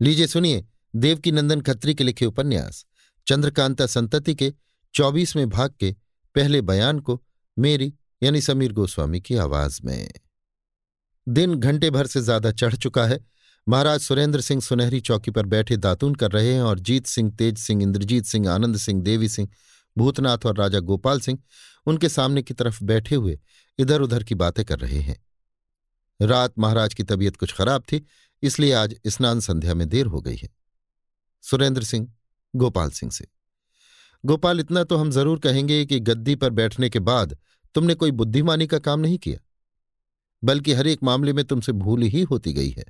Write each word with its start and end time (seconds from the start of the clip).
लीजिए 0.00 0.26
सुनिए 0.26 0.64
देवकी 0.96 1.30
नंदन 1.32 1.60
खत्री 1.60 1.94
के 1.94 2.04
लिखे 2.04 2.26
उपन्यास। 2.26 2.84
चंद्रकांता 3.26 3.86
संतति 3.86 4.34
के 4.34 4.52
चौबीसवें 4.94 5.48
भाग 5.50 5.74
के 5.80 5.90
पहले 6.34 6.60
बयान 6.60 6.98
को 6.98 7.20
मेरी, 7.56 7.92
यानी 8.22 8.40
समीर 8.40 8.72
गोस्वामी 8.72 9.20
की 9.20 9.36
आवाज़ 9.36 9.80
में। 9.84 10.08
दिन 11.28 11.54
घंटे 11.54 11.90
भर 11.90 12.06
से 12.06 12.20
ज़्यादा 12.20 12.52
चढ़ 12.52 12.74
चुका 12.74 13.06
है। 13.06 13.18
महाराज 13.66 14.00
सुरेंद्र 14.00 14.40
सिंह 14.40 14.60
सुनहरी 14.60 15.00
चौकी 15.00 15.30
पर 15.30 15.46
बैठे 15.46 15.76
दातून 15.76 16.14
कर 16.14 16.30
रहे 16.30 16.52
हैं 16.54 16.62
और 16.62 16.78
जीत 16.78 17.06
सिंह, 17.06 17.30
तेज 17.30 17.58
सिंह, 17.58 17.82
इंद्रजीत 17.82 18.26
सिंह, 18.26 18.50
आनंद 18.50 18.76
सिंह, 18.76 19.02
देवी 19.02 19.28
सिंह, 19.28 19.48
भूतनाथ 19.96 20.46
और 20.46 20.56
राजा 20.56 20.80
गोपाल 20.80 21.20
सिंह 21.20 21.38
उनके 21.86 22.08
सामने 22.08 22.42
की 22.42 22.54
तरफ़ 22.54 22.84
बैठे 22.84 23.14
हुए 23.14 23.38
इधर 23.78 24.00
उधर 24.00 24.22
की 24.22 24.34
बातें 24.34 24.64
कर 24.64 24.78
रहे 24.78 25.00
हैं। 25.00 25.24
रात 26.20 26.58
महाराज 26.58 26.94
की 26.94 27.02
तबीयत 27.02 27.36
कुछ 27.36 27.52
खराब 27.52 27.82
थी 27.82 28.04
इसलिए 28.42 28.72
आज 28.72 28.94
स्नान 29.06 29.40
संध्या 29.40 29.74
में 29.74 29.88
देर 29.88 30.06
हो 30.06 30.20
गई 30.20 30.36
है। 30.36 30.48
सुरेंद्र 31.44 31.82
सिंह, 31.82 32.12
गोपाल 32.54 32.90
सिंह 32.90 33.12
से। 33.12 33.26
गोपाल, 34.24 34.60
इतना 34.60 34.84
तो 34.84 34.96
हम 34.96 35.10
ज़रूर 35.10 35.38
कहेंगे 35.38 35.84
कि 35.86 35.98
गद्दी 36.00 36.34
पर 36.34 36.50
बैठने 36.50 36.90
के 36.90 36.98
बाद 37.00 37.36
तुमने 37.74 37.94
कोई 37.94 38.10
बुद्धिमानी 38.12 38.66
का 38.66 38.78
काम 38.78 39.00
नहीं 39.00 39.18
किया, 39.18 39.38
बल्कि 40.42 40.72
हर 40.72 40.86
एक 40.86 41.02
मामले 41.02 41.32
में 41.32 41.44
तुमसे 41.44 41.72
भूल 41.74 42.02
ही 42.04 42.22
होती 42.22 42.52
गई 42.52 42.70
है। 42.70 42.84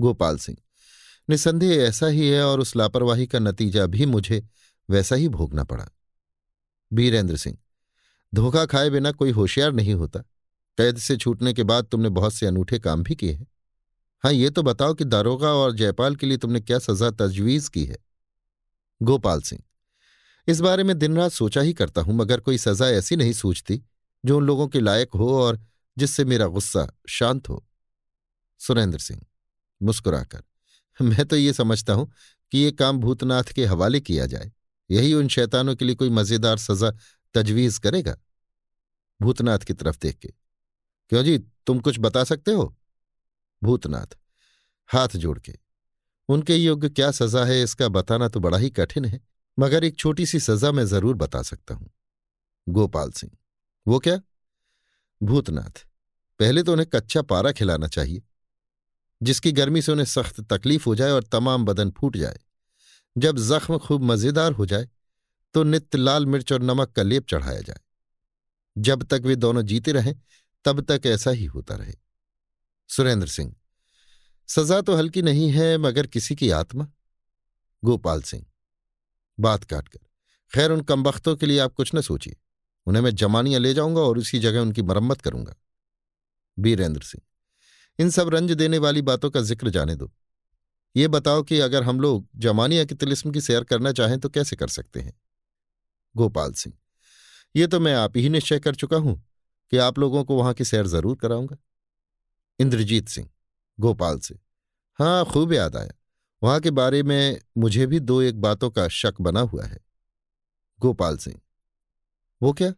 गोपाल 0.00 0.38
सिंह, 0.38 0.56
निसंदेह 1.28 1.82
ऐसा 1.82 2.06
ही 2.06 2.28
है 2.28 2.42
और 2.44 2.60
उस 2.60 2.74
लापरवाही 2.76 3.26
का 3.26 3.38
नतीजा 3.38 3.86
भी 3.86 4.06
मुझे 4.06 4.42
वैसा 4.88 5.16
ही 5.16 5.28
भोगना 5.28 5.64
पड़ा। 5.64 5.88
बीरेंद्र 6.90 7.36
सिंह, 7.36 7.56
धोखा 8.32 8.64
खाए 8.66 8.90
बिना 8.90 9.12
कोई 9.12 9.30
होशियार 9.30 9.72
नहीं 9.72 9.94
होता। 9.94 10.20
कैद 10.78 10.98
से 10.98 11.16
छूटने 11.16 11.52
के 11.52 11.64
बाद 11.64 11.84
तुमने 11.84 12.08
बहुत 12.10 12.34
से 12.34 12.46
अनूठे 12.46 12.78
काम 12.78 13.02
भी 13.02 13.14
किए 13.14 13.32
हैं। 13.32 13.46
हाँ 14.24 14.32
ये 14.32 14.50
तो 14.50 14.62
बताओ 14.62 14.94
कि 14.94 15.04
दारोगा 15.04 15.52
और 15.52 15.72
जयपाल 15.72 16.16
के 16.16 16.26
लिए 16.26 16.38
तुमने 16.38 16.60
क्या 16.60 16.78
सजा 16.78 17.10
तजवीज 17.10 17.68
की 17.68 17.84
है? 17.84 17.96
गोपाल 19.00 19.40
सिंह, 19.40 19.62
इस 20.48 20.60
बारे 20.60 20.84
में 20.84 20.98
दिन 20.98 21.16
रात 21.16 21.32
सोचा 21.32 21.60
ही 21.60 21.72
करता 21.72 22.00
हूँ, 22.00 22.14
मगर 22.14 22.40
कोई 22.40 22.58
सजा 22.58 22.88
ऐसी 22.88 23.16
नहीं 23.16 23.32
सूझती, 23.32 23.80
जो 24.24 24.36
उन 24.36 24.44
लोगों 24.44 24.66
के 24.68 24.80
लायक 24.80 25.14
हो 25.14 25.32
और 25.36 25.58
जिससे 25.96 26.24
मेरा 26.24 26.46
गुस्सा 26.46 26.86
शांत 27.08 27.48
हो। 27.48 27.64
सुरेंद्र 28.60 28.98
सिंह, 28.98 29.20
मुस्कुराकर, 29.80 30.42
मैं 31.00 31.26
तो 31.26 31.36
ये 31.36 31.52
समझता 31.52 31.92
हूँ 31.92 32.10
कि 32.52 32.58
ये 32.58 32.70
काम 32.72 32.98
भूतनाथ 32.98 33.52
के 33.54 33.64
हवाले 33.64 34.00
किया 34.00 34.26
जाए। 34.26 34.50
यही 34.90 35.12
उन 35.14 35.28
शैतानों 35.28 35.74
के 35.76 35.84
लिए 35.84 35.94
कोई 35.94 36.10
मज़ेदार 36.10 36.58
सजा 36.58 36.90
तजवीज 37.34 37.78
करेगा? 37.78 38.16
भूतनाथ 39.20 39.58
की 39.58 39.72
तरफ़ 39.74 39.98
देख 40.02 40.16
के, 40.16 40.28
क्यों 41.12 41.22
जी, 41.22 41.38
तुम 41.66 41.80
कुछ 41.80 41.98
बता 41.98 42.24
सकते 42.24 42.52
हो? 42.52 42.74
भूतनाथ, 43.62 44.16
हाथ 44.90 45.16
जोड़ 45.16 45.38
के, 45.38 45.52
उनके 46.28 46.56
योग्य 46.56 46.88
क्या 46.90 47.10
सजा 47.12 47.44
है 47.44 47.62
इसका 47.62 47.88
बताना 47.90 48.28
तो 48.28 48.40
बड़ा 48.40 48.58
ही 48.58 48.70
कठिन 48.72 49.04
है, 49.04 49.20
मगर 49.58 49.84
एक 49.84 49.96
छोटी 49.98 50.26
सी 50.26 50.40
सजा 50.40 50.72
मैं 50.72 50.84
ज़रूर 50.86 51.16
बता 51.16 51.42
सकता 51.44 51.74
हूँ। 51.74 51.90
गोपाल 52.66 53.10
सिंह, 53.12 53.32
वो 53.86 53.98
क्या? 53.98 54.20
भूतनाथ, 55.20 55.84
पहले 56.40 56.62
तो 56.62 56.72
उन्हें 56.72 56.88
कच्चा 56.88 57.22
पारा 57.24 57.52
खिलाना 57.52 57.86
चाहिए, 57.88 58.22
जिसकी 59.20 59.52
गर्मी 59.52 59.82
से 59.82 59.92
उन्हें 59.92 60.06
सख्त 60.06 60.40
तकलीफ़ 60.48 60.84
हो 60.86 60.94
जाए 60.94 61.10
और 61.10 61.22
तमाम 61.24 61.64
बदन 61.64 61.90
फूट 61.90 62.16
जाए। 62.16 62.38
जब 63.16 63.38
जख्म 63.40 63.78
खूब 63.78 64.02
मज़ेदार 64.04 64.52
हो 64.52 64.66
जाए 64.66 64.88
तो 65.54 65.62
नित्य 65.64 65.98
लाल 65.98 66.26
मिर्च 66.26 66.52
और 66.52 66.62
नमक 66.62 66.90
का 66.92 67.02
लेप 67.02 67.26
चढ़ाया 67.28 67.60
जाए। 67.60 67.80
जब 68.76 69.02
तक 69.04 69.22
वे 69.24 69.36
दोनों 69.36 69.62
जीते 69.64 69.92
रहें, 69.92 70.14
तब 70.64 70.80
तक 70.82 71.06
ऐसा 71.06 71.30
ही 71.30 71.44
होता 71.46 71.74
रहे। 71.74 71.94
सुरेंद्र 72.88 73.26
सिंह। 73.26 73.54
सजा 74.48 74.80
तो 74.80 74.94
हल्की 74.94 75.22
नहीं 75.22 75.50
है, 75.50 75.78
मगर 75.78 76.06
किसी 76.06 76.34
की 76.34 76.50
आत्मा? 76.50 76.88
गोपाल 77.84 78.22
सिंह। 78.22 78.46
बात 79.40 79.64
काटकर। 79.64 79.98
खैर, 80.52 80.70
उन 80.70 80.80
कमबख्तों 80.80 81.36
के 81.36 81.46
लिए 81.46 81.58
आप 81.58 81.74
कुछ 81.74 81.94
न 81.94 82.00
सोचिए। 82.00 82.36
उन्हें 82.86 83.02
मैं 83.02 83.14
जमानियाँ 83.14 83.60
ले 83.60 83.74
जाऊँगा 83.74 84.00
और 84.00 84.18
उसी 84.18 84.38
जगह 84.38 84.60
उनकी 84.60 84.82
मरम्मत 84.82 85.20
करूँगा। 85.20 85.54
बीरेंद्र 86.58 87.02
सिंह। 87.02 87.22
इन 87.98 88.10
सब 88.10 88.28
रंज 88.28 88.52
देने 88.52 88.78
वाली 88.78 89.02
बातों 89.02 89.30
का 89.30 89.40
ज़िक्र 89.40 89.70
जाने 89.70 89.96
दो। 89.96 90.12
ये 90.96 91.08
बताओ 91.08 91.42
कि 91.42 91.60
अगर 91.60 91.82
हम 91.82 92.00
लोग 92.00 92.28
जमानिया 92.36 92.84
की 92.84 92.94
तिलिस्म 92.94 93.30
की 93.30 93.40
सैर 93.40 93.64
करना 93.64 93.92
चाहें 93.92 94.20
तो 94.20 94.28
कैसे 94.28 94.56
कर 94.56 94.68
सकते 94.68 95.00
हैं? 95.00 95.20
गोपाल 96.16 96.52
सिंह। 96.52 96.74
ये 97.56 97.66
तो 97.66 97.80
मैं 97.80 97.94
आप 97.94 98.16
ही 98.16 98.28
निश्चय 98.28 98.58
कर 98.58 98.74
चुका 98.74 98.96
हूँ 98.96 99.28
कि 99.70 99.76
आप 99.76 99.98
लोगों 99.98 100.24
को 100.24 100.36
वहाँ 100.36 100.54
की 100.54 100.64
सैर 100.64 100.86
ज़रूर 100.86 101.16
कराऊँगा। 101.16 101.56
इंद्रजीत 102.58 103.08
सिंह, 103.08 103.28
गोपाल 103.78 104.18
से 104.18 104.38
हाँ 104.98 105.24
खूब 105.24 105.52
याद 105.52 105.76
आया। 105.76 105.92
वहाँ 106.42 106.60
के 106.60 106.70
बारे 106.70 107.02
में 107.02 107.40
मुझे 107.58 107.86
भी 107.86 108.00
दो 108.00 108.20
एक 108.22 108.40
बातों 108.40 108.70
का 108.70 108.86
शक 108.88 109.20
बना 109.20 109.40
हुआ 109.40 109.64
है। 109.64 109.78
गोपाल 110.80 111.16
सिंह, 111.16 111.40
वो 112.42 112.52
क्या? 112.52 112.72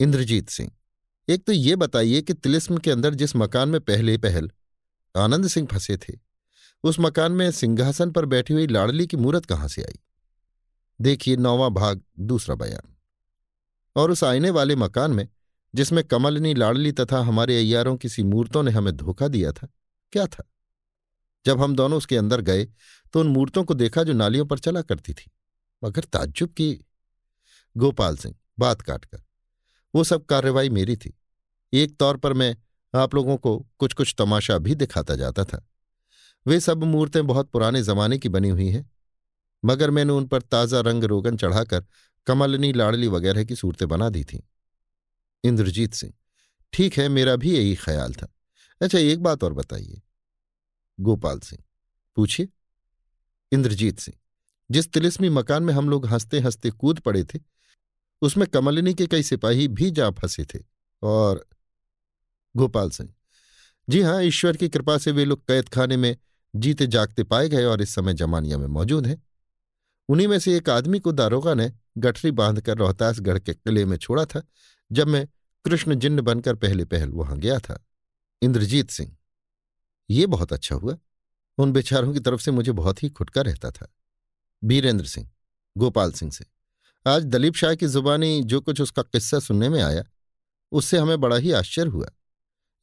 इंद्रजीत 0.00 0.48
सिंह, 0.48 0.70
एक 1.28 1.44
तो 1.44 1.52
ये 1.52 1.76
बताइए 1.76 2.22
कि 2.22 2.34
तिलिस्म 2.34 2.78
के 2.78 2.90
अंदर 2.90 3.14
जिस 3.14 3.36
मकान 3.36 3.68
में 3.68 3.80
पहले 3.80 4.16
पहल, 4.18 4.50
आनंद 5.14 5.46
सिंह 5.46 5.66
फंसे 5.66 5.96
थे, 5.98 6.14
उस 6.84 6.96
मकान 7.00 7.32
में 7.32 7.50
सिंहासन 7.50 8.10
पर 8.10 8.24
बैठी 8.24 8.54
हुई 8.54 8.66
लाडली 8.66 9.06
की 9.06 9.16
मूर्त 9.16 9.46
कहाँ 9.46 9.68
से 9.68 9.82
आई? 9.82 9.98
देखिए 11.00 11.36
नौवां 11.36 11.70
भाग, 11.70 12.00
दूसरा 12.18 12.54
बयान। 12.54 12.94
और 13.96 14.10
उस 14.10 14.24
आईने 14.24 14.50
वाले 14.50 14.76
मकान 14.76 15.10
में 15.10 15.28
जिसमें 15.74 16.02
कमलनी 16.04 16.54
लाडली 16.54 16.92
तथा 16.92 17.20
हमारे 17.20 17.56
अय्यारों 17.56 17.96
किसी 17.96 18.22
मूर्तों 18.24 18.62
ने 18.62 18.70
हमें 18.70 18.96
धोखा 18.96 19.28
दिया 19.28 19.52
था, 19.52 19.68
क्या 20.12 20.26
था? 20.26 20.44
जब 21.44 21.60
हम 21.60 21.74
दोनों 21.76 21.98
उसके 21.98 22.16
अंदर 22.16 22.40
गए 22.40 22.64
तो 23.14 23.20
उन 23.20 23.26
मूर्तों 23.26 23.64
को 23.64 23.74
देखा 23.74 24.02
जो 24.02 24.12
नालियों 24.12 24.46
पर 24.46 24.58
चला 24.58 24.82
करती 24.82 25.12
थी। 25.14 25.30
मगर 25.82 26.04
ताज्जुब 26.04 26.50
की 26.50 26.72
गोपाल 27.76 28.16
सिंह, 28.16 28.34
बात 28.58 28.80
काटकर। 28.80 29.22
वो 29.94 30.04
सब 30.04 30.24
कार्रवाई 30.26 30.68
मेरी 30.70 30.96
थी। 30.96 31.14
एक 31.72 31.96
तौर 31.96 32.16
पर 32.16 32.32
मैं 32.32 32.56
आप 32.94 33.14
लोगों 33.14 33.36
को 33.36 33.58
कुछ 33.78 33.92
कुछ 33.92 34.14
तमाशा 34.18 34.58
भी 34.58 34.74
दिखाता 34.74 35.14
जाता 35.14 35.44
था। 35.44 35.64
वे 36.46 36.60
सब 36.60 36.84
मूर्तें 36.84 37.26
बहुत 37.26 37.50
पुराने 37.50 37.82
जमाने 37.82 38.18
की 38.18 38.28
बनी 38.28 38.48
हुई 38.48 38.68
हैं, 38.68 38.90
मगर 39.62 39.90
मैंने 39.90 40.12
उन 40.12 40.26
पर 40.26 40.42
ताज़ा 40.42 40.80
रंग 40.80 41.04
रोगन 41.04 41.36
चढ़ाकर 41.36 41.84
कमलनी 42.26 42.72
लाडली 42.72 43.08
वगैरह 43.08 43.44
की 43.44 43.56
सूरतें 43.56 43.88
बना 43.88 44.08
दी 44.08 44.24
थीं। 44.24 44.40
इंद्रजीत 45.44 45.94
सिंह। 45.94 46.12
ठीक 46.72 46.98
है, 46.98 47.08
मेरा 47.08 47.36
भी 47.36 47.56
यही 47.56 47.74
ख्याल 47.74 48.14
था। 48.14 48.32
अच्छा 48.80 48.98
एक 48.98 49.22
बात 49.22 49.44
और 49.44 49.52
बताइए। 49.52 50.00
गोपाल 50.98 51.40
सिंह, 51.40 51.62
पूछिए। 52.16 52.48
इंद्रजीत 53.52 53.98
सिंह, 53.98 54.16
जिस 54.70 54.88
तिलिस्मी 54.92 55.28
मकान 55.28 55.62
में 55.62 55.72
हम 55.74 55.88
लोग 55.90 56.06
हँसते 56.06 56.40
हँसते 56.40 56.70
कूद 56.70 56.98
पड़े 56.98 57.24
थे, 57.24 57.38
उसमें 58.22 58.46
कमलिनी 58.48 58.94
के 58.94 59.06
कई 59.06 59.22
सिपाही 59.22 59.68
भी 59.68 59.90
जा 59.90 60.10
फंसे 60.10 60.44
थे 60.44 60.58
और 61.02 61.46
गोपाल 62.54 62.90
सिंह, 62.90 63.14
जी 63.88 64.00
हाँ 64.00 64.22
ईश्वर 64.22 64.56
की 64.56 64.68
कृपा 64.68 64.98
से 64.98 65.10
वे 65.10 65.24
लोग 65.24 65.46
कैद 65.48 65.68
खाने 65.68 65.96
में 65.96 66.16
जीते 66.56 66.86
जागते 66.86 67.24
पाए 67.24 67.48
गए 67.48 67.64
और 67.64 67.82
इस 67.82 67.94
समय 67.94 68.14
जमानिया 68.14 68.58
में 68.58 68.66
मौजूद 68.66 69.06
हैं। 69.06 69.22
उन्हीं 70.08 70.28
में 70.28 70.38
से 70.38 70.56
एक 70.56 70.68
आदमी 70.70 70.98
को 70.98 71.12
दारोगा 71.12 71.54
ने 71.54 71.72
गठरी 71.98 72.30
बांधकर 72.30 72.76
रोहतासगढ़ 72.76 73.38
के 73.38 73.54
किले 73.54 73.84
में 73.84 73.96
छोड़ा 73.96 74.24
था 74.24 74.42
जब 74.92 75.06
मैं 75.06 75.28
कृष्ण 75.64 75.94
जिन्न 75.94 76.20
बनकर 76.20 76.54
पहले 76.54 76.84
पहल 76.84 77.08
वहाँ 77.08 77.38
गया 77.38 77.58
था। 77.58 77.86
इंद्रजीत 78.42 78.90
सिंह। 78.90 79.16
ये 80.10 80.26
बहुत 80.26 80.52
अच्छा 80.52 80.76
हुआ। 80.76 80.98
उन 81.58 81.72
बेचारों 81.72 82.12
की 82.12 82.20
तरफ़ 82.20 82.40
से 82.40 82.50
मुझे 82.50 82.72
बहुत 82.72 83.02
ही 83.02 83.08
खुटका 83.08 83.40
रहता 83.40 83.70
था। 83.70 83.94
बीरेंद्र 84.64 85.06
सिंह, 85.06 85.30
गोपाल 85.76 86.12
सिंह 86.12 86.32
से। 86.32 86.44
आज 87.06 87.24
दलीप 87.24 87.54
शाह 87.54 87.74
की 87.74 87.86
जुबानी 87.86 88.42
जो 88.44 88.60
कुछ 88.60 88.80
उसका 88.80 89.02
किस्सा 89.02 89.38
सुनने 89.38 89.68
में 89.68 89.82
आया, 89.82 90.04
उससे 90.72 90.98
हमें 90.98 91.20
बड़ा 91.20 91.36
ही 91.36 91.52
आश्चर्य 91.52 91.90
हुआ। 91.90 92.08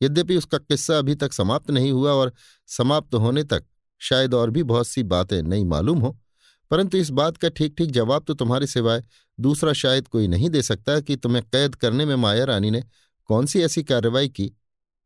यद्यपि 0.02 0.38
उसका 0.38 0.58
किस्सा 0.58 0.98
अभी 0.98 1.16
तक 1.16 1.34
समाप्त 1.34 1.72
नहीं 1.72 1.92
हुआ 1.92 2.12
और 2.12 2.34
समाप्त 2.68 3.16
होने 3.16 3.44
तक 3.44 3.66
शायद 4.00 4.34
और 4.34 4.50
भी 4.50 4.64
बहुत 4.64 4.88
सी 4.88 5.04
बातें 5.04 5.42
नहीं 5.42 5.66
मालूम 5.66 6.00
हो 6.00 6.20
परंतु 6.72 6.98
इस 6.98 7.10
बात 7.12 7.38
का 7.38 7.50
ठीक 7.50 7.76
ठीक 7.78 7.92
जवाब 7.92 8.24
तो 8.24 8.34
तुम्हारे 8.34 8.68
सिवाय 8.68 9.04
दूसरा 9.38 9.74
शायद 9.74 10.08
कोई 10.08 10.28
नहीं 10.28 10.50
दे 10.50 10.62
सकता 10.62 11.00
कि 11.00 11.16
तुम्हें 11.16 11.44
कैद 11.46 11.76
करने 11.76 12.06
में 12.06 12.16
माया 12.18 12.44
रानी 12.46 12.72
ने 12.72 12.84
कौन 13.30 13.46
सी 13.46 13.62
ऐसी 13.62 13.84
कार्रवाई 13.84 14.30
की 14.30 14.52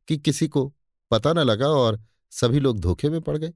कि 0.07 0.17
किसी 0.17 0.47
को 0.47 0.65
पता 1.11 1.33
न 1.33 1.39
लगा 1.39 1.67
और 1.69 1.99
सभी 2.31 2.59
लोग 2.59 2.79
धोखे 2.79 3.09
में 3.09 3.19
पड़ 3.21 3.37
गए? 3.37 3.53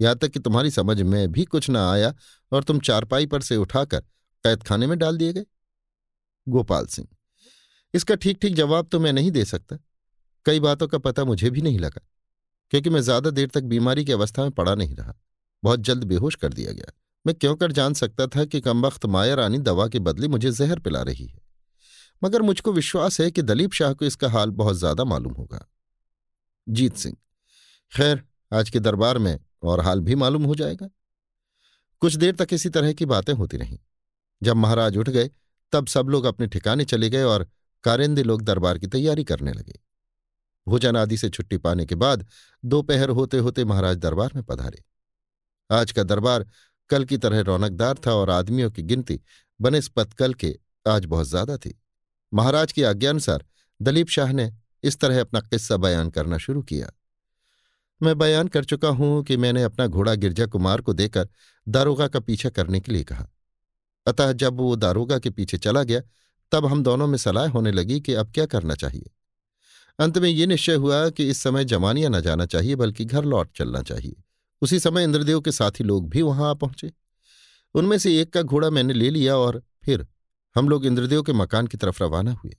यहाँ 0.00 0.16
तक 0.16 0.28
कि 0.28 0.40
तुम्हारी 0.40 0.70
समझ 0.70 1.00
में 1.02 1.32
भी 1.32 1.44
कुछ 1.46 1.68
न 1.70 1.76
आया 1.76 2.12
और 2.52 2.64
तुम 2.64 2.80
चारपाई 2.80 3.26
पर 3.26 3.42
से 3.42 3.56
उठाकर 3.56 4.00
कैद 4.44 4.62
खाने 4.62 4.86
में 4.86 4.98
डाल 4.98 5.16
दिए 5.16 5.32
गए। 5.32 5.44
गोपाल 6.46 6.86
सिंह, 6.86 7.08
इसका 7.94 8.14
ठीक 8.14 8.38
ठीक 8.40 8.54
जवाब 8.54 8.88
तो 8.88 9.00
मैं 9.00 9.12
नहीं 9.12 9.30
दे 9.30 9.44
सकता। 9.44 9.78
कई 10.46 10.60
बातों 10.60 10.88
का 10.88 10.98
पता 11.00 11.24
मुझे 11.24 11.50
भी 11.50 11.62
नहीं 11.62 11.78
लगा, 11.78 12.00
क्योंकि 12.72 12.90
मैं 12.90 13.00
ज़्यादा 13.00 13.30
देर 13.30 13.48
तक 13.48 13.62
बीमारी 13.64 14.04
की 14.04 14.12
अवस्था 14.12 14.42
में 14.42 14.50
पड़ा 14.52 14.74
नहीं 14.74 14.94
रहा। 14.96 15.14
बहुत 15.62 15.80
जल्द 15.80 16.04
बेहोश 16.04 16.34
कर 16.34 16.52
दिया 16.52 16.72
गया। 16.72 16.92
मैं 17.26 17.34
क्यों 17.34 17.56
कर 17.56 17.72
जान 17.72 17.94
सकता 17.94 18.26
था 18.26 18.44
कि 18.44 18.60
कमबख्त 18.60 19.06
माया 19.06 19.34
रानी 19.34 19.58
दवा 19.58 19.88
के 19.88 19.98
बदले 19.98 20.28
मुझे 20.28 20.50
जहर 20.50 20.78
पिला 20.78 21.02
रही 21.02 21.26
है? 21.26 21.40
मगर 22.24 22.42
मुझको 22.42 22.72
विश्वास 22.72 23.20
है 23.20 23.30
कि 23.30 23.42
दलीप 23.42 23.72
शाह 23.72 23.92
को 23.92 24.04
इसका 24.04 24.28
हाल 24.28 24.50
बहुत 24.50 24.76
ज़्यादा 24.76 25.04
मालूम 25.04 25.32
होगा। 25.32 25.66
जीत 26.68 26.96
सिंह, 26.96 27.16
खैर, 27.92 28.22
आज 28.52 28.70
के 28.70 28.80
दरबार 28.80 29.18
में 29.18 29.38
और 29.62 29.80
हाल 29.80 30.00
भी 30.00 30.14
मालूम 30.14 30.44
हो 30.44 30.54
जाएगा। 30.54 30.88
कुछ 32.00 32.14
देर 32.14 32.34
तक 32.34 32.48
इसी 32.52 32.68
तरह 32.68 32.92
की 32.92 33.04
बातें 33.04 33.32
होती 33.32 33.56
रहीं। 33.56 33.78
जब 34.42 34.56
महाराज 34.56 34.96
उठ 34.96 35.08
गए, 35.08 35.30
तब 35.72 35.86
सब 35.86 36.08
लोग 36.08 36.24
अपने 36.24 36.46
ठिकाने 36.46 36.84
चले 36.84 37.10
गए 37.10 37.22
और 37.22 37.50
कारिंदे 37.84 38.22
लोग 38.22 38.42
दरबार 38.42 38.78
की 38.78 38.86
तैयारी 38.86 39.24
करने 39.24 39.52
लगे। 39.52 39.78
भोजन 40.68 40.96
आदि 40.96 41.16
से 41.16 41.28
छुट्टी 41.30 41.56
पाने 41.56 41.86
के 41.86 41.94
बाद 41.94 42.26
दोपहर 42.64 43.10
होते 43.10 43.38
होते 43.38 43.64
महाराज 43.64 43.96
दरबार 43.96 44.30
में 44.34 44.44
पधारे। 44.44 44.84
आज 45.70 45.92
का 45.92 46.02
दरबार 46.02 46.46
कल 46.90 47.04
की 47.04 47.16
तरह 47.18 47.40
रौनकदार 47.40 47.98
था 48.06 48.14
और 48.14 48.30
आदमियों 48.30 48.70
की 48.70 48.82
गिनती 48.82 49.20
बनस्पत 49.60 50.12
कल 50.12 50.34
के 50.34 50.54
आज 50.88 51.04
बहुत 51.04 51.28
ज़्यादा 51.28 51.56
थी। 51.56 51.80
महाराज 52.34 52.72
की 52.72 52.82
आज्ञानुसार 52.82 53.44
दलीप 53.80 54.08
शाह 54.08 54.32
ने 54.32 54.52
इस 54.84 54.98
तरह 55.00 55.20
अपना 55.20 55.40
किस्सा 55.40 55.76
बयान 55.76 56.10
करना 56.10 56.38
शुरू 56.38 56.62
किया। 56.62 56.90
मैं 58.00 58.18
बयान 58.18 58.48
कर 58.48 58.64
चुका 58.64 58.88
हूँ 58.88 59.22
कि 59.24 59.36
मैंने 59.36 59.62
अपना 59.62 59.86
घोड़ा 59.86 60.14
गिरजा 60.14 60.46
कुमार 60.46 60.80
को 60.80 60.92
देकर 60.92 61.28
दारोगा 61.68 62.08
का 62.08 62.20
पीछा 62.20 62.50
करने 62.50 62.80
के 62.80 62.92
लिए 62.92 63.04
कहा। 63.04 63.28
अतः 64.06 64.32
जब 64.32 64.56
वो 64.56 64.76
दारोगा 64.76 65.18
के 65.18 65.30
पीछे 65.30 65.58
चला 65.58 65.82
गया, 65.82 66.00
तब 66.52 66.66
हम 66.66 66.82
दोनों 66.82 67.06
में 67.06 67.18
सलाह 67.18 67.48
होने 67.48 67.72
लगी 67.72 68.00
कि 68.00 68.14
अब 68.14 68.32
क्या 68.32 68.46
करना 68.46 68.74
चाहिए। 68.74 69.10
अंत 69.98 70.18
में 70.18 70.28
ये 70.28 70.46
निश्चय 70.46 70.74
हुआ 70.74 71.08
कि 71.10 71.28
इस 71.28 71.38
समय 71.38 71.64
जमानिया 71.64 72.08
न 72.08 72.20
जाना 72.20 72.46
चाहिए, 72.46 72.74
बल्कि 72.76 73.04
घर 73.04 73.24
लौट 73.24 73.50
चलना 73.56 73.82
चाहिए। 73.82 74.22
उसी 74.62 74.78
समय 74.80 75.04
इंद्रदेव 75.04 75.40
के 75.40 75.52
साथी 75.52 75.84
लोग 75.84 76.08
भी 76.10 76.22
वहाँ 76.22 76.50
आ 76.50 76.54
पहुँचे। 76.54 76.92
उनमें 77.74 77.98
से 77.98 78.20
एक 78.20 78.32
का 78.32 78.42
घोड़ा 78.42 78.70
मैंने 78.70 78.94
ले 78.94 79.10
लिया 79.10 79.36
और 79.36 79.62
फिर 79.84 80.06
हम 80.56 80.68
लोग 80.68 80.86
इंद्रदेव 80.86 81.22
के 81.22 81.32
मकान 81.32 81.66
की 81.66 81.76
तरफ़ 81.76 82.02
रवाना 82.02 82.32
हुए। 82.32 82.56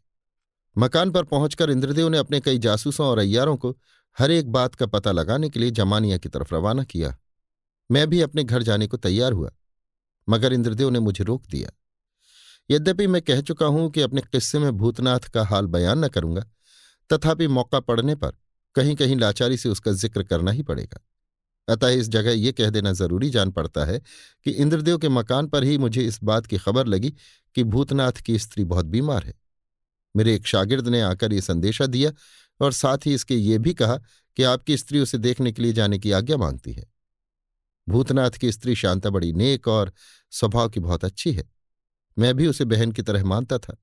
मकान 0.76 1.12
पर 1.12 1.24
पहुंचकर 1.24 1.70
इंद्रदेव 1.70 2.10
ने 2.10 2.18
अपने 2.18 2.40
कई 2.40 2.58
जासूसों 2.58 3.08
और 3.08 3.18
अय्यारों 3.18 3.56
को 3.58 3.78
हर 4.18 4.32
एक 4.32 4.52
बात 4.52 4.76
का 4.76 4.86
पता 4.86 5.12
लगाने 5.12 5.50
के 5.50 5.60
लिए 5.60 5.72
जमानिया 5.72 6.18
की 6.18 6.30
तरफ़ 6.30 6.56
रवाना 6.56 6.84
किया। 6.84 7.18
मैं 7.90 8.08
भी 8.10 8.22
अपने 8.22 8.44
घर 8.44 8.64
जाने 8.64 8.88
को 8.88 8.98
तैयार 8.98 9.34
हुआ, 9.34 9.52
मगर 10.28 10.54
इंद्रदेव 10.54 10.90
ने 10.90 11.00
मुझे 11.00 11.24
रोक 11.24 11.44
दिया। 11.48 11.70
यद्यपि 12.70 13.08
मैं 13.08 13.22
कह 13.22 13.42
चुका 13.42 13.66
हूँ 13.66 13.90
कि 13.92 14.02
अपने 14.02 14.22
किस्से 14.22 14.60
में 14.60 14.72
भूतनाथ 14.72 15.20
का 15.20 15.44
हाल 15.44 15.68
बयान 15.68 16.06
न 16.06 16.08
करूँगा, 16.08 16.46
तथापि 17.10 17.48
मौका 17.48 17.80
पड़ने 17.80 18.16
पर 18.16 18.32
कहीं 18.76 18.96
कहीं 18.96 19.16
लाचारी 19.16 19.58
से 19.58 19.70
उसका 19.70 19.92
ज़िक्र 19.92 20.24
करना 20.24 20.52
ही 20.52 20.64
पड़ेगा। 20.64 21.00
अतः 21.70 21.88
इस 21.88 22.10
जगह 22.10 22.32
ये 22.32 22.52
कह 22.52 22.70
देना 22.70 22.94
ज़रूरी 22.94 23.30
जान 23.30 23.52
पड़ता 23.52 23.86
है 23.86 24.02
कि 24.44 24.52
इंद्रदेव 24.52 24.98
के 24.98 25.10
मकान 25.10 25.48
पर 25.48 25.64
ही 25.64 25.78
मुझे 25.78 26.02
इस 26.02 26.24
बात 26.24 26.46
की 26.46 26.58
खबर 26.58 26.88
लगी 26.88 27.14
कि 27.56 27.64
भूतनाथ 27.64 28.12
की 28.12 28.40
स्त्री 28.40 28.64
बहुत 28.64 28.86
बीमार 28.86 29.24
है। 29.24 29.34
मेरे 30.16 30.36
एक 30.36 30.48
शागिर्द 30.48 30.88
ने 30.88 31.02
आकर 31.02 31.34
ये 31.34 31.42
संदेशा 31.42 31.86
दिया 31.86 32.12
और 32.62 32.72
साथ 32.72 32.98
ही 33.06 33.14
इसके 33.14 33.36
ये 33.36 33.58
भी 33.58 33.74
कहा 33.74 33.98
कि 34.36 34.44
आपकी 34.44 34.78
स्त्री 34.78 35.00
उसे 35.00 35.18
देखने 35.18 35.52
के 35.52 35.62
लिए 35.62 35.74
जाने 35.74 36.00
की 36.00 36.12
आज्ञा 36.12 36.38
मांगती 36.38 36.74
है। 36.74 36.86
भूतनाथ 37.90 38.32
की 38.32 38.52
स्त्री 38.52 38.76
शांता 38.76 39.10
बड़ी 39.10 39.34
नेक 39.34 39.68
और 39.68 39.94
स्वभाव 40.32 40.70
की 40.70 40.80
बहुत 40.80 41.06
अच्छी 41.06 41.32
है। 41.32 41.50
मैं 42.20 42.34
भी 42.34 42.48
उसे 42.48 42.66
बहन 42.66 42.92
की 42.92 43.02
तरह 43.02 43.26
मानता 43.26 43.58
था। 43.58 43.78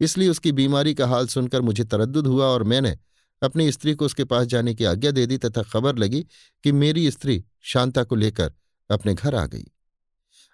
इसलिए 0.00 0.28
उसकी 0.28 0.52
बीमारी 0.52 0.94
का 0.94 1.06
हाल 1.06 1.26
सुनकर 1.26 1.60
मुझे 1.60 1.84
तरद्दुद 1.84 2.26
हुआ 2.26 2.46
और 2.46 2.62
मैंने 2.62 2.98
अपनी 3.42 3.70
स्त्री 3.72 3.94
को 3.94 4.06
उसके 4.06 4.24
पास 4.24 4.46
जाने 4.46 4.74
की 4.74 4.84
आज्ञा 4.84 5.10
दे 5.10 5.26
दी 5.26 5.38
तथा 5.38 5.62
खबर 5.64 5.96
लगी 5.96 6.22
कि 6.64 6.72
मेरी 6.72 7.10
स्त्री 7.10 7.42
शांता 7.64 8.02
को 8.04 8.16
लेकर 8.16 8.52
अपने 8.90 9.14
घर 9.14 9.34
आ 9.34 9.44
गई। 9.46 9.64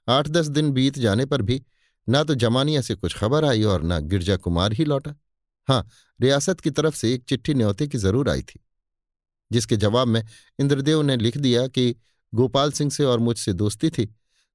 आठ 0.09 0.29
दस 0.29 0.47
दिन 0.49 0.71
बीत 0.73 0.99
जाने 0.99 1.27
पर 1.27 1.43
भी 1.43 1.63
ना 2.09 2.23
तो 2.25 2.35
जमानिया 2.37 2.81
से 2.81 2.95
कुछ 2.95 3.17
खबर 3.17 3.45
आई 3.45 3.63
और 3.65 3.83
न 3.85 3.99
गिरजा 4.09 4.37
कुमार 4.37 4.73
ही 4.73 4.85
लौटा। 4.85 5.15
हाँ 5.69 5.87
रियासत 6.21 6.61
की 6.61 6.71
तरफ़ 6.71 6.95
से 6.97 7.13
एक 7.15 7.25
चिट्ठी 7.25 7.55
न्योते 7.55 7.87
की 7.89 7.99
ज़रूर 7.99 8.29
आई 8.31 8.43
थी, 8.43 8.61
जिसके 9.51 9.77
जवाब 9.77 10.09
में 10.09 10.23
इंद्रदेव 10.59 11.03
ने 11.03 11.17
लिख 11.17 11.37
दिया 11.39 11.67
कि 11.69 11.95
गोपाल 12.33 12.73
सिंह 12.73 12.91
से 12.91 13.05
और 13.05 13.19
मुझसे 13.19 13.53
दोस्ती 13.55 13.91
थी, 13.91 14.09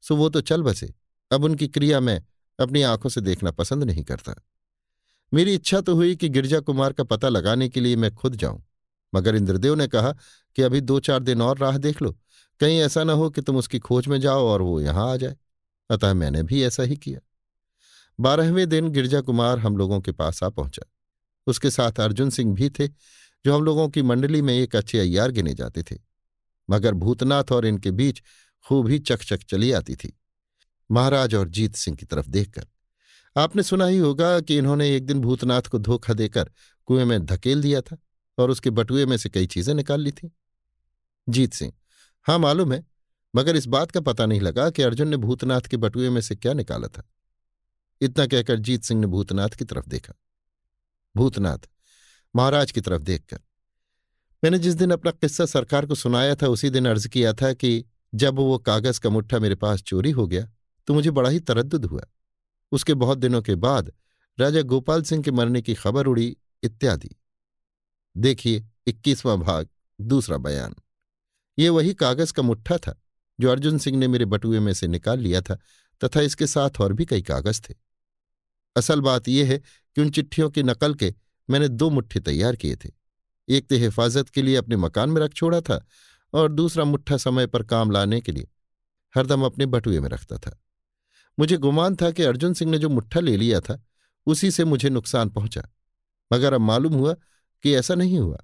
सो 0.03 0.15
वो 0.15 0.29
तो 0.29 0.41
चल 0.41 0.63
बसे, 0.63 0.93
अब 1.31 1.43
उनकी 1.43 1.67
क्रिया 1.67 1.99
मैं 1.99 2.21
अपनी 2.59 2.81
आँखों 2.83 3.09
से 3.09 3.21
देखना 3.21 3.51
पसंद 3.51 3.83
नहीं 3.83 4.03
करता। 4.03 4.33
मेरी 5.33 5.53
इच्छा 5.53 5.81
तो 5.81 5.95
हुई 5.95 6.15
कि 6.15 6.29
गिरजा 6.29 6.59
कुमार 6.59 6.93
का 6.93 7.03
पता 7.03 7.29
लगाने 7.29 7.69
के 7.69 7.79
लिए 7.79 7.95
मैं 7.95 8.15
खुद 8.15 8.35
जाऊँ। 8.35 8.63
मगर 9.15 9.35
इंद्रदेव 9.35 9.75
ने 9.75 9.87
कहा 9.87 10.11
कि 10.55 10.61
अभी 10.61 10.81
दो 10.81 10.99
चार 10.99 11.19
दिन 11.19 11.41
और 11.41 11.57
राह 11.57 11.77
देख 11.77 12.01
लो। 12.01 12.19
कहीं 12.59 12.79
ऐसा 12.79 13.03
न 13.03 13.09
हो 13.09 13.29
कि 13.29 13.41
तुम 13.41 13.57
उसकी 13.57 13.79
खोज 13.79 14.07
में 14.07 14.21
जाओ 14.21 14.47
और 14.47 14.61
वो 14.61 14.81
यहाँ 14.81 15.11
आ 15.11 15.15
जाए। 15.15 15.35
अतः 15.89 16.13
मैंने 16.13 16.43
भी 16.43 16.63
ऐसा 16.63 16.83
ही 16.83 16.95
किया। 16.95 17.19
बारहवें 18.19 18.69
दिन 18.69 18.89
गिरजा 18.89 19.21
कुमार 19.21 19.59
हम 19.59 19.77
लोगों 19.77 20.01
के 20.01 20.11
पास 20.11 20.43
आ 20.43 20.49
पहुँचा। 20.49 20.91
उसके 21.47 21.69
साथ 21.69 21.99
अर्जुन 21.99 22.29
सिंह 22.29 22.55
भी 22.55 22.69
थे, 22.69 22.87
जो 23.45 23.55
हम 23.55 23.63
लोगों 23.63 23.89
की 23.89 24.01
मंडली 24.01 24.41
में 24.41 24.53
एक 24.53 24.75
अच्छे 24.75 24.99
अय्यार 24.99 25.31
गिने 25.31 25.53
जाते 25.53 25.83
थे। 25.83 25.95
मगर 26.69 26.93
भूतनाथ 26.93 27.51
और 27.51 27.65
इनके 27.65 27.91
बीच 27.91 28.21
खूब 28.67 28.87
ही 28.87 28.99
चकचक 28.99 29.43
चली 29.43 29.71
आती 29.71 29.95
थी। 29.95 30.19
महाराज 30.91 31.35
और 31.35 31.49
जीत 31.49 31.75
सिंह 31.75 31.97
की 31.97 32.05
तरफ़ 32.05 32.29
देखकर 32.29 32.65
आपने 33.35 33.63
सुना 33.63 33.85
ही 33.85 33.97
होगा 33.97 34.39
कि 34.39 34.57
इन्होंने 34.57 34.95
एक 34.95 35.05
दिन 35.05 35.21
भूतनाथ 35.21 35.61
को 35.61 35.77
धोखा 35.79 36.13
देकर 36.13 36.51
कुएँ 36.85 37.05
में 37.05 37.25
धकेल 37.25 37.61
दिया 37.61 37.81
था 37.81 37.97
और 38.37 38.51
उसके 38.51 38.69
बटुए 38.69 39.05
में 39.05 39.17
से 39.17 39.29
कई 39.29 39.47
चीज़ें 39.47 39.73
निकाल 39.75 40.01
ली 40.01 40.11
थी। 40.11 40.31
जीत 41.29 41.53
सिंह 41.53 41.73
हाँ 42.27 42.37
मालूम 42.39 42.73
है, 42.73 42.83
मगर 43.35 43.55
इस 43.55 43.65
बात 43.65 43.91
का 43.91 44.01
पता 44.01 44.25
नहीं 44.25 44.41
लगा 44.41 44.69
कि 44.69 44.81
अर्जुन 44.81 45.07
ने 45.07 45.17
भूतनाथ 45.17 45.61
के 45.61 45.77
बटुए 45.77 46.09
में 46.09 46.21
से 46.21 46.35
क्या 46.35 46.53
निकाला 46.53 46.87
था। 46.87 47.03
इतना 48.01 48.25
कहकर 48.27 48.59
जीत 48.59 48.83
सिंह 48.83 49.01
ने 49.01 49.07
भूतनाथ 49.07 49.49
की 49.49 49.65
तरफ़ 49.65 49.87
देखा। 49.87 50.13
भूतनाथ, 51.15 51.57
महाराज 52.35 52.71
की 52.71 52.81
तरफ़ 52.81 53.01
देखकर। 53.01 53.39
मैंने 54.43 54.59
जिस 54.59 54.73
दिन 54.73 54.91
अपना 54.91 55.11
किस्सा 55.11 55.45
सरकार 55.45 55.85
को 55.85 55.95
सुनाया 55.95 56.35
था, 56.35 56.47
उसी 56.47 56.69
दिन 56.69 56.87
अर्ज़ 56.87 57.07
किया 57.07 57.33
था 57.33 57.53
कि 57.53 57.85
जब 58.15 58.35
वो 58.35 58.57
कागज़ 58.57 58.99
का 58.99 59.09
मुट्ठा 59.09 59.39
मेरे 59.39 59.55
पास 59.55 59.81
चोरी 59.81 60.11
हो 60.11 60.27
गया 60.27 60.47
तो 60.87 60.93
मुझे 60.93 61.11
बड़ा 61.11 61.29
ही 61.29 61.39
तरद 61.39 61.85
हुआ। 61.85 62.03
उसके 62.73 62.93
बहुत 62.93 63.17
दिनों 63.17 63.41
के 63.41 63.55
बाद 63.55 63.91
राजा 64.37 64.61
गोपाल 64.61 65.03
सिंह 65.03 65.23
के 65.23 65.31
मरने 65.31 65.61
की 65.61 65.73
खबर 65.73 66.07
उड़ी 66.07 66.37
इत्यादि। 66.63 67.09
देखिए 68.17 68.65
इक्कीसवां 68.87 69.37
भाग, 69.37 69.67
दूसरा 70.01 70.37
बयान। 70.37 70.75
ये 71.59 71.69
वही 71.69 71.93
कागज़ 71.93 72.33
का 72.33 72.43
मुट्ठा 72.43 72.77
था 72.77 72.99
जो 73.39 73.51
अर्जुन 73.51 73.77
सिंह 73.77 73.97
ने 73.97 74.07
मेरे 74.07 74.25
बटुए 74.25 74.59
में 74.59 74.73
से 74.73 74.87
निकाल 74.87 75.19
लिया 75.19 75.41
था 75.41 75.57
तथा 76.03 76.21
इसके 76.21 76.47
साथ 76.47 76.81
और 76.81 76.93
भी 76.93 77.05
कई 77.05 77.21
कागज़ 77.21 77.61
थे। 77.61 77.75
असल 78.75 79.01
बात 79.01 79.27
यह 79.27 79.47
है 79.47 79.57
कि 79.57 80.01
उन 80.01 80.09
चिट्ठियों 80.09 80.49
की 80.49 80.63
नकल 80.63 80.93
के 80.93 81.13
मैंने 81.49 81.67
दो 81.67 81.89
मुट्ठे 81.89 82.19
तैयार 82.19 82.55
किए 82.55 82.75
थे। 82.75 82.89
एक 83.49 83.67
तो 83.69 83.75
हिफाजत 83.75 84.29
के 84.29 84.41
लिए 84.41 84.55
अपने 84.55 84.75
मकान 84.75 85.09
में 85.09 85.21
रख 85.21 85.33
छोड़ा 85.33 85.61
था 85.61 85.85
और 86.33 86.51
दूसरा 86.51 86.83
मुट्ठा 86.83 87.17
समय 87.17 87.47
पर 87.47 87.63
काम 87.63 87.91
लाने 87.91 88.21
के 88.21 88.31
लिए 88.31 88.47
हरदम 89.15 89.43
अपने 89.43 89.65
बटुए 89.65 89.99
में 89.99 90.09
रखता 90.09 90.37
था। 90.37 90.59
मुझे 91.39 91.57
गुमान 91.57 91.95
था 91.95 92.11
कि 92.11 92.23
अर्जुन 92.23 92.53
सिंह 92.53 92.71
ने 92.71 92.77
जो 92.77 92.89
मुट्ठा 92.89 93.19
ले 93.19 93.37
लिया 93.37 93.59
था, 93.59 93.81
उसी 94.25 94.51
से 94.51 94.65
मुझे 94.65 94.89
नुकसान 94.89 95.29
पहुँचा। 95.29 95.63
मगर 96.33 96.53
अब 96.53 96.61
मालूम 96.61 96.93
हुआ 96.93 97.13
कि 97.63 97.75
ऐसा 97.75 97.95
नहीं 97.95 98.19
हुआ। 98.19 98.37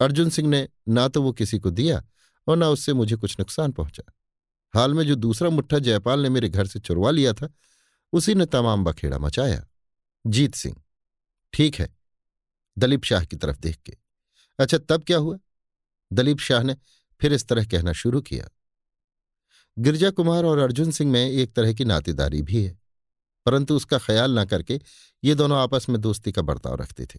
अर्जुन 0.00 0.30
सिंह 0.30 0.48
ने 0.48 0.68
ना 0.88 1.08
तो 1.08 1.22
वो 1.22 1.32
किसी 1.32 1.58
को 1.58 1.70
दिया 1.70 2.04
और 2.46 2.56
ना 2.56 2.68
उससे 2.68 2.92
मुझे 2.92 3.16
कुछ 3.16 3.36
नुकसान 3.38 3.72
पहुँचा। 3.72 4.12
हाल 4.74 4.94
में 4.94 5.06
जो 5.06 5.14
दूसरा 5.14 5.50
मुट्ठा 5.50 5.78
जयपाल 5.78 6.20
ने 6.20 6.28
मेरे 6.28 6.48
घर 6.48 6.66
से 6.66 6.80
चुरवा 6.80 7.10
लिया 7.10 7.32
था, 7.32 7.48
उसी 8.12 8.34
ने 8.34 8.46
तमाम 8.46 8.84
बखेड़ा 8.84 9.18
मचाया। 9.18 9.66
जीत 10.26 10.54
सिंह, 10.54 10.76
ठीक 11.52 11.74
है, 11.74 11.88
दलीप 12.78 13.04
शाह 13.04 13.24
की 13.24 13.36
तरफ़ 13.36 13.58
देख 13.58 13.76
के। 13.76 13.96
अच्छा 14.58 14.78
तब 14.78 15.04
क्या 15.04 15.18
हुआ? 15.18 15.38
दलीप 16.12 16.38
शाह 16.38 16.62
ने 16.62 16.76
फिर 17.20 17.32
इस 17.32 17.48
तरह 17.48 17.64
कहना 17.64 17.92
शुरू 17.92 18.20
किया। 18.20 18.48
गिरजा 19.78 20.10
कुमार 20.10 20.44
और 20.44 20.58
अर्जुन 20.58 20.90
सिंह 20.90 21.10
में 21.12 21.28
एक 21.28 21.52
तरह 21.52 21.72
की 21.72 21.84
नातेदारी 21.84 22.42
भी 22.42 22.64
है। 22.64 22.78
परंतु 23.46 23.76
उसका 23.76 23.98
ख्याल 23.98 24.38
न 24.38 24.44
करके 24.44 24.80
ये 25.24 25.34
दोनों 25.34 25.58
आपस 25.58 25.86
में 25.88 26.00
दोस्ती 26.00 26.32
का 26.32 26.42
बर्ताव 26.42 26.74
रखते 26.74 27.06
थे। 27.06 27.18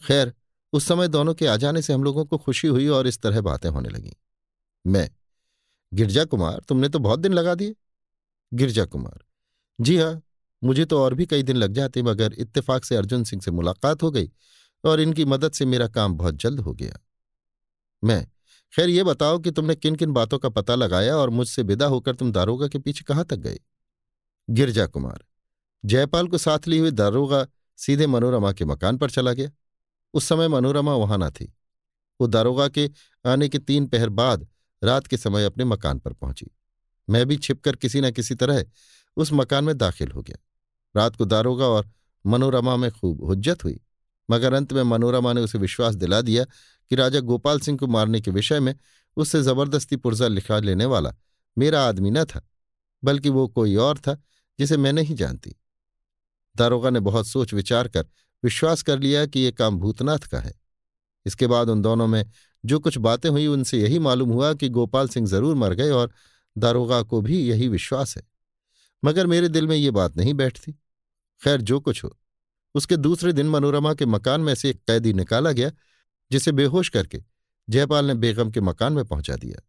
खैर, 0.00 0.32
उस 0.72 0.84
समय 0.84 1.08
दोनों 1.08 1.34
के 1.34 1.46
आ 1.46 1.56
जाने 1.56 1.82
से 1.82 1.92
हम 1.92 2.04
लोगों 2.04 2.24
को 2.24 2.38
खुशी 2.38 2.68
हुई 2.68 2.88
और 2.88 3.06
इस 3.06 3.20
तरह 3.20 3.40
बातें 3.40 3.68
होने 3.68 3.88
लगीं। 3.88 4.12
मैं, 4.86 5.10
गिरजा 5.94 6.24
कुमार, 6.24 6.60
तुमने 6.68 6.88
तो 6.88 6.98
बहुत 6.98 7.20
दिन 7.20 7.32
लगा 7.32 7.54
दिए। 7.54 7.74
गिरजा 8.54 8.84
कुमार, 8.84 9.24
जी 9.80 9.96
हाँ 9.98 10.22
मुझे 10.64 10.84
तो 10.84 10.98
और 10.98 11.14
भी 11.14 11.26
कई 11.26 11.42
दिन 11.42 11.56
लग 11.56 11.72
जाते 11.72 12.02
मगर 12.02 12.32
इत्तेफाक 12.32 12.84
से 12.84 12.96
अर्जुन 12.96 13.24
सिंह 13.24 13.42
से 13.42 13.50
मुलाकात 13.50 14.02
हो 14.02 14.10
गई 14.10 14.30
और 14.84 15.00
इनकी 15.00 15.24
मदद 15.24 15.52
से 15.52 15.64
मेरा 15.64 15.88
काम 15.88 16.14
बहुत 16.14 16.34
जल्द 16.34 16.60
हो 16.60 16.72
गया। 16.74 16.98
मैं 18.04 18.26
खैर, 18.72 18.88
ये 18.88 19.02
बताओ 19.04 19.38
कि 19.38 19.50
तुमने 19.50 19.74
किन 19.74 19.96
किन 19.96 20.12
बातों 20.12 20.38
का 20.38 20.48
पता 20.48 20.74
लगाया 20.74 21.16
और 21.16 21.30
मुझसे 21.30 21.62
विदा 21.62 21.86
होकर 21.86 22.14
तुम 22.14 22.32
दारोगा 22.32 22.68
के 22.68 22.78
पीछे 22.78 23.04
कहाँ 23.04 23.24
तक 23.24 23.36
गए? 23.36 23.58
गिरजा 24.48 24.86
कुमार, 24.86 25.24
जयपाल 25.84 26.28
को 26.28 26.38
साथ 26.38 26.68
लिए 26.68 26.80
हुए 26.80 26.90
दारोगा 26.90 27.46
सीधे 27.78 28.06
मनोरमा 28.06 28.52
के 28.52 28.64
मकान 28.64 28.96
पर 28.98 29.10
चला 29.10 29.32
गया। 29.32 29.50
उस 30.14 30.24
समय 30.24 30.48
मनोरमा 30.48 30.94
वहाँ 30.94 31.18
न 31.18 31.30
थी। 31.30 31.52
वो 32.20 32.26
दारोगा 32.26 32.68
के 32.68 32.88
आने 33.24 33.48
के 33.48 33.58
तीन 33.58 33.86
पहर 33.86 34.08
बाद 34.08 34.46
रात 34.82 35.06
के 35.06 35.16
समय 35.16 35.44
अपने 35.44 35.64
मकान 35.64 35.98
पर 35.98 36.12
पहुँची। 36.12 36.46
मैं 37.08 37.26
भी 37.26 37.36
छिपकर 37.36 37.76
किसी 37.76 38.00
न 38.00 38.10
किसी 38.10 38.34
तरह 38.34 38.64
उस 39.16 39.32
मकान 39.32 39.64
में 39.64 39.76
दाखिल 39.78 40.10
हो 40.10 40.22
गया। 40.22 40.38
रात 40.94 41.16
को 41.16 41.24
दारोगा 41.24 41.66
और 41.66 41.90
मनोरमा 42.24 42.76
में 42.76 42.90
खूब 42.90 43.24
हुज्जत 43.24 43.64
हुई, 43.64 43.80
मगर 44.28 44.52
अंत 44.52 44.72
में 44.72 44.82
मनोरमा 44.82 45.32
ने 45.32 45.40
उसे 45.40 45.58
विश्वास 45.58 45.94
दिला 45.94 46.20
दिया 46.20 46.44
कि 46.90 46.96
राजा 46.96 47.20
गोपाल 47.20 47.60
सिंह 47.60 47.78
को 47.78 47.86
मारने 47.86 48.20
के 48.20 48.30
विषय 48.30 48.60
में 48.60 48.74
उससे 49.16 49.42
ज़बरदस्ती 49.42 49.96
पुर्जा 49.96 50.28
लिखा 50.28 50.58
लेने 50.58 50.84
वाला 50.84 51.14
मेरा 51.56 51.82
आदमी 51.82 52.10
न 52.10 52.24
था, 52.24 52.40
बल्कि 53.02 53.28
वो 53.28 53.46
कोई 53.48 53.74
और 53.76 53.98
था 53.98 54.16
जिसे 54.58 54.76
मैं 54.76 54.92
नहीं 54.92 55.14
जानती। 55.14 55.54
दारोगा 56.56 56.90
ने 56.90 57.00
बहुत 57.00 57.26
सोच 57.26 57.54
विचार 57.54 57.88
कर 57.88 58.06
विश्वास 58.42 58.82
कर 58.82 58.98
लिया 58.98 59.24
कि 59.26 59.40
यह 59.40 59.50
काम 59.50 59.78
भूतनाथ 59.78 60.26
का 60.26 60.40
है। 60.40 60.52
इसके 61.26 61.46
बाद 61.46 61.68
उन 61.68 61.82
दोनों 61.82 62.06
में 62.06 62.24
जो 62.64 62.78
कुछ 62.80 62.98
बातें 62.98 63.28
हुई 63.30 63.46
उनसे 63.46 63.80
यही 63.80 63.98
मालूम 63.98 64.30
हुआ 64.30 64.52
कि 64.54 64.68
गोपाल 64.68 65.08
सिंह 65.08 65.26
ज़रूर 65.26 65.54
मर 65.54 65.74
गए 65.74 65.90
और 65.90 66.12
दारोगा 66.56 67.02
को 67.02 67.20
भी 67.20 67.40
यही 67.40 67.68
विश्वास 67.68 68.16
है। 68.16 68.22
मगर 69.02 69.26
मेरे 69.26 69.48
दिल 69.48 69.66
में 69.66 69.76
ये 69.76 69.90
बात 69.90 70.16
नहीं 70.16 70.34
बैठती। 70.34 70.72
खैर, 71.40 71.60
जो 71.60 71.80
कुछ 71.80 72.02
हो, 72.04 72.16
उसके 72.74 72.96
दूसरे 72.96 73.32
दिन 73.32 73.48
मनोरमा 73.48 73.94
के 73.94 74.06
मकान 74.06 74.40
में 74.40 74.54
से 74.54 74.70
एक 74.70 74.80
कैदी 74.86 75.12
निकाला 75.12 75.52
गया 75.52 75.70
जिसे 76.30 76.52
बेहोश 76.52 76.88
करके 76.88 77.22
जयपाल 77.68 78.04
ने 78.04 78.14
बेगम 78.14 78.50
के 78.50 78.60
मकान 78.60 78.92
में 78.92 79.04
पहुँचा 79.04 79.36
दिया। 79.36 79.60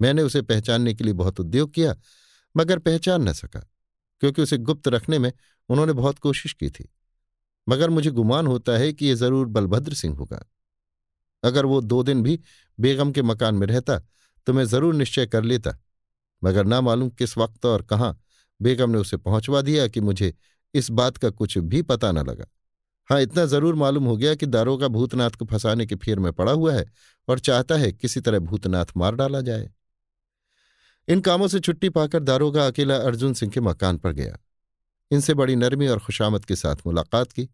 मैंने 0.00 0.22
उसे 0.22 0.42
पहचानने 0.42 0.94
के 0.94 1.04
लिए 1.04 1.12
बहुत 1.14 1.40
उद्योग 1.40 1.72
किया, 1.72 1.94
मगर 2.54 2.78
पहचान 2.78 3.28
न 3.28 3.32
सका, 3.32 3.60
क्योंकि 4.22 4.42
उसे 4.42 4.58
गुप्त 4.58 4.88
रखने 4.88 5.18
में 5.18 5.32
उन्होंने 5.68 5.92
बहुत 5.92 6.18
कोशिश 6.18 6.52
की 6.52 6.70
थी। 6.70 6.88
मगर 7.66 7.90
मुझे 7.90 8.10
गुमान 8.10 8.46
होता 8.46 8.72
है 8.72 8.92
कि 8.92 9.06
यह 9.06 9.14
ज़रूर 9.14 9.46
बलभद्र 9.46 9.94
सिंह 9.94 10.16
होगा। 10.16 10.44
अगर 11.42 11.66
वो 11.66 11.80
दो 11.80 12.02
दिन 12.02 12.22
भी 12.22 12.38
बेगम 12.78 13.12
के 13.12 13.22
मकान 13.22 13.54
में 13.54 13.66
रहता 13.66 13.98
तो 14.46 14.52
मैं 14.52 14.64
ज़रूर 14.64 14.94
निश्चय 14.94 15.26
कर 15.26 15.42
लेता, 15.42 15.78
मगर 16.42 16.64
ना 16.64 16.80
मालूम 16.80 17.08
किस 17.10 17.36
वक्त 17.38 17.66
और 17.66 17.82
कहाँ 17.82 18.18
बेगम 18.60 18.90
ने 18.90 18.98
उसे 18.98 19.16
पहुंचवा 19.16 19.62
दिया 19.62 19.86
कि 19.88 20.00
मुझे 20.00 20.32
इस 20.74 20.90
बात 20.90 21.16
का 21.16 21.30
कुछ 21.30 21.56
भी 21.58 21.82
पता 21.82 22.12
न 22.12 22.18
लगा। 22.20 22.46
हाँ 23.10 23.20
इतना 23.22 23.44
ज़रूर 23.46 23.74
मालूम 23.74 24.04
हो 24.04 24.16
गया 24.16 24.34
कि 24.34 24.46
दारोगा 24.46 24.88
भूतनाथ 24.88 25.30
को 25.30 25.44
फंसाने 25.44 25.86
के 25.86 25.94
फेर 25.94 26.18
में 26.18 26.32
पड़ा 26.32 26.52
हुआ 26.52 26.72
है 26.74 26.84
और 27.28 27.38
चाहता 27.38 27.74
है 27.74 27.90
किसी 27.92 28.20
तरह 28.20 28.38
भूतनाथ 28.38 28.86
मार 28.96 29.14
डाला 29.14 29.40
जाए। 29.40 29.70
इन 31.08 31.20
कामों 31.20 31.48
से 31.48 31.60
छुट्टी 31.60 31.88
पाकर 31.88 32.22
दारोगा 32.22 32.66
अकेला 32.66 32.96
अर्जुन 32.98 33.34
सिंह 33.34 33.52
के 33.52 33.60
मकान 33.60 33.98
पर 33.98 34.12
गया। 34.12 34.38
इनसे 35.10 35.34
बड़ी 35.34 35.56
नरमी 35.56 35.86
और 35.86 35.98
खुशामद 35.98 36.44
के 36.44 36.56
साथ 36.56 36.76
मुलाकात 36.86 37.32
की 37.32 37.48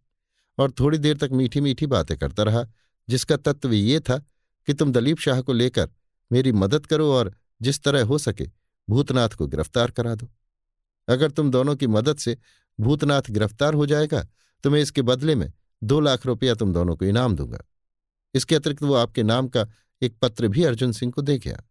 और 0.59 0.71
थोड़ी 0.71 0.99
देर 0.99 1.17
तक 1.17 1.31
मीठी 1.33 1.61
मीठी 1.61 1.87
बातें 1.87 2.17
करता 2.19 2.43
रहा, 2.43 2.65
जिसका 3.09 3.37
तत्व 3.37 3.73
ये 3.73 4.01
था 4.01 4.19
कि 4.69 4.75
तुम 4.75 4.93
दलीप 4.93 5.19
शाह 5.19 5.41
को 5.41 5.53
लेकर 5.53 5.89
मेरी 6.31 6.53
मदद 6.55 6.87
करो 6.87 7.13
और 7.13 7.35
जिस 7.61 7.83
तरह 7.83 8.05
हो 8.05 8.19
सके 8.19 8.51
भूतनाथ 8.89 9.29
को 9.29 9.47
गिरफ़्तार 9.47 9.91
करा 9.91 10.15
दो। 10.15 10.29
अगर 11.09 11.31
तुम 11.31 11.51
दोनों 11.51 11.75
की 11.77 11.87
मदद 11.87 12.17
से 12.17 12.37
भूतनाथ 12.79 13.31
गिरफ़्तार 13.31 13.75
हो 13.75 13.87
जाएगा 13.87 14.27
तो 14.65 14.71
मैं 14.71 14.81
इसके 14.81 15.03
बदले 15.03 15.35
में 15.35 15.53
दो 15.83 16.01
लाख 16.01 16.27
रुपया 16.27 16.55
तुम 16.55 16.73
दोनों 16.73 16.97
को 16.97 17.05
इनाम 17.05 17.37
दूँगा। 17.37 17.59
इसके 18.35 18.55
अतिरिक्त 18.55 18.83
वो 18.83 18.95
आपके 18.95 19.23
नाम 19.23 19.49
का 19.49 19.67
एक 20.03 20.17
पत्र 20.23 20.49
भी 20.49 20.65
अर्जुन 20.65 20.93
सिंह 20.93 21.13
को 21.13 21.23
दे 21.23 21.39
गया। 21.39 21.63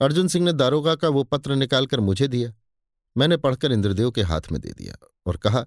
अर्जुन 0.00 0.28
सिंह 0.28 0.44
ने 0.44 0.52
दारोगा 0.52 0.94
का 0.94 1.08
वो 1.08 1.24
पत्र 1.24 1.54
निकालकर 1.54 2.00
मुझे 2.00 2.28
दिया। 2.28 2.52
मैंने 3.16 3.36
पढ़कर 3.36 3.72
इंद्रदेव 3.72 4.10
के 4.10 4.22
हाथ 4.22 4.40
में 4.52 4.60
दे 4.60 4.68
दिया 4.68 4.96
और 5.26 5.36
कहा, 5.36 5.66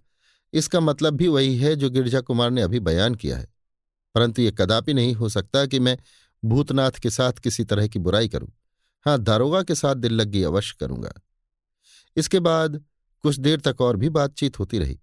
इसका 0.54 0.80
मतलब 0.80 1.14
भी 1.14 1.28
वही 1.28 1.58
है 1.58 1.76
जो 1.76 1.90
गिरजा 1.90 2.22
कुमार 2.22 2.52
ने 2.52 2.62
अभी 2.62 2.80
बयान 2.80 3.16
किया 3.16 3.38
है। 3.38 3.48
परंतु 4.16 4.42
ये 4.42 4.52
कदापि 4.52 4.94
नहीं 4.94 5.14
हो 5.14 5.30
सकता 5.30 5.66
कि 5.66 5.80
मैं 5.80 5.98
भूतनाथ 6.44 6.92
के 6.92 7.10
साथ 7.10 7.34
किसी 7.34 7.64
तरह 7.64 7.88
की 7.88 8.00
बुराई 8.00 8.30
करूँ। 8.30 8.52
हाँ 9.06 9.20
दारोगा 9.20 9.64
के 9.64 9.76
साथ 9.76 9.96
दिल 9.96 10.14
लगी 10.14 10.44
अवश्य 10.44 10.76
करूँगा। 10.80 11.12
इसके 12.18 12.40
बाद 12.40 12.84
कुछ 13.24 13.40
देर 13.40 13.60
तक 13.60 13.82
और 13.82 13.98
भी 13.98 14.10
बातचीत 14.10 14.60
होती 14.60 14.80
रही। 14.80 15.00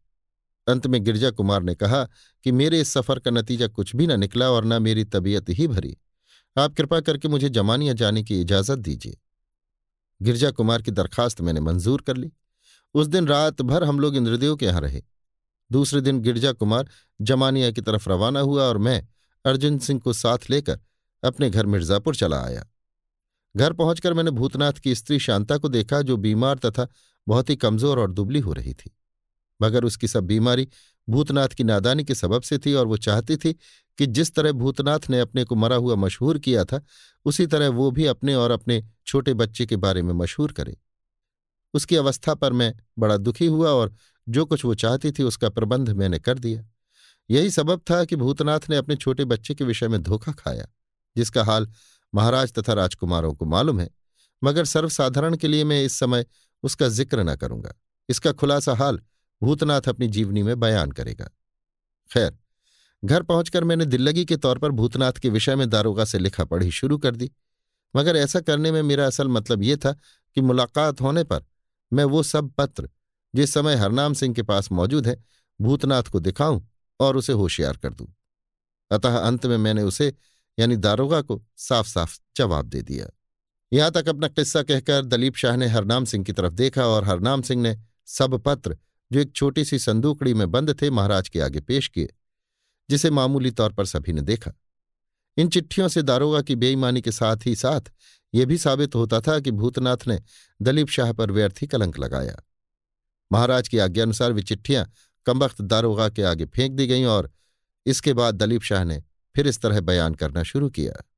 अंत 0.67 0.87
में 0.87 1.05
गिरजा 1.05 1.31
कुमार 1.31 1.63
ने 1.63 1.75
कहा 1.75 2.09
कि 2.45 2.53
मेरे 2.53 2.81
इस 2.81 2.93
सफ़र 2.93 3.19
का 3.19 3.31
नतीजा 3.31 3.67
कुछ 3.67 3.97
भी 3.97 4.07
न 4.07 4.21
निकला 4.21 4.51
और 4.51 4.65
न 4.65 4.83
मेरी 4.83 5.05
तबीयत 5.05 5.49
ही 5.49 5.67
भरी। 5.69 5.97
आप 6.57 6.75
कृपा 6.75 7.01
करके 7.01 7.29
मुझे 7.29 7.49
जमानिया 7.49 7.93
जाने 7.93 8.23
की 8.23 8.41
इजाज़त 8.41 8.79
दीजिए। 8.79 9.19
गिरजा 10.23 10.51
कुमार 10.51 10.83
की 10.83 10.91
दरखास्त 10.91 11.41
मैंने 11.41 11.61
मंजूर 11.61 12.03
कर 12.03 12.17
ली। 12.17 12.33
उस 12.95 13.07
दिन 13.07 13.27
रात 13.27 13.63
भर 13.63 13.85
हम 13.85 14.01
लोग 14.01 14.17
इंद्रदेव 14.17 14.57
के 14.57 14.67
यहाँ 14.67 14.81
रहे। 14.81 15.03
दूसरे 15.73 16.01
दिन 16.01 16.21
गिरजा 16.21 16.53
कुमार 16.53 16.89
जमानिया 17.21 17.71
की 17.71 17.81
तरफ़ 17.81 18.09
रवाना 18.11 18.41
हुआ 18.41 18.65
और 18.65 18.79
मैं 18.79 19.09
अर्जुन 19.45 19.79
सिंह 19.79 20.01
को 20.01 20.13
साथ 20.13 20.51
लेकर 20.51 20.81
अपने 21.23 21.51
घर 21.51 21.67
मिर्जापुर 21.67 22.17
चला 22.17 22.41
आया। 22.43 22.65
घर 23.57 23.73
पहुंचकर 23.73 24.15
मैंने 24.15 24.31
भूतनाथ 24.31 24.73
की 24.73 24.95
स्त्री 24.95 25.19
शांता 25.19 25.57
को 25.59 25.69
देखा 25.69 26.01
जो 26.03 26.17
बीमार 26.17 26.59
तथा 26.59 26.89
बहुत 27.27 27.51
ही 27.51 27.57
कमज़ोर 27.57 27.99
और 27.99 28.11
दुबली 28.11 28.41
हो 28.41 28.53
रही 28.53 28.75
थी। 28.75 28.91
मगर 29.61 29.85
उसकी 29.85 30.09
सब 30.09 30.25
बीमारी 30.25 30.69
भूतनाथ 31.09 31.49
की 31.49 31.65
नादानी 31.65 32.05
के 32.05 32.15
सबब 32.15 32.43
से 32.43 32.59
थी 32.59 32.73
और 32.75 32.87
वो 32.87 32.97
चाहती 32.99 33.37
थी 33.37 33.53
कि 33.99 34.07
जिस 34.07 34.35
तरह 34.35 34.53
भूतनाथ 34.53 35.09
ने 35.11 35.21
अपने 35.21 35.45
को 35.45 35.55
मरा 35.55 35.77
हुआ 35.77 35.95
मशहूर 35.97 36.39
किया 36.39 36.65
था, 36.65 36.81
उसी 37.27 37.47
तरह 37.47 37.69
वो 37.69 37.91
भी 37.91 38.07
अपने 38.07 38.35
और 38.35 38.51
अपने 38.51 38.83
छोटे 39.07 39.35
बच्चे 39.35 39.67
के 39.67 39.77
बारे 39.77 40.03
में 40.03 40.13
मशहूर 40.15 40.53
करे। 40.53 40.77
उसकी 41.75 41.97
अवस्था 41.97 42.35
पर 42.35 42.53
मैं 42.53 42.73
बड़ा 42.99 43.17
दुखी 43.17 43.47
हुआ 43.47 43.71
और 43.71 43.95
जो 44.27 44.45
कुछ 44.45 44.65
वो 44.65 44.75
चाहती 44.75 45.13
थी 45.13 45.23
उसका 45.23 45.49
प्रबंध 45.49 45.91
मैंने 45.91 46.19
कर 46.19 46.39
दिया। 46.39 46.65
यही 47.31 47.51
सबब 47.51 47.81
था 47.91 48.05
कि 48.05 48.17
भूतनाथ 48.17 48.69
ने 48.71 48.77
अपने 48.77 48.97
छोटे 48.97 49.25
बच्चे 49.25 49.55
के 49.55 49.65
विषय 49.65 49.89
में 49.89 50.03
धोखा 50.03 50.33
खाया, 50.33 50.67
जिसका 51.17 51.45
हाल 51.45 51.69
महाराज 52.13 52.53
तथा 52.53 52.73
राजकुमारों 52.73 53.33
को 53.35 53.45
मालूम 53.45 53.81
है। 53.81 53.89
मगर 54.43 54.65
सर्वसाधारण 54.65 55.37
के 55.37 55.49
लिए 55.49 55.65
मैं 55.65 55.83
इस 55.85 55.93
समय 55.93 56.25
उसका 56.63 56.89
ज़िक्र 56.89 57.23
न 57.23 57.35
करूँगा। 57.37 57.75
इसका 58.09 58.33
खुलासा 58.33 58.75
हाल 58.75 59.01
भूतनाथ 59.43 59.81
अपनी 59.89 60.09
जीवनी 60.09 60.43
में 60.43 60.61
बयान 60.61 60.93
करेगा। 60.93 61.31
खैर, 62.13 62.39
घर 63.05 63.23
पहुंचकर 63.23 63.65
मैंने 63.65 63.85
दिल्लगी 63.85 64.25
के 64.25 64.37
तौर 64.37 64.59
पर 64.59 64.71
भूतनाथ 64.71 65.13
के 65.13 65.29
विषय 65.29 65.57
में 65.57 65.71
दारोगा 65.71 66.05
से 66.05 66.19
लिखा 66.19 66.45
पढ़ी 66.45 66.71
शुरू 66.71 66.99
कर 66.99 67.17
दी। 67.17 67.31
मगर 67.97 68.17
ऐसा 68.17 68.41
करने 68.41 68.73
में 68.73 68.83
मेरा 68.83 69.07
असल 69.07 69.29
मतलब 69.29 69.63
ये 69.63 69.77
था 69.77 69.93
कि 70.35 70.41
मुलाकात 70.41 71.01
होने 71.01 71.25
पर 71.25 71.45
मैं 71.93 72.05
वो 72.05 72.23
सब 72.23 72.51
पत्र, 72.51 72.89
जिस 73.35 73.55
समय 73.55 73.75
हरनाम 73.75 74.15
सिंह 74.15 74.35
के 74.35 74.43
पास 74.43 74.73
मौजूद 74.73 75.07
है, 75.07 75.25
भूतनाथ 75.61 76.03
को 76.03 76.21
दिखाऊँ 76.21 76.69
और 77.01 77.17
उसे 77.17 77.33
होशियार 77.33 77.77
कर 77.77 77.93
दूँ। 77.95 78.15
अतः 78.91 79.19
अंत 79.19 79.47
में 79.47 79.57
मैंने 79.57 79.83
उसे, 79.83 80.15
यानी 80.59 80.77
दारोगा 80.77 81.21
को 81.21 81.43
साफ़ 81.57 81.89
साफ़ 81.89 82.19
जवाब 82.37 82.67
दे 82.67 82.83
दिया। 82.83 83.07
यहाँ 83.73 83.91
तक 83.91 84.09
अपना 84.09 84.29
किस्सा 84.29 84.63
कहकर 84.63 85.05
दलीप 85.05 85.37
शाह 85.37 85.57
ने 85.57 85.67
हरनाम 85.67 86.05
सिंह 86.05 86.25
की 86.25 86.33
तरफ़ 86.33 86.53
देखा 86.53 86.87
और 86.87 87.05
हरनाम 87.05 87.43
सिंह 87.43 87.63
ने 87.63 87.77
सब 88.07 88.39
पत्र 88.39 88.77
जो 89.13 89.21
एक 89.21 89.33
छोटी 89.33 89.65
सी 89.65 89.79
संदूकड़ी 89.79 90.35
में 90.35 90.51
बंद 90.51 90.83
थे, 90.83 90.91
महाराज 90.91 91.29
के 91.29 91.41
आगे 91.41 91.61
पेश 91.61 91.89
किए, 91.89 92.09
जिसे 92.91 93.11
मामूली 93.11 93.51
तौर 93.51 93.73
पर 93.73 93.85
सभी 93.85 94.13
ने 94.13 94.21
देखा। 94.21 94.53
इन 95.37 95.49
चिट्ठियों 95.49 95.89
से 95.89 96.03
दारोगा 96.03 96.43
की 96.43 96.55
बेईमानी 96.55 97.01
के 97.01 97.13
साथ 97.13 97.37
ही 97.47 97.57
साथ 97.57 97.81
ये 98.35 98.47
भी 98.47 98.59
साबित 98.59 98.95
होता 98.95 99.21
था 99.21 99.41
कि 99.41 99.51
भूतनाथ 99.51 99.97
ने 100.09 100.23
दलीप 100.63 100.89
शाह 100.89 101.13
पर 101.13 101.31
व्यर्थ 101.31 101.65
कलंक 101.65 101.99
लगाया। 101.99 102.37
महाराज 103.33 103.69
की 103.69 103.79
आज्ञानुसार 103.79 104.33
वे 104.33 104.43
चिट्ठियाँ 104.43 104.93
कमबख्त 105.27 105.63
दारोगा 105.63 106.09
के 106.09 106.23
आगे 106.23 106.47
फेंक 106.47 106.73
दी 106.73 106.87
गईं 106.87 107.05
और 107.05 107.33
इसके 107.87 108.13
बाद 108.13 108.35
दलीप 108.35 108.63
शाह 108.63 108.85
ने 108.85 109.03
फिर 109.37 109.47
इस 109.47 109.61
तरह 109.61 109.81
बयान 109.81 110.15
करना 110.15 110.43
शुरू 110.43 110.71
किया। 110.71 111.11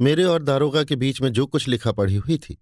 मेरे 0.00 0.24
और 0.24 0.42
दारोगा 0.42 0.84
के 0.84 0.96
बीच 0.96 1.22
में 1.22 1.32
जो 1.32 1.46
कुछ 1.46 1.68
लिखा 1.68 1.92
पढ़ी 1.92 2.16
हुई 2.16 2.38
थी, 2.38 2.58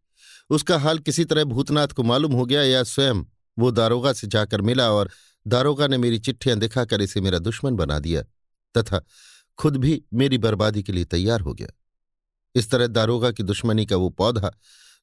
उसका 0.50 0.78
हाल 0.78 0.98
किसी 0.98 1.24
तरह 1.24 1.44
भूतनाथ 1.44 1.88
को 1.88 2.02
मालूम 2.02 2.32
हो 2.32 2.46
गया 2.46 2.62
या 2.62 2.82
स्वयं 2.82 3.24
वो 3.58 3.70
दारोगा 3.70 4.12
से 4.12 4.26
जाकर 4.26 4.60
मिला 4.60 4.90
और 4.90 5.10
दारोगा 5.46 5.86
ने 5.86 5.98
मेरी 5.98 6.18
चिट्ठियाँ 6.18 6.58
दिखाकर 6.58 7.00
इसे 7.00 7.20
मेरा 7.20 7.38
दुश्मन 7.38 7.76
बना 7.76 7.98
दिया, 7.98 8.22
तथा 8.74 9.04
खुद 9.58 9.76
भी 9.76 10.02
मेरी 10.14 10.38
बर्बादी 10.38 10.82
के 10.82 10.92
लिए 10.92 11.04
तैयार 11.04 11.40
हो 11.40 11.54
गया। 11.54 11.68
इस 12.54 12.70
तरह 12.70 12.86
दारोगा 12.86 13.30
की 13.30 13.42
दुश्मनी 13.42 13.86
का 13.86 13.96
वो 13.96 14.08
पौधा, 14.08 14.50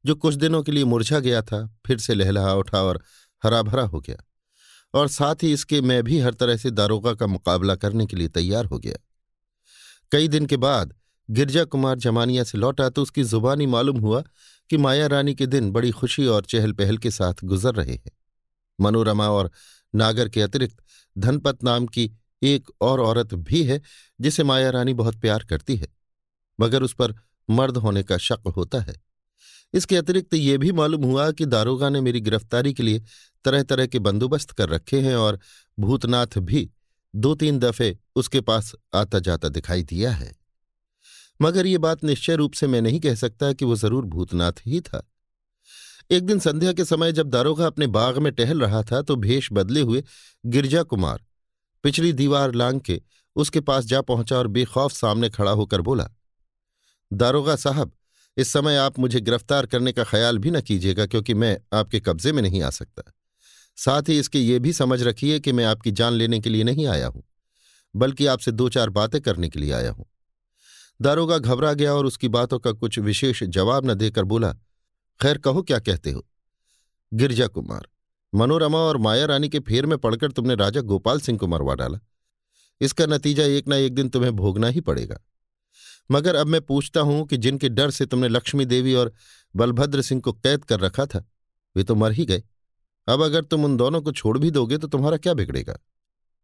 जो 0.06 0.16
कुछ 0.16 0.36
दिनों 0.36 0.64
के 0.64 0.72
लिए 0.72 0.84
मुरझा 0.84 1.20
गया 1.20 1.42
था, 1.42 1.80
फिर 1.86 1.98
से 1.98 2.14
लहलहा 2.14 2.54
उठा 2.54 2.82
और 2.82 3.02
हरा 3.44 3.62
भरा 3.62 3.84
हो 3.84 4.00
गया। 4.00 4.18
और 4.94 5.08
साथ 5.08 5.36
ही 5.44 5.54
इसके 5.54 5.82
मैं 5.82 6.04
भी 6.04 6.20
हर 6.20 6.34
तरह 6.34 6.58
से 6.58 6.72
दारोगा 6.72 7.14
का 7.14 7.28
मुकाबला 7.28 7.76
करने 7.76 8.06
के 8.06 8.18
लिए 8.18 8.28
तैयार 8.28 8.66
हो 8.66 8.80
गया। 8.80 8.96
कई 10.12 10.28
दिन 10.28 10.46
के 10.46 10.58
बाद 10.58 10.94
गिरजा 11.30 11.64
कुमार 11.64 11.96
जमानिया 11.96 12.44
से 12.44 12.58
लौटा 12.58 12.90
तो 12.90 13.02
उसकी 13.02 13.24
जुबानी 13.24 13.66
मालूम 13.66 13.98
हुआ 13.98 14.24
कि 14.70 14.78
माया 14.78 15.08
रानी 15.08 15.36
के 15.36 15.46
दिन 15.46 15.72
बड़ी 15.72 15.92
खुशी 15.92 16.26
और 16.26 16.46
चहल 16.46 16.72
पहल 16.72 16.98
के 16.98 17.12
साथ 17.12 17.34
गुजर 17.44 17.74
रहे 17.76 17.94
हैं। 17.94 18.12
मनोरमा 18.79 19.29
और 19.29 19.51
नागर 19.94 20.29
के 20.29 20.41
अतिरिक्त 20.41 20.77
धनपत 21.15 21.63
नाम 21.63 21.86
की 21.88 22.12
एक 22.41 22.70
और 22.82 23.01
औरत 23.01 23.34
भी 23.34 23.63
है, 23.63 23.82
जिसे 24.20 24.44
माया 24.44 24.70
रानी 24.70 24.94
बहुत 24.94 25.15
प्यार 25.17 25.44
करती 25.44 25.75
है, 25.75 25.88
मगर 26.60 26.84
उस 26.84 26.94
पर 26.94 27.13
मर्द 27.50 27.77
होने 27.77 28.03
का 28.03 28.17
शक 28.17 28.48
होता 28.55 28.82
है। 28.82 28.96
इसके 29.74 29.98
अतिरिक्त 29.98 30.34
ये 30.34 30.58
भी 30.58 30.72
मालूम 30.72 31.03
हुआ 31.03 31.29
कि 31.32 31.46
दारोगा 31.46 31.89
ने 31.89 32.01
मेरी 32.01 32.22
गिरफ्तारी 32.22 32.74
के 32.74 32.84
लिए 32.84 33.01
तरह 33.46 33.63
तरह 33.63 33.88
के 33.88 34.00
बंदोबस्त 34.00 34.51
कर 34.51 34.70
रखे 34.70 35.00
हैं 35.01 35.15
और 35.15 35.39
भूतनाथ 35.77 36.38
भी 36.39 36.70
दो 37.13 37.34
तीन 37.36 37.60
दफे 37.60 37.98
उसके 38.15 38.41
पास 38.41 38.72
आता 38.96 39.20
जाता 39.20 39.50
दिखाई 39.50 39.84
दिया 39.84 40.12
है। 40.12 40.32
मगर 41.39 41.65
ये 41.65 41.77
बात 41.77 42.03
निश्चय 42.03 42.36
रूप 42.36 42.53
से 42.53 42.67
मैं 42.67 42.82
नहीं 42.82 43.00
कह 43.00 43.15
सकता 43.15 43.51
कि 43.53 43.65
वो 43.65 43.75
ज़रूर 43.75 44.05
भूतनाथ 44.05 44.62
ही 44.65 44.82
था। 44.82 45.01
एक 46.10 46.26
दिन 46.26 46.40
संध्या 46.40 46.72
के 46.74 46.86
समय 46.86 47.12
जब 47.12 47.30
दारोगा 47.30 47.68
अपने 47.68 47.88
बाग 47.88 48.18
में 48.18 48.32
टहल 48.34 48.60
रहा 48.62 48.82
था 48.84 49.02
तो 49.02 49.16
भेष 49.16 49.48
बदले 49.52 49.82
हुए 49.82 50.04
गिरजा 50.44 50.84
कुमार, 50.84 51.24
पिछली 51.84 52.12
दीवार 52.14 52.54
लांग 52.54 52.80
के 52.82 53.02
उसके 53.36 53.60
पास 53.60 53.86
जा 53.86 54.02
पहुँचा 54.02 54.38
और 54.38 54.48
बेखौफ 54.48 54.92
सामने 54.92 55.30
खड़ा 55.30 55.52
होकर 55.52 55.82
बोला, 55.82 56.08
दारोगा 57.12 57.56
साहब, 57.56 57.92
इस 58.38 58.50
समय 58.50 58.78
आप 58.78 59.00
मुझे 59.00 59.20
गिरफ़्तार 59.22 59.66
करने 59.66 59.92
का 59.92 60.04
ख्याल 60.04 60.38
भी 60.38 60.52
न 60.52 60.62
कीजिएगा 60.62 61.06
क्योंकि 61.06 61.34
मैं 61.34 61.58
आपके 61.74 62.00
कब्जे 62.00 62.32
में 62.32 62.42
नहीं 62.42 62.62
आ 62.62 62.70
सकता। 62.70 63.12
साथ 63.78 64.10
ही 64.10 64.20
इसके 64.20 64.40
ये 64.40 64.60
भी 64.60 64.74
समझ 64.74 65.02
रखिए 65.04 65.40
कि 65.40 65.52
मैं 65.52 65.66
आपकी 65.66 65.92
जान 65.92 66.14
लेने 66.14 66.40
के 66.40 66.50
लिए 66.50 66.64
नहीं 66.64 66.88
आया 66.88 67.08
हूँ, 67.08 67.24
बल्कि 67.94 68.26
आपसे 68.26 68.52
दो 68.52 68.70
चार 68.70 68.90
बातें 68.92 69.20
करने 69.22 69.50
के 69.50 69.60
लिए 69.60 69.72
आया 69.72 69.92
हूँ। 69.92 70.06
दारोगा 71.00 71.38
घबरा 71.38 71.74
गया 71.74 71.94
और 71.94 72.06
उसकी 72.06 72.28
बातों 72.30 72.60
का 72.60 72.72
कुछ 72.74 73.00
विशेष 73.00 73.44
जवाब 73.46 73.90
न 73.90 73.94
देकर 73.96 74.24
बोला 74.26 74.56
खैर 75.19 75.38
कहो 75.38 75.62
क्या 75.62 75.79
कहते 75.79 76.12
हो? 76.12 76.25
गिरजा 77.12 77.48
कुमार, 77.48 77.88
मनोरमा 78.34 78.77
और 78.77 78.98
माया 78.98 79.25
रानी 79.25 79.50
के 79.50 79.60
फेर 79.60 79.86
में 79.86 79.98
पड़कर 79.98 80.31
तुमने 80.31 80.55
राजा 80.55 80.81
गोपाल 80.81 81.19
सिंह 81.19 81.38
को 81.38 81.48
मरवा 81.48 81.75
डाला। 81.75 82.00
इसका 82.81 83.05
नतीजा 83.05 83.43
एक 83.43 83.67
ना 83.67 83.75
एक 83.75 83.93
दिन 83.93 84.10
तुम्हें 84.10 84.36
भोगना 84.36 84.67
ही 84.67 84.81
पड़ेगा। 84.81 85.19
मगर 86.12 86.36
अब 86.36 86.48
मैं 86.48 86.62
पूछता 86.62 87.01
हूँ 87.01 87.25
कि 87.27 87.38
जिनके 87.38 87.69
डर 87.69 87.91
से 87.91 88.05
तुमने 88.05 88.27
लक्ष्मी 88.27 88.65
देवी 88.65 88.93
और 88.93 89.13
बलभद्र 89.55 90.01
सिंह 90.01 90.22
को 90.22 90.34
कैद 90.34 90.65
कर 90.65 90.79
रखा 90.79 91.05
था, 91.05 91.24
वे 91.75 91.84
तो 91.84 91.95
मर 91.95 92.12
ही 92.12 92.25
गए। 92.25 92.43
अब 93.07 93.22
अगर 93.22 93.43
तुम 93.43 93.65
उन 93.65 93.77
दोनों 93.77 94.01
को 94.01 94.12
छोड़ 94.12 94.38
भी 94.38 94.51
दोगे 94.51 94.77
तो 94.77 94.88
तुम्हारा 94.88 95.17
क्या 95.17 95.34
बिगड़ेगा? 95.34 95.77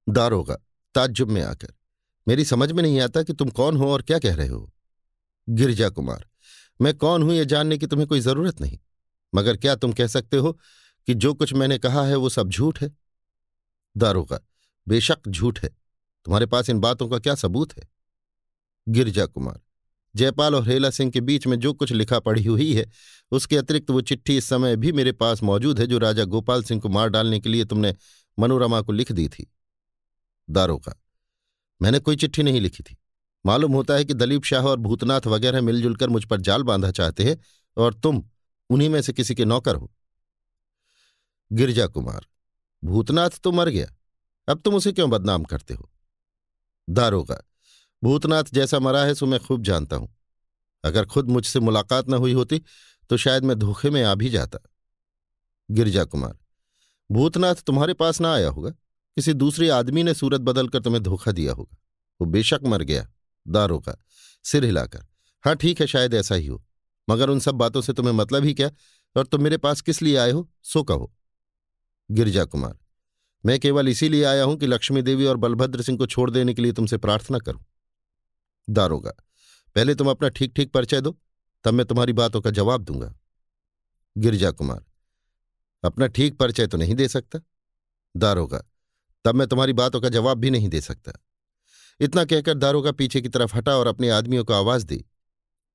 दारोगा 0.10 0.56
ताज्जुब 0.96 1.30
में 1.30 1.42
आकर। 1.42 1.74
मेरी 2.28 2.46
समझ 2.46 2.72
में 2.72 2.82
नहीं 2.84 3.00
आता 3.02 3.24
कि 3.24 3.34
तुम 3.34 3.50
कौन 3.50 3.78
हो 3.78 3.92
और 3.92 4.02
क्या 4.02 4.20
कह 4.20 4.36
रहे 4.36 4.48
हो। 4.48 4.72
गिरजा 5.50 5.90
कुमार 5.90 6.26
मैं 6.82 6.94
कौन 6.98 7.24
हूँ 7.24 7.34
यह 7.34 7.44
जानने 7.44 7.78
की 7.78 7.88
तुम्हें 7.88 8.08
कोई 8.08 8.20
ज़रूरत 8.20 8.62
नहीं। 8.62 8.78
मगर 9.34 9.58
क्या 9.58 9.76
तुम 9.76 9.94
कह 9.94 10.08
सकते 10.08 10.38
हो 10.38 10.52
कि 11.08 11.14
जो 11.14 11.34
कुछ 11.34 11.54
मैंने 11.54 11.78
कहा 11.78 12.06
है 12.06 12.16
वो 12.16 12.30
सब 12.30 12.50
झूठ 12.50 12.82
है? 12.82 12.92
दारोगा, 13.96 14.40
बेशक 14.88 15.28
झूठ 15.28 15.60
है। 15.60 15.70
तुम्हारे 16.26 16.46
पास 16.46 16.70
इन 16.70 16.80
बातों 16.80 17.10
का 17.10 17.20
क्या 17.20 17.36
सबूत 17.36 17.78
है? 17.78 17.88
गिरजा 18.88 19.26
कुमार, 19.26 19.60
जयपाल 20.16 20.56
और 20.56 20.68
हेला 20.68 20.90
सिंह 20.90 21.12
के 21.12 21.22
बीच 21.22 21.48
में 21.48 21.60
जो 21.60 21.74
कुछ 21.74 21.92
लिखा 21.92 22.20
पढ़ी 22.20 22.44
हुई 22.44 22.74
है, 22.74 22.90
उसके 23.32 23.58
अतिरिक्त 23.58 23.90
वो 23.90 24.02
चिट्ठी 24.02 24.38
इस 24.38 24.46
समय 24.46 24.76
भी 24.76 24.92
मेरे 24.92 25.12
पास 25.12 25.44
मौजूद 25.44 25.80
है 25.80 25.88
जो 25.88 25.98
राजा 25.98 26.24
गोपाल 26.26 26.64
सिंह 26.64 26.82
को 26.82 26.90
मार 26.90 27.10
डालने 27.10 27.40
के 27.40 27.50
लिए 27.50 27.66
तुमने 27.66 27.96
मनोरमा 28.40 28.82
को 28.82 28.92
लिख 28.92 29.12
दी 29.12 29.28
थी। 29.30 29.52
दारोगा, 30.50 30.96
मैंने 31.82 32.00
कोई 32.00 32.16
चिट्ठी 32.16 32.44
नहीं 32.44 32.62
लिखी 32.62 32.84
थी। 32.84 32.98
मालूम 33.46 33.74
होता 33.74 33.94
है 33.94 34.06
कि 34.06 34.14
दलीप 34.14 34.44
शाह 34.44 34.66
और 34.66 34.78
भूतनाथ 34.80 35.28
वगैरह 35.28 35.62
मिलजुल 35.62 35.96
कर 35.96 36.10
मुझ 36.10 36.24
पर 36.26 36.42
जाल 36.42 36.64
बांधा 36.64 36.92
चाहते 36.92 37.24
हैं 37.24 37.38
और 37.78 37.94
तुम 37.94 38.24
उन्हीं 38.70 38.90
में 38.90 39.02
से 39.02 39.14
किसी 39.14 39.36
के 39.36 39.46
नौकर 39.46 39.76
हो। 39.76 39.92
गिरजा 41.52 41.88
कुमार, 41.88 42.26
भूतनाथ 42.84 43.40
तो 43.44 43.52
मर 43.52 43.70
गया, 43.70 43.88
अब 44.48 44.62
तुम 44.62 44.76
उसे 44.76 44.92
क्यों 44.92 45.10
बदनाम 45.10 45.44
करते 45.44 45.74
हो? 45.74 45.90
दारोगा, 46.88 47.42
भूतनाथ 48.02 48.44
जैसा 48.54 48.80
मरा 48.80 49.04
है 49.04 49.14
सो 49.14 49.26
मैं 49.26 49.40
खूब 49.40 49.64
जानता 49.64 49.96
हूँ। 49.96 50.16
अगर 50.84 51.06
खुद 51.06 51.30
मुझसे 51.30 51.60
मुलाकात 51.60 52.10
न 52.10 52.14
हुई 52.16 52.34
होती 52.34 52.62
तो 53.10 53.18
शायद 53.18 53.44
मैं 53.44 53.58
धोखे 53.60 53.90
में 53.90 54.02
आ 54.04 54.14
भी 54.16 54.30
जाता। 54.30 54.60
गिरजा 55.70 56.04
कुमार, 56.06 56.38
भूतनाथ 57.10 57.56
तुम्हारे 57.66 57.94
पास 57.94 58.22
ना 58.22 58.34
आया 58.34 58.50
होगा, 58.50 58.70
किसी 58.70 59.34
दूसरे 59.36 59.70
आदमी 59.72 60.04
ने 60.04 60.14
सूरत 60.14 60.42
बदलकर 60.42 60.82
तुम्हें 60.82 61.02
धोखा 61.04 61.32
दिया 61.32 61.54
होगा। 61.54 61.78
वो 62.20 62.28
बेशक 62.28 62.60
मर 62.66 62.82
गया। 62.84 63.08
दारोगा 63.46 63.98
सिर 64.46 64.66
हिलाकर। 64.66 65.06
हाँ 65.44 65.56
ठीक 65.56 65.82
है, 65.82 65.88
शायद 65.88 66.14
ऐसा 66.14 66.36
ही 66.36 66.48
हो। 66.48 66.64
मगर 67.08 67.30
उन 67.30 67.40
सब 67.40 67.56
बातों 67.56 67.82
से 67.82 67.94
तुम्हें 67.94 68.14
मतलब 68.14 68.44
ही 68.44 68.54
क्या? 68.54 68.70
और 69.16 69.26
तुम 69.26 69.44
मेरे 69.44 69.58
पास 69.58 69.82
किस 69.82 70.02
लिए 70.02 70.16
आए 70.18 70.32
हो? 70.32 70.50
सो 70.64 70.84
कहो। 70.84 71.12
गिरजा 72.10 72.46
कुमार, 72.46 72.78
मैं 73.44 73.60
केवल 73.60 73.88
इसीलिए 73.88 74.24
आया 74.24 74.44
हूँ 74.44 74.56
कि 74.58 74.68
लक्ष्मी 74.68 75.02
देवी 75.02 75.26
और 75.26 75.38
बलभद्र 75.38 75.82
सिंह 75.82 75.98
को 75.98 76.06
छोड़ 76.06 76.30
देने 76.32 76.54
के 76.54 76.62
लिए 76.62 76.72
तुमसे 76.72 76.98
प्रार्थना 76.98 77.40
करूँ। 77.40 77.64
दारोगा 78.68 79.12
पहले 79.76 79.96
तुम 79.96 80.10
अपना 80.10 80.30
ठीक 80.30 80.54
ठीक 80.56 80.72
परिचय 80.72 81.02
दो, 81.02 81.18
तब 81.66 81.74
मैं 81.74 81.86
तुम्हारी 81.86 82.14
बातों 82.14 82.42
का 82.42 82.50
जवाब 82.50 82.84
दूँगा। 82.84 83.14
गिरजा 84.16 84.52
कुमार, 84.52 84.84
अपना 85.84 86.08
ठीक 86.08 86.38
परिचय 86.38 86.68
तो 86.68 86.78
नहीं 86.78 86.96
दे 86.96 87.08
सकता? 87.08 87.40
दारोगा 88.16 88.64
तब 89.26 89.36
मैं 89.36 89.48
तुम्हारी 89.48 89.74
बातों 89.74 90.02
का 90.02 90.10
जवाब 90.10 90.38
भी 90.38 90.50
नहीं 90.50 90.70
दे 90.70 90.82
सकता। 90.82 91.12
इतना 92.02 92.24
कहकर 92.26 92.54
दारोगा 92.54 92.92
पीछे 92.92 93.22
की 93.22 93.30
तरफ़ 93.30 93.56
हटा 93.56 93.76
और 93.76 93.88
अपने 93.88 94.10
आदमियों 94.10 94.44
को 94.44 94.54
आवाज़ 94.54 94.86
दी। 94.86 95.04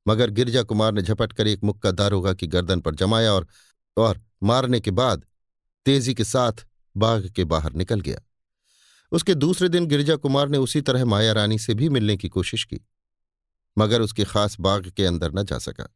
मगर 0.07 0.31
गिरजा 0.31 0.63
कुमार 0.63 0.93
ने 0.93 1.03
झपट 1.03 1.33
कर 1.33 1.47
एक 1.47 1.65
मुक्का 1.65 1.91
दारोगा 1.91 2.33
की 2.35 2.47
गर्दन 2.47 2.81
पर 2.81 2.95
जमाया 2.95 3.33
और 3.33 3.47
और 3.97 4.21
मारने 4.43 4.81
के 4.81 4.91
बाद 4.91 5.25
तेज़ी 5.87 6.15
के 6.15 6.25
साथ 6.25 6.67
बाघ 6.97 7.27
के 7.27 7.45
बाहर 7.45 7.73
निकल 7.73 8.01
गया। 8.01 8.21
उसके 9.13 9.35
दूसरे 9.35 9.69
दिन 9.69 9.87
गिरिजा 9.87 10.17
कुमार 10.17 10.49
ने 10.49 10.59
उसी 10.59 10.81
तरह 10.81 11.05
माया 11.05 11.33
रानी 11.33 11.59
से 11.59 11.75
भी 11.75 11.89
मिलने 11.89 12.17
की 12.17 12.29
कोशिश 12.29 12.65
की, 12.65 12.81
मगर 13.77 14.01
उसके 14.01 14.25
खास 14.25 14.57
बाग 14.61 14.91
के 14.97 15.05
अंदर 15.07 15.33
न 15.33 15.43
जा 15.43 15.59
सका। 15.59 15.89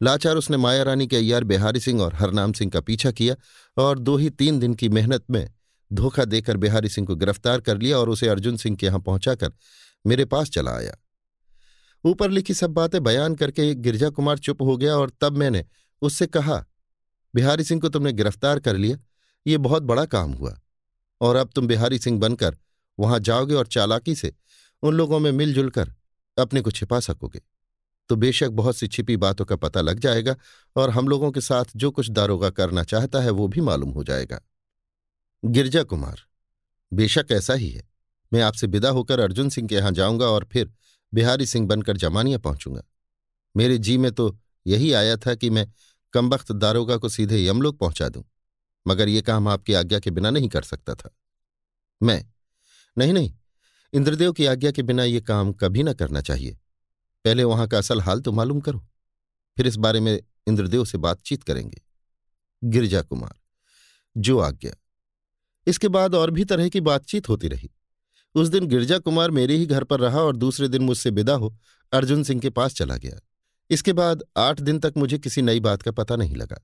लाचार 0.00 0.36
उसने 0.36 0.56
माया 0.56 0.82
रानी 0.82 1.06
के 1.06 1.16
अय्यार 1.16 1.44
बिहारी 1.44 1.80
सिंह 1.80 2.02
और 2.02 2.14
हरनाम 2.14 2.52
सिंह 2.52 2.70
का 2.70 2.80
पीछा 2.80 3.10
किया 3.10 3.34
और 3.76 3.98
दो 3.98 4.16
ही 4.16 4.30
तीन 4.30 4.58
दिन 4.58 4.74
की 4.74 4.88
मेहनत 4.88 5.24
में 5.30 5.48
धोखा 5.94 6.24
देकर 6.24 6.56
बिहारी 6.56 6.88
सिंह 6.88 7.06
को 7.06 7.16
गिरफ़्तार 7.16 7.60
कर 7.60 7.78
लिया 7.78 7.98
और 7.98 8.08
उसे 8.08 8.28
अर्जुन 8.28 8.56
सिंह 8.56 8.76
के 8.76 8.86
यहाँ 8.86 9.00
पहुंचाकर 9.00 9.52
मेरे 10.06 10.24
पास 10.24 10.50
चला 10.50 10.70
आया। 10.70 10.96
ऊपर 12.04 12.30
लिखी 12.30 12.54
सब 12.54 12.70
बातें 12.70 13.02
बयान 13.02 13.34
करके 13.34 13.74
गिरजा 13.74 14.10
कुमार 14.10 14.38
चुप 14.38 14.62
हो 14.62 14.76
गया 14.76 14.96
और 14.96 15.12
तब 15.20 15.36
मैंने 15.36 15.64
उससे 16.02 16.26
कहा, 16.26 16.64
बिहारी 17.34 17.64
सिंह 17.64 17.80
को 17.80 17.88
तुमने 17.88 18.12
गिरफ़्तार 18.12 18.58
कर 18.58 18.76
लिया, 18.76 18.98
ये 19.46 19.58
बहुत 19.58 19.82
बड़ा 19.82 20.04
काम 20.04 20.32
हुआ। 20.32 20.60
और 21.20 21.36
अब 21.36 21.50
तुम 21.54 21.66
बिहारी 21.66 21.98
सिंह 21.98 22.20
बनकर 22.20 22.56
वहाँ 22.98 23.18
जाओगे 23.18 23.54
और 23.54 23.66
चालाकी 23.66 24.14
से 24.14 24.32
उन 24.82 24.94
लोगों 24.94 25.18
में 25.18 25.32
मिलजुल 25.32 25.70
कर 25.70 25.92
अपने 26.38 26.60
को 26.60 26.70
छिपा 26.70 27.00
सकोगे। 27.00 27.40
तो 28.08 28.16
बेशक 28.16 28.48
बहुत 28.48 28.76
सी 28.76 28.88
छिपी 28.88 29.16
बातों 29.16 29.44
का 29.44 29.56
पता 29.56 29.80
लग 29.80 29.98
जाएगा 29.98 30.36
और 30.76 30.90
हम 30.90 31.08
लोगों 31.08 31.30
के 31.30 31.40
साथ 31.40 31.64
जो 31.76 31.90
कुछ 31.90 32.10
दारोगा 32.10 32.50
करना 32.50 32.84
चाहता 32.84 33.20
है 33.20 33.30
वो 33.30 33.48
भी 33.48 33.60
मालूम 33.60 33.90
हो 33.90 34.04
जाएगा। 34.04 34.40
गिरजा 35.44 35.82
कुमार, 35.82 36.20
बेशक 36.92 37.26
ऐसा 37.32 37.54
ही 37.54 37.68
है। 37.70 37.82
मैं 38.32 38.42
आपसे 38.42 38.66
विदा 38.66 38.88
होकर 38.88 39.20
अर्जुन 39.20 39.48
सिंह 39.48 39.68
के 39.68 39.74
यहाँ 39.74 39.90
जाऊँगा 39.92 40.26
और 40.26 40.44
फिर 40.52 40.70
बिहारी 41.12 41.46
सिंह 41.46 41.66
बनकर 41.66 41.96
जमानिया 41.96 42.38
पहुंचूँगा। 42.38 42.82
मेरे 43.54 43.78
जी 43.78 43.96
में 43.98 44.10
तो 44.12 44.36
यही 44.66 44.92
आया 44.92 45.16
था 45.16 45.34
कि 45.34 45.50
मैं 45.50 45.66
कमबख्त 46.14 46.52
दारोगा 46.52 46.96
को 46.96 47.08
सीधे 47.08 47.44
यमलोक 47.46 47.78
पहुँचा 47.78 48.08
दूँ, 48.08 48.22
मगर 48.86 49.08
ये 49.08 49.22
काम 49.22 49.48
आपकी 49.48 49.74
आज्ञा 49.74 49.98
के 50.00 50.10
बिना 50.10 50.30
नहीं 50.30 50.48
कर 50.48 50.62
सकता 50.62 50.94
था। 50.94 51.10
मैं, 52.00 52.24
नहीं 52.96 53.12
नहीं, 53.12 53.32
इंद्रदेव 53.92 54.32
की 54.32 54.46
आज्ञा 54.46 54.70
के 54.70 54.82
बिना 54.82 55.04
ये 55.04 55.20
काम 55.20 55.52
कभी 55.52 55.82
ना 55.82 55.92
करना 55.92 56.20
चाहिए। 56.20 56.56
पहले 57.24 57.44
वहाँ 57.44 57.66
का 57.68 57.78
असल 57.78 58.00
हाल 58.00 58.20
तो 58.20 58.32
मालूम 58.32 58.60
करो, 58.60 58.86
फिर 59.56 59.66
इस 59.66 59.76
बारे 59.76 60.00
में 60.00 60.18
इंद्रदेव 60.48 60.84
से 60.84 60.98
बातचीत 60.98 61.42
करेंगे। 61.42 61.82
गिरजा 62.62 63.02
कुमार, 63.02 63.34
जो 64.16 64.38
आज्ञा। 64.38 64.72
इसके 65.66 65.88
बाद 65.88 66.14
और 66.14 66.30
भी 66.30 66.44
तरह 66.44 66.68
की 66.68 66.80
बातचीत 66.80 67.28
होती 67.28 67.48
रही। 67.48 67.70
उस 68.34 68.48
दिन 68.48 68.66
गिरजा 68.66 68.98
कुमार 68.98 69.30
मेरे 69.30 69.56
ही 69.56 69.66
घर 69.66 69.84
पर 69.84 70.00
रहा 70.00 70.20
और 70.20 70.36
दूसरे 70.36 70.68
दिन 70.68 70.82
मुझसे 70.82 71.10
विदा 71.10 71.34
हो 71.34 71.56
अर्जुन 71.92 72.22
सिंह 72.22 72.40
के 72.40 72.50
पास 72.50 72.74
चला 72.74 72.96
गया। 72.96 73.20
इसके 73.70 73.92
बाद 73.92 74.22
आठ 74.36 74.60
दिन 74.60 74.78
तक 74.78 74.94
मुझे 74.96 75.18
किसी 75.18 75.42
नई 75.42 75.60
बात 75.60 75.82
का 75.82 75.90
पता 75.92 76.16
नहीं 76.16 76.36
लगा। 76.36 76.60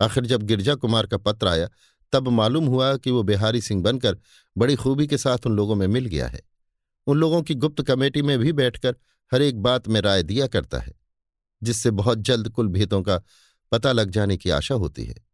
आखिर 0.00 0.26
जब 0.26 0.42
गिरजा 0.42 0.74
कुमार 0.74 1.06
का 1.06 1.16
पत्र 1.16 1.48
आया, 1.48 1.68
तब 2.12 2.28
मालूम 2.28 2.66
हुआ 2.66 2.96
कि 2.96 3.10
वो 3.10 3.22
बिहारी 3.22 3.60
सिंह 3.60 3.82
बनकर 3.82 4.18
बड़ी 4.56 4.76
खूबी 4.76 5.06
के 5.06 5.18
साथ 5.18 5.46
उन 5.46 5.56
लोगों 5.56 5.74
में 5.74 5.86
मिल 5.86 6.06
गया 6.06 6.28
है। 6.28 6.42
उन 7.06 7.18
लोगों 7.18 7.42
की 7.42 7.54
गुप्त 7.54 7.82
कमेटी 7.82 8.22
में 8.22 8.38
भी 8.38 8.52
बैठकर 8.52 8.96
हर 9.32 9.42
एक 9.42 9.62
बात 9.62 9.88
में 9.88 10.00
राय 10.00 10.22
दिया 10.22 10.46
करता 10.46 10.78
है, 10.78 10.92
जिससे 11.62 11.90
बहुत 11.90 12.18
जल्द 12.18 12.48
कुल 12.48 12.68
भेदों 12.68 13.02
का 13.02 13.22
पता 13.72 13.92
लग 13.92 14.10
जाने 14.10 14.36
की 14.36 14.50
आशा 14.50 14.74
होती 14.74 15.04
है। 15.04 15.25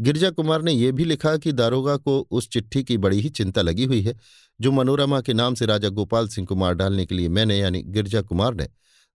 गिरजा 0.00 0.30
कुमार 0.30 0.62
ने 0.62 0.72
यह 0.72 0.92
भी 0.92 1.04
लिखा 1.04 1.36
कि 1.36 1.52
दारोगा 1.52 1.96
को 1.96 2.18
उस 2.30 2.48
चिट्ठी 2.48 2.82
की 2.84 2.96
बड़ी 2.96 3.20
ही 3.20 3.28
चिंता 3.28 3.62
लगी 3.62 3.84
हुई 3.84 4.00
है, 4.02 4.14
जो 4.60 4.72
मनोरमा 4.72 5.20
के 5.20 5.34
नाम 5.34 5.54
से 5.54 5.66
राजा 5.66 5.88
गोपाल 5.88 6.28
सिंह 6.28 6.46
को 6.46 6.56
मार 6.56 6.74
डालने 6.74 7.06
के 7.06 7.14
लिए 7.14 7.28
मैंने, 7.28 7.58
यानी 7.58 7.82
गिरजा 7.82 8.22
कुमार 8.22 8.54
ने, 8.54 8.68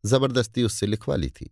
ज़बरदस्ती 0.05 0.63
उससे 0.63 0.87
लिखवा 0.87 1.15
ली 1.15 1.29
थी। 1.29 1.49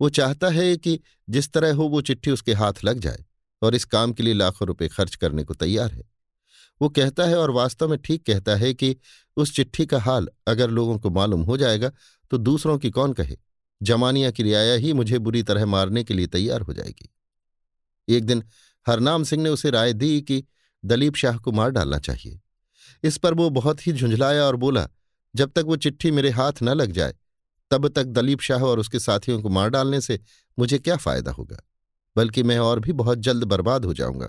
वो 0.00 0.08
चाहता 0.08 0.48
है 0.48 0.76
कि 0.76 0.98
जिस 1.28 1.52
तरह 1.52 1.74
हो 1.74 1.84
वो 1.84 2.00
चिट्ठी 2.00 2.30
उसके 2.30 2.52
हाथ 2.52 2.84
लग 2.84 2.98
जाए 2.98 3.24
और 3.62 3.74
इस 3.74 3.84
काम 3.84 4.12
के 4.12 4.22
लिए 4.22 4.34
लाखों 4.34 4.68
रुपए 4.68 4.88
खर्च 4.88 5.14
करने 5.14 5.44
को 5.44 5.54
तैयार 5.54 5.92
है। 5.92 6.02
वो 6.80 6.88
कहता 6.88 7.24
है 7.24 7.38
और 7.38 7.50
वास्तव 7.50 7.88
में 7.88 7.98
ठीक 7.98 8.26
कहता 8.26 8.56
है 8.56 8.72
कि 8.74 8.96
उस 9.36 9.54
चिट्ठी 9.54 9.86
का 9.86 10.00
हाल 10.00 10.28
अगर 10.46 10.70
लोगों 10.70 10.98
को 10.98 11.10
मालूम 11.10 11.42
हो 11.42 11.56
जाएगा 11.56 11.90
तो 12.30 12.38
दूसरों 12.38 12.78
की 12.78 12.90
कौन 12.90 13.12
कहे? 13.12 13.36
जमानिया 13.80 14.30
की 14.30 14.42
रियाया 14.42 14.74
ही 14.74 14.92
मुझे 14.92 15.18
बुरी 15.18 15.42
तरह 15.42 15.66
मारने 15.66 16.04
के 16.04 16.14
लिए 16.14 16.26
तैयार 16.26 16.60
हो 16.60 16.72
जाएगी। 16.74 17.08
एक 18.08 18.24
दिन 18.24 18.42
हरनाम 18.88 19.24
सिंह 19.24 19.42
ने 19.42 19.50
उसे 19.50 19.70
राय 19.70 19.92
दी 19.92 20.20
कि 20.22 20.42
दलीप 20.84 21.14
शाह 21.14 21.36
को 21.36 21.52
मार 21.52 21.70
डालना 21.70 21.98
चाहिए। 21.98 22.40
इस 23.04 23.16
पर 23.18 23.34
वो 23.34 23.48
बहुत 23.50 23.86
ही 23.86 23.92
झुंझलाया 23.92 24.44
और 24.44 24.56
बोला, 24.56 24.88
जब 25.34 25.50
तक 25.50 25.64
वो 25.66 25.76
चिट्ठी 25.76 26.10
मेरे 26.10 26.30
हाथ 26.30 26.62
न 26.62 26.68
लग 26.68 26.92
जाए, 26.92 27.14
तब 27.70 27.88
तक 27.88 28.04
दलीप 28.04 28.40
शाह 28.40 28.62
और 28.62 28.78
उसके 28.78 28.98
साथियों 28.98 29.40
को 29.42 29.48
मार 29.48 29.70
डालने 29.70 30.00
से 30.00 30.18
मुझे 30.58 30.78
क्या 30.78 30.96
फ़ायदा 30.96 31.30
होगा? 31.30 31.56
बल्कि 32.16 32.42
मैं 32.42 32.58
और 32.58 32.80
भी 32.80 32.92
बहुत 32.92 33.18
जल्द 33.18 33.44
बर्बाद 33.44 33.84
हो 33.84 33.94
जाऊँगा, 33.94 34.26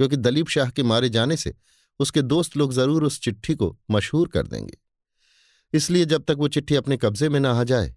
क्योंकि 0.00 0.16
दलीप 0.16 0.48
शाह 0.48 0.70
के 0.70 0.82
मारे 0.82 1.08
जाने 1.08 1.36
से 1.36 1.54
उसके 2.00 2.22
दोस्त 2.22 2.56
लोग 2.56 2.72
ज़रूर 2.72 3.04
उस 3.04 3.20
चिट्ठी 3.20 3.54
को 3.54 3.76
मशहूर 3.90 4.28
कर 4.28 4.46
देंगे। 4.46 4.78
इसलिए 5.72 6.04
जब 6.04 6.24
तक 6.24 6.36
वो 6.38 6.48
चिट्ठी 6.48 6.74
अपने 6.74 6.96
कब्जे 6.96 7.28
में 7.28 7.38
ना 7.40 7.52
आ 7.52 7.64
जाए, 7.64 7.94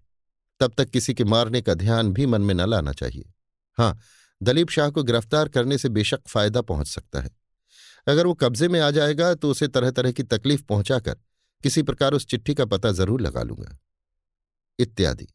तब 0.60 0.74
तक 0.78 0.90
किसी 0.90 1.14
के 1.14 1.24
मारने 1.24 1.60
का 1.60 1.74
ध्यान 1.74 2.12
भी 2.12 2.26
मन 2.26 2.42
में 2.42 2.54
न 2.54 2.66
लाना 2.66 2.92
चाहिए। 2.92 3.32
हाँ 3.78 3.98
दलीप 4.40 4.70
शाह 4.70 4.90
को 4.90 5.02
गिरफ़्तार 5.02 5.48
करने 5.48 5.78
से 5.78 5.88
बेशक 5.88 6.26
फ़ायदा 6.28 6.60
पहुँच 6.62 6.86
सकता 6.86 7.20
है। 7.20 7.30
अगर 8.06 8.26
वो 8.26 8.34
कब्जे 8.34 8.68
में 8.68 8.80
आ 8.80 8.90
जाएगा 8.90 9.34
तो 9.34 9.50
उसे 9.50 9.68
तरह 9.68 9.90
तरह 9.90 10.12
की 10.12 10.22
तकलीफ़ 10.22 10.62
पहुंचाकर 10.62 11.16
किसी 11.64 11.82
प्रकार 11.82 12.14
उस 12.14 12.26
चिट्ठी 12.26 12.54
का 12.54 12.64
पता 12.64 12.92
ज़रूर 12.92 13.20
लगा 13.20 13.42
लूँगा। 13.42 13.78
इत्यादि। 14.78 15.26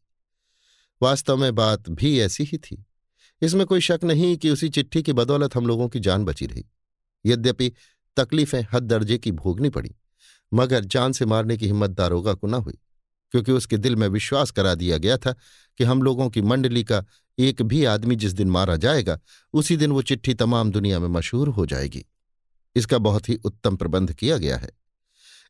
वास्तव 1.00 1.36
में 1.36 1.54
बात 1.54 1.88
भी 1.90 2.18
ऐसी 2.20 2.44
ही 2.44 2.58
थी। 2.58 2.84
इसमें 3.42 3.64
कोई 3.66 3.80
शक 3.80 4.00
नहीं 4.04 4.36
कि 4.36 4.50
उसी 4.50 4.68
चिट्ठी 4.68 5.02
की 5.02 5.12
बदौलत 5.12 5.56
हम 5.56 5.66
लोगों 5.66 5.88
की 5.88 6.00
जान 6.00 6.24
बची 6.24 6.46
रही। 6.46 6.64
यद्यपि 7.24 7.72
तकलीफें 8.16 8.62
हद 8.72 8.82
दर्जे 8.82 9.18
की 9.18 9.32
भोगनी 9.32 9.70
पड़ी, 9.70 9.94
मगर 10.52 10.84
जान 10.84 11.12
से 11.12 11.26
मारने 11.26 11.56
की 11.56 11.66
हिम्मत 11.66 11.90
दारोगा 11.90 12.34
को 12.34 12.46
न 12.46 12.54
हुई, 12.54 12.78
क्योंकि 13.34 13.52
उसके 13.52 13.76
दिल 13.78 13.96
में 13.96 14.06
विश्वास 14.08 14.50
करा 14.50 14.74
दिया 14.74 14.98
गया 14.98 15.16
था 15.16 15.34
कि 15.80 15.84
हम 15.84 16.02
लोगों 16.02 16.28
की 16.30 16.42
मंडली 16.42 16.84
का 16.84 17.04
एक 17.38 17.62
भी 17.62 17.84
आदमी 17.84 18.16
जिस 18.16 18.32
दिन 18.32 18.50
मारा 18.50 18.76
जाएगा, 18.76 19.18
उसी 19.54 19.76
दिन 19.76 19.92
वो 19.92 20.02
चिट्ठी 20.02 20.34
तमाम 20.34 20.70
दुनिया 20.70 20.98
में 20.98 21.08
मशहूर 21.08 21.48
हो 21.48 21.66
जाएगी। 21.66 22.04
इसका 22.76 22.98
बहुत 22.98 23.28
ही 23.28 23.34
उत्तम 23.34 23.76
प्रबंध 23.76 24.12
किया 24.12 24.38
गया 24.38 24.56
है। 24.56 24.70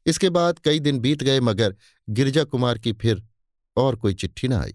इसके 0.07 0.31
बाद 0.31 0.59
कई 0.59 0.81
दिन 0.81 0.99
बीत 0.99 1.23
गए 1.23 1.40
मगर 1.40 1.77
गिरजा 2.09 2.45
कुमार 2.45 2.79
की 2.79 2.92
फिर 2.92 3.23
और 3.77 3.97
कोई 3.97 4.14
चिट्ठी 4.14 4.49
न 4.49 4.53
आई। 4.53 4.73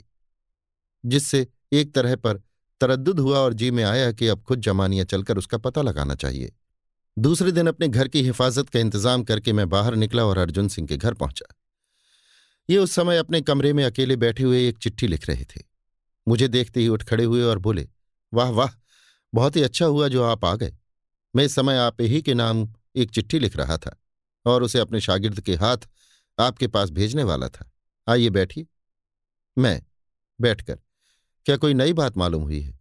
जिससे 1.06 1.48
एक 1.74 1.93
तरह 1.93 2.15
पर 2.15 2.41
तरद्दुद 2.82 3.20
हुआ 3.20 3.39
और 3.39 3.54
जी 3.54 3.72
में 3.72 3.84
आया 3.84 4.12
कि 4.12 4.28
अब 4.28 4.41
खुद 4.41 4.60
जमानियाँ 4.60 5.06
चलकर 5.06 5.38
उसका 5.38 5.58
पता 5.58 5.82
लगाना 5.82 6.15
चाहिए। 6.15 6.52
दूसरे 7.20 7.52
दिन 7.52 7.67
अपने 7.67 7.88
घर 7.88 8.08
की 8.08 8.22
हिफाजत 8.22 8.70
का 8.70 8.80
इंतज़ाम 8.80 9.24
करके 9.24 9.54
मैं 9.54 9.70
बाहर 9.70 9.96
निकला 9.96 10.26
और 10.26 10.38
अर्जुन 10.38 10.67
सिंह 10.67 10.88
के 10.88 10.98
घर 10.98 11.13
पहुँचा। 11.13 11.54
ये 12.70 12.78
उस 12.78 12.91
समय 12.91 13.17
अपने 13.17 13.41
कमरे 13.41 13.74
में 13.74 13.84
अकेले 13.84 14.15
बैठे 14.15 14.43
हुए 14.43 14.67
एक 14.70 14.78
चिट्ठी 14.78 15.08
लिख 15.08 15.30
रहे 15.30 15.43
थे। 15.43 15.66
मुझे 16.28 16.48
देखते 16.48 16.80
ही 16.80 16.88
उठ 16.88 17.04
खड़े 17.04 17.24
हुए 17.24 17.44
और 17.44 17.58
बोले, 17.58 17.90
वाह 18.34 18.50
वाह, 18.50 18.70
बहुत 19.34 19.56
ही 19.56 19.62
अच्छा 19.62 19.86
हुआ 19.86 20.08
जो 20.08 20.24
आप 20.24 20.46
आ 20.46 20.56
गए। 20.56 20.78
मैं 21.36 21.44
इस 21.44 21.56
समय 21.56 21.78
आप 21.78 22.02
ही 22.02 22.22
के 22.22 22.34
नाम 22.34 22.74
एक 22.96 23.12
चिट्ठी 23.12 23.40
लिख 23.40 23.56
रहा 23.58 23.78
था 23.78 24.02
और 24.46 24.63
उसे 24.63 24.80
अपने 24.80 25.02
शागिर्द 25.02 25.42
के 25.42 25.56
हाथ 25.56 25.78
आपके 26.40 26.68
पास 26.68 26.90
भेजने 26.90 27.24
वाला 27.24 27.50
था। 27.50 27.72
आइए 28.08 28.30
बैठिए। 28.30 28.68
मैं 29.58 29.82
बैठकर, 30.42 30.80
क्या 31.46 31.58
कोई 31.58 31.74
नई 31.74 31.94
बात 31.94 32.18
मालूम 32.18 32.44
हुई 32.44 32.62
है? 32.62 32.80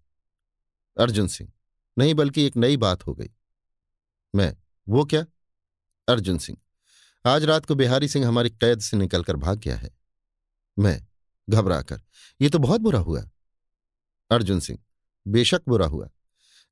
अर्जुन 1.01 1.29
सिंह, 1.29 1.53
नहीं 1.99 2.15
बल्कि 2.15 2.43
एक 2.43 2.57
नई 2.57 2.77
बात 2.77 3.07
हो 3.07 3.15
गई। 3.15 3.31
मैं, 4.35 4.57
वो 4.89 5.05
क्या? 5.05 5.25
अर्जुन 6.09 6.39
सिंह, 6.39 6.59
आज 7.27 7.45
रात 7.45 7.67
को 7.67 7.75
बिहारी 7.75 8.09
सिंह 8.09 8.27
हमारी 8.29 8.51
कैद 8.51 8.81
से 8.81 8.97
निकलकर 8.97 9.37
भाग 9.37 9.59
गया 9.59 9.77
है। 9.77 9.91
मैं 10.79 11.07
घबराकर, 11.51 12.01
ये 12.41 12.49
तो 12.49 12.59
बहुत 12.59 12.81
बुरा 12.81 12.99
हुआ। 12.99 13.29
अर्जुन 14.31 14.61
सिंह। 14.61 14.79
बेशक 15.29 15.63
बुरा 15.69 15.87
हुआ। 15.87 16.09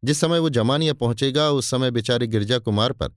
जिस 0.05 0.21
समय 0.21 0.39
वो 0.39 0.51
जमानिया 0.51 0.95
पहुंचेगा, 0.95 1.51
उस 1.51 1.71
समय 1.71 1.91
बेचारे 1.91 2.27
गिरजा 2.27 2.59
कुमार 2.59 2.93
पर 2.93 3.09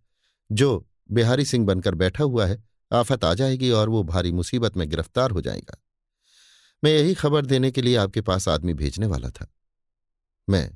जो 0.52 0.88
बिहारी 1.12 1.46
सिंह 1.46 1.66
बनकर 1.66 1.96
बैठा 1.96 2.24
हुआ 2.24 2.46
है, 2.46 2.64
आफत 2.94 3.24
आ 3.24 3.34
जाएगी 3.34 3.70
और 3.70 3.90
वो 3.90 4.04
भारी 4.04 4.32
मुसीबत 4.32 4.78
में 4.78 4.90
गिरफ़्तार 4.90 5.32
हो 5.32 5.42
जाएगा। 5.42 5.78
मैं 6.84 6.92
यही 6.92 7.14
खबर 7.14 7.46
देने 7.46 7.72
के 7.72 7.82
लिए 7.82 7.96
आपके 7.96 8.22
पास 8.22 8.48
आदमी 8.48 8.74
भेजने 8.74 9.06
वाला 9.06 9.30
था। 9.30 9.54
मैं, 10.50 10.72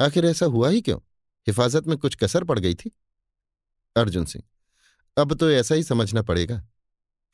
आखिर 0.00 0.26
ऐसा 0.26 0.46
हुआ 0.46 0.68
ही 0.68 0.80
क्यों? 0.80 0.98
हिफाजत 1.46 1.86
में 1.86 1.98
कुछ 1.98 2.16
कसर 2.16 2.44
पड़ 2.44 2.58
गई 2.58 2.74
थी? 2.74 2.90
अर्जुन 3.96 4.24
सिंह, 4.24 4.44
अब 5.18 5.34
तो 5.34 5.50
ऐसा 5.50 5.74
ही 5.74 5.82
समझना 5.82 6.22
पड़ेगा। 6.22 6.64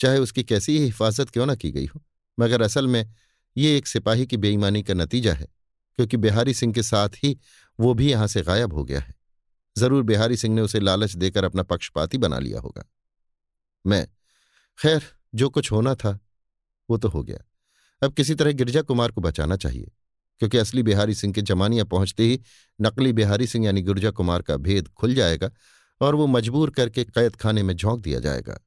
चाहे 0.01 0.19
उसकी 0.19 0.45
कैसी 0.45 0.79
ही 0.79 0.85
हिफाजत 0.85 1.31
क्यों 1.31 1.47
ना 1.47 1.55
की 1.55 1.71
गई 1.71 1.87
हो, 1.87 2.03
मगर 2.41 2.63
असल 2.63 2.87
में 2.87 3.15
ये 3.57 3.77
एक 3.77 3.87
सिपाही 3.87 4.27
की 4.27 4.37
बेईमानी 4.37 4.83
का 4.83 4.95
नतीजा 4.95 5.35
है। 5.35 5.60
क्योंकि 6.01 6.17
बिहारी 6.17 6.53
सिंह 6.55 6.73
के 6.73 6.83
साथ 6.83 7.09
ही 7.15 7.37
वो 7.79 7.93
भी 7.95 8.11
यहाँ 8.11 8.27
से 8.27 8.43
गायब 8.43 8.73
हो 8.73 8.83
गया 8.85 9.01
है। 9.01 9.15
ज़रूर 9.77 10.03
बिहारी 10.03 10.37
सिंह 10.37 10.55
ने 10.55 10.63
उसे 10.63 10.81
लालच 10.81 11.15
देकर 11.15 11.45
अपना 11.45 11.63
पक्षपाती 11.63 12.19
बना 12.19 12.39
लिया 12.39 12.61
होगा। 12.61 12.85
मैं, 13.85 14.07
खैर, 14.79 15.03
जो 15.35 15.49
कुछ 15.51 15.71
होना 15.73 15.95
था, 15.95 16.19
वो 16.89 16.99
तो 16.99 17.09
हो 17.09 17.23
गया। 17.23 17.39
अब 18.03 18.13
किसी 18.13 18.35
तरह 18.35 18.53
गिरजा 18.53 18.83
कुमार 18.83 19.11
को 19.11 19.21
बचाना 19.21 19.57
चाहिए, 19.57 19.91
क्योंकि 20.41 20.59
असली 20.59 20.83
बिहारी 20.83 21.15
सिंह 21.15 21.35
के 21.35 21.43
जमानिया 21.43 21.85
पहुँचते 21.85 22.23
ही 22.23 22.41
नकली 22.79 23.13
बिहारी 23.13 23.47
सिंह 23.47 23.67
यानी 23.67 23.83
गिरजा 23.83 24.11
कुमार 24.13 24.43
का 24.43 24.57
भेद 24.59 24.89
खुल 24.91 25.15
जाएगा 25.15 25.51
और 26.01 26.15
वो 26.15 26.27
मजबूर 26.29 26.71
करके 26.71 27.05
कैद 27.05 27.37
खाने 27.37 27.63
में 27.63 27.77
झोंक 27.77 28.03
दिया 28.03 28.21
जाएगा। 28.21 28.59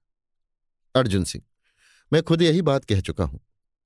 अर्जुन 0.95 1.23
सिंह, 1.23 1.43
मैं 2.11 2.23
खुद 2.23 2.41
यही 2.41 2.61
बात 2.63 2.85
कह 2.85 3.01
चुका 3.01 3.23
हूँ। 3.23 3.39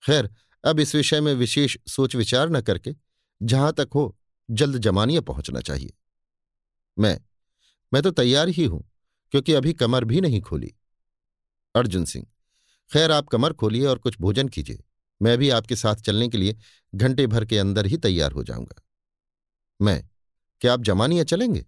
खैर, 0.04 0.30
अब 0.64 0.80
इस 0.80 0.96
विषय 0.96 1.22
में 1.22 1.34
विशेष 1.36 1.78
सोच 1.88 2.16
विचार 2.16 2.50
न 2.50 2.62
करके 2.62 3.07
जहाँ 3.42 3.74
तक 3.74 3.90
हो, 3.96 4.16
जल्द 4.50 4.78
जमानिया 4.78 5.22
पहुँचना 5.22 5.62
चाहिए। 5.62 5.94
मैं 6.98 7.20
मैं 7.92 8.02
तो 8.04 8.12
तैयार 8.12 8.50
ही 8.50 8.66
हूँ, 8.66 8.84
क्योंकि 9.34 9.54
अभी 9.54 9.74
कमर 9.74 10.04
भी 10.04 10.22
नहीं 10.22 10.42
खोली। 10.42 10.74
अर्जुन 11.76 12.06
सिंह, 12.06 12.26
खैर 12.90 13.12
आप 13.12 13.28
कमर 13.28 13.54
खोलिए 13.54 13.86
और 13.86 13.98
कुछ 13.98 14.20
भोजन 14.22 14.48
कीजिए। 14.48 14.84
मैं 15.22 15.38
भी 15.38 15.50
आपके 15.50 15.76
साथ 15.76 15.96
चलने 15.96 16.28
के 16.28 16.38
लिए 16.38 16.58
घंटे 16.94 17.28
भर 17.28 17.46
के 17.46 17.58
अंदर 17.58 17.86
ही 17.86 17.98
तैयार 17.98 18.32
हो 18.32 18.44
जाऊँगा। 18.44 18.82
मैं, 19.80 20.10
क्या 20.62 20.74
आप 20.74 20.82
जमानिया 20.82 21.24
चलेंगे? 21.24 21.66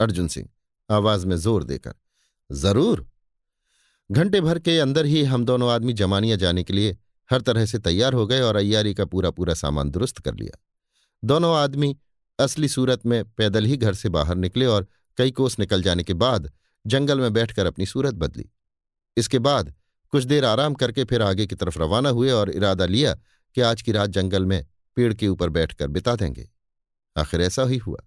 अर्जुन 0.00 0.28
सिंह, 0.28 0.48
आवाज़ 0.90 1.26
में 1.26 1.36
ज़ोर 1.36 1.64
देकर, 1.64 1.94
ज़रूर। 2.50 3.06
घंटे 4.10 4.40
भर 4.40 4.58
के 4.58 4.78
अंदर 4.78 5.06
ही 5.06 5.22
हम 5.24 5.44
दोनों 5.44 5.70
आदमी 5.70 5.92
जमानिया 5.92 6.36
जाने 6.36 6.64
के 6.64 6.72
लिए 6.72 6.96
हर 7.30 7.40
तरह 7.40 7.66
से 7.66 7.78
तैयार 7.78 8.12
हो 8.12 8.26
गए 8.26 8.40
और 8.40 8.56
अय्यारी 8.56 8.94
का 8.94 9.04
पूरा 9.04 9.30
पूरा 9.30 9.54
सामान 9.54 9.90
दुरुस्त 9.90 10.18
कर 10.18 10.34
लिया। 10.34 10.58
दोनों 11.24 11.56
आदमी 11.56 11.96
असली 12.38 12.68
सूरत 12.68 13.06
में 13.06 13.24
पैदल 13.24 13.64
ही 13.64 13.76
घर 13.76 13.94
से 13.94 14.08
बाहर 14.08 14.34
निकले 14.34 14.66
और 14.66 14.86
कई 15.16 15.30
कोस 15.30 15.58
निकल 15.58 15.82
जाने 15.82 16.02
के 16.02 16.14
बाद 16.14 16.52
जंगल 16.86 17.20
में 17.20 17.32
बैठकर 17.32 17.66
अपनी 17.66 17.86
सूरत 17.86 18.14
बदली। 18.14 18.50
इसके 19.16 19.38
बाद 19.38 19.74
कुछ 20.10 20.24
देर 20.24 20.44
आराम 20.44 20.74
करके 20.74 21.04
फिर 21.04 21.22
आगे 21.22 21.46
की 21.46 21.54
तरफ़ 21.54 21.78
रवाना 21.78 22.08
हुए 22.08 22.30
और 22.30 22.50
इरादा 22.50 22.86
लिया 22.86 23.14
कि 23.54 23.60
आज 23.60 23.82
की 23.82 23.92
रात 23.92 24.10
जंगल 24.10 24.44
में 24.46 24.66
पेड़ 24.96 25.14
के 25.14 25.28
ऊपर 25.28 25.48
बैठकर 25.48 25.88
बिता 25.88 26.16
देंगे। 26.16 26.50
आखिर 27.16 27.40
ऐसा 27.40 27.64
ही 27.64 27.76
हुआ। 27.76 27.98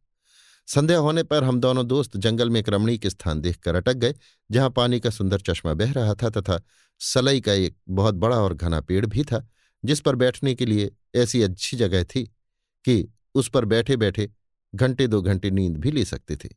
संध्या 0.67 0.97
होने 0.97 1.23
पर 1.23 1.43
हम 1.43 1.59
दोनों 1.59 1.85
दोस्त 1.87 2.15
जंगल 2.17 2.49
में 2.49 2.59
एक 2.59 2.69
रमणीक 2.69 3.07
स्थान 3.07 3.41
देखकर 3.41 3.75
अटक 3.75 3.93
गए, 3.93 4.13
जहाँ 4.49 4.69
पानी 4.69 4.99
का 4.99 5.09
सुंदर 5.09 5.41
चश्मा 5.41 5.73
बह 5.73 5.91
रहा 5.91 6.13
था 6.13 6.29
तथा 6.29 6.59
सलई 7.01 7.41
का 7.41 7.53
एक 7.53 7.75
बहुत 7.89 8.15
बड़ा 8.15 8.37
और 8.37 8.53
घना 8.53 8.81
पेड़ 8.81 9.05
भी 9.05 9.23
था, 9.23 9.47
जिस 9.83 9.99
पर 10.01 10.15
बैठने 10.15 10.53
के 10.55 10.65
लिए 10.65 10.91
ऐसी 11.15 11.41
अच्छी 11.43 11.77
जगह 11.77 12.03
थी 12.05 12.23
कि 12.85 13.07
उस 13.35 13.49
पर 13.49 13.65
बैठे 13.65 13.97
बैठे 13.97 14.29
घंटे 14.73 15.07
दो 15.07 15.21
घंटे 15.21 15.51
नींद 15.51 15.77
भी 15.77 15.91
ले 15.91 16.05
सकते 16.05 16.35
थे। 16.35 16.49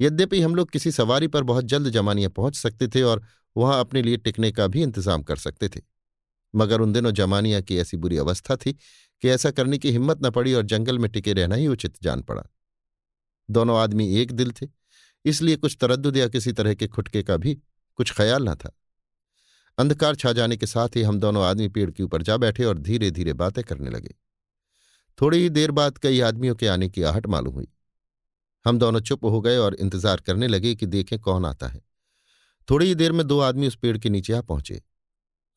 यद्यपि 0.00 0.40
हम 0.40 0.54
लोग 0.54 0.70
किसी 0.70 0.90
सवारी 0.92 1.28
पर 1.28 1.42
बहुत 1.44 1.64
जल्द 1.64 1.88
जमानिया 1.90 2.28
पहुँच 2.30 2.56
सकते 2.56 2.88
थे 2.88 3.02
और 3.02 3.22
वहाँ 3.56 3.80
अपने 3.80 4.02
लिए 4.02 4.16
टिकने 4.16 4.50
का 4.52 4.66
भी 4.66 4.82
इंतज़ाम 4.82 5.22
कर 5.22 5.36
सकते 5.38 5.68
थे, 5.68 5.80
मगर 6.54 6.80
उन 6.80 6.92
दिनों 6.92 7.12
जमानिया 7.12 7.60
की 7.60 7.78
ऐसी 7.78 7.96
बुरी 7.96 8.16
अवस्था 8.18 8.56
थी 8.56 8.72
कि 8.72 9.28
ऐसा 9.28 9.50
करने 9.50 9.78
की 9.78 9.90
हिम्मत 9.90 10.24
न 10.24 10.30
पड़ी 10.30 10.54
और 10.54 10.62
जंगल 10.64 10.98
में 10.98 11.10
टिके 11.10 11.32
रहना 11.32 11.54
ही 11.54 11.66
उचित 11.66 12.02
जान 12.02 12.22
पड़ा। 12.22 12.42
दोनों 13.50 13.78
आदमी 13.78 14.14
एक 14.16 14.32
दिल 14.32 14.52
थे, 14.52 14.66
इसलिए 15.24 15.56
कुछ 15.56 15.76
तरद्दुद 15.80 16.16
या 16.16 16.28
किसी 16.28 16.52
तरह 16.52 16.74
के 16.74 16.86
खुटके 16.88 17.22
का 17.22 17.36
भी 17.36 17.54
कुछ 17.98 18.12
ख्याल 18.12 18.48
न 18.48 18.54
था। 18.54 18.70
अंधकार 19.78 20.14
छा 20.14 20.32
जाने 20.32 20.56
के 20.56 20.66
साथ 20.66 20.96
ही 20.96 21.02
हम 21.02 21.18
दोनों 21.20 21.44
आदमी 21.44 21.68
पेड़ 21.68 21.90
के 21.90 22.02
ऊपर 22.02 22.22
जा 22.22 22.36
बैठे 22.36 22.64
और 22.64 22.78
धीरे 22.78 23.10
धीरे 23.10 23.32
बातें 23.34 23.62
करने 23.64 23.90
लगे। 23.90 24.14
थोड़ी 25.18 25.38
ही 25.38 25.48
देर 25.50 25.70
बाद 25.70 25.98
कई 25.98 26.20
आदमियों 26.20 26.54
के 26.54 26.66
आने 26.68 26.88
की 26.88 27.02
आहट 27.02 27.26
मालूम 27.26 27.54
हुई। 27.54 27.68
हम 28.64 28.78
दोनों 28.78 29.00
चुप 29.00 29.24
हो 29.24 29.40
गए 29.40 29.56
और 29.56 29.74
इंतज़ार 29.74 30.20
करने 30.20 30.48
लगे 30.48 30.74
कि 30.74 30.86
देखें 30.86 31.18
कौन 31.18 31.46
आता 31.46 31.68
है। 31.68 31.80
थोड़ी 32.68 32.86
ही 32.86 32.94
देर 32.94 33.12
में 33.12 33.26
दो 33.26 33.38
आदमी 33.40 33.66
उस 33.66 33.76
पेड़ 33.76 33.96
के 33.98 34.08
नीचे 34.08 34.32
आ 34.32 34.40
पहुँचे। 34.42 34.80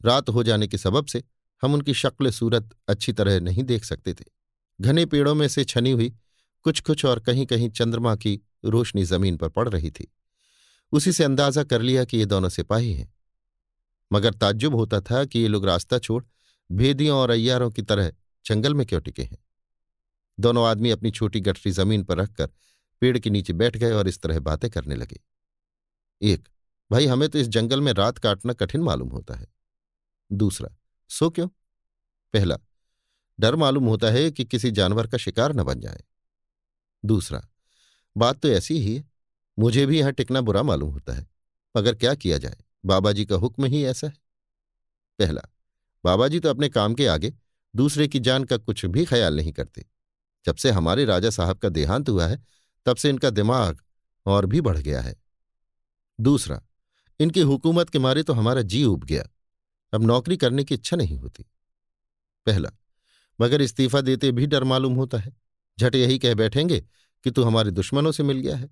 रात 0.01 0.29
हो 0.29 0.43
जाने 0.43 0.67
के 0.67 0.77
सबब 0.77 1.05
से 1.05 1.23
हम 1.63 1.73
उनकी 1.73 1.93
शक्ल 1.93 2.29
सूरत 2.31 2.69
अच्छी 2.87 3.13
तरह 3.13 3.39
नहीं 3.39 3.63
देख 3.63 3.83
सकते 3.83 4.13
थे। 4.13 4.25
घने 4.79 5.05
पेड़ों 5.05 5.35
में 5.35 5.47
से 5.47 5.63
छनी 5.65 5.91
हुई 5.91 6.11
कुछ 6.63 6.79
कुछ 6.79 7.05
और 7.05 7.19
कहीं 7.19 7.45
कहीं 7.45 7.69
चंद्रमा 7.69 8.15
की 8.15 8.41
रोशनी 8.65 9.03
ज़मीन 9.03 9.37
पर 9.37 9.49
पड़ 9.49 9.69
रही 9.69 9.91
थी। 9.91 10.13
उसी 10.91 11.11
से 11.11 11.23
अंदाज़ा 11.23 11.63
कर 11.63 11.81
लिया 11.81 12.05
कि 12.05 12.17
ये 12.17 12.25
दोनों 12.25 12.49
सिपाही 12.49 12.93
हैं। 12.93 13.13
मगर 14.13 14.33
ताज्जुब 14.33 14.75
होता 14.75 15.01
था 15.01 15.25
कि 15.25 15.39
ये 15.39 15.47
लोग 15.47 15.65
रास्ता 15.65 15.99
छोड़ 15.99 16.23
भेदियों 16.71 17.17
और 17.17 17.29
अय्यारों 17.29 17.71
की 17.71 17.81
तरह 17.81 18.11
जंगल 18.45 18.73
में 18.73 18.85
क्यों 18.87 19.01
टिके 19.01 19.23
हैं। 19.23 19.37
दोनों 20.39 20.67
आदमी 20.67 20.89
अपनी 20.89 21.11
छोटी 21.11 21.39
गठरी 21.39 21.71
ज़मीन 21.71 22.03
पर 22.03 22.17
रखकर 22.17 22.49
पेड़ 23.01 23.17
के 23.19 23.29
नीचे 23.29 23.53
बैठ 23.53 23.77
गए 23.77 23.91
और 23.91 24.07
इस 24.07 24.21
तरह 24.21 24.39
बातें 24.39 24.69
करने 24.71 24.95
लगे। 24.95 25.19
एक, 26.21 26.49
भाई, 26.91 27.05
हमें 27.05 27.29
तो 27.29 27.39
इस 27.39 27.47
जंगल 27.47 27.81
में 27.81 27.93
रात 27.93 28.17
काटना 28.17 28.53
कठिन 28.53 28.81
मालूम 28.81 29.09
होता 29.09 29.33
है। 29.33 29.47
दूसरा, 30.31 30.69
सो 31.09 31.29
क्यों? 31.29 31.47
पहला, 32.33 32.57
डर 33.39 33.55
मालूम 33.55 33.85
होता 33.85 34.07
है 34.07 34.31
कि 34.31 34.45
किसी 34.45 34.71
जानवर 34.71 35.07
का 35.07 35.17
शिकार 35.17 35.53
न 35.53 35.63
बन 35.63 35.79
जाए। 35.79 36.03
दूसरा, 37.03 37.41
बात 38.15 38.39
तो 38.39 38.49
ऐसी 38.49 38.77
ही 38.79 38.95
है, 38.95 39.03
मुझे 39.57 39.85
भी 39.85 39.99
यहाँ 39.99 40.11
टिकना 40.11 40.41
बुरा 40.41 40.63
मालूम 40.63 40.91
होता 40.91 41.13
है, 41.13 41.27
मगर 41.75 41.95
क्या 41.95 42.13
किया 42.15 42.37
जाए 42.37 42.57
बाबा 42.85 43.11
जी 43.11 43.25
का 43.25 43.35
हुक्म 43.35 43.65
ही 43.65 43.83
ऐसा 43.85 44.07
है। 44.07 44.13
पहला 45.19 45.41
बाबा 46.03 46.27
जी 46.27 46.39
तो 46.39 46.49
अपने 46.49 46.69
काम 46.69 46.93
के 46.93 47.07
आगे, 47.07 47.33
दूसरे 47.73 48.07
की 48.07 48.19
जान 48.19 48.43
का 48.43 48.57
कुछ 48.57 48.85
भी 48.85 49.05
ख्याल 49.05 49.35
नहीं 49.35 49.51
करते। 49.51 49.85
जब 50.45 50.55
से 50.55 50.71
हमारे 50.71 51.05
राजा 51.05 51.29
साहब 51.29 51.57
का 51.57 51.69
देहांत 51.69 52.09
हुआ 52.09 52.27
है, 52.27 52.41
तब 52.85 52.95
से 52.95 53.09
इनका 53.09 53.29
दिमाग 53.29 53.81
और 54.25 54.45
भी 54.45 54.61
बढ़ 54.61 54.77
गया 54.77 55.01
है। 55.01 55.15
दूसरा, 56.19 56.61
इनकी 57.19 57.41
हुकूमत 57.41 57.89
के 57.89 57.99
मारे 57.99 58.23
तो 58.23 58.33
हमारा 58.33 58.61
जी 58.61 58.83
उब 58.83 59.03
गया, 59.03 59.23
अब 59.93 60.03
नौकरी 60.03 60.37
करने 60.37 60.63
की 60.63 60.75
इच्छा 60.75 60.97
नहीं 60.97 61.17
होती। 61.17 61.45
पहला, 62.47 62.69
मगर 63.39 63.61
इस्तीफा 63.61 64.01
देते 64.01 64.31
भी 64.31 64.45
डर 64.45 64.63
मालूम 64.63 64.93
होता 64.93 65.17
है। 65.17 65.35
झट 65.77 65.95
यही 65.95 66.17
कह 66.19 66.33
बैठेंगे 66.35 66.79
कि 67.25 67.31
तू 67.31 67.43
हमारे 67.43 67.71
दुश्मनों 67.71 68.11
से 68.11 68.23
मिल 68.23 68.39
गया 68.39 68.55
है। 68.55 68.69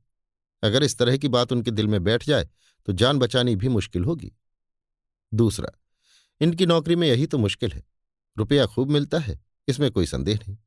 अगर 0.64 0.84
इस 0.84 0.98
तरह 0.98 1.18
की 1.18 1.28
बात 1.28 1.52
उनके 1.52 1.72
दिल 1.72 1.88
में 1.88 2.04
बैठ 2.04 2.26
जाए 2.26 2.50
तो 2.88 2.94
जान 2.94 3.20
बचानी 3.20 3.56
भी 3.56 3.68
मुश्किल 3.70 4.04
होगी। 4.04 4.32
दूसरा, 5.32 5.72
इनकी 6.42 6.66
नौकरी 6.66 6.96
में 6.96 7.08
यही 7.08 7.26
तो 7.28 7.38
मुश्किल 7.38 7.72
है। 7.72 7.84
रुपया 8.38 8.66
खूब 8.66 8.92
मिलता 8.92 9.20
है, 9.20 9.40
इसमें 9.68 9.90
कोई 9.92 10.06
संदेह 10.06 10.36
नहीं, 10.38 10.58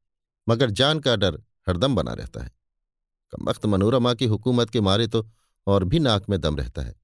मगर 0.47 0.71
जान 0.71 1.01
का 1.01 1.17
डर 1.17 1.43
हरदम 1.69 1.95
बना 1.95 2.13
रहता 2.13 2.43
है। 2.43 2.53
कम 3.33 3.49
वक्त 3.49 3.67
मनोरमा 3.67 4.15
की 4.15 4.27
हुकूमत 4.27 4.71
के 4.71 4.81
मारे 4.81 5.07
तो 5.07 5.27
और 5.67 5.85
भी 5.85 5.99
नाक 5.99 6.29
में 6.29 6.41
दम 6.41 6.57
रहता 6.57 6.83
है। 6.83 6.95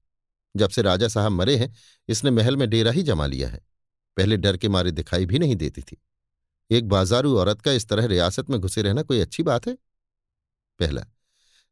जब 0.55 0.69
से 0.69 0.81
राजा 0.81 1.07
साहब 1.07 1.31
मरे 1.31 1.55
हैं, 1.57 1.73
इसने 2.09 2.31
महल 2.31 2.57
में 2.57 2.69
डेरा 2.69 2.91
ही 2.91 3.03
जमा 3.03 3.25
लिया 3.25 3.49
है। 3.49 3.61
पहले 4.17 4.37
डर 4.37 4.57
के 4.57 4.69
मारे 4.69 4.91
दिखाई 4.91 5.25
भी 5.25 5.39
नहीं 5.39 5.55
देती 5.55 5.81
थी। 5.81 5.97
एक 6.71 6.87
बाजारू 6.87 7.37
औरत 7.37 7.61
का 7.61 7.71
इस 7.71 7.89
तरह 7.89 8.05
रियासत 8.05 8.49
में 8.49 8.59
घुसे 8.59 8.81
रहना 8.81 9.01
कोई 9.01 9.19
अच्छी 9.19 9.43
बात 9.43 9.67
है? 9.67 9.77
पहला, 10.79 11.05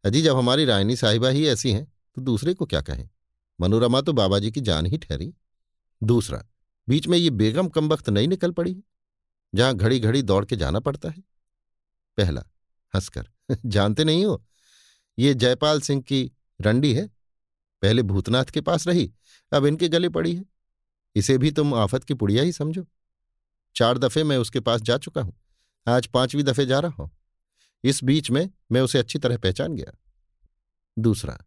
अजी, 0.05 0.21
जब 0.21 0.37
हमारी 0.37 0.65
रायनी 0.65 0.95
साहिबा 0.95 1.29
ही 1.29 1.47
ऐसी 1.47 1.71
हैं 1.71 1.93
तो 2.15 2.21
दूसरे 2.21 2.53
को 2.53 2.65
क्या 2.65 2.81
कहें? 2.81 3.09
मनोरमा 3.61 4.01
तो 4.01 4.13
बाबा 4.13 4.39
जी 4.39 4.51
की 4.51 4.61
जान 4.61 4.85
ही 4.85 4.97
ठहरी। 4.97 5.33
दूसरा, 6.03 6.45
बीच 6.89 7.07
में 7.07 7.17
ये 7.17 7.29
बेगम 7.29 7.67
कम 7.67 7.89
वक्त 7.89 8.09
नहीं 8.09 8.27
निकल 8.27 8.51
पड़ी? 8.51 8.83
जहाँ 9.55 9.75
घड़ी 9.75 9.99
घड़ी 9.99 10.21
दौड़ 10.21 10.45
के 10.45 10.55
जाना 10.55 10.79
पड़ता 10.79 11.09
है। 11.09 11.23
पहला, 12.17 12.41
हंसकर, 12.95 13.29
जानते 13.65 14.03
नहीं 14.03 14.25
हो? 14.25 14.45
ये 15.19 15.33
जयपाल 15.33 15.81
सिंह 15.81 16.01
की 16.01 16.31
रंडी 16.61 16.93
है। 16.93 17.07
पहले 17.81 18.01
भूतनाथ 18.01 18.45
के 18.45 18.61
पास 18.61 18.87
रही, 18.87 19.13
अब 19.53 19.65
इनके 19.65 19.89
गले 19.89 20.09
पड़ी 20.09 20.35
है। 20.35 20.45
इसे 21.15 21.37
भी 21.37 21.51
तुम 21.51 21.73
आफत 21.73 22.03
की 22.03 22.13
पुड़िया 22.13 22.43
ही 22.43 22.51
समझो। 22.51 22.87
चार 23.75 23.97
दफे 23.97 24.23
मैं 24.23 24.37
उसके 24.37 24.59
पास 24.59 24.81
जा 24.81 24.97
चुका 24.97 25.21
हूँ। 25.21 25.33
आज 25.87 26.07
पांचवी 26.07 26.43
दफे 26.43 26.65
जा 26.65 26.79
रहा 26.79 27.03
हूँ। 27.03 27.11
इस 27.83 28.03
बीच 28.03 28.29
में 28.31 28.49
मैं 28.71 28.81
उसे 28.81 28.99
अच्छी 28.99 29.19
तरह 29.19 29.37
पहचान 29.37 29.75
गया। 29.75 29.91
दूसरा, 30.97 31.37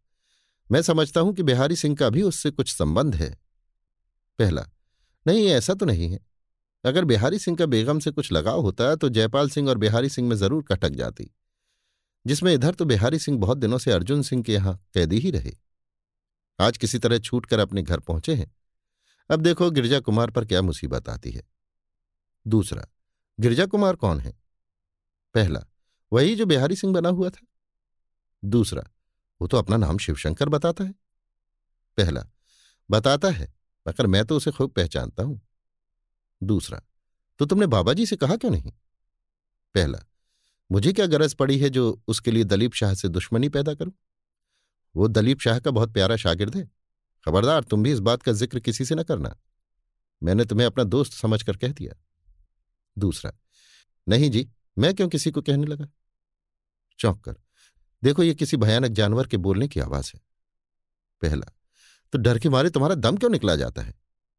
मैं 0.70 0.82
समझता 0.82 1.20
हूँ 1.20 1.34
कि 1.34 1.42
बिहारी 1.42 1.76
सिंह 1.76 1.96
का 1.96 2.08
भी 2.10 2.22
उससे 2.22 2.50
कुछ 2.50 2.72
संबंध 2.72 3.14
है। 3.14 3.30
पहला, 4.38 4.66
नहीं 5.26 5.46
ऐसा 5.48 5.74
तो 5.74 5.86
नहीं 5.86 6.10
है। 6.10 6.18
अगर 6.84 7.04
बिहारी 7.04 7.38
सिंह 7.38 7.56
का 7.56 7.66
बेगम 7.66 7.98
से 7.98 8.10
कुछ 8.10 8.32
लगाव 8.32 8.60
होता 8.60 8.94
तो 8.96 9.08
जयपाल 9.08 9.50
सिंह 9.50 9.68
और 9.68 9.78
बिहारी 9.78 10.08
सिंह 10.08 10.28
में 10.28 10.36
ज़रूर 10.36 10.64
कटक 10.64 10.90
जाती, 10.92 11.30
जिसमें 12.24 12.52
इधर 12.54 12.74
तो 12.74 12.84
बिहारी 12.84 13.18
सिंह 13.18 13.38
बहुत 13.38 13.58
दिनों 13.58 13.78
से 13.78 13.92
अर्जुन 13.92 14.22
सिंह 14.22 14.42
के 14.42 14.52
यहाँ 14.52 14.74
कैदी 14.94 15.18
ही 15.18 15.30
रहे। 15.30 15.52
आज 16.58 16.76
किसी 16.76 16.98
तरह 16.98 17.18
छूट 17.20 17.46
कर 17.46 17.58
अपने 17.58 17.82
घर 17.82 18.00
पहुँचे 18.00 18.34
हैं। 18.34 18.50
अब 19.30 19.40
देखो 19.40 19.70
गिरजा 19.70 20.00
कुमार 20.00 20.30
पर 20.30 20.44
क्या 20.44 20.62
मुसीबत 20.62 21.08
आती 21.08 21.30
है। 21.30 21.42
दूसरा, 22.46 22.86
गिरजा 23.38 23.66
कुमार 23.66 23.96
कौन 23.96 24.20
है? 24.20 24.32
पहला, 25.34 25.64
वही 26.12 26.34
जो 26.36 26.46
बिहारी 26.46 26.76
सिंह 26.76 26.92
बना 26.94 27.08
हुआ 27.08 27.30
था। 27.30 27.46
दूसरा, 28.42 28.82
वो 29.40 29.48
तो 29.48 29.56
अपना 29.56 29.76
नाम 29.76 29.98
शिवशंकर 29.98 30.48
बताता 30.48 30.84
है। 30.84 30.94
पहला, 31.98 32.24
बताता 32.90 33.30
है, 33.30 33.52
मगर 33.86 34.06
मैं 34.06 34.24
तो 34.24 34.36
उसे 34.36 34.50
खूब 34.50 34.70
पहचानता 34.70 35.22
हूँ। 35.22 35.40
दूसरा 36.42 36.80
तो 37.40 37.46
तुमने 37.46 37.66
बाबा 37.66 37.92
जी 37.92 38.06
से 38.06 38.16
कहा 38.16 38.36
क्यों 38.36 38.50
नहीं? 38.50 38.72
पहला, 39.74 39.98
मुझे 40.70 40.92
क्या 40.92 41.06
गरज 41.06 41.34
पड़ी 41.34 41.58
है 41.58 41.70
जो 41.70 42.02
उसके 42.08 42.30
लिए 42.30 42.44
दलीप 42.44 42.74
शाह 42.74 42.94
से 42.94 43.08
दुश्मनी 43.08 43.48
पैदा 43.48 43.74
करूँ? 43.74 43.92
वो 44.94 45.08
दलीप 45.08 45.40
शाह 45.40 45.58
का 45.58 45.70
बहुत 45.70 45.92
प्यारा 45.92 46.16
शागिर्द 46.16 46.56
है। 46.56 46.70
खबरदार, 47.26 47.64
तुम 47.64 47.82
भी 47.82 47.92
इस 47.92 47.98
बात 47.98 48.22
का 48.22 48.32
ज़िक्र 48.32 48.60
किसी 48.60 48.84
से 48.84 48.94
न 48.94 49.02
करना। 49.02 49.36
मैंने 50.22 50.44
तुम्हें 50.44 50.66
अपना 50.66 50.84
दोस्त 50.84 51.12
समझकर 51.12 51.56
कह 51.56 51.72
दिया। 51.72 51.94
दूसरा, 52.98 53.32
नहीं 54.08 54.30
जी, 54.30 54.48
मैं 54.78 54.94
क्यों 54.94 55.08
किसी 55.08 55.30
को 55.30 55.42
कहने 55.42 55.66
लगा? 55.66 55.88
चौंक 56.98 57.24
कर, 57.24 57.34
देखो, 58.04 58.22
ये 58.22 58.34
किसी 58.34 58.56
भयानक 58.56 58.90
जानवर 58.90 59.26
के 59.26 59.36
बोलने 59.36 59.68
की 59.68 59.80
आवाज़ 59.80 60.12
है। 60.14 60.20
पहला 61.22 61.52
तो 62.12 62.18
डर 62.18 62.38
के 62.38 62.48
मारे 62.48 62.70
तुम्हारा 62.70 62.94
दम 62.94 63.16
क्यों 63.16 63.30
निकला 63.30 63.56
जाता 63.56 63.82
है? 63.82 63.94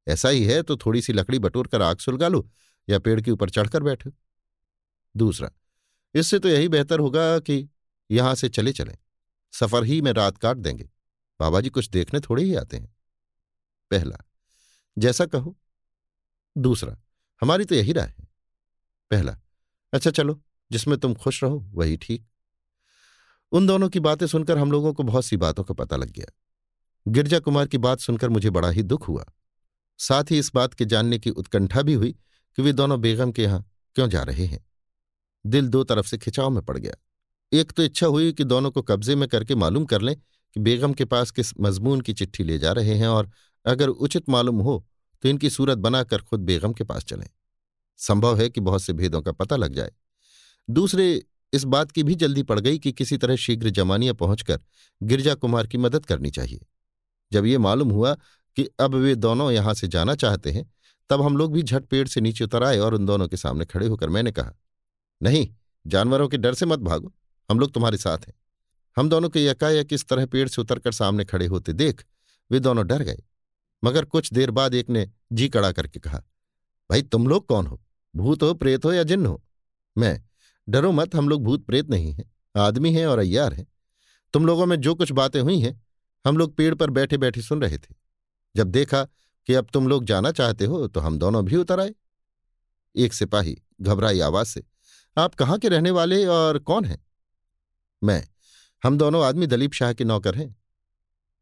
ऐसा 0.07 0.29
ही 0.29 0.43
है 0.45 0.61
तो 0.63 0.77
थोड़ी 0.77 1.01
सी 1.01 1.13
लकड़ी 1.13 1.39
बटोर 1.39 1.67
कर 1.67 1.81
आग 1.81 1.97
सुलगा 1.97 2.27
लो 2.27 2.49
या 2.89 2.99
पेड़ 2.99 3.19
के 3.21 3.31
ऊपर 3.31 3.49
चढ़कर 3.49 3.83
बैठो। 3.83 4.11
दूसरा, 5.17 5.51
इससे 6.15 6.39
तो 6.39 6.49
यही 6.49 6.67
बेहतर 6.67 6.99
होगा 6.99 7.39
कि 7.39 7.67
यहाँ 8.11 8.35
से 8.35 8.49
चले 8.49 8.71
चलें। 8.71 8.97
सफ़र 9.53 9.83
ही 9.83 10.01
में 10.01 10.11
रात 10.13 10.37
काट 10.37 10.57
देंगे। 10.57 10.89
बाबा 11.39 11.61
जी 11.61 11.69
कुछ 11.69 11.89
देखने 11.89 12.19
थोड़े 12.19 12.43
ही 12.43 12.55
आते 12.55 12.77
हैं। 12.77 12.95
पहला, 13.91 14.17
जैसा 14.97 15.25
कहो। 15.25 15.57
दूसरा, 16.57 16.97
हमारी 17.41 17.65
तो 17.65 17.75
यही 17.75 17.93
राय 17.93 18.07
है। 18.07 18.22
पहला 19.13 19.37
अच्छा 19.93 20.11
चलो, 20.11 20.41
जिसमें 20.71 20.97
तुम 20.97 21.13
खुश 21.13 21.43
रहो, 21.43 21.57
वही 21.73 21.97
ठीक। 21.97 22.25
उन 23.51 23.67
दोनों 23.67 23.89
की 23.89 23.99
बातें 23.99 24.27
सुनकर 24.27 24.57
हम 24.57 24.71
लोगों 24.71 24.93
को 24.93 25.03
बहुत 25.03 25.25
सी 25.25 25.37
बातों 25.37 25.63
का 25.63 25.73
पता 25.73 25.95
लग 25.95 26.11
गया। 26.11 26.31
गिरजा 27.07 27.39
कुमार 27.39 27.67
की 27.67 27.77
बात 27.77 27.99
सुनकर 27.99 28.29
मुझे 28.29 28.49
बड़ा 28.49 28.69
ही 28.69 28.83
दुख 28.83 29.07
हुआ। 29.07 29.25
साथ 29.99 30.31
ही 30.31 30.37
इस 30.39 30.51
बात 30.55 30.73
के 30.73 30.85
जानने 30.85 31.19
की 31.19 31.29
उत्कंठा 31.29 31.81
भी 31.81 31.93
हुई 31.93 32.11
कि 32.57 32.61
वे 32.61 32.73
दोनों 32.73 32.99
बेगम 33.01 33.31
के 33.31 33.43
यहाँ 33.43 33.63
क्यों 33.95 34.07
जा 34.09 34.23
रहे 34.23 34.45
हैं। 34.45 34.65
दिल 35.45 35.67
दो 35.67 35.83
तरफ़ 35.83 36.07
से 36.07 36.17
खिंचाव 36.17 36.49
में 36.49 36.61
पड़ 36.65 36.77
गया। 36.77 36.93
एक 37.51 37.71
तो 37.71 37.83
इच्छा 37.83 38.07
हुई 38.07 38.31
कि 38.33 38.43
दोनों 38.43 38.71
को 38.71 38.81
कब्जे 38.81 39.15
में 39.15 39.27
करके 39.29 39.55
मालूम 39.55 39.85
कर 39.85 40.01
लें 40.01 40.15
कि 40.15 40.59
बेगम 40.59 40.93
के 40.93 41.05
पास 41.05 41.31
किस 41.31 41.53
मजमून 41.59 42.01
की 42.01 42.13
चिट्ठी 42.13 42.43
ले 42.43 42.57
जा 42.59 42.71
रहे 42.71 42.95
हैं 42.95 43.07
और 43.07 43.29
अगर 43.65 43.87
उचित 43.87 44.29
मालूम 44.29 44.59
हो 44.59 44.85
तो 45.23 45.29
इनकी 45.29 45.49
सूरत 45.49 45.77
बनाकर 45.77 46.21
खुद 46.21 46.39
बेगम 46.39 46.73
के 46.73 46.83
पास 46.83 47.03
चलें। 47.03 47.27
संभव 47.97 48.39
है 48.39 48.49
कि 48.49 48.61
बहुत 48.61 48.81
से 48.81 48.93
भेदों 48.93 49.21
का 49.21 49.31
पता 49.31 49.55
लग 49.55 49.73
जाए। 49.73 49.91
दूसरे, 50.69 51.23
इस 51.53 51.63
बात 51.63 51.91
की 51.91 52.03
भी 52.03 52.15
जल्दी 52.15 52.43
पड़ 52.43 52.59
गई 52.59 52.79
कि 52.79 52.91
किसी 52.91 53.17
तरह 53.17 53.35
शीघ्र 53.35 53.69
जमानिया 53.69 54.13
पहुंचकर 54.13 54.59
गिरजा 55.03 55.33
कुमार 55.33 55.67
की 55.67 55.77
मदद 55.77 56.05
करनी 56.05 56.31
चाहिए। 56.31 56.65
जब 57.31 57.45
ये 57.45 57.57
मालूम 57.57 57.91
हुआ 57.91 58.17
कि 58.55 58.67
अब 58.79 58.95
वे 58.95 59.15
दोनों 59.15 59.51
यहाँ 59.51 59.73
से 59.73 59.87
जाना 59.87 60.15
चाहते 60.15 60.51
हैं, 60.51 60.73
तब 61.09 61.21
हम 61.21 61.37
लोग 61.37 61.53
भी 61.53 61.63
झट 61.63 61.85
पेड़ 61.85 62.07
से 62.07 62.21
नीचे 62.21 62.43
उतर 62.43 62.63
आए 62.63 62.79
और 62.79 62.93
उन 62.93 63.05
दोनों 63.05 63.27
के 63.27 63.37
सामने 63.37 63.65
खड़े 63.65 63.87
होकर 63.87 64.09
मैंने 64.09 64.31
कहा, 64.31 64.53
नहीं, 65.23 65.47
जानवरों 65.87 66.27
के 66.27 66.37
डर 66.37 66.53
से 66.53 66.65
मत 66.65 66.79
भागो, 66.79 67.13
हम 67.49 67.59
लोग 67.59 67.73
तुम्हारे 67.73 67.97
साथ 67.97 68.17
हैं। 68.17 68.33
हम 68.97 69.09
दोनों 69.09 69.29
के 69.29 69.45
यकायक 69.45 69.93
इस 69.93 70.07
तरह 70.07 70.25
पेड़ 70.25 70.47
से 70.49 70.61
उतरकर 70.61 70.91
सामने 70.91 71.25
खड़े 71.25 71.45
होते 71.45 71.73
देख, 71.73 72.05
वे 72.51 72.59
दोनों 72.59 72.87
डर 72.87 73.03
गए। 73.03 73.23
मगर 73.83 74.05
कुछ 74.05 74.33
देर 74.33 74.51
बाद 74.51 74.75
एक 74.75 74.89
ने 74.89 75.09
जी 75.31 75.49
कड़ा 75.49 75.71
करके 75.71 75.99
कहा, 75.99 76.23
भाई, 76.89 77.01
तुम 77.01 77.27
लोग 77.27 77.47
कौन 77.47 77.67
हो? 77.67 77.82
भूत 78.15 78.43
हो, 78.43 78.53
प्रेत 78.53 78.85
हो 78.85 78.93
या 78.93 79.03
जिन्न 79.03 79.25
हो। 79.25 79.43
मैं, 79.97 80.23
डरो 80.69 80.91
मत, 80.91 81.15
हम 81.15 81.29
लोग 81.29 81.43
भूत 81.43 81.65
प्रेत 81.65 81.89
नहीं 81.89 82.11
हैं। 82.11 82.31
आदमी 82.57 82.93
हैं 82.93 83.05
और 83.07 83.19
अय्यार 83.19 83.53
हैं। 83.53 83.67
तुम 84.33 84.45
लोगों 84.45 84.65
में 84.65 84.81
जो 84.81 84.95
कुछ 84.95 85.11
बातें 85.11 85.41
हुई 85.41 85.59
हैं, 85.59 85.81
हम 86.25 86.37
लोग 86.37 86.55
पेड़ 86.55 86.73
पर 86.75 86.89
बैठे 86.89 87.17
बैठे 87.17 87.41
सुन 87.41 87.61
रहे 87.61 87.77
थे। 87.77 87.95
जब 88.55 88.67
देखा 88.67 89.03
कि 89.47 89.53
अब 89.53 89.67
तुम 89.73 89.87
लोग 89.87 90.05
जाना 90.05 90.31
चाहते 90.31 90.65
हो 90.65 90.87
तो 90.87 90.99
हम 90.99 91.17
दोनों 91.17 91.45
भी 91.45 91.55
उतर 91.55 91.79
आए। 91.79 91.93
एक 92.95 93.13
सिपाही, 93.13 93.57
घबराई 93.81 94.19
आवाज़ 94.19 94.47
से, 94.47 94.63
आप 95.17 95.35
कहाँ 95.35 95.57
के 95.59 95.69
रहने 95.69 95.91
वाले 95.91 96.25
और 96.25 96.59
कौन 96.59 96.85
हैं? 96.85 97.05
मैं, 98.03 98.27
हम 98.83 98.97
दोनों 98.97 99.23
आदमी 99.25 99.47
दलीप 99.47 99.73
शाह 99.73 99.93
के 99.93 100.03
नौकर 100.03 100.35
हैं। 100.35 100.55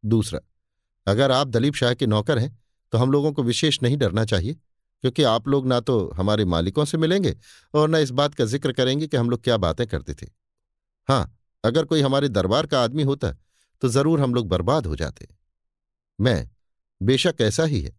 दूसरा, 0.04 0.40
अगर 1.06 1.30
आप 1.30 1.48
दलीप 1.48 1.74
शाह 1.74 1.94
के 1.94 2.06
नौकर 2.06 2.38
हैं 2.38 2.58
तो 2.92 2.98
हम 2.98 3.12
लोगों 3.12 3.32
को 3.32 3.42
विशेष 3.42 3.78
नहीं 3.82 3.96
डरना 3.96 4.24
चाहिए। 4.24 4.56
क्योंकि 5.04 5.22
आप 5.24 5.48
लोग 5.48 5.66
ना 5.66 5.78
तो 5.80 5.98
हमारे 6.16 6.44
मालिकों 6.46 6.84
से 6.84 6.98
मिलेंगे 6.98 7.36
और 7.74 7.88
न 7.88 7.96
इस 7.96 8.10
बात 8.12 8.34
का 8.34 8.44
ज़िक्र 8.44 8.72
करेंगे 8.72 9.06
कि 9.06 9.16
हम 9.16 9.30
लोग 9.30 9.42
क्या 9.44 9.56
बातें 9.58 9.86
करते 9.86 10.14
थे। 10.14 10.26
हाँ 11.08 11.38
अगर 11.64 11.84
कोई 11.84 12.00
हमारे 12.00 12.28
दरबार 12.28 12.66
का 12.66 12.82
आदमी 12.82 13.02
होता 13.02 13.30
तो 13.82 13.88
ज़रूर 13.88 14.20
हम 14.20 14.34
लोग 14.34 14.48
बर्बाद 14.48 14.86
हो 14.86 14.96
जाते। 14.96 15.26
मैं, 16.18 16.48
बेशक 17.00 17.40
ऐसा 17.40 17.64
ही 17.64 17.80
है, 17.80 17.92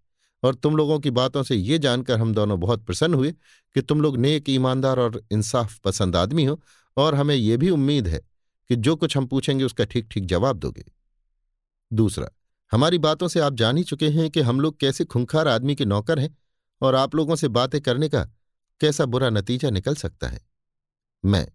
और 0.43 0.55
तुम 0.55 0.75
लोगों 0.77 0.99
की 0.99 1.11
बातों 1.11 1.43
से 1.43 1.55
ये 1.55 1.77
जानकर 1.79 2.19
हम 2.19 2.33
दोनों 2.33 2.59
बहुत 2.59 2.85
प्रसन्न 2.85 3.13
हुए 3.13 3.31
कि 3.31 3.81
तुम 3.81 4.01
लोग 4.01 4.17
नेक, 4.17 4.49
ईमानदार 4.49 4.99
और 4.99 5.21
इंसाफ 5.31 5.77
पसंद 5.79 6.15
आदमी 6.15 6.45
हो, 6.45 6.59
और 6.97 7.15
हमें 7.15 7.35
यह 7.35 7.57
भी 7.57 7.69
उम्मीद 7.69 8.07
है 8.07 8.19
कि 8.69 8.75
जो 8.77 8.95
कुछ 8.95 9.17
हम 9.17 9.27
पूछेंगे 9.27 9.63
उसका 9.63 9.85
ठीक 9.85 10.07
ठीक 10.11 10.25
जवाब 10.25 10.59
दोगे। 10.59 10.83
दूसरा, 11.91 12.29
हमारी 12.71 12.97
बातों 12.99 13.27
से 13.27 13.39
आप 13.39 13.53
जान 13.53 13.77
ही 13.77 13.83
चुके 13.83 14.09
हैं 14.09 14.29
कि 14.29 14.41
हम 14.41 14.59
लोग 14.59 14.79
कैसे 14.79 15.05
खुंखार 15.05 15.47
आदमी 15.47 15.75
के 15.75 15.85
नौकर 15.85 16.19
हैं 16.19 16.35
और 16.83 16.95
आप 16.95 17.15
लोगों 17.15 17.35
से 17.35 17.47
बातें 17.47 17.81
करने 17.81 18.09
का 18.09 18.23
कैसा 18.81 19.05
बुरा 19.05 19.29
नतीजा 19.29 19.69
निकल 19.69 19.95
सकता 19.95 20.27
है? 20.27 20.39
मैं। 21.25 21.47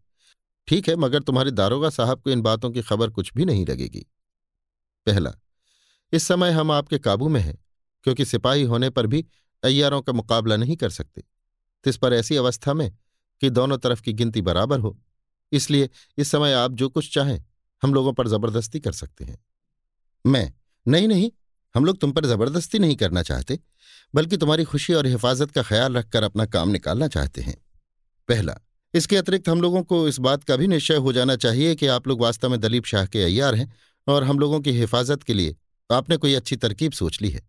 ठीक 0.68 0.88
है, 0.88 0.96
मगर 0.96 1.22
तुम्हारे 1.22 1.50
दारोगा 1.50 1.90
साहब 1.90 2.20
को 2.20 2.30
इन 2.30 2.40
बातों 2.40 2.70
की 2.70 2.82
खबर 2.82 3.10
कुछ 3.10 3.32
भी 3.34 3.44
नहीं 3.44 3.66
लगेगी। 3.66 4.06
पहला, 5.06 5.32
इस 6.12 6.22
समय 6.22 6.50
हम 6.50 6.70
आपके 6.70 6.98
काबू 6.98 7.28
में 7.28 7.40
हैं, 7.40 7.58
क्योंकि 8.02 8.24
सिपाही 8.24 8.62
होने 8.62 8.90
पर 8.90 9.06
भी 9.06 9.26
अय्यारों 9.62 10.02
का 10.02 10.12
मुकाबला 10.12 10.56
नहीं 10.56 10.76
कर 10.76 10.90
सकते। 10.90 11.24
इस 11.84 11.96
पर 11.96 12.12
ऐसी 12.12 12.36
अवस्था 12.36 12.74
में 12.74 12.90
कि 13.40 13.50
दोनों 13.50 13.78
तरफ़ 13.78 14.02
की 14.02 14.12
गिनती 14.12 14.42
बराबर 14.42 14.80
हो, 14.80 14.98
इसलिए 15.52 15.90
इस 16.18 16.30
समय 16.30 16.52
आप 16.52 16.72
जो 16.72 16.88
कुछ 16.88 17.14
चाहें, 17.14 17.44
हम 17.82 17.94
लोगों 17.94 18.12
पर 18.12 18.28
ज़बरदस्ती 18.28 18.80
कर 18.80 18.92
सकते 18.92 19.24
हैं। 19.24 19.38
मैं। 20.26 20.52
नहीं 20.86 21.08
नहीं 21.08 21.30
हम 21.74 21.84
लोग 21.84 21.98
तुम 22.00 22.12
पर 22.12 22.26
ज़बरदस्ती 22.26 22.78
नहीं 22.78 22.96
करना 22.96 23.22
चाहते, 23.22 23.58
बल्कि 24.14 24.36
तुम्हारी 24.36 24.64
खुशी 24.64 24.92
और 24.92 25.06
हिफाजत 25.06 25.50
का 25.50 25.62
ख्याल 25.62 25.94
रखकर 25.94 26.22
अपना 26.22 26.46
काम 26.46 26.68
निकालना 26.68 27.08
चाहते 27.08 27.40
हैं। 27.40 27.56
पहला, 28.28 28.58
इसके 28.94 29.16
अतिरिक्त 29.16 29.48
हम 29.48 29.60
लोगों 29.60 29.82
को 29.82 30.06
इस 30.08 30.18
बात 30.18 30.44
का 30.44 30.56
भी 30.56 30.66
निश्चय 30.66 30.96
हो 30.96 31.12
जाना 31.12 31.36
चाहिए 31.36 31.74
कि 31.74 31.86
आप 31.86 32.08
लोग 32.08 32.20
वास्तव 32.20 32.50
में 32.50 32.60
दलीप 32.60 32.84
शाह 32.84 33.06
के 33.06 33.22
अय्यार 33.22 33.54
हैं 33.54 33.72
और 34.06 34.24
हम 34.24 34.38
लोगों 34.38 34.60
की 34.60 34.72
हिफाजत 34.72 35.22
के 35.22 35.34
लिए 35.34 35.56
आपने 35.90 36.16
कोई 36.16 36.34
अच्छी 36.34 36.56
तरकीब 36.56 36.92
सोच 36.92 37.20
ली 37.22 37.30
है। 37.30 37.48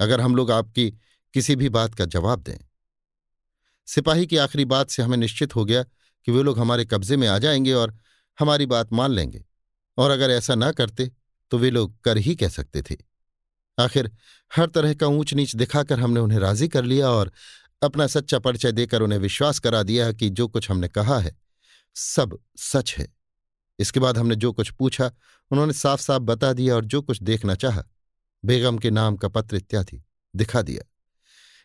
अगर 0.00 0.20
हम 0.20 0.36
लोग 0.36 0.50
आपकी 0.50 0.90
किसी 1.34 1.56
भी 1.56 1.68
बात 1.68 1.94
का 1.94 2.04
जवाब 2.06 2.42
दें। 2.42 2.58
सिपाही 3.88 4.26
की 4.26 4.36
आखिरी 4.36 4.64
बात 4.64 4.90
से 4.90 5.02
हमें 5.02 5.16
निश्चित 5.16 5.56
हो 5.56 5.64
गया 5.64 5.82
कि 6.26 6.32
वे 6.32 6.42
लोग 6.42 6.58
हमारे 6.58 6.84
कब्जे 6.84 7.16
में 7.16 7.26
आ 7.28 7.38
जाएँगे 7.38 7.72
और 7.72 7.96
हमारी 8.38 8.66
बात 8.66 8.92
मान 8.92 9.10
लेंगे, 9.10 9.44
और 9.98 10.10
अगर 10.10 10.30
ऐसा 10.30 10.54
ना 10.54 10.70
करते 10.72 11.10
तो 11.52 11.58
वे 11.58 11.70
लोग 11.70 12.00
कर 12.00 12.18
ही 12.18 12.34
कह 12.34 12.48
सकते 12.48 12.82
थे। 12.82 12.96
आखिर 13.78 14.10
हर 14.50 14.66
तरह 14.66 14.94
का 14.94 15.06
ऊंच 15.06 15.34
नीच 15.34 15.54
दिखाकर 15.56 16.00
हमने 16.00 16.20
उन्हें 16.20 16.38
राज़ी 16.38 16.68
कर 16.68 16.84
लिया 16.84 17.10
और 17.10 17.32
अपना 17.82 18.06
सच्चा 18.06 18.38
परिचय 18.38 18.72
देकर 18.72 19.02
उन्हें 19.02 19.18
विश्वास 19.18 19.58
करा 19.58 19.82
दिया 19.82 20.10
कि 20.12 20.28
जो 20.30 20.48
कुछ 20.48 20.70
हमने 20.70 20.88
कहा 20.88 21.18
है, 21.18 21.36
सब 21.96 22.38
सच 22.56 22.94
है। 22.98 23.06
इसके 23.78 24.00
बाद 24.00 24.18
हमने 24.18 24.36
जो 24.36 24.52
कुछ 24.52 24.70
पूछा, 24.70 25.10
उन्होंने 25.50 25.72
साफ़ 25.72 26.00
साफ़ 26.00 26.22
बता 26.22 26.52
दिया 26.52 26.74
और 26.74 26.84
जो 26.84 27.02
कुछ 27.02 27.22
देखना 27.22 27.54
चाहा, 27.54 27.84
बेगम 28.44 28.78
के 28.78 28.90
नाम 28.90 29.16
का 29.16 29.28
पत्र 29.28 29.56
इत्यादि 29.56 30.02
दिखा 30.34 30.62
दिया। 30.62 30.82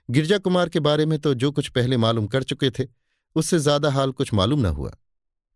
गिरजा 0.09 0.37
कुमार 0.37 0.69
के 0.69 0.79
बारे 0.79 1.05
में 1.05 1.17
तो 1.19 1.33
जो 1.33 1.51
कुछ 1.51 1.67
पहले 1.67 1.97
मालूम 1.97 2.27
कर 2.27 2.43
चुके 2.43 2.69
थे, 2.69 2.87
उससे 3.35 3.59
ज़्यादा 3.59 3.91
हाल 3.91 4.11
कुछ 4.11 4.33
मालूम 4.33 4.59
न 4.59 4.65
हुआ, 4.65 4.89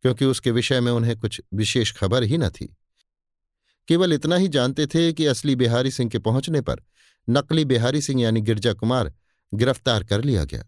क्योंकि 0.03 0.25
उसके 0.25 0.51
विषय 0.51 0.79
में 0.79 0.91
उन्हें 0.91 1.17
कुछ 1.19 1.41
विशेष 1.53 1.93
खबर 1.93 2.23
ही 2.23 2.37
न 2.37 2.49
थी। 2.49 2.75
केवल 3.91 4.13
इतना 4.13 4.35
ही 4.35 4.47
जानते 4.47 4.87
थे 4.87 5.13
कि 5.13 5.25
असली 5.25 5.55
बिहारी 5.55 5.91
सिंह 5.91 6.09
के 6.09 6.19
पहुँचने 6.19 6.61
पर 6.61 6.75
नकली 7.29 7.65
बिहारी 7.65 8.01
सिंह 8.01 8.21
यानी 8.21 8.41
गिरजा 8.41 8.73
कुमार 8.73 9.13
गिरफ़्तार 9.53 10.03
कर 10.03 10.23
लिया 10.23 10.43
गया। 10.43 10.63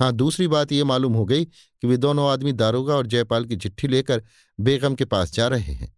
हाँ 0.00 0.12
दूसरी 0.12 0.48
बात 0.48 0.72
यह 0.72 0.84
मालूम 0.84 1.14
हो 1.14 1.24
गई 1.24 1.44
कि 1.44 1.86
वे 1.86 1.96
दोनों 1.96 2.30
आदमी 2.30 2.52
दारोगा 2.52 2.94
और 2.94 3.06
जयपाल 3.06 3.44
की 3.44 3.56
चिट्ठी 3.56 3.88
लेकर 3.88 4.22
बेगम 4.60 4.94
के 4.94 5.04
पास 5.04 5.32
जा 5.32 5.48
रहे 5.48 5.72
हैं। 5.72 5.96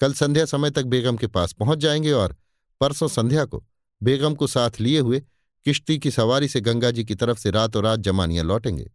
कल 0.00 0.12
संध्या 0.12 0.44
समय 0.44 0.70
तक 0.70 0.82
बेगम 0.82 1.16
के 1.16 1.26
पास 1.26 1.52
पहुँच 1.52 1.78
जाएँगे 1.78 2.12
और 2.12 2.36
परसों 2.80 3.08
संध्या 3.08 3.44
को 3.44 3.64
बेगम 4.02 4.34
को 4.34 4.46
साथ 4.46 4.70
लिए 4.80 4.98
हुए 4.98 5.22
किश्ती 5.64 5.98
की 5.98 6.10
सवारी 6.10 6.48
से 6.48 6.60
गंगा 6.60 6.90
जी 6.90 7.04
की 7.04 7.14
तरफ़ 7.14 7.38
से 7.38 7.50
रातों 7.50 7.82
रात 7.82 8.00
जमानियाँ 8.00 8.44
लौटेंगे। 8.44 8.90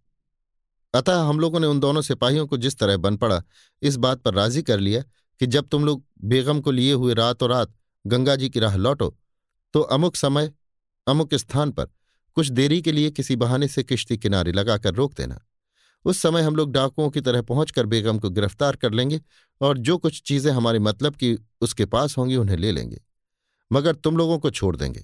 अतः 0.93 1.19
हम 1.19 1.39
लोगों 1.39 1.59
ने 1.59 1.67
उन 1.67 1.79
दोनों 1.79 2.01
सिपाहियों 2.01 2.47
को 2.47 2.57
जिस 2.57 2.77
तरह 2.77 2.97
बन 2.97 3.17
पड़ा 3.17 3.43
इस 3.81 3.95
बात 3.95 4.21
पर 4.21 4.33
राज़ी 4.33 4.61
कर 4.61 4.79
लिया 4.79 5.03
कि 5.39 5.47
जब 5.47 5.67
तुम 5.67 5.85
लोग 5.85 6.03
बेगम 6.23 6.59
को 6.61 6.71
लिए 6.71 6.93
हुए 6.93 7.13
रातों 7.13 7.49
रात 7.49 7.73
गंगा 8.05 8.35
जी 8.35 8.49
की 8.49 8.59
राह 8.59 8.75
लौटो 8.75 9.15
तो 9.73 9.81
अमुक 9.81 10.15
समय, 10.15 10.51
अमुक 11.07 11.35
स्थान 11.35 11.71
पर 11.71 11.87
कुछ 12.37 12.47
देरी 12.47 12.81
के 12.81 12.91
लिए 12.91 13.11
किसी 13.11 13.35
बहाने 13.35 13.67
से 13.67 13.83
किश्ती 13.83 14.17
किनारे 14.17 14.51
लगाकर 14.51 14.93
रोक 14.93 15.13
देना। 15.13 15.39
उस 16.05 16.17
समय 16.17 16.41
हम 16.41 16.55
लोग 16.55 16.71
डाकुओं 16.71 17.09
की 17.09 17.21
तरह 17.21 17.41
पहुंचकर 17.41 17.85
बेगम 17.85 18.19
को 18.19 18.29
गिरफ़्तार 18.29 18.75
कर 18.75 18.93
लेंगे 18.93 19.21
और 19.61 19.77
जो 19.77 19.97
कुछ 19.97 20.21
चीज़ें 20.21 20.51
हमारे 20.51 20.79
मतलब 20.79 21.15
की 21.15 21.37
उसके 21.61 21.85
पास 21.85 22.17
होंगी 22.17 22.35
उन्हें 22.35 22.57
ले 22.57 22.71
लेंगे। 22.71 23.01
मगर 23.71 23.95
तुम 23.95 24.17
लोगों 24.17 24.37
को 24.39 24.49
छोड़ 24.49 24.75
देंगे। 24.75 25.03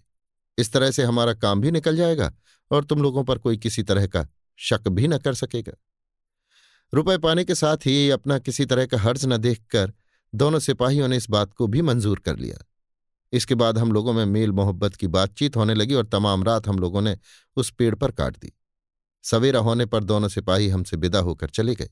इस 0.58 0.72
तरह 0.74 0.92
से 0.92 1.04
हमारा 1.04 1.34
काम 1.34 1.62
भी 1.62 1.72
निकल 1.72 1.98
जाएगा 1.98 2.32
और 2.72 2.84
तुम 2.84 3.02
लोगों 3.02 3.24
पर 3.24 3.38
कोई 3.38 3.58
किसी 3.58 3.84
तरह 3.84 4.08
का 4.08 4.28
शक 4.60 4.88
भी 4.88 5.08
न 5.08 5.18
कर 5.18 5.34
सकेगा। 5.34 5.74
रुपए 6.94 7.18
पाने 7.18 7.44
के 7.46 7.56
साथ 7.56 7.78
ही 7.78 8.10
अपना 8.10 8.40
किसी 8.40 8.66
तरह 8.66 8.86
का 8.86 9.00
हर्ज 9.00 9.26
न 9.26 9.38
देखकर 9.38 9.94
दोनों 10.36 10.60
सिपाहियों 10.60 11.08
ने 11.08 11.18
इस 11.18 11.30
बात 11.30 11.54
को 11.54 11.68
भी 11.68 11.82
मंजूर 11.82 12.20
कर 12.20 12.38
लिया। 12.38 12.66
इसके 13.34 13.56
बाद 13.56 13.78
हम 13.78 13.92
लोगों 13.92 14.14
में 14.14 14.26
मेल 14.26 14.52
मोहब्बत 14.52 14.96
की 14.96 15.08
बातचीत 15.08 15.56
होने 15.56 15.74
लगी 15.74 15.94
और 15.94 16.06
तमाम 16.06 16.44
रात 16.44 16.68
हम 16.68 16.80
लोगों 16.80 17.02
ने 17.02 17.18
उस 17.56 17.72
पेड़ 17.72 17.96
पर 17.96 18.12
काट 18.12 18.38
दी। 18.38 18.54
सवेरा 19.24 19.60
होने 19.60 19.86
पर 19.86 20.04
दोनों 20.04 20.28
सिपाही 20.28 20.70
हमसे 20.70 20.98
विदा 20.98 21.20
होकर 21.20 21.50
चले 21.50 21.76
गए। 21.76 21.90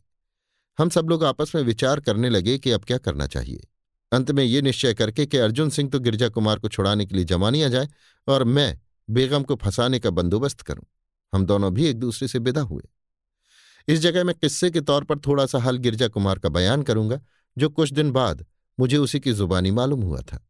हम 0.78 0.90
सब 0.90 1.10
लोग 1.10 1.24
आपस 1.24 1.52
में 1.56 1.62
विचार 1.62 2.00
करने 2.00 2.30
लगे 2.30 2.58
कि 2.58 2.72
अब 2.72 2.84
क्या 2.84 2.98
करना 2.98 3.28
चाहिए। 3.28 3.68
अंत 4.12 4.32
में 4.32 4.44
ये 4.44 4.62
निश्चय 4.62 4.94
करके 4.94 5.26
कि 5.26 5.38
अर्जुन 5.38 5.70
सिंह 5.70 5.90
तो 5.90 6.00
गिरजा 6.00 6.30
कुमार 6.30 6.60
को 6.60 6.70
छुड़ाने 6.70 7.06
के 7.06 7.16
लिए 7.16 7.26
जमानिया 7.26 7.70
जाए 7.70 7.88
और 8.28 8.44
मैं 8.44 8.80
बेगम 9.10 9.44
को 9.44 9.56
फंसाने 9.56 10.00
का 10.00 10.10
बंदोबस्त 10.10 10.62
करूँ। 10.62 10.86
हम 11.34 11.46
दोनों 11.46 11.74
भी 11.74 11.86
एक 11.86 12.00
दूसरे 12.00 12.28
से 12.28 12.40
विदा 12.40 12.62
हुए। 12.62 12.84
इस 13.88 14.00
जगह 14.00 14.24
मैं 14.24 14.36
किस्से 14.36 14.70
के 14.72 14.82
तौर 14.82 15.04
पर 15.04 15.20
थोड़ा 15.20 15.46
सा 15.46 15.60
हाल 15.60 15.78
गिरजा 15.78 16.08
कुमार 16.08 16.40
का 16.40 16.50
बयान 16.50 16.84
करूँगा। 16.84 17.20
जो 17.58 17.70
कुछ 17.70 17.94
दिन 17.94 18.12
बाद 18.12 18.46
मुझे 18.78 18.98
उसी 18.98 19.20
की 19.20 19.34
जुबानी 19.34 19.72
मालूम 19.72 20.02
हुआ 20.02 20.22
था। 20.22 20.46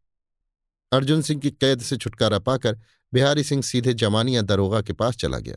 अर्जुन 0.91 1.21
सिंह 1.21 1.39
की 1.41 1.51
कैद 1.51 1.81
से 1.81 1.97
छुटकारा 1.97 2.39
पाकर 2.39 2.79
बिहारी 3.13 3.43
सिंह 3.43 3.61
सीधे 3.61 3.93
जमानिया 3.93 4.41
दरोगा 4.41 4.81
के 4.81 4.93
पास 4.93 5.15
चला 5.15 5.39
गया। 5.39 5.55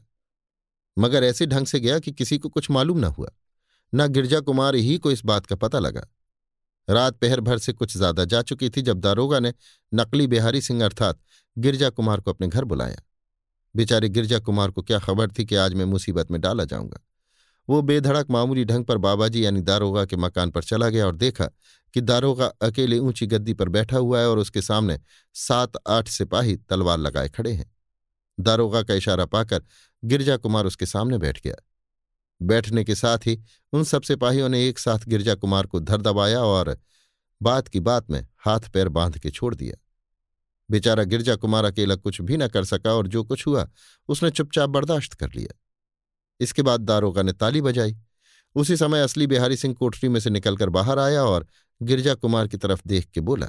मगर 0.97 1.25
ऐसे 1.25 1.47
ढंग 1.47 1.67
से 1.67 1.81
गया 1.81 1.99
कि 1.99 2.13
किसी 2.13 2.39
को 2.39 2.49
कुछ 2.49 2.71
मालूम 2.71 2.99
न 2.99 3.05
हुआ, 3.05 3.29
न 3.93 4.07
गिरजा 4.09 4.41
कुमार 4.41 4.75
ही 4.75 4.99
को 4.99 5.11
इस 5.11 5.25
बात 5.25 5.47
का 5.47 5.57
पता 5.57 5.79
लगा। 5.79 6.07
रात 6.89 7.17
पहर 7.17 7.41
भर 7.41 7.59
से 7.59 7.73
कुछ 7.73 7.97
ज़्यादा 7.97 8.25
जा 8.25 8.43
चुकी 8.43 8.69
थी 8.71 8.83
जब 8.83 9.01
दारोगा 9.01 9.39
ने 9.41 9.53
नकली 9.93 10.27
बिहारी 10.27 10.61
सिंह 10.61 10.85
अर्थात 10.85 11.21
गिरजा 11.57 11.91
कुमार 11.91 12.21
को 12.21 12.33
अपने 12.33 12.49
घर 12.49 12.65
बुलाया। 12.65 13.03
बेचारे 13.75 14.09
गिरजा 14.09 14.39
कुमार 14.39 14.71
को 14.71 14.83
क्या 14.83 14.99
खबर 14.99 15.31
थी 15.31 15.45
कि 15.45 15.57
आज 15.57 15.75
मैं 15.75 15.85
मुसीबत 15.85 16.31
में 16.31 16.41
डाला 16.41 16.65
जाऊँगा? 16.65 17.01
वो 17.69 17.83
बेधड़क 17.83 18.27
मामूली 18.31 18.65
ढंग 18.65 18.85
पर 18.85 18.99
बाबाजी 18.99 19.45
यानी 19.45 19.61
दारोगा 19.61 20.05
के 20.05 20.17
मकान 20.17 20.51
पर 20.51 20.63
चला 20.63 20.89
गया 20.89 21.07
और 21.07 21.17
देखा 21.17 21.47
कि 21.95 22.01
दारोगा 22.01 22.47
अकेले 22.47 22.99
ऊँची 22.99 23.27
गद्दी 23.27 23.55
पर 23.55 23.69
बैठा 23.69 23.97
हुआ 23.97 24.21
है 24.21 24.31
और 24.31 24.39
उसके 24.39 24.63
सामने 24.63 25.01
सात 25.35 25.73
आठ 25.87 26.09
सिपाही 26.09 26.57
तलवार 26.57 26.99
लगाए 26.99 27.29
खड़े 27.29 27.53
हैं। 27.53 27.77
दारोगा 28.41 28.83
का 28.83 28.95
इशारा 28.95 29.25
पाकर 29.25 29.63
गिरजा 30.05 30.37
कुमार 30.37 30.67
उसके 30.67 30.87
सामने 30.87 31.19
बैठ 31.19 31.43
गया। 31.43 31.55
बैठने 32.43 32.85
के 32.85 32.95
साथ 32.95 33.19
ही 33.19 33.43
उन 33.73 33.85
सब 33.85 34.03
सिपाहियों 34.03 34.49
ने 34.49 34.69
एक 34.69 34.79
साथ 34.79 34.99
गिरजा 35.09 35.35
कुमार 35.35 35.67
को 35.67 35.81
धर 35.81 36.01
दबाया 36.01 36.41
और 36.41 36.79
बात 37.43 37.69
की 37.69 37.81
बात 37.81 38.11
में 38.11 38.27
हाथ 38.39 38.61
पैर 38.61 38.89
बाँध 38.89 39.19
के 39.19 39.31
छोड़ 39.31 39.55
दिया। 39.55 39.75
बेचारा 40.71 41.03
गिरजा 41.03 41.37
कुमार 41.37 41.65
अकेला 41.65 41.95
कुछ 41.95 42.21
भी 42.21 42.37
न 42.37 42.49
कर 42.49 42.65
सका 42.65 42.95
और 42.95 43.07
जो 43.07 43.25
कुछ 43.25 43.47
हुआ, 43.47 43.71
उसने 44.09 44.31
चुपचाप 44.31 44.71
बर्दाश्त 44.71 45.15
कर 45.15 45.31
लिया। 45.37 45.61
इसके 46.41 46.63
बाद 46.63 46.81
दारोगा 46.81 47.23
ने 47.23 47.33
ताली 47.33 47.61
बजाई। 47.61 47.97
उसी 48.57 48.77
समय 48.77 49.01
असली 49.01 49.27
बिहारी 49.27 49.57
सिंह 49.57 49.75
कोठरी 49.75 50.09
में 50.09 50.21
से 50.21 50.31
निकलकर 50.31 50.69
बाहर 50.71 50.99
आया 50.99 51.23
और 51.25 51.47
गिरजा 51.81 52.15
कुमार 52.15 52.49
की 52.49 52.57
तरफ़ 52.57 52.83
देख 52.87 53.07
के 53.07 53.21
बोला, 53.21 53.49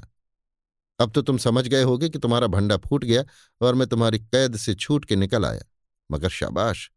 अब 0.99 1.11
तो 1.11 1.21
तुम 1.21 1.37
समझ 1.37 1.67
गए 1.67 1.81
होगे 1.83 2.09
कि 2.09 2.19
तुम्हारा 2.19 2.47
भंडा 2.47 2.77
फूट 2.79 3.03
गया 3.03 3.23
और 3.61 3.75
मैं 3.75 3.87
तुम्हारी 3.87 4.19
कैद 4.19 4.55
से 4.57 4.73
छूट 4.75 5.05
के 5.05 5.15
निकल 5.15 5.45
आया। 5.45 5.63
मगर 6.09 6.29
शाबाश, 6.29 6.89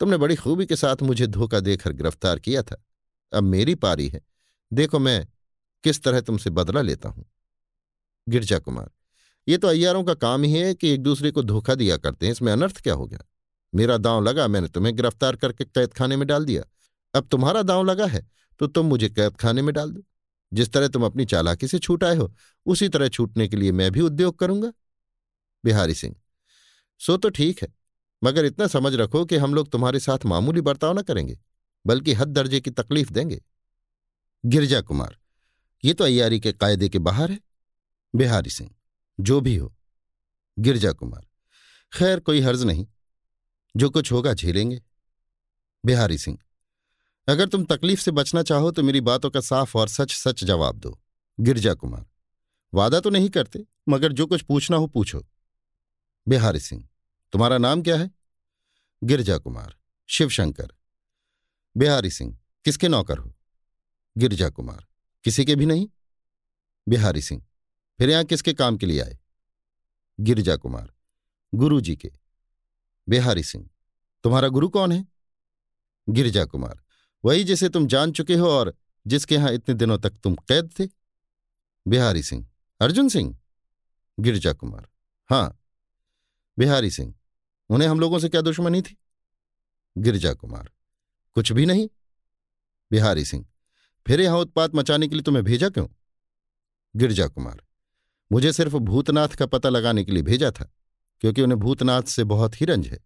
तुमने 0.00 0.16
बड़ी 0.16 0.36
खूबी 0.36 0.66
के 0.66 0.76
साथ 0.76 1.02
मुझे 1.02 1.26
धोखा 1.26 1.60
देकर 1.60 1.92
गिरफ़्तार 1.92 2.38
किया 2.38 2.62
था। 2.62 2.82
अब 3.32 3.42
मेरी 3.44 3.74
पारी 3.76 4.08
है। 4.08 4.20
देखो 4.72 4.98
मैं 4.98 5.26
किस 5.84 6.02
तरह 6.02 6.20
तुमसे 6.20 6.50
बदला 6.50 6.82
लेता 6.82 7.08
हूँ। 7.08 7.24
गिरजा 8.26 8.58
कुमार, 8.58 8.90
ये 9.46 9.58
तो 9.58 9.68
अय्यारों 9.68 10.04
का 10.04 10.14
काम 10.14 10.42
ही 10.42 10.52
है 10.52 10.74
कि 10.74 10.90
एक 10.90 11.02
दूसरे 11.02 11.30
को 11.30 11.42
धोखा 11.42 11.74
दिया 11.74 11.96
करते 11.96 12.26
हैं। 12.26 12.32
इसमें 12.32 12.52
अनर्थ 12.52 12.80
क्या 12.80 12.94
हो 12.94 13.06
गया? 13.06 13.24
मेरा 13.72 13.96
दांव 13.96 14.22
लगा, 14.22 14.46
मैंने 14.48 14.68
तुम्हें 14.68 14.96
गिरफ़्तार 14.96 15.36
करके 15.36 15.64
कैद 15.64 15.92
खाने 15.92 16.16
में 16.16 16.26
डाल 16.28 16.44
दिया। 16.44 16.62
अब 17.14 17.26
तुम्हारा 17.26 17.62
दांव 17.62 17.84
लगा 17.84 18.06
है 18.06 18.26
तो 18.60 18.66
तुम 18.66 18.86
मुझे 18.86 19.08
कैद 19.08 19.36
खाने 19.36 19.62
में 19.62 19.74
डाल 19.74 19.90
दो। 19.90 20.02
जिस 20.52 20.72
तरह 20.72 20.88
तुम 20.88 21.04
अपनी 21.04 21.24
चालाकी 21.24 21.68
से 21.68 21.78
छूट 21.78 22.04
आए 22.04 22.16
हो, 22.16 22.32
उसी 22.66 22.88
तरह 22.88 23.08
छूटने 23.08 23.46
के 23.48 23.56
लिए 23.56 23.72
मैं 23.72 23.90
भी 23.90 24.00
उद्योग 24.00 24.38
करूँगा। 24.38 24.72
बिहारी 25.64 25.94
सिंह, 25.94 26.14
सो 27.00 27.16
तो 27.16 27.28
ठीक 27.30 27.62
है, 27.62 27.68
मगर 28.22 28.44
इतना 28.44 28.66
समझ 28.66 28.94
रखो 28.94 29.24
कि 29.24 29.36
हम 29.36 29.54
लोग 29.54 29.70
तुम्हारे 29.70 30.00
साथ 30.00 30.24
मामूली 30.26 30.60
बर्ताव 30.60 30.98
न 30.98 31.02
करेंगे, 31.02 31.38
बल्कि 31.84 32.12
हद 32.12 32.28
दर्जे 32.28 32.60
की 32.60 32.70
तकलीफ़ 32.72 33.12
देंगे। 33.12 33.40
गिरजा 34.44 34.80
कुमार, 34.80 35.16
ये 35.84 35.94
तो 35.94 36.04
अयारी 36.04 36.40
के 36.40 36.52
कायदे 36.52 36.88
के 36.88 36.98
बाहर 37.00 37.30
है। 37.30 37.38
बिहारी 38.14 38.50
सिंह, 38.50 38.70
जो 39.18 39.40
भी 39.40 39.56
हो। 39.56 39.74
गिरजा 40.56 40.92
कुमार, 40.92 41.26
खैर 41.92 42.20
कोई 42.20 42.40
हर्ज 42.40 42.64
नहीं। 42.64 42.86
जो 43.76 43.90
कुछ 43.90 44.12
होगा 44.12 44.32
झेलेंगे। 44.34 44.80
बिहारी 45.84 46.18
सिंह, 46.18 46.38
अगर 47.28 47.48
तुम 47.48 47.64
तकलीफ़ 47.64 48.00
से 48.00 48.10
बचना 48.10 48.42
चाहो 48.42 48.70
तो 48.70 48.82
मेरी 48.82 49.00
बातों 49.00 49.30
का 49.30 49.40
साफ़ 49.40 49.78
और 49.78 49.88
सच 49.88 50.12
सच 50.12 50.44
जवाब 50.44 50.78
दो। 50.78 50.98
गिरजा 51.38 51.74
कुमार, 51.74 52.06
वादा 52.72 53.00
तो 53.00 53.10
नहीं 53.10 53.28
करते, 53.28 53.64
मगर 53.88 54.12
जो 54.12 54.26
कुछ 54.26 54.42
पूछना 54.42 54.76
हो 54.76 54.86
पूछो। 54.86 55.24
बिहारी 56.26 56.60
सिंह, 56.60 56.88
तुम्हारा 57.32 57.58
नाम 57.58 57.82
क्या 57.82 57.96
है? 57.96 58.10
गिरजा 59.02 59.38
कुमार, 59.38 59.76
शिवशंकर। 60.08 60.72
बिहारी 61.76 62.10
सिंह, 62.10 62.38
किसके 62.64 62.88
नौकर 62.88 63.18
हो? 63.18 63.34
गिरजा 64.16 64.48
कुमार, 64.50 64.86
किसी 65.24 65.44
के 65.44 65.56
भी 65.56 65.66
नहीं? 65.66 65.88
बिहारी 66.86 67.22
सिंह, 67.22 67.44
फिर 67.98 68.10
यहाँ 68.10 68.24
किसके 68.24 68.52
काम 68.54 68.76
के 68.76 68.86
लिए 68.86 69.00
आए? 69.00 69.18
गिरजा 70.20 70.56
कुमार 70.56 70.92
गुरु 71.52 71.80
जी 71.80 71.96
के। 71.96 72.21
बिहारी 73.08 73.42
सिंह, 73.42 73.68
तुम्हारा 74.24 74.48
गुरु 74.48 74.68
कौन 74.68 74.92
है? 74.92 75.04
गिरिजा 76.08 76.44
कुमार 76.44 76.80
वही 77.24 77.44
जिसे 77.44 77.68
तुम 77.68 77.86
जान 77.86 78.12
चुके 78.12 78.34
हो 78.34 78.48
और 78.48 78.74
जिसके 79.06 79.34
यहाँ 79.34 79.52
इतने 79.52 79.74
दिनों 79.74 79.98
तक 79.98 80.10
तुम 80.10 80.34
कैद 80.34 80.70
थे? 80.80 80.88
बिहारी 81.88 82.22
सिंह, 82.22 82.46
अर्जुन 82.80 83.08
सिंह? 83.08 83.36
गिरिजा 84.20 84.52
कुमार 84.52 84.86
हाँ। 85.30 85.58
बिहारी 86.58 86.90
सिंह, 86.90 87.14
उन्हें 87.70 87.88
हम 87.88 88.00
लोगों 88.00 88.18
से 88.18 88.28
क्या 88.28 88.40
दुश्मनी 88.40 88.82
थी? 88.82 88.96
गिरिजा 89.98 90.32
कुमार 90.34 90.70
कुछ 91.34 91.52
भी 91.52 91.66
नहीं। 91.66 91.88
बिहारी 92.90 93.24
सिंह, 93.24 93.46
फिर 94.06 94.20
यहाँ 94.20 94.38
उत्पात 94.38 94.74
मचाने 94.74 95.08
के 95.08 95.14
लिए 95.14 95.22
तुम्हें 95.22 95.44
भेजा 95.44 95.68
क्यों? 95.68 95.86
गिरजा 96.96 97.26
कुमार 97.26 97.62
मुझे 98.32 98.52
सिर्फ़ 98.52 98.76
भूतनाथ 98.76 99.28
का 99.28 99.46
पता 99.46 99.68
लगाने 99.68 100.04
के 100.04 100.12
लिए 100.12 100.22
भेजा 100.22 100.50
था। 100.50 100.70
क्योंकि 101.22 101.42
उन्हें 101.42 101.58
भूतनाथ 101.60 102.02
से 102.02 102.24
बहुत 102.24 102.60
ही 102.60 102.66
रंज 102.66 102.86
है। 102.86 102.98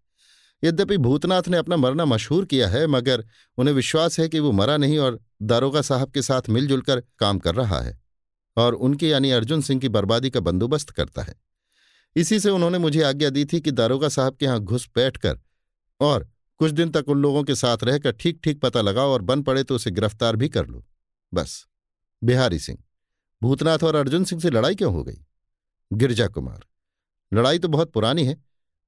यद्यपि 0.62 0.96
भूतनाथ 0.98 1.48
ने 1.48 1.56
अपना 1.56 1.76
मरना 1.76 2.04
मशहूर 2.04 2.44
किया 2.44 2.68
है, 2.68 2.86
मगर 2.86 3.24
उन्हें 3.58 3.74
विश्वास 3.74 4.18
है 4.20 4.28
कि 4.28 4.40
वो 4.40 4.52
मरा 4.52 4.76
नहीं 4.76 4.98
और 4.98 5.18
दारोगा 5.42 5.80
साहब 5.82 6.10
के 6.10 6.22
साथ 6.22 6.48
मिलजुल 6.48 6.80
कर 6.80 7.00
काम 7.18 7.38
कर 7.38 7.54
रहा 7.54 7.80
है 7.80 7.98
और 8.56 8.74
उनके 8.74 9.08
यानी 9.08 9.30
अर्जुन 9.30 9.60
सिंह 9.60 9.80
की 9.80 9.88
बर्बादी 9.88 10.30
का 10.30 10.40
बंदोबस्त 10.40 10.90
करता 10.90 11.22
है। 11.22 11.34
इसी 12.16 12.38
से 12.40 12.50
उन्होंने 12.50 12.78
मुझे 12.78 13.02
आज्ञा 13.02 13.30
दी 13.30 13.44
थी 13.44 13.60
कि 13.60 13.70
दारोगा 13.72 14.08
साहब 14.08 14.36
के 14.36 14.46
यहाँ 14.46 14.60
घुस 14.60 14.88
बैठ 14.94 15.16
कर 15.16 15.38
और 16.00 16.28
कुछ 16.60 16.70
दिन 16.70 16.90
तक 16.90 17.08
उन 17.08 17.22
लोगों 17.22 17.42
के 17.44 17.54
साथ 17.54 17.84
रहकर 17.84 18.12
ठीक 18.12 18.40
ठीक 18.44 18.60
पता 18.60 18.80
लगाओ 18.80 19.10
और 19.10 19.22
बन 19.22 19.42
पड़े 19.42 19.62
तो 19.62 19.74
उसे 19.74 19.90
गिरफ़्तार 19.90 20.36
भी 20.36 20.48
कर 20.48 20.66
लो। 20.66 20.84
बस। 21.32 21.64
बिहारी 22.22 22.58
सिंह, 22.58 22.78
भूतनाथ 23.42 23.84
और 23.84 23.94
अर्जुन 23.94 24.24
सिंह 24.24 24.40
से 24.40 24.50
लड़ाई 24.50 24.74
क्यों 24.74 24.92
हो 24.94 25.02
गई? 25.04 25.18
गिरजा 25.90 26.26
कुमार 26.28 26.64
लड़ाई 27.36 27.58
तो 27.58 27.68
बहुत 27.68 27.92
पुरानी 27.92 28.24
है, 28.24 28.36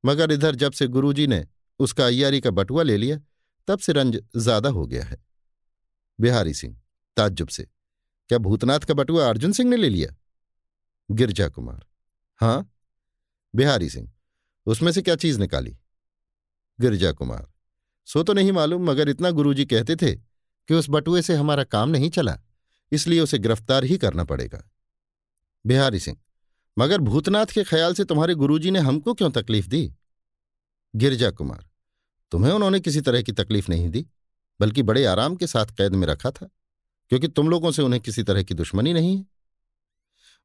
मगर 0.05 0.33
इधर 0.33 0.55
जब 0.55 0.73
से 0.73 0.87
गुरुजी 0.89 1.27
ने 1.27 1.47
उसका 1.81 2.07
अय्यारी 2.07 2.41
का 2.41 2.51
बटुआ 2.51 2.83
ले 2.83 2.97
लिया, 2.97 3.19
तब 3.69 3.79
से 3.79 3.93
रंज 3.93 4.21
ज़्यादा 4.37 4.69
हो 4.69 4.87
गया 4.87 5.05
है। 5.05 5.19
बिहारी 6.19 6.55
सिंह, 6.55 6.77
ताज्जुब 7.17 7.49
से, 7.49 7.63
क्या 8.31 8.39
भूतनाथ 8.39 8.81
का 8.81 8.95
बटुआ 8.95 9.29
अर्जुन 9.29 9.53
सिंह 9.53 9.71
ने 9.71 9.77
ले 9.77 9.89
लिया? 9.89 10.15
गिरजा 11.11 11.49
कुमार, 11.49 11.85
हाँ, 12.41 12.71
बिहारी 13.55 13.89
सिंह, 13.91 14.11
उसमें 14.67 14.91
से 14.93 15.03
क्या 15.03 15.17
चीज़ 15.17 15.39
निकाली? 15.41 15.77
गिरजा 16.79 17.13
कुमार, 17.13 17.47
सो 18.09 18.23
तो 18.23 18.33
नहीं 18.33 18.53
मालूम, 18.53 18.91
मगर 18.91 19.09
इतना 19.09 19.31
गुरुजी 19.31 19.67
कहते 19.67 19.97
थे 19.97 20.15
कि 20.15 20.75
उस 20.75 20.87
बटुए 20.91 21.23
से 21.23 21.35
हमारा 21.35 21.65
काम 21.65 21.89
नहीं 21.89 22.11
चला, 22.11 22.39
इसलिए 22.93 23.21
उसे 23.21 23.39
गिरफ़्तार 23.39 23.85
ही 23.85 23.99
करना 23.99 24.25
पड़ेगा। 24.25 24.63
बिहारी 25.65 26.01
सिंह 26.01 26.17
मगर 26.79 27.01
भूतनाथ 27.01 27.47
के 27.47 27.63
ख्याल 27.65 27.95
से 27.95 28.05
तुम्हारे 28.05 28.35
गुरुजी 28.35 28.71
ने 28.71 28.79
हमको 28.79 29.15
क्यों 29.15 29.31
तकलीफ़ 29.31 29.69
दी? 29.69 29.93
गिरजा 30.95 31.31
कुमार, 31.31 31.65
तुम्हें 32.33 32.53
उन्होंने 32.53 32.81
किसी 32.81 33.01
तरह 33.01 33.23
की 33.23 33.33
तकलीफ़ 33.33 33.71
नहीं 33.71 33.89
दी, 33.89 34.05
बल्कि 34.61 34.83
बड़े 34.83 35.05
आराम 35.05 35.37
के 35.37 35.47
साथ 35.47 35.67
कैद 35.77 35.95
में 35.95 36.07
रखा 36.07 36.31
था, 36.31 36.49
क्योंकि 37.11 37.29
तुम 37.29 37.49
लोगों 37.51 37.71
से 37.71 37.83
उन्हें 37.83 38.01
किसी 38.03 38.23
तरह 38.23 38.43
की 38.43 38.55
दुश्मनी 38.55 38.93
नहीं 38.93 39.17
है। 39.17 39.25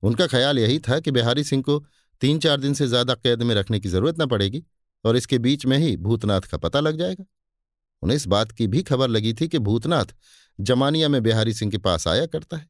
उनका 0.04 0.28
ख्याल 0.28 0.60
यही 0.60 0.80
था 0.80 1.00
कि 1.00 1.12
बिहारी 1.12 1.44
सिंह 1.44 1.62
को 1.64 1.78
तीन 2.22 2.40
चार 2.40 2.60
दिन 2.60 2.74
से 2.74 2.88
ज़्यादा 2.88 3.14
कैद 3.16 3.44
में 3.44 3.54
रखने 3.56 3.80
की 3.80 3.90
ज़रूरत 3.90 4.22
न 4.22 4.26
पड़ेगी 4.26 4.64
और 5.06 5.18
इसके 5.18 5.38
बीच 5.40 5.66
में 5.66 5.78
ही 5.78 5.96
भूतनाथ 6.00 6.42
का 6.42 6.58
पता 6.58 6.80
लग 6.80 6.98
जाएगा। 6.98 7.26
उन्हें 8.04 8.16
इस 8.16 8.28
बात 8.28 8.52
की 8.52 8.68
भी 8.68 8.84
खबर 8.84 9.08
लगी 9.10 9.34
थी 9.34 9.48
कि 9.48 9.60
भूतनाथ 9.60 10.16
जमानिया 10.60 11.10
में 11.10 11.22
बिहारी 11.24 11.54
सिंह 11.54 11.72
के 11.72 11.78
पास 11.80 12.08
आया 12.08 12.26
करता 12.26 12.58
है, 12.58 12.68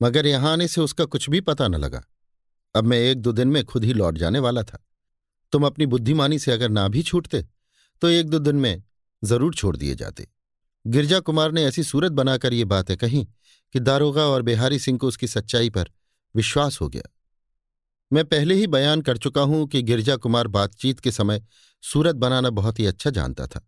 मगर 0.00 0.26
यहाँ 0.26 0.52
आने 0.52 0.68
से 0.68 0.80
उसका 0.80 1.04
कुछ 1.06 1.28
भी 1.30 1.40
पता 1.42 1.68
न 1.68 1.74
लगा। 1.76 2.02
अब 2.74 2.84
मैं 2.84 2.98
एक 3.00 3.18
दो 3.18 3.32
दिन 3.32 3.48
में 3.48 3.64
खुद 3.64 3.84
ही 3.84 3.92
लौट 3.92 4.18
जाने 4.18 4.38
वाला 4.38 4.62
था। 4.62 4.84
तुम 5.52 5.66
अपनी 5.66 5.86
बुद्धिमानी 5.86 6.38
से 6.38 6.52
अगर 6.52 6.68
ना 6.68 6.86
भी 6.88 7.02
छूटते 7.02 7.42
तो 8.02 8.08
एक 8.08 8.28
दो 8.28 8.38
दिन 8.38 8.56
में 8.56 8.82
ज़रूर 9.22 9.54
छोड़ 9.54 9.76
दिए 9.76 9.94
जाते। 9.94 10.26
गिरजा 10.84 11.20
कुमार 11.20 11.52
ने 11.52 11.64
ऐसी 11.64 11.82
सूरत 11.82 12.12
बनाकर 12.12 12.52
ये 12.52 12.64
बातें 12.64 12.96
कहीं 12.96 13.24
कि 13.74 13.80
दारोगा 13.80 14.24
और 14.24 14.42
बिहारी 14.42 14.78
सिंह 14.78 14.98
को 14.98 15.08
उसकी 15.08 15.26
सच्चाई 15.28 15.70
पर 15.70 15.90
विश्वास 16.34 16.80
हो 16.80 16.88
गया। 16.88 17.02
मैं 18.10 18.24
पहले 18.24 18.54
ही 18.54 18.66
बयान 18.66 19.02
कर 19.02 19.16
चुका 19.16 19.42
हूँ 19.42 19.66
कि 19.68 19.82
गिरजा 19.82 20.16
कुमार 20.16 20.46
बातचीत 20.48 21.00
के 21.00 21.10
समय 21.10 21.42
सूरत 21.82 22.16
बनाना 22.16 22.50
बहुत 22.50 22.78
ही 22.80 22.86
अच्छा 22.86 23.10
जानता 23.10 23.46
था। 23.46 23.66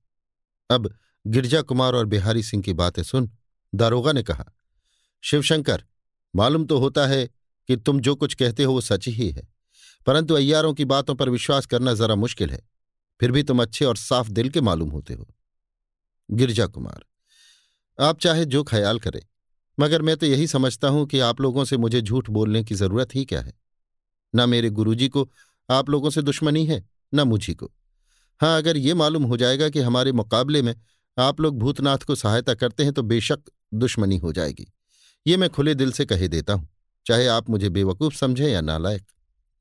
अब 0.70 0.92
गिरजा 1.24 1.62
कुमार 1.62 1.94
और 1.94 2.06
बिहारी 2.06 2.42
सिंह 2.42 2.62
की 2.62 2.72
बातें 2.72 3.02
सुन 3.02 3.30
दारोगा 3.72 4.12
ने 4.12 4.22
कहा, 4.22 4.44
शिवशंकर, 5.24 5.84
मालूम 6.34 6.64
तो 6.66 6.78
होता 6.78 7.06
है 7.06 7.28
कि 7.68 7.76
तुम 7.76 8.00
जो 8.00 8.14
कुछ 8.14 8.34
कहते 8.34 8.64
हो 8.64 8.72
वो 8.72 8.80
सच 8.80 9.08
ही 9.08 9.30
है। 9.30 9.48
परंतु 10.06 10.34
अय्यारों 10.34 10.72
की 10.74 10.84
बातों 10.84 11.14
पर 11.14 11.28
विश्वास 11.28 11.66
करना 11.66 11.94
जरा 11.94 12.14
मुश्किल 12.14 12.50
है। 12.50 12.60
फिर 13.20 13.30
भी 13.30 13.42
तुम 13.42 13.62
अच्छे 13.62 13.84
और 13.84 13.96
साफ़ 13.96 14.30
दिल 14.30 14.48
के 14.48 14.60
मालूम 14.60 14.90
होते 14.90 15.14
हो। 15.14 15.26
गिरजा 16.30 16.66
कुमार, 16.66 17.04
आप 17.98 18.18
चाहे 18.20 18.44
जो 18.44 18.62
ख्याल 18.64 18.98
करें, 18.98 19.20
मगर 19.78 20.02
मैं 20.02 20.16
तो 20.16 20.26
यही 20.26 20.46
समझता 20.46 20.88
हूँ 20.88 21.06
कि 21.06 21.20
आप 21.20 21.40
लोगों 21.40 21.64
से 21.64 21.76
मुझे 21.76 22.00
झूठ 22.00 22.30
बोलने 22.30 22.64
की 22.64 22.74
ज़रूरत 22.74 23.14
ही 23.14 23.24
क्या 23.24 23.40
है। 23.40 23.52
न 24.34 24.48
मेरे 24.48 24.70
गुरुजी 24.70 25.08
को, 25.08 25.28
आप 25.68 25.90
लोगों 25.90 26.10
से 26.10 26.22
दुश्मनी 26.22 26.64
है, 26.66 26.82
न 27.14 27.20
मुझी 27.20 27.54
को। 27.54 27.70
हाँ 28.40 28.56
अगर 28.58 28.76
ये 28.76 28.94
मालूम 28.94 29.24
हो 29.24 29.36
जाएगा 29.36 29.68
कि 29.68 29.80
हमारे 29.80 30.12
मुकाबले 30.12 30.62
में 30.62 30.74
आप 31.16 31.40
लोग 31.40 31.58
भूतनाथ 31.58 31.98
को 31.98 32.14
सहायता 32.14 32.54
करते 32.54 32.84
हैं 32.84 32.92
तो 32.92 33.02
बेशक 33.02 33.40
दुश्मनी 33.74 34.16
हो 34.16 34.32
जाएगी। 34.32 34.72
ये 35.26 35.36
मैं 35.36 35.50
खुले 35.50 35.74
दिल 35.74 35.92
से 35.92 36.04
कहे 36.06 36.28
देता 36.28 36.52
हूँ। 36.52 36.68
चाहे 37.06 37.26
आप 37.26 37.50
मुझे 37.50 37.68
बेवकूफ़ 37.68 38.14
समझें 38.14 38.48
या 38.48 38.60
नालायक। 38.60 39.06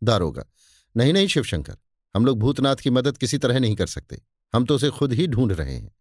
दारोगा 0.01 0.43
नहीं 0.95 1.13
नहीं 1.13 1.27
शिवशंकर, 1.27 1.77
हम 2.15 2.25
लोग 2.25 2.39
भूतनाथ 2.39 2.75
की 2.75 2.89
मदद 2.89 3.17
किसी 3.17 3.37
तरह 3.37 3.59
नहीं 3.59 3.75
कर 3.75 3.87
सकते। 3.87 4.21
हम 4.53 4.65
तो 4.65 4.75
उसे 4.75 4.89
खुद 4.89 5.13
ही 5.13 5.27
ढूंढ 5.27 5.51
रहे 5.51 5.75
हैं। 5.75 5.91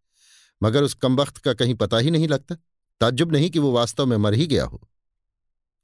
मगर 0.62 0.82
उस 0.82 0.95
कमबख्त 0.95 1.38
का 1.38 1.55
कहीं 1.55 1.74
पता 1.74 1.99
ही 1.99 2.11
नहीं 2.11 2.28
लगता। 2.28 2.55
ताज्जुब 3.01 3.32
नहीं 3.32 3.51
कि 3.51 3.59
वो 3.59 3.72
वास्तव 3.72 4.07
में 4.07 4.16
मर 4.16 4.34
ही 4.34 4.47
गया 4.47 4.64
हो। 4.64 4.80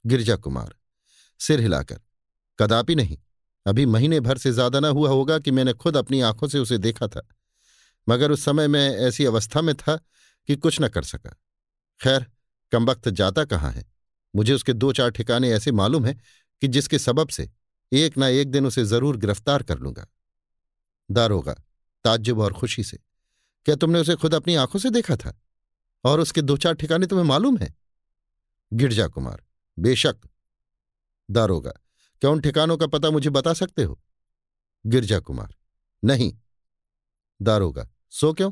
गिरजा 0.05 0.35
कुमार, 0.35 0.75
सिर 1.39 1.59
हिलाकर, 1.59 1.99
कदापि 2.59 2.95
नहीं। 2.95 3.17
अभी 3.65 3.85
महीने 3.85 4.19
भर 4.19 4.37
से 4.37 4.51
ज़्यादा 4.51 4.79
न 4.79 4.85
हुआ 4.85 5.09
होगा 5.09 5.39
कि 5.39 5.51
मैंने 5.51 5.73
खुद 5.73 5.97
अपनी 5.97 6.21
आँखों 6.21 6.47
से 6.47 6.59
उसे 6.59 6.77
देखा 6.77 7.07
था। 7.07 7.27
मगर 8.07 8.31
उस 8.31 8.45
समय 8.45 8.67
मैं 8.67 8.89
ऐसी 8.97 9.25
अवस्था 9.25 9.61
में 9.61 9.75
था 9.75 9.95
कि 10.49 10.55
कुछ 10.55 10.81
न 10.81 10.87
कर 10.87 11.03
सका। 11.03 11.35
खैर, 11.99 12.25
कमबख्त 12.71 13.09
जाता 13.09 13.45
कहाँ 13.45 13.71
है? 13.71 13.96
मुझे 14.37 14.53
उसके 14.53 14.73
दो 14.73 14.91
चार 14.93 15.09
ठिकाने 15.09 15.51
ऐसे 15.51 15.71
मालूम 15.71 16.05
है 16.05 16.13
कि 16.61 16.67
जिसके 16.67 16.99
सबब 16.99 17.29
से 17.29 17.49
एक 17.91 18.17
ना 18.17 18.27
एक 18.27 18.51
दिन 18.51 18.65
उसे 18.65 18.83
ज़रूर 18.85 19.17
गिरफ़्तार 19.17 19.63
कर 19.63 19.79
लूँगा। 19.79 20.07
दारोगा 21.11 21.53
ताज्जुब 22.03 22.39
और 22.39 22.53
खुशी 22.53 22.83
से। 22.83 22.97
क्या 23.65 23.75
तुमने 23.75 23.99
उसे 23.99 24.15
खुद 24.15 24.35
अपनी 24.35 24.55
आँखों 24.55 24.79
से 24.79 24.89
देखा 24.89 25.15
था? 25.15 25.41
और 26.03 26.19
उसके 26.19 26.41
दो 26.41 26.57
चार 26.57 26.73
ठिकाने 26.73 27.07
तुम्हें 27.07 27.25
मालूम 27.25 27.57
है? 27.57 27.73
गिरजा 28.73 29.07
कुमार, 29.07 29.43
बेशक। 29.79 30.17
दारोगा 31.29 31.71
क्या 32.21 32.31
उन 32.31 32.41
ठिकानों 32.41 32.77
का 32.77 32.87
पता 32.87 33.09
मुझे 33.11 33.29
बता 33.29 33.53
सकते 33.53 33.83
हो? 33.83 33.99
गिरजा 34.85 35.19
कुमार, 35.19 35.55
नहीं। 36.03 36.33
दारोगा 37.41 37.89
सो 38.09 38.33
क्यों? 38.33 38.51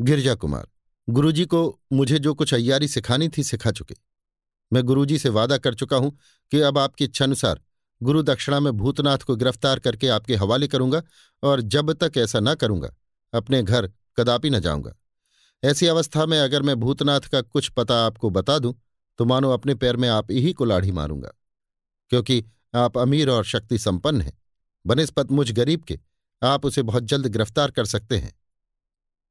गिरजा 0.00 0.34
कुमार, 0.34 0.68
गुरुजी 1.08 1.44
को 1.44 1.80
मुझे 1.92 2.18
जो 2.18 2.34
कुछ 2.34 2.54
अय्यारी 2.54 2.88
सिखानी 2.88 3.28
थी 3.28 3.42
सिखा 3.42 3.70
चुके। 3.70 3.94
मैं 4.72 4.82
गुरुजी 4.84 5.18
से 5.18 5.28
वादा 5.28 5.58
कर 5.58 5.74
चुका 5.74 5.96
हूँ 5.96 6.16
कि 6.52 6.60
अब 6.60 6.78
आपकी 6.78 7.04
इच्छानुसार 7.04 7.60
गुरु 8.00 8.22
दक्षिणा 8.22 8.60
में 8.60 8.72
भूतनाथ 8.72 9.18
को 9.18 9.36
गिरफ़्तार 9.36 9.78
करके 9.78 10.08
आपके 10.08 10.36
हवाले 10.36 10.68
करूँगा 10.68 11.02
और 11.42 11.60
जब 11.60 11.92
तक 11.94 12.16
ऐसा 12.16 12.40
न 12.40 12.54
करूँगा, 12.54 12.88
अपने 13.32 13.62
घर 13.62 13.90
कदापि 14.16 14.50
न 14.50 14.60
जाऊँगा। 14.60 14.94
ऐसी 15.62 15.86
अवस्था 15.86 16.26
में 16.26 16.38
अगर 16.40 16.62
मैं 16.62 16.76
भूतनाथ 16.76 17.28
का 17.28 17.40
कुछ 17.42 17.68
पता 17.68 18.04
आपको 18.06 18.30
बता 18.30 18.58
दूँ 18.58 18.74
तो 19.18 19.24
मानो 19.24 19.50
अपने 19.50 19.74
पैर 19.74 19.96
में 19.96 20.08
आप 20.08 20.30
ही 20.30 20.52
को 20.52 20.64
लाढ़ी 20.64 20.92
मारूँगा, 20.92 21.30
क्योंकि 22.10 22.44
आप 22.74 22.98
अमीर 22.98 23.30
और 23.30 23.44
शक्ति 23.44 23.78
संपन्न 23.78 24.20
हैं। 24.20 24.32
बनस्पत 24.84 25.30
मुझ 25.30 25.50
गरीब 25.52 25.82
के, 25.82 25.98
आप 26.42 26.64
उसे 26.64 26.82
बहुत 26.82 27.02
जल्द 27.04 27.26
गिरफ़्तार 27.26 27.70
कर 27.70 27.84
सकते 27.86 28.18
हैं। 28.18 28.32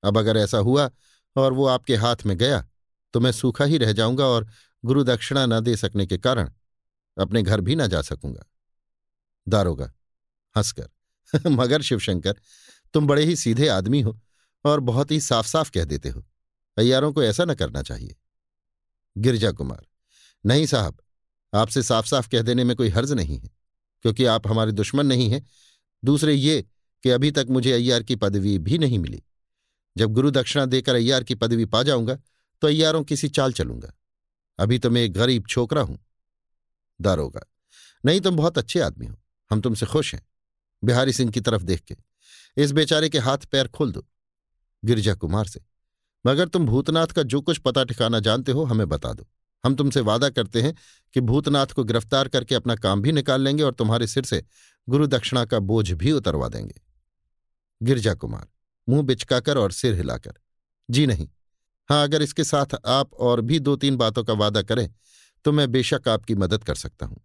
अब 0.03 0.17
अगर 0.17 0.37
ऐसा 0.37 0.57
हुआ 0.59 0.89
और 1.35 1.53
वो 1.53 1.65
आपके 1.67 1.95
हाथ 1.95 2.25
में 2.25 2.37
गया 2.37 2.65
तो 3.13 3.19
मैं 3.19 3.31
सूखा 3.31 3.65
ही 3.65 3.77
रह 3.77 3.91
जाऊँगा 3.91 4.25
और 4.25 4.47
गुरु 4.85 5.03
दक्षिणा 5.03 5.45
न 5.45 5.59
दे 5.59 5.75
सकने 5.77 6.05
के 6.05 6.17
कारण 6.17 6.51
अपने 7.17 7.43
घर 7.43 7.61
भी 7.61 7.75
न 7.75 7.87
जा 7.87 8.01
सकूँगा। 8.01 8.43
दारोगा, 9.47 9.93
हंसकर, 10.57 10.89
मगर 11.49 11.81
शिवशंकर, 11.81 12.35
तुम 12.93 13.07
बड़े 13.07 13.25
ही 13.25 13.35
सीधे 13.35 13.67
आदमी 13.67 14.01
हो 14.01 14.19
और 14.65 14.79
बहुत 14.79 15.11
ही 15.11 15.19
साफ़ 15.19 15.47
साफ़ 15.47 15.71
कह 15.71 15.85
देते 15.85 16.09
हो। 16.09 16.25
अयारों 16.77 17.13
को 17.13 17.23
ऐसा 17.23 17.45
न 17.45 17.53
करना 17.53 17.81
चाहिए। 17.81 18.15
गिरजा 19.17 19.51
कुमार, 19.51 19.87
नहीं 20.45 20.65
साहब, 20.65 20.97
आपसे 21.53 21.83
साफ़ 21.83 22.07
साफ़ 22.07 22.29
कह 22.29 22.41
देने 22.41 22.63
में 22.63 22.75
कोई 22.75 22.89
हर्ज 22.89 23.11
नहीं 23.11 23.39
है, 23.39 23.49
क्योंकि 24.01 24.25
आप 24.25 24.47
हमारे 24.47 24.71
दुश्मन 24.71 25.05
नहीं 25.05 25.29
हैं। 25.29 25.47
दूसरे 26.05 26.33
ये 26.33 26.65
कि 27.03 27.09
अभी 27.09 27.31
तक 27.31 27.47
मुझे 27.49 27.71
अय्यार 27.71 28.03
की 28.03 28.15
पदवी 28.15 28.59
भी 28.59 28.77
नहीं 28.77 28.99
मिली। 28.99 29.23
जब 29.97 30.11
गुरु 30.11 30.31
दक्षिणा 30.31 30.65
देकर 30.65 30.95
अय्यार 30.95 31.23
की 31.23 31.35
पदवी 31.35 31.65
पा 31.65 31.83
जाऊँगा 31.83 32.15
तो 32.61 32.67
अय्यारों 32.67 33.03
किसी 33.03 33.29
चाल 33.29 33.53
चलूँगा। 33.53 33.93
अभी 34.59 34.79
तो 34.79 34.89
मैं 34.89 35.01
एक 35.01 35.13
गरीब 35.13 35.45
छोकरा 35.49 35.81
हूँ। 35.81 35.97
दारोगा 37.01 37.41
नहीं, 38.05 38.21
तुम 38.21 38.35
बहुत 38.35 38.57
अच्छे 38.57 38.79
आदमी 38.79 39.05
हो। 39.05 39.15
हम 39.51 39.61
तुमसे 39.61 39.85
खुश 39.85 40.13
हैं। 40.15 40.21
बिहारी 40.83 41.13
सिंह 41.13 41.31
की 41.31 41.41
तरफ़ 41.41 41.63
देख 41.63 41.81
के। 41.81 41.95
इस 42.57 42.71
बेचारे 42.71 43.09
के 43.09 43.19
हाथ 43.19 43.37
पैर 43.37 43.67
खोल 43.67 43.91
दो, 43.91 44.05
गिरिजा 44.85 45.13
कुमार 45.13 45.45
से। 45.45 45.61
मगर 46.25 46.47
तुम 46.47 46.65
भूतनाथ 46.65 47.07
का 47.07 47.23
जो 47.23 47.41
कुछ 47.41 47.57
पता 47.57 47.83
ठिकाना 47.83 48.19
जानते 48.19 48.51
हो, 48.51 48.63
हमें 48.63 48.89
बता 48.89 49.13
दो। 49.13 49.27
हम 49.63 49.75
तुमसे 49.75 49.99
वादा 49.99 50.29
करते 50.29 50.61
हैं 50.61 50.75
कि 51.13 51.21
भूतनाथ 51.21 51.67
को 51.67 51.83
गिरफ़्तार 51.83 52.27
करके 52.27 52.55
अपना 52.55 52.75
काम 52.75 53.01
भी 53.01 53.11
निकाल 53.11 53.41
लेंगे 53.41 53.63
और 53.63 53.73
तुम्हारे 53.73 54.07
सिर 54.07 54.23
से 54.23 54.43
गुरु 54.89 55.07
दक्षिणा 55.07 55.45
का 55.45 55.59
बोझ 55.59 55.91
भी 55.91 56.11
उतरवा 56.11 56.47
देंगे। 56.47 56.81
गिरजा 57.83 58.13
कुमार, 58.13 58.47
मुँह 58.89 59.03
बिचकाकर 59.03 59.57
और 59.57 59.71
सिर 59.71 59.95
हिलाकर। 59.95 60.33
जी 60.89 61.07
नहीं। 61.07 61.27
हाँ 61.89 62.03
अगर 62.03 62.21
इसके 62.21 62.43
साथ 62.43 62.75
आप 62.87 63.13
और 63.15 63.41
भी 63.41 63.59
दो 63.59 63.75
तीन 63.75 63.95
बातों 63.97 64.23
का 64.23 64.33
वादा 64.35 64.61
करें 64.63 64.87
तो 65.45 65.51
मैं 65.51 65.71
बेशक 65.71 66.07
आपकी 66.07 66.35
मदद 66.35 66.63
कर 66.63 66.75
सकता 66.75 67.05
हूँ। 67.05 67.21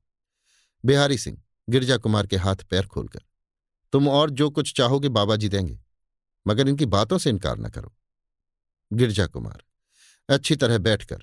बिहारी 0.85 1.19
सिंह, 1.19 1.37
गिरजा 1.69 1.97
कुमार 1.97 2.27
के 2.27 2.37
हाथ 2.37 2.65
पैर 2.71 2.87
खोलकर, 2.87 3.21
तुम 3.93 4.09
और 4.09 4.31
जो 4.31 4.49
कुछ 4.51 4.73
चाहोगे 4.77 5.09
बाबा 5.11 5.37
जी 5.37 5.49
देंगे, 5.49 5.79
मगर 6.47 6.69
इनकी 6.69 6.87
बातों 6.87 7.19
से 7.19 7.31
इनकार 7.31 7.59
न 7.59 7.69
करो। 7.69 7.93
गिरजा 8.91 9.27
कुमार, 9.27 9.63
अच्छी 10.29 10.57
तरह 10.57 10.79
बैठकर, 10.79 11.23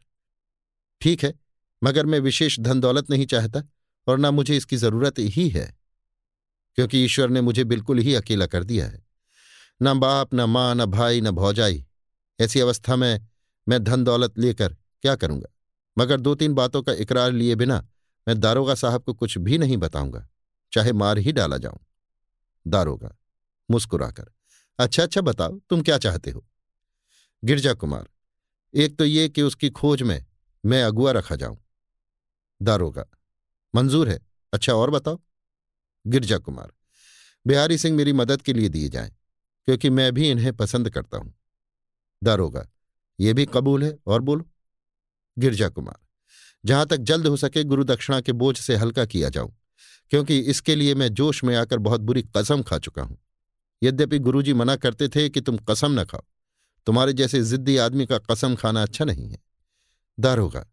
ठीक 1.02 1.24
है, 1.24 1.34
मगर 1.82 2.06
मैं 2.06 2.20
विशेष 2.22 2.60
धन 2.60 2.80
दौलत 2.80 3.10
नहीं 3.10 3.26
चाहता 3.26 3.62
और 4.08 4.18
ना 4.18 4.32
मुझे 4.32 4.58
इसकी 4.58 4.78
ज़रूरत 4.78 5.20
ही 5.20 5.48
है, 5.50 5.66
क्योंकि 6.78 7.04
ईश्वर 7.06 7.30
ने 7.30 7.42
मुझे 7.42 7.64
बिल्कुल 7.66 8.00
ही 8.00 8.16
अकेला 8.16 8.46
कर 8.48 8.64
दिया 8.64 8.86
है। 8.88 9.04
न 9.82 9.94
बाप, 9.96 10.34
न 10.34 10.42
माँ, 10.42 10.74
न 10.76 10.86
भाई, 10.88 11.22
न 11.22 11.32
भौजाई 11.32 11.85
ऐसी 12.40 12.60
अवस्था 12.60 12.96
में 12.96 13.28
मैं 13.68 13.84
धन 13.84 14.04
दौलत 14.04 14.38
लेकर 14.40 14.74
क्या 15.04 15.16
करूँगा? 15.16 15.50
मगर 15.98 16.20
दो 16.20 16.36
तीन 16.36 16.54
बातों 16.54 16.82
का 16.84 16.94
इकरार 16.94 17.32
लिए 17.32 17.56
बिना 17.56 17.78
मैं 18.28 18.40
दारोगा 18.40 18.76
साहब 18.76 19.04
को 19.04 19.14
कुछ 19.14 19.38
भी 19.38 19.58
नहीं 19.58 19.78
बताऊँगा, 19.78 20.28
चाहे 20.74 20.94
मार 20.94 21.18
ही 21.18 21.32
डाला 21.32 21.58
जाऊँ। 21.58 21.80
दारोगा, 22.66 23.16
मुस्कुराकर 23.70 24.32
अच्छा 24.80 25.04
अच्छा 25.04 25.22
बताओ, 25.22 25.60
तुम 25.60 25.82
क्या 25.82 25.98
चाहते 25.98 26.32
हो? 26.32 26.46
गिरजा 27.44 27.74
कुमार, 27.74 28.08
एक 28.74 28.98
तो 28.98 29.06
ये 29.06 29.28
कि 29.30 29.42
उसकी 29.42 29.70
खोज 29.70 30.02
में 30.04 30.26
मैं 30.64 30.84
अगुआ 30.84 31.12
रखा 31.12 31.36
जाऊँ। 31.36 31.58
दारोगा, 32.62 33.06
मंजूर 33.74 34.10
है 34.10 34.20
अच्छा 34.54 34.74
और 34.74 34.90
बताओ? 34.90 35.20
गिरजा 36.06 36.38
कुमार, 36.38 36.72
बिहारी 37.46 37.78
सिंह 37.78 37.96
मेरी 37.98 38.14
मदद 38.14 38.42
के 38.42 38.54
लिए 38.54 38.70
दिए 38.70 38.90
जाएँ, 38.90 39.12
क्योंकि 39.68 39.90
मैं 39.90 40.12
भी 40.14 40.30
इन्हें 40.32 40.54
पसंद 40.54 40.90
करता 40.90 41.18
हूँ। 41.18 41.34
दारोगा 42.26 42.66
ये 43.20 43.34
भी 43.34 43.46
कबूल 43.48 43.84
है 43.84 43.98
और 44.08 44.22
बोलो। 44.22 44.46
गिरजा 45.38 45.68
कुमार, 45.70 45.98
जहाँ 46.64 46.86
तक 46.86 46.98
जल्द 47.00 47.28
हो 47.28 47.38
सके 47.38 47.64
गुरु 47.66 47.84
दक्षिणा 47.86 48.20
के 48.22 48.32
बोझ 48.34 48.58
से 48.58 48.76
हल्का 48.76 49.06
किया 49.06 49.30
जाऊँ, 49.30 49.54
क्योंकि 50.12 50.38
इसके 50.42 50.76
लिए 50.76 50.96
मैं 50.96 51.08
जोश 51.14 51.44
में 51.44 51.56
आकर 51.56 51.78
बहुत 51.80 52.02
बुरी 52.02 52.24
कसम 52.38 52.62
खा 52.64 52.78
चुका 52.80 53.02
हूँ। 53.02 53.18
यद्यपि 53.82 54.20
गुरुजी 54.20 54.54
मना 54.54 54.76
करते 54.78 55.08
थे 55.08 55.30
कि 55.30 55.42
तुम 55.42 55.58
कसम 55.70 56.00
न 56.00 56.04
खाओ, 56.06 56.24
तुम्हारे 56.88 57.14
जैसे 57.14 57.44
जिद्दी 57.44 57.78
आदमी 57.78 58.06
का 58.06 58.18
कसम 58.22 58.56
खाना 58.56 58.84
अच्छा 58.84 59.06
नहीं 59.06 59.30
है। 59.30 59.40
दारोगा 60.18 60.66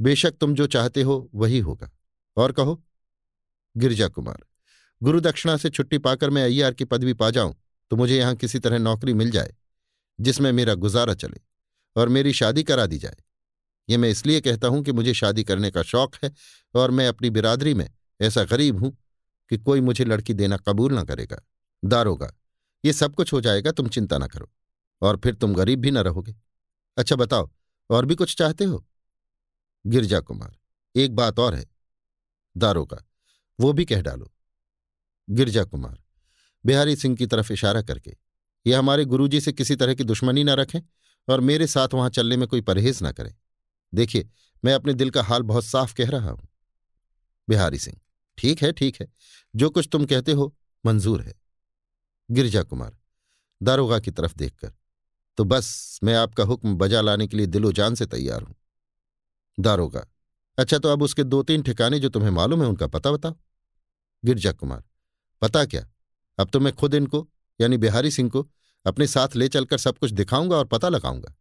बेशक 0.00 0.36
तुम 0.40 0.54
जो 0.54 0.66
चाहते 0.68 1.02
हो 1.02 1.28
वही 1.34 1.58
होगा। 1.60 1.90
और 2.36 2.52
कहो, 2.52 2.82
गिरजा 3.76 4.08
कुमार, 4.08 4.44
गुरु 5.00 5.20
दक्षिणा 5.22 5.56
से 5.56 5.70
छुट्टी 5.70 5.98
पाकर 6.00 6.30
मैं 6.30 6.44
अय्यार 6.44 6.74
की 6.74 6.84
पदवी 6.84 7.12
पा 7.14 7.30
जाऊँ 7.30 7.54
तो 7.90 7.96
मुझे 7.96 8.18
यहाँ 8.18 8.34
किसी 8.36 8.58
तरह 8.58 8.78
नौकरी 8.80 9.14
मिल 9.14 9.30
जाए। 9.30 9.54
जिसमें 10.20 10.50
मेरा 10.52 10.74
गुजारा 10.74 11.14
चले 11.14 11.40
और 11.96 12.08
मेरी 12.08 12.32
शादी 12.32 12.62
करा 12.62 12.86
दी 12.86 12.98
जाए। 12.98 13.16
ये 13.88 13.96
मैं 13.96 14.10
इसलिए 14.10 14.40
कहता 14.40 14.68
हूँ 14.68 14.82
कि 14.82 14.92
मुझे 14.92 15.14
शादी 15.14 15.44
करने 15.44 15.70
का 15.70 15.82
शौक 15.82 16.16
है 16.24 16.32
और 16.74 16.90
मैं 16.90 17.08
अपनी 17.08 17.30
बिरादरी 17.30 17.74
में 17.74 17.88
ऐसा 18.20 18.44
गरीब 18.44 18.78
हूँ 18.78 18.96
कि 19.50 19.58
कोई 19.58 19.80
मुझे 19.80 20.04
लड़की 20.04 20.34
देना 20.34 20.56
कबूल 20.56 20.98
न 20.98 21.04
करेगा। 21.04 21.42
दारोगा, 21.84 22.32
ये 22.84 22.92
सब 22.92 23.14
कुछ 23.14 23.32
हो 23.32 23.40
जाएगा, 23.40 23.72
तुम 23.72 23.88
चिंता 23.88 24.18
न 24.18 24.26
करो 24.26 24.50
और 25.02 25.16
फिर 25.16 25.34
तुम 25.34 25.54
गरीब 25.54 25.80
भी 25.80 25.90
न 25.90 25.98
रहोगे। 25.98 26.34
अच्छा 26.96 27.16
बताओ, 27.16 27.50
और 27.90 28.06
भी 28.06 28.14
कुछ 28.14 28.36
चाहते 28.36 28.64
हो? 28.64 28.86
गिरजा 29.86 30.20
कुमार, 30.20 30.56
एक 30.96 31.14
बात 31.14 31.38
और 31.38 31.54
है। 31.54 31.64
दारोगा, 32.56 33.04
वो 33.60 33.72
भी 33.72 33.84
कह 33.84 34.00
डालो। 34.00 34.32
गिरजा 35.30 35.64
कुमार, 35.64 36.02
बिहारी 36.66 36.96
सिंह 36.96 37.16
की 37.16 37.26
तरफ़ 37.26 37.52
इशारा 37.52 37.82
करके 37.82 38.16
ये 38.66 38.74
हमारे 38.74 39.04
गुरुजी 39.04 39.40
से 39.40 39.52
किसी 39.52 39.76
तरह 39.76 39.94
की 39.94 40.04
दुश्मनी 40.04 40.44
न 40.44 40.50
रखें 40.50 40.80
और 41.28 41.40
मेरे 41.40 41.66
साथ 41.66 41.94
वहाँ 41.94 42.10
चलने 42.10 42.36
में 42.36 42.46
कोई 42.48 42.60
परहेज 42.60 42.98
न 43.02 43.12
करें। 43.12 43.34
देखिए, 43.92 44.28
मैं 44.62 44.74
अपने 44.74 44.94
दिल 44.94 45.10
का 45.10 45.22
हाल 45.22 45.42
बहुत 45.42 45.64
साफ़ 45.64 45.94
कह 45.94 46.10
रहा 46.10 46.30
हूँ। 46.30 46.48
बिहारी 47.48 47.78
सिंह, 47.78 47.96
ठीक 48.38 48.62
है 48.62 48.72
ठीक 48.72 49.00
है। 49.00 49.08
जो 49.54 49.70
कुछ 49.70 49.88
तुम 49.92 50.04
कहते 50.06 50.32
हो, 50.32 50.54
मंजूर 50.84 51.22
है। 51.22 51.34
गिरजा 52.30 52.62
कुमार, 52.62 52.96
दारोगा 53.60 53.98
की 53.98 54.10
तरफ़ 54.10 54.34
देखकर 54.36 54.72
तो 55.38 55.44
बस 55.44 55.98
मैं 56.04 56.14
आपका 56.14 56.44
हुक्म 56.44 56.74
बजा 56.76 57.00
लाने 57.00 57.26
के 57.26 57.36
लिए 57.36 57.46
दिलो 57.46 57.72
जान 57.72 57.94
से 57.94 58.06
तैयार 58.06 58.42
हूँ। 58.42 58.54
दारोगा 59.58 60.04
अच्छा 60.58 60.78
तो 60.78 60.88
अब 60.88 61.02
उसके 61.02 61.24
दो 61.24 61.42
तीन 61.42 61.62
ठिकाने 61.62 61.98
जो 61.98 62.08
तुम्हें 62.08 62.30
मालूम 62.30 62.62
है, 62.62 62.68
उनका 62.68 62.86
पता 62.86 63.12
बताओ। 63.12 63.34
गिरजा 64.24 64.52
कुमार, 64.52 64.82
पता 65.42 65.64
क्या? 65.64 65.86
अब 66.38 66.50
तो 66.50 66.60
मैं 66.60 66.72
खुद 66.72 66.94
इनको 66.94 67.28
यानी 67.60 67.76
बिहारी 67.76 68.10
सिंह 68.10 68.30
को 68.30 68.48
अपने 68.86 69.06
साथ 69.06 69.36
ले 69.36 69.48
चलकर 69.48 69.78
सब 69.78 69.98
कुछ 69.98 70.10
दिखाऊँगा 70.10 70.56
और 70.56 70.64
पता 70.64 70.88
लगाऊँगा। 70.88 71.34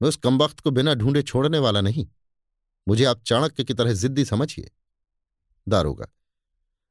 मैं 0.00 0.08
उस 0.08 0.16
कमबख्त 0.16 0.60
को 0.60 0.70
बिना 0.70 0.94
ढूंढे 0.94 1.22
छोड़ने 1.22 1.58
वाला 1.58 1.80
नहीं। 1.80 2.06
मुझे 2.86 3.04
आप 3.04 3.22
चाणक्य 3.22 3.64
की 3.64 3.74
तरह 3.74 3.92
जिद्दी 3.92 4.24
समझिए। 4.24 4.70
दारोगा 5.68 6.06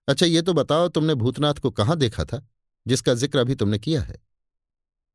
अच्छा 0.08 0.26
ये 0.26 0.42
तो 0.42 0.54
बताओ 0.54 0.88
तुमने 0.88 1.16
भूतनाथ 1.16 1.54
को 1.54 1.72
कहाँ 1.72 1.98
देखा 1.98 2.26
था, 2.26 2.48
जिसका 2.88 3.14
ज़िक्र 3.14 3.40
अभी 3.40 3.56
तुमने 3.56 3.80
किया 3.80 4.02
है? 4.02 4.16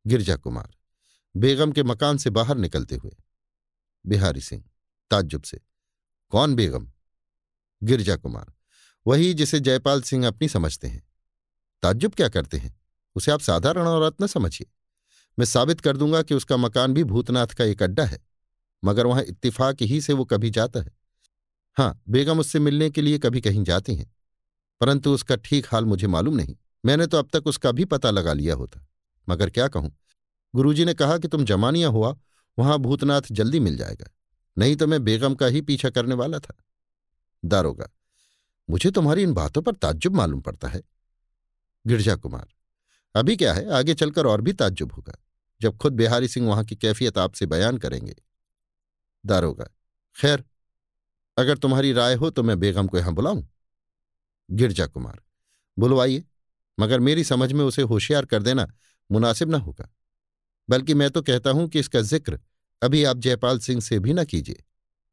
गिरजा 0.07 0.37
कुमार, 0.37 0.70
बेगम 1.35 1.72
के 1.72 1.83
मकान 1.83 2.16
से 2.16 2.31
बाहर 2.31 2.57
निकलते 2.57 2.97
हुए। 2.97 3.16
बिहारी 4.05 4.41
सिंह, 4.41 4.64
ताज्जुब 5.11 5.43
से, 5.43 5.61
कौन 6.33 6.55
बेगम? 6.55 6.91
गिरजा 7.83 8.16
कुमार, 8.16 8.53
वही 9.07 9.33
जिसे 9.35 9.61
जयपाल 9.61 10.03
सिंह 10.03 10.26
अपनी 10.26 10.49
समझते 10.49 10.89
हैं। 10.89 11.03
ताज्जुब 11.83 12.14
क्या 12.14 12.28
करते 12.28 12.57
हैं? 12.57 12.80
उसे 13.17 13.33
आप 13.33 13.41
साधारण 13.41 13.87
औरत 13.87 14.23
न 14.23 14.27
समझिए। 14.29 14.67
मैं 15.39 15.47
साबित 15.47 15.81
कर 15.81 15.97
दूँगा 15.97 16.23
कि 16.23 16.35
उसका 16.35 16.57
मकान 16.57 16.95
भी 16.95 17.05
भूतनाथ 17.05 17.47
का 17.49 17.65
एक 17.65 17.83
अड्डा 17.83 18.05
है, 18.05 18.21
मगर 18.83 19.07
वहाँ 19.07 19.23
इत्तिफाक 19.25 19.83
ही 19.83 20.01
से 20.01 20.13
वो 20.13 20.25
कभी 20.27 20.51
जाता 20.51 20.81
है। 20.81 20.93
हाँ 21.77 22.01
बेगम 22.09 22.41
उससे 22.41 22.59
मिलने 22.61 22.91
के 22.91 23.03
लिए 23.03 23.19
कभी 23.19 23.41
कहीं 23.41 23.63
जाती 23.65 23.95
हैं, 23.95 24.11
परंतु 24.81 25.13
उसका 25.13 25.37
ठीक 25.39 25.67
हाल 25.67 25.85
मुझे 25.85 26.07
मालूम 26.07 26.37
नहीं। 26.37 26.57
मैंने 26.85 27.07
तो 27.07 27.19
अब 27.19 27.29
तक 27.33 27.47
उसका 27.47 27.73
भी 27.73 27.85
पता 27.87 28.11
लगा 28.11 28.33
लिया 28.33 28.55
होता, 28.55 28.87
मगर 29.29 29.51
क्या 29.51 29.69
कहूँ? 29.69 29.93
गुरुजी 30.55 30.85
ने 30.85 30.95
कहा 30.95 31.19
कि 31.19 31.29
तुम 31.29 31.45
जमानिया 31.45 31.89
हुआ, 31.89 32.15
वहाँ 32.59 32.79
भूतनाथ 32.79 33.23
जल्दी 33.33 33.61
मिल 33.61 33.77
जाएगा, 33.77 34.11
नहीं 34.57 34.77
तो 34.77 34.87
मैं 34.87 35.03
बेगम 35.05 35.35
का 35.35 35.47
ही 35.47 35.61
पीछा 35.63 35.91
करने 35.91 36.15
वाला 36.15 36.39
था। 36.39 36.57
दारोगा, 37.43 37.89
मुझे 38.69 38.91
तुम्हारी 38.91 39.23
इन 39.23 39.33
बातों 39.35 39.63
पर 39.63 39.75
ताज्जुब 39.75 40.15
मालूम 40.15 40.41
पड़ता 40.41 40.69
है। 40.69 40.83
गिरजा 41.85 42.17
कुमार 42.17 42.47
अभी 43.15 43.37
क्या 43.37 43.53
है, 43.55 43.69
आगे 43.71 43.95
चलकर 43.95 44.27
और 44.27 44.41
भी 44.41 44.53
ताज्जुब 44.53 44.93
होगा। 44.93 45.17
जब 45.61 45.77
खुद 45.77 45.93
बिहारी 45.93 46.29
सिंह 46.29 46.49
वहाँ 46.49 46.65
की 46.65 46.77
कैफियत 46.77 47.19
आपसे 47.19 47.47
बयान 47.47 47.79
करेंगे। 47.79 48.15
दारोगा, 49.25 49.65
खैर, 50.17 50.45
अगर 51.37 51.59
तुम्हारी 51.59 51.93
राय 51.93 52.15
हो 52.15 52.31
तो 52.31 52.43
मैं 52.43 52.59
बेगम 52.61 52.87
को 52.87 52.99
यहाँ 52.99 53.13
बुलाऊं। 53.15 53.43
गिरजा 54.49 54.87
कुमार, 54.87 55.21
बुलवाइए, 55.77 56.25
मगर 56.79 57.01
मेरी 57.01 57.25
समझ 57.25 57.53
में 57.53 57.65
उसे 57.65 57.83
होशियार 57.83 58.25
कर 58.25 58.43
देना 58.43 58.67
मुनासिब 59.11 59.51
न 59.51 59.55
होगा। 59.57 59.89
बल्कि 60.69 60.95
मैं 60.95 61.11
तो 61.11 61.23
कहता 61.23 61.51
हूँ 61.51 61.69
कि 61.69 61.79
इसका 61.79 62.01
ज़िक्र 62.01 62.39
अभी 62.83 63.03
आप 63.05 63.19
जयपाल 63.19 63.59
सिंह 63.59 63.81
से 63.81 63.99
भी 63.99 64.13
न 64.13 64.25
कीजिए, 64.25 64.63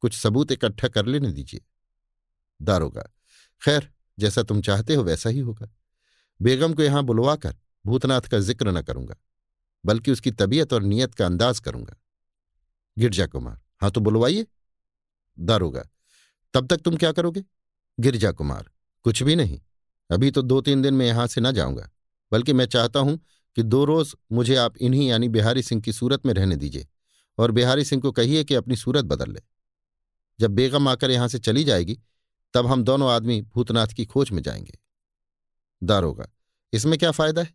कुछ 0.04 0.14
सबूत 0.14 0.52
इकट्ठा 0.52 0.88
कर 0.88 1.06
लेने 1.06 1.32
दीजिए। 1.32 1.62
दारोगा, 2.60 3.10
खैर, 3.62 3.89
जैसा 4.18 4.43
तुम 4.43 4.62
चाहते 4.62 4.95
हो 4.95 5.04
वैसा 5.04 5.30
ही 5.30 5.39
होगा। 5.39 5.70
बेगम 6.39 6.74
को 6.74 6.84
यहाँ 6.84 7.04
बुलवाकर 7.04 7.56
भूतनाथ 7.86 8.21
का 8.21 8.39
ज़िक्र 8.39 8.71
न 8.71 8.82
करूँगा, 8.82 9.15
बल्कि 9.84 10.11
उसकी 10.11 10.32
तबीयत 10.32 10.73
और 10.73 10.84
नीयत 10.84 11.13
का 11.13 11.25
अंदाज 11.25 11.59
करूँगा। 11.59 11.95
गिरजा 12.97 13.25
कुमार 13.25 13.59
हाँ 13.82 13.91
तो 13.91 14.01
बुलवाइए। 14.01 14.45
दारोगा, 15.38 15.84
तब 16.53 16.67
तक 16.67 16.78
तुम 16.78 16.95
क्या 16.97 17.11
करोगे? 17.11 17.43
गिरजा 17.97 18.32
कुमार, 18.32 18.69
कुछ 19.05 19.21
भी 19.23 19.36
नहीं, 19.36 19.59
अभी 20.09 20.32
तो 20.32 20.41
दो 20.41 20.59
तीन 20.61 20.82
दिन 20.82 20.93
में 20.93 21.05
यहाँ 21.07 21.28
से 21.28 21.41
न 21.41 21.51
जाऊँगा, 21.51 21.89
बल्कि 22.32 22.53
मैं 22.53 22.65
चाहता 22.65 22.99
हूँ 22.99 23.17
कि 23.57 23.63
दो 23.63 23.84
रोज 23.86 24.13
मुझे 24.32 24.55
आप 24.55 24.78
इन्हीं 24.78 25.07
यानी 25.09 25.30
बिहारी 25.30 25.63
सिंह 25.63 25.82
की 25.82 25.93
सूरत 25.93 26.25
में 26.25 26.34
रहने 26.34 26.55
दीजिए, 26.55 26.88
और 27.38 27.51
बिहारी 27.51 27.86
सिंह 27.86 28.01
को 28.01 28.11
कहिए 28.11 28.43
कि 28.43 28.55
अपनी 28.55 28.75
सूरत 28.75 29.05
बदल 29.05 29.32
ले। 29.32 29.41
जब 30.39 30.51
बेगम 30.51 30.88
आकर 30.88 31.11
यहाँ 31.11 31.28
से 31.28 31.39
चली 31.39 31.63
जाएगी, 31.63 31.99
तब 32.53 32.67
हम 32.67 32.84
दोनों 32.84 33.11
आदमी 33.11 33.41
भूतनाथ 33.43 33.88
की 33.88 34.05
खोज 34.05 34.32
में 34.32 34.41
जाएँगे। 34.43 34.78
दारोगा, 35.82 36.28
इसमें 36.73 36.97
क्या 36.99 37.11
फ़ायदा 37.11 37.41
है? 37.41 37.53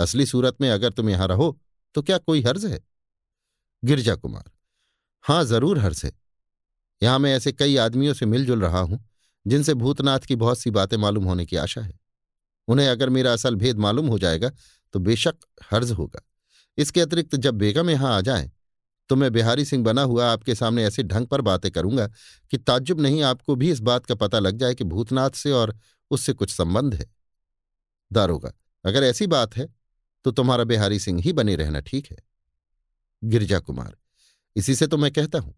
असली 0.00 0.26
सूरत 0.26 0.56
में 0.60 0.70
अगर 0.70 0.92
तुम 0.92 1.10
यहाँ 1.10 1.28
रहो 1.28 1.56
तो 1.94 2.02
क्या 2.02 2.18
कोई 2.18 2.42
हर्ज 2.42 2.64
है? 2.66 2.80
गिरजा 3.82 4.14
कुमार, 4.14 4.50
हाँ, 5.24 5.44
ज़रूर 5.44 5.78
हर्ज 5.78 6.02
है। 6.04 6.12
यहाँ 7.02 7.18
मैं 7.18 7.34
ऐसे 7.36 7.52
कई 7.52 7.76
आदमियों 7.78 8.14
से 8.14 8.26
मिलजुल 8.26 8.60
रहा 8.62 8.80
हूँ, 8.80 8.98
जिनसे 9.46 9.74
भूतनाथ 9.76 10.20
की 10.20 10.36
बहुत 10.36 10.58
सी 10.58 10.70
बातें 10.70 10.96
मालूम 10.96 11.24
होने 11.24 11.46
की 11.46 11.56
आशा 11.56 11.80
है। 11.80 11.98
उन्हें 12.68 12.88
अगर 12.88 13.08
मेरा 13.10 13.32
असल 13.32 13.54
भेद 13.56 13.78
मालूम 13.78 14.06
हो 14.06 14.18
जाएगा 14.18 14.50
तो 14.94 14.98
बेशक 15.00 15.36
हर्ज 15.70 15.90
होगा। 15.92 16.20
इसके 16.78 17.00
अतिरिक्त 17.00 17.36
जब 17.36 17.54
बेगम 17.54 17.90
यहाँ 17.90 18.16
आ 18.16 18.20
जाए 18.20 18.50
तो 19.10 19.16
मैं 19.16 19.32
बिहारी 19.32 19.64
सिंह 19.64 19.82
बना 19.84 20.02
हुआ 20.02 20.26
आपके 20.26 20.54
सामने 20.54 20.84
ऐसे 20.84 21.02
ढंग 21.02 21.26
पर 21.26 21.40
बातें 21.40 21.70
करूँगा 21.70 22.06
कि 22.52 22.58
ताज्जुब 22.58 23.00
नहीं 23.00 23.22
आपको 23.22 23.54
भी 23.56 23.70
इस 23.70 23.80
बात 23.80 24.06
का 24.06 24.14
पता 24.14 24.38
लग 24.38 24.56
जाए 24.56 24.74
कि 24.74 24.84
भूतनाथ 24.84 25.30
से 25.32 25.52
और 25.52 25.74
उससे 26.10 26.32
कुछ 26.32 26.50
संबंध 26.50 26.94
है। 26.94 27.06
दारोगा, 28.10 28.52
अगर 28.84 29.04
ऐसी 29.04 29.26
बात 29.26 29.56
है 29.56 29.66
तो 30.24 30.30
तुम्हारा 30.30 30.64
बिहारी 30.64 30.98
सिंह 30.98 31.20
ही 31.22 31.32
बने 31.32 31.54
रहना 31.56 31.80
ठीक 31.80 32.10
है। 32.10 32.16
गिरजा 33.22 33.58
कुमार, 33.58 33.96
इसी 34.56 34.74
से 34.74 34.86
तो 34.86 34.96
मैं 34.96 35.10
कहता 35.10 35.38
हूँ। 35.38 35.54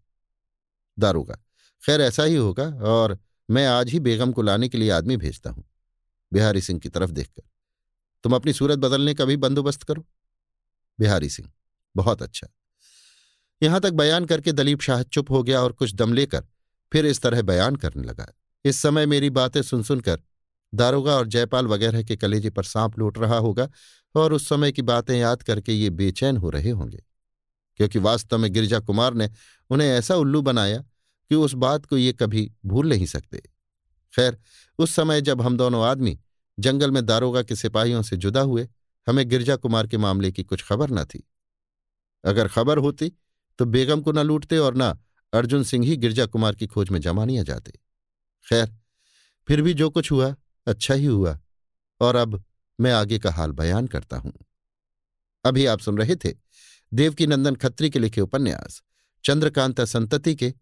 दारोगा, 0.97 1.37
खैर 1.83 2.01
ऐसा 2.01 2.23
ही 2.23 2.35
होगा 2.35 2.65
और 2.85 3.17
मैं 3.49 3.65
आज 3.67 3.89
ही 3.89 3.99
बेगम 3.99 4.31
को 4.31 4.41
लाने 4.41 4.69
के 4.69 4.77
लिए 4.77 4.89
आदमी 4.91 5.17
भेजता 5.17 5.49
हूँ, 5.49 5.63
बिहारी 6.31 6.61
सिंह 6.61 6.79
की 6.79 6.89
तरफ़ 6.89 7.11
देखकर। 7.11 7.43
तुम 8.23 8.35
अपनी 8.35 8.53
सूरत 8.53 8.79
बदलने 8.79 9.13
का 9.13 9.25
भी 9.25 9.37
बंदोबस्त 9.37 9.83
करो। 9.83 10.05
बिहारी 10.99 11.29
सिंह, 11.29 11.51
बहुत 11.95 12.21
अच्छा। 12.21 12.47
यहाँ 13.61 13.79
तक 13.81 13.93
बयान 13.93 14.25
करके 14.25 14.51
दलीप 14.51 14.81
शाह 14.81 15.01
चुप 15.03 15.31
हो 15.31 15.41
गया 15.43 15.61
और 15.61 15.71
कुछ 15.71 15.93
दम 15.95 16.13
लेकर 16.13 16.45
फिर 16.91 17.05
इस 17.05 17.21
तरह 17.21 17.41
बयान 17.41 17.75
करने 17.75 18.03
लगा। 18.03 18.25
इस 18.65 18.77
समय 18.77 19.05
मेरी 19.05 19.29
बातें 19.31 19.61
सुन 19.61 19.83
सुनकर 19.83 20.21
दारोगा 20.73 21.15
और 21.15 21.27
जयपाल 21.27 21.67
वगैरह 21.67 22.03
के 22.03 22.15
कलेजे 22.15 22.49
पर 22.49 22.63
सांप 22.63 22.97
लूट 22.99 23.17
रहा 23.17 23.37
होगा 23.37 23.69
और 24.15 24.33
उस 24.33 24.49
समय 24.49 24.71
की 24.71 24.81
बातें 24.81 25.17
याद 25.17 25.43
करके 25.43 25.73
ये 25.73 25.89
बेचैन 25.89 26.37
हो 26.37 26.49
रहे 26.49 26.69
होंगे। 26.69 27.03
क्योंकि 27.77 27.99
वास्तव 27.99 28.37
में 28.37 28.53
गिरिजा 28.53 28.79
कुमार 28.79 29.13
ने 29.13 29.29
उन्हें 29.69 29.87
ऐसा 29.87 30.15
उल्लू 30.15 30.41
बनाया 30.41 30.77
कि 31.29 31.35
उस 31.35 31.53
बात 31.53 31.85
को 31.85 31.97
ये 31.97 32.13
कभी 32.13 32.51
भूल 32.65 32.89
नहीं 32.89 33.05
सकते। 33.05 33.37
खैर, 34.13 34.37
उस 34.79 34.91
समय 34.91 35.21
जब 35.21 35.41
हम 35.41 35.57
दोनों 35.57 35.83
आदमी 35.83 36.19
जंगल 36.59 36.91
में 36.91 37.05
दारोगा 37.05 37.43
के 37.43 37.55
सिपाहियों 37.55 38.01
से 38.01 38.17
जुदा 38.17 38.41
हुए, 38.41 38.69
हमें 39.07 39.29
गिरजा 39.29 39.55
कुमार 39.55 39.87
के 39.87 39.97
मामले 39.97 40.31
की 40.31 40.43
कुछ 40.43 40.63
खबर 40.63 40.91
न 40.91 41.05
थी। 41.05 41.27
अगर 42.25 42.47
खबर 42.47 42.77
होती 42.77 43.11
तो 43.59 43.65
बेगम 43.65 44.01
को 44.01 44.11
न 44.11 44.19
लूटते 44.19 44.57
और 44.57 44.73
न 44.77 44.99
अर्जुन 45.33 45.63
सिंह 45.63 45.85
ही 45.85 45.97
गिरजा 45.97 46.25
कुमार 46.25 46.55
की 46.55 46.67
खोज 46.67 46.89
में 46.89 46.99
जमानिया 47.01 47.43
जाते। 47.43 47.71
खैर, 48.49 48.75
फिर 49.47 49.61
भी 49.61 49.73
जो 49.73 49.89
कुछ 49.89 50.11
हुआ 50.11 50.35
अच्छा 50.67 50.93
ही 50.93 51.05
हुआ। 51.05 51.39
और 52.01 52.15
अब 52.15 52.43
मैं 52.79 52.91
आगे 52.91 53.19
का 53.19 53.31
हाल 53.31 53.51
बयान 53.51 53.87
करता 53.87 54.17
हूँ। 54.17 54.33
अभी 55.45 55.65
आप 55.65 55.79
सुन 55.79 55.97
रहे 55.97 56.15
थे 56.15 56.33
देवकी 56.93 57.27
नंदन 57.27 57.55
खत्री 57.55 57.89
के 57.89 57.99
लिखे 57.99 58.21
उपन्यास, 58.21 58.81
चंद्रकांता 59.23 59.85
संतति 59.85 60.35
के 60.35 60.53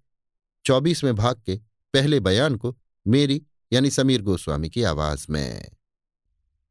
चौबीसवें 0.66 1.16
भाग 1.16 1.42
के 1.46 1.56
पहले 1.94 2.20
बयान 2.20 2.56
को 2.56 2.78
मेरी 3.08 3.46
यानी 3.74 3.92
समीर 3.92 4.22
गोस्वामी 4.22 4.70
की 4.70 4.84
आवाज़ 4.84 5.26
में। 5.30 5.70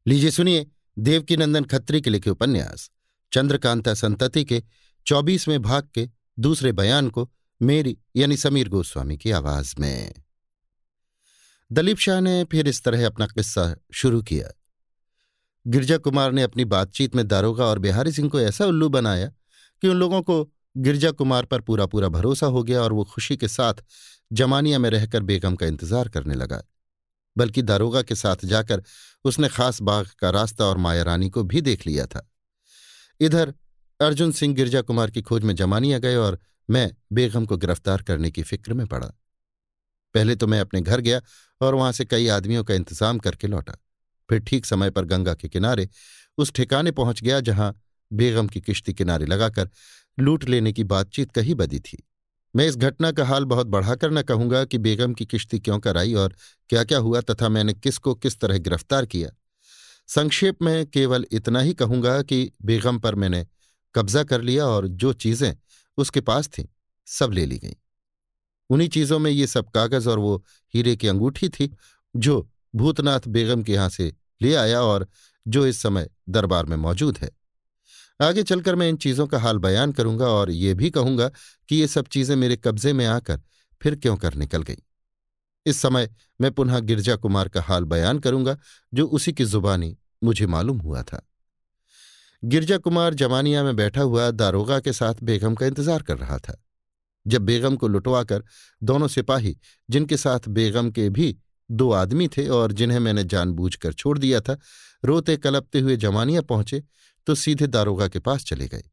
लीजिए 0.07 0.31
सुनिए 0.31 0.67
देवकी 0.99 1.37
नंदन 1.37 1.63
खत्री 1.63 2.01
के 2.01 2.09
लिखे 2.09 2.29
उपन्यास, 2.29 2.91
चंद्रकांता 3.33 3.93
संतति 3.93 4.45
के 4.45 4.63
चौबीसवें 5.07 5.61
भाग 5.61 5.89
के 5.93 6.09
दूसरे 6.39 6.71
बयान 6.71 7.09
को 7.09 7.31
मेरी 7.61 7.97
यानी 8.15 8.37
समीर 8.37 8.69
गोस्वामी 8.69 9.17
की 9.17 9.31
आवाज़ 9.31 9.75
में। 9.79 10.13
दलीप 11.71 11.97
शाह 11.97 12.19
ने 12.19 12.43
फिर 12.43 12.67
इस 12.67 12.83
तरह 12.83 13.05
अपना 13.05 13.27
किस्सा 13.27 13.75
शुरू 13.93 14.21
किया। 14.21 14.60
गिरजा 15.65 15.97
कुमार 15.97 16.31
ने 16.31 16.43
अपनी 16.43 16.65
बातचीत 16.65 17.15
में 17.15 17.27
दारोगा 17.27 17.65
और 17.65 17.79
बिहारी 17.79 18.11
सिंह 18.11 18.29
को 18.29 18.39
ऐसा 18.39 18.65
उल्लू 18.65 18.89
बनाया 18.89 19.27
कि 19.83 19.87
उन 19.87 19.97
लोगों 19.97 20.21
को 20.21 20.43
गिरजा 20.77 21.11
कुमार 21.11 21.45
पर 21.45 21.61
पूरा 21.61 21.85
पूरा 21.85 22.07
भरोसा 22.09 22.47
हो 22.47 22.63
गया 22.63 22.81
और 22.81 22.93
वो 22.93 23.03
खुशी 23.03 23.37
के 23.37 23.47
साथ 23.47 23.83
जमानिया 24.31 24.79
में 24.79 24.89
रहकर 24.89 25.23
बेगम 25.23 25.55
का 25.55 25.65
इंतज़ार 25.65 26.09
करने 26.09 26.35
लगा। 26.35 26.61
बल्कि 27.35 27.61
दारोगा 27.61 28.01
के 28.01 28.15
साथ 28.15 28.45
जाकर 28.45 28.83
उसने 29.25 29.47
खास 29.47 29.81
बाग 29.81 30.07
का 30.19 30.29
रास्ता 30.29 30.65
और 30.65 30.77
माया 30.77 31.03
रानी 31.03 31.29
को 31.29 31.43
भी 31.43 31.61
देख 31.61 31.85
लिया 31.87 32.05
था। 32.05 32.27
इधर 33.19 33.53
अर्जुन 33.99 34.31
सिंह 34.31 34.55
गिरजा 34.55 34.81
कुमार 34.81 35.11
की 35.11 35.21
खोज 35.21 35.43
में 35.43 35.55
जमानिया 35.55 35.99
गए 35.99 36.15
और 36.15 36.39
मैं 36.69 36.89
बेगम 37.13 37.45
को 37.45 37.57
गिरफ़्तार 37.57 38.01
करने 38.01 38.31
की 38.31 38.43
फ़िक्र 38.43 38.73
में 38.73 38.85
पड़ा। 38.87 39.07
पहले 40.15 40.35
तो 40.35 40.47
मैं 40.47 40.59
अपने 40.59 40.81
घर 40.81 41.01
गया 41.01 41.21
और 41.61 41.75
वहाँ 41.75 41.91
से 41.91 42.05
कई 42.05 42.27
आदमियों 42.27 42.63
का 42.63 42.73
इंतज़ाम 42.73 43.19
करके 43.19 43.47
लौटा। 43.47 43.75
फिर 44.31 44.39
ठीक 44.39 44.65
समय 44.65 44.89
पर 44.89 45.05
गंगा 45.05 45.33
के 45.33 45.47
किनारे 45.49 45.87
उस 46.37 46.51
ठिकाने 46.53 46.91
पहुँच 46.91 47.21
गया 47.23 47.39
जहाँ 47.39 47.73
बेगम 48.11 48.47
की 48.47 48.61
किश्ती 48.61 48.93
किनारे 48.93 49.25
लगाकर 49.25 49.69
लूट 50.17 50.43
लेने 50.43 50.71
की 50.73 50.83
बातचीत 50.83 51.31
कही 51.31 51.53
बदी 51.53 51.79
थी। 51.79 51.97
मैं 52.53 52.67
इस 52.67 52.77
घटना 52.77 53.11
का 53.11 53.25
हाल 53.25 53.45
बहुत 53.45 53.67
बढ़ाकर 53.67 54.11
न 54.11 54.21
कहूँगा 54.21 54.63
कि 54.65 54.77
बेगम 54.77 55.13
की 55.13 55.25
किश्ती 55.25 55.59
क्यों 55.59 55.79
कराई 55.79 56.13
और 56.13 56.35
क्या 56.69 56.83
क्या 56.83 56.99
हुआ 56.99 57.21
तथा 57.21 57.49
मैंने 57.49 57.73
किसको 57.73 58.13
किस 58.15 58.39
तरह 58.39 58.57
गिरफ़्तार 58.57 59.05
किया। 59.05 59.29
संक्षेप 60.09 60.61
में 60.61 60.85
केवल 60.85 61.25
इतना 61.31 61.59
ही 61.59 61.73
कहूँगा 61.73 62.21
कि 62.21 62.51
बेगम 62.61 62.99
पर 62.99 63.15
मैंने 63.15 63.45
कब्जा 63.95 64.23
कर 64.23 64.41
लिया 64.41 64.65
और 64.65 64.87
जो 64.87 65.13
चीज़ें 65.13 65.53
उसके 65.97 66.21
पास 66.21 66.47
थीं, 66.47 66.65
सब 67.07 67.31
ले 67.31 67.45
ली 67.45 67.57
गईं। 67.57 67.75
उन्हीं 68.69 68.89
चीज़ों 68.89 69.19
में 69.19 69.31
ये 69.31 69.47
सब 69.47 69.69
कागज़ 69.69 70.09
और 70.09 70.19
वो 70.19 70.35
हीरे 70.73 70.95
की 70.95 71.07
अंगूठी 71.07 71.49
थी, 71.49 71.71
जो 72.15 72.49
भूतनाथ 72.75 73.27
बेगम 73.27 73.63
के 73.63 73.73
यहाँ 73.73 73.89
से 73.89 74.13
ले 74.41 74.55
आया 74.55 74.81
और 74.81 75.07
जो 75.45 75.65
इस 75.65 75.81
समय 75.81 76.09
दरबार 76.29 76.65
में 76.65 76.77
मौजूद 76.77 77.17
है। 77.17 77.29
आगे 78.19 78.43
चलकर 78.43 78.75
मैं 78.75 78.89
इन 78.89 78.95
चीज़ों 78.97 79.27
का 79.27 79.39
हाल 79.39 79.57
बयान 79.57 79.91
करूँगा 79.91 80.25
और 80.25 80.51
ये 80.51 80.73
भी 80.73 80.89
कहूँगा 80.89 81.29
कि 81.69 81.75
ये 81.75 81.87
सब 81.87 82.07
चीज़ें 82.07 82.35
मेरे 82.35 82.55
कब्जे 82.55 82.93
में 82.93 83.05
आकर 83.05 83.41
फिर 83.81 83.95
क्यों 83.95 84.15
कर 84.17 84.33
निकल 84.33 84.61
गई। 84.61 84.77
इस 85.65 85.81
समय 85.81 86.09
मैं 86.41 86.51
पुनः 86.51 86.79
गिरजा 86.79 87.15
कुमार 87.15 87.49
का 87.49 87.61
हाल 87.61 87.83
बयान 87.83 88.19
करूँगा, 88.19 88.57
जो 88.93 89.05
उसी 89.07 89.33
की 89.33 89.45
जुबानी 89.45 89.95
मुझे 90.23 90.45
मालूम 90.45 90.79
हुआ 90.79 91.01
था। 91.03 91.21
गिरजा 92.43 92.77
कुमार 92.77 93.13
जमानिया 93.13 93.63
में 93.63 93.75
बैठा 93.75 94.01
हुआ 94.01 94.29
दारोगा 94.31 94.79
के 94.79 94.93
साथ 94.93 95.23
बेगम 95.23 95.55
का 95.55 95.65
इंतज़ार 95.65 96.01
कर 96.01 96.17
रहा 96.17 96.37
था। 96.37 96.61
जब 97.25 97.41
बेगम 97.41 97.75
को 97.75 97.87
लुटवाकर 97.87 98.43
दोनों 98.81 99.07
सिपाही, 99.07 99.57
जिनके 99.89 100.17
साथ 100.17 100.47
बेगम 100.47 100.89
के 100.91 101.09
भी 101.09 101.35
दो 101.71 101.91
आदमी 101.91 102.27
थे 102.27 102.47
और 102.47 102.71
जिन्हें 102.71 102.99
मैंने 102.99 103.23
जानबूझकर 103.23 103.93
छोड़ 103.93 104.17
दिया 104.19 104.41
था। 104.41 104.57
रोते 105.05 105.37
कलपते 105.37 105.79
हुए 105.79 105.97
जमानिया 105.97 106.41
पहुँचे 106.41 106.83
तो 107.27 107.35
सीधे 107.35 107.67
दारोगा 107.67 108.07
के 108.07 108.19
पास 108.19 108.45
चले 108.45 108.67
गए। 108.67 108.83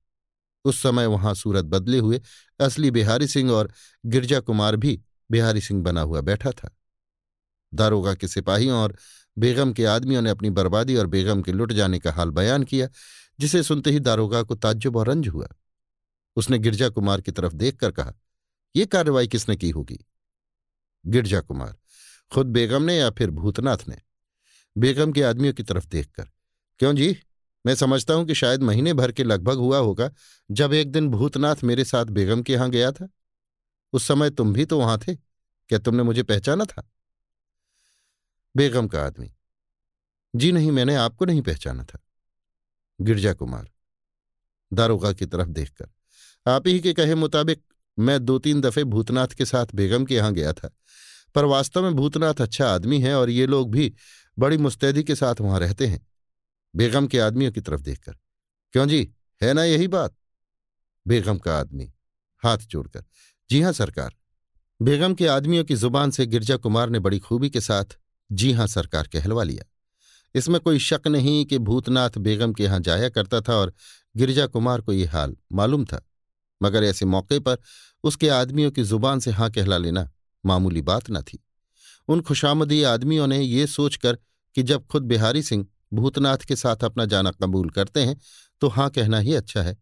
उस 0.64 0.83
समय 0.83 1.07
वहाँ 1.07 1.35
सूरत 1.35 1.64
बदले 1.64 1.99
हुए 1.99 2.20
असली 2.61 2.91
बिहारी 2.91 3.26
सिंह 3.26 3.53
और 3.53 3.72
गिरजा 4.07 4.41
कुमार 4.41 4.76
भी 4.76 5.01
बिहारी 5.31 5.61
सिंह 5.61 5.83
बना 5.83 6.01
हुआ 6.01 6.20
बैठा 6.20 6.51
था। 6.51 6.70
दारोगा 7.74 8.14
के 8.14 8.29
सिपाहियों 8.29 8.79
और 8.79 8.97
बेगम 9.39 9.72
के 9.72 9.85
आदमियों 9.85 10.22
ने 10.22 10.31
अपनी 10.31 10.51
बर्बादी 10.51 10.97
और 10.97 11.07
बेगम 11.07 11.43
के 11.43 11.53
लुट 11.53 11.72
जाने 11.72 11.99
का 11.99 12.12
हाल 12.12 12.31
बयान 12.31 12.62
किया, 12.62 12.89
जिसे 13.41 13.62
सुनते 13.62 13.91
ही 13.91 14.01
दारोगा 14.01 14.43
को 14.43 14.55
ताज्जुब 14.55 14.97
और 14.97 15.09
रंज 15.09 15.29
हुआ। 15.29 15.49
उसने 16.37 16.59
गिरजा 16.59 16.89
कुमार 16.89 17.20
की 17.20 17.33
तरफ़ 17.33 17.53
देखकर 17.53 17.91
कहा 17.91 18.14
यह 18.76 18.85
कार्रवाई 18.85 19.29
किसने 19.29 19.57
की 19.57 19.70
होगी? 19.70 19.99
गिरजा 21.07 21.41
कुमार। 21.41 21.78
खुद 22.31 22.47
बेगम 22.47 22.83
ने 22.83 22.97
या 22.97 23.11
फिर 23.11 23.31
भूतनाथ 23.31 23.79
ने? 23.89 23.99
बेगम 24.79 25.12
के 25.12 25.22
आदमियों 25.22 25.55
की 25.55 25.62
तरफ़ 25.62 25.87
देखकर। 25.87 26.31
क्यों 26.79 26.97
जी? 26.97 27.18
मैं 27.66 27.74
समझता 27.74 28.14
हूँ 28.14 28.26
कि 28.26 28.35
शायद 28.35 28.62
महीने 28.62 28.95
भर 28.95 29.12
के 29.12 29.24
लगभग 29.24 29.57
हुआ 29.57 29.79
होगा 29.79 30.12
जब 30.51 30.72
एक 30.72 30.93
दिन 30.93 31.09
भूतनाथ 31.09 31.57
मेरे 31.64 31.85
साथ 31.85 32.05
बेगम 32.05 32.43
के 32.43 32.53
यहाँ 32.53 32.70
गया 32.70 32.93
था। 32.93 33.09
उस 33.93 34.09
समय 34.09 34.31
तुम 34.31 34.53
भी 34.53 34.64
तो 34.64 34.79
वहाँ 34.79 34.99
थे। 34.99 35.14
क्या 35.68 35.79
तुमने 35.79 36.03
मुझे 36.03 36.22
पहचाना 36.22 36.64
था? 36.64 36.91
बेगम 38.57 38.89
का 38.89 39.07
आदमी। 39.07 39.35
जी 40.37 40.53
नहीं, 40.53 40.70
मैंने 40.70 40.95
आपको 40.95 41.24
नहीं 41.24 41.43
पहचाना 41.43 41.85
था। 41.85 41.99
गिरजा 43.01 43.33
कुमार। 43.33 43.70
दारोगा 44.72 45.12
की 45.12 45.26
तरफ़ 45.26 45.49
देखकर। 45.49 45.89
आप 46.47 46.66
ही 46.66 46.81
के 46.81 46.93
कहे 46.93 47.14
मुताबिक 47.14 47.62
मैं 47.99 48.24
दो 48.24 48.39
तीन 48.39 48.61
दफे 48.61 48.85
भूतनाथ 48.85 49.29
के 49.29 49.45
साथ 49.45 49.66
बेगम 49.74 50.05
के 50.05 50.14
यहाँ 50.14 50.33
गया 50.33 50.53
था। 50.53 50.70
पर 51.35 51.45
वास्तव 51.45 51.83
में 51.83 51.95
भूतनाथ 51.95 52.35
अच्छा 52.41 52.68
आदमी 52.68 53.01
है 53.01 53.14
और 53.14 53.31
ये 53.31 53.47
लोग 53.47 53.70
भी 53.70 53.95
बड़ी 54.39 54.57
मुस्तैदी 54.57 55.03
के 55.03 55.14
साथ 55.14 55.35
वहाँ 55.41 55.61
रहते 55.61 55.87
हैं। 55.87 56.07
बेगम 56.76 57.07
के 57.07 57.18
आदमियों 57.18 57.53
की 57.53 57.61
तरफ़ 57.61 57.81
देखकर। 57.81 58.12
क्यों 58.72 58.87
जी? 58.87 59.12
है 59.43 59.53
ना 59.53 59.64
यही 59.64 59.89
बात? 59.89 60.14
बेगम 61.07 61.39
का 61.39 61.59
आदमी। 61.59 61.93
हाथ 62.45 62.59
जोड़कर। 62.59 63.05
जी 63.51 63.61
हाँ, 63.61 63.72
सरकार। 63.72 64.14
बेगम 64.83 65.14
के 65.14 65.26
आदमियों 65.26 65.64
की 65.64 65.74
ज़ुबान 65.74 66.11
से 66.11 66.26
गिरजा 66.26 66.57
कुमार 66.57 66.91
ने 66.91 66.99
बड़ी 66.99 67.18
खूबी 67.18 67.51
के 67.51 67.61
साथ 67.61 67.85
जी 68.33 68.53
हाँ, 68.53 68.66
सरकार 68.66 69.09
कहलवा 69.12 69.43
लिया। 69.43 69.64
इसमें 70.35 70.61
कोई 70.61 70.79
शक 70.79 71.01
नहीं 71.07 71.45
कि 71.47 71.59
भूतनाथ 71.59 72.11
बेगम 72.18 72.53
के 72.53 72.64
यहाँ 72.64 72.81
जाया 72.81 73.09
करता 73.09 73.41
था 73.41 73.55
और 73.55 73.74
गिरजा 74.16 74.47
कुमार 74.47 74.81
को 74.81 74.93
यह 74.93 75.12
हाल 75.12 75.37
मालूम 75.53 75.85
था। 75.85 76.09
मगर 76.62 76.85
ऐसे 76.85 77.07
मौके 77.07 77.39
पर 77.39 77.59
उसके 78.05 78.29
आदमियों 78.29 78.70
की 78.70 78.83
ज़ुबान 78.83 79.20
से 79.20 79.31
हाँ 79.31 79.51
कहला 79.51 79.76
लेना 79.76 80.11
मामूली 80.45 80.82
बात 80.82 81.11
न 81.11 81.22
थी। 81.22 81.39
उन 82.09 82.20
खुशामदी 82.20 82.82
आदमियों 82.82 83.26
ने 83.26 83.41
ये 83.41 83.66
सोचकर 83.66 84.18
कि 84.57 84.62
जब 84.62 84.86
खुद 84.86 85.03
बिहारी 85.03 85.43
सिंह 85.43 85.66
भूतनाथ 85.93 86.39
के 86.39 86.57
साथ 86.57 86.84
अपना 86.84 87.05
जाना 87.05 87.30
कबूल 87.32 87.70
करते 87.70 88.01
हैं 88.01 88.16
तो 88.62 88.68
हाँ 88.68 88.89
कहना 88.91 89.18
ही 89.18 89.34
अच्छा 89.34 89.62
है। 89.62 89.76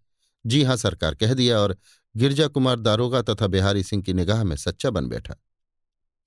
जी 0.44 0.62
हाँ 0.62 0.76
सरकार 0.76 1.14
कह 1.14 1.34
दिया 1.34 1.58
और 1.58 1.76
गिरजा 2.14 2.46
कुमार 2.48 2.80
दारोगा 2.80 3.22
तथा 3.22 3.46
बिहारी 3.46 3.82
सिंह 3.82 4.02
की 4.02 4.12
निगाह 4.12 4.44
में 4.44 4.56
सच्चा 4.56 4.90
बन 4.90 5.08
बैठा। 5.08 5.34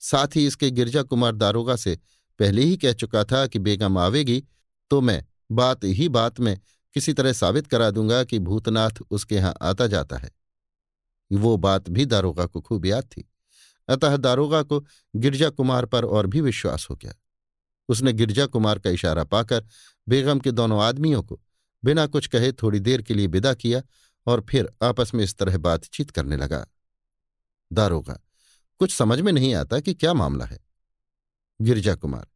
साथ 0.01 0.35
ही 0.35 0.45
इसके 0.47 0.71
गिरजा 0.71 1.03
कुमार 1.03 1.35
दारोगा 1.35 1.75
से 1.75 1.97
पहले 2.39 2.61
ही 2.61 2.77
कह 2.77 2.93
चुका 2.93 3.23
था 3.23 3.45
कि 3.47 3.59
बेगम 3.59 3.97
आवेगी 3.97 4.43
तो 4.91 5.01
मैं 5.01 5.23
बात 5.51 5.83
ही 5.83 6.09
बात 6.09 6.39
में 6.39 6.59
किसी 6.95 7.13
तरह 7.13 7.33
साबित 7.33 7.67
करा 7.67 7.89
दूँगा 7.91 8.23
कि 8.23 8.39
भूतनाथ 8.39 9.01
उसके 9.11 9.35
यहाँ 9.35 9.53
आता 9.61 9.87
जाता 9.87 10.17
है। 10.17 10.31
वो 11.31 11.55
बात 11.57 11.89
भी 11.89 12.05
दारोगा 12.05 12.45
को 12.45 12.61
खूब 12.61 12.85
याद 12.85 13.03
थी। 13.03 13.29
अतः 13.89 14.17
दारोगा 14.17 14.61
को 14.63 14.85
गिरजा 15.15 15.49
कुमार 15.49 15.85
पर 15.85 16.05
और 16.05 16.27
भी 16.27 16.41
विश्वास 16.41 16.87
हो 16.89 16.95
गया। 16.95 17.13
उसने 17.89 18.13
गिरजा 18.13 18.45
कुमार 18.45 18.79
का 18.79 18.89
इशारा 18.89 19.23
पाकर 19.23 19.65
बेगम 20.07 20.39
के 20.39 20.51
दोनों 20.51 20.81
आदमियों 20.83 21.23
को 21.23 21.39
बिना 21.83 22.05
कुछ 22.07 22.27
कहे 22.27 22.51
थोड़ी 22.51 22.79
देर 22.79 23.01
के 23.01 23.13
लिए 23.13 23.27
विदा 23.27 23.53
किया 23.53 23.81
और 24.27 24.45
फिर 24.49 24.69
आपस 24.83 25.13
में 25.15 25.23
इस 25.23 25.37
तरह 25.37 25.57
बातचीत 25.57 26.11
करने 26.11 26.37
लगा। 26.37 26.65
दारोगा, 27.71 28.19
कुछ 28.79 28.93
समझ 28.93 29.19
में 29.21 29.31
नहीं 29.31 29.53
आता 29.55 29.79
कि 29.79 29.93
क्या 29.93 30.13
मामला 30.13 30.45
है? 30.45 30.59
गिरजा 31.59 31.95
कुमार, 31.95 32.27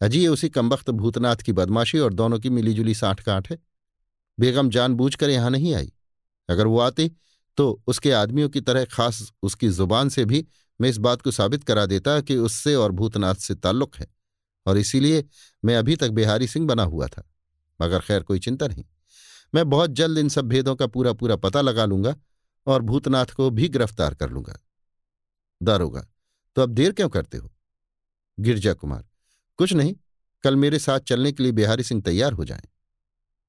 अजी 0.00 0.20
ये 0.20 0.28
उसी 0.28 0.48
कमबख्त 0.48 0.90
भूतनाथ 0.90 1.36
की 1.36 1.52
बदमाशी 1.52 1.98
और 1.98 2.14
दोनों 2.14 2.38
की 2.38 2.50
मिलीजुली 2.50 2.94
साठ 2.94 3.20
काठ 3.20 3.50
है? 3.50 3.58
बेगम 4.38 4.70
जानबूझकर 4.70 5.30
यहाँ 5.30 5.50
नहीं 5.50 5.74
आई। 5.74 5.92
अगर 6.48 6.66
वो 6.66 6.78
आती 6.78 7.10
तो 7.58 7.82
उसके 7.86 8.12
आदमियों 8.12 8.48
की 8.48 8.60
तरह 8.60 8.84
खास 8.84 9.32
उसकी 9.42 9.68
ज़ुबान 9.68 10.08
से 10.08 10.24
भी 10.24 10.46
मैं 10.80 10.88
इस 10.88 10.98
बात 10.98 11.22
को 11.22 11.30
साबित 11.30 11.64
करा 11.64 11.86
देता 11.86 12.20
कि 12.20 12.36
उससे 12.36 12.74
और 12.74 12.92
भूतनाथ 12.92 13.34
से 13.34 13.54
ताल्लुक 13.54 13.96
है, 13.96 14.06
और 14.66 14.78
इसीलिए 14.78 15.24
मैं 15.64 15.76
अभी 15.76 15.96
तक 15.96 16.10
बिहारी 16.10 16.46
सिंह 16.46 16.66
बना 16.66 16.82
हुआ 16.84 17.06
था। 17.08 17.22
मगर 17.80 18.00
खैर, 18.00 18.22
कोई 18.22 18.38
चिंता 18.38 18.66
नहीं। 18.66 18.84
मैं 19.54 19.68
बहुत 19.70 19.90
जल्द 19.90 20.18
इन 20.18 20.28
सब 20.28 20.44
भेदों 20.44 20.74
का 20.76 20.86
पूरा 20.86 21.12
पूरा 21.12 21.36
पता 21.36 21.60
लगा 21.60 21.84
लूँगा 21.84 22.14
और 22.66 22.82
भूतनाथ 22.82 23.26
को 23.26 23.50
भी 23.50 23.68
गिरफ़्तार 23.68 24.14
कर 24.14 24.30
लूँगा। 24.30 24.58
दारोगा 25.60 26.06
तो 26.56 26.62
अब 26.62 26.70
देर 26.70 26.92
क्यों 26.92 27.08
करते 27.08 27.38
हो? 27.38 27.50
गिरजा 28.38 28.72
कुमार, 28.72 29.04
कुछ 29.58 29.72
नहीं, 29.72 29.94
कल 30.44 30.56
मेरे 30.56 30.78
साथ 30.78 31.00
चलने 31.00 31.32
के 31.32 31.42
लिए 31.42 31.52
बिहारी 31.52 31.82
सिंह 31.82 32.02
तैयार 32.02 32.32
हो 32.32 32.44
जाएँ। 32.44 32.68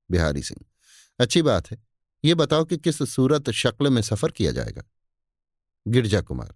बिहारी 0.09 0.43
सिंह, 0.43 0.65
अच्छी 1.19 1.41
बात 1.41 1.71
है, 1.71 1.77
ये 2.23 2.35
बताओ 2.35 2.65
कि 2.65 2.77
किस 2.77 3.01
सूरत 3.05 3.49
शक्ल 3.51 3.89
में 3.89 4.01
सफ़र 4.01 4.31
किया 4.31 4.51
जाएगा? 4.51 4.83
गिरजा 5.85 6.21
कुमार 6.21 6.53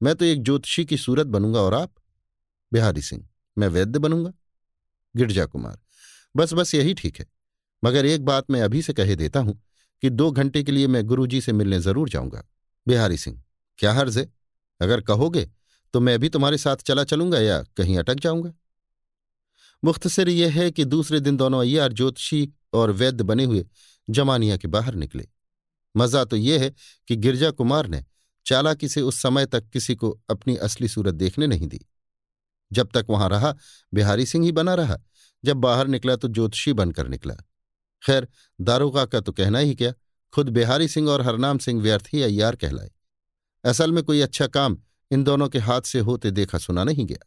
मैं 0.00 0.14
तो 0.14 0.24
एक 0.24 0.42
ज्योतिषी 0.42 0.84
की 0.84 0.96
सूरत 0.98 1.26
बनूँगा 1.28 1.60
और 1.60 1.74
आप 1.74 1.92
बिहारी 2.72 3.02
सिंह, 3.02 3.24
मैं 3.56 3.68
वैद्य 3.68 3.98
बनूँगा। 3.98 4.32
गिरजा 5.14 5.44
कुमार, 5.46 5.78
बस 6.34 6.52
बस 6.52 6.74
यही 6.74 6.94
ठीक 6.94 7.18
है, 7.18 7.26
मगर 7.82 8.06
एक 8.06 8.24
बात 8.24 8.50
मैं 8.50 8.62
अभी 8.62 8.82
से 8.82 8.92
कहे 8.92 9.16
देता 9.16 9.40
हूँ 9.40 9.60
कि 10.02 10.10
दो 10.10 10.30
घंटे 10.32 10.62
के 10.62 10.72
लिए 10.72 10.86
मैं 10.86 11.04
गुरुजी 11.06 11.40
से 11.40 11.52
मिलने 11.52 11.80
ज़रूर 11.80 12.08
जाऊँगा। 12.08 12.44
बिहारी 12.86 13.16
सिंह, 13.16 13.42
क्या 13.78 13.92
हर्ज 13.92 14.18
है? 14.18 14.28
अगर 14.80 15.00
कहोगे 15.02 15.48
तो 15.94 16.00
मैं 16.00 16.18
भी 16.18 16.28
तुम्हारे 16.28 16.58
साथ 16.58 16.76
चला 16.78 17.04
चलूँगा 17.04 17.38
या 17.40 17.62
कहीं 17.76 17.98
अटक 17.98 18.14
जाऊँगा? 18.14 18.52
मुख्तसर 19.82 20.28
यह 20.28 20.52
है 20.52 20.70
कि 20.70 20.84
दूसरे 20.84 21.20
दिन 21.20 21.36
दोनों 21.36 21.60
अय्यार 21.60 21.92
ज्योतिषी 21.92 22.48
और 22.72 22.90
वैद्य 22.92 23.24
बने 23.24 23.44
हुए 23.44 23.64
जमानिया 24.08 24.56
के 24.56 24.68
बाहर 24.68 24.94
निकले। 24.94 25.26
मज़ा 25.94 26.24
तो 26.24 26.36
यह 26.36 26.60
है 26.60 26.72
कि 27.08 27.16
गिरजा 27.16 27.50
कुमार 27.52 27.86
ने 27.86 28.04
चालाकी 28.46 28.88
से 28.88 29.00
उस 29.00 29.22
समय 29.22 29.46
तक 29.46 29.68
किसी 29.68 29.94
को 29.94 30.20
अपनी 30.30 30.56
असली 30.56 30.88
सूरत 30.88 31.14
देखने 31.14 31.46
नहीं 31.46 31.66
दी। 31.66 31.80
जब 32.72 32.88
तक 32.94 33.06
वहाँ 33.10 33.28
रहा, 33.28 33.54
बिहारी 33.94 34.26
सिंह 34.26 34.44
ही 34.44 34.52
बना 34.52 34.74
रहा। 34.74 34.98
जब 35.44 35.56
बाहर 35.56 35.86
निकला 35.86 36.16
तो 36.16 36.28
ज्योतिषी 36.28 36.72
बनकर 36.72 37.08
निकला। 37.08 37.34
खैर, 38.06 38.28
दारोगा 38.60 39.04
का 39.04 39.20
तो 39.20 39.32
कहना 39.32 39.58
ही 39.58 39.74
क्या, 39.74 39.92
खुद 40.32 40.48
बिहारी 40.48 40.88
सिंह 40.88 41.10
और 41.10 41.22
हरनाम 41.22 41.58
सिंह 41.58 41.82
व्यर्थ 41.82 42.04
ही 42.12 42.22
अय्यार 42.22 42.56
कहलाए। 42.56 42.90
असल 43.64 43.92
में 43.92 44.04
कोई 44.04 44.20
अच्छा 44.20 44.46
काम 44.46 44.78
इन 45.10 45.24
दोनों 45.24 45.48
के 45.48 45.58
हाथ 45.58 45.82
से 45.82 45.98
होते 45.98 46.30
देखा 46.30 46.58
सुना 46.58 46.84
नहीं 46.84 47.06
गया। 47.06 47.26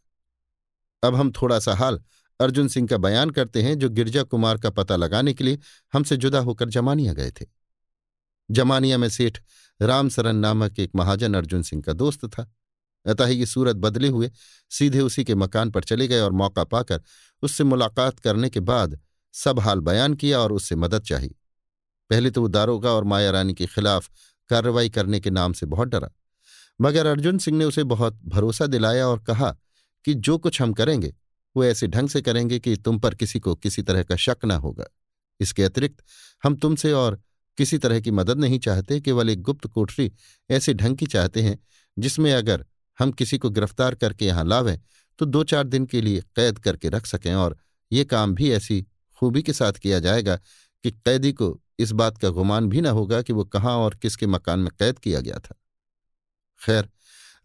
अब 1.08 1.14
हम 1.14 1.32
थोड़ा 1.32 1.58
सा 1.58 1.74
हाल 1.74 2.02
अर्जुन 2.40 2.68
सिंह 2.68 2.88
का 2.88 2.96
बयान 2.96 3.30
करते 3.30 3.62
हैं, 3.62 3.78
जो 3.78 3.88
गिरजा 3.88 4.22
कुमार 4.22 4.58
का 4.58 4.70
पता 4.70 4.96
लगाने 4.96 5.34
के 5.34 5.44
लिए 5.44 5.58
हमसे 5.92 6.16
जुदा 6.16 6.38
होकर 6.38 6.68
जमानिया 6.68 7.12
गए 7.12 7.30
थे। 7.30 7.46
जमानिया 8.50 8.98
में 8.98 9.08
सेठ 9.08 9.38
रामसरन 9.80 10.36
नामक 10.36 10.78
एक 10.78 10.90
महाजन 10.96 11.34
अर्जुन 11.34 11.62
सिंह 11.62 11.82
का 11.82 11.92
दोस्त 11.92 12.26
था। 12.26 12.54
अतः 13.06 13.26
ये 13.26 13.46
सूरत 13.46 13.76
बदले 13.76 14.08
हुए, 14.08 14.30
सीधे 14.70 15.00
उसी 15.00 15.24
के 15.24 15.34
मकान 15.34 15.70
पर 15.70 15.84
चले 15.84 16.08
गए 16.08 16.20
और 16.20 16.32
मौका 16.32 16.64
पाकर 16.64 17.02
उससे 17.42 17.64
मुलाकात 17.64 18.18
करने 18.18 18.50
के 18.50 18.60
बाद 18.60 19.00
सब 19.32 19.60
हाल 19.60 19.80
बयान 19.80 20.14
किया 20.14 20.40
और 20.40 20.52
उससे 20.52 20.76
मदद 20.76 21.02
चाही। 21.02 21.28
पहले 22.10 22.30
तो 22.30 22.40
वो 22.40 22.48
दारोगा 22.48 22.90
और 22.90 23.04
माया 23.04 23.30
रानी 23.30 23.54
के 23.54 23.66
खिलाफ 23.66 24.10
कार्रवाई 24.48 24.88
करने 24.88 25.20
के 25.20 25.30
नाम 25.30 25.52
से 25.52 25.66
बहुत 25.66 25.88
डरा। 25.88 26.10
मगर 26.80 27.06
अर्जुन 27.06 27.38
सिंह 27.38 27.58
ने 27.58 27.64
उसे 27.64 27.84
बहुत 27.84 28.20
भरोसा 28.24 28.66
दिलाया 28.66 29.08
और 29.08 29.18
कहा 29.18 29.56
कि 30.04 30.14
जो 30.14 30.38
कुछ 30.38 30.62
हम 30.62 30.72
करेंगे, 30.72 31.14
वो 31.56 31.64
ऐसे 31.64 31.86
ढंग 31.86 32.08
से 32.08 32.22
करेंगे 32.22 32.58
कि 32.58 32.76
तुम 32.76 32.98
पर 32.98 33.14
किसी 33.14 33.40
को 33.40 33.54
किसी 33.54 33.82
तरह 33.82 34.02
का 34.02 34.16
शक 34.16 34.36
न 34.44 34.50
होगा। 34.50 34.84
इसके 35.40 35.62
अतिरिक्त 35.62 36.04
हम 36.42 36.56
तुमसे 36.56 36.92
और 36.92 37.20
किसी 37.58 37.78
तरह 37.78 38.00
की 38.00 38.10
मदद 38.10 38.38
नहीं 38.38 38.58
चाहते, 38.58 39.00
केवल 39.00 39.30
एक 39.30 39.42
गुप्त 39.42 39.66
कोठरी 39.66 40.10
ऐसे 40.50 40.74
ढंग 40.74 40.96
की 40.96 41.06
चाहते 41.06 41.42
हैं, 41.42 41.58
जिसमें 41.96 42.32
अगर 42.34 42.64
हम 42.98 43.12
किसी 43.12 43.38
को 43.38 43.50
गिरफ़्तार 43.50 43.94
करके 43.94 44.26
यहाँ 44.26 44.44
लावें 44.44 44.78
तो 45.18 45.26
दो 45.26 45.42
चार 45.44 45.64
दिन 45.64 45.86
के 45.86 46.00
लिए 46.00 46.20
कैद 46.36 46.58
करके 46.58 46.88
रख 46.88 47.06
सकें 47.06 47.34
और 47.34 47.56
ये 47.92 48.04
काम 48.04 48.34
भी 48.34 48.50
ऐसी 48.52 48.86
खूबी 49.18 49.42
के 49.42 49.52
साथ 49.52 49.72
किया 49.72 49.98
जाएगा 49.98 50.36
कि 50.84 50.90
कैदी 50.90 51.32
को 51.32 51.58
इस 51.78 51.92
बात 51.92 52.18
का 52.18 52.28
गुमान 52.28 52.68
भी 52.68 52.80
न 52.80 52.86
होगा 52.86 53.20
कि 53.22 53.32
वो 53.32 53.44
कहाँ 53.44 53.76
और 53.76 53.94
किसके 53.94 54.26
मकान 54.26 54.58
में 54.58 54.70
कैद 54.78 54.98
किया 54.98 55.20
गया 55.20 55.38
था। 55.38 55.54
खैर 56.60 56.88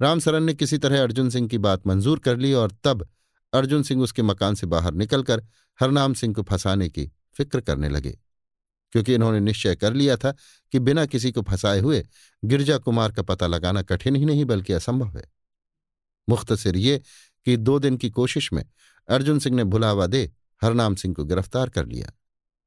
रामसरन 0.01 0.43
ने 0.43 0.53
किसी 0.53 0.78
तरह 0.78 1.01
अर्जुन 1.03 1.30
सिंह 1.30 1.47
की 1.47 1.57
बात 1.57 1.88
मंजूर 1.88 2.20
कर 2.20 2.38
ली 2.38 2.53
और 2.53 2.72
तब 2.84 3.07
अर्जुन 3.53 3.84
सिंह 3.84 4.01
उसके 4.03 4.22
मकान 4.22 4.55
से 4.55 4.68
बाहर 4.68 4.93
निकलकर 4.93 5.43
हरनाम 5.80 6.14
सिंह 6.14 6.34
को 6.34 6.43
फंसाने 6.43 6.89
की 6.89 7.05
फ़िक्र 7.34 7.61
करने 7.61 7.89
लगे। 7.89 8.18
क्योंकि 8.94 9.14
इन्होंने 9.14 9.39
निश्चय 9.39 9.76
कर 9.76 9.94
लिया 9.94 10.16
था 10.18 10.32
कि 10.72 10.80
बिना 10.80 11.06
किसी 11.06 11.32
को 11.32 11.41
फंसाए 11.41 11.80
हुए 11.80 12.06
गिरजा 12.46 12.78
कुमार 12.78 13.12
का 13.12 13.22
पता 13.22 13.48
लगाना 13.48 13.82
कठिन 13.82 14.16
ही 14.16 14.26
नहीं, 14.26 14.46
बल्कि 14.46 14.74
असंभव 14.74 15.18
है। 15.18 15.32
मुख्तसर 16.30 16.78
ये 16.78 17.02
कि 17.46 17.58
दो 17.58 17.80
दिन 17.80 17.98
की 17.98 18.10
कोशिश 18.10 18.54
में 18.54 18.66
अर्जुन 19.10 19.39
सिंह 19.39 19.56
ने 19.56 19.64
भुलावा 19.64 20.08
दे 20.08 20.32
हरनाम 20.62 20.96
सिंह 20.96 21.14
को 21.14 21.26
गिरफ़्तार 21.26 21.70
कर 21.70 21.86
लिया। 21.86 22.12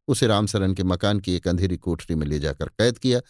उसे 0.09 0.27
रामसरन 0.27 0.75
के 0.75 0.83
मकान 0.83 1.21
की 1.21 1.35
एक 1.35 1.49
अंधेरी 1.49 1.77
कोठरी 1.77 2.17
में 2.17 2.27
ले 2.27 2.39
जाकर 2.39 2.69
कैद 2.69 2.99
किया 2.99 3.21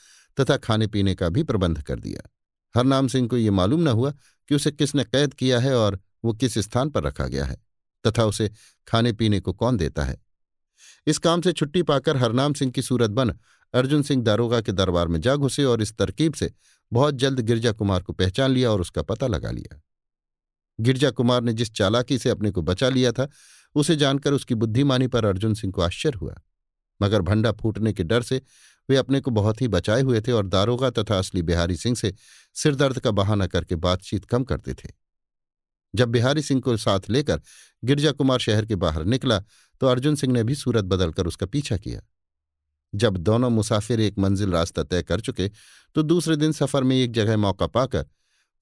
तथा 0.41 0.57
खाने 0.57 0.87
पीने 0.87 1.15
का 1.15 1.29
भी 1.29 1.43
प्रबंध 1.43 1.83
कर 1.83 2.01
दिया। 2.01 2.31
हरनाम 2.77 3.09
सिंह 3.09 3.29
को 3.29 3.37
ये 3.37 3.51
मालूम 3.51 3.81
न 3.81 3.89
हुआ 3.89 4.11
कि 4.49 4.55
उसे 4.55 4.71
किसने 4.71 5.05
कैद 5.05 5.35
किया 5.35 5.61
है 5.61 5.77
और 5.77 6.01
वो 6.25 6.33
किस 6.33 6.59
स्थान 6.59 6.91
पर 6.91 7.03
रखा 7.03 7.27
गया 7.27 7.45
है 7.45 7.57
तथा 8.07 8.25
उसे 8.25 8.51
खाने 8.89 9.13
पीने 9.13 9.41
को 9.41 9.53
कौन 9.53 9.77
देता 9.77 10.05
है। 10.05 10.26
इस 11.07 11.19
काम 11.19 11.41
से 11.41 11.53
छुट्टी 11.53 11.83
पाकर 11.83 12.17
हरनाम 12.17 12.53
सिंह 12.53 12.73
की 12.73 12.83
सूरत 12.83 13.11
बन। 13.11 13.35
अर्जुन 13.75 14.03
सिंह 14.03 14.23
दारोगा 14.23 14.61
के 14.61 14.73
दरबार 14.73 15.09
में 15.09 15.21
जा 15.21 15.37
घुसे 15.37 15.65
और 15.65 15.83
इस 15.83 15.97
तरकीब 15.97 16.35
से 16.35 16.53
बहुत 16.93 17.15
जल्द 17.15 17.41
गिरजा 17.41 17.73
कुमार 17.73 18.03
को 18.03 18.13
पहचान 18.13 18.51
लिया 18.51 18.71
और 18.71 18.81
उसका 18.81 19.03
पता 19.03 19.27
लगा 19.27 19.51
लिया। 19.51 19.83
गिरजा 20.81 21.11
कुमार 21.11 21.43
ने 21.43 21.53
जिस 21.53 21.73
चालाकी 21.73 22.19
से 22.19 22.31
अपने 22.31 22.51
को 22.51 22.63
बचा 22.63 22.89
लिया 22.89 23.13
था, 23.13 23.29
उसे 23.75 23.97
जानकर 23.97 24.33
उसकी 24.33 24.55
बुद्धिमानी 24.55 25.07
पर 25.07 25.25
अर्जुन 25.25 25.55
सिंह 25.55 25.73
को 25.73 25.83
आश्चर्य 25.83 26.19
हुआ। 26.19 26.35
मगर 27.03 27.23
भंडा 27.23 27.53
फूटने 27.53 27.93
के 27.93 28.05
डर 28.05 28.23
से 28.23 28.43
वे 28.91 28.97
अपने 28.97 29.21
को 29.21 29.31
बहुत 29.31 29.63
ही 29.63 29.69
बचाए 29.69 30.03
हुए 30.03 30.21
थे 30.21 30.33
और 30.33 30.47
दारोगा 30.47 30.91
तथा 30.91 31.19
असली 31.19 31.43
बिहारी 31.43 31.77
सिंह 31.77 31.97
से 31.97 32.15
सिरदर्द 32.55 32.99
का 32.99 33.11
बहाना 33.11 33.47
करके 33.47 33.77
बातचीत 33.77 34.25
कम 34.25 34.45
करते 34.45 34.75
थे। 34.75 35.06
जब 35.97 36.09
बिहारी 36.09 36.43
सिंह 36.43 36.61
को 36.61 36.77
साथ 36.77 37.11
लेकर 37.11 37.41
गिरजा 37.83 38.13
कुमार 38.13 38.39
शहर 38.39 38.67
के 38.67 38.77
बाहर 38.77 39.05
निकला 39.05 39.39
तो 39.81 39.87
अर्जुन 39.87 40.15
सिंह 40.15 40.33
ने 40.33 40.43
भी 40.45 40.55
सूरत 40.55 40.85
बदलकर 40.85 41.27
उसका 41.27 41.47
पीछा 41.47 41.77
किया। 41.77 42.01
जब 42.93 43.17
दोनों 43.17 43.51
मुसाफिर 43.51 44.01
एक 44.01 44.19
मंजिल 44.19 44.51
रास्ता 44.51 44.83
तय 44.83 45.03
कर 45.03 45.21
चुके 45.21 45.49
तो 45.97 46.03
दूसरे 46.03 46.37
दिन 46.37 46.53
सफ़र 46.53 46.83
में 46.83 46.97
एक 46.97 47.13
जगह 47.13 47.37
मौका 47.37 47.67
पाकर 47.69 48.07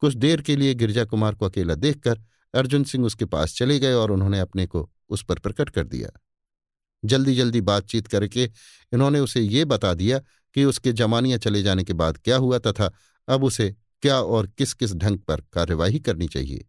कुछ 0.03 0.15
देर 0.15 0.41
के 0.43 0.57
लिए 0.57 0.75
गिरजा 0.75 1.05
कुमार 1.05 1.35
को 1.35 1.47
अकेला 1.47 1.75
देखकर 1.75 2.21
अर्जुन 2.55 2.85
सिंह 2.85 3.05
उसके 3.07 3.25
पास 3.25 3.55
चले 3.55 3.79
गए 3.79 3.93
और 3.93 4.11
उन्होंने 4.11 4.41
अपने 4.41 4.67
को 4.67 4.89
उस 5.09 5.25
पर 5.25 5.39
प्रकट 5.39 5.71
कर 5.71 5.85
दिया। 5.85 6.11
जल्दी 7.03 7.35
जल्दी 7.35 7.61
बातचीत 7.61 8.07
करके 8.07 8.45
इन्होंने 8.93 9.21
उसे 9.21 9.41
ये 9.41 9.65
बता 9.65 9.93
दिया 9.95 10.19
कि 10.57 10.65
उसके 10.65 10.93
जमानियाँ 10.93 11.39
चले 11.39 11.63
जाने 11.63 11.85
के 11.85 11.93
बाद 11.93 12.19
क्या 12.19 12.37
हुआ 12.37 12.59
तथा 12.59 12.91
अब 13.29 13.45
उसे 13.45 13.75
क्या 14.03 14.21
और 14.21 14.47
किस 14.49 14.73
किस 14.75 14.95
ढंग 14.95 15.19
पर 15.19 15.41
कार्यवाही 15.53 15.99
करनी 15.99 16.29
चाहिए। 16.29 16.65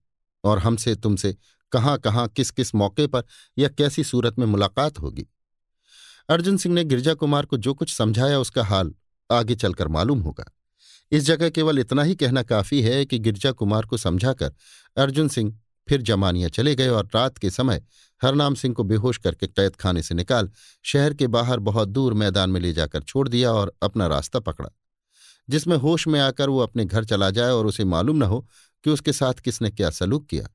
और 0.45 0.59
हमसे, 0.59 0.95
तुमसे 0.95 1.35
कहाँ 1.71 1.97
कहाँ, 1.97 2.27
किस 2.27 2.51
किस 2.51 2.73
मौके 2.75 3.07
पर 3.07 3.23
या 3.57 3.67
कैसी 3.69 4.03
सूरत 4.03 4.39
में 4.39 4.45
मुलाकात 4.45 4.99
होगी? 4.99 5.25
अर्जुन 6.29 6.57
सिंह 6.57 6.75
ने 6.75 6.83
गिरजा 6.83 7.13
कुमार 7.13 7.45
को 7.45 7.57
जो 7.57 7.73
कुछ 7.73 7.93
समझाया 7.93 8.39
उसका 8.39 8.63
हाल 8.63 8.93
आगे 9.29 9.55
चलकर 9.55 9.87
मालूम 9.87 10.19
होगा। 10.19 10.45
इस 11.11 11.23
जगह 11.23 11.49
केवल 11.49 11.79
इतना 11.79 12.03
ही 12.03 12.15
कहना 12.15 12.43
काफ़ी 12.43 12.81
है 12.81 13.05
कि 13.05 13.19
गिरजा 13.19 13.51
कुमार 13.51 13.85
को 13.85 13.97
समझाकर 13.97 14.53
अर्जुन 14.97 15.27
सिंह 15.27 15.53
फिर 15.87 16.01
जमानिया 16.01 16.47
चले 16.49 16.73
गए 16.75 16.87
और 16.87 17.09
रात 17.15 17.37
के 17.37 17.49
समय 17.49 17.81
हरनाम 18.21 18.55
सिंह 18.55 18.73
को 18.75 18.83
बेहोश 18.83 19.17
करके 19.17 19.47
कैद 19.47 19.75
खाने 19.75 20.01
से 20.03 20.15
निकाल 20.15 20.49
शहर 20.85 21.13
के 21.13 21.27
बाहर 21.27 21.59
बहुत 21.59 21.89
दूर 21.89 22.13
मैदान 22.13 22.49
में 22.49 22.59
ले 22.61 22.71
जाकर 22.73 23.01
छोड़ 23.01 23.27
दिया 23.29 23.51
और 23.51 23.73
अपना 23.83 24.07
रास्ता 24.07 24.39
पकड़ा, 24.39 24.69
जिसमें 25.49 25.75
होश 25.77 26.07
में 26.07 26.19
आकर 26.19 26.49
वो 26.49 26.59
अपने 26.59 26.85
घर 26.85 27.05
चला 27.05 27.29
जाए 27.29 27.51
और 27.51 27.67
उसे 27.67 27.85
मालूम 27.85 28.17
न 28.17 28.23
हो 28.23 28.45
कि 28.85 28.91
उसके 28.91 29.13
साथ 29.13 29.33
किसने 29.33 29.69
क्या 29.71 29.89
सलूक 29.89 30.25
किया, 30.27 30.47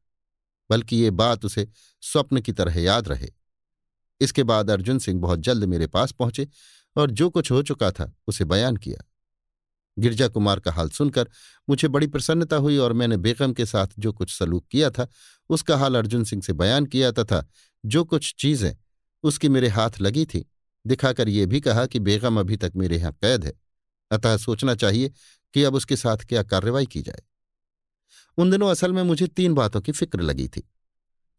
बल्कि 0.70 0.97
ये 0.97 1.11
बात 1.12 1.45
उसे 1.45 1.66
स्वप्न 2.03 2.41
की 2.41 2.53
तरह 2.53 2.81
याद 2.81 3.09
रहे। 3.09 3.28
इसके 4.20 4.43
बाद 4.43 4.70
अर्जुन 4.70 4.99
सिंह 4.99 5.20
बहुत 5.20 5.41
जल्द 5.41 5.64
मेरे 5.64 5.87
पास 5.87 6.12
पहुँचे 6.12 6.47
और 6.97 7.11
जो 7.11 7.28
कुछ 7.31 7.51
हो 7.51 7.62
चुका 7.62 7.91
था 7.91 8.12
उसे 8.28 8.45
बयान 8.45 8.76
किया। 8.76 9.05
गिरजा 9.97 10.28
कुमार 10.28 10.61
का 10.61 10.72
हाल 10.72 10.89
सुनकर 10.89 11.28
मुझे 11.68 11.89
बड़ी 11.89 12.07
प्रसन्नता 12.07 12.57
हुई 12.57 12.76
और 12.78 12.93
मैंने 12.93 13.16
बेगम 13.16 13.53
के 13.53 13.66
साथ 13.66 13.87
जो 13.99 14.12
कुछ 14.12 14.33
सलूक 14.33 14.66
किया 14.66 14.91
था, 14.91 15.07
उसका 15.51 15.76
हाल 15.76 15.95
अर्जुन 15.95 16.24
सिंह 16.24 16.43
से 16.43 16.53
बयान 16.53 16.87
किया 16.87 17.11
तथा 17.12 17.45
जो 17.85 18.05
कुछ 18.05 18.35
चीज़ें 18.39 18.76
उसकी 19.24 19.49
मेरे 19.49 19.68
हाथ 19.68 20.01
लगी 20.01 20.24
थी, 20.24 20.45
दिखाकर 20.85 21.28
यह 21.28 21.47
भी 21.47 21.61
कहा 21.61 21.87
कि 21.87 21.99
बेगम 22.01 22.41
अभी 22.41 22.57
तक 22.57 22.72
मेरे 22.76 22.97
यहाँ 22.97 23.12
कैद 23.12 23.45
है। 23.45 23.53
अतः 24.11 24.37
सोचना 24.37 24.74
चाहिए 24.74 25.12
कि 25.55 25.64
अब 25.64 25.74
उसके 25.74 25.97
साथ 25.97 26.24
क्या 26.24 26.43
कार्रवाई 26.43 26.87
की 26.87 27.03
जाए। 27.03 27.22
उन 28.39 28.51
दिनों 28.51 28.70
असल 28.70 28.93
में 28.93 29.03
मुझे 29.03 29.26
तीन 29.26 29.55
बातों 29.55 29.81
की 29.81 29.93
फ़िक्र 29.93 30.20
लगी 30.20 30.49
थी। 30.49 30.62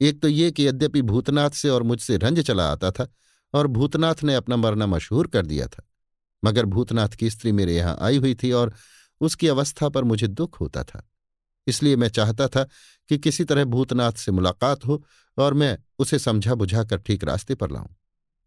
एक 0.02 0.22
तो 0.22 0.28
ये 0.28 0.52
कि 0.52 0.68
यद्यपि 0.68 1.02
भूतनाथ 1.02 1.50
से 1.52 1.70
और 1.70 1.84
मुझसे 1.84 2.18
रंज 2.18 2.40
चला 2.40 2.72
आता 2.72 2.92
था 2.92 3.08
और 3.54 3.68
भूतनाथ 3.68 4.24
ने 4.24 4.36
अपना 4.36 4.56
मरना 4.56 4.86
मशहूर 4.88 5.28
कर 5.28 5.46
दिया 5.46 5.68
था, 5.68 5.84
मगर 6.44 6.66
भूतनाथ 6.66 7.10
की 7.10 7.30
स्त्री 7.30 7.52
मेरे 7.52 7.76
यहाँ 7.76 7.98
आई 8.02 8.18
हुई 8.18 8.36
थी 8.36 8.52
और 8.52 8.74
उसकी 9.22 9.48
अवस्था 9.48 9.90
पर 9.90 10.04
मुझे 10.04 10.28
दुख 10.28 10.60
होता 10.62 10.84
था। 10.84 11.08
इसलिए 11.68 11.96
मैं 11.96 12.08
चाहता 12.10 12.48
था 12.48 12.64
कि 13.10 13.18
किसी 13.18 13.44
तरह 13.44 13.66
भूतनाथ 13.66 14.12
से 14.12 14.32
मुलाकात 14.32 14.86
हो 14.86 15.04
और 15.38 15.54
मैं 15.54 15.78
उसे 16.00 16.20
समझा 16.20 16.56
बुझाकर 16.56 16.98
ठीक 16.98 17.24
रास्ते 17.24 17.56
पर 17.56 17.72
लाऊं। 17.72 17.88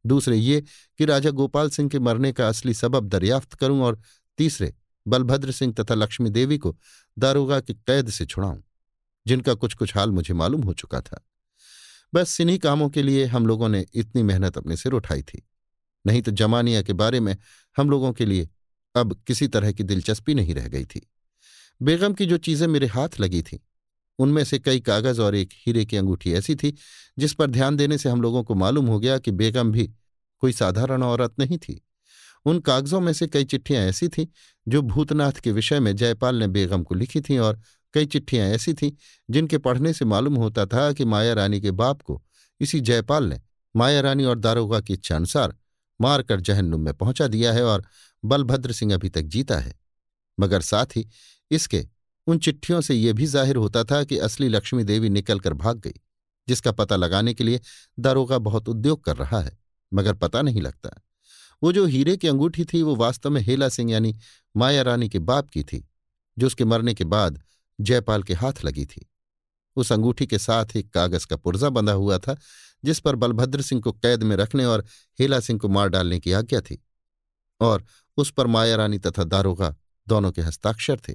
दूसरे 0.05 0.37
ये 0.37 0.61
कि 0.99 1.05
राजा 1.05 1.31
गोपाल 1.31 1.71
सिंह 1.71 1.89
के 1.89 1.99
मरने 1.99 2.33
का 2.33 2.49
असली 2.49 2.75
सबब 2.75 3.09
दरियाफ्त 3.09 3.55
करूँ 3.55 3.81
और 3.83 4.01
तीसरे 4.39 4.73
बलभद्र 5.07 5.53
सिंह 5.53 5.73
तथा 5.73 5.95
लक्ष्मी 5.95 6.31
देवी 6.31 6.59
को 6.59 6.77
दारोगा 7.19 7.61
की 7.61 7.75
कैद 7.75 8.11
से 8.11 8.27
छुड़ाऊं, 8.27 8.61
जिनका 9.27 9.55
कुछ 9.55 9.75
कुछ 9.75 9.97
हाल 9.97 10.11
मुझे 10.11 10.35
मालूम 10.35 10.63
हो 10.63 10.73
चुका 10.73 11.01
था। 11.01 11.25
बस 12.15 12.41
इन्हीं 12.41 12.59
कामों 12.59 12.89
के 12.91 13.03
लिए 13.03 13.25
हम 13.25 13.47
लोगों 13.47 13.69
ने 13.69 13.87
इतनी 13.95 14.23
मेहनत 14.23 14.59
अपने 14.59 14.77
सिर 14.77 14.93
उठाई 14.93 15.23
थी। 15.23 15.47
नहीं 16.07 16.23
तो 16.23 16.31
जमानिया 16.31 16.83
के 16.83 16.93
बारे 16.93 17.21
में 17.21 17.37
हम 17.77 17.91
लोगों 17.91 18.13
के 18.13 18.27
लिए 18.27 18.49
अब 18.95 19.23
किसी 19.27 19.49
तरह 19.49 19.73
की 19.73 19.83
दिलचस्पी 19.83 20.35
नहीं 20.35 20.55
रह 20.55 20.69
गई 20.69 20.85
थी। 20.85 21.11
बेगम 21.83 22.13
की 22.15 22.27
जो 22.27 22.37
चीज़ें 22.37 22.67
मेरे 22.69 22.87
हाथ 22.87 23.09
लगी 23.21 23.43
थीं, 23.43 23.59
उनमें 24.19 24.45
से 24.45 24.59
कई 24.59 24.81
कागज़ 24.81 25.21
और 25.21 25.35
एक 25.35 25.51
हीरे 25.53 25.85
की 25.85 25.97
अंगूठी 25.97 26.33
ऐसी 26.33 26.55
थी, 26.55 26.75
जिस 27.19 27.35
पर 27.35 27.51
ध्यान 27.51 27.77
देने 27.77 27.99
से 27.99 28.09
हम 28.09 28.23
लोगों 28.23 28.45
को 28.45 28.55
मालूम 28.55 28.87
हो 28.87 28.99
गया 29.01 29.19
कि 29.19 29.31
बेगम 29.31 29.73
भी 29.73 29.91
कोई 30.39 30.53
साधारण 30.53 31.03
औरत 31.03 31.35
नहीं 31.39 31.59
थी। 31.59 31.81
उन 32.47 32.59
कागजों 32.59 33.01
में 33.01 33.13
से 33.13 33.27
कई 33.27 33.45
चिट्ठियाँ 33.45 33.83
ऐसी 33.83 34.09
थीं, 34.09 34.27
जो 34.67 34.83
भूतनाथ 34.83 35.33
के 35.33 35.53
विषय 35.53 35.81
में 35.81 35.95
जयपाल 35.97 36.37
ने 36.37 36.49
बेगम 36.49 36.83
को 36.83 36.95
लिखी 36.95 37.21
थीं 37.21 37.39
और 37.39 37.61
कई 37.95 38.07
चिट्ठियाँ 38.07 38.47
ऐसी 38.49 38.75
थीं, 38.75 38.91
जिनके 39.31 39.59
पढ़ने 39.59 39.93
से 39.93 40.05
मालूम 40.05 40.37
होता 40.37 40.67
था 40.67 40.93
कि 40.93 41.05
माया 41.05 41.33
रानी 41.35 41.61
के 41.61 41.71
बाप 41.73 42.03
को 42.03 42.23
इसी 42.61 42.81
जयपाल 42.81 43.25
ने 43.25 43.41
माया 43.75 44.01
रानी 44.01 44.25
और 44.25 44.39
दारोगा 44.39 44.81
की 44.81 44.93
इच्छानुसार 44.93 45.55
मारकर 46.01 46.41
जहन्नुम 46.41 46.81
में 46.81 46.93
पहुँचा 46.95 47.27
दिया 47.29 47.53
है 47.53 47.65
और 47.65 47.85
बलभद्र 48.25 48.73
सिंह 48.73 48.95
अभी 48.95 49.09
तक 49.09 49.23
जीता 49.25 49.59
है। 49.59 49.75
मगर 50.39 50.61
साथ 50.61 50.97
ही 50.97 51.07
इसके 51.51 51.85
उन 52.27 52.39
चिट्ठियों 52.39 52.81
से 52.81 52.95
यह 52.95 53.13
भी 53.13 53.27
ज़ाहिर 53.27 53.57
होता 53.57 53.83
था 53.85 54.03
कि 54.05 54.19
असली 54.19 54.49
लक्ष्मी 54.49 54.85
देवी 54.85 55.09
निकलकर 55.09 55.55
भाग 55.55 55.79
गई, 55.79 55.95
जिसका 56.49 56.73
पता 56.73 56.97
लगाने 56.97 57.35
के 57.35 57.45
लिए 57.45 57.61
दारोगा 57.99 58.39
बहुत 58.39 58.69
उद्योग 58.69 59.05
कर 59.05 59.17
रहा 59.17 59.41
है, 59.41 59.59
मगर 59.93 60.15
पता 60.15 60.43
नहीं 60.43 60.63
लगता। 60.63 60.91
वो 61.63 61.73
जो 61.73 61.85
हीरे 61.87 62.17
की 62.17 62.29
अंगूठी 62.29 62.65
थी, 62.65 62.83
वो 62.83 62.97
वास्तव 62.97 63.31
में 63.31 63.41
हेला 63.41 63.69
सिंह 63.69 63.93
यानी 63.93 64.17
माया 64.57 64.83
रानी 64.83 65.09
के 65.09 65.19
बाप 65.19 65.49
की 65.49 65.63
थी, 65.63 65.89
जो 66.39 66.47
उसके 66.47 66.65
मरने 66.65 66.95
के 66.95 67.05
बाद 67.05 67.43
जयपाल 67.81 68.23
के 68.23 68.35
हाथ 68.35 68.65
लगी 68.65 68.85
थी। 68.85 69.11
उस 69.77 69.93
अंगूठी 69.93 70.27
के 70.27 70.39
साथ 70.39 70.77
एक 70.77 70.93
कागज़ 70.93 71.27
का 71.27 71.37
पुर्जा 71.37 71.69
बंधा 71.69 71.93
हुआ 71.93 72.19
था, 72.19 72.37
जिस 72.85 73.01
पर 73.01 73.17
बलभद्र 73.17 73.63
सिंह 73.63 73.81
को 73.81 73.93
कैद 73.93 74.23
में 74.23 74.37
रखने 74.37 74.65
और 74.65 74.85
हेला 75.21 75.41
सिंह 75.41 75.59
को 75.59 75.69
मार 75.69 75.89
डालने 75.89 76.21
की 76.21 76.33
आज्ञा 76.33 76.61
थी, 76.61 76.83
और 77.61 77.85
उस 78.17 78.31
पर 78.31 78.47
माया 78.47 78.77
रानी 78.77 78.99
तथा 78.99 79.25
दारोगा 79.25 79.75
दोनों 80.09 80.33
के 80.33 80.43
हस्ताक्षर 80.43 81.01
थे। 81.09 81.13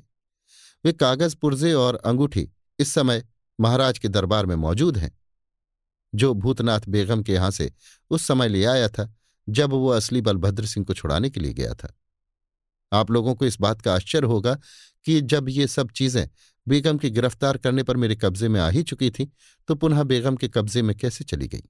वे 0.86 0.94
कागज़, 0.94 1.36
पुर्जे 1.36 1.74
और 1.74 1.96
अंगूठी 1.96 2.50
इस 2.80 2.94
समय 2.94 3.24
महाराज 3.60 3.98
के 4.00 4.08
दरबार 4.08 4.46
में 4.46 4.56
मौजूद 4.56 4.98
हैं। 4.98 5.18
जो 6.16 6.34
भूतनाथ 6.34 6.82
बेगम 6.88 7.24
के 7.24 7.34
यहाँ 7.34 7.52
से 7.52 7.72
उस 8.10 8.24
समय 8.24 8.48
ले 8.48 8.64
आया 8.66 8.88
था 8.88 9.14
जब 9.50 9.70
वो 9.70 9.90
असली 9.90 10.22
बलभद्र 10.22 10.66
सिंह 10.66 10.86
को 10.86 10.94
छुड़ाने 10.94 11.30
के 11.30 11.40
लिए 11.40 11.54
गया 11.54 11.74
था। 11.74 11.94
आप 12.92 13.12
लोगों 13.12 13.34
को 13.36 13.46
इस 13.46 13.58
बात 13.62 13.82
का 13.82 13.94
आश्चर्य 13.96 14.28
होगा 14.28 14.54
कि 15.06 15.20
जब 15.22 15.50
ये 15.50 15.68
सब 15.68 15.92
चीज़ें 15.92 16.28
बेगम 16.68 16.98
की 16.98 17.10
गिरफ़्तार 17.10 17.58
करने 17.58 17.84
पर 17.84 17.98
मेरे 17.98 18.16
कब्जे 18.16 18.48
में 18.48 18.60
आ 18.62 18.70
ही 18.70 18.84
चुकी 18.84 19.10
थी 19.10 19.32
तो 19.70 19.76
पुनः 19.76 20.04
बेगम 20.04 20.36
के 20.36 20.48
कब्जे 20.48 20.82
में 20.82 20.96
कैसे 20.98 21.24
चली 21.24 21.48
गई? 21.48 21.64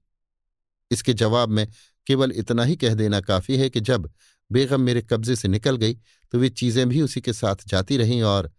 इसके 0.91 1.13
जवाब 1.13 1.49
में 1.49 1.67
केवल 2.07 2.31
इतना 2.31 2.63
ही 2.63 2.75
कह 2.75 2.93
देना 2.93 3.19
काफ़ी 3.21 3.57
है 3.57 3.69
कि 3.69 3.79
जब 3.79 4.09
बेगम 4.51 4.81
मेरे 4.81 5.01
कब्जे 5.01 5.35
से 5.35 5.47
निकल 5.47 5.75
गई 5.75 5.93
तो 6.33 6.39
वे 6.39 6.49
चीज़ें 6.49 6.87
भी 6.89 7.01
उसी 7.01 7.21
के 7.21 7.33
साथ 7.33 7.67
जाती 7.67 7.97
रहीं 7.97 8.21
और 8.23 8.51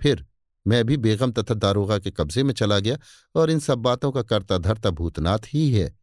फिर 0.00 0.24
मैं 0.66 0.84
भी 0.84 0.96
बेगम 0.96 1.32
तथा 1.32 1.54
दारोगा 1.54 1.98
के 1.98 2.10
कब्जे 2.10 2.42
में 2.42 2.52
चला 2.54 2.78
गया 2.78 2.98
और 3.34 3.50
इन 3.50 3.58
सब 3.58 3.78
बातों 3.78 4.10
का 4.12 4.22
करता 4.22 4.58
धरता 4.58 4.90
भूतनाथ 4.90 5.46
ही 5.46 5.70
है। 5.72 5.94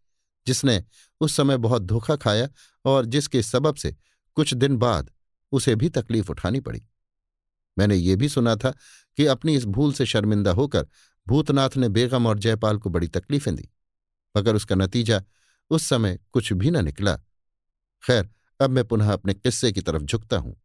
जिसने 0.47 0.83
उस 1.21 1.35
समय 1.35 1.57
बहुत 1.57 1.81
धोखा 1.81 2.15
खाया 2.15 2.47
और 2.85 3.05
जिसके 3.05 3.41
सबब 3.43 3.75
से 3.75 3.95
कुछ 4.37 4.53
दिन 4.53 4.77
बाद 4.77 5.11
उसे 5.51 5.75
भी 5.75 5.89
तकलीफ़ 5.89 6.31
उठानी 6.31 6.59
पड़ी। 6.59 6.81
मैंने 7.77 7.95
ये 7.95 8.15
भी 8.15 8.29
सुना 8.29 8.55
था 8.55 8.73
कि 9.17 9.25
अपनी 9.25 9.55
इस 9.55 9.65
भूल 9.65 9.93
से 9.93 10.05
शर्मिंदा 10.05 10.51
होकर 10.51 10.87
भूतनाथ 11.27 11.77
ने 11.77 11.89
बेगम 11.89 12.27
और 12.27 12.39
जयपाल 12.39 12.77
को 12.77 12.89
बड़ी 12.89 13.07
तकलीफें 13.07 13.55
दी, 13.55 13.69
मगर 14.35 14.55
उसका 14.55 14.75
नतीजा 14.75 15.21
उस 15.71 15.83
समय 15.83 16.19
कुछ 16.31 16.51
भी 16.53 16.71
न 16.71 16.83
निकला। 16.85 17.15
खैर, 18.03 18.29
अब 18.59 18.69
मैं 18.69 18.83
पुनः 18.85 19.11
अपने 19.13 19.33
किस्से 19.33 19.71
की 19.71 19.81
तरफ़ 19.81 20.03
झुकता 20.03 20.37
हूँ। 20.37 20.55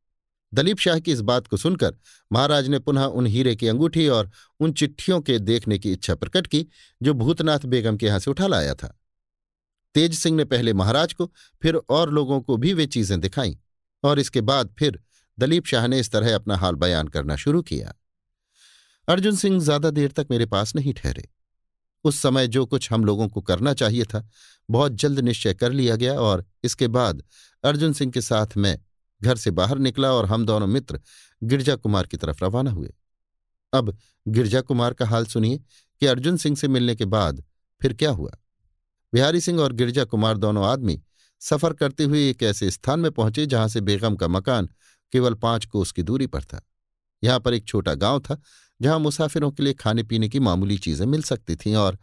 दलीप 0.53 0.79
शाह 0.79 0.99
की 0.99 1.13
इस 1.13 1.21
बात 1.21 1.47
को 1.47 1.57
सुनकर 1.57 1.97
महाराज 2.31 2.69
ने 2.69 2.79
पुनः 2.79 3.05
उन 3.05 3.27
हीरे 3.27 3.55
की 3.57 3.69
अंगूठी 3.69 4.07
और 4.09 4.31
उन 4.61 4.73
चिट्ठियों 4.73 5.21
के 5.21 5.39
देखने 5.39 5.79
की 5.79 5.93
इच्छा 5.93 6.15
प्रकट 6.15 6.47
की, 6.47 6.67
जो 7.03 7.15
भूतनाथ 7.15 7.67
बेगम 7.67 7.97
के 7.97 8.07
यहाँ 8.07 8.19
से 8.19 8.31
उठा 8.31 8.47
लाया 8.47 8.75
था। 8.75 8.95
तेज 9.99 10.15
सिंह 10.15 10.37
ने 10.37 10.45
पहले 10.45 10.73
महाराज 10.73 11.13
को, 11.13 11.27
फिर 11.63 11.77
और 11.77 12.11
लोगों 12.13 12.41
को 12.41 12.57
भी 12.57 12.73
वे 12.73 12.87
चीज़ें 12.87 13.21
दिखाईं 13.21 13.55
और 14.05 14.19
इसके 14.19 14.41
बाद 14.41 14.75
फिर 14.79 15.01
दलीप 15.39 15.67
शाह 15.67 15.87
ने 15.87 15.99
इस 16.01 16.11
तरह 16.13 16.35
अपना 16.35 16.57
हाल 16.57 16.75
बयान 16.75 17.09
करना 17.09 17.37
शुरू 17.37 17.63
किया। 17.63 17.95
अर्जुन 19.09 19.37
सिंह 19.37 19.59
ज़्यादा 19.61 19.91
देर 19.91 20.13
तक 20.13 20.27
मेरे 20.31 20.47
पास 20.47 20.75
नहीं 20.77 20.95
ठहरे। 20.95 21.29
उस 22.05 22.19
समय 22.19 22.49
जो 22.49 22.65
कुछ 22.67 22.91
हम 22.93 23.05
लोगों 23.05 23.29
को 23.29 23.41
करना 23.43 23.75
चाहिए 23.75 24.05
था, 24.05 24.29
बहुत 24.69 24.93
जल्द 24.95 25.21
निश्चय 25.21 25.55
कर 25.55 25.73
लिया 25.73 25.97
गया 25.97 26.19
और 26.21 26.45
इसके 26.65 26.89
बाद 26.89 27.23
अर्जुन 27.65 27.93
सिंह 27.93 28.13
के 28.13 28.21
साथ 28.21 28.57
मैं 28.57 28.79
घर 29.21 29.37
से 29.37 29.51
बाहर 29.53 29.79
निकला 29.79 30.13
और 30.13 30.27
हम 30.27 30.47
दोनों 30.47 30.67
मित्र 30.67 31.01
गिरजा 31.43 31.77
कुमार 31.77 32.07
की 32.07 32.17
तरफ़ 32.17 32.45
रवाना 32.45 32.71
हुए। 32.71 32.95
अब 33.73 33.97
गिरजा 34.27 34.61
कुमार 34.61 34.95
का 34.95 35.07
हाल 35.07 35.27
सुनिए 35.27 35.59
कि 35.59 36.07
अर्जुन 36.07 36.37
सिंह 36.37 36.57
से 36.57 36.69
मिलने 36.69 36.95
के 36.95 37.05
बाद 37.07 37.45
फिर 37.83 37.93
क्या 37.93 38.11
हुआ? 38.11 38.31
बिहारी 39.13 39.41
सिंह 39.41 39.61
और 39.61 39.73
गिरजा 39.73 40.05
कुमार 40.05 40.37
दोनों 40.37 40.65
आदमी 40.67 41.01
सफ़र 41.43 41.73
करते 41.73 42.05
हुए 42.05 42.29
एक 42.31 42.43
ऐसे 42.43 42.71
स्थान 42.71 43.01
में 43.01 43.11
पहुँचे 43.11 43.47
जहाँ 43.47 43.69
से 43.69 43.81
बेगम 43.81 44.17
का 44.17 44.29
मकान 44.29 44.69
केवल 45.13 45.35
पाँच 45.35 45.65
कोस 45.65 45.93
की 45.93 46.03
दूरी 46.03 46.27
पर 46.27 46.43
था। 46.43 46.61
यहाँ 47.23 47.41
पर 47.41 47.55
एक 47.55 47.67
छोटा 47.67 47.95
गाँव 47.95 48.21
था 48.21 48.41
जहाँ 48.81 48.99
मुसाफिरों 48.99 49.51
के 49.51 49.63
लिए 49.63 49.73
खाने 49.73 50.03
पीने 50.03 50.29
की 50.29 50.41
मामूली 50.41 50.79
चीज़ें 50.79 51.07
मिल 51.07 51.23
सकती 51.23 51.57
थीं 51.57 51.75
और 51.77 51.99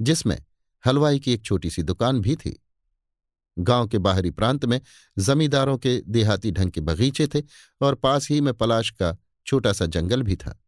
जिसमें 0.00 0.36
हलवाई 0.84 1.18
की 1.18 1.32
एक 1.32 1.44
छोटी 1.44 1.70
सी 1.70 1.82
दुकान 1.82 2.20
भी 2.20 2.36
थी। 2.36 2.58
गाँव 3.56 3.86
के 3.88 3.98
बाहरी 3.98 4.30
प्रांत 4.30 4.64
में 4.64 4.80
जमींदारों 5.18 5.76
के 5.78 6.00
देहाती 6.00 6.50
ढंग 6.50 6.70
के 6.70 6.80
बगीचे 6.80 7.26
थे 7.26 7.42
और 7.80 7.94
पास 7.94 8.28
ही 8.30 8.40
में 8.40 8.52
पलाश 8.54 8.90
का 8.90 9.16
छोटा 9.46 9.72
सा 9.72 9.86
जंगल 9.86 10.22
भी 10.22 10.36
था। 10.36 10.58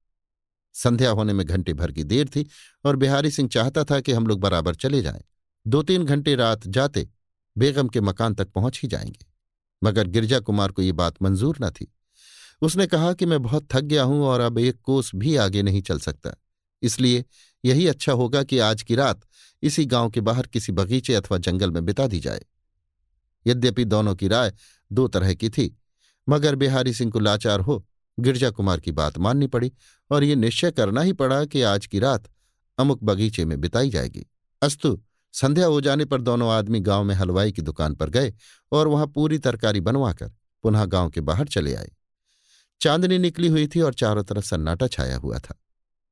संध्या 0.74 1.11
होने 1.11 1.32
में 1.32 1.47
घंटे 1.47 1.72
भर 1.72 1.93
की 1.93 2.05
देर 2.05 2.28
थी 2.28 2.47
और 2.84 2.97
बिहारी 2.97 3.30
सिंह 3.30 3.49
चाहता 3.49 3.84
था 3.84 4.01
कि 4.01 4.12
हम 4.12 4.26
लोग 4.26 4.40
बराबर 4.40 4.74
चले 4.74 5.03
जाएँ। 5.03 5.22
दो 5.66 5.82
तीन 5.82 6.04
घंटे 6.04 6.34
रात 6.34 6.66
जाते 6.66 7.08
बेगम 7.58 7.88
के 7.88 8.00
मकान 8.00 8.34
तक 8.34 8.48
पहुँच 8.48 8.80
ही 8.82 8.88
जाएँगे। 8.88 9.26
मगर 9.84 10.06
गिरजा 10.06 10.40
कुमार 10.40 10.72
को 10.72 10.82
ये 10.82 10.92
बात 10.92 11.22
मंजूर 11.22 11.56
न 11.62 11.70
थी। 11.70 11.92
उसने 12.62 12.86
कहा 12.86 13.12
कि 13.12 13.26
मैं 13.26 13.42
बहुत 13.42 13.68
थक 13.72 13.80
गया 13.80 14.02
हूँ 14.02 14.24
और 14.24 14.40
अब 14.40 14.58
एक 14.58 14.80
कोस 14.82 15.10
भी 15.14 15.36
आगे 15.36 15.62
नहीं 15.62 15.82
चल 15.82 15.98
सकता। 15.98 16.34
इसलिए 16.82 17.24
यही 17.64 17.86
अच्छा 17.86 18.12
होगा 18.12 18.42
कि 18.42 18.58
आज 18.58 18.82
की 18.82 18.94
रात 18.94 19.20
इसी 19.62 19.84
गाँव 19.84 20.10
के 20.10 20.20
बाहर 20.20 20.46
किसी 20.46 20.72
बगीचे 20.72 21.14
अथवा 21.14 21.38
जंगल 21.38 21.70
में 21.70 21.84
बिता 21.84 22.06
दी 22.06 22.20
जाए। 22.20 22.44
यद्यपि 23.46 23.84
दोनों 23.84 24.14
की 24.14 24.28
राय 24.28 24.52
दो 24.92 25.08
तरह 25.08 25.34
की 25.34 25.50
थी, 25.50 25.78
मगर 26.28 26.54
बिहारी 26.54 26.92
सिंह 26.92 27.10
को 27.10 27.18
लाचार 27.18 27.60
हो 27.60 27.86
गिरजा 28.20 28.50
कुमार 28.50 28.80
की 28.80 28.92
बात 28.92 29.18
माननी 29.18 29.46
पड़ी 29.46 29.72
और 30.10 30.24
ये 30.24 30.34
निश्चय 30.34 30.70
करना 30.70 31.00
ही 31.00 31.12
पड़ा 31.12 31.44
कि 31.44 31.62
आज 31.62 31.86
की 31.86 31.98
रात 31.98 32.28
अमुक 32.78 33.02
बगीचे 33.02 33.44
में 33.44 33.60
बिताई 33.60 33.90
जाएगी। 33.90 34.26
अस्तु 34.62 35.02
संध्या 35.34 35.66
हो 35.66 35.80
जाने 35.80 36.04
पर 36.04 36.20
दोनों 36.20 36.50
आदमी 36.50 36.80
गाँव 36.80 37.04
में 37.04 37.14
हलवाई 37.14 37.52
की 37.52 37.62
दुकान 37.62 37.94
पर 37.94 38.10
गए 38.10 38.32
और 38.72 38.88
वहाँ 38.88 39.06
पूरी 39.06 39.38
तरकारी 39.38 39.80
बनवाकर 39.80 40.32
पुनः 40.64 40.84
गाँव 40.84 41.10
के 41.10 41.20
बाहर 41.20 41.48
चले 41.48 41.74
आए। 41.74 41.90
चांदनी 42.80 43.18
निकली 43.18 43.48
हुई 43.48 43.66
थी 43.66 43.80
और 43.80 43.94
चारों 43.94 44.24
तरफ़ 44.24 44.44
सन्नाटा 44.44 44.86
छाया 44.88 45.16
हुआ 45.16 45.38
था। 45.38 45.58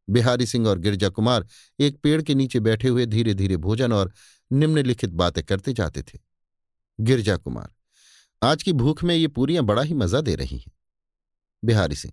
बिहारी 0.09 0.47
सिंह 0.47 0.69
और 0.69 0.79
गिरजा 0.79 1.09
कुमार 1.09 1.47
एक 1.79 1.99
पेड़ 2.03 2.21
के 2.23 2.35
नीचे 2.35 2.61
बैठे 2.61 2.89
हुए 2.89 3.07
धीरे 3.07 3.35
धीरे 3.35 3.57
भोजन 3.59 3.93
और 3.93 4.13
निम्नलिखित 4.51 5.11
बातें 5.13 5.43
करते 5.45 5.73
जाते 5.73 6.03
थे। 6.03 6.19
गिरजा 6.99 7.37
कुमार, 7.37 7.69
आज 8.43 8.63
की 8.63 8.73
भूख 8.73 9.03
में 9.05 9.15
ये 9.15 9.29
पूरियाँ 9.29 9.65
बड़ा 9.65 9.83
ही 9.83 9.95
मज़ा 9.95 10.21
दे 10.21 10.35
रही 10.35 10.59
हैं। 10.59 10.73
बिहारी 11.63 11.97
सिंह, 11.97 12.13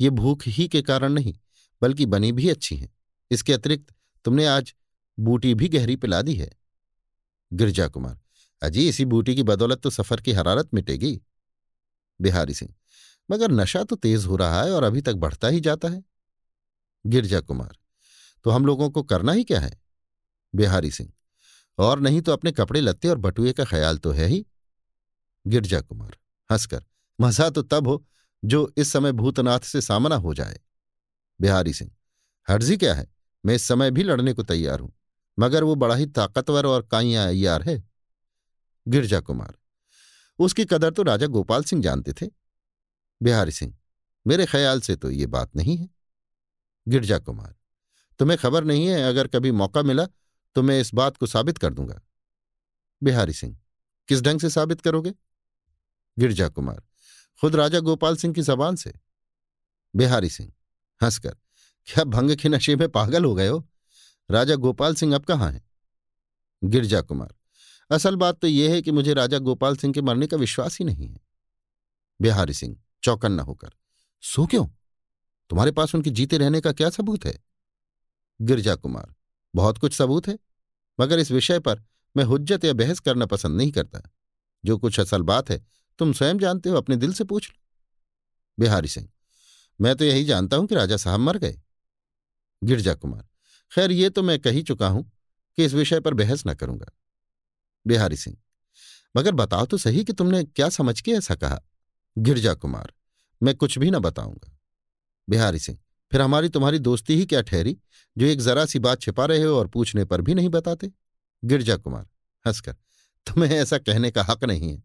ये 0.00 0.10
भूख 0.10 0.42
ही 0.46 0.68
के 0.68 0.82
कारण 0.82 1.12
नहीं, 1.12 1.34
बल्कि 1.82 2.06
बनी 2.06 2.32
भी 2.32 2.48
अच्छी 2.48 2.76
हैं। 2.76 2.88
इसके 3.30 3.52
अतिरिक्त 3.52 3.94
तुमने 4.24 4.46
आज 4.46 4.74
बूटी 5.18 5.54
भी 5.54 5.68
गहरी 5.68 5.96
पिला 5.96 6.20
दी 6.22 6.34
है। 6.34 6.50
गिरजा 7.52 7.86
कुमार 7.88 8.18
अजी 8.62 8.88
इसी 8.88 9.04
बूटी 9.04 9.34
की 9.34 9.42
बदौलत 9.42 9.80
तो 9.80 9.90
सफ़र 9.90 10.20
की 10.20 10.32
हरारत 10.32 10.74
मिटेगी। 10.74 11.20
बिहारी 12.20 12.54
सिंह, 12.54 12.74
मगर 13.28 13.50
नशा 13.52 13.82
तो 13.84 13.96
तेज 13.96 14.24
हो 14.24 14.36
रहा 14.36 14.62
है 14.62 14.72
और 14.72 14.84
अभी 14.84 15.00
तक 15.00 15.14
बढ़ता 15.16 15.48
ही 15.48 15.60
जाता 15.60 15.88
है। 15.88 16.02
गिरजा 17.04 17.40
कुमार 17.40 17.76
तो 18.44 18.50
हम 18.50 18.66
लोगों 18.66 18.88
को 18.90 19.02
करना 19.02 19.32
ही 19.32 19.44
क्या 19.44 19.60
है? 19.60 19.78
बिहारी 20.54 20.90
सिंह, 20.90 21.12
और 21.78 22.00
नहीं 22.00 22.20
तो 22.20 22.32
अपने 22.32 22.52
कपड़े 22.52 22.80
लत्ते 22.80 23.08
और 23.08 23.18
बटुए 23.18 23.52
का 23.52 23.64
ख्याल 23.64 23.98
तो 23.98 24.10
है 24.12 24.26
ही। 24.26 24.44
गिरजा 25.46 25.80
कुमार 25.80 26.16
हंसकर, 26.50 26.84
मज़ा 27.18 27.48
तो 27.50 27.62
तब 27.62 27.88
हो 27.88 28.04
जो 28.42 28.72
इस 28.76 28.92
समय 28.92 29.12
भूतनाथ 29.12 29.60
से 29.60 29.80
सामना 29.80 30.16
हो 30.16 30.34
जाए। 30.34 30.60
बिहारी 31.40 31.72
सिंह, 31.72 31.90
हर्जी 32.48 32.76
क्या 32.76 32.94
है? 32.94 33.06
मैं 33.44 33.54
इस 33.54 33.62
समय 33.62 33.90
भी 33.90 34.02
लड़ने 34.02 34.32
को 34.32 34.42
तैयार 34.44 34.80
हूँ। 34.80 34.92
मगर 35.38 35.64
वो 35.64 35.74
बड़ा 35.74 35.94
ही 35.94 36.06
ताकतवर 36.06 36.66
और 36.66 36.82
काइया 36.82 37.26
अयार 37.26 37.62
है। 37.62 37.82
गिरजा 38.86 39.20
कुमार, 39.20 39.54
उसकी 40.38 40.64
कदर 40.64 40.90
तो 40.90 41.02
राजा 41.02 41.26
गोपाल 41.26 41.64
सिंह 41.64 41.82
जानते 41.82 42.12
थे। 42.12 42.30
बिहारी 43.20 43.52
सिंह, 43.52 43.76
मेरे 44.26 44.46
ख्याल 44.46 44.80
से 44.80 44.96
तो 44.96 45.10
ये 45.10 45.26
बात 45.28 45.56
नहीं 45.56 45.76
है। 45.76 45.88
गिरजा 46.86 47.18
कुमार, 47.18 47.54
तुम्हें 48.20 48.38
खबर 48.38 48.64
नहीं 48.64 48.86
है, 48.86 49.02
अगर 49.02 49.26
कभी 49.26 49.50
मौका 49.52 49.82
मिला 49.82 50.06
तो 50.56 50.62
मैं 50.62 50.80
इस 50.80 50.94
बात 50.94 51.16
को 51.16 51.26
साबित 51.26 51.58
कर 51.58 51.74
दूँगा। 51.74 52.00
बिहारी 53.02 53.32
सिंह, 53.32 53.56
किस 54.08 54.22
ढंग 54.22 54.40
से 54.40 54.50
साबित 54.50 54.80
करोगे? 54.80 55.12
गिरजा 56.16 56.48
कुमार, 56.48 56.82
खुद 57.40 57.56
राजा 57.56 57.80
गोपाल 57.80 58.16
सिंह 58.16 58.34
की 58.34 58.42
जबान 58.42 58.76
से। 58.76 58.92
बिहारी 59.94 60.28
सिंह, 60.30 60.52
हंसकर, 61.00 61.36
क्या 61.88 62.04
भंग 62.04 62.36
के 62.36 62.48
नशे 62.48 62.76
में 62.76 62.88
पागल 62.88 63.24
हो 63.24 63.34
गए 63.34 63.48
हो? 63.48 63.66
राजा 64.30 64.54
गोपाल 64.54 64.94
सिंह 64.94 65.14
अब 65.14 65.24
कहाँ 65.24 65.50
हैं? 65.52 65.62
गिरजा 66.64 67.00
कुमार, 67.00 67.34
असल 67.90 68.16
बात 68.16 68.38
तो 68.40 68.46
यह 68.46 68.72
है 68.72 68.82
कि 68.82 68.90
मुझे 68.90 69.14
राजा 69.14 69.38
गोपाल 69.38 69.76
सिंह 69.76 69.92
के 69.94 70.02
मरने 70.02 70.26
का 70.26 70.36
विश्वास 70.36 70.78
ही 70.78 70.84
नहीं 70.84 71.08
है। 71.08 71.20
बिहारी 72.20 72.54
सिंह, 72.54 72.76
चौकन्ना 73.02 73.42
होकर, 73.42 73.70
सो 74.22 74.46
क्यों? 74.46 74.66
तुम्हारे 75.50 75.70
पास 75.70 75.94
उनके 75.94 76.10
जीते 76.10 76.38
रहने 76.38 76.60
का 76.60 76.72
क्या 76.72 76.90
सबूत 76.90 77.24
है? 77.24 77.38
गिरजा 78.40 78.74
कुमार, 78.74 79.14
बहुत 79.54 79.78
कुछ 79.78 79.94
सबूत 79.94 80.28
है, 80.28 80.38
मगर 81.00 81.18
इस 81.18 81.30
विषय 81.30 81.58
पर 81.58 81.82
मैं 82.16 82.24
हुज्जत 82.24 82.64
या 82.64 82.72
बहस 82.72 83.00
करना 83.00 83.26
पसंद 83.26 83.56
नहीं 83.56 83.72
करता। 83.72 84.00
जो 84.64 84.78
कुछ 84.78 85.00
असल 85.00 85.22
बात 85.22 85.50
है, 85.50 85.66
तुम 85.98 86.12
स्वयं 86.12 86.38
जानते 86.38 86.68
हो, 86.68 86.76
अपने 86.76 86.96
दिल 86.96 87.12
से 87.12 87.24
पूछ 87.24 87.50
लो। 87.50 87.62
बिहारी 88.58 88.88
सिंह, 88.88 89.08
मैं 89.80 89.94
तो 89.96 90.04
यही 90.04 90.24
जानता 90.24 90.56
हूँ 90.56 90.66
कि 90.66 90.74
राजा 90.74 90.96
साहब 90.96 91.20
मर 91.20 91.38
गए। 91.38 91.60
गिरजा 92.64 92.94
कुमार 92.94 93.28
खैर, 93.74 93.92
ये 93.92 94.10
तो 94.10 94.22
मैं 94.22 94.38
कही 94.38 94.62
चुका 94.62 94.88
हूँ 94.88 95.10
कि 95.58 95.64
इस 95.64 95.74
विषय 95.74 96.00
पर 96.00 96.14
बहस 96.14 96.42
न 96.46 96.54
करूँगा। 96.54 96.92
बिहारी 97.86 98.16
सिंह, 98.16 98.36
मगर 99.16 99.32
बताओ 99.32 99.66
तो 99.66 99.78
सही 99.78 100.04
कि 100.04 100.12
तुमने 100.12 100.42
क्या 100.44 100.68
समझ 100.68 101.00
के 101.00 101.10
ऐसा 101.10 101.34
कहा? 101.34 101.60
गिरजा 102.16 102.54
कुमार, 102.54 102.92
मैं 103.42 103.54
कुछ 103.54 103.78
भी 103.78 103.90
न 103.90 103.98
बताऊँगा। 103.98 104.58
बिहारी 105.28 105.58
सिंह, 105.58 105.78
फिर 106.12 106.22
हमारी 106.22 106.48
तुम्हारी 106.48 106.78
दोस्ती 106.78 107.16
ही 107.16 107.26
क्या 107.26 107.42
ठहरी, 107.42 107.76
जो 108.16 108.26
एक 108.26 108.40
जरा 108.40 108.64
सी 108.66 108.78
बात 108.78 109.00
छिपा 109.00 109.24
रहे 109.24 109.42
हो 109.42 109.56
और 109.58 109.68
पूछने 109.68 110.04
पर 110.04 110.20
भी 110.20 110.34
नहीं 110.34 110.48
बताते? 110.48 110.90
गिरजा 111.42 111.76
कुमार, 111.76 112.06
हंसकर, 112.44 112.72
तुम्हें 113.26 113.50
ऐसा 113.50 113.78
कहने 113.78 114.10
का 114.10 114.22
हक 114.22 114.44
नहीं 114.44 114.70
है। 114.70 114.82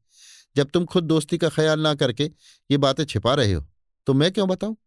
जब 0.56 0.70
तुम 0.70 0.86
खुद 0.86 1.04
दोस्ती 1.04 1.38
का 1.38 1.50
ख्याल 1.50 1.80
ना 1.80 1.94
करके 1.96 2.32
ये 2.70 2.78
बातें 2.78 3.04
छिपा 3.06 3.34
रहे 3.34 3.54
हो 3.54 3.66
तो 4.08 4.14
मैं 4.14 4.32
क्यों 4.32 4.48
बताऊँ? 4.50 4.78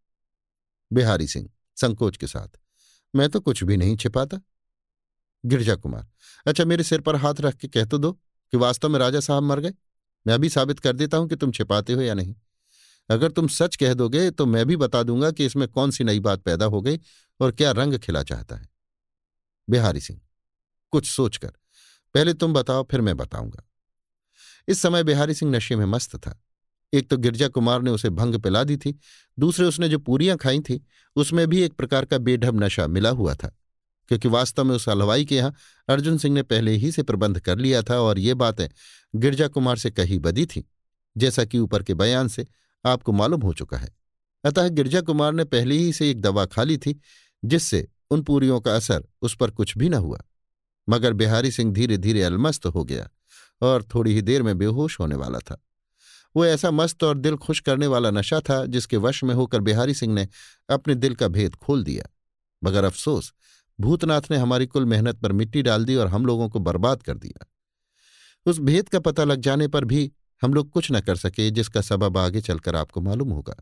बिहारी 0.91 1.27
सिंह, 1.27 1.49
संकोच 1.77 2.17
के 2.17 2.27
साथ 2.27 2.57
मैं 3.13 3.29
तो 3.29 3.39
कुछ 3.39 3.63
भी 3.63 3.77
नहीं 3.77 3.95
छिपाता। 3.97 4.39
गिरजा 5.43 5.75
कुमार 5.75 6.07
अच्छा 6.45 6.65
मेरे 6.65 6.83
सिर 6.83 7.01
पर 7.01 7.15
हाथ 7.15 7.41
रख 7.41 7.55
के 7.55 7.67
कह 7.67 7.85
तो 7.85 7.97
दो 7.97 8.11
कि 8.53 8.57
वास्तव 8.57 8.89
में 8.89 8.99
राजा 8.99 9.19
साहब 9.19 9.43
मर 9.43 9.59
गए। 9.59 9.73
मैं 10.25 10.33
अभी 10.33 10.49
साबित 10.49 10.79
कर 10.79 10.93
देता 10.93 11.17
हूँ 11.17 11.27
कि 11.29 11.35
तुम 11.35 11.51
छिपाते 11.51 11.93
हो 11.93 12.01
या 12.01 12.13
नहीं। 12.13 12.35
अगर 13.09 13.31
तुम 13.31 13.47
सच 13.47 13.75
कह 13.75 13.93
दोगे 13.93 14.29
तो 14.31 14.45
मैं 14.45 14.65
भी 14.65 14.75
बता 14.75 15.03
दूँगा 15.03 15.31
कि 15.31 15.45
इसमें 15.45 15.67
कौन 15.67 15.91
सी 15.91 16.03
नई 16.03 16.19
बात 16.19 16.41
पैदा 16.41 16.65
हो 16.65 16.81
गई 16.81 16.99
और 17.39 17.51
क्या 17.51 17.71
रंग 17.71 17.97
खिला 17.97 18.23
चाहता 18.23 18.55
है। 18.55 18.69
बिहारी 19.67 19.99
सिंह, 19.99 20.19
कुछ 20.93 21.05
सोचकर, 21.05 21.51
पहले 22.15 22.33
तुम 22.33 22.53
बताओ 22.53 22.87
फिर 22.91 23.01
मैं 23.01 23.17
बताऊँगा। 23.17 23.63
इस 24.67 24.81
समय 24.81 25.03
बिहारी 25.03 25.33
सिंह 25.33 25.51
नशे 25.51 25.75
में 25.75 25.85
मस्त 25.85 26.15
था। 26.17 26.39
एक 26.93 27.09
तो 27.09 27.17
गिरजा 27.17 27.47
कुमार 27.47 27.81
ने 27.81 27.91
उसे 27.91 28.09
भंग 28.09 28.35
पिला 28.35 28.63
दी 28.63 28.77
थी, 28.77 28.95
दूसरे 29.37 29.65
उसने 29.65 29.89
जो 29.89 29.99
पूरियाँ 29.99 30.37
खाई 30.37 30.59
थी, 30.59 30.81
उसमें 31.15 31.47
भी 31.47 31.61
एक 31.61 31.73
प्रकार 31.73 32.05
का 32.05 32.17
बेढब 32.17 32.63
नशा 32.63 32.87
मिला 32.87 33.09
हुआ 33.09 33.33
था, 33.35 33.47
क्योंकि 34.11 34.27
वास्तव 34.27 34.63
में 34.63 34.75
उस 34.75 34.87
हलवाई 34.89 35.25
के 35.25 35.35
यहाँ 35.35 35.53
अर्जुन 35.87 36.17
सिंह 36.17 36.33
ने 36.35 36.43
पहले 36.43 36.71
ही 36.71 36.91
से 36.91 37.03
प्रबंध 37.03 37.39
कर 37.39 37.57
लिया 37.57 37.81
था 37.81 37.99
और 37.99 38.19
ये 38.19 38.33
बातें 38.35 38.67
गिरजा 39.13 39.47
कुमार 39.47 39.77
से 39.77 39.91
कही 39.91 40.19
बदी 40.19 40.45
थी, 40.45 40.63
जैसा 41.15 41.45
कि 41.45 41.59
ऊपर 41.59 41.83
के 41.83 41.93
बयान 41.93 42.27
से 42.27 42.47
आपको 42.85 43.11
मालूम 43.11 43.41
हो 43.41 43.53
चुका 43.53 43.77
है। 43.77 43.89
अतः 44.43 44.67
गिरजा 44.67 45.01
कुमार 45.01 45.33
ने 45.33 45.43
पहले 45.45 45.75
ही 45.75 45.91
से 45.93 46.09
एक 46.11 46.21
दवा 46.21 46.45
खा 46.45 46.63
ली 46.63 46.77
थी, 46.77 46.99
जिससे 47.43 47.87
उन 48.11 48.21
पूरियों 48.21 48.59
का 48.61 48.75
असर 48.75 49.03
उस 49.21 49.35
पर 49.35 49.51
कुछ 49.51 49.77
भी 49.77 49.89
न 49.89 49.93
हुआ। 49.95 50.19
मगर 50.87 51.13
बिहारी 51.13 51.51
सिंह 51.51 51.71
धीरे 51.73 51.97
धीरे 51.97 52.23
अलमस्त 52.23 52.65
हो 52.65 52.83
गया 52.83 53.09
और 53.61 53.83
थोड़ी 53.95 54.13
ही 54.13 54.21
देर 54.21 54.43
में 54.43 54.57
बेहोश 54.57 54.99
होने 54.99 55.15
वाला 55.15 55.39
था। 55.39 55.61
वो 56.35 56.45
ऐसा 56.45 56.71
मस्त 56.71 57.03
और 57.03 57.17
दिल 57.17 57.35
खुश 57.35 57.59
करने 57.59 57.87
वाला 57.87 58.11
नशा 58.11 58.39
था 58.39 58.65
जिसके 58.65 58.97
वश 58.97 59.23
में 59.23 59.33
होकर 59.35 59.61
बिहारी 59.61 59.93
सिंह 59.93 60.13
ने 60.13 60.27
अपने 60.69 60.95
दिल 60.95 61.15
का 61.15 61.27
भेद 61.27 61.55
खोल 61.55 61.83
दिया। 61.83 62.09
मगर 62.63 62.83
अफसोस, 62.83 63.33
भूतनाथ 63.79 64.21
ने 64.31 64.37
हमारी 64.37 64.65
कुल 64.67 64.85
मेहनत 64.85 65.19
पर 65.19 65.31
मिट्टी 65.31 65.61
डाल 65.61 65.85
दी 65.85 65.95
और 65.95 66.07
हम 66.07 66.25
लोगों 66.25 66.49
को 66.49 66.59
बर्बाद 66.59 67.03
कर 67.03 67.17
दिया। 67.17 67.45
उस 68.45 68.59
भेद 68.59 68.89
का 68.89 68.99
पता 68.99 69.23
लग 69.23 69.41
जाने 69.41 69.67
पर 69.67 69.85
भी 69.85 70.11
हम 70.41 70.53
लोग 70.53 70.69
कुछ 70.69 70.91
न 70.91 70.99
कर 70.99 71.15
सके, 71.15 71.51
जिसका 71.51 71.81
सबब 71.81 72.17
आगे 72.17 72.41
चलकर 72.41 72.75
आपको 72.75 73.01
मालूम 73.01 73.29
होगा। 73.29 73.55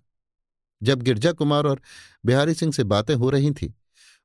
जब 0.84 1.02
गिरजा 1.02 1.32
कुमार 1.32 1.66
और 1.66 1.82
बिहारी 2.26 2.54
सिंह 2.54 2.72
से 2.72 2.84
बातें 2.84 3.14
हो 3.16 3.30
रही 3.30 3.52
थी, 3.52 3.74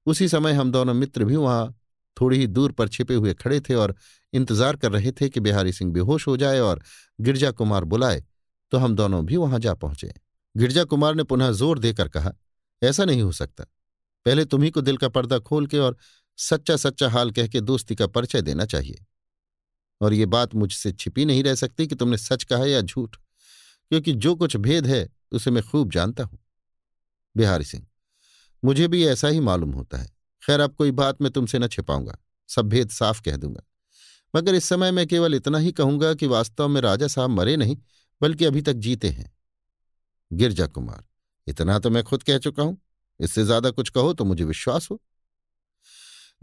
उसी 0.06 0.28
समय 0.28 0.52
हम 0.52 0.72
दोनों 0.72 0.94
मित्र 0.94 1.24
भी 1.24 1.36
वहाँ 1.36 1.74
थोड़ी 2.20 2.38
ही 2.38 2.46
दूर 2.46 2.72
पर 2.72 2.88
छिपे 2.88 3.14
हुए 3.14 3.34
खड़े 3.34 3.60
थे 3.60 3.74
और 3.74 3.94
इंतज़ार 4.32 4.76
कर 4.76 4.92
रहे 4.92 5.12
थे 5.12 5.28
कि 5.28 5.40
बिहारी 5.40 5.72
सिंह 5.72 5.92
बेहोश 5.92 6.26
हो 6.26 6.36
जाए 6.36 6.60
और 6.60 6.82
गिरजा 7.20 7.50
कुमार 7.50 7.84
बुलाए। 7.84 8.24
तो 8.72 8.78
हम 8.78 8.94
दोनों 8.94 9.24
भी 9.26 9.36
वहाँ 9.36 9.58
जा 9.58 9.74
पहुँचे। 9.74 10.12
गिरजा 10.54 10.84
कुमार 10.84 11.14
ने 11.14 11.22
पुनः 11.22 11.50
ज़ोर 11.50 11.78
देकर 11.78 12.08
कहा, 12.08 12.32
ऐसा 12.82 13.04
नहीं 13.04 13.22
हो 13.22 13.32
सकता। 13.32 13.64
पहले 14.26 14.44
तुम्ही 14.44 14.70
को 14.70 14.80
दिल 14.80 14.96
का 14.96 15.08
पर्दा 15.08 15.38
खोल 15.38 15.66
के 15.66 15.78
और 15.78 15.96
सच्चा 16.38 16.76
सच्चा 16.76 17.08
हाल 17.08 17.30
कह 17.30 17.46
के 17.46 17.60
दोस्ती 17.60 17.94
का 17.94 18.06
परिचय 18.06 18.42
देना 18.42 18.64
चाहिए। 18.64 19.04
और 20.00 20.12
ये 20.12 20.26
बात 20.26 20.54
मुझसे 20.54 20.92
छिपी 20.92 21.24
नहीं 21.24 21.42
रह 21.44 21.54
सकती 21.54 21.86
कि 21.86 21.94
तुमने 21.94 22.16
सच 22.16 22.44
कहा 22.44 22.64
या 22.64 22.80
झूठ, 22.80 23.16
क्योंकि 23.90 24.12
जो 24.12 24.34
कुछ 24.34 24.56
भेद 24.56 24.86
है, 24.86 25.08
उसे 25.32 25.50
मैं 25.50 25.62
खूब 25.62 25.90
जानता 25.90 26.24
हूँ। 26.24 26.38
बिहारी 27.36 27.64
सिंह, 27.64 27.86
मुझे 28.62 28.88
भी 28.88 29.06
ऐसा 29.06 29.28
ही 29.28 29.40
मालूम 29.40 29.72
होता 29.72 29.98
है। 29.98 30.10
खैर, 30.42 30.60
अब 30.60 30.74
कोई 30.74 30.90
बात 30.90 31.22
मैं 31.22 31.30
तुमसे 31.30 31.58
न 31.58 31.68
छिपाऊँगा। 31.68 32.18
सब 32.48 32.68
भेद 32.68 32.90
साफ़ 32.90 33.22
कह 33.22 33.36
दूँगा। 33.36 33.62
मगर 34.34 34.54
इस 34.54 34.64
समय 34.64 34.90
मैं 34.90 35.06
केवल 35.06 35.34
इतना 35.34 35.58
ही 35.58 35.72
कहूँगा 35.72 36.12
कि 36.14 36.26
वास्तव 36.26 36.68
में 36.68 36.80
राजा 36.80 37.06
साहब 37.06 37.30
मरे 37.30 37.56
नहीं 37.56 37.76
बल्कि 38.20 38.44
अभी 38.44 38.62
तक 38.62 38.72
जीते 38.72 39.08
हैं। 39.08 39.30
गिरजा 40.30 40.66
कुमार, 40.66 41.04
इतना 41.46 41.78
तो 41.78 41.90
मैं 41.90 42.02
खुद 42.04 42.22
कह 42.22 42.38
चुका 42.38 42.62
हूँ। 42.62 42.76
इससे 43.20 43.44
ज़्यादा 43.44 43.70
कुछ 43.70 43.88
कहो 43.88 44.12
तो 44.12 44.24
मुझे 44.24 44.44
विश्वास 44.44 44.90
हो। 44.90 45.00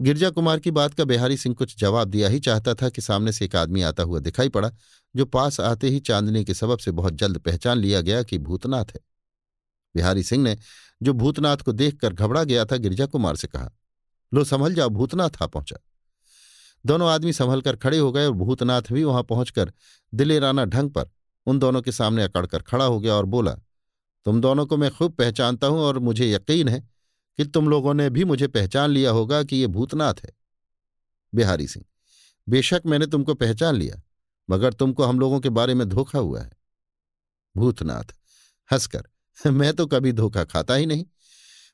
गिरजा 0.00 0.30
कुमार 0.30 0.60
की 0.60 0.70
बात 0.70 0.94
का 0.94 1.04
बिहारी 1.04 1.36
सिंह 1.36 1.54
कुछ 1.54 1.76
जवाब 1.78 2.08
दिया 2.08 2.28
ही 2.28 2.40
चाहता 2.40 2.74
था 2.74 2.88
कि 2.88 3.02
सामने 3.02 3.32
से 3.32 3.44
एक 3.44 3.56
आदमी 3.56 3.82
आता 3.82 4.02
हुआ 4.02 4.18
दिखाई 4.18 4.48
पड़ा, 4.48 4.70
जो 5.14 5.24
पास 5.24 5.60
आते 5.60 5.88
ही 5.88 6.00
चांदनी 6.00 6.44
के 6.44 6.54
सबब 6.54 6.78
से 6.78 6.90
बहुत 6.90 7.14
जल्द 7.14 7.38
पहचान 7.38 7.78
लिया 7.78 8.00
गया 8.00 8.22
कि 8.22 8.38
भूतनाथ 8.38 8.84
है। 8.84 9.00
बिहारी 9.94 10.22
सिंह 10.22 10.42
ने 10.44 10.56
जो 11.02 11.12
भूतनाथ 11.12 11.56
को 11.56 11.72
देखकर 11.72 12.12
घबरा 12.12 12.44
गया 12.44 12.64
था, 12.64 12.76
गिरजा 12.76 13.06
कुमार 13.06 13.36
से 13.36 13.48
कहा, 13.48 13.70
लो, 14.32 14.44
संभल 14.44 14.74
जाओ, 14.74 14.88
भूतनाथ 14.88 15.42
आ 15.42 15.46
पहुँचा। 15.46 15.76
दोनों 16.84 17.08
आदमी 17.10 17.32
संभल 17.32 17.60
कर 17.60 17.76
खड़े 17.76 17.98
हो 17.98 18.12
गए 18.12 18.26
और 18.26 18.32
भूतनाथ 18.32 18.92
भी 18.92 19.04
वहाँ 19.04 19.22
पहुंचकर 19.22 19.72
दिलेराना 20.12 20.64
ढंग 20.64 20.90
पर 20.90 21.10
उन 21.46 21.58
दोनों 21.58 21.82
के 21.82 21.92
सामने 21.92 22.22
अकड़कर 22.22 22.62
खड़ा 22.62 22.84
हो 22.84 23.00
गया 23.00 23.14
और 23.14 23.24
बोला, 23.24 23.52
तुम 24.24 24.40
दोनों 24.40 24.66
को 24.66 24.76
मैं 24.76 24.90
खूब 24.90 25.12
पहचानता 25.12 25.66
हूँ 25.66 25.80
और 25.80 25.98
मुझे 25.98 26.30
यकीन 26.32 26.68
है 26.68 26.80
कि 27.38 27.44
तुम 27.44 27.68
लोगों 27.68 27.94
ने 27.94 28.10
भी 28.10 28.24
मुझे 28.24 28.46
पहचान 28.48 28.90
लिया 28.90 29.10
होगा 29.10 29.42
कि 29.42 29.56
ये 29.56 29.66
भूतनाथ 29.66 30.14
है। 30.24 30.32
बिहारी 31.34 31.66
सिंह, 31.66 31.84
बेशक 32.48 32.82
मैंने 32.86 33.06
तुमको 33.06 33.34
पहचान 33.34 33.76
लिया, 33.76 34.02
मगर 34.50 34.72
तुमको 34.72 35.04
हम 35.04 35.20
लोगों 35.20 35.40
के 35.40 35.48
बारे 35.48 35.74
में 35.74 35.88
धोखा 35.88 36.18
हुआ 36.18 36.40
है। 36.40 36.50
भूतनाथ, 37.56 38.14
हंसकर, 38.72 39.04
मैं 39.50 39.72
तो 39.72 39.86
कभी 39.86 40.12
धोखा 40.12 40.44
खाता 40.44 40.74
ही 40.74 40.86
नहीं। 40.86 41.04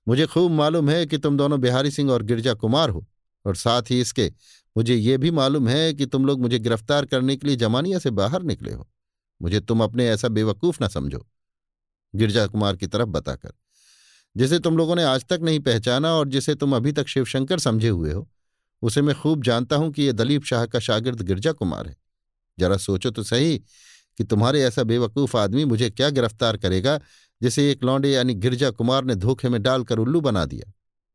मुझे 0.08 0.26
खूब 0.26 0.52
मालूम 0.52 0.90
है 0.90 1.06
कि 1.06 1.18
तुम 1.18 1.36
दोनों 1.36 1.60
बिहारी 1.60 1.90
सिंह 1.90 2.10
और 2.10 2.22
गिरजा 2.22 2.54
कुमार 2.54 2.90
हो, 2.90 3.06
और 3.46 3.56
साथ 3.56 3.82
ही 3.90 4.00
इसके 4.00 4.32
मुझे 4.76 4.94
ये 4.94 5.18
भी 5.18 5.30
मालूम 5.30 5.68
है 5.68 5.94
कि 5.94 6.06
तुम 6.06 6.26
लोग 6.26 6.40
मुझे 6.40 6.58
गिरफ़्तार 6.58 7.04
करने 7.04 7.36
के 7.36 7.46
लिए 7.46 7.56
जमानिया 7.56 7.98
से 7.98 8.10
बाहर 8.10 8.42
निकले 8.42 8.72
हो। 8.72 8.88
मुझे 9.40 9.60
तुम 9.60 9.82
अपने 9.84 10.08
ऐसा 10.08 10.28
बेवकूफ़ 10.28 10.78
ना 10.80 10.88
समझो, 10.88 11.26
गिरजा 12.14 12.46
कुमार 12.46 12.76
की 12.76 12.86
तरफ़ 12.86 13.08
बताकर। 13.08 13.52
जिसे 14.36 14.58
तुम 14.58 14.76
लोगों 14.76 14.96
ने 14.96 15.04
आज 15.04 15.24
तक 15.24 15.40
नहीं 15.42 15.60
पहचाना 15.60 16.12
और 16.12 16.28
जिसे 16.28 16.54
तुम 16.54 16.76
अभी 16.76 16.92
तक 16.92 17.06
शिवशंकर 17.06 17.58
समझे 17.58 17.88
हुए 17.88 18.12
हो, 18.12 18.28
उसे 18.82 19.02
मैं 19.02 19.14
खूब 19.14 19.42
जानता 19.42 19.76
हूँ 19.76 19.90
कि 19.92 20.02
यह 20.02 20.12
दलीप 20.12 20.44
शाह 20.44 20.66
का 20.66 20.78
शागिर्द 20.78 21.22
गिरजा 21.22 21.52
कुमार 21.52 21.86
है। 21.86 21.96
जरा 22.58 22.76
सोचो 22.76 23.10
तो 23.10 23.22
सही 23.22 23.58
कि 24.18 24.24
तुम्हारे 24.24 24.62
ऐसा 24.62 24.82
बेवकूफ़ 24.82 25.36
आदमी 25.36 25.64
मुझे 25.64 25.90
क्या 25.90 26.08
गिरफ़्तार 26.10 26.56
करेगा, 26.56 26.98
जिसे 27.40 27.70
एक 27.70 27.84
लौंडे 27.84 28.10
यानी 28.10 28.34
गिरजा 28.34 28.70
कुमार 28.70 29.04
ने 29.04 29.14
धोखे 29.14 29.48
में 29.48 29.62
डालकर 29.62 29.98
उल्लू 29.98 30.20
बना 30.20 30.44
दिया, 30.44 30.72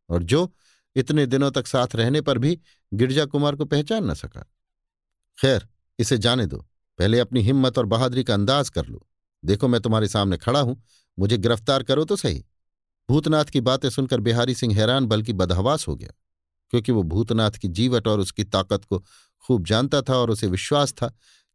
और 0.10 0.24
जो 0.24 0.52
इतने 0.96 1.26
दिनों 1.26 1.52
तक 1.52 1.68
साथ 1.68 1.96
रहने 1.96 2.22
पर 2.22 2.38
भी 2.38 2.60
गिरजा 2.92 3.26
कुमार 3.26 3.56
को 3.56 3.66
पहचान 3.66 4.10
न 4.10 4.14
सका। 4.14 4.46
खैर, 5.38 5.68
इसे 6.00 6.18
जाने 6.18 6.46
दो। 6.46 6.66
पहले 7.00 7.20
अपनी 7.20 7.41
हिम्मत 7.41 7.78
और 7.78 7.86
बहादुरी 7.86 8.24
का 8.24 8.34
अंदाज 8.34 8.70
कर 8.70 8.86
लो। 8.86 9.06
देखो, 9.43 9.68
मैं 9.68 9.82
तुम्हारे 9.82 10.08
सामने 10.08 10.38
खड़ा 10.38 10.60
हूँ। 10.60 10.82
मुझे 11.18 11.38
गिरफ़्तार 11.38 11.84
करो 11.84 12.04
तो 12.06 12.16
सही। 12.16 12.43
भूतनाथ 13.10 13.46
की 13.46 13.62
बातें 13.62 13.89
सुनकर 13.89 14.20
बिहारी 14.20 14.54
सिंह 14.56 14.76
हैरान, 14.76 15.06
बल्कि 15.06 15.34
बदहवास 15.34 15.88
हो 15.88 15.96
गया, 15.96 16.14
क्योंकि 16.74 16.91
वो 16.91 17.04
भूतनाथ 17.04 17.52
की 17.52 17.68
जीवट 17.68 18.08
और 18.08 18.20
उसकी 18.20 18.43
ताकत 18.43 18.86
को 18.86 19.04
खूब 19.43 19.66
जानता 19.66 20.02
था 20.02 20.18
और 20.18 20.32
उसे 20.32 20.48
विश्वास 20.48 20.93
था 20.93 21.08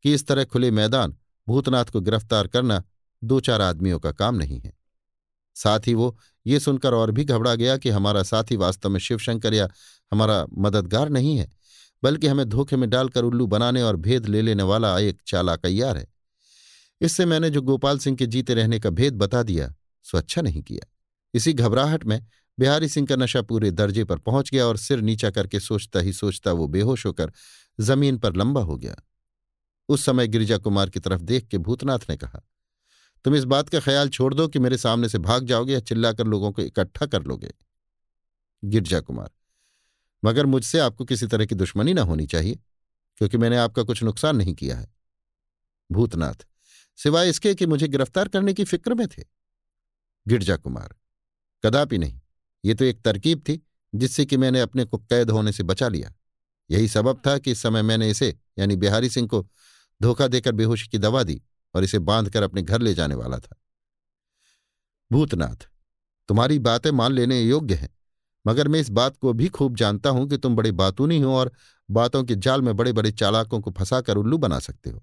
कि 0.04 0.14
इस 0.14 0.26
तरह 0.26 0.44
खुले 0.44 0.70
मैदान, 0.70 1.16
भूतनाथ 1.48 1.84
को 1.84 2.00
गिरफ़्तार 2.00 2.46
करना 2.46 2.82
दो 3.22 3.40
चार 3.40 3.60
आदमियों 3.60 3.98
का 3.98 4.12
काम 4.12 4.34
नहीं 4.34 4.60
है। 4.60 4.72
साथ 5.56 5.80
ही 5.86 5.94
वो 5.94 6.16
ये 6.46 6.60
सुनकर 6.60 6.94
और 6.94 7.10
भी 7.10 7.24
घबरा 7.24 7.54
गया 7.54 7.76
कि 7.76 7.90
हमारा 7.90 8.22
साथी 8.22 8.56
वास्तव 8.56 8.88
में 8.88 9.00
शिवशंकर 9.00 9.54
या 9.54 9.68
हमारा 10.12 10.44
मददगार 10.58 11.08
नहीं 11.08 11.36
है। 11.36 11.50
बल्कि 12.02 12.26
हमें 12.26 12.48
धोखे 12.48 12.76
में 12.76 12.88
डालकर 12.90 13.24
उल्लू 13.24 13.46
बनाने 13.46 13.82
और 13.82 13.96
भेद 13.96 14.26
ले 14.26 14.42
लेने 14.42 14.62
वाला 14.62 14.98
एक 14.98 15.20
चालाकैयार 15.26 15.96
है। 15.96 16.06
इससे 17.00 17.26
मैंने 17.26 17.50
जो 17.50 17.62
गोपाल 17.62 17.98
सिंह 17.98 18.16
के 18.16 18.26
जीते 18.26 18.54
रहने 18.54 18.78
का 18.78 18.90
भेद 18.90 19.14
बता 19.14 19.42
दिया, 19.42 19.74
सो 20.04 20.18
अच्छा 20.18 20.42
नहीं 20.42 20.62
किया। 20.62 20.86
इसी 21.34 21.52
घबराहट 21.52 22.04
में 22.04 22.20
बिहारी 22.58 22.88
सिंह 22.88 23.06
का 23.06 23.16
नशा 23.16 23.42
पूरे 23.42 23.70
दर्जे 23.70 24.04
पर 24.04 24.18
पहुँच 24.18 24.50
गया 24.50 24.66
और 24.66 24.76
सिर 24.76 25.00
नीचा 25.00 25.30
करके 25.30 25.60
सोचता 25.60 26.00
ही 26.00 26.12
सोचता 26.12 26.52
वो 26.52 26.66
बेहोश 26.68 27.06
होकर 27.06 27.32
ज़मीन 27.78 28.18
पर 28.18 28.36
लंबा 28.36 28.62
हो 28.62 28.76
गया। 28.76 28.96
उस 29.88 30.04
समय 30.04 30.28
गिरिजा 30.28 30.58
कुमार 30.58 30.90
की 30.90 31.00
तरफ़ 31.00 31.22
देख 31.22 31.46
के 31.46 31.58
भूतनाथ 31.58 31.98
ने 32.10 32.16
कहा, 32.16 32.40
तुम 33.24 33.34
इस 33.34 33.44
बात 33.44 33.68
का 33.68 33.80
ख्याल 33.80 34.08
छोड़ 34.08 34.32
दो 34.34 34.46
कि 34.48 34.58
मेरे 34.58 34.76
सामने 34.78 35.08
से 35.08 35.18
भाग 35.18 35.46
जाओगे 35.46 35.72
या 35.72 35.80
चिल्लाकर 35.80 36.26
लोगों 36.26 36.52
को 36.52 36.62
इकट्ठा 36.62 37.06
कर 37.06 37.22
लोगे। 37.22 37.50
गिरजा 38.62 39.00
कुमार 39.00 39.30
मगर 40.24 40.46
मुझसे 40.46 40.78
आपको 40.78 41.04
किसी 41.04 41.26
तरह 41.26 41.46
की 41.46 41.54
दुश्मनी 41.54 41.94
ना 41.94 42.02
होनी 42.02 42.26
चाहिए, 42.26 42.58
क्योंकि 43.16 43.38
मैंने 43.38 43.56
आपका 43.56 43.82
कुछ 43.82 44.02
नुकसान 44.02 44.36
नहीं 44.36 44.54
किया 44.54 44.76
है। 44.76 44.94
भूतनाथ, 45.92 46.46
सिवाय 46.96 47.28
इसके 47.28 47.54
कि 47.54 47.66
मुझे 47.66 47.88
गिरफ़्तार 47.88 48.28
करने 48.28 48.54
की 48.54 48.64
फ़िक्र 48.64 48.94
में 48.94 49.08
थे। 49.08 49.22
गिरजा 50.28 50.56
कुमार, 50.56 50.94
कदापि 51.64 51.98
नहीं, 51.98 52.20
ये 52.64 52.74
तो 52.74 52.84
एक 52.84 53.02
तरकीब 53.02 53.40
थी, 53.40 53.66
जिससे 53.94 54.24
कि 54.24 54.36
मैंने 54.36 54.60
अपने 54.60 54.84
को 54.84 54.98
कैद 54.98 55.30
होने 55.30 55.52
से 55.52 55.62
बचा 55.62 55.88
लिया। 55.88 56.14
यही 56.70 56.88
सबब 56.88 57.22
था 57.26 57.38
कि 57.38 57.50
इस 57.50 57.62
समय 57.62 57.82
मैंने 57.82 58.10
इसे, 58.10 58.38
यानी 58.58 58.76
बिहारी 58.76 59.08
सिंह 59.08 59.28
को, 59.28 59.48
धोखा 60.02 60.26
देकर 60.26 60.52
बेहोशी 60.52 60.88
की 60.88 60.98
दवा 60.98 61.22
दी 61.22 61.42
और 61.74 61.84
इसे 61.84 61.98
बांधकर 61.98 62.42
अपने 62.42 62.62
घर 62.62 62.80
ले 62.80 62.94
जाने 62.94 63.14
वाला 63.14 63.38
था। 63.38 63.56
भूतनाथ, 65.12 65.68
तुम्हारी 66.28 66.58
बातें 66.58 66.90
मान 66.90 67.12
लेने 67.12 67.40
योग्य 67.42 67.74
हैं। 67.74 67.99
मगर 68.44 68.68
मैं 68.68 68.80
इस 68.80 68.88
बात 68.90 69.16
को 69.16 69.32
भी 69.32 69.48
खूब 69.48 69.76
जानता 69.76 70.10
हूँ 70.10 70.28
कि 70.28 70.36
तुम 70.36 70.56
बड़े 70.56 70.72
बातूनी 70.72 71.20
हो 71.20 71.34
और 71.36 71.52
बातों 71.88 72.22
के 72.24 72.34
जाल 72.36 72.62
में 72.62 72.74
बड़े 72.76 72.92
बड़े 72.92 73.10
चालाकों 73.12 73.60
को 73.60 73.70
फंसाकर 73.70 74.16
उल्लू 74.16 74.38
बना 74.38 74.58
सकते 74.58 74.90
हो। 74.90 75.02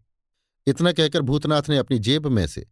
इतना 0.68 0.92
कहकर 0.92 1.22
भूतनाथ 1.22 1.70
ने 1.70 1.78
अपनी 1.78 2.00
जेब 2.00 2.28
में 2.28 2.46
से 2.48 2.66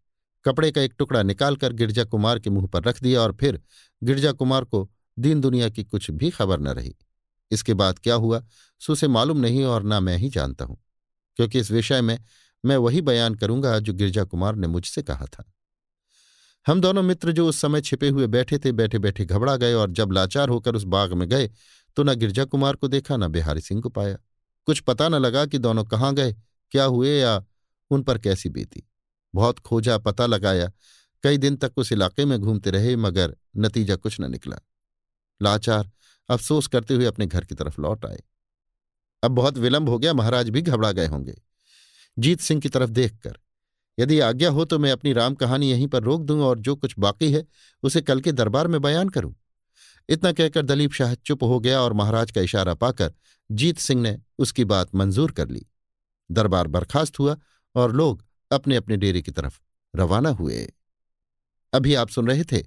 कपड़े 0.46 0.72
का 0.72 0.82
एक 0.82 0.94
टुकड़ा 0.98 1.22
निकालकर 1.24 1.74
गिरजा 1.74 2.04
कुमार 2.04 2.40
के 2.40 2.50
मुँह 2.50 2.68
पर 2.68 2.84
रख 2.84 3.02
दिया 3.04 3.22
और 3.22 3.36
फिर 3.40 3.60
गिरजा 4.02 4.32
कुमार 4.32 4.64
को 4.64 4.90
दीन 5.18 5.42
दुनिया 5.42 5.70
की 5.70 5.84
कुछ 5.84 6.10
भी 6.12 6.30
खबर 6.30 6.60
न 6.60 6.68
रही। 6.70 6.96
इसके 7.52 7.74
बाद 7.74 8.00
क्या 8.00 8.16
हुआ 8.16 8.42
सुसे 8.82 9.08
मालूम 9.08 9.38
नहीं 9.38 9.64
और 9.66 9.84
ना 9.84 10.00
मैं 10.00 10.18
ही 10.18 10.30
जानता 10.30 10.66
हूँ, 10.66 10.78
क्योंकि 11.40 11.60
इस 11.60 11.72
विषय 11.72 12.02
में 12.02 12.20
मैं 12.64 12.78
वही 12.78 13.02
बयान 13.02 13.36
करूँगा 13.36 13.78
जो 13.80 13.94
गिरजा 13.94 14.24
कुमार 14.24 14.56
ने 14.56 14.68
मुझसे 14.68 15.02
कहा 15.02 15.26
था। 15.26 15.44
हम 16.66 16.82
दोनों 16.82 17.02
मित्र 17.04 17.32
जो 17.32 17.48
उस 17.48 17.60
समय 17.62 17.82
छिपे 17.82 18.10
हुए 18.10 18.28
बैठे 18.28 18.58
थे, 18.60 18.72
बैठे 18.72 19.00
बैठे 19.00 19.26
घबरा 19.26 19.56
गए 19.56 19.74
और 19.74 19.92
जब 19.92 20.12
लाचार 20.12 20.50
होकर 20.50 20.76
उस 20.76 20.84
बाग 20.84 21.14
में 21.14 21.28
गए 21.30 21.50
तो 21.98 22.04
न 22.04 22.16
गिरजा 22.16 22.46
कुमार 22.46 22.76
को 22.76 22.88
देखा, 22.88 23.18
न 23.18 23.28
बिहारी 23.28 23.62
सिंह 23.62 23.82
को 23.82 23.90
पाया। 23.90 24.18
कुछ 24.68 24.80
पता 24.80 25.10
न 25.10 25.16
लगा 25.16 25.46
कि 25.46 25.58
दोनों 25.58 25.84
कहाँ 25.84 26.14
गए, 26.16 26.34
क्या 26.72 26.84
हुए 26.84 27.18
या 27.20 27.44
उन 27.92 28.04
पर 28.04 28.18
कैसी 28.18 28.50
बीती। 28.50 28.84
बहुत 29.34 29.60
खोजा 29.60 29.98
पता 29.98 30.26
लगाया, 30.26 30.72
कई 31.24 31.38
दिन 31.38 31.56
तक 31.56 31.74
उस 31.78 31.92
इलाके 31.92 32.26
में 32.26 32.40
घूमते 32.40 32.72
रहे, 32.72 32.96
मगर 32.96 33.36
नतीजा 33.58 33.96
कुछ 33.96 34.20
न 34.22 34.32
निकला। 34.32 34.60
लाचार 35.42 35.92
अफसोस 36.30 36.68
करते 36.68 36.94
हुए 36.94 37.06
अपने 37.06 37.26
घर 37.26 37.46
की 37.46 37.56
तरफ़ 37.56 37.82
लौट 37.82 38.06
आए। 38.06 38.22
अब 39.24 39.32
बहुत 39.32 39.58
विलंब 39.58 39.90
हो 39.90 40.00
गया, 40.00 40.14
महाराज 40.14 40.50
भी 40.50 40.62
घबरा 40.62 40.92
गए 40.92 41.08
होंगे। 41.08 41.42
जीत 42.20 42.42
सिंह 42.42 42.62
की 42.62 42.70
तरफ़ 42.70 42.90
देखकर 42.90 43.38
यदि 44.00 44.20
आज्ञा 44.20 44.50
हो 44.50 44.66
तो 44.66 44.80
मैं 44.80 44.92
अपनी 44.92 45.14
राम 45.14 45.36
कहानी 45.36 45.72
यहीं 45.72 45.88
पर 45.88 46.04
रोक 46.04 46.22
दूँ 46.22 46.42
और 46.42 46.60
जो 46.60 46.76
कुछ 46.76 46.96
बाकी 47.00 47.32
है, 47.32 47.46
उसे 47.84 48.02
कल 48.02 48.22
के 48.22 48.32
दरबार 48.32 48.68
में 48.68 48.82
बयान 48.82 49.10
करूँ। 49.10 49.36
इतना 50.10 50.32
कहकर 50.32 50.62
दलीप 50.62 50.94
शाह 50.94 51.14
चुप 51.16 51.44
हो 51.44 51.60
गया 51.60 51.82
और 51.82 51.94
महाराज 51.94 52.32
का 52.32 52.42
इशारा 52.42 52.74
पाकर 52.74 53.14
जीत 53.52 53.78
सिंह 53.78 54.02
ने 54.02 54.20
उसकी 54.40 54.66
बात 54.66 54.96
मंजूर 54.96 55.32
कर 55.32 55.50
ली। 55.50 55.66
दरबार 56.32 56.68
बर्खास्त 56.68 57.20
हुआ 57.20 57.38
और 57.76 57.96
लोग 57.96 58.26
अपने 58.52 58.76
अपने 58.76 58.98
डेरे 58.98 59.22
की 59.22 59.32
तरफ़ 59.32 59.60
रवाना 59.96 60.30
हुए। 60.30 60.74
अभी 61.74 61.94
आप 61.94 62.10
सुन 62.10 62.28
रहे 62.28 62.44
थे 62.44 62.64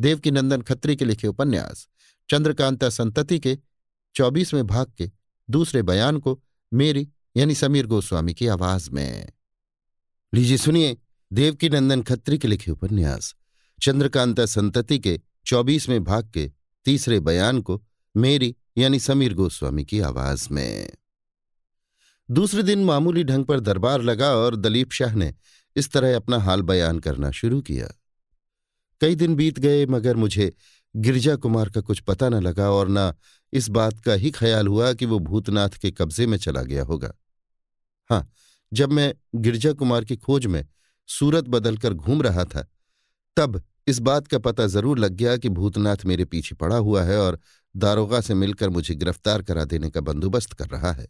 देवकी 0.00 0.30
नंदन 0.30 0.62
खत्री 0.62 0.96
के 0.96 1.04
लिखे 1.04 1.28
उपन्यास, 1.28 1.88
चंद्रकांता 2.30 2.88
संतति 2.88 3.38
के 3.38 3.58
चौबीसवें 4.14 4.66
भाग 4.66 4.92
के 4.98 5.10
दूसरे 5.50 5.82
बयान 5.82 6.18
को 6.18 6.42
मेरी 6.72 7.08
यानी 7.36 7.54
समीर 7.54 7.86
गोस्वामी 7.86 8.34
की 8.34 8.46
आवाज़ 8.46 8.90
में। 8.90 9.28
लीजिए 10.34 10.56
सुनिए 10.56 10.96
देवकी 11.32 11.68
नंदन 11.68 12.02
खत्री 12.02 12.38
के 12.38 12.48
लिखे 12.48 12.70
उपन्यास, 12.70 13.34
चंद्रकांता 13.82 14.46
संतति 14.46 14.98
के 14.98 15.20
चौबीसवें 15.46 16.04
भाग 16.04 16.30
के 16.34 16.50
तीसरे 16.84 17.20
बयान 17.20 17.60
को 17.60 17.82
मेरी 18.16 18.56
यानी 18.78 19.00
समीर 19.00 19.34
गोस्वामी 19.34 19.84
की 19.84 20.00
आवाज़ 20.00 20.48
में। 20.50 20.90
दूसरे 22.30 22.62
दिन 22.62 22.84
मामूली 22.84 23.24
ढंग 23.24 23.44
पर 23.44 23.60
दरबार 23.60 24.02
लगा 24.02 24.30
और 24.34 24.56
दलीप 24.56 24.92
शाह 24.92 25.14
ने 25.14 25.34
इस 25.76 25.90
तरह 25.92 26.16
अपना 26.16 26.38
हाल 26.38 26.62
बयान 26.62 26.98
करना 26.98 27.30
शुरू 27.30 27.60
किया। 27.60 27.88
कई 29.00 29.14
दिन 29.14 29.34
बीत 29.34 29.58
गए, 29.58 29.86
मगर 29.86 30.16
मुझे 30.16 30.52
गिरजा 30.96 31.36
कुमार 31.36 31.68
का 31.68 31.80
कुछ 31.80 32.00
पता 32.00 32.28
न 32.28 32.34
लगा 32.34 32.70
और 32.70 32.86
न 32.90 33.12
इस 33.52 33.68
बात 33.68 34.00
का 34.00 34.12
ही 34.12 34.30
ख्याल 34.30 34.66
हुआ 34.66 34.92
कि 34.92 35.06
वो 35.06 35.18
भूतनाथ 35.18 35.68
के 35.68 35.90
कब्जे 35.90 36.26
में 36.26 36.38
चला 36.38 36.62
गया 36.62 36.84
होगा। 36.84 37.12
हाँ 38.10 38.30
जब 38.72 38.92
मैं 38.92 39.14
गिरजा 39.34 39.72
कुमार 39.72 40.04
की 40.04 40.16
खोज 40.16 40.46
में 40.46 40.66
सूरत 41.08 41.44
बदलकर 41.44 41.94
घूम 41.94 42.22
रहा 42.22 42.44
था, 42.44 42.66
तब 43.36 43.62
इस 43.86 43.98
बात 43.98 44.26
का 44.26 44.38
पता 44.38 44.66
ज़रूर 44.66 44.98
लग 44.98 45.12
गया 45.12 45.36
कि 45.36 45.48
भूतनाथ 45.48 46.04
मेरे 46.06 46.24
पीछे 46.24 46.54
पड़ा 46.54 46.76
हुआ 46.76 47.02
है 47.02 47.18
और 47.18 47.38
दारोगा 47.76 48.20
से 48.20 48.34
मिलकर 48.34 48.68
मुझे 48.68 48.94
गिरफ़्तार 48.94 49.42
करा 49.42 49.64
देने 49.64 49.90
का 49.90 50.00
बंदोबस्त 50.00 50.52
कर 50.52 50.68
रहा 50.68 50.92
है। 50.92 51.06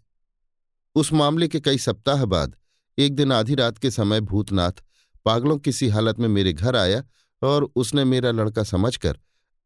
उस 0.95 1.13
मामले 1.13 1.49
के 1.49 1.61
कई 1.61 1.79
सप्ताह 1.79 2.25
बाद, 2.25 2.57
एक 2.99 3.15
दिन 3.15 3.33
आधी 3.33 3.55
रात 3.55 3.79
के 3.79 3.91
समय 3.91 4.21
भूतनाथ 4.21 4.83
पागलों 5.25 5.59
किसी 5.59 5.89
हालत 5.89 6.19
में 6.19 6.29
मेरे 6.29 6.53
घर 6.53 6.77
आया 6.77 7.03
और 7.43 7.71
उसने 7.77 8.05
मेरा 8.05 8.31
लड़का 8.31 8.63
समझकर 8.65 9.19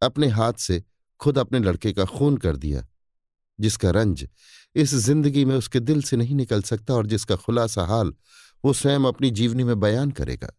अपने 0.03 0.29
हाथ 0.29 0.53
से 0.53 0.83
खुद 1.21 1.39
अपने 1.39 1.59
लड़के 1.59 1.93
का 1.93 2.05
खून 2.05 2.37
कर 2.37 2.57
दिया, 2.57 2.87
जिसका 3.59 3.91
रंज 3.91 4.29
इस 4.77 4.95
ज़िंदगी 4.95 5.45
में 5.45 5.57
उसके 5.57 5.81
दिल 5.81 6.03
से 6.03 6.17
नहीं 6.17 6.35
निकल 6.35 6.63
सकता 6.63 6.95
और 6.95 7.07
जिसका 7.07 7.37
खुलासा 7.37 7.85
हाल 7.85 8.15
वो 8.65 8.73
स्वयं 8.73 9.01
अपनी 9.01 9.31
जीवनी 9.31 9.65
में 9.65 9.81
बयान 9.81 10.11
करेगा। 10.11 10.53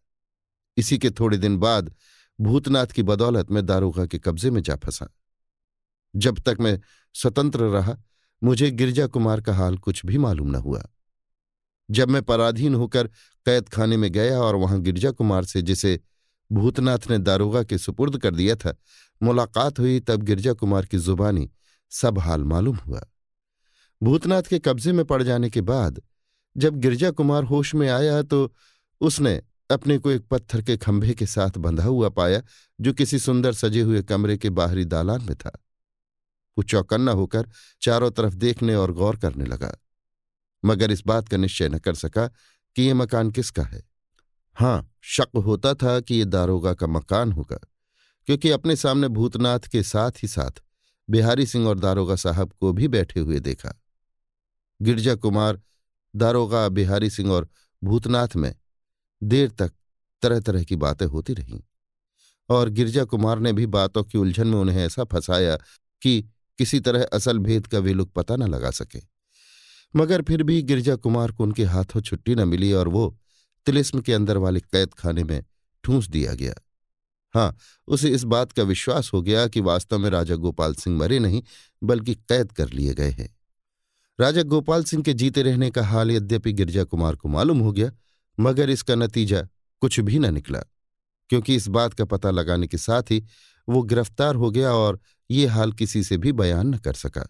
इसी 0.76 0.98
के 0.98 1.10
थोड़े 1.10 1.38
दिन 1.38 1.58
बाद 1.58 1.94
भूतनाथ 2.40 2.86
की 2.86 3.02
बदौलत 3.02 3.50
में 3.50 3.66
दारोगा 3.66 4.06
के 4.06 4.18
कब्जे 4.18 4.50
में 4.50 4.62
जा 4.62 4.76
फंसा। 4.76 5.08
जब 6.16 6.38
तक 6.38 6.56
मैं 6.60 6.80
स्वतंत्र 7.14 7.60
रहा, 7.60 7.96
मुझे 8.42 8.70
गिरजा 8.70 9.06
कुमार 9.06 9.40
का 9.40 9.54
हाल 9.54 9.78
कुछ 9.78 10.06
भी 10.06 10.18
मालूम 10.18 10.50
न 10.50 10.54
हुआ। 10.54 10.82
जब 11.90 12.08
मैं 12.08 12.22
पराधीन 12.22 12.74
होकर 12.74 13.06
कैद 13.46 13.68
खाने 13.68 13.96
में 13.96 14.12
गया 14.12 14.40
और 14.40 14.54
वहाँ 14.54 14.80
गिरजा 14.80 15.10
कुमार 15.10 15.44
से, 15.44 15.62
जिसे 15.62 16.00
भूतनाथ 16.52 16.98
ने 17.10 17.18
दारोगा 17.18 17.62
के 17.62 17.78
सुपुर्द 17.78 18.18
कर 18.18 18.34
दिया 18.34 18.56
था, 18.56 18.76
मुलाकात 19.22 19.78
हुई, 19.78 20.00
तब 20.00 20.22
गिरजा 20.22 20.52
कुमार 20.52 20.86
की 20.86 20.98
जुबानी 20.98 21.50
सब 21.90 22.18
हाल 22.18 22.44
मालूम 22.44 22.76
हुआ। 22.76 23.00
भूतनाथ 24.02 24.42
के 24.42 24.58
कब्जे 24.58 24.92
में 24.92 25.04
पड़ 25.04 25.22
जाने 25.22 25.50
के 25.50 25.60
बाद, 25.60 26.00
जब 26.56 26.76
गिरजा 26.76 27.10
कुमार 27.10 27.44
होश 27.44 27.74
में 27.74 27.88
आया 27.88 28.22
तो 28.22 28.52
उसने 29.00 29.40
अपने 29.70 29.96
को 29.98 30.10
एक 30.10 30.26
पत्थर 30.26 30.62
के 30.62 30.76
खंभे 30.76 31.14
के 31.14 31.26
साथ 31.26 31.58
बंधा 31.58 31.84
हुआ 31.84 32.08
पाया, 32.08 32.42
जो 32.78 32.92
किसी 32.92 33.18
सुंदर 33.18 33.52
सजे 33.54 33.80
हुए 33.80 34.02
कमरे 34.02 34.36
के 34.38 34.50
बाहरी 34.50 34.84
दालान 34.84 35.22
में 35.22 35.34
था। 35.36 35.50
वो 36.56 36.62
चौकन्ना 36.62 37.12
होकर 37.12 37.48
चारों 37.82 38.10
तरफ़ 38.10 38.34
देखने 38.34 38.74
और 38.74 38.92
गौर 38.92 39.16
करने 39.16 39.44
लगा। 39.44 39.76
मगर 40.62 40.90
इस 40.90 41.02
बात 41.06 41.28
का 41.28 41.36
निश्चय 41.36 41.68
न 41.68 41.78
कर 41.78 41.94
सका 41.94 42.26
कि 42.76 42.82
ये 42.82 42.94
मकान 42.94 43.30
किसका 43.30 43.62
है। 43.62 43.82
हाँ, 44.56 44.90
शक 45.02 45.36
होता 45.36 45.74
था 45.74 45.98
कि 46.00 46.14
ये 46.14 46.24
दारोगा 46.24 46.74
का 46.74 46.86
मकान 46.86 47.32
होगा, 47.32 47.58
क्योंकि 48.28 48.50
अपने 48.50 48.76
सामने 48.76 49.08
भूतनाथ 49.08 49.68
के 49.68 49.82
साथ 49.82 50.22
ही 50.22 50.28
साथ 50.28 50.62
बिहारी 51.08 51.46
सिंह 51.46 51.68
और 51.68 51.78
दारोगा 51.78 52.16
साहब 52.16 52.52
को 52.60 52.72
भी 52.72 52.88
बैठे 52.88 53.20
हुए 53.20 53.40
देखा। 53.40 53.74
गिरजा 54.82 55.14
कुमार, 55.14 55.60
दारोगा 56.16 56.68
बिहारी 56.68 57.10
सिंह 57.10 57.32
और 57.32 57.48
भूतनाथ 57.84 58.36
में 58.36 58.54
देर 59.22 59.50
तक 59.50 59.72
तरह 60.22 60.40
तरह 60.40 60.64
की 60.64 60.76
बातें 60.76 61.06
होती 61.06 61.34
रहीं। 61.34 61.60
और 62.48 62.68
गिरजा 62.68 63.04
कुमार 63.04 63.38
ने 63.38 63.52
भी 63.52 63.66
बातों 63.66 64.04
की 64.04 64.18
उलझन 64.18 64.46
में 64.46 64.58
उन्हें 64.58 64.86
ऐसा 64.86 65.04
फंसाया 65.04 65.56
कि 66.02 66.22
किसी 66.58 66.80
तरह 66.80 67.04
असल 67.04 67.38
भेद 67.38 67.66
का 67.66 67.78
वे 67.78 67.92
लोग 67.92 68.12
पता 68.12 68.36
न 68.36 68.42
लगा 68.42 68.70
सके। 68.70 69.00
मगर 69.96 70.22
फिर 70.22 70.42
भी 70.42 70.62
गिरजा 70.62 70.96
कुमार 70.96 71.32
को 71.32 71.42
उनके 71.42 71.64
हाथों 71.64 72.00
छुट्टी 72.00 72.34
न 72.34 72.48
मिली 72.48 72.72
और 72.72 72.88
वो 72.88 73.18
तिलिस्म 73.66 74.00
के 74.00 74.12
अंदर 74.12 74.36
वाले 74.36 74.60
कैद 74.60 74.94
खाने 74.94 75.24
में 75.24 75.44
ठूंस 75.84 76.08
दिया 76.08 76.34
गया। 76.34 76.54
हाँ 77.34 77.56
उसे 77.88 78.08
इस 78.08 78.24
बात 78.24 78.52
का 78.52 78.62
विश्वास 78.62 79.10
हो 79.14 79.22
गया 79.22 79.46
कि 79.46 79.60
वास्तव 79.60 79.98
में 79.98 80.10
राजा 80.10 80.34
गोपाल 80.34 80.74
सिंह 80.74 80.98
मरे 80.98 81.18
नहीं, 81.18 81.42
बल्कि 81.82 82.14
कैद 82.14 82.52
कर 82.52 82.68
लिए 82.68 82.94
गए 82.94 83.10
हैं। 83.10 83.35
राजा 84.18 84.42
गोपाल 84.42 84.84
सिंह 84.84 85.02
के 85.02 85.12
जीते 85.12 85.42
रहने 85.42 85.70
का 85.70 85.84
हाल 85.86 86.10
यद्यपि 86.10 86.52
गिरजा 86.52 86.84
कुमार 86.84 87.16
को 87.16 87.28
मालूम 87.28 87.58
हो 87.60 87.72
गया, 87.72 87.90
मगर 88.38 88.70
इसका 88.70 88.94
नतीजा 88.94 89.42
कुछ 89.82 89.98
भी 90.00 90.18
न 90.18 90.32
निकला, 90.34 90.60
क्योंकि 91.30 91.54
इस 91.54 91.68
बात 91.68 91.94
का 91.94 92.04
पता 92.04 92.30
लगाने 92.30 92.66
के 92.66 92.78
साथ 92.78 93.10
ही 93.10 93.22
वो 93.68 93.82
गिरफ़्तार 93.82 94.34
हो 94.34 94.50
गया 94.50 94.72
और 94.72 95.00
ये 95.30 95.46
हाल 95.46 95.72
किसी 95.72 96.02
से 96.04 96.16
भी 96.16 96.32
बयान 96.32 96.66
न 96.68 96.78
कर 96.78 96.94
सका। 96.94 97.26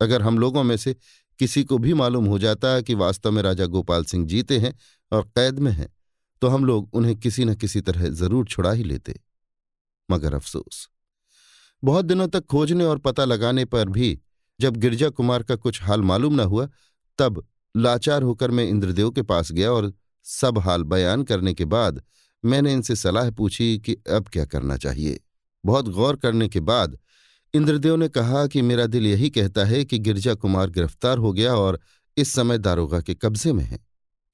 अगर 0.00 0.22
हम 0.22 0.38
लोगों 0.38 0.62
में 0.62 0.76
से 0.76 0.94
किसी 1.40 1.64
को 1.64 1.78
भी 1.78 1.94
मालूम 1.94 2.26
हो 2.26 2.38
जाता 2.38 2.80
कि 2.80 2.94
वास्तव 2.94 3.30
में 3.30 3.42
राजा 3.42 3.66
गोपाल 3.66 4.04
सिंह 4.04 4.26
जीते 4.26 4.58
हैं 4.58 4.74
और 5.12 5.22
कैद 5.28 5.58
में 5.58 5.70
हैं 5.72 5.88
तो 6.42 6.48
हम 6.48 6.64
लोग 6.64 6.94
उन्हें 6.94 7.16
किसी 7.16 7.44
न 7.44 7.54
किसी 7.54 7.80
तरह 7.80 8.08
ज़रूर 8.10 8.46
छुड़ा 8.46 8.72
ही 8.72 8.84
लेते। 8.84 9.14
मगर 10.08 10.34
अफसोस, 10.34 10.88
बहुत 11.82 12.04
दिनों 12.04 12.28
तक 12.28 12.46
खोजने 12.46 12.84
और 12.84 12.98
पता 12.98 13.24
लगाने 13.24 13.64
पर 13.64 13.88
भी 13.88 14.18
जब 14.60 14.76
गिरजा 14.76 15.08
कुमार 15.08 15.42
का 15.42 15.56
कुछ 15.56 15.82
हाल 15.82 16.02
मालूम 16.02 16.34
न 16.34 16.40
हुआ, 16.40 16.68
तब 17.18 17.46
लाचार 17.76 18.22
होकर 18.22 18.50
मैं 18.50 18.64
इंद्रदेव 18.64 19.10
के 19.10 19.22
पास 19.22 19.52
गया 19.52 19.72
और 19.72 19.92
सब 20.22 20.58
हाल 20.58 20.82
बयान 20.82 21.22
करने 21.22 21.54
के 21.54 21.64
बाद 21.64 22.02
मैंने 22.44 22.72
इनसे 22.72 22.96
सलाह 22.96 23.30
पूछी 23.30 23.78
कि 23.78 23.96
अब 24.10 24.28
क्या 24.28 24.44
करना 24.44 24.76
चाहिए। 24.76 25.20
बहुत 25.64 25.88
गौर 25.88 26.16
करने 26.16 26.48
के 26.48 26.60
बाद 26.60 26.98
इंद्रदेव 27.54 27.96
ने 27.96 28.08
कहा 28.08 28.46
कि 28.46 28.62
मेरा 28.62 28.86
दिल 28.86 29.06
यही 29.06 29.30
कहता 29.30 29.64
है 29.64 29.84
कि 29.84 29.98
गिरजा 29.98 30.34
कुमार 30.34 30.70
गिरफ़्तार 30.70 31.18
हो 31.18 31.32
गया 31.32 31.54
और 31.54 31.80
इस 32.16 32.32
समय 32.32 32.58
दारोगा 32.58 33.00
के 33.00 33.14
कब्जे 33.14 33.52
में 33.52 33.64
है। 33.64 33.78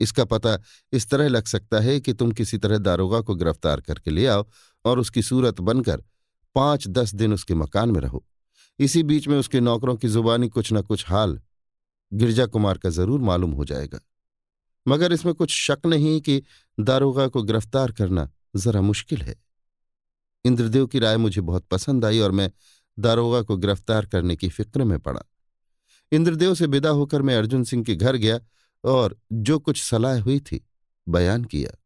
इसका 0.01 0.24
पता 0.24 0.59
इस 0.92 1.09
तरह 1.10 1.28
लग 1.28 1.44
सकता 1.44 1.80
है 1.80 2.01
कि 2.01 2.12
तुम 2.12 2.32
किसी 2.32 2.59
तरह 2.59 2.78
दारोगा 2.78 3.20
को 3.20 3.34
गिरफ़्तार 3.34 3.80
करके 3.80 4.10
ले 4.10 4.26
आओ 4.26 4.47
और 4.84 4.98
उसकी 4.98 5.22
सूरत 5.22 5.60
बनकर 5.60 6.02
पाँच 6.55 6.88
दस 6.88 7.14
दिन 7.14 7.32
उसके 7.32 7.55
मकान 7.55 7.90
में 7.90 8.01
रहो। 8.01 8.24
इसी 8.81 9.02
बीच 9.02 9.28
में 9.28 9.36
उसके 9.39 9.61
नौकरों 9.61 9.97
की 9.97 10.09
जुबानी 10.09 10.48
कुछ 10.48 10.73
न 10.73 10.82
कुछ 10.82 11.09
हाल 11.09 11.40
गिरजा 12.12 12.47
कुमार 12.47 12.78
का 12.78 12.90
ज़रूर 12.90 13.20
मालूम 13.20 13.51
हो 13.51 13.65
जाएगा। 13.65 14.01
मगर 14.86 15.12
इसमें 15.12 15.35
कुछ 15.35 15.51
शक 15.51 15.86
नहीं 15.86 16.20
कि 16.20 16.43
दारोगा 16.81 17.27
को 17.28 17.43
गिरफ़्तार 17.43 17.93
करना 17.93 18.28
जरा 18.57 18.81
मुश्किल 18.81 19.23
है। 19.23 19.35
इंद्रदेव 20.44 20.86
की 20.86 20.98
राय 20.98 21.16
मुझे 21.16 21.40
बहुत 21.40 21.66
पसंद 21.66 22.05
आई 22.05 22.19
और 22.19 22.31
मैं 22.31 22.51
दारोगा 22.98 23.43
को 23.43 23.57
गिरफ़्तार 23.57 24.07
करने 24.07 24.36
की 24.36 24.48
फ़िक्र 24.48 24.85
में 24.85 24.98
पड़ा। 24.98 25.20
इंद्रदेव 26.12 26.55
से 26.55 26.66
विदा 26.66 26.90
होकर 26.90 27.23
मैं 27.23 27.36
अर्जुन 27.36 27.65
सिंह 27.65 27.85
के 27.85 27.94
घर 27.97 28.16
गया 28.16 28.40
और 28.85 29.19
जो 29.32 29.59
कुछ 29.59 29.82
सलाह 29.82 30.20
हुई 30.20 30.40
थी 30.40 30.65
बयान 31.09 31.44
किया। 31.44 31.77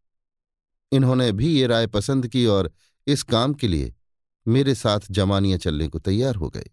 इन्होंने 0.93 1.33
भी 1.33 1.49
ये 1.49 1.67
राय 1.67 1.87
पसंद 1.87 2.29
की 2.29 2.47
और 2.47 2.73
इस 3.07 3.23
काम 3.23 3.55
के 3.55 3.69
लिए 3.69 3.95
मेरे 4.47 4.75
साथ 4.75 5.01
जमानियाँ 5.11 5.59
चलने 5.59 5.89
को 5.89 5.99
तैयार 5.99 6.35
हो 6.35 6.49
गए। 6.49 6.71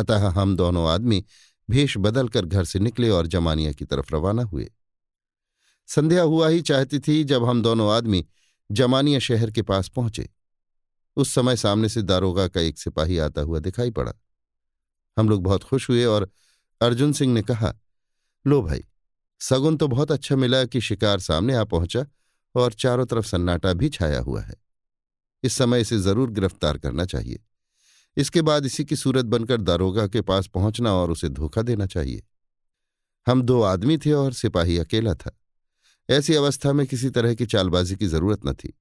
अतः 0.00 0.28
हम 0.30 0.56
दोनों 0.56 0.88
आदमी 0.88 1.24
भेष 1.68 1.96
बदलकर 1.98 2.44
घर 2.44 2.64
से 2.64 2.78
निकले 2.78 3.10
और 3.10 3.26
जमानिया 3.26 3.72
की 3.72 3.84
तरफ़ 3.84 4.14
रवाना 4.14 4.42
हुए। 4.42 4.70
संध्या 5.88 6.22
हुआ 6.22 6.48
ही 6.48 6.62
चाहती 6.62 6.98
थी 6.98 7.22
जब 7.24 7.44
हम 7.44 7.62
दोनों 7.62 7.90
आदमी 7.92 8.24
जमानिया 8.70 9.18
शहर 9.18 9.50
के 9.50 9.62
पास 9.62 9.88
पहुँचे। 9.88 10.28
उस 11.16 11.34
समय 11.34 11.56
सामने 11.56 11.88
से 11.88 12.02
दारोगा 12.02 12.48
का 12.48 12.60
एक 12.60 12.78
सिपाही 12.78 13.18
आता 13.18 13.40
हुआ 13.40 13.58
दिखाई 13.58 13.90
पड़ा। 13.90 14.12
हम 15.16 15.28
लोग 15.28 15.42
बहुत 15.42 15.62
खुश 15.62 15.88
हुए 15.90 16.04
और 16.04 16.30
अर्जुन 16.80 17.12
सिंह 17.12 17.34
ने 17.34 17.42
कहा, 17.42 17.74
लो 18.46 18.62
भाई, 18.62 18.84
सगुन 19.40 19.76
तो 19.76 19.88
बहुत 19.88 20.12
अच्छा 20.12 20.36
मिला 20.36 20.64
कि 20.64 20.80
शिकार 20.80 21.20
सामने 21.20 21.54
आ 21.54 21.64
पहुँचा 21.64 22.06
और 22.54 22.72
चारों 22.72 23.06
तरफ़ 23.06 23.26
सन्नाटा 23.26 23.72
भी 23.72 23.88
छाया 23.88 24.20
हुआ 24.20 24.42
है। 24.42 24.54
इस 25.42 25.52
समय 25.52 25.80
इसे 25.80 25.98
ज़रूर 25.98 26.30
गिरफ़्तार 26.30 26.78
करना 26.78 27.04
चाहिए। 27.04 27.44
इसके 28.16 28.42
बाद 28.42 28.66
इसी 28.66 28.84
की 28.84 28.96
सूरत 28.96 29.24
बनकर 29.24 29.60
दारोगा 29.60 30.06
के 30.06 30.20
पास 30.20 30.46
पहुँचना 30.46 30.92
और 30.92 31.10
उसे 31.10 31.28
धोखा 31.28 31.62
देना 31.62 31.86
चाहिए। 31.86 32.22
हम 33.26 33.42
दो 33.42 33.62
आदमी 33.62 33.98
थे 33.98 34.12
और 34.12 34.32
सिपाही 34.32 34.78
अकेला 34.78 35.14
था। 35.14 35.38
ऐसी 36.10 36.34
अवस्था 36.34 36.72
में 36.72 36.86
किसी 36.86 37.10
तरह 37.10 37.34
की 37.34 37.46
चालबाजी 37.46 37.96
की 37.96 38.06
ज़रूरत 38.06 38.40
न 38.46 38.54
थी। 38.54 38.78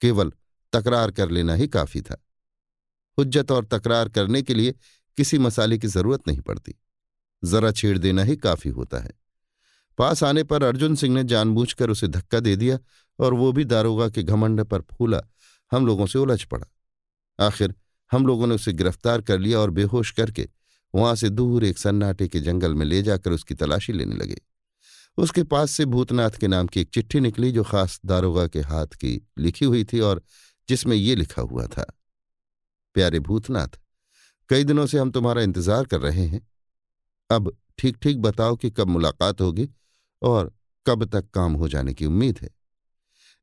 केवल 0.00 0.32
तकरार 0.72 1.10
कर 1.10 1.30
लेना 1.30 1.54
ही 1.54 1.68
काफ़ी 1.68 2.00
था। 2.00 2.24
हुज्जत 3.18 3.50
और 3.50 3.64
तकरार 3.64 4.08
करने 4.08 4.42
के 4.42 4.54
लिए 4.54 4.74
किसी 5.16 5.38
मसाले 5.38 5.78
की 5.78 5.86
ज़रूरत 5.86 6.28
नहीं 6.28 6.40
पड़ती। 6.40 6.74
जरा 7.44 7.72
छेड़ 7.72 7.98
देना 7.98 8.22
ही 8.22 8.36
काफ़ी 8.36 8.70
होता 8.70 8.98
है। 8.98 9.10
पास 9.98 10.22
आने 10.22 10.44
पर 10.44 10.62
अर्जुन 10.62 10.94
सिंह 10.94 11.14
ने 11.14 11.24
जानबूझकर 11.24 11.90
उसे 11.90 12.08
धक्का 12.08 12.40
दे 12.40 12.56
दिया 12.56 12.78
और 13.18 13.34
वो 13.34 13.52
भी 13.52 13.64
दारोगा 13.64 14.08
के 14.08 14.22
घमंड 14.22 14.64
पर 14.64 14.80
फूला। 14.80 15.20
हम 15.72 15.86
लोगों 15.86 16.06
से 16.06 16.18
उलझ 16.18 16.44
पड़ा। 16.44 16.66
आखिर 17.46 17.74
हम 18.12 18.26
लोगों 18.26 18.46
ने 18.46 18.54
उसे 18.54 18.72
गिरफ़्तार 18.72 19.20
कर 19.20 19.38
लिया 19.38 19.58
और 19.58 19.70
बेहोश 19.70 20.10
करके 20.10 20.48
वहाँ 20.94 21.14
से 21.14 21.28
दूर 21.30 21.64
एक 21.64 21.78
सन्नाटे 21.78 22.28
के 22.28 22.40
जंगल 22.40 22.74
में 22.74 22.84
ले 22.86 23.02
जाकर 23.02 23.32
उसकी 23.32 23.54
तलाशी 23.54 23.92
लेने 23.92 24.16
लगे। 24.16 24.40
उसके 25.18 25.42
पास 25.44 25.70
से 25.70 25.84
भूतनाथ 25.86 26.30
के 26.30 26.48
नाम 26.48 26.66
की 26.66 26.80
एक 26.80 26.90
चिट्ठी 26.90 27.20
निकली 27.20 27.50
जो 27.52 27.62
खास 27.64 28.00
दारोगा 28.06 28.46
के 28.46 28.60
हाथ 28.62 28.94
की 28.94 29.20
लिखी 29.38 29.64
हुई 29.64 29.84
थी 29.84 30.00
और 30.00 30.22
जिसमें 30.68 30.96
ये 30.96 31.14
लिखा 31.14 31.42
हुआ 31.42 31.66
था, 31.66 31.84
प्यारे 32.96 33.20
भूतनाथ, 33.20 33.78
कई 34.50 34.64
दिनों 34.64 34.86
से 34.86 34.98
हम 34.98 35.10
तुम्हारा 35.10 35.42
इंतज़ार 35.42 35.84
कर 35.84 36.00
रहे 36.00 36.26
हैं। 36.26 36.46
अब 37.30 37.56
ठीक 37.78 37.96
ठीक 38.02 38.20
बताओ 38.20 38.56
कि 38.56 38.70
कब 38.70 38.88
मुलाकात 38.88 39.40
होगी 39.40 39.68
और 40.22 40.52
कब 40.86 41.04
तक 41.04 41.30
काम 41.34 41.52
हो 41.52 41.68
जाने 41.68 41.94
की 41.94 42.06
उम्मीद 42.06 42.38
है। 42.42 42.48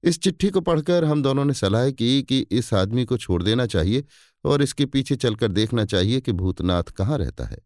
इस 0.03 0.19
चिट्ठी 0.19 0.49
को 0.49 0.61
पढ़कर 0.61 1.05
हम 1.05 1.21
दोनों 1.23 1.45
ने 1.45 1.53
सलाह 1.53 1.89
की 1.91 2.21
कि 2.23 2.39
इस 2.51 2.73
आदमी 2.73 3.05
को 3.05 3.17
छोड़ 3.17 3.41
देना 3.43 3.65
चाहिए 3.65 4.03
और 4.45 4.61
इसके 4.61 4.85
पीछे 4.85 5.15
चलकर 5.15 5.47
देखना 5.47 5.85
चाहिए 5.85 6.21
कि 6.21 6.31
भूतनाथ 6.31 6.83
कहाँ 6.83 7.17
रहता 7.17 7.45
है। 7.45 7.57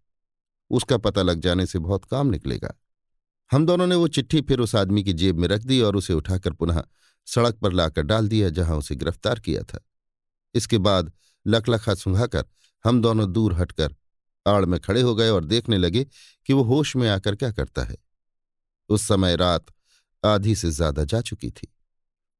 उसका 0.71 0.97
पता 0.97 1.21
लग 1.21 1.39
जाने 1.39 1.65
से 1.65 1.79
बहुत 1.79 2.05
काम 2.05 2.27
निकलेगा। 2.27 2.73
हम 3.51 3.65
दोनों 3.65 3.87
ने 3.87 3.95
वो 3.95 4.07
चिट्ठी 4.07 4.41
फिर 4.41 4.59
उस 4.59 4.75
आदमी 4.75 5.03
की 5.03 5.13
जेब 5.13 5.39
में 5.39 5.47
रख 5.47 5.61
दी 5.61 5.79
और 5.81 5.95
उसे 5.95 6.13
उठाकर 6.13 6.53
पुनः 6.53 6.83
सड़क 7.27 7.55
पर 7.55 7.73
लाकर 7.73 8.01
डाल 8.01 8.27
दिया 8.27 8.49
जहाँ 8.49 8.77
उसे 8.77 8.95
गिरफ़्तार 8.95 9.39
किया 9.39 9.63
था। 9.63 9.79
इसके 10.55 10.77
बाद 10.77 11.11
लखलखा 11.45 11.93
सुंघाकर 11.93 12.45
हम 12.85 13.01
दोनों 13.01 13.31
दूर 13.33 13.53
हटकर 13.53 13.95
आड़ 14.45 14.65
में 14.65 14.79
खड़े 14.79 15.01
हो 15.01 15.15
गए 15.15 15.29
और 15.29 15.45
देखने 15.45 15.77
लगे 15.77 16.05
कि 16.49 16.53
वो 16.53 16.63
होश 16.63 16.95
में 16.95 17.09
आकर 17.09 17.35
क्या 17.35 17.51
करता 17.51 17.83
है। 17.83 17.97
उस 18.89 19.01
समय 19.01 19.35
रात 19.35 19.65
आधी 20.23 20.55
से 20.55 20.71
ज़्यादा 20.71 21.03
जा 21.03 21.21
चुकी 21.21 21.49
थी। 21.49 21.67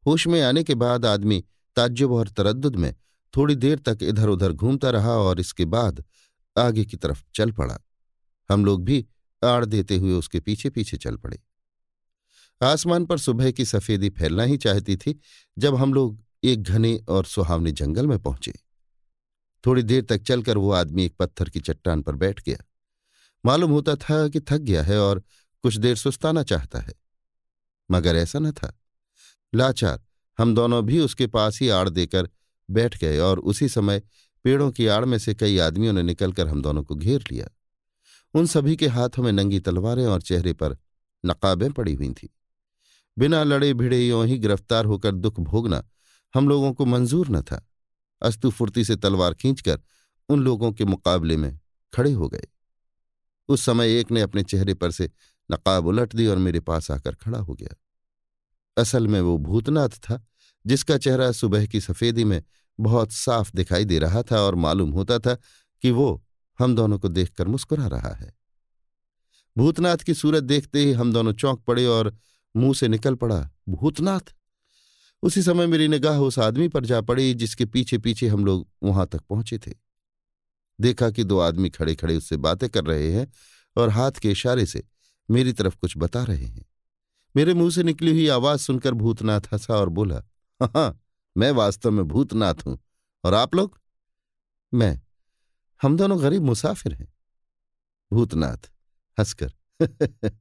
होश 0.05 0.27
में 0.27 0.41
आने 0.41 0.63
के 0.63 0.75
बाद 0.75 1.05
आदमी 1.05 1.43
ताज्जुब 1.75 2.11
और 2.11 2.27
तरद्दुद 2.27 2.75
में 2.75 2.93
थोड़ी 3.37 3.55
देर 3.55 3.79
तक 3.79 3.97
इधर 4.01 4.29
उधर 4.29 4.51
घूमता 4.51 4.89
रहा 4.89 5.11
और 5.11 5.39
इसके 5.39 5.65
बाद 5.65 6.05
आगे 6.57 6.85
की 6.85 6.97
तरफ़ 6.97 7.23
चल 7.35 7.51
पड़ा। 7.51 7.79
हम 8.51 8.65
लोग 8.65 8.83
भी 8.83 9.07
आड़ 9.43 9.65
देते 9.65 9.97
हुए 9.97 10.13
उसके 10.13 10.39
पीछे 10.39 10.69
पीछे 10.69 10.97
चल 10.97 11.17
पड़े। 11.17 11.39
आसमान 12.63 13.05
पर 13.05 13.17
सुबह 13.17 13.51
की 13.51 13.65
सफेदी 13.65 14.09
फैलना 14.09 14.43
ही 14.43 14.57
चाहती 14.57 14.97
थी, 14.97 15.19
जब 15.57 15.75
हम 15.75 15.93
लोग 15.93 16.23
एक 16.43 16.63
घने 16.63 16.97
और 17.09 17.25
सुहावने 17.25 17.71
जंगल 17.71 18.07
में 18.07 18.19
पहुँचे। 18.19 18.53
थोड़ी 19.65 19.83
देर 19.83 20.03
तक 20.03 20.17
चलकर 20.17 20.57
वो 20.57 20.71
आदमी 20.71 21.05
एक 21.05 21.15
पत्थर 21.17 21.49
की 21.49 21.59
चट्टान 21.59 22.01
पर 22.01 22.15
बैठ 22.15 22.43
गया। 22.43 22.57
मालूम 23.45 23.71
होता 23.71 23.95
था 23.95 24.27
कि 24.27 24.39
थक 24.39 24.57
गया 24.57 24.83
है 24.83 24.99
और 24.99 25.23
कुछ 25.61 25.77
देर 25.77 25.95
सुस्ताना 25.95 26.43
चाहता 26.43 26.79
है। 26.79 26.93
मगर 27.91 28.15
ऐसा 28.15 28.39
न 28.39 28.51
था। 28.51 28.79
लाचार, 29.55 30.03
हम 30.39 30.55
दोनों 30.55 30.85
भी 30.85 30.99
उसके 30.99 31.27
पास 31.27 31.59
ही 31.61 31.69
आड़ 31.69 31.89
देकर 31.89 32.29
बैठ 32.69 32.97
गए 32.97 33.19
और 33.19 33.39
उसी 33.39 33.69
समय 33.69 34.01
पेड़ों 34.43 34.71
की 34.71 34.87
आड़ 34.87 35.05
में 35.05 35.17
से 35.17 35.35
कई 35.35 35.57
आदमियों 35.57 35.93
ने 35.93 36.03
निकलकर 36.03 36.47
हम 36.47 36.61
दोनों 36.61 36.83
को 36.83 36.95
घेर 36.95 37.23
लिया। 37.31 37.47
उन 38.33 38.45
सभी 38.45 38.75
के 38.75 38.87
हाथों 38.87 39.23
में 39.23 39.31
नंगी 39.31 39.59
तलवारें 39.59 40.05
और 40.05 40.21
चेहरे 40.21 40.53
पर 40.53 40.77
नकाबें 41.25 41.71
पड़ी 41.71 41.93
हुई 41.93 42.13
थीं। 42.13 42.27
बिना 43.17 43.43
लड़े 43.43 43.73
भिड़े 43.73 44.07
यों 44.07 44.25
ही 44.25 44.37
गिरफ़्तार 44.37 44.85
होकर 44.85 45.11
दुख 45.11 45.39
भोगना 45.39 45.89
हम 46.35 46.49
लोगों 46.49 46.73
को 46.73 46.85
मंजूर 46.85 47.29
न 47.29 47.41
था। 47.41 47.69
अस्तु 48.21 48.49
फुर्ती 48.49 48.85
से 48.85 48.95
तलवार 48.95 49.33
खींचकर 49.33 49.81
उन 50.29 50.39
लोगों 50.39 50.71
के 50.71 50.85
मुकाबले 50.85 51.37
में 51.37 51.59
खड़े 51.93 52.11
हो 52.11 52.29
गए। 52.29 52.43
उस 53.47 53.61
समय 53.61 53.99
एक 53.99 54.11
ने 54.11 54.21
अपने 54.21 54.43
चेहरे 54.43 54.73
पर 54.73 54.91
से 54.91 55.11
नकाब 55.51 55.85
उलट 55.85 56.15
दी 56.15 56.27
और 56.27 56.37
मेरे 56.37 56.59
पास 56.59 56.91
आकर 56.91 57.15
खड़ा 57.15 57.39
हो 57.39 57.53
गया। 57.53 57.75
असल 58.77 59.07
में 59.07 59.21
वो 59.21 59.37
भूतनाथ 59.37 59.89
था। 59.89 60.28
जिसका 60.65 60.97
चेहरा 60.97 61.31
सुबह 61.31 61.65
की 61.65 61.81
सफेदी 61.81 62.23
में 62.23 62.43
बहुत 62.79 63.11
साफ़ 63.11 63.51
दिखाई 63.55 63.85
दे 63.85 63.99
रहा 63.99 64.23
था 64.23 64.41
और 64.41 64.55
मालूम 64.55 64.89
होता 64.89 65.19
था 65.19 65.35
कि 65.81 65.91
वो 65.91 66.25
हम 66.59 66.75
दोनों 66.75 66.99
को 66.99 67.07
देखकर 67.07 67.47
मुस्कुरा 67.47 67.87
रहा 67.87 68.13
है। 68.15 68.37
भूतनाथ 69.57 69.97
की 69.97 70.13
सूरत 70.13 70.43
देखते 70.43 70.79
ही 70.79 70.91
हम 70.91 71.13
दोनों 71.13 71.33
चौंक 71.33 71.59
पड़े 71.59 71.85
और 71.85 72.17
मुँह 72.55 72.73
से 72.73 72.87
निकल 72.87 73.15
पड़ा, 73.15 73.49
भूतनाथ, 73.69 74.33
उसी 75.23 75.41
समय 75.41 75.67
मेरी 75.67 75.87
निगाह 75.87 76.17
उस 76.17 76.39
आदमी 76.39 76.67
पर 76.67 76.85
जा 76.85 77.01
पड़ी 77.01 77.33
जिसके 77.33 77.65
पीछे 77.65 77.97
पीछे 77.97 78.27
हम 78.27 78.45
लोग 78.45 78.67
वहाँ 78.83 79.07
तक 79.07 79.21
पहुँचे 79.21 79.57
थे। 79.57 79.71
देखा 80.81 81.09
कि 81.09 81.23
दो 81.23 81.39
आदमी 81.39 81.69
खड़े 81.69 81.95
खड़े 81.95 82.15
उससे 82.15 82.37
बातें 82.37 82.69
कर 82.69 82.83
रहे 82.83 83.11
हैं 83.11 83.27
और 83.77 83.89
हाथ 83.89 84.11
के 84.11 84.31
इशारे 84.31 84.65
से 84.65 84.83
मेरी 85.31 85.53
तरफ़ 85.53 85.75
कुछ 85.77 85.93
बता 85.97 86.23
रहे 86.23 86.45
हैं। 86.45 86.65
मेरे 87.35 87.53
मुँह 87.53 87.71
से 87.71 87.83
निकली 87.83 88.11
हुई 88.11 88.27
आवाज़ 88.27 88.59
सुनकर 88.59 88.93
भूतनाथ 88.93 89.41
हंसा 89.53 89.75
और 89.75 89.89
बोला 89.89 90.23
हाँ 90.63 90.99
मैं 91.37 91.51
वास्तव 91.51 91.91
में 91.91 92.05
भूतनाथ 92.05 92.53
हूँ। 92.67 92.77
और 93.23 93.33
आप 93.33 93.55
लोग? 93.55 93.79
मैं, 94.73 95.01
हम 95.81 95.97
दोनों 95.97 96.21
गरीब 96.23 96.43
मुसाफिर 96.43 96.93
हैं। 96.93 97.13
भूतनाथ, 98.13 98.71
हंसकर। 99.17 99.53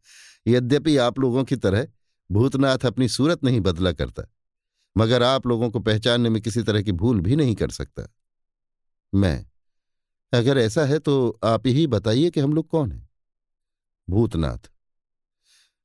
यद्यपि 0.47 0.97
आप 0.97 1.19
लोगों 1.19 1.45
की 1.45 1.57
तरह 1.57 1.87
भूतनाथ 2.31 2.79
अपनी 2.79 3.09
सूरत 3.09 3.45
नहीं 3.45 3.61
बदला 3.61 3.93
करता, 3.93 4.23
मगर 4.97 5.23
आप 5.23 5.47
लोगों 5.47 5.71
को 5.71 5.81
पहचानने 5.81 6.29
में 6.29 6.43
किसी 6.43 6.63
तरह 6.63 6.83
की 6.83 6.93
भूल 6.93 7.21
भी 7.21 7.37
नहीं 7.37 7.55
कर 7.55 7.71
सकता। 7.71 8.09
मैं, 9.15 9.47
अगर 10.33 10.59
ऐसा 10.59 10.85
है 10.85 10.99
तो 10.99 11.41
आप 11.45 11.67
ही 11.67 11.87
बताइए 11.87 12.31
कि 12.31 12.41
हम 12.41 12.53
लोग 12.53 12.69
कौन 12.69 12.93
हैं? 12.93 13.09
भूतनाथ, 14.11 14.71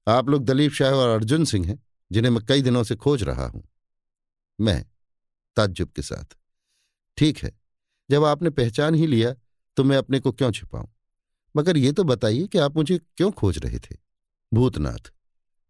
आप 0.08 0.30
लोग 0.30 0.44
दलीप 0.44 0.72
शाह 0.72 0.92
और 0.92 1.10
अर्जुन 1.10 1.46
सिंह 1.46 1.68
हैं, 1.68 1.84
जिन्हें 2.12 2.32
मैं 2.32 2.46
कई 2.46 2.62
दिनों 2.62 2.84
से 2.84 2.96
खोज 2.96 3.24
रहा 3.24 3.48
हूँ। 3.48 3.64
मैं, 4.60 4.86
ताज्जुब 5.58 5.90
के 5.90 6.02
साथ। 6.02 6.36
ठीक 7.18 7.38
है, 7.38 7.52
जब 8.10 8.24
आपने 8.24 8.50
पहचान 8.50 8.96
ही 8.96 9.08
लिया 9.08 9.34
तो 9.78 9.84
मैं 9.84 9.98
अपने 9.98 10.20
को 10.20 10.32
क्यों 10.32 10.52
छिपाऊं? 10.52 10.88
मगर 11.56 11.78
ये 11.78 11.92
तो 11.92 12.04
बताइए 12.04 12.48
कि 12.48 12.58
आप 12.58 12.76
मुझे 12.78 12.98
क्यों 12.98 13.32
खोज 13.32 13.58
रहे 13.58 13.80
थे? 13.80 13.96
भूतनाथ, 14.52 15.12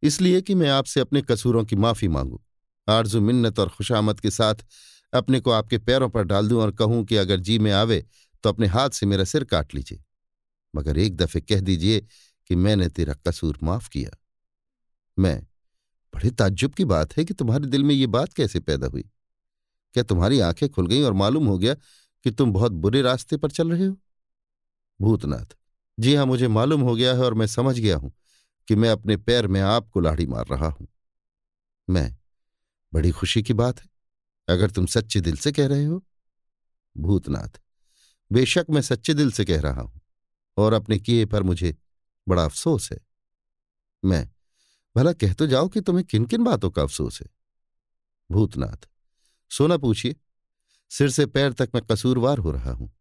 इसलिए 0.03 0.41
कि 0.41 0.55
मैं 0.55 0.69
आपसे 0.69 0.99
अपने 0.99 1.21
कसूरों 1.21 1.63
की 1.65 1.75
माफ़ी 1.75 2.07
मांगू, 2.07 2.41
आरज़ू 2.87 3.21
मिन्नत 3.21 3.59
और 3.59 3.69
खुशामद 3.69 4.19
के 4.19 4.31
साथ 4.31 4.65
अपने 5.13 5.39
को 5.39 5.51
आपके 5.51 5.77
पैरों 5.77 6.09
पर 6.09 6.23
डाल 6.23 6.47
दूँ 6.47 6.61
और 6.61 6.71
कहूँ 6.71 7.03
कि 7.05 7.15
अगर 7.15 7.39
जी 7.39 7.57
में 7.59 7.71
आवे 7.71 8.05
तो 8.43 8.49
अपने 8.49 8.67
हाथ 8.67 8.89
से 8.89 9.05
मेरा 9.05 9.23
सिर 9.23 9.43
काट 9.43 9.75
लीजिए। 9.75 10.03
मगर 10.73 10.97
एक 10.97 11.15
दफे 11.17 11.41
कह 11.41 11.59
दीजिए 11.59 11.99
कि 12.49 12.55
मैंने 12.55 12.87
तेरा 12.89 13.13
कसूर 13.27 13.57
माफ़ 13.63 13.89
किया। 13.89 14.17
मैं 15.17 15.41
बड़े 16.15 16.31
ताज्जुब 16.31 16.73
की 16.73 16.85
बात 16.85 17.17
है 17.17 17.25
कि 17.25 17.33
तुम्हारे 17.33 17.67
दिल 17.67 17.83
में 17.83 17.95
ये 17.95 18.07
बात 18.07 18.33
कैसे 18.33 18.59
पैदा 18.59 18.87
हुई। 18.87 19.01
क्या 19.93 20.03
तुम्हारी 20.03 20.39
आँखें 20.39 20.69
खुल 20.69 20.87
गईं 20.87 21.03
और 21.03 21.13
मालूम 21.13 21.47
हो 21.47 21.57
गया 21.57 21.73
कि 22.23 22.31
तुम 22.31 22.51
बहुत 22.53 22.71
बुरे 22.71 23.01
रास्ते 23.01 23.37
पर 23.37 23.51
चल 23.51 23.71
रहे 23.71 23.85
हो? 23.85 23.97
भूतनाथ, 25.01 25.55
जी 25.99 26.15
हाँ, 26.15 26.25
मुझे 26.25 26.47
मालूम 26.47 26.81
हो 26.81 26.95
गया 26.95 27.13
है 27.13 27.19
और 27.19 27.33
मैं 27.33 27.47
समझ 27.47 27.79
गया 27.79 27.97
हूँ 27.97 28.11
कि 28.67 28.75
मैं 28.75 28.89
अपने 28.89 29.17
पैर 29.17 29.47
में 29.47 29.61
आपको 29.61 29.99
लाड़ी 29.99 30.25
मार 30.25 30.45
रहा 30.47 30.67
हूँ। 30.67 30.87
मैं, 31.89 32.17
बड़ी 32.93 33.11
खुशी 33.11 33.43
की 33.43 33.53
बात 33.53 33.79
है, 33.79 33.89
अगर 34.47 34.71
तुम 34.71 34.85
सच्चे 34.85 35.21
दिल 35.21 35.37
से 35.37 35.51
कह 35.51 35.67
रहे 35.67 35.85
हो। 35.85 36.03
भूतनाथ, 36.97 37.61
बेशक 38.31 38.65
मैं 38.69 38.81
सच्चे 38.81 39.13
दिल 39.13 39.31
से 39.31 39.45
कह 39.45 39.61
रहा 39.61 39.81
हूँ 39.81 40.01
और 40.57 40.73
अपने 40.73 40.99
किए 40.99 41.25
पर 41.25 41.43
मुझे 41.43 41.75
बड़ा 42.27 42.45
अफसोस 42.45 42.91
है। 42.91 42.99
मैं 44.05 44.29
भला 44.95 45.13
कह 45.13 45.33
तो 45.33 45.47
जाओ 45.47 45.67
कि 45.67 45.81
तुम्हें 45.81 46.05
किन 46.05 46.25
किन 46.25 46.43
बातों 46.43 46.69
का 46.69 46.81
अफसोस 46.81 47.21
है। 47.21 47.27
भूतनाथ, 48.31 48.87
सोना 49.51 49.77
पूछिए। 49.77 50.15
सिर 50.91 51.09
से 51.09 51.25
पैर 51.25 51.53
तक 51.53 51.69
मैं 51.75 51.83
कसूरवार 51.91 52.37
हो 52.37 52.51
रहा 52.51 52.71
हूँ। 52.71 52.91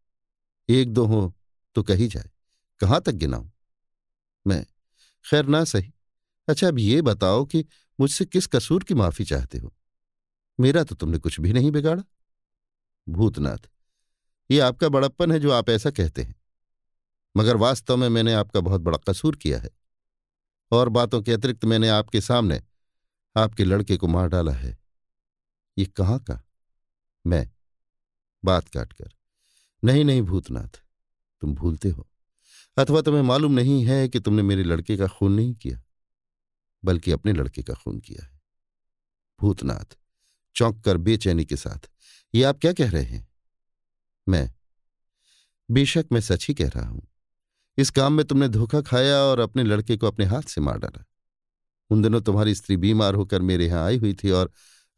एक 0.69 0.93
दो 0.93 1.05
हो 1.07 1.35
तो 1.75 1.83
कही 1.83 2.09
जाए। 2.09 2.31
कहाँ 2.81 3.01
तक 3.01 3.13
गिनाऊं? 3.13 3.51
मैं, 4.47 4.67
खैर 5.25 5.47
ना 5.47 5.65
सही। 5.65 5.93
अच्छा 6.49 6.69
अब 6.69 6.79
ये 6.79 7.03
बताओ 7.03 7.45
कि 7.45 7.65
मुझसे 8.01 8.25
किस 8.25 8.47
कसूर 8.47 8.85
की 8.85 8.95
माफ़ी 8.95 9.25
चाहते 9.25 9.59
हो? 9.59 9.75
मेरा 10.61 10.85
तो 10.85 10.95
तुमने 10.95 11.19
कुछ 11.19 11.41
भी 11.41 11.53
नहीं 11.53 11.71
बिगाड़ा। 11.71 12.03
भूतनाथ, 13.09 13.69
ये 14.51 14.59
आपका 14.61 14.89
बड़प्पन 14.89 15.33
है 15.33 15.39
जो 15.39 15.51
आप 15.53 15.71
ऐसा 15.71 15.91
कहते 15.91 16.23
हैं। 16.23 16.35
मगर 17.37 17.57
वास्तव 17.57 17.97
में 17.97 18.09
मैंने 18.09 18.33
आपका 18.33 18.61
बहुत 18.61 18.81
बड़ा 18.81 18.99
कसूर 19.09 19.37
किया 19.37 19.59
है। 19.59 19.71
और 20.73 20.89
बातों 20.89 21.21
के 21.23 21.33
अतिरिक्त 21.33 21.65
मैंने 21.65 21.89
आपके 21.89 22.21
सामने 22.21 22.63
आपके 23.37 23.65
लड़के 23.65 23.97
को 23.97 24.07
मार 24.07 24.29
डाला 24.29 24.53
है। 24.53 24.79
ये 25.77 25.85
कहाँ 25.87 26.19
का? 26.21 26.41
मैं 27.25 27.51
बात 28.45 28.69
काटकर। 28.69 29.11
नहीं 29.83 30.05
नहीं 30.05 30.23
भूतनाथ, 30.23 30.81
तुम 31.43 31.55
भूलते 31.55 31.89
हो। 31.89 32.09
अथवा 32.77 33.01
तुम्हें 33.01 33.23
मालूम 33.23 33.53
नहीं 33.53 33.85
है 33.85 34.09
कि 34.09 34.21
तुमने 34.21 34.43
मेरे 34.43 34.65
लड़के 34.65 34.97
का 34.97 35.07
खून 35.09 35.33
नहीं 35.33 35.55
किया, 35.55 35.81
बल्कि 36.83 37.13
अपने 37.13 37.33
लड़के 37.33 37.63
का 37.63 37.75
खून 37.75 37.99
किया 38.01 38.25
है। 38.25 38.41
भूतनाथ 39.41 39.97
चौंक 40.57 40.83
कर 40.85 40.97
बेचैनी 40.97 41.45
के 41.45 41.57
साथ, 41.57 41.91
ये 42.35 42.43
आप 42.43 42.59
क्या 42.59 42.73
कह 42.73 42.91
रहे 42.91 43.05
हैं? 43.05 43.29
मैं 44.29 44.51
बेशक 45.69 46.07
मैं 46.13 46.21
सच 46.21 46.47
ही 46.49 46.55
कह 46.55 46.69
रहा 46.69 46.89
हूँ। 46.89 47.07
इस 47.79 47.91
काम 47.91 48.13
में 48.13 48.25
तुमने 48.27 48.49
धोखा 48.49 48.81
खाया 48.81 49.17
और 49.17 49.39
अपने 49.41 49.63
लड़के 49.65 49.97
को 49.97 50.07
अपने 50.07 50.25
हाथ 50.25 50.43
से 50.43 50.61
मार 50.61 50.79
डाला। 50.79 51.05
उन 51.91 52.03
दिनों 52.03 52.21
तुम्हारी 52.21 52.55
स्त्री 52.55 52.77
बीमार 52.77 53.15
होकर 53.15 53.43
मेरे 53.43 53.67
यहाँ 53.67 53.85
आई 53.87 53.99
हुई 53.99 54.15
थी 54.15 54.31
और 54.31 54.51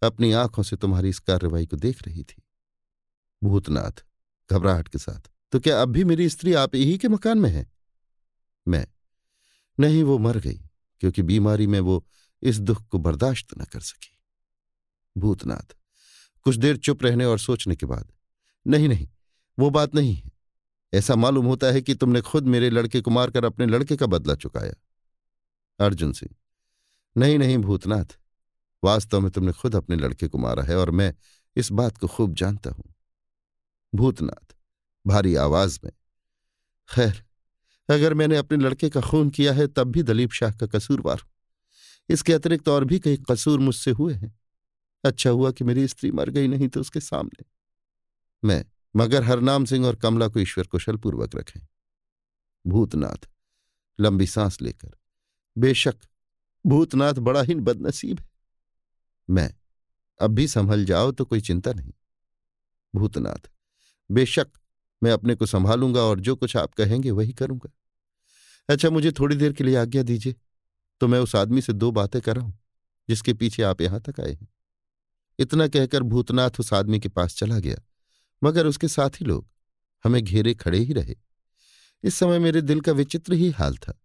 अपनी 0.02 0.32
आँखों 0.32 0.62
से 0.62 0.76
तुम्हारी 0.76 1.08
इस 1.08 1.18
कार्रवाई 1.18 1.66
को 1.66 1.76
देख 1.76 2.02
रही 2.08 2.22
थी। 2.22 2.42
भूतनाथ, 3.42 4.04
घबराहट 4.50 4.88
के 4.88 4.98
साथ 4.98 5.30
तो 5.52 5.60
क्या 5.60 5.82
अब 5.82 5.88
भी 5.88 6.04
मेरी 6.04 6.28
स्त्री 6.28 6.52
आप 6.52 6.74
ही 6.74 6.98
के 6.98 7.08
मकान 7.08 7.38
में 7.38 7.50
है? 7.50 7.66
मैं? 8.68 8.86
नहीं, 9.80 10.02
वो 10.02 10.18
मर 10.18 10.38
गई, 10.38 10.60
क्योंकि 11.00 11.22
बीमारी 11.22 11.66
में 11.66 11.80
वो 11.80 12.04
इस 12.42 12.58
दुख 12.58 12.86
को 12.88 12.98
बर्दाश्त 12.98 13.58
न 13.58 13.64
कर 13.64 13.80
सकी। 13.80 14.18
भूतनाथ, 15.16 15.74
कुछ 16.42 16.56
देर 16.56 16.76
चुप 16.76 17.02
रहने 17.02 17.24
और 17.24 17.38
सोचने 17.38 17.76
के 17.76 17.86
बाद, 17.86 18.12
नहीं 18.66 18.88
नहीं, 18.88 19.08
वो 19.58 19.70
बात 19.70 19.94
नहीं 19.94 20.14
है। 20.14 20.30
ऐसा 20.94 21.14
मालूम 21.14 21.46
होता 21.46 21.66
है 21.66 21.80
कि 21.82 21.94
तुमने 21.94 22.20
खुद 22.20 22.46
मेरे 22.46 22.70
लड़के 22.70 23.00
को 23.00 23.10
मारकर 23.10 23.44
अपने 23.44 23.66
लड़के 23.66 23.96
का 23.96 24.06
बदला 24.06 24.34
चुकाया। 24.34 24.74
अर्जुन 25.80 26.12
सिंह, 26.12 26.34
नहीं 27.16 27.38
नहीं, 27.38 27.58
भूतनाथ, 27.58 28.18
वास्तव 28.82 29.20
में 29.20 29.30
तुमने 29.30 29.52
खुद 29.52 29.76
अपने 29.76 29.96
लड़के 29.96 30.28
को 30.28 30.38
मारा 30.38 30.62
है 30.62 30.76
और 30.76 30.90
मैं 30.90 31.14
इस 31.56 31.70
बात 31.72 31.98
को 31.98 32.06
खूब 32.06 32.34
जानता 32.34 32.70
हूँ। 32.70 32.94
भूतनाथ, 33.92 34.54
भारी 35.06 35.34
आवाज़ 35.34 35.78
में, 35.84 35.92
खैर, 36.88 37.22
अगर 37.88 38.14
मैंने 38.14 38.36
अपने 38.36 38.58
लड़के 38.58 38.90
का 38.90 39.00
खून 39.00 39.30
किया 39.30 39.52
है 39.52 39.66
तब 39.66 39.90
भी 39.90 40.02
दलीप 40.02 40.32
शाह 40.32 40.52
का 40.52 40.66
कसूरवार 40.66 41.22
इसके 42.08 42.32
अतिरिक्त 42.32 42.68
और 42.68 42.84
भी 42.84 42.98
कई 42.98 43.16
कसूर 43.30 43.58
मुझसे 43.60 43.90
हुए 43.90 44.14
हैं। 44.14 44.32
अच्छा 45.04 45.30
हुआ 45.30 45.50
कि 45.50 45.64
मेरी 45.64 45.86
स्त्री 45.88 46.10
मर 46.10 46.30
गई, 46.30 46.48
नहीं 46.48 46.68
तो 46.68 46.80
उसके 46.80 47.00
सामने। 47.00 47.44
मैं 48.44 48.64
मगर 48.94 49.22
हरनाम 49.22 49.64
सिंह 49.64 49.86
और 49.86 49.96
कमला 49.96 50.28
को 50.28 50.40
ईश्वर 50.40 50.66
कुशलपूर्वक 50.66 51.34
रखें। 51.36 51.60
भूतनाथ, 52.64 53.28
लंबी 53.98 54.26
सांस 54.26 54.60
लेकर, 54.62 54.90
बेशक 55.56 55.96
भूतनाथ 56.64 57.14
बड़ा 57.14 57.42
ही 57.42 57.54
बदनसीब 57.54 58.20
है। 58.20 58.28
मैं, 59.28 59.50
अब 60.20 60.30
भी 60.30 60.46
संभल 60.48 60.84
जाओ 60.84 61.12
तो 61.12 61.24
कोई 61.24 61.40
चिंता 61.40 61.72
नहीं। 61.72 61.92
भूतनाथ, 62.94 63.50
बेशक 64.10 64.50
मैं 65.02 65.12
अपने 65.12 65.34
को 65.34 65.46
संभालूँगा 65.46 66.00
और 66.00 66.20
जो 66.20 66.36
कुछ 66.36 66.56
आप 66.56 66.74
कहेंगे 66.74 67.10
वही 67.10 67.32
करूँगा। 67.32 67.70
अच्छा 68.68 68.90
मुझे 68.90 69.12
थोड़ी 69.12 69.36
देर 69.36 69.52
के 69.52 69.64
लिए 69.64 69.76
आज्ञा 69.76 70.02
दीजिए। 70.02 70.34
तो 71.00 71.08
मैं 71.08 71.18
उस 71.18 71.34
आदमी 71.36 71.62
से 71.62 71.72
दो 71.72 71.90
बातें 71.90 72.20
कर 72.22 72.36
रहा 72.36 72.44
हूँ, 72.44 72.58
जिसके 73.08 73.32
पीछे 73.34 73.62
आप 73.62 73.80
यहाँ 73.80 74.00
तक 74.00 74.20
आए 74.20 74.32
हैं। 74.32 74.48
इतना 75.38 75.66
कहकर 75.68 76.02
भूतनाथ 76.02 76.60
उस 76.60 76.72
आदमी 76.72 77.00
के 77.00 77.08
पास 77.08 77.36
चला 77.36 77.58
गया। 77.58 77.76
मगर 78.44 78.66
उसके 78.66 78.88
साथी 78.88 79.24
लोग 79.24 79.48
हमें 80.04 80.24
घेरे 80.24 80.54
खड़े 80.54 80.78
ही 80.78 80.92
रहे। 80.92 81.16
इस 82.02 82.14
समय 82.14 82.38
मेरे 82.38 82.62
दिल 82.62 82.80
का 82.80 82.92
विचित्र 82.92 83.32
ही 83.32 83.50
हाल 83.50 83.76
था। 83.76 84.00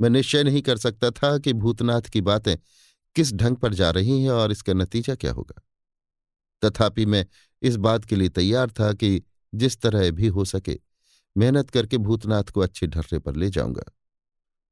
मैं 0.00 0.10
निश्चय 0.10 0.42
नहीं 0.44 0.62
कर 0.62 0.76
सकता 0.76 1.10
था 1.10 1.38
कि 1.38 1.52
भूतनाथ 1.52 2.02
की 2.02 2.20
बातें 2.20 2.56
किस 3.14 3.32
ढंग 3.32 3.56
पर 3.56 3.74
जा 3.74 3.90
रही 3.90 4.22
हैं 4.22 4.30
और 4.30 4.52
इसका 4.52 4.72
नतीजा 4.72 5.14
क्या 5.14 5.32
होगा। 5.32 5.62
तथापि 6.64 7.06
मैं 7.06 7.26
इस 7.62 7.76
बात 7.76 8.04
के 8.04 8.16
लिए 8.16 8.28
तैयार 8.28 8.70
था 8.70 8.92
कि 8.92 9.22
जिस 9.54 9.80
तरह 9.80 10.10
भी 10.10 10.26
हो 10.26 10.44
सके, 10.44 10.78
मेहनत 11.36 11.70
करके 11.70 11.98
भूतनाथ 11.98 12.44
को 12.44 12.60
अच्छे 12.60 12.86
ढर्रे 12.86 13.18
पर 13.18 13.36
ले 13.36 13.50
जाऊँगा। 13.50 13.84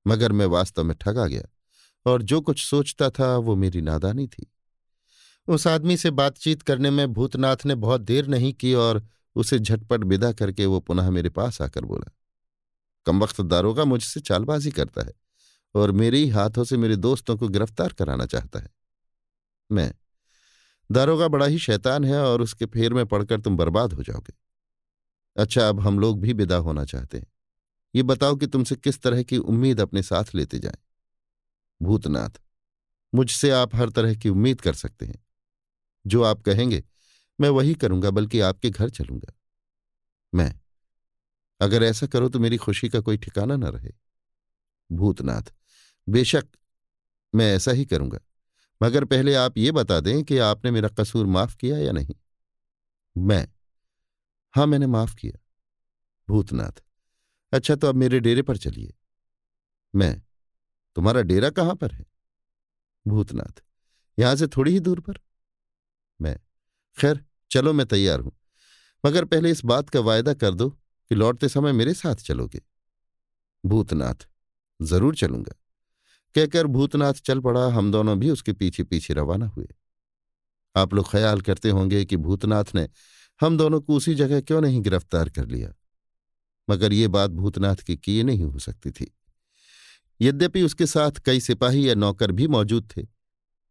मगर 0.07 0.33
मैं 0.33 0.47
वास्तव 0.47 0.85
में 0.85 0.97
ठगा 0.97 1.27
गया 1.27 1.43
और 2.07 2.23
जो 2.23 2.41
कुछ 2.41 2.65
सोचता 2.65 3.11
था 3.11 3.37
वो 3.37 3.57
मेरी 3.57 3.81
नादानी 3.81 4.27
थी। 4.27 4.53
उस 5.49 5.67
आदमी 5.67 5.97
से 5.97 6.11
बातचीत 6.11 6.63
करने 6.63 6.91
में 6.91 7.13
भूतनाथ 7.13 7.57
ने 7.67 7.75
बहुत 7.75 8.01
देर 8.01 8.27
नहीं 8.27 8.53
की 8.53 8.75
और 8.75 9.07
उसे 9.35 9.59
झटपट 9.59 10.05
विदा 10.05 10.33
करके 10.33 10.67
वो 10.67 10.81
पुनः 10.81 11.11
मेरे 11.11 11.29
पास 11.29 11.63
आकर 11.63 11.85
बोला 11.85 12.13
कम 13.07 13.21
वक्त 13.21 13.41
दारोगा 13.41 13.85
मुझसे 13.85 14.21
चालबाजी 14.21 14.71
करता 14.71 15.03
है 15.03 15.13
और 15.75 15.93
मेरे 15.93 16.19
ही 16.19 16.29
हाथों 16.29 16.65
से 16.65 16.77
मेरे 16.77 16.97
दोस्तों 16.97 17.37
को 17.37 17.49
गिरफ़्तार 17.49 17.93
कराना 17.93 18.27
चाहता 18.27 18.59
है। 18.59 18.71
मैं, 19.73 19.95
दारोगा 20.93 21.29
बड़ा 21.29 21.47
ही 21.47 21.59
शैतान 21.59 22.05
है 22.05 22.21
और 22.21 22.43
उसके 22.43 22.67
फेर 22.67 22.95
में 22.95 23.07
पड़कर 23.07 23.41
तुम 23.41 23.57
बर्बाद 23.57 23.93
हो 23.93 24.03
जाओगे। 24.03 24.35
अच्छा 25.37 25.69
अब 25.69 25.81
हम 25.81 25.99
लोग 25.99 26.21
भी 26.21 26.33
विदा 26.33 26.57
होना 26.57 26.85
चाहते 26.85 27.19
हैं। 27.19 27.27
ये 27.95 28.03
बताओ 28.03 28.37
कि 28.37 28.47
तुमसे 28.47 28.77
किस 28.77 29.03
तरह 29.03 29.23
की 29.23 29.39
उम्मीद 29.39 29.81
अपने 29.81 30.03
साथ 30.03 30.25
लेते 30.35 30.59
जाएँ? 30.59 30.79
भूतनाथ, 31.83 32.31
मुझसे 33.15 33.51
आप 33.51 33.77
हर 33.77 33.91
तरह 33.91 34.15
की 34.15 34.29
उम्मीद 34.29 34.61
कर 34.61 34.75
सकते 34.75 35.07
हैं। 35.07 35.26
जो 36.07 36.23
आप 36.23 36.43
कहेंगे, 36.43 36.83
मैं 37.39 37.49
वही 37.49 37.75
करूँगा, 37.75 38.11
बल्कि 38.11 38.41
आपके 38.41 38.71
घर 38.71 38.91
चलूँगा। 38.91 39.33
मैं, 40.33 40.55
अगर 41.61 41.83
ऐसा 41.83 42.07
करो 42.07 42.29
तो 42.29 42.39
मेरी 42.39 42.57
खुशी 42.57 42.89
का 42.89 43.01
कोई 43.01 43.17
ठिकाना 43.17 43.57
न 43.57 43.65
रहे। 43.65 43.93
भूतनाथ, 44.91 45.53
बेशक 46.07 46.47
मैं 47.35 47.55
ऐसा 47.55 47.73
ही 47.73 47.85
करूँगा, 47.85 48.19
मगर 48.83 49.05
पहले 49.05 49.35
आप 49.35 49.59
ये 49.59 49.73
बता 49.73 50.01
दें 50.01 50.23
कि 50.25 50.39
आपने 50.39 50.71
मेरा 50.71 50.89
कसूर 50.89 51.27
माफ़ 51.27 51.57
किया 51.57 51.79
या 51.79 51.93
नहीं। 51.93 52.15
मैं, 53.17 53.47
हाँ, 54.55 54.67
मैंने 54.67 54.87
माफ़ 54.87 55.15
किया। 55.17 55.39
भूतनाथ 56.29 56.83
अच्छा 57.53 57.75
तो 57.77 57.87
अब 57.87 57.95
मेरे 57.95 58.21
डेरे 58.21 58.43
पर 58.43 58.57
चलिए। 58.57 58.95
मैं, 59.95 60.23
तुम्हारा 60.97 61.23
डेरा 61.23 61.51
कहाँ 61.51 61.75
पर 61.75 61.93
है? 61.93 62.05
भूतनाथ, 63.07 63.63
यहाँ 64.19 64.37
से 64.37 64.47
थोड़ी 64.47 64.73
ही 64.73 64.81
दूर 64.81 65.01
पर? 65.01 65.19
मैं। 66.21 66.37
खैर, 66.99 67.25
चलो 67.51 67.73
मैं 67.73 67.87
तैयार 67.87 68.21
हूँ। 68.21 68.33
मगर 69.07 69.25
पहले 69.25 69.51
इस 69.51 69.65
बात 69.65 69.89
का 69.89 70.01
वायदा 70.01 70.35
कर 70.35 70.55
दो 70.55 70.71
कि 70.71 71.15
लौटते 71.15 71.49
समय 71.49 71.73
मेरे 71.73 71.95
साथ 71.95 72.15
चलोगे। 72.15 72.61
भूतनाथ, 73.67 74.15
ज़रूर 74.83 75.15
चलूँगा। 75.15 75.55
कहकर 76.35 76.67
भूतनाथ 76.67 77.15
चल 77.15 77.41
पड़ा, 77.41 77.67
हम 77.69 77.93
दोनों 77.93 78.19
भी 78.19 78.31
उसके 78.31 78.53
पीछे 78.53 78.85
पीछे 78.85 79.15
रवाना 79.15 79.47
हुए। 79.47 79.67
आप 80.77 80.95
लोग 80.95 81.11
ख्याल 81.11 81.41
करते 81.41 81.71
होंगे 81.71 82.05
कि 82.05 82.17
भूतनाथ 82.17 82.65
ने 82.75 82.89
हम 83.41 83.57
दोनों 83.59 83.81
को 83.81 83.95
उसी 83.95 84.15
जगह 84.15 84.41
क्यों 84.41 84.61
नहीं 84.61 84.83
गिरफ़्तार 84.83 85.29
कर 85.29 85.47
लिया? 85.47 85.75
मगर 86.71 86.93
ये 86.93 87.09
बात 87.09 87.31
भूतनाथ 87.31 87.77
के 87.77 87.97
किए 87.97 88.23
नहीं 88.23 88.45
हो 88.45 88.59
सकती 88.59 88.91
थी। 88.91 89.17
यद्यपि 90.21 90.63
उसके 90.63 90.87
साथ 90.87 91.11
कई 91.11 91.41
सिपाही 91.41 91.89
या 91.89 91.95
नौकर 91.95 92.33
भी 92.33 92.49
मौजूद 92.49 92.89
थे, 92.97 93.07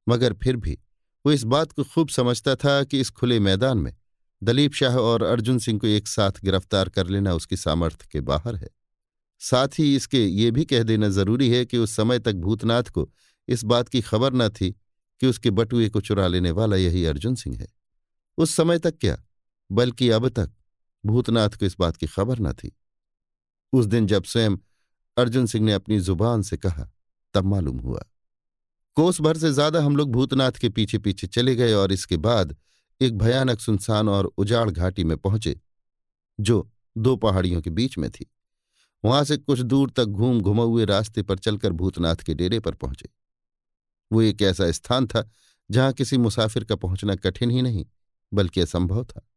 मगर 0.10 0.34
फिर 0.34 0.56
भी 0.56 0.80
वो 1.26 1.32
इस 1.32 1.44
बात 1.44 1.72
को 1.72 1.84
खूब 1.84 2.10
समझता 2.10 2.56
था 2.56 2.84
कि 2.84 3.00
इस 3.00 3.10
खुले 3.10 3.40
मैदान 3.40 3.78
में 3.78 3.98
दलीप 4.44 4.74
शाह 4.74 4.98
और 4.98 5.24
अर्जुन 5.24 5.60
सिंह 5.60 5.80
को 5.80 5.88
एक 5.88 6.08
साथ 6.08 6.32
गिरफ़्तार 6.44 6.90
कर 6.90 7.08
लेना 7.08 7.34
उसकी 7.34 7.58
सामर्थ्य 7.58 8.08
के 8.12 8.22
बाहर 8.22 8.56
है। 8.56 8.70
साथ 9.40 9.68
ही 9.80 9.96
इसके 9.96 10.26
ये 10.26 10.52
भी 10.52 10.66
कह 10.66 10.84
देना 10.84 11.10
ज़रूरी 11.10 11.50
है 11.50 11.66
कि 11.66 11.78
उस 11.78 11.96
समय 11.96 12.20
तक 12.20 12.34
भूतनाथ 12.34 12.84
को 12.84 13.12
इस 13.48 13.64
बात 13.64 13.90
की 13.90 14.02
खबर 14.02 14.34
न 14.34 14.50
थी 14.50 14.72
कि 15.20 15.28
उसके 15.28 15.52
बटुए 15.52 15.90
को 15.90 16.02
चुरा 16.02 16.28
लेने 16.28 16.52
वाला 16.52 16.76
यही 16.76 17.06
अर्जुन 17.06 17.36
सिंह 17.36 17.58
है। 17.58 17.68
उस 18.38 18.56
समय 18.56 18.80
तक 18.80 18.98
क्या? 18.98 19.24
बल्कि 19.72 20.10
अब 20.10 20.30
तक 20.30 20.52
भूतनाथ 21.06 21.50
को 21.50 21.66
इस 21.66 21.76
बात 21.80 21.98
की 21.98 22.08
खबर 22.08 22.40
न 22.40 22.54
थी। 22.54 22.78
उस 23.74 23.86
दिन 23.86 24.08
जब 24.08 24.24
स्वयं 24.24 24.58
अर्जुन 25.18 25.46
सिंह 25.46 25.66
ने 25.66 25.74
अपनी 25.74 26.00
ज़ुबान 26.00 26.42
से 26.42 26.58
कहा, 26.58 26.92
तब 27.34 27.46
मालूम 27.46 27.78
हुआ 27.78 28.06
कोस 28.98 29.20
भर 29.22 29.38
से 29.38 29.52
ज़्यादा 29.52 29.82
हम 29.84 29.96
लोग 29.96 30.12
भूतनाथ 30.12 30.52
के 30.52 30.70
पीछे 30.70 30.98
पीछे 30.98 31.28
चले 31.28 31.56
गए 31.56 31.74
और 31.74 31.92
इसके 31.92 32.18
बाद 32.18 32.56
एक 33.02 33.18
भयानक 33.18 33.60
सुनसान 33.60 34.10
और 34.10 34.26
उजाड़ 34.38 34.70
घाटी 34.70 35.04
में 35.04 35.18
पहुँचे, 35.18 35.60
जो 36.40 36.70
दो 36.96 37.16
पहाड़ियों 37.16 37.62
के 37.62 37.70
बीच 37.70 37.98
में 37.98 38.10
थी। 38.12 38.26
वहाँ 39.04 39.24
से 39.24 39.38
कुछ 39.38 39.60
दूर 39.60 39.90
तक 39.90 40.06
घूम 40.06 40.40
घुमा 40.42 40.64
हुए 40.64 40.86
रास्ते 40.86 41.22
पर 41.22 41.38
चलकर 41.38 41.72
भूतनाथ 41.72 42.16
के 42.16 42.34
डेरे 42.34 42.60
पर 42.60 42.74
पहुँचे। 42.74 43.10
वो 44.12 44.22
एक 44.22 44.42
ऐसा 44.42 44.72
स्थान 44.72 45.08
था, 45.08 45.30
जहाँ 45.70 45.92
किसी 45.94 46.18
मुसाफिर 46.18 46.64
का 46.64 46.76
पहुँचना 46.76 47.16
कठिन 47.16 47.52
ही 47.52 47.62
नहीं, 47.62 47.86
बल्कि 48.32 48.62
असंभव 48.62 49.04
था। 49.04 49.28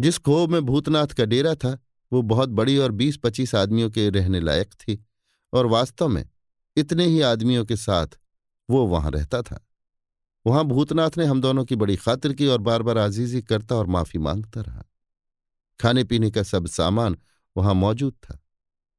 जिस 0.00 0.18
खोह 0.18 0.46
में 0.46 0.60
भूतनाथ 0.62 1.06
का 1.06 1.24
डेरा 1.24 1.54
था, 1.54 1.78
वो 2.12 2.22
बहुत 2.22 2.48
बड़ी 2.48 2.78
और 2.78 2.92
बीस 2.92 3.16
पच्चीस 3.16 3.54
आदमियों 3.54 3.90
के 3.90 4.08
रहने 4.10 4.40
लायक 4.40 4.72
थी, 4.72 5.04
और 5.52 5.66
वास्तव 5.66 6.08
में 6.08 6.24
इतने 6.76 7.06
ही 7.06 7.20
आदमियों 7.20 7.64
के 7.64 7.76
साथ 7.76 8.18
वो 8.70 8.86
वहाँ 8.86 9.10
रहता 9.10 9.42
था। 9.42 9.66
वहाँ 10.46 10.64
भूतनाथ 10.64 11.10
ने 11.18 11.24
हम 11.24 11.40
दोनों 11.40 11.64
की 11.64 11.76
बड़ी 11.76 11.96
खातिर 11.96 12.32
की 12.32 12.46
और 12.46 12.58
बार 12.58 12.82
बार 12.82 12.98
आजीजी 12.98 13.42
करता 13.42 13.74
और 13.74 13.86
माफ़ी 13.86 14.18
माँगता 14.18 14.60
रहा। 14.60 14.84
खाने 15.80 16.04
पीने 16.04 16.30
का 16.30 16.42
सब 16.42 16.66
सामान 16.66 17.16
वहाँ 17.56 17.74
मौजूद 17.74 18.12
था। 18.12 18.40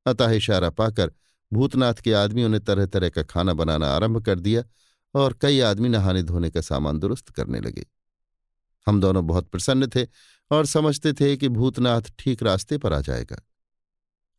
अतः 0.05 0.31
इशारा 0.31 0.69
पाकर 0.69 1.11
भूतनाथ 1.53 1.93
के 1.93 2.13
आदमियों 2.13 2.49
ने 2.49 2.59
तरह 2.59 2.85
तरह 2.85 3.09
का 3.09 3.23
खाना 3.23 3.53
बनाना 3.53 3.87
आरंभ 3.87 4.25
कर 4.25 4.39
दिया 4.39 4.63
और 5.15 5.33
कई 5.41 5.59
आदमी 5.59 5.89
नहाने 5.89 6.23
धोने 6.23 6.51
का 6.51 6.61
सामान 6.61 6.99
दुरुस्त 6.99 7.29
करने 7.29 7.59
लगे। 7.59 7.85
हम 8.87 9.01
दोनों 9.01 9.27
बहुत 9.27 9.47
प्रसन्न 9.47 9.87
थे 9.87 10.07
और 10.51 10.65
समझते 10.65 11.13
थे 11.13 11.37
कि 11.37 11.49
भूतनाथ 11.49 12.01
ठीक 12.19 12.43
रास्ते 12.43 12.77
पर 12.77 12.93
आ 12.93 13.01
जाएगा। 13.01 13.41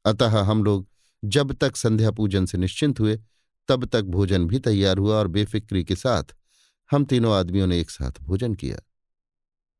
अतः 0.05 0.41
हम 0.41 0.65
लोग 0.65 0.89
जब 1.25 1.53
तक 1.53 1.77
संध्या 1.77 2.11
पूजन 2.11 2.47
से 2.47 2.59
निश्चिंत 2.59 3.01
हुए 3.01 3.21
तब 3.71 3.85
तक 3.85 4.03
भोजन 4.03 4.47
भी 4.47 4.59
तैयार 4.59 4.99
हुआ 4.99 5.17
और 5.17 5.29
बेफिक्री 5.29 5.85
के 5.85 5.97
साथ 5.97 6.25
हम 6.91 7.05
तीनों 7.05 7.35
आदमियों 7.35 7.67
ने 7.67 7.81
एक 7.81 7.91
साथ 7.91 8.11
भोजन 8.21 8.55
किया। 8.55 8.79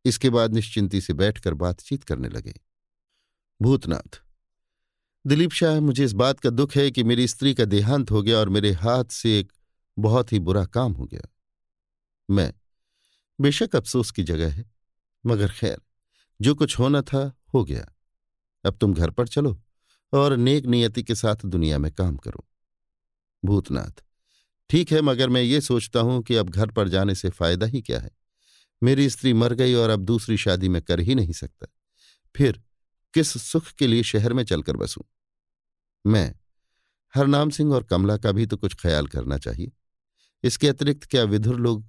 इसके 0.05 0.31
बाद 0.31 0.55
निश्चिंती 0.55 1.01
से 1.01 1.13
बैठकर 1.13 1.55
बातचीत 1.55 2.05
करने 2.05 2.29
लगे। 2.29 2.55
भूतनाथ, 3.63 4.23
दिलीप 5.27 5.51
शाह, 5.51 5.81
मुझे 5.81 6.05
इस 6.05 6.13
बात 6.13 6.41
का 6.41 6.51
दुख 6.51 6.77
है 6.77 6.91
कि 6.91 7.05
मेरी 7.05 7.29
स्त्री 7.29 7.55
का 7.55 7.65
देहांत 7.65 8.11
हो 8.11 8.23
गया 8.23 8.39
और 8.39 8.49
मेरे 8.49 8.73
हाथ 8.73 9.05
से 9.05 9.41
एक 9.41 9.53
बहुत 9.99 10.33
ही 10.33 10.39
बुरा 10.39 10.65
काम 10.65 10.93
हो 10.93 11.05
गया। 11.05 11.29
मैं, 12.31 12.55
बेशक 13.41 13.77
अफसोस 13.77 14.11
की 14.11 14.23
जगह 14.23 14.53
है, 14.53 14.73
मगर 15.27 15.49
खैर, 15.49 15.81
जो 16.41 16.55
कुछ 16.55 16.79
होना 16.79 17.03
था, 17.03 17.33
हो 17.55 17.65
गया। 17.65 17.97
अब 18.65 18.77
तुम 18.77 18.95
घर 18.95 19.11
पर 19.11 19.29
चलो 19.29 19.63
और 20.13 20.37
नेक 20.37 20.67
नियति 20.67 21.03
के 21.03 21.15
साथ 21.15 21.37
दुनिया 21.45 21.79
में 21.79 21.93
काम 21.93 22.17
करो। 22.17 22.50
भूतनाथ। 23.45 24.03
ठीक 24.71 24.93
है, 24.93 25.01
मगर 25.01 25.29
मैं 25.29 25.43
ये 25.43 25.61
सोचता 25.61 26.01
हूँ 26.01 26.23
कि 26.23 26.37
अब 26.37 26.51
घर 26.51 26.71
पर 26.71 26.89
जाने 26.89 27.15
से 27.15 27.31
फ़ायदा 27.31 27.67
ही 27.67 27.81
क्या 27.83 28.01
है? 28.01 28.11
मेरी 28.83 29.09
स्त्री 29.11 29.33
मर 29.33 29.55
गई 29.55 29.75
और 29.75 29.91
अब 29.91 30.01
दूसरी 30.01 30.37
शादी 30.37 30.69
में 30.69 30.81
कर 30.83 31.01
ही 31.01 31.15
नहीं 31.15 31.33
सकता। 31.33 31.67
फिर 32.35 32.63
किस 33.15 33.33
सुख 33.43 33.71
के 33.73 33.87
लिए 33.87 34.03
शहर 34.03 34.33
में 34.33 34.45
चलकर 34.45 34.77
बसूं? 34.77 35.03
मैं, 36.05 36.35
हरनाम 37.15 37.51
सिंह 37.51 37.73
और 37.75 37.83
कमला 37.83 38.17
का 38.17 38.33
भी 38.33 38.47
तो 38.47 38.57
कुछ 38.57 38.75
ख्याल 38.75 39.07
करना 39.07 39.39
चाहिए। 39.39 39.73
इसके 40.45 40.69
अतिरिक्त 40.69 41.05
क्या 41.05 41.25
विधुर 41.25 41.57
लोग 41.57 41.85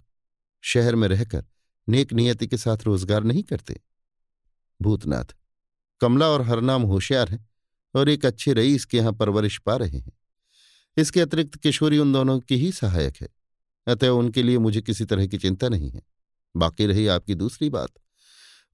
शहर 0.63 0.95
में 0.95 1.07
रहकर 1.07 1.45
नेक 1.87 2.13
नियति 2.13 2.47
के 2.47 2.57
साथ 2.57 2.77
रोज़गार 2.77 3.23
नहीं 3.23 3.43
करते? 3.43 3.79
भूतनाथ, 4.79 5.35
कमला 6.01 6.27
और 6.27 6.41
हरनाम 6.41 6.81
होशियार 6.81 7.29
हैं 7.29 7.49
और 7.95 8.09
एक 8.09 8.25
अच्छे 8.25 8.53
रईस 8.53 8.85
के 8.85 8.97
यहाँ 8.97 9.13
परवरिश 9.13 9.57
पा 9.57 9.75
रहे 9.75 9.97
हैं। 9.97 10.11
इसके 10.97 11.21
अतिरिक्त 11.21 11.55
किशोरी 11.55 11.97
उन 11.97 12.13
दोनों 12.13 12.39
की 12.39 12.55
ही 12.55 12.71
सहायक 12.71 13.17
है, 13.17 13.27
अतः 13.87 14.09
उनके 14.09 14.43
लिए 14.43 14.57
मुझे 14.57 14.81
किसी 14.81 15.05
तरह 15.05 15.27
की 15.27 15.37
चिंता 15.37 15.69
नहीं 15.69 15.89
है। 15.91 16.01
बाकी 16.55 16.85
रही 16.85 17.05
आपकी 17.07 17.35
दूसरी 17.35 17.69
बात। 17.69 17.89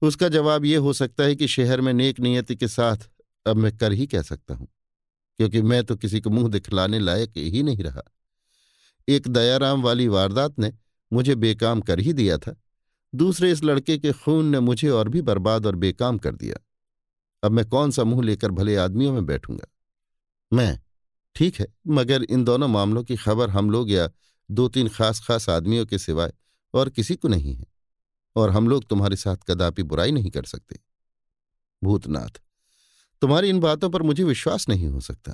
उसका 0.02 0.28
जवाब 0.28 0.64
यह 0.64 0.80
हो 0.80 0.92
सकता 0.92 1.24
है 1.24 1.34
कि 1.36 1.48
शहर 1.48 1.80
में 1.80 1.92
नेक 1.92 2.20
नियति 2.20 2.56
के 2.56 2.68
साथ 2.68 3.08
अब 3.46 3.56
मैं 3.56 3.76
कर 3.76 3.92
ही 3.92 4.06
कह 4.06 4.22
सकता 4.22 4.54
हूँ, 4.54 4.68
क्योंकि 5.38 5.62
मैं 5.62 5.82
तो 5.84 5.96
किसी 5.96 6.20
को 6.20 6.30
मुँह 6.30 6.48
दिखलाने 6.48 6.98
लायक 6.98 7.36
ही 7.36 7.62
नहीं 7.62 7.84
रहा। 7.84 8.02
एक 9.08 9.28
दयाराम 9.28 9.82
वाली 9.82 10.08
वारदात 10.08 10.58
ने 10.58 10.72
मुझे 11.12 11.34
बेकाम 11.36 11.80
कर 11.80 12.00
ही 12.00 12.12
दिया 12.12 12.38
था। 12.38 12.54
दूसरे 13.12 13.50
इस 13.52 13.62
लड़के 13.64 13.96
के 13.98 14.12
खून 14.14 14.46
ने 14.46 14.60
मुझे 14.60 14.88
और 14.88 15.08
भी 15.08 15.22
बर्बाद 15.22 15.66
और 15.66 15.76
बेकाम 15.76 16.18
कर 16.18 16.34
दिया। 16.34 16.58
अब 17.42 17.52
मैं 17.52 17.64
कौन 17.66 17.90
सा 17.90 18.04
मुँह 18.04 18.24
लेकर 18.24 18.50
भले 18.50 18.76
आदमियों 18.76 19.12
में 19.12 19.26
बैठूँगा? 19.26 19.66
मैं 20.52 20.78
ठीक 21.38 21.56
है, 21.56 21.66
मगर 21.88 22.22
इन 22.24 22.44
दोनों 22.44 22.68
मामलों 22.68 23.02
की 23.04 23.16
खबर 23.16 23.50
हम 23.50 23.70
लोग 23.70 23.90
या 23.90 24.08
दो 24.50 24.68
तीन 24.68 24.88
खास 24.88 25.20
खास 25.20 25.48
आदमियों 25.48 25.84
के 25.86 25.98
सिवाय 25.98 26.32
और 26.74 26.88
किसी 26.90 27.16
को 27.16 27.28
नहीं 27.28 27.54
है, 27.54 27.66
और 28.36 28.50
हम 28.50 28.68
लोग 28.68 28.86
तुम्हारे 28.88 29.16
साथ 29.16 29.36
कदापि 29.48 29.82
बुराई 29.82 30.12
नहीं 30.12 30.30
कर 30.30 30.44
सकते। 30.44 30.78
भूतनाथ, 31.82 32.40
तुम्हारी 33.22 33.48
इन 33.48 33.60
बातों 33.60 33.90
पर 33.90 34.02
मुझे 34.02 34.24
विश्वास 34.24 34.68
नहीं 34.68 34.88
हो 34.88 35.00
सकता, 35.00 35.32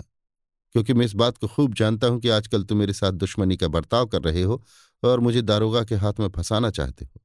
क्योंकि 0.75 0.95
मैं 0.95 1.07
इस 1.07 1.15
बात 1.15 1.39
को 1.39 1.49
खूब 1.49 1.75
जानता 1.75 2.07
हूँ 2.07 2.21
कि 2.21 2.29
आजकल 2.31 2.63
तुम 2.65 2.79
मेरे 2.79 2.93
साथ 2.93 3.13
दुश्मनी 3.15 3.57
का 3.57 3.69
बर्ताव 3.69 4.07
कर 4.07 4.23
रहे 4.23 4.43
हो 4.43 4.63
और 5.03 5.21
मुझे 5.21 5.43
दारोगा 5.43 5.85
के 5.85 5.95
हाथ 5.97 6.21
में 6.21 6.29
फंसाना 6.29 6.71
चाहते 6.71 7.05
हो। 7.05 7.21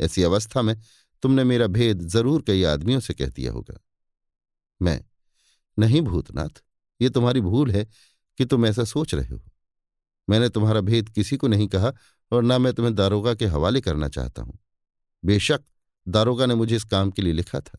ऐसी 0.00 0.22
अवस्था 0.22 0.62
में 0.62 0.76
तुमने 1.22 1.44
मेरा 1.44 1.66
भेद 1.68 2.06
ज़रूर 2.08 2.42
कई 2.42 2.62
आदमियों 2.66 3.00
से 3.00 3.14
कह 3.14 3.28
दिया 3.28 3.52
होगा। 3.52 3.80
मैं, 4.80 5.00
नहीं 5.78 6.02
भूतनाथ 6.02 6.62
ये 7.00 7.08
तुम्हारी 7.10 7.40
भूल 7.40 7.70
है 7.70 7.86
कि 8.38 8.44
तुम 8.44 8.66
ऐसा 8.66 8.84
सोच 8.84 9.14
रहे 9.14 9.28
हो। 9.28 9.42
मैंने 10.28 10.48
तुम्हारा 10.48 10.80
भेद 10.80 11.08
किसी 11.08 11.36
को 11.36 11.48
नहीं 11.48 11.68
कहा 11.68 11.92
और 12.32 12.42
ना 12.42 12.58
मैं 12.58 12.72
तुम्हें 12.72 12.94
दारोगा 12.94 13.34
के 13.34 13.46
हवाले 13.46 13.80
करना 13.80 14.08
चाहता 14.08 14.42
हूँ। 14.42 14.58
बेशक 15.22 15.62
दारोगा 16.06 16.46
ने 16.46 16.54
मुझे 16.54 16.76
इस 16.76 16.84
काम 16.84 17.10
के 17.10 17.22
लिए 17.22 17.32
लिखा 17.32 17.60
था, 17.60 17.78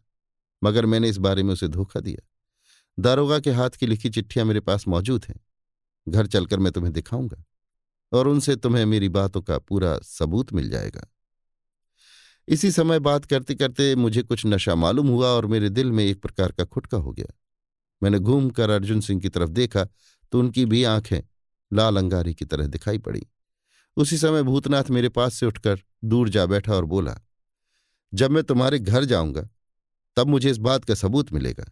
मगर 0.61 0.85
मैंने 0.85 1.09
इस 1.09 1.17
बारे 1.17 1.43
में 1.43 1.53
उसे 1.53 1.67
धोखा 1.67 1.99
दिया। 1.99 2.27
दारोगा 2.97 3.39
के 3.39 3.51
हाथ 3.51 3.69
की 3.69 3.87
लिखी 3.87 4.09
चिट्ठियाँ 4.09 4.45
मेरे 4.45 4.59
पास 4.59 4.87
मौजूद 4.87 5.25
हैं। 5.29 5.39
घर 6.07 6.27
चलकर 6.27 6.59
मैं 6.59 6.71
तुम्हें 6.71 6.93
दिखाऊँगा 6.93 7.43
और 8.11 8.27
उनसे 8.27 8.55
तुम्हें 8.55 8.85
मेरी 8.85 9.09
बातों 9.09 9.41
का 9.41 9.57
पूरा 9.57 9.97
सबूत 9.99 10.53
मिल 10.53 10.69
जाएगा। 10.69 11.07
इसी 12.47 12.71
समय 12.71 12.99
बात 12.99 13.25
करते 13.25 13.55
करते 13.55 13.95
मुझे 13.95 14.21
कुछ 14.23 14.45
नशा 14.45 14.75
मालूम 14.75 15.07
हुआ 15.07 15.27
और 15.27 15.45
मेरे 15.45 15.69
दिल 15.69 15.91
में 15.91 16.03
एक 16.03 16.21
प्रकार 16.21 16.51
का 16.51 16.63
खुटका 16.63 16.97
हो 16.97 17.11
गया। 17.11 17.33
मैंने 18.03 18.19
घूमकर 18.19 18.69
अर्जुन 18.69 19.01
सिंह 19.01 19.21
की 19.21 19.29
तरफ़ 19.29 19.49
देखा 19.49 19.87
तो 20.31 20.39
उनकी 20.39 20.65
भी 20.65 20.83
आँखें 20.83 21.21
लाल 21.71 21.97
अंगारी 21.97 22.33
की 22.33 22.45
तरह 22.45 22.67
दिखाई 22.67 22.97
पड़ी। 22.97 23.21
उसी 23.97 24.17
समय 24.17 24.43
भूतनाथ 24.43 24.89
मेरे 24.89 25.09
पास 25.09 25.33
से 25.33 25.45
उठकर 25.45 25.79
दूर 26.03 26.29
जा 26.29 26.45
बैठा 26.45 26.73
और 26.73 26.85
बोला, 26.85 27.15
जब 28.13 28.31
मैं 28.31 28.43
तुम्हारे 28.43 28.79
घर 28.79 29.03
जाऊँगा, 29.03 29.47
तब 30.17 30.27
मुझे 30.27 30.49
इस 30.51 30.57
बात 30.57 30.85
का 30.85 30.95
सबूत 30.95 31.33
मिलेगा। 31.33 31.65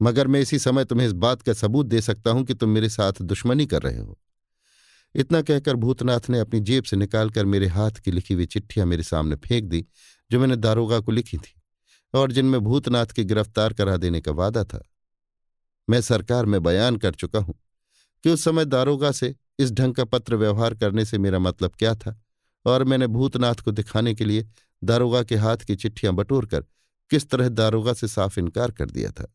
मगर 0.00 0.26
मैं 0.26 0.40
इसी 0.40 0.58
समय 0.58 0.84
तुम्हें 0.84 1.06
इस 1.06 1.12
बात 1.12 1.42
का 1.42 1.52
सबूत 1.52 1.86
दे 1.86 2.00
सकता 2.00 2.30
हूँ 2.30 2.44
कि 2.44 2.54
तुम 2.54 2.68
मेरे 2.68 2.88
साथ 2.88 3.22
दुश्मनी 3.22 3.66
कर 3.66 3.82
रहे 3.82 3.98
हो। 3.98 4.18
इतना 5.14 5.42
कहकर 5.42 5.76
भूतनाथ 5.76 6.30
ने 6.30 6.38
अपनी 6.38 6.60
जेब 6.60 6.84
से 6.84 6.96
निकालकर 6.96 7.44
मेरे 7.44 7.66
हाथ 7.66 7.90
की 7.90 8.10
लिखी 8.10 8.34
हुई 8.34 8.46
चिट्ठियाँ 8.46 8.86
मेरे 8.86 9.02
सामने 9.02 9.36
फेंक 9.36 9.64
दी, 9.64 9.84
जो 10.30 10.40
मैंने 10.40 10.56
दारोगा 10.56 11.00
को 11.00 11.12
लिखी 11.12 11.38
थी, 11.38 11.60
और 12.14 12.32
जिनमें 12.32 12.60
भूतनाथ 12.60 13.06
के 13.06 13.24
गिरफ़्तार 13.24 13.72
करा 13.72 13.96
देने 13.96 14.20
का 14.20 14.32
वादा 14.32 14.64
था। 14.64 14.82
मैं 15.90 16.00
सरकार 16.00 16.46
में 16.46 16.62
बयान 16.62 16.96
कर 16.96 17.14
चुका 17.14 17.38
हूँ 17.38 17.54
कि 18.24 18.30
उस 18.30 18.44
समय 18.44 18.64
दारोगा 18.64 19.12
से 19.12 19.34
इस 19.58 19.72
ढंग 19.72 19.94
का 19.94 20.04
पत्र 20.04 20.36
व्यवहार 20.36 20.74
करने 20.74 21.04
से 21.04 21.18
मेरा 21.18 21.38
मतलब 21.38 21.72
क्या 21.78 21.94
था 21.94 22.22
और 22.66 22.84
मैंने 22.84 23.06
भूतनाथ 23.06 23.54
को 23.54 23.70
दिखाने 23.70 24.14
के 24.14 24.24
लिए 24.24 24.48
दारोगा 24.84 25.22
के 25.22 25.36
हाथ 25.36 25.56
की 25.56 25.76
चिट्ठियाँ 25.76 26.14
बटोर 26.14 26.46
कर 26.46 26.64
किस 27.10 27.30
तरह 27.30 27.48
दारोगा 27.48 27.92
से 27.92 28.08
साफ़ 28.08 28.40
इनकार 28.40 28.70
कर 28.70 28.90
दिया 28.90 29.10
था। 29.10 29.34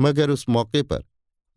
मगर 0.00 0.30
उस 0.30 0.48
मौके 0.48 0.82
पर 0.82 1.04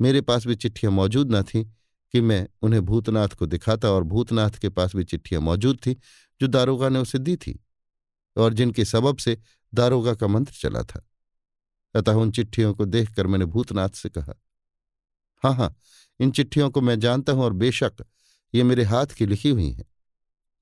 मेरे 0.01 0.21
पास 0.21 0.47
भी 0.47 0.55
चिट्ठियाँ 0.55 0.93
मौजूद 0.93 1.35
न 1.35 1.43
थीं 1.43 1.65
कि 2.11 2.21
मैं 2.21 2.47
उन्हें 2.61 2.81
भूतनाथ 2.85 3.27
को 3.27 3.45
दिखाता 3.45 3.91
और 3.91 4.03
भूतनाथ 4.03 4.49
के 4.49 4.69
पास 4.69 4.95
भी 4.95 5.03
चिट्ठियाँ 5.03 5.41
मौजूद 5.41 5.79
थीं 5.85 5.95
जो 6.41 6.47
दारोगा 6.47 6.89
ने 6.89 6.99
उसे 6.99 7.17
दी 7.17 7.35
थी 7.35 7.59
और 8.37 8.53
जिनके 8.53 8.85
सबब 8.85 9.17
से 9.17 9.37
दारोगा 9.73 10.13
का 10.13 10.27
मंत्र 10.27 10.53
चला 10.53 10.83
था। 10.83 11.07
अतः 11.95 12.13
उन 12.13 12.31
चिट्ठियों 12.31 12.73
को 12.73 12.85
देखकर 12.85 13.27
मैंने 13.27 13.45
भूतनाथ 13.45 13.89
से 13.89 14.09
कहा 14.09 14.33
हाँ 15.43 15.53
हाँ 15.55 15.75
इन 16.19 16.31
चिट्ठियों 16.31 16.69
को 16.69 16.81
मैं 16.81 16.99
जानता 16.99 17.33
हूँ 17.33 17.43
और 17.43 17.53
बेशक 17.53 18.03
ये 18.53 18.63
मेरे 18.63 18.83
हाथ 18.83 19.05
की 19.07 19.25
लिखी 19.25 19.49
हुई 19.49 19.69
हैं। 19.69 19.85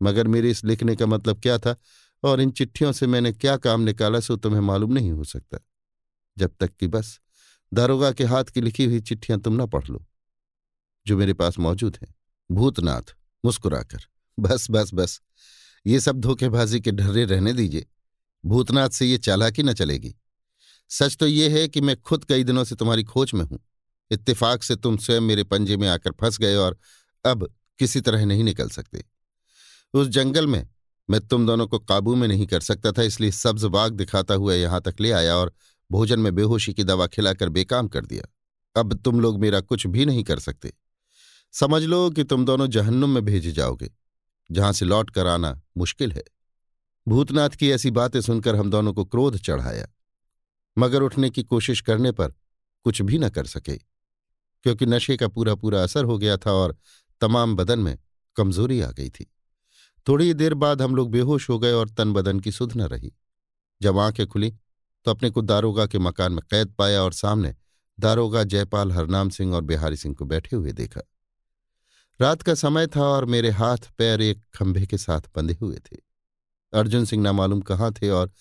मगर 0.02 0.28
मेरे 0.28 0.50
इस 0.52 0.64
लिखने 0.66 0.96
का 0.96 1.06
मतलब 1.06 1.40
क्या 1.42 1.58
था 1.58 1.76
और 2.24 2.42
इन 2.42 2.52
चिट्ठियों 2.52 2.92
से 2.92 3.08
मैंने 3.08 3.32
क्या 3.34 3.56
काम 3.58 3.82
निकाला 3.82 4.20
सो 4.20 4.36
तुम्हें 4.36 4.62
मालूम 4.62 4.94
नहीं 4.94 5.12
हो 5.12 5.24
सकता। 5.24 5.60
जब 6.38 6.52
तक 6.60 6.76
कि 6.76 6.88
बस 6.88 7.20
दारोगा 7.72 8.12
के 8.12 8.24
हाथ 8.24 8.44
की 8.44 8.62
लिखी 8.62 8.86
हुई 8.86 9.00
चिट्ठियाँ 9.02 9.40
तुम 9.40 9.54
ना 9.54 9.66
पढ़ 9.66 9.88
लो, 9.88 10.06
जो 11.06 11.18
मेरे 11.18 11.34
पास 11.34 11.60
मौजूद 11.60 11.98
हैं। 12.02 12.14
भूतनाथ, 12.50 13.16
मुस्कुराकर, 13.44 14.06
बस 14.38 14.68
बस 14.72 14.94
बस, 14.94 15.22
ये 15.86 16.00
सब 16.00 16.20
धोखेबाजी 16.20 16.80
के 16.82 16.92
ढर्रे 16.92 17.26
रहने 17.26 17.54
दीजिए। 17.54 17.86
भूतनाथ 18.44 18.90
से 18.90 19.06
ये 19.06 19.18
चालाकी 19.18 19.64
न 19.64 19.74
चलेगी। 19.74 20.16
सच 20.92 21.16
तो 21.18 21.28
ये 21.28 21.50
है 21.52 21.68
कि 21.68 21.82
मैं 21.82 21.96
खुद 22.02 22.24
कई 22.24 22.44
दिनों 22.44 22.64
से 22.64 22.76
तुम्हारी 22.76 23.04
खोज 23.04 23.32
में 23.34 23.44
हूँ। 23.44 23.60
इत्तेफाक 24.12 24.64
से 24.64 24.76
तुम 24.76 24.98
स्वयं 24.98 25.22
मेरे 25.22 25.44
पंजे 25.44 25.78
में 25.78 25.88
आकर 25.88 26.12
फंस 26.12 26.38
गए 26.38 26.56
और 26.56 26.78
अब 27.26 27.48
किसी 27.80 28.02
तरह 28.02 28.26
नहीं 28.26 28.44
निकल 28.44 28.70
सकते। 28.70 29.04
उस 29.94 30.08
जंगल 30.08 30.48
में 30.48 30.68
मैं 31.10 31.20
तुम 31.22 31.46
दोनों 31.48 31.68
को 31.68 31.80
काबू 31.80 32.16
में 32.16 32.28
नहीं 32.28 32.46
कर 32.48 32.60
सकता 32.60 32.92
था, 32.92 33.04
इसलिए 33.04 33.32
सब्ज 33.32 33.64
बाग 33.66 33.94
दिखाता 33.94 34.34
हुआ 34.34 34.54
यहाँ 34.54 34.82
तक 34.82 34.96
ले 35.02 35.12
आया 35.12 35.36
और 35.36 35.54
भोजन 35.90 36.20
में 36.20 36.34
बेहोशी 36.36 36.74
की 36.74 36.84
दवा 36.84 37.08
खिलाकर 37.08 37.50
बेकाम 37.50 37.88
कर 37.88 38.06
दिया। 38.06 38.28
अब 38.76 38.94
तुम 38.96 39.20
लोग 39.20 39.40
मेरा 39.40 39.60
कुछ 39.62 39.86
भी 39.88 40.06
नहीं 40.06 40.24
कर 40.24 40.40
सकते। 40.40 40.74
समझ 41.54 41.82
लो 41.84 42.10
कि 42.10 42.24
तुम 42.24 42.46
दोनों 42.46 42.68
जहन्नुम 42.68 43.10
में 43.10 43.24
भेजे 43.26 43.52
जाओगे, 43.52 43.90
जहाँ 44.50 44.72
से 44.74 44.86
लौट 44.86 45.10
कर 45.10 45.28
आना 45.28 45.60
मुश्किल 45.78 46.12
है। 46.12 46.24
भूतनाथ 47.08 47.50
की 47.50 47.72
ऐसी 47.72 47.92
बातें 47.92 48.20
सुनकर 48.22 48.56
हम 48.56 48.70
दोनों 48.70 48.94
को 48.94 49.06
क्रोध 49.06 49.38
चढ़ाया। 49.38 49.88
मगर 50.78 51.02
उठने 51.02 51.30
की 51.30 51.44
कोशिश 51.44 51.82
करने 51.82 52.12
पर 52.12 52.34
कुछ 52.86 53.02
भी 53.02 53.18
न 53.20 53.30
कर 53.30 53.46
सके, 53.46 53.78
क्योंकि 54.66 54.86
नशे 54.86 55.18
का 55.18 55.28
पूरा 55.28 55.56
पूरा 55.56 55.84
असर 55.84 56.04
हो 56.04 56.18
गया 56.18 56.38
था 56.38 56.52
और 56.52 56.78
तमाम 57.22 57.56
बदन 57.56 57.80
में 57.80 57.98
कमज़ोरी 58.38 58.80
आ 58.82 58.92
गई 58.92 59.10
थी। 59.10 59.32
थोड़ी 60.08 60.34
देर 60.34 60.54
बाद 60.54 60.82
हम 60.82 60.96
लोग 60.96 61.12
बेहोश 61.12 61.50
हो 61.50 61.60
गए 61.60 61.72
और 61.72 61.90
तन 61.90 62.14
बदन 62.14 62.40
की 62.40 62.52
सुध 62.52 62.76
न 62.78 62.82
रही। 62.82 63.12
जब 63.82 63.98
आँखें 64.00 64.26
खुली 64.28 64.52
तो 65.06 65.12
अपने 65.12 65.30
को 65.30 65.42
दारोगा 65.42 65.86
के 65.86 66.00
मकान 66.00 66.32
में 66.32 66.42
कैद 66.52 66.74
पाया 66.74 67.02
और 67.04 67.14
सामने 67.14 67.56
दारोगा 68.00 68.44
जयपाल 68.44 68.92
हरनाम 68.92 69.30
सिंह 69.30 69.54
और 69.56 69.62
बिहारी 69.62 69.98
सिंह 69.98 70.16
को 70.16 70.26
बैठे 70.26 70.56
हुए 70.56 70.72
देखा। 70.72 71.02
रात 72.20 72.42
का 72.42 72.54
समय 72.54 72.88
था 72.88 73.04
और 73.04 73.26
मेरे 73.26 73.50
हाथ 73.50 73.92
पैर 73.98 74.22
एक 74.22 74.44
खंभे 74.56 74.86
के 74.86 74.98
साथ 74.98 75.22
बंधे 75.36 75.58
हुए 75.62 75.78
थे। 75.82 75.98
अर्जुन 76.74 77.06
सिंह 77.06 77.24
ना 77.24 77.32
मालूम 77.32 77.62
कहाँ 77.62 77.92
थे 77.94 78.10
और 78.10 78.32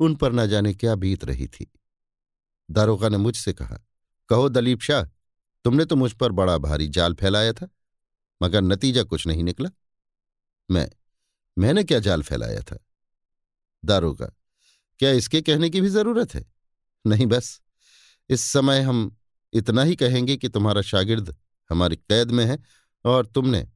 उन 0.00 0.14
पर 0.14 0.32
न 0.32 0.46
जाने 0.46 0.74
क्या 0.74 0.94
बीत 0.94 1.24
रही 1.24 1.46
थी। 1.46 1.72
दारोगा 2.70 3.08
ने 3.08 3.16
मुझसे 3.16 3.52
कहा, 3.52 3.78
कहो 4.28 4.48
दलीप 4.48 4.80
शाह, 4.80 5.02
तुमने 5.64 5.84
तो 5.84 5.96
मुझ 5.96 6.12
पर 6.12 6.32
बड़ा 6.32 6.58
भारी 6.58 6.88
जाल 6.88 7.14
फैलाया 7.14 7.52
था, 7.52 7.68
मगर 8.42 8.62
नतीजा 8.62 9.02
कुछ 9.02 9.26
नहीं 9.26 9.42
निकला। 9.42 9.70
मैं, 10.70 10.90
मैंने 11.58 11.84
क्या 11.84 11.98
जाल 11.98 12.22
फैलाया 12.22 12.60
था? 12.60 12.78
दारोगा, 13.84 14.26
क्या 14.98 15.10
इसके 15.10 15.42
कहने 15.42 15.70
की 15.70 15.80
भी 15.80 15.88
ज़रूरत 15.88 16.34
है? 16.34 16.52
नहीं 17.06 17.26
बस, 17.26 17.60
इस 18.30 18.40
समय 18.40 18.80
हम 18.80 19.16
इतना 19.52 19.82
ही 19.82 19.96
कहेंगे 19.96 20.36
कि 20.36 20.48
तुम्हारा 20.48 20.82
शागिर्द 20.82 21.36
हमारी 21.70 21.96
कैद 21.96 22.30
में 22.30 22.44
है 22.44 22.58
और 23.04 23.26
तुमने 23.26 23.68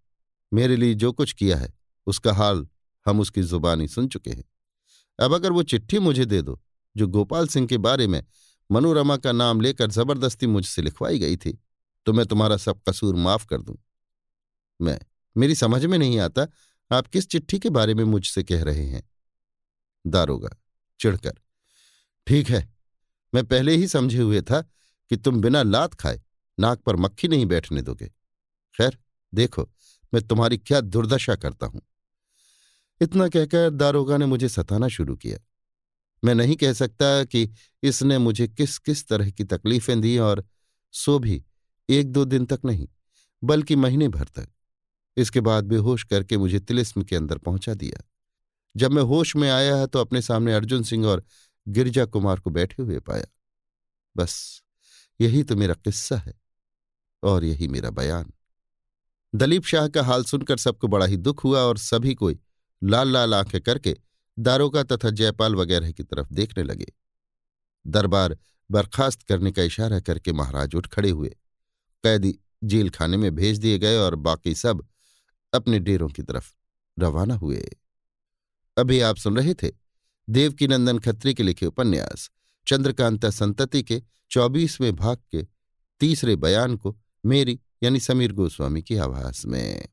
मेरे 0.53 0.77
लिए 0.77 0.95
जो 0.95 1.13
कुछ 1.13 1.33
किया 1.33 1.57
है, 1.57 1.75
उसका 2.07 2.33
हाल 2.33 2.69
हम 3.07 3.21
उसकी 3.21 3.43
जुबानी 3.43 3.89
सुन 3.89 4.09
चुके 4.09 4.31
हैं। 4.31 4.45
अब 5.19 5.35
अगर 5.35 5.53
वो 5.53 5.63
चिट्ठी 5.63 5.99
मुझे 5.99 6.25
दे 6.25 6.41
दो, 6.43 6.61
जो 6.97 7.07
गोपाल 7.09 7.49
सिंह 7.49 7.67
के 7.67 7.79
बारे 7.79 8.07
में 8.07 8.23
मनोरमा 8.71 9.17
का 9.17 9.33
नाम 9.33 9.61
लेकर 9.61 9.91
ज़बरदस्ती 9.91 10.47
मुझसे 10.47 10.83
लिखवाई 10.83 11.19
गई 11.19 11.37
थी 11.37 11.59
तो 12.07 12.13
मैं 12.13 12.27
तुम्हारा 12.27 12.57
सब 12.57 12.81
कसूर 12.89 13.15
माफ़ 13.17 13.47
कर 13.47 13.63
दूँ। 13.63 13.77
मैं, 14.81 14.99
मेरी 15.37 15.55
समझ 15.55 15.85
में 15.85 15.97
नहीं 15.99 16.19
आता 16.21 16.47
आप 16.91 17.07
किस 17.07 17.29
चिट्ठी 17.29 17.59
के 17.59 17.71
बारे 17.71 17.95
में 17.95 18.05
मुझसे 18.05 18.43
कह 18.43 18.63
रहे 18.65 18.85
हैं। 18.85 19.03
दारोगा, 20.05 20.49
चिढ़कर, 21.01 21.35
ठीक 22.27 22.49
है, 22.49 22.69
मैं 23.33 23.45
पहले 23.45 23.75
ही 23.75 23.87
समझे 23.89 24.19
हुए 24.19 24.41
था 24.43 24.61
कि 25.11 25.17
तुम 25.17 25.41
बिना 25.41 25.63
लात 25.63 25.95
खाए 25.95 26.21
नाक 26.59 26.81
पर 26.81 26.97
मक्खी 26.97 27.29
नहीं 27.29 27.47
बैठने 27.47 27.83
दोगे। 27.83 28.07
खैर, 28.75 28.99
देखो, 29.33 29.69
मैं 30.13 30.23
तुम्हारी 30.23 30.59
क्या 30.59 30.81
दुर्दशा 30.81 31.35
करता 31.37 31.67
हूँ। 31.67 31.81
इतना 33.01 33.29
कहकर 33.29 33.71
दारोगा 33.71 34.17
ने 34.17 34.27
मुझे 34.27 34.49
सताना 34.49 34.89
शुरू 34.89 35.17
किया। 35.17 35.39
मैं 36.23 36.35
नहीं 36.35 36.57
कह 36.57 36.73
सकता 36.73 37.25
कि 37.25 37.49
इसने 37.83 38.19
मुझे 38.19 38.49
किस 38.49 38.79
किस 38.79 39.07
तरह 39.09 39.31
की 39.31 39.45
तकलीफें 39.45 40.01
दी 40.01 40.17
और 40.19 40.45
सो 40.95 41.19
भी 41.19 41.43
एक 41.89 42.13
दो 42.13 42.25
दिन 42.25 42.47
तक 42.47 42.61
नहीं, 42.65 42.89
बल्कि 43.43 43.77
महीने 43.77 44.09
भर 44.09 44.25
तक। 44.27 44.49
इसके 45.17 45.41
बाद 45.41 45.65
बेहोश 45.65 46.05
करके 46.05 46.37
मुझे 46.37 46.59
तिलिस्म 46.61 47.03
के 47.03 47.17
अंदर 47.17 47.39
पहुँचा 47.39 47.75
दिया। 47.75 48.03
जब 48.77 48.93
मैं 48.93 49.03
होश 49.03 49.35
में 49.37 49.49
आया 49.51 49.85
तो 49.87 49.99
अपने 49.99 50.23
सामने 50.23 50.55
अर्जुन 50.55 50.83
सिंह 50.83 51.07
और 51.07 51.25
गिरजा 51.67 52.05
कुमार 52.05 52.41
को 52.41 52.51
बैठे 52.51 52.83
हुए 52.83 52.99
पाया। 53.01 53.27
बस, 54.17 54.63
यही 55.21 55.43
तो 55.43 55.57
मेरा 55.57 55.75
किस्सा 55.75 56.17
है 56.17 56.35
और 57.23 57.45
यही 57.45 57.69
मेरा 57.69 57.91
बयान। 57.91 58.33
दलीप 59.35 59.65
शाह 59.65 59.89
का 59.89 60.03
हाल 60.03 60.25
सुनकर 60.25 60.57
सबको 60.57 60.89
बड़ा 60.89 61.07
ही 61.07 61.17
दुख 61.17 61.45
हुआ 61.45 61.61
और 61.61 61.79
सभी 61.79 62.15
कोई 62.15 62.39
लाल 62.85 63.13
लाल 63.13 63.35
आँखें 63.35 63.61
करके 63.61 63.97
दारोगा 64.39 64.83
तथा 64.83 65.11
जयपाल 65.11 65.55
वगैरह 65.55 65.93
की 65.93 66.03
तरफ़ 66.03 66.33
देखने 66.33 66.65
लगे। 66.65 66.93
दरबार 67.87 68.39
बर्खास्त 68.71 69.23
करने 69.23 69.53
का 69.53 69.63
इशारा 69.63 70.01
करके 70.01 70.33
महाराज 70.33 70.75
उठ 70.75 70.87
खड़े 70.87 71.11
हुए। 71.11 71.29
कैदी 72.05 72.39
जेल 72.65 72.91
खाने 72.91 73.17
में 73.17 73.35
भेज 73.35 73.59
दिए 73.59 73.79
गए 73.79 73.97
और 73.97 74.15
बाकी 74.15 74.55
सब 74.55 74.87
अपने 75.55 75.79
डेरों 75.79 76.09
की 76.09 76.23
तरफ़ 76.23 76.55
रवाना 76.99 77.35
हुए। 77.35 77.71
अभी 78.79 79.01
आप 79.01 79.17
सुन 79.17 79.37
रहे 79.37 79.55
थे 79.55 79.73
देवकीनंदन 80.31 80.99
खत्री 80.99 81.35
के 81.35 81.43
लिखे 81.43 81.67
उपन्यास, 81.67 82.31
चंद्रकांता 82.67 83.31
संतति 83.31 83.83
के 83.83 84.03
चौबीसवें 84.31 84.97
भाग 84.97 85.17
के 85.17 85.47
तीसरे 86.01 86.37
बयान 86.37 86.77
को 86.77 86.99
मेरी 87.27 87.61
यानी 87.83 88.01
समीर 88.01 88.33
गोस्वामी 88.33 88.83
की 88.83 88.97
आवाज़ 88.97 89.47
में। 89.47 89.89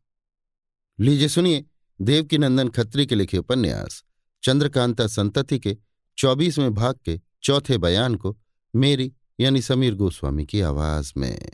लीजिए 1.00 1.28
सुनिए 1.28 1.66
देवकीनंदन 2.04 2.70
खत्री 2.70 3.06
के 3.06 3.16
लिखे 3.16 3.38
उपन्यास, 3.38 4.04
चंद्रकांता 4.44 5.08
संतति 5.08 5.60
के 5.60 5.78
चौबीसवें 6.18 6.74
भाग 6.74 6.96
के 7.06 7.20
चौथे 7.44 7.78
बयान 7.78 8.16
को 8.16 8.36
मेरी 8.74 9.12
यानी 9.40 9.62
समीर 9.62 9.96
गोस्वामी 9.96 10.46
की 10.46 10.62
आवाज़ 10.62 11.14
में। 11.18 11.50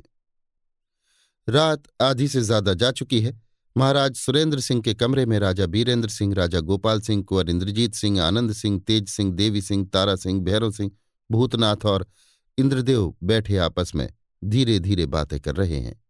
रात 1.48 1.84
आधी 2.02 2.28
से 2.28 2.42
ज़्यादा 2.42 2.74
जा 2.74 2.92
चुकी 2.92 3.20
है। 3.22 3.40
महाराज 3.76 4.16
सुरेंद्र 4.16 4.60
सिंह 4.60 4.82
के 4.82 4.94
कमरे 4.94 5.26
में 5.26 5.38
राजा 5.40 5.66
बीरेंद्र 5.66 6.10
सिंह, 6.10 6.34
राजा 6.34 6.60
गोपाल 6.60 7.02
सिंह, 7.02 7.24
कुंवर 7.24 7.50
इंद्रजीत 7.50 7.94
सिंह, 7.94 8.22
आनंद 8.22 8.54
सिंह, 8.54 8.80
तेज 8.80 9.10
सिंह, 9.10 9.32
देवी 9.32 9.62
सिंह, 9.62 9.86
तारा 9.86 10.16
सिंह, 10.16 10.42
भैरव 10.42 10.72
सिंह, 10.72 10.92
भूतनाथ 11.32 11.86
और 11.86 12.06
इंद्रदेव 12.58 13.14
बैठे 13.24 13.58
आपस 13.58 13.92
में 13.96 14.08
धीरे 14.44 14.80
धीरे 14.80 15.06
बातें 15.06 15.40
कर 15.40 15.56
रहे 15.56 15.80
हैं। 15.80 16.04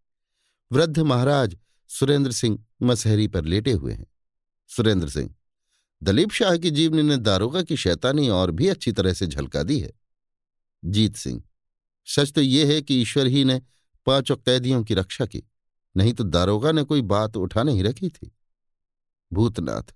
वृद्ध 0.71 0.99
महाराज 0.99 1.57
सुरेंद्र 1.89 2.31
सिंह 2.31 2.57
मसहरी 2.81 3.27
पर 3.27 3.45
लेटे 3.45 3.71
हुए 3.71 3.93
हैं। 3.93 4.05
सुरेंद्र 4.69 5.09
सिंह, 5.09 5.29
दलीप 6.01 6.31
शाह 6.31 6.57
की 6.57 6.71
जीवनी 6.71 7.03
ने 7.03 7.17
दारोगा 7.17 7.61
की 7.61 7.77
शैतानी 7.77 8.27
और 8.29 8.51
भी 8.51 8.67
अच्छी 8.67 8.91
तरह 8.91 9.13
से 9.13 9.27
झलका 9.27 9.63
दी 9.63 9.79
है। 9.79 9.91
जीत 10.83 11.15
सिंह, 11.15 11.41
सच 12.07 12.31
तो 12.33 12.41
यह 12.41 12.67
है 12.67 12.81
कि 12.81 13.01
ईश्वर 13.01 13.27
ही 13.27 13.43
ने 13.45 13.61
पाँचों 14.07 14.35
कैदियों 14.35 14.83
की 14.83 14.93
रक्षा 14.93 15.25
की, 15.25 15.43
नहीं 15.95 16.13
तो 16.13 16.23
दारोगा 16.23 16.71
ने 16.71 16.83
कोई 16.83 17.01
बात 17.03 17.37
उठा 17.37 17.63
नहीं 17.63 17.83
रखी 17.83 18.09
थी। 18.09 18.31
भूतनाथ, 19.31 19.93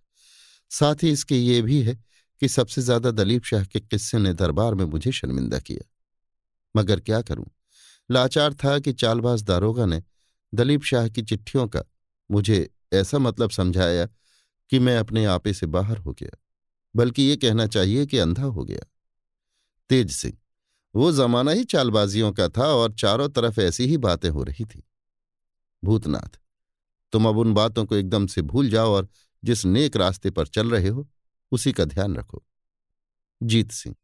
साथ 0.72 1.04
ही 1.04 1.10
इसके 1.10 1.38
ये 1.38 1.62
भी 1.62 1.82
है 1.82 1.96
कि 2.42 2.48
सबसे 2.48 2.82
ज़्यादा 2.82 3.12
दलीप 3.12 3.44
शाह 3.44 3.64
के 3.64 3.80
किस्से 3.80 4.18
ने 4.18 4.34
दरबार 4.34 4.76
में 4.76 4.86
मुझे 4.86 5.12
शर्मिंदा 5.12 5.60
किया। 5.60 5.90
मगर 6.76 7.00
क्या 7.00 7.22
करूँ? 7.22 7.46
लाचार 8.10 8.54
था 8.54 8.78
कि 8.80 8.94
चालबाज 8.94 9.44
दारोगा 9.44 9.86
ने 9.86 10.02
दलीप 10.54 10.84
शाह 10.84 11.08
की 11.08 11.22
चिट्ठियों 11.22 11.68
का 11.68 11.84
मुझे 12.30 12.70
ऐसा 12.94 13.20
मतलब 13.20 13.50
समझाया 13.50 14.08
कि 14.70 14.80
मैं 14.80 14.98
अपने 14.98 15.26
आपे 15.26 15.54
से 15.54 15.66
बाहर 15.66 15.98
हो 15.98 16.14
गया, 16.14 16.38
बल्कि 16.96 17.24
ये 17.24 17.36
कहना 17.36 17.68
चाहिए 17.68 18.06
कि 18.06 18.18
अंधा 18.18 18.44
हो 18.44 18.66
गया। 18.66 18.86
तेज 19.90 20.12
सिंह, 20.12 20.38
वो 20.96 21.12
जमाना 21.12 21.52
ही 21.52 21.64
चालबाजियों 21.64 22.32
का 22.32 22.50
था 22.50 22.68
और 22.68 22.94
चारों 22.94 23.30
तरफ़ 23.30 23.60
ऐसी 23.60 23.86
ही 23.86 23.98
बातें 23.98 24.30
हो 24.30 24.44
रही 24.44 24.66
थी। 24.66 24.84
भूतनाथ, 25.84 26.40
तुम 27.12 27.28
अब 27.28 27.38
उन 27.38 27.54
बातों 27.54 27.86
को 27.86 27.96
एकदम 27.96 28.28
से 28.28 28.42
भूल 28.42 28.70
जाओ 28.70 28.92
और 28.92 29.08
जिस 29.44 29.66
नेक 29.66 29.98
रास्ते 29.98 30.32
पर 30.32 30.48
चल 30.48 30.72
रहे 30.72 30.88
हो, 30.88 31.10
उसी 31.52 31.72
का 31.72 31.86
ध्यान 31.86 32.16
रखो। 32.16 32.44
जीत 33.44 33.72
सिंह 33.72 33.96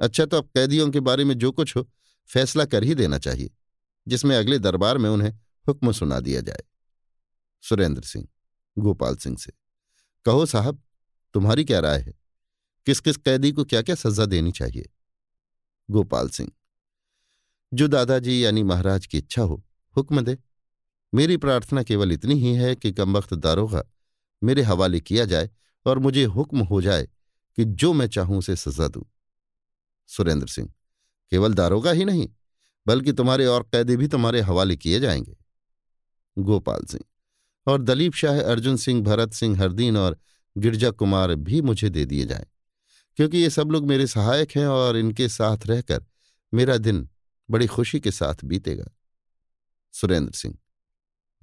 अच्छा 0.00 0.24
तो 0.26 0.36
अब 0.36 0.44
कैदियों 0.44 0.90
के 0.90 1.00
बारे 1.00 1.24
में 1.24 1.34
जो 1.38 1.52
कुछ 1.52 1.76
हो, 1.76 1.88
फैसला 2.26 2.64
कर 2.64 2.84
ही 2.84 2.94
देना 2.94 3.18
चाहिए, 3.18 3.50
जिसमें 4.08 4.36
अगले 4.36 4.58
दरबार 4.58 4.98
में 4.98 5.10
उन्हें 5.10 5.30
हुक्म 5.68 5.92
सुना 5.92 6.20
दिया 6.20 6.40
जाए। 6.40 6.62
सुरेंद्र 7.62 8.02
सिंह, 8.02 8.28
गोपाल 8.78 9.16
सिंह 9.16 9.36
से। 9.36 9.52
कहो 10.26 10.46
साहब, 10.46 10.82
तुम्हारी 11.34 11.64
क्या 11.64 11.80
राय 11.80 12.00
है? 12.00 12.12
किस 12.86 13.00
किस 13.00 13.16
कैदी 13.16 13.52
को 13.52 13.64
क्या 13.64 13.82
क्या 13.82 13.94
सजा 13.94 14.24
देनी 14.26 14.52
चाहिए? 14.52 14.90
गोपाल 15.90 16.28
सिंह, 16.28 16.50
जो 17.74 17.88
दादाजी 17.88 18.44
यानी 18.44 18.62
महाराज 18.62 19.06
की 19.06 19.18
इच्छा 19.18 19.42
हो, 19.42 19.64
हुक्म 19.96 20.20
दे। 20.20 20.38
मेरी 21.14 21.36
प्रार्थना 21.36 21.82
केवल 21.82 22.12
इतनी 22.12 22.34
ही 22.34 22.54
है 22.54 22.74
कि 22.76 22.92
कमबख्त 22.92 23.34
दारोगा 23.34 23.84
मेरे 24.42 24.62
हवाले 24.62 25.00
किया 25.00 25.24
जाए 25.24 25.50
और 25.86 25.98
मुझे 25.98 26.24
हुक्म 26.24 26.60
हो 26.60 26.82
जाए 26.82 27.08
कि 27.56 27.64
जो 27.64 27.92
मैं 27.92 28.06
चाहूँ 28.06 28.38
उसे 28.38 28.56
सजा 28.56 28.88
दूँ। 28.88 29.04
सुरेंद्र 30.06 30.46
सिंह, 30.46 30.72
केवल 31.30 31.54
दारोगा 31.54 31.90
ही 31.90 32.04
नहीं, 32.04 32.28
बल्कि 32.86 33.12
तुम्हारे 33.12 33.46
और 33.46 33.62
कैदी 33.62 33.96
भी 33.96 34.08
तुम्हारे 34.08 34.40
हवाले 34.40 34.76
किए 34.76 35.00
जाएँगे। 35.00 35.36
गोपाल 36.38 36.84
सिंह 36.84 37.04
और 37.66 37.82
दलीप 37.82 38.14
शाह, 38.14 38.40
अर्जुन 38.40 38.76
सिंह, 38.76 39.02
भरत 39.02 39.32
सिंह, 39.32 39.60
हरदीन 39.60 39.96
और 39.96 40.18
गिरजा 40.58 40.90
कुमार 40.90 41.34
भी 41.34 41.60
मुझे 41.60 41.90
दे 41.90 42.04
दिए 42.04 42.24
जाएँ। 42.24 42.46
क्योंकि 43.16 43.38
ये 43.38 43.50
सब 43.50 43.68
लोग 43.68 43.86
मेरे 43.86 44.06
सहायक 44.06 44.50
हैं 44.56 44.66
और 44.66 44.96
इनके 44.96 45.28
साथ 45.28 45.58
रहकर 45.66 46.04
मेरा 46.54 46.76
दिन 46.76 47.08
बड़ी 47.50 47.66
खुशी 47.66 48.00
के 48.00 48.10
साथ 48.10 48.34
बीतेगा। 48.44 48.84
सुरेंद्र 49.92 50.32
सिंह, 50.32 50.58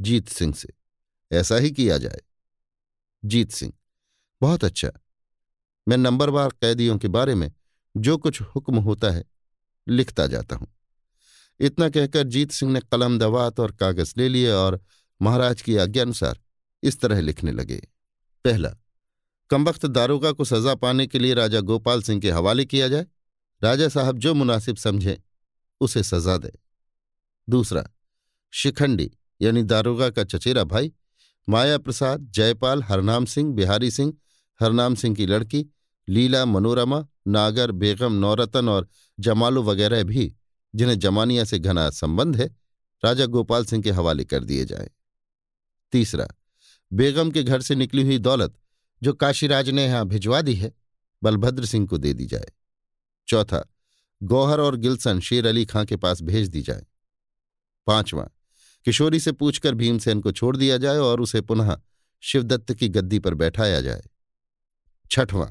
जीत 0.02 0.30
सिंह 0.30 0.54
से 0.54 0.70
ऐसा 1.32 1.56
ही 1.56 1.72
किया 1.72 1.98
जाए। 1.98 2.22
जीत 3.26 3.52
सिंह, 3.52 3.74
बहुत 4.41 4.64
अच्छा। 4.64 4.91
मैं 5.88 5.98
नंबरवार 5.98 6.50
कैदियों 6.50 6.98
के 6.98 7.08
बारे 7.08 7.36
में 7.36 7.52
जो 7.98 8.18
कुछ 8.18 8.41
हुक्म 8.41 8.78
होता 8.78 9.12
है 9.12 9.26
लिखता 9.88 10.28
जाता 10.28 10.56
हूँ। 10.56 10.68
इतना 11.60 11.90
कहकर 11.90 12.24
जीत 12.24 12.52
सिंह 12.52 12.72
ने 12.72 12.80
कलम 12.80 13.20
दवात 13.20 13.60
और 13.60 13.72
कागज़ 13.72 14.14
ले 14.18 14.30
लिए 14.30 14.52
और 14.52 14.82
महाराज 15.22 15.61
की 15.61 15.77
आज्ञानुसार 15.77 16.40
इस 16.84 16.99
तरह 17.02 17.22
लिखने 17.22 17.52
लगे। 17.52 17.88
पहला, 18.45 18.76
कमबख्त 19.49 19.85
दारोगा 19.85 20.31
को 20.31 20.44
सजा 20.44 20.76
पाने 20.76 21.07
के 21.07 21.19
लिए 21.19 21.34
राजा 21.34 21.60
गोपाल 21.60 22.02
सिंह 22.02 22.22
के 22.22 22.31
हवाले 22.31 22.65
किया 22.65 22.88
जाए। 22.88 23.06
राजा 23.64 23.90
साहब 23.90 24.18
जो 24.18 24.34
मुनासिब 24.34 24.76
समझे, 24.76 25.23
उसे 25.81 26.03
सजा 26.03 26.38
दे। 26.38 26.52
दूसरा, 27.49 27.90
शिखंडी 28.52 29.11
यानी 29.41 29.64
दारोगा 29.64 30.10
का 30.10 30.23
चचेरा 30.23 30.64
भाई, 30.64 30.91
माया 31.49 31.77
प्रसाद, 31.77 32.27
जयपाल, 32.31 32.84
हरनाम 32.84 33.26
सिंह, 33.26 33.53
बिहारी 33.53 33.91
सिंह, 33.91 34.14
हरनाम 34.61 34.95
सिंह 34.95 35.15
की 35.15 35.26
लड़की, 35.26 35.65
लीला, 36.10 36.45
मनोरमा, 36.45 37.07
नागर, 37.27 37.72
बेगम, 37.72 38.14
नौरतन 38.14 38.69
और 38.69 38.88
जमालो 39.19 39.64
वगैरह 39.64 40.03
भी, 40.03 40.35
जिन्हें 40.76 40.99
जमानिया 40.99 41.44
से 41.44 41.60
घना 41.60 41.90
संबंध 41.90 42.35
है, 42.35 42.56
राजा 43.06 43.26
गोपाल 43.26 43.65
सिंह 43.65 43.84
के 43.84 43.91
हवाले 43.91 44.26
कर 44.26 44.44
दिए 44.44 44.65
जाए। 44.65 44.90
तीसरा, 45.94 46.28
बेगम 46.91 47.32
के 47.32 47.44
घर 47.44 47.61
से 47.61 47.76
निकली 47.76 48.03
हुई 48.03 48.18
दौलत 48.18 48.60
जो 49.02 49.14
काशीराज 49.14 49.70
ने 49.70 49.86
यहाँ 49.86 50.06
भिजवा 50.07 50.41
दी 50.41 50.53
है, 50.56 50.72
बलभद्र 51.24 51.65
सिंह 51.65 51.88
को 51.88 51.98
दे 51.98 52.14
दी 52.14 52.26
जाए। 52.26 52.52
चौथा, 53.28 53.64
गौहर 54.24 54.60
और 54.60 54.76
गिलसन 54.76 55.20
शेर 55.20 55.48
अली 55.48 55.65
खां 55.65 55.86
के 55.86 55.95
पास 55.95 56.22
भेज 56.22 56.48
दी 56.48 56.61
जाए। 56.61 56.86
पांचवां, 57.88 58.26
किशोरी 58.86 59.20
से 59.20 59.32
पूछकर 59.32 59.76
भीमसेन 59.76 60.22
को 60.22 60.32
छोड़ 60.32 60.56
दिया 60.57 60.78
जाए 60.78 60.98
और 60.98 61.22
उसे 61.22 61.41
पुनः 61.41 61.78
शिवदत्त 62.24 62.74
की 62.74 62.90
गद्दी 62.90 63.20
पर 63.20 63.34
बैठाया 63.34 63.82
जाए। 63.82 64.03
छठवां, 65.11 65.48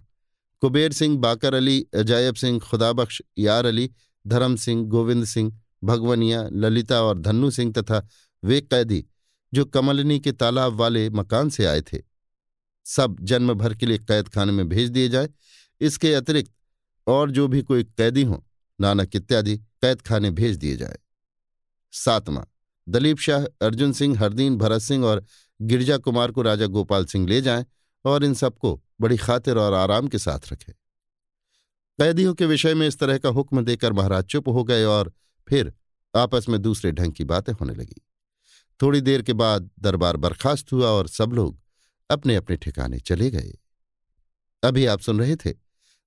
कुबेर 0.63 0.93
सिंह, 0.93 1.19
बाकर 1.19 1.55
अली, 1.55 1.81
अजायब 1.95 2.35
सिंह, 2.35 2.59
खुदाबख्श, 2.61 3.23
यार 3.39 3.67
अली, 3.67 3.91
धर्म 4.27 4.57
सिंह, 4.57 4.85
गोविंद 4.85 5.25
सिंह, 5.25 5.53
भगवनिया, 5.85 6.49
ललिता 6.53 7.03
और 7.03 7.19
धन्नू 7.19 7.51
सिंह 7.51 7.73
तथा 7.73 8.07
वे 8.45 8.61
कैदी 8.61 9.05
जो 9.55 9.65
कमलनी 9.65 10.21
के 10.21 10.33
तालाब 10.33 10.73
वाले 10.73 11.11
मकान 11.11 11.49
से 11.49 11.67
आए 11.67 11.81
थे। 11.81 11.99
सब 12.85 13.17
जन्म 13.21 13.55
भर 13.55 13.75
के 13.75 13.87
लिए 13.87 13.99
कैद 13.99 14.29
खाने 14.29 14.53
में 14.53 14.69
भेज 14.69 14.91
दिए 14.91 15.09
जाए। 15.09 15.29
इसके 15.81 16.15
अतिरिक्त 16.15 16.53
और 17.07 17.31
जो 17.31 17.49
भी 17.49 17.63
कोई 17.63 17.85
कैदी 17.85 18.23
हो, 18.23 18.47
नानक 18.81 19.17
इत्यादि 19.17 19.59
कैद 19.59 20.03
खाने 20.03 20.31
भेज 20.31 20.57
दिए 20.57 20.77
जाए। 20.77 20.99
सातवां, 21.93 22.45
दलीप 22.89 23.19
शाह, 23.19 23.45
अर्जुन 23.45 23.93
सिंह, 23.93 24.19
हरदीन, 24.19 24.57
भरत 24.57 24.81
सिंह 24.81 25.05
और 25.05 25.25
गिरजा 25.63 25.97
कुमार 25.97 26.31
को 26.31 26.43
राजा 26.43 26.67
गोपाल 26.67 27.05
सिंह 27.05 27.29
ले 27.29 27.41
जाएँ 27.41 27.67
और 28.05 28.25
इन 28.25 28.35
सबको 28.35 28.83
बड़ी 29.01 29.17
खातिर 29.17 29.59
और 29.59 29.75
आराम 29.75 30.09
के 30.09 30.19
साथ 30.19 30.53
रखें। 30.53 30.73
कैदियों 31.99 32.35
के 32.35 32.47
विषय 32.47 32.75
में 32.75 32.89
इस 32.89 32.99
तरह 32.99 33.19
का 33.19 33.29
हुक्म 33.29 33.65
देकर 33.65 33.93
महाराज 33.93 34.25
चुप 34.25 34.49
हो 34.49 34.65
गए 34.65 34.85
और 34.85 35.13
फिर 35.49 35.73
आपस 36.17 36.47
में 36.49 36.63
दूसरे 36.63 36.93
ढंग 36.93 37.13
की 37.13 37.25
बातें 37.25 37.53
होने 37.53 37.75
लगी। 37.75 38.01
थोड़ी 38.83 39.01
देर 39.01 39.23
के 39.23 39.33
बाद 39.33 39.71
दरबार 39.81 40.17
बर्खास्त 40.17 40.73
हुआ 40.73 40.87
और 40.87 41.09
सब 41.09 41.33
लोग 41.33 41.61
अपने 42.11 42.37
अपने 42.37 42.57
ठिकाने 42.57 42.99
चले 42.99 43.31
गए। 43.31 43.53
अभी 44.65 44.87
आप 44.87 45.01
सुन 45.01 45.19
रहे 45.19 45.37
थे 45.37 45.55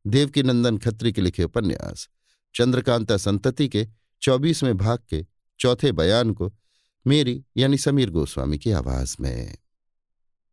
देवकी 0.08 0.44
नंदन 0.44 0.78
खत्री 0.78 1.12
के 1.14 1.22
लिखे 1.22 1.44
उपन्यास, 1.44 2.10
चंद्रकांता 2.56 3.18
संतति 3.18 3.70
के 3.70 3.88
चौबीसवें 4.22 4.78
भाग 4.78 5.00
के 5.10 5.26
चौथे 5.60 5.92
बयान 5.92 6.34
को 6.34 6.54
मेरी 7.08 7.46
यानी 7.58 7.78
समीर 7.78 8.10
गोस्वामी 8.10 8.58
की 8.58 8.72
आवाज़ 8.72 9.16
में। 9.20 9.58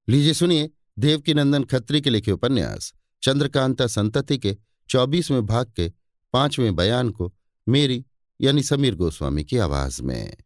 लीजिए 0.09 0.35
सुनिए 0.35 0.71
देवकी 0.99 1.35
नंदन 1.35 1.65
खत्री 1.65 2.01
के 2.01 2.11
लिखे 2.11 2.33
उपन्यास, 2.33 2.93
चंद्रकांता 3.23 3.87
संतति 3.87 4.39
के 4.39 4.57
चौबीसवें 4.89 5.47
भाग 5.47 5.73
के 5.77 5.93
पाँचवें 6.33 6.77
बयान 6.77 7.11
को 7.11 7.35
मेरी 7.69 8.05
यानी 8.41 8.63
समीर 8.63 8.95
गोस्वामी 8.95 9.45
की 9.45 9.59
आवाज़ 9.59 10.03
में। 10.03 10.37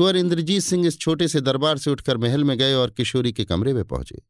कुंवर 0.00 0.16
इंद्रजीत 0.16 0.62
सिंह 0.62 0.86
इस 0.86 0.98
छोटे 0.98 1.28
से 1.28 1.40
दरबार 1.40 1.78
से 1.78 1.90
उठकर 1.90 2.16
महल 2.16 2.44
में 2.44 2.58
गए 2.58 2.74
और 2.74 2.90
किशोरी 2.90 3.32
के 3.32 3.44
कमरे 3.44 3.72
में 3.72 3.84
पहुँचे। 3.84 4.22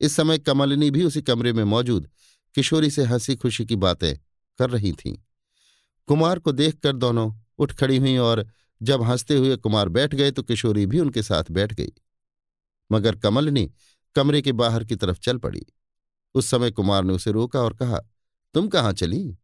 इस 0.00 0.16
समय 0.16 0.38
कमलिनी 0.38 0.90
भी 0.90 1.04
उसी 1.04 1.22
कमरे 1.22 1.52
में 1.52 1.64
मौजूद 1.64 2.10
किशोरी 2.54 2.90
से 2.90 3.04
हँसी 3.04 3.36
खुशी 3.36 3.66
की 3.66 3.76
बातें 3.76 4.16
कर 4.58 4.70
रही 4.70 4.92
थीं। 4.92 5.18
कुमार 6.06 6.38
को 6.38 6.52
देखकर 6.52 6.96
दोनों 6.96 7.34
उठ 7.58 7.72
खड़ी 7.72 7.96
हुई 7.96 8.16
और 8.16 8.46
जब 8.82 9.02
हँसते 9.02 9.36
हुए 9.36 9.56
कुमार 9.56 9.88
बैठ 9.88 10.14
गए 10.14 10.30
तो 10.30 10.42
किशोरी 10.42 10.86
भी 10.86 11.00
उनके 11.00 11.22
साथ 11.22 11.44
बैठ 11.50 11.72
गई। 11.72 11.92
मगर 12.92 13.16
कमलनी 13.16 13.72
कमरे 14.14 14.42
के 14.42 14.52
बाहर 14.52 14.84
की 14.84 14.96
तरफ़ 14.96 15.18
चल 15.18 15.38
पड़ी। 15.38 15.66
उस 16.34 16.46
समय 16.46 16.70
कुमार 16.70 17.04
ने 17.04 17.12
उसे 17.12 17.32
रोका 17.32 17.60
और 17.60 17.74
कहा, 17.74 18.00
तुम 18.54 18.68
कहाँ 18.68 18.92
चली? 18.92 19.38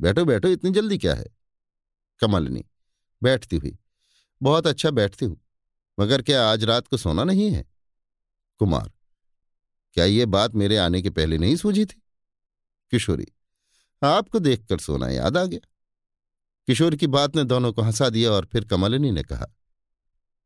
बैठो 0.00 0.24
बैठो, 0.24 0.48
इतनी 0.48 0.70
जल्दी 0.70 0.98
क्या 0.98 1.14
है? 1.14 1.26
कमलनी 2.20 2.64
बैठती 3.22 3.56
हुई 3.56 3.76
बहुत 4.40 4.66
अच्छा 4.66 4.90
बैठती 4.90 5.24
हूँ, 5.24 5.40
मगर 5.98 6.22
क्या 6.22 6.48
आज 6.50 6.64
रात 6.64 6.86
को 6.86 6.96
सोना 6.96 7.24
नहीं 7.24 7.50
है? 7.50 7.64
कुमार, 8.60 8.90
क्या 9.96 10.04
ये 10.04 10.26
बात 10.26 10.54
मेरे 10.54 10.76
आने 10.76 11.02
के 11.02 11.10
पहले 11.10 11.38
नहीं 11.38 11.56
सूझी 11.56 11.84
थी? 11.86 12.02
किशोरी, 12.92 13.26
आपको 14.02 14.38
देखकर 14.38 14.78
सोना 14.78 15.08
याद 15.08 15.36
आ 15.36 15.44
गया। 15.44 15.60
किशोर 16.68 16.96
की 16.96 17.06
बात 17.06 17.36
ने 17.36 17.44
दोनों 17.44 17.72
को 17.72 17.82
हंसा 17.82 18.08
दिया 18.08 18.30
और 18.30 18.46
फिर 18.46 18.64
कमलिनी 18.64 19.10
ने 19.10 19.22
कहा, 19.22 19.46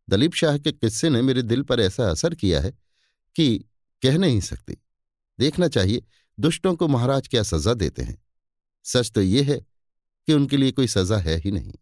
दलीप 0.09 0.35
शाह 0.35 0.59
के 0.59 0.73
किस्से 0.73 1.11
ने 1.11 1.23
मेरे 1.23 1.43
दिल 1.43 1.63
पर 1.63 1.81
ऐसा 1.81 2.11
असर 2.11 2.35
किया 2.35 2.61
है 2.61 2.73
कि 3.37 3.59
कह 4.03 4.19
नहीं 4.19 4.41
सकती। 4.41 4.77
देखना 5.39 5.69
चाहिए, 5.69 6.03
दुष्टों 6.39 6.75
को 6.77 6.89
महाराज 6.89 7.29
क्या 7.29 7.43
सजा 7.43 7.75
देते 7.75 8.03
हैं? 8.03 8.23
सच 8.85 9.11
तो 9.11 9.23
यह 9.23 9.51
है 9.51 9.59
कि 10.29 10.33
उनके 10.33 10.57
लिए 10.57 10.73
कोई 10.73 10.87
सजा 10.89 11.17
है 11.19 11.37
ही 11.37 11.51
नहीं। 11.51 11.73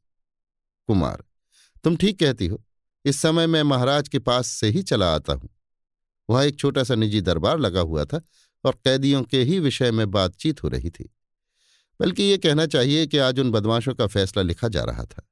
कुमार 0.89 1.25
तुम 1.85 1.97
ठीक 1.97 2.19
कहती 2.19 2.47
हो, 2.47 2.63
इस 3.05 3.21
समय 3.21 3.47
मैं 3.47 3.63
महाराज 3.63 4.09
के 4.09 4.19
पास 4.19 4.47
से 4.49 4.69
ही 4.69 4.83
चला 4.83 5.15
आता 5.15 5.33
हूँ। 5.33 5.49
वहाँ 6.29 6.45
एक 6.45 6.59
छोटा 6.59 6.83
सा 6.85 6.95
निजी 6.95 7.21
दरबार 7.21 7.59
लगा 7.59 7.81
हुआ 7.83 8.05
था 8.05 8.21
और 8.65 8.79
कैदियों 8.85 9.23
के 9.23 9.43
ही 9.43 9.59
विषय 9.59 9.91
में 9.91 10.11
बातचीत 10.11 10.63
हो 10.63 10.69
रही 10.69 10.91
थी। 10.91 11.09
बल्कि 12.01 12.23
ये 12.23 12.37
कहना 12.39 12.67
चाहिए 12.67 13.07
कि 13.07 13.19
आज 13.19 13.41
उन 13.41 13.51
बदमाशों 13.51 13.95
का 13.95 14.07
फैसला 14.07 14.43
लिखा 14.43 14.69
जा 14.69 14.85
रहा 14.85 15.05
था। 15.05 15.27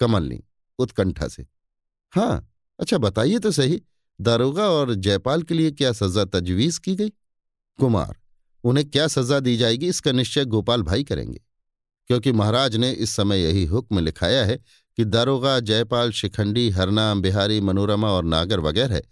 कमलनी, 0.00 0.42
उत्कंठा 0.78 1.28
से 1.28 1.46
हाँ 2.12 2.48
अच्छा 2.78 2.98
बताइए 2.98 3.38
तो 3.38 3.50
सही, 3.50 3.80
दारोगा 4.18 4.68
और 4.70 4.94
जयपाल 4.94 5.42
के 5.42 5.54
लिए 5.54 5.70
क्या 5.70 5.92
सजा 5.92 6.24
तजवीज 6.24 6.78
की 6.78 6.94
गई? 6.94 7.08
कुमार, 7.78 8.16
उन्हें 8.64 8.88
क्या 8.90 9.06
सजा 9.08 9.38
दी 9.40 9.56
जाएगी 9.56 9.88
इसका 9.88 10.12
निश्चय 10.12 10.44
गोपाल 10.46 10.82
भाई 10.82 11.04
करेंगे, 11.04 11.40
क्योंकि 12.10 12.32
महाराज 12.32 12.76
ने 12.76 12.90
इस 12.92 13.10
समय 13.10 13.42
यही 13.42 13.64
हुक्म 13.66 14.00
लिखाया 14.00 14.44
है 14.44 14.58
कि 14.98 15.04
दारोगा 15.04 15.58
जयपाल 15.60 16.10
शिखंडी 16.12 16.68
हरनाम 16.70 17.20
बिहारी, 17.22 17.60
मनोरमा 17.60 18.10
और 18.10 18.24
नागर 18.24 18.60
वगैरह 18.60 19.02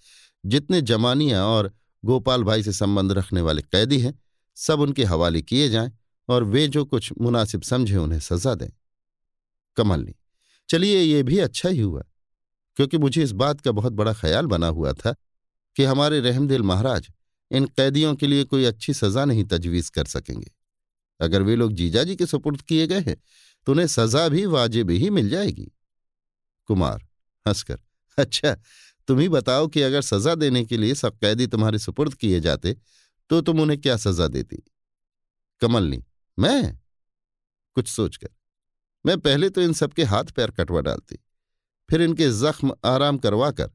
जितने 0.45 0.81
जमानियाँ 0.83 1.45
और 1.47 1.73
गोपाल 2.05 2.43
भाई 2.45 2.63
से 2.63 2.73
संबंध 2.73 3.13
रखने 3.13 3.41
वाले 3.41 3.63
कैदी 3.63 3.99
हैं, 4.01 4.15
सब 4.57 4.81
उनके 4.81 5.05
हवाले 5.05 5.43
किए 5.43 5.69
जाएँ 5.69 5.93
और 6.29 6.45
वे 6.45 6.67
जो 6.69 6.85
कुछ 6.85 7.13
मुनासिब 7.21 7.63
समझे 7.63 7.97
उन्हें 7.97 8.21
सजा 8.21 8.55
दें। 8.55 8.71
कमलनी 9.77 10.15
चलिए 10.69 11.01
ये 11.01 11.23
भी 11.23 11.39
अच्छा 11.39 11.69
ही 11.69 11.81
हुआ, 11.81 12.03
क्योंकि 12.77 12.99
मुझे 12.99 13.23
इस 13.23 13.33
बात 13.33 13.61
का 13.61 13.73
बहुत 13.73 13.93
बड़ा 13.93 14.13
ख्याल 14.13 14.47
बना 14.47 14.67
हुआ 14.69 14.93
था 14.93 15.15
कि 15.77 15.85
हमारे 15.85 16.21
रहमदिल 16.21 16.63
महाराज 16.63 17.09
इन 17.51 17.67
कैदियों 17.67 18.15
के 18.15 18.27
लिए 18.27 18.45
कोई 18.45 18.65
अच्छी 18.65 18.95
सजा 18.95 19.25
नहीं 19.25 19.45
तजवीज 19.45 19.89
कर 19.91 20.05
सकेंगे। 20.05 20.51
अगर 21.21 21.43
वे 21.43 21.57
लोग 21.57 21.73
जीजाजी 21.73 22.17
के 22.17 22.27
सुपुर्द 22.27 22.61
किए 22.61 22.87
गए 22.87 23.01
हैं 23.01 23.17
तो 23.67 23.73
उन्हें 23.73 23.87
सजा 23.87 24.29
भी 24.29 24.45
वाजिब 24.47 24.91
ही 24.91 25.11
मिल 25.11 25.29
जाएगी। 25.31 25.71
कुमार 26.69 27.07
हंसकर 27.47 27.81
अच्छा 28.19 28.55
तुम 29.09 29.19
ही 29.19 29.29
बताओ 29.29 29.67
कि 29.67 29.83
अगर 29.83 30.03
सजा 30.03 30.35
देने 30.35 30.65
के 30.65 30.77
लिए 30.77 30.95
सब 30.95 31.19
कैदी 31.19 31.47
तुम्हारे 31.47 31.79
सुपुर्द 31.79 32.15
किए 32.15 32.41
जाते 32.41 32.77
तो 33.31 33.41
तुम 33.41 33.61
उन्हें 33.61 33.81
क्या 33.81 33.97
सजा 33.97 34.29
देती? 34.29 34.63
कमलनी, 35.63 36.03
मैं? 36.39 36.79
कुछ 37.77 37.89
सोचकर। 37.89 38.29
मैं 39.05 39.19
पहले 39.19 39.49
तो 39.51 39.61
इन 39.61 39.73
सबके 39.73 40.05
हाथ 40.05 40.25
पैर 40.27 40.51
कटवा 40.51 40.81
डालती, 40.81 41.19
फिर 41.89 42.03
इनके 42.03 42.31
जख्म 42.31 42.75
आराम 42.85 43.19
करवाकर 43.19 43.71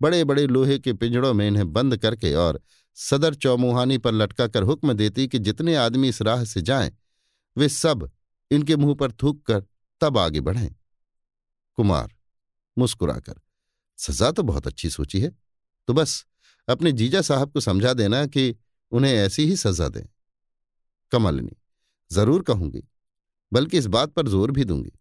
बड़े 0.00 0.22
बड़े 0.24 0.46
लोहे 0.46 0.78
के 0.78 0.92
पिंजड़ों 0.92 1.32
में 1.34 1.46
इन्हें 1.48 1.72
बंद 1.72 1.96
करके 1.96 2.34
और 2.34 2.60
सदर 2.96 3.34
चौमुहानी 3.34 3.98
पर 3.98 4.12
लटका 4.12 4.46
कर 4.48 4.62
हुक्म 4.62 4.92
देती 4.92 5.26
कि 5.28 5.38
जितने 5.38 5.74
आदमी 5.76 6.08
इस 6.08 6.22
राह 6.22 6.44
से 6.44 6.62
जाएँ, 6.62 6.92
वे 7.56 7.68
सब 7.68 8.10
इनके 8.50 8.76
मुँह 8.76 8.94
पर 8.94 9.12
थूक 9.12 9.42
कर 9.42 9.64
तब 10.00 10.18
आगे 10.18 10.40
बढ़ें। 10.40 10.74
कुमार, 11.78 12.14
मुस्कुराकर, 12.78 13.40
सजा 13.98 14.30
तो 14.30 14.42
बहुत 14.42 14.66
अच्छी 14.66 14.90
सोची 14.90 15.20
है। 15.20 15.32
तो 15.88 15.94
बस, 15.94 16.26
अपने 16.68 16.92
जीजा 16.92 17.20
साहब 17.20 17.52
को 17.52 17.60
समझा 17.60 17.92
देना 17.92 18.26
कि 18.26 18.54
उन्हें 18.92 19.12
ऐसी 19.12 19.44
ही 19.44 19.56
सजा 19.56 19.88
दें। 19.88 20.04
कमलनी, 21.12 21.56
ज़रूर 22.12 22.42
कहूँगी, 22.42 22.82
बल्कि 23.52 23.78
इस 23.78 23.86
बात 23.86 24.12
पर 24.12 24.28
ज़ोर 24.28 24.50
भी 24.50 24.64
दूँगी। 24.64 24.92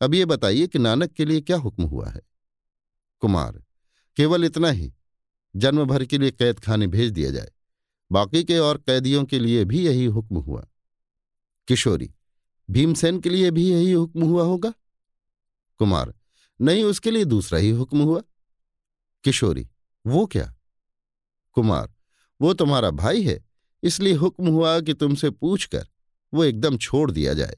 अब 0.00 0.14
ये 0.14 0.24
बताइए 0.24 0.66
कि 0.66 0.78
नानक 0.78 1.12
के 1.12 1.24
लिए 1.24 1.40
क्या 1.40 1.56
हुक्म 1.56 1.84
हुआ 1.84 2.08
है? 2.08 2.20
कुमार, 3.20 3.62
केवल 4.16 4.44
इतना 4.44 4.70
ही, 4.70 4.92
जन्म 5.56 5.84
भर 5.84 6.04
के 6.04 6.18
लिए 6.18 6.30
कैद 6.30 6.60
खाने 6.60 6.86
भेज 6.86 7.12
दिया 7.12 7.30
जाए। 7.30 7.50
बाकी 8.12 8.44
के 8.44 8.58
और 8.58 8.78
कैदियों 8.78 9.24
के 9.24 9.38
लिए 9.38 9.64
भी 9.64 9.86
यही 9.86 10.04
हुक्म 10.04 10.36
हुआ। 10.36 10.66
किशोरी 11.68 12.10
भीमसेन 12.70 13.20
के 13.20 13.30
लिए 13.30 13.50
भी 13.50 13.68
यही 13.70 13.92
हुक्म 13.92 14.22
हुआ 14.22 14.44
होगा? 14.44 14.72
कुमार, 15.78 16.14
नहीं, 16.60 16.84
उसके 16.84 17.10
लिए 17.10 17.24
दूसरा 17.24 17.58
ही 17.58 17.70
हुक्म 17.70 18.00
हुआ। 18.00 18.22
किशोरी, 19.24 19.68
वो 20.06 20.26
क्या? 20.26 20.54
कुमार, 21.52 21.92
वो 22.40 22.52
तुम्हारा 22.54 22.90
भाई 22.90 23.22
है, 23.22 23.44
इसलिए 23.82 24.14
हुक्म 24.14 24.48
हुआ 24.48 24.80
कि 24.80 24.94
तुमसे 24.94 25.30
पूछकर 25.30 25.86
वो 26.34 26.44
एकदम 26.44 26.78
छोड़ 26.78 27.10
दिया 27.10 27.34
जाए, 27.34 27.56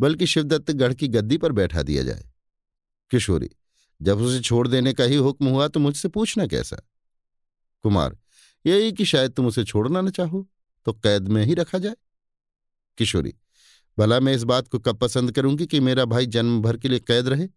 बल्कि 0.00 0.26
शिवदत्त 0.26 0.70
गढ़ 0.70 0.94
की 0.94 1.08
गद्दी 1.08 1.38
पर 1.38 1.52
बैठा 1.52 1.82
दिया 1.82 2.02
जाए। 2.02 2.24
किशोरी, 3.10 3.50
जब 4.02 4.18
उसे 4.18 4.40
छोड़ 4.40 4.66
देने 4.68 4.92
का 4.92 5.04
ही 5.04 5.16
हुक्म 5.16 5.48
हुआ 5.48 5.68
तो 5.68 5.80
मुझसे 5.80 6.08
पूछना 6.08 6.46
कैसा? 6.46 6.76
कुमार, 7.84 8.16
यही 8.66 8.92
कि 8.92 9.04
शायद 9.04 9.32
तुम 9.32 9.46
उसे 9.46 9.64
छोड़ना 9.64 10.00
न 10.00 10.10
चाहो 10.10 10.46
तो 10.86 10.92
कैद 10.92 11.28
में 11.28 11.44
ही 11.44 11.54
रखा 11.54 11.78
जाए। 11.78 11.96
किशोरी 12.98 13.34
भला 14.00 14.18
मैं 14.20 14.34
इस 14.34 14.42
बात 14.42 14.68
को 14.68 14.78
कब 14.78 14.96
पसंद 14.96 15.32
करूँगी 15.32 15.66
कि 15.66 15.80
मेरा 15.80 16.04
भाई 16.04 16.26
जन्म 16.26 16.60
भर 16.62 16.76
के 16.76 16.88
लिए 16.88 16.98
कैद 16.98 17.28
रहे? 17.28 17.48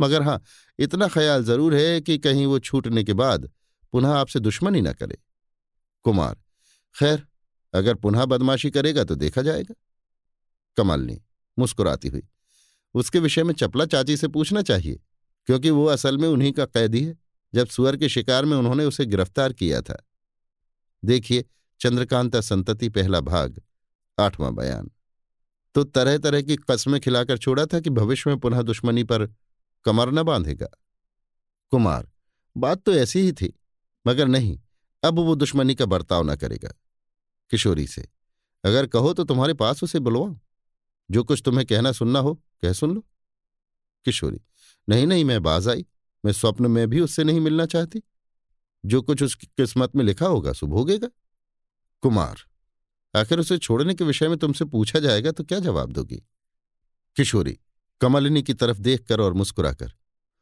मगर 0.00 0.22
हाँ, 0.22 0.42
इतना 0.78 1.08
ख्याल 1.08 1.44
ज़रूर 1.44 1.74
है 1.74 2.00
कि 2.00 2.18
कहीं 2.18 2.46
वो 2.46 2.58
छूटने 2.58 3.04
के 3.04 3.12
बाद 3.12 3.50
पुनः 3.92 4.08
आपसे 4.08 4.40
दुश्मनी 4.40 4.80
न 4.80 4.92
करे। 4.92 5.18
कुमार, 6.04 6.36
खैर, 6.94 7.26
अगर 7.74 7.94
पुनः 7.94 8.24
बदमाशी 8.24 8.70
करेगा 8.70 9.04
तो 9.04 9.14
देखा 9.14 9.42
जाएगा। 9.42 9.74
कमलनी 10.76 11.18
मुस्कुराती 11.58 12.08
हुई, 12.08 12.22
उसके 12.94 13.18
विषय 13.18 13.42
में 13.44 13.52
चपला 13.54 13.84
चाची 13.84 14.16
से 14.16 14.28
पूछना 14.28 14.62
चाहिए, 14.62 15.00
क्योंकि 15.48 15.70
वो 15.70 15.86
असल 15.86 16.18
में 16.18 16.28
उन्हीं 16.28 16.52
का 16.52 16.64
कैदी 16.64 17.02
है, 17.04 17.16
जब 17.54 17.66
सुअर 17.66 17.96
के 17.96 18.08
शिकार 18.08 18.44
में 18.44 18.56
उन्होंने 18.56 18.84
उसे 18.84 19.06
गिरफ़्तार 19.06 19.52
किया 19.52 19.80
था। 19.80 19.98
देखिए, 21.02 21.44
चंद्रकांता 21.80 22.40
संतति 22.40 22.88
पहला 22.88 23.20
भाग, 23.20 23.60
आठवां 24.18 24.54
बयान। 24.54 24.90
तो 25.74 25.84
तरह 25.84 26.18
तरह 26.18 26.42
की 26.42 26.56
कस्में 26.56 27.00
खिलाकर 27.00 27.38
छोड़ा 27.38 27.66
था 27.66 27.80
कि 27.80 27.90
भविष्य 27.90 28.30
में 28.30 28.38
पुनः 28.38 28.62
दुश्मनी 28.62 29.04
पर 29.04 29.26
कमर 29.84 30.10
न 30.10 30.22
बांधेगा। 30.22 30.68
कुमार, 31.70 32.10
बात 32.56 32.82
तो 32.82 32.94
ऐसी 32.94 33.20
ही 33.20 33.32
थी, 33.32 33.52
मगर 34.06 34.28
नहीं, 34.28 34.58
अब 35.02 35.18
वो 35.18 35.34
दुश्मनी 35.34 35.74
का 35.74 35.86
बर्ताव 35.86 36.30
न 36.30 36.36
करेगा। 36.36 36.68
किशोरी 37.50 37.86
से, 37.86 38.08
अगर 38.64 38.86
कहो 38.86 39.12
तो 39.14 39.24
तुम्हारे 39.24 39.54
पास 39.54 39.82
उसे 39.84 39.98
बुलवाओ 39.98 40.38
जो 41.10 41.24
कुछ 41.24 41.42
तुम्हें 41.44 41.66
कहना 41.66 41.92
सुनना 41.92 42.18
हो, 42.18 42.34
कह 42.62 42.72
सुन 42.72 42.94
लो। 42.94 43.04
किशोरी, 44.04 44.40
नहीं 44.88 45.06
नहीं, 45.06 45.24
मैं 45.24 45.42
बाज 45.42 45.68
आई, 45.68 45.86
मैं 46.24 46.32
स्वप्न 46.32 46.66
में 46.66 46.86
भी 46.90 47.00
उससे 47.00 47.24
नहीं 47.24 47.40
मिलना 47.40 47.66
चाहती। 47.66 48.02
जो 48.84 49.00
कुछ 49.02 49.22
उसकी 49.22 49.46
किस्मत 49.46 49.96
में 49.96 50.04
लिखा 50.04 50.26
होगा 50.26 50.52
सो 50.52 50.66
भोगेगा 50.66 51.08
कुमार 52.02 52.36
आखिर 53.14 53.38
उसे 53.38 53.58
छोड़ने 53.58 53.94
के 53.94 54.04
विषय 54.04 54.28
में 54.28 54.36
तुमसे 54.38 54.64
पूछा 54.64 54.98
जाएगा 54.98 55.30
तो 55.30 55.44
क्या 55.44 55.58
जवाब 55.58 55.92
दोगी? 55.92 56.16
किशोरी, 57.16 57.58
कमलिनी 58.00 58.42
की 58.42 58.54
तरफ़ 58.54 58.78
देखकर 58.78 59.20
और 59.20 59.32
मुस्कुराकर, 59.32 59.92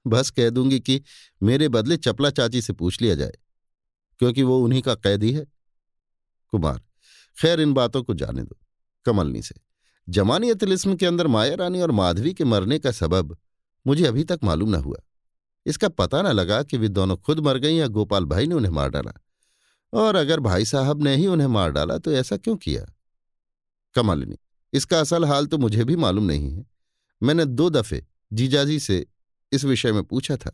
बस 0.04 0.30
कह 0.30 0.50
दूँगी 0.50 0.80
कि 0.80 1.00
मेरे 1.42 1.68
बदले 1.68 1.96
चपला 1.96 2.30
चाची 2.30 2.62
से 2.62 2.72
पूछ 2.72 3.00
लिया 3.02 3.14
जाए, 3.14 3.32
क्योंकि 4.20 4.42
वो 4.42 4.58
उन्हीं 4.64 4.82
का 4.82 4.94
कैदी 4.94 5.32
है। 5.32 5.46
कुमार, 6.52 6.80
खैर 7.36 7.60
इन 7.60 7.72
बातों 7.72 8.02
को 8.02 8.14
जाने 8.14 8.42
दो, 8.42 8.56
कमलनी 9.06 9.42
से। 9.42 9.54
जमानी 10.08 10.54
तिलिस्म 10.54 10.94
के 10.96 11.06
अंदर 11.06 11.26
माया 11.26 11.54
रानी 11.54 11.80
और 11.80 11.90
माधवी 11.90 12.32
के 12.34 12.44
मरने 12.44 12.78
का 12.78 12.90
सबब 12.92 13.36
मुझे 13.86 14.06
अभी 14.06 14.24
तक 14.24 14.40
मालूम 14.44 14.70
न 14.70 14.74
हुआ। 14.74 14.98
इसका 15.66 15.88
पता 15.88 16.20
न 16.22 16.26
लगा 16.26 16.62
कि 16.62 16.76
वे 16.76 16.88
दोनों 16.88 17.16
खुद 17.16 17.40
मर 17.40 17.58
गई 17.58 17.74
या 17.74 17.86
गोपाल 17.86 18.24
भाई 18.24 18.46
ने 18.46 18.54
उन्हें 18.54 18.72
मार 18.72 18.90
डाला। 18.90 19.12
और 19.92 20.16
अगर 20.16 20.40
भाई 20.40 20.64
साहब 20.64 21.02
ने 21.02 21.14
ही 21.16 21.26
उन्हें 21.26 21.48
मार 21.48 21.70
डाला 21.72 21.98
तो 21.98 22.12
ऐसा 22.14 22.36
क्यों 22.38 22.56
किया? 22.58 22.84
कमलिनी, 23.94 24.36
इसका 24.72 25.00
असल 25.00 25.24
हाल 25.24 25.46
तो 25.46 25.58
मुझे 25.58 25.84
भी 25.84 25.96
मालूम 25.96 26.24
नहीं 26.24 26.50
है। 26.52 26.64
मैंने 27.22 27.44
दो 27.46 27.68
दफे 27.70 28.04
जीजाजी 28.32 28.78
से 28.80 29.06
इस 29.52 29.64
विषय 29.64 29.92
में 29.92 30.02
पूछा 30.04 30.36
था, 30.36 30.52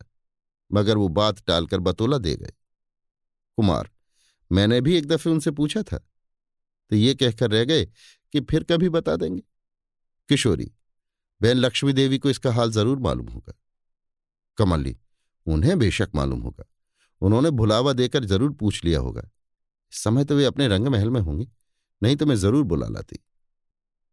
मगर 0.70 0.96
वो 0.96 1.08
बात 1.10 1.40
टालकर 1.40 1.80
बतोला 1.80 2.18
दे 2.18 2.34
गए। 2.36 2.52
कुमार, 3.58 3.90
मैंने 4.50 4.80
भी 4.80 4.96
एक 4.96 5.06
दफे 5.06 5.30
उनसे 5.30 5.50
पूछा 5.52 5.82
था 5.82 5.98
तो 5.98 6.96
ये 6.96 7.14
कहकर 7.14 7.50
रह 7.50 7.64
गए 7.64 7.84
कि 7.84 8.40
फिर 8.42 8.64
कभी 8.64 8.88
बता 8.90 9.16
देंगे। 9.16 9.42
किशोरी, 10.28 10.70
बहन 11.40 11.56
लक्ष्मी 11.56 11.92
देवी 11.92 12.18
को 12.18 12.30
इसका 12.30 12.52
हाल 12.52 12.70
ज़रूर 12.72 12.98
मालूम 13.00 13.28
होगा। 13.28 13.54
कमली 14.58 14.96
उन्हें 15.46 15.78
बेशक 15.78 16.10
मालूम 16.14 16.40
होगा। 16.40 16.64
उन्होंने 17.22 17.50
भुलावा 17.50 17.92
देकर 17.92 18.24
ज़रूर 18.24 18.52
पूछ 18.52 18.84
लिया 18.84 19.00
होगा। 19.00 19.22
इस 19.92 19.98
समय 19.98 20.24
तो 20.24 20.36
वे 20.36 20.44
अपने 20.44 20.68
रंग 20.68 20.86
महल 20.86 21.10
में 21.10 21.20
होंगी, 21.20 21.48
नहीं 22.02 22.16
तो 22.16 22.26
मैं 22.26 22.36
ज़रूर 22.36 22.64
बुला 22.64 22.86
लाती। 22.88 23.16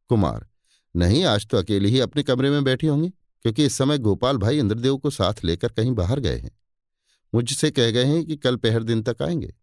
कुमार, 0.10 0.48
नहीं, 0.96 1.24
आज 1.24 1.48
तो 1.48 1.58
अकेले 1.58 1.90
ही 1.90 2.00
अपने 2.00 2.24
कमरे 2.24 2.50
में 2.50 2.64
बैठी 2.64 2.88
होंगी, 2.88 3.10
क्योंकि 3.10 3.66
इस 3.66 3.74
समय 3.74 3.98
गोपाल 3.98 4.38
भाई 4.38 4.60
इंद्रदेव 4.60 4.98
को 4.98 5.10
साथ 5.10 5.44
लेकर 5.44 5.72
कहीं 5.72 5.92
बाहर 5.92 6.20
गए 6.20 6.38
हैं। 6.38 6.52
मुझसे 7.34 7.72
कह 7.72 7.92
गए 7.92 8.06
हैं 8.06 8.24
कि 8.26 8.36
कल 8.36 8.56
पहर 8.56 8.84
दिन 8.84 9.02
तक 9.04 9.22
आएँगे। 9.22 9.54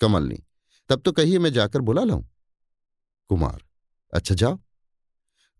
कमलनी, 0.00 0.38
तब 0.90 1.00
तो 1.00 1.12
कहिए 1.12 1.38
मैं 1.38 1.52
जाकर 1.52 1.80
बुला 1.80 2.04
लाऊं। 2.04 2.24
कुमार 3.30 3.62
अच्छा 4.12 4.34
जाओ। 4.34 4.58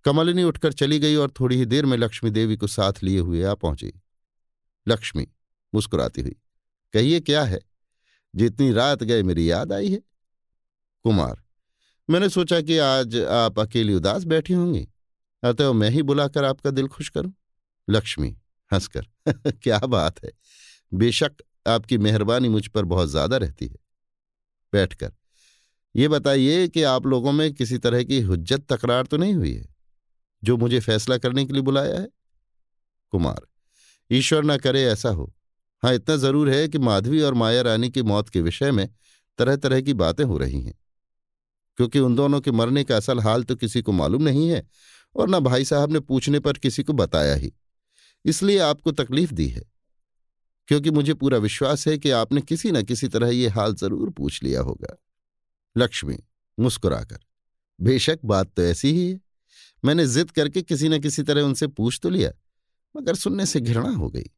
कमलिनी 0.04 0.42
उठकर 0.42 0.72
चली 0.72 0.98
गई 0.98 1.14
और 1.14 1.30
थोड़ी 1.30 1.56
ही 1.56 1.66
देर 1.66 1.86
में 1.86 1.96
लक्ष्मी 1.96 2.30
देवी 2.30 2.56
को 2.56 2.66
साथ 2.66 3.02
लिए 3.02 3.18
हुए 3.18 3.42
आ 3.42 3.54
पहुँची। 3.54 3.92
लक्ष्मी, 4.88 5.26
मुस्कुराती 5.72 6.22
हुई। 6.22 6.36
कहिए 6.94 7.20
क्या 7.20 7.44
है? 7.44 7.60
जितनी 8.36 8.72
रात 8.72 9.02
गए 9.02 9.22
मेरी 9.22 9.50
याद 9.50 9.72
आई 9.72 9.88
है। 9.88 10.02
कुमार, 11.02 11.42
मैंने 12.10 12.28
सोचा 12.28 12.60
कि 12.60 12.78
आज 12.78 13.16
आप 13.16 13.58
अकेली 13.60 13.94
उदास 13.94 14.24
बैठी 14.24 14.52
होंगी, 14.52 14.88
अतः 15.42 15.72
मैं 15.72 15.90
ही 15.90 16.02
बुलाकर 16.02 16.44
आपका 16.44 16.70
दिल 16.70 16.88
खुश 16.88 17.08
करूँ। 17.08 17.34
लक्ष्मी, 17.90 18.36
हंसकर, 18.72 19.06
क्या 19.50 19.78
बात 19.78 20.24
है। 20.24 20.30
बेशक 20.94 21.32
आपकी 21.66 21.98
मेहरबानी 21.98 22.48
मुझ 22.48 22.66
पर 22.66 22.84
बहुत 22.84 23.08
ज़्यादा 23.08 23.36
रहती 23.36 23.66
है। 23.66 23.76
बैठकर, 24.72 25.12
ये 25.96 26.08
बताइए 26.08 26.68
कि 26.68 26.82
आप 26.82 27.06
लोगों 27.06 27.32
में 27.32 27.54
किसी 27.54 27.78
तरह 27.78 28.04
की 28.04 28.20
हुज्जत 28.20 28.72
तकरार 28.72 29.06
तो 29.06 29.16
नहीं 29.16 29.34
हुई 29.34 29.52
है, 29.52 29.74
जो 30.44 30.56
मुझे 30.56 30.80
फैसला 30.80 31.18
करने 31.18 31.44
के 31.44 31.52
लिए 31.52 31.62
बुलाया 31.62 32.00
है? 32.00 32.08
कुमार, 33.10 33.46
ईश्वर 34.10 34.44
न 34.44 34.56
करे 34.56 34.84
ऐसा 34.84 35.08
हो। 35.08 35.34
हाँ 35.84 35.94
इतना 35.94 36.16
ज़रूर 36.16 36.50
है 36.50 36.68
कि 36.68 36.78
माधवी 36.78 37.20
और 37.20 37.34
माया 37.34 37.62
रानी 37.62 37.90
की 37.90 38.02
मौत 38.02 38.28
के 38.28 38.40
विषय 38.40 38.70
में 38.70 38.88
तरह 39.38 39.56
तरह 39.56 39.80
की 39.80 39.94
बातें 39.94 40.24
हो 40.24 40.38
रही 40.38 40.60
हैं। 40.60 40.74
क्योंकि 41.76 41.98
उन 41.98 42.14
दोनों 42.16 42.40
के 42.40 42.50
मरने 42.50 42.84
का 42.84 42.96
असल 42.96 43.20
हाल 43.20 43.44
तो 43.44 43.56
किसी 43.56 43.82
को 43.82 43.92
मालूम 43.92 44.22
नहीं 44.22 44.48
है 44.48 44.66
और 45.16 45.28
न 45.28 45.40
भाई 45.40 45.64
साहब 45.64 45.92
ने 45.92 46.00
पूछने 46.00 46.40
पर 46.40 46.52
किसी 46.52 46.82
को 46.82 46.92
बताया 46.92 47.34
ही। 47.34 47.52
इसलिए 48.24 48.58
आपको 48.58 48.92
तकलीफ़ 48.92 49.32
दी 49.32 49.48
है। 49.48 49.62
क्योंकि 50.68 50.90
मुझे 50.90 51.14
पूरा 51.14 51.38
विश्वास 51.38 51.88
है 51.88 51.98
कि 51.98 52.10
आपने 52.10 52.40
किसी 52.40 52.70
न 52.72 52.82
किसी 52.82 53.08
तरह 53.08 53.28
ये 53.28 53.48
हाल 53.48 53.74
ज़रूर 53.74 54.10
पूछ 54.10 54.42
लिया 54.42 54.60
होगा। 54.60 54.96
लक्ष्मी, 55.76 56.16
मुस्कुराकर, 56.58 57.18
बेशक 57.80 58.18
बात 58.24 58.52
तो 58.56 58.62
ऐसी 58.62 58.92
ही 58.92 59.10
है। 59.10 59.20
मैंने 59.84 60.06
जिद 60.06 60.30
करके 60.30 60.62
किसी 60.62 60.88
न 60.88 60.98
किसी 60.98 61.22
तरह 61.22 61.42
उनसे 61.42 61.66
पूछ 61.66 62.00
तो 62.02 62.10
लिया, 62.10 62.30
मगर 62.96 63.14
सुनने 63.14 63.46
से 63.46 63.60
घृणा 63.60 63.90
हो 63.90 64.08
गई। 64.10 64.30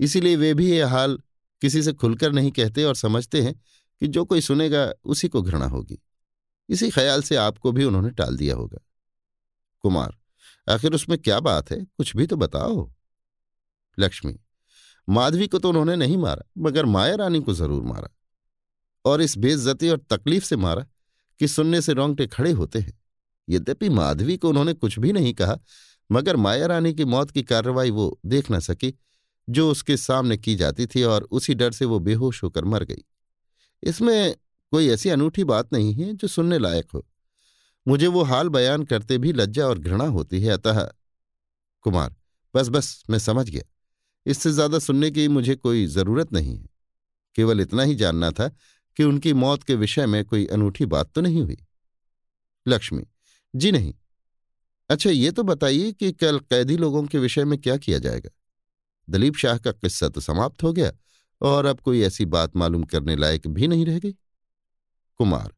इसीलिए 0.00 0.36
वे 0.36 0.54
भी 0.54 0.70
ये 0.70 0.82
हाल 0.82 1.18
किसी 1.60 1.82
से 1.82 1.92
खुलकर 1.92 2.32
नहीं 2.32 2.50
कहते 2.50 2.84
और 2.84 2.94
समझते 2.94 3.42
हैं 3.42 3.54
कि 4.00 4.06
जो 4.06 4.24
कोई 4.24 4.40
सुनेगा, 4.40 4.92
उसी 5.04 5.28
को 5.28 5.42
घृणा 5.42 5.66
होगी। 5.66 5.98
इसी 6.68 6.90
ख्याल 6.90 7.22
से 7.22 7.36
आपको 7.36 7.72
भी 7.72 7.84
उन्होंने 7.84 8.10
टाल 8.10 8.36
दिया 8.36 8.54
होगा। 8.54 8.78
कुमार, 9.82 10.16
आखिर 10.68 10.92
उसमें 10.92 11.18
क्या 11.18 11.40
बात 11.40 11.70
है? 11.70 11.84
कुछ 11.84 12.16
भी 12.16 12.26
तो 12.26 12.36
बताओ। 12.36 12.92
लक्ष्मी, 13.98 14.40
माधवी 15.08 15.46
को 15.46 15.58
तो 15.58 15.68
उन्होंने 15.68 15.96
नहीं 15.96 16.16
मारा, 16.16 16.42
मगर 16.58 16.86
माया 16.86 17.14
रानी 17.14 17.40
को 17.40 17.54
ज़रूर 17.54 17.82
मारा। 17.82 18.08
और 19.04 19.22
इस 19.22 19.38
बेइज्जती 19.38 19.88
और 19.88 19.98
तकलीफ़ 20.10 20.44
से 20.44 20.56
मारा 20.56 20.86
कि 21.38 21.48
सुनने 21.48 21.80
से 21.80 21.92
रोंगटे 21.92 22.26
खड़े 22.26 22.52
होते 22.52 22.78
हैं। 22.78 23.02
यद्यपि 23.48 23.88
माधवी 23.88 24.36
को 24.36 24.48
उन्होंने 24.48 24.72
कुछ 24.72 24.98
भी 24.98 25.12
नहीं 25.12 25.34
कहा, 25.34 25.58
मगर 26.12 26.36
माया 26.36 26.66
रानी 26.66 26.94
की 26.94 27.04
मौत 27.04 27.30
की 27.30 27.42
कार्रवाई 27.42 27.90
वो 27.90 28.20
देख 28.26 28.50
न 28.50 28.60
सकी 28.60 28.94
जो 29.48 29.70
उसके 29.70 29.96
सामने 29.96 30.36
की 30.36 30.54
जाती 30.56 30.86
थी 30.86 31.02
और 31.02 31.22
उसी 31.22 31.54
डर 31.54 31.72
से 31.72 31.84
वो 31.84 31.98
बेहोश 31.98 32.42
होकर 32.42 32.64
मर 32.64 32.84
गई। 32.84 33.04
इसमें 33.82 34.34
कोई 34.70 34.88
ऐसी 34.88 35.08
अनूठी 35.08 35.44
बात 35.44 35.72
नहीं 35.72 35.94
है 35.94 36.12
जो 36.12 36.28
सुनने 36.28 36.58
लायक 36.58 36.90
हो। 36.90 37.06
मुझे 37.88 38.06
वो 38.06 38.22
हाल 38.22 38.48
बयान 38.48 38.84
करते 38.84 39.18
भी 39.18 39.32
लज्जा 39.32 39.66
और 39.66 39.78
घृणा 39.78 40.04
होती 40.04 40.40
है, 40.40 40.50
अतः 40.50 40.90
कुमार, 41.82 42.14
बस 42.54 42.68
बस, 42.68 43.02
मैं 43.10 43.18
समझ 43.18 43.50
गया। 43.50 43.62
इससे 44.26 44.50
ज़्यादा 44.52 44.78
सुनने 44.78 45.10
की 45.10 45.28
मुझे 45.28 45.54
कोई 45.54 45.86
ज़रूरत 45.86 46.32
नहीं 46.32 46.58
है। 46.58 46.68
केवल 47.34 47.60
इतना 47.60 47.82
ही 47.82 47.94
जानना 47.94 48.30
था 48.30 48.48
कि 48.96 49.04
उनकी 49.04 49.32
मौत 49.32 49.62
के 49.62 49.74
विषय 49.74 50.06
में 50.06 50.24
कोई 50.24 50.46
अनूठी 50.46 50.86
बात 50.86 51.12
तो 51.12 51.20
नहीं 51.20 51.42
हुई। 51.42 51.56
लक्ष्मी, 52.68 53.02
जी 53.54 53.72
नहीं। 53.72 53.94
अच्छा 54.90 55.10
ये 55.10 55.30
तो 55.30 55.42
बताइए 55.42 55.92
कि 55.92 56.12
कल 56.12 56.38
कैदी 56.38 56.76
लोगों 56.76 57.04
के 57.06 57.18
विषय 57.18 57.44
में 57.44 57.60
क्या 57.60 57.76
किया 57.76 57.98
जाएगा? 57.98 58.30
दलीप 59.08 59.36
शाह 59.36 59.58
का 59.58 59.72
किस्सा 59.72 60.08
तो 60.08 60.20
समाप्त 60.20 60.62
हो 60.62 60.72
गया 60.72 60.92
और 61.40 61.66
अब 61.66 61.80
कोई 61.80 62.02
ऐसी 62.02 62.24
बात 62.24 62.56
मालूम 62.56 62.82
करने 62.82 63.16
लायक 63.16 63.46
भी 63.46 63.68
नहीं 63.68 63.86
रह 63.86 63.98
गई। 63.98 64.12
कुमार, 65.20 65.52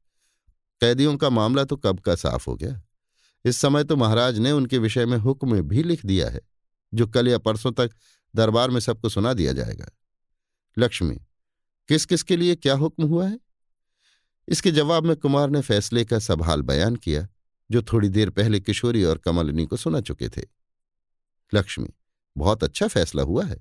कैदियों 0.81 1.17
का 1.17 1.31
मामला 1.31 1.65
तो 1.65 1.77
कब 1.77 2.01
का 2.01 2.15
साफ़ 2.15 2.45
हो 2.47 2.57
गया? 2.57 2.83
इस 3.45 3.57
समय 3.57 3.85
तो 3.85 3.97
महाराज 3.97 4.39
ने 4.39 4.53
उनके 4.53 4.79
विषय 4.79 5.07
में 5.07 5.17
हुक्म 5.19 5.61
भी 5.61 5.83
लिख 5.83 6.07
दिया 6.07 6.29
है, 6.29 6.41
जो 6.95 7.07
कल 7.07 7.29
या 7.29 7.39
परसों 7.39 7.73
तक 7.73 7.91
दरबार 8.35 8.71
में 8.71 8.81
सबको 8.81 9.09
सुना 9.09 9.33
दिया 9.33 9.53
जाएगा। 9.53 9.89
लक्ष्मी 10.79 11.17
किस 11.89 12.05
किस 12.07 12.23
के 12.23 12.37
लिए 12.37 12.57
क्या 12.57 12.75
हुक्म 12.75 13.05
हुआ 13.05 13.29
है? 13.29 13.39
इसके 14.49 14.71
जवाब 14.71 15.05
में 15.05 15.17
कुमार 15.17 15.51
ने 15.51 15.61
फैसले 15.61 16.05
का 16.05 16.19
सवाल 16.19 16.63
बयान 16.63 16.97
किया, 16.97 17.27
जो 17.71 17.83
थोड़ी 17.83 18.09
देर 18.09 18.31
पहले 18.31 18.61
किशोरी 18.61 19.05
और 19.05 19.19
कमलिनी 19.19 19.67
को 19.67 19.77
सुना 19.77 20.01
चुके 20.01 20.29
थे। 20.29 20.43
लक्ष्मी 21.55 21.89
बहुत 22.37 22.65
अच्छा 22.65 22.89
फैसला 22.89 23.23
हुआ 23.23 23.45
है। 23.45 23.57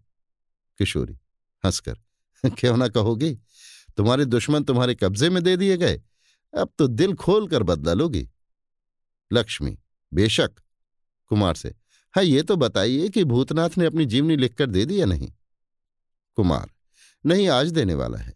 किशोरी, 0.77 1.13
हंसकर, 1.65 1.97
क्यों 2.49 2.77
ना 2.77 2.87
कहोगी? 2.87 3.35
तुम्हारे 3.97 4.25
दुश्मन 4.25 4.63
तुम्हारे 4.63 4.95
कब्जे 4.95 5.29
में 5.29 5.43
दे 5.43 5.57
दिए 5.57 5.77
गए। 5.77 6.01
अब 6.57 6.69
तो 6.77 6.87
दिल 6.87 7.13
खोल 7.13 7.47
कर 7.47 7.63
बदला 7.63 7.93
लोगी। 7.93 8.29
लक्ष्मी, 9.33 9.79
बेशक। 10.13 10.51
कुमार 11.27 11.55
से 11.55 11.75
हाँ 12.15 12.23
ये 12.23 12.43
तो 12.43 12.55
बताइए 12.55 13.09
कि 13.09 13.23
भूतनाथ 13.23 13.69
ने 13.77 13.85
अपनी 13.85 14.05
जीवनी 14.05 14.35
लिखकर 14.35 14.69
दे 14.69 14.85
दी 14.85 15.01
या 15.01 15.05
नहीं? 15.05 15.33
कुमार, 16.35 16.71
नहीं, 17.25 17.47
आज 17.47 17.71
देने 17.71 17.93
वाला 17.93 18.17
है। 18.17 18.33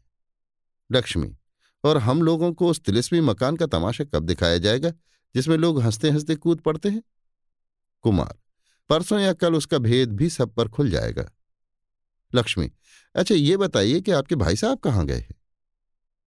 लक्ष्मी, 0.92 1.38
और 1.84 1.98
हम 1.98 2.22
लोगों 2.22 2.54
को 2.54 2.68
उस 2.68 2.82
तिलिस्मी 2.82 3.22
मकान 3.22 3.56
का 3.56 3.66
तमाशा 3.66 4.04
कब 4.04 4.24
दिखाया 4.24 4.58
जाएगा, 4.58 4.90
जिसमें 5.36 5.58
लोग 5.58 5.82
हँसते 5.82 6.10
हँसते 6.10 6.36
कूद 6.36 6.60
पड़ते 6.60 6.90
हैं? 6.90 7.04
कुमार 8.02 8.40
परसों 8.90 9.20
या 9.20 9.34
कल 9.34 9.54
उसका 9.54 9.78
भेद 9.78 10.12
भी 10.12 10.30
सब 10.30 10.54
पर 10.54 10.68
खुल 10.68 10.90
जाएगा। 10.90 11.32
लक्ष्मी 12.36 12.72
अच्छा 13.16 13.36
ये 13.36 13.58
बताइए 13.58 14.02
कि 14.02 14.12
आपके 14.12 14.36
भाई 14.36 14.56
साहब 14.56 14.80
कहाँ 14.80 15.06
गए 15.06 15.18
हैं? 15.18 15.36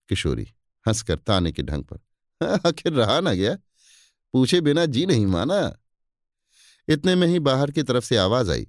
किशोरी, 0.09 0.47
हंसकर 0.87 1.15
ताने 1.15 1.51
के 1.51 1.63
ढंग 1.63 1.83
पर, 1.83 1.99
आखिर 2.67 2.93
रहा 2.93 3.19
ना 3.19 3.33
गया? 3.33 3.55
पूछे 4.33 4.61
बिना 4.61 4.85
जी 4.85 5.05
नहीं 5.05 5.25
माना। 5.25 5.77
इतने 6.87 7.15
में 7.15 7.27
ही 7.27 7.39
बाहर 7.39 7.71
की 7.71 7.83
तरफ़ 7.83 8.05
से 8.05 8.17
आवाज़ 8.17 8.51
आई। 8.51 8.67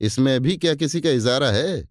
इसमें 0.00 0.40
भी 0.40 0.56
क्या 0.56 0.74
किसी 0.74 1.00
का 1.00 1.10
इजारा 1.10 1.50
है? 1.50 1.88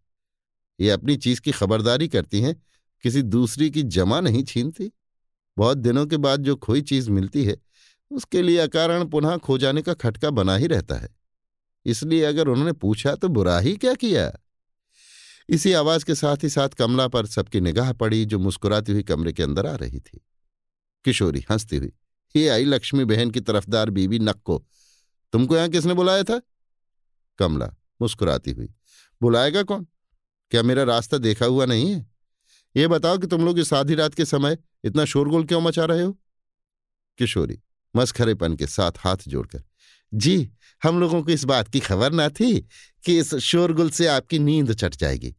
ये 0.79 0.89
अपनी 0.89 1.17
चीज़ 1.17 1.41
की 1.41 1.51
खबरदारी 1.51 2.07
करती 2.07 2.41
हैं, 2.41 2.63
किसी 3.03 3.21
दूसरी 3.21 3.71
की 3.71 3.83
जमा 3.83 4.19
नहीं 4.19 4.43
छीनती? 4.43 4.91
बहुत 5.57 5.77
दिनों 5.77 6.05
के 6.05 6.17
बाद 6.17 6.43
जो 6.43 6.55
खोई 6.55 6.81
चीज़ 6.81 7.11
मिलती 7.11 7.45
है 7.45 7.57
उसके 8.13 8.41
लिए 8.41 8.57
अकारण 8.57 9.05
पुनः 9.05 9.37
खो 9.37 9.57
जाने 9.57 9.81
का 9.81 9.93
खटका 9.93 10.29
बना 10.29 10.55
ही 10.55 10.67
रहता 10.67 10.95
है। 10.95 11.09
इसलिए 11.85 12.23
अगर 12.23 12.47
उन्होंने 12.47 12.71
पूछा 12.73 13.15
तो 13.15 13.27
बुरा 13.27 13.57
ही 13.59 13.75
क्या 13.77 13.93
किया? 13.93 14.31
इसी 15.49 15.73
आवाज़ 15.73 16.05
के 16.05 16.15
साथ 16.15 16.43
ही 16.43 16.49
साथ 16.49 16.69
कमला 16.69 17.07
पर 17.07 17.25
सबकी 17.25 17.61
निगाह 17.61 17.91
पड़ी 17.93 18.25
जो 18.25 18.39
मुस्कुराती 18.39 18.91
हुई 18.91 19.03
कमरे 19.03 19.33
के 19.33 19.43
अंदर 19.43 19.67
आ 19.67 19.75
रही 19.75 19.99
थी। 19.99 20.21
किशोरी 21.05 21.43
हंसती 21.51 21.77
हुई 21.77 21.91
ये 22.35 22.47
आई 22.49 22.65
लक्ष्मी 22.65 23.05
बहन 23.05 23.31
की 23.31 23.39
तरफदार 23.39 23.89
बीबी 23.89 24.19
नक्को, 24.19 24.57
तुमको 25.33 25.55
यहाँ 25.57 25.69
किसने 25.69 25.93
बुलाया 25.93 26.23
था? 26.23 26.41
कमला 27.39 27.69
मुस्कुराती 28.01 28.51
हुई, 28.51 28.69
बुलाएगा 29.21 29.63
कौन? 29.63 29.87
क्या 30.51 30.63
मेरा 30.63 30.83
रास्ता 30.83 31.17
देखा 31.17 31.45
हुआ 31.45 31.65
नहीं 31.65 31.91
है? 31.91 32.05
ये 32.75 32.87
बताओ 32.87 33.17
कि 33.17 33.27
तुम 33.27 33.45
लोग 33.45 33.59
इस 33.59 33.73
आधी 33.73 33.95
रात 33.95 34.13
के 34.13 34.25
समय 34.25 34.57
इतना 34.83 35.05
शोरगुल 35.05 35.45
क्यों 35.45 35.61
मचा 35.61 35.85
रहे 35.85 36.01
हो? 36.01 36.17
किशोरी 37.19 37.59
मस्खरेपन 37.95 38.55
के 38.55 38.67
साथ 38.67 38.91
हाथ 38.97 39.27
जोड़कर, 39.27 39.63
जी, 40.11 40.51
हम 40.81 40.99
लोगों 40.99 41.21
को 41.23 41.31
इस 41.31 41.43
बात 41.43 41.67
की 41.67 41.79
खबर 41.79 42.11
ना 42.11 42.27
थी 42.29 42.59
कि 43.03 43.17
इस 43.19 43.33
शोरगुल 43.35 43.89
से 43.89 44.07
आपकी 44.07 44.39
नींद 44.39 44.73
चट 44.73 44.95
जाएगी 44.95 45.33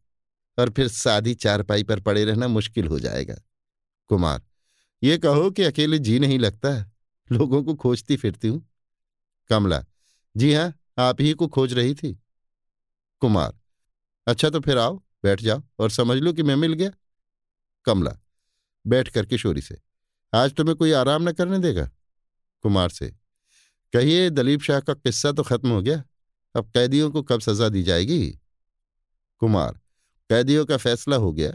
और 0.57 0.69
फिर 0.69 0.87
सादी 0.87 1.33
चारपाई 1.35 1.83
पर 1.83 1.99
पड़े 1.99 2.23
रहना 2.25 2.47
मुश्किल 2.47 2.87
हो 2.87 2.99
जाएगा। 2.99 3.35
कुमार, 4.09 4.41
ये 5.03 5.17
कहो 5.17 5.49
कि 5.51 5.63
अकेले 5.63 5.99
जी 5.99 6.19
नहीं 6.19 6.39
लगता? 6.39 6.69
लोगों 7.29 7.63
को 7.63 7.75
खोजती 7.75 8.15
फिरती 8.17 8.47
हूँ। 8.47 8.65
कमला, 9.49 9.83
जी 10.35 10.53
हाँ 10.53 10.73
आप 10.97 11.21
ही 11.21 11.33
को 11.33 11.47
खोज 11.47 11.73
रही 11.73 11.93
थी। 11.95 12.13
कुमार 13.21 13.53
अच्छा 14.27 14.49
तो 14.49 14.59
फिर 14.59 14.77
आओ, 14.77 14.95
बैठ 15.23 15.41
जाओ 15.41 15.61
और 15.79 15.89
समझ 15.89 16.17
लो 16.17 16.33
कि 16.33 16.43
मैं 16.43 16.55
मिल 16.55 16.73
गया। 16.73 16.89
कमला, 17.85 18.15
बैठ 18.85 19.09
कर 19.09 19.25
किशोरी 19.25 19.61
से, 19.61 19.77
आज 20.33 20.53
तुम्हें 20.53 20.75
कोई 20.77 20.91
आराम 20.91 21.29
न 21.29 21.31
करने 21.31 21.59
देगा? 21.59 21.89
कुमार 22.65 22.89
से, 22.89 23.07
कहिए 23.93 24.29
दलीप 24.29 24.61
शाह 24.61 24.79
का 24.79 24.93
किस्सा 24.93 25.31
तो 25.31 25.43
खत्म 25.43 25.69
हो 25.69 25.81
गया, 25.81 26.03
अब 26.55 26.69
कैदियों 26.69 27.09
को 27.11 27.21
कब 27.23 27.41
सजा 27.41 27.67
दी 27.69 27.83
जाएगी? 27.83 28.39
कुमार, 29.41 29.79
कैदियों 30.29 30.65
का 30.65 30.77
फैसला 30.77 31.15
हो 31.15 31.31
गया, 31.33 31.51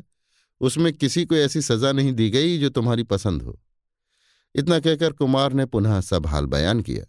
उसमें 0.61 0.93
किसी 0.93 1.25
को 1.25 1.37
ऐसी 1.37 1.63
सजा 1.63 1.93
नहीं 1.93 2.13
दी 2.13 2.29
गई 2.31 2.59
जो 2.59 2.69
तुम्हारी 2.69 3.03
पसंद 3.05 3.43
हो। 3.43 3.59
इतना 4.55 4.79
कहकर 4.81 5.13
कुमार 5.13 5.53
ने 5.53 5.67
पुनः 5.67 6.01
सब 6.01 6.27
हाल 6.27 6.47
बयान 6.47 6.81
किया। 6.81 7.05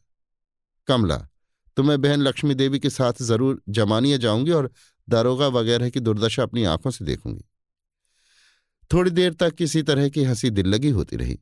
कमला 0.88 1.18
तो 1.78 1.84
मैं 1.84 2.02
बहन 2.02 2.22
लक्ष्मी 2.22 2.56
देवी 2.56 2.80
के 2.80 2.90
साथ 2.90 3.22
ज़रूर 3.22 3.62
जमानिया 3.70 4.18
जाऊँगी 4.18 4.52
और 4.52 4.72
दारोगा 5.08 5.48
वगैरह 5.50 5.90
की 5.90 6.00
दुर्दशा 6.00 6.44
अपनी 6.44 6.64
आँखों 6.64 6.92
से 6.92 7.06
देखूँगी। 7.06 7.44
थोड़ी 8.92 9.12
देर 9.12 9.34
तक 9.34 9.56
किसी 9.56 9.84
तरह 9.84 10.10
की 10.10 10.24
हँसी 10.24 10.50
दिल 10.50 10.68
लगी 10.68 10.90
होती 10.90 11.16
रही। 11.16 11.40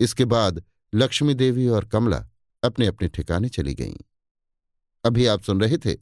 इसके 0.00 0.24
बाद 0.26 0.62
लक्ष्मी 0.94 1.34
देवी 1.34 1.68
और 1.68 1.84
कमला 1.84 2.26
अपने 2.64 2.86
अपने 2.86 3.08
ठिकाने 3.08 3.48
चली 3.48 3.74
गईं। 3.74 3.96
अभी 5.04 5.26
आप 5.26 5.42
सुन 5.42 5.60
रहे 5.60 5.78
थे 5.78 5.96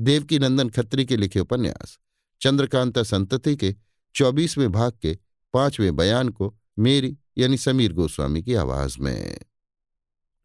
देवकी 0.00 0.38
नंदन 0.38 0.68
खत्री 0.68 1.04
के 1.06 1.16
लिखे 1.16 1.40
उपन्यास, 1.40 1.98
चंद्रकांता 2.40 3.02
संतति 3.02 3.56
के 3.56 3.74
चौबीसवें 4.14 4.72
भाग 4.72 4.92
के 5.02 5.18
पाँचवें 5.52 5.96
बयान 5.96 6.28
को 6.28 6.58
मेरी 6.78 7.18
यानी 7.38 7.56
समीर 7.56 7.92
गोस्वामी 7.92 8.42
की 8.42 8.54
आवाज़ 8.54 8.98
में। 8.98 9.38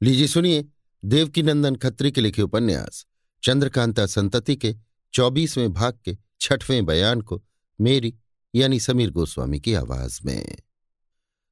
लीजिए 0.04 0.28
सुनिए 0.28 0.66
देवकी 1.06 1.44
नंदन 1.44 1.76
खत्री 1.76 2.12
के 2.12 2.22
लिखे 2.22 2.42
उपन्यास, 2.42 3.06
चंद्रकांता 3.44 4.06
संतति 4.06 4.56
के 4.56 4.76
चौबीसवें 5.14 5.74
भाग 5.74 6.00
के 6.06 6.18
छठवें 6.42 6.86
बयान 6.86 7.22
को 7.22 7.44
मेरी 7.82 8.16
यानी 8.56 8.80
समीर 8.80 9.12
गोस्वामी 9.12 9.60
की 9.60 9.74
आवाज़ 9.74 10.20
में। 10.26 10.58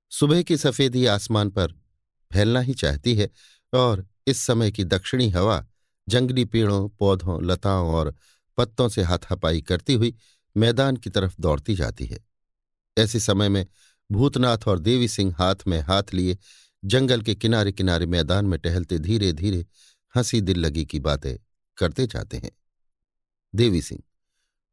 सुबह 0.09 0.41
की 0.41 0.57
सफेदी 0.57 1.05
आसमान 1.05 1.49
पर 1.49 1.73
फैलना 2.33 2.59
ही 2.59 2.73
चाहती 2.73 3.15
है 3.15 3.29
और 3.73 4.07
इस 4.27 4.37
समय 4.37 4.71
की 4.71 4.83
दक्षिणी 4.83 5.29
हवा 5.29 5.65
जंगली 6.09 6.45
पेड़ों, 6.45 6.89
पौधों, 6.89 7.43
लताओं 7.43 7.93
और 7.93 8.15
पत्तों 8.57 8.89
से 8.89 9.03
हाथापाई 9.03 9.61
करती 9.61 9.93
हुई 9.93 10.15
मैदान 10.57 10.97
की 10.97 11.09
तरफ़ 11.09 11.35
दौड़ती 11.39 11.75
जाती 11.75 12.05
है। 12.05 12.19
ऐसे 12.97 13.19
समय 13.19 13.49
में 13.49 13.65
भूतनाथ 14.11 14.57
और 14.67 14.79
देवी 14.79 15.07
सिंह 15.07 15.35
हाथ 15.37 15.55
में 15.67 15.79
हाथ 15.79 16.03
लिए 16.13 16.37
जंगल 16.85 17.21
के 17.21 17.35
किनारे 17.35 17.71
किनारे 17.71 18.05
मैदान 18.05 18.45
में 18.45 18.59
टहलते 18.59 18.99
धीरे 18.99 19.33
धीरे 19.33 19.65
हँसी 20.15 20.41
दिल 20.41 20.59
लगी 20.59 20.85
की 20.85 20.99
बातें 20.99 21.37
करते 21.77 22.07
जाते 22.07 22.37
हैं। 22.37 22.51
देवी 23.55 23.81
सिंह, 23.81 24.01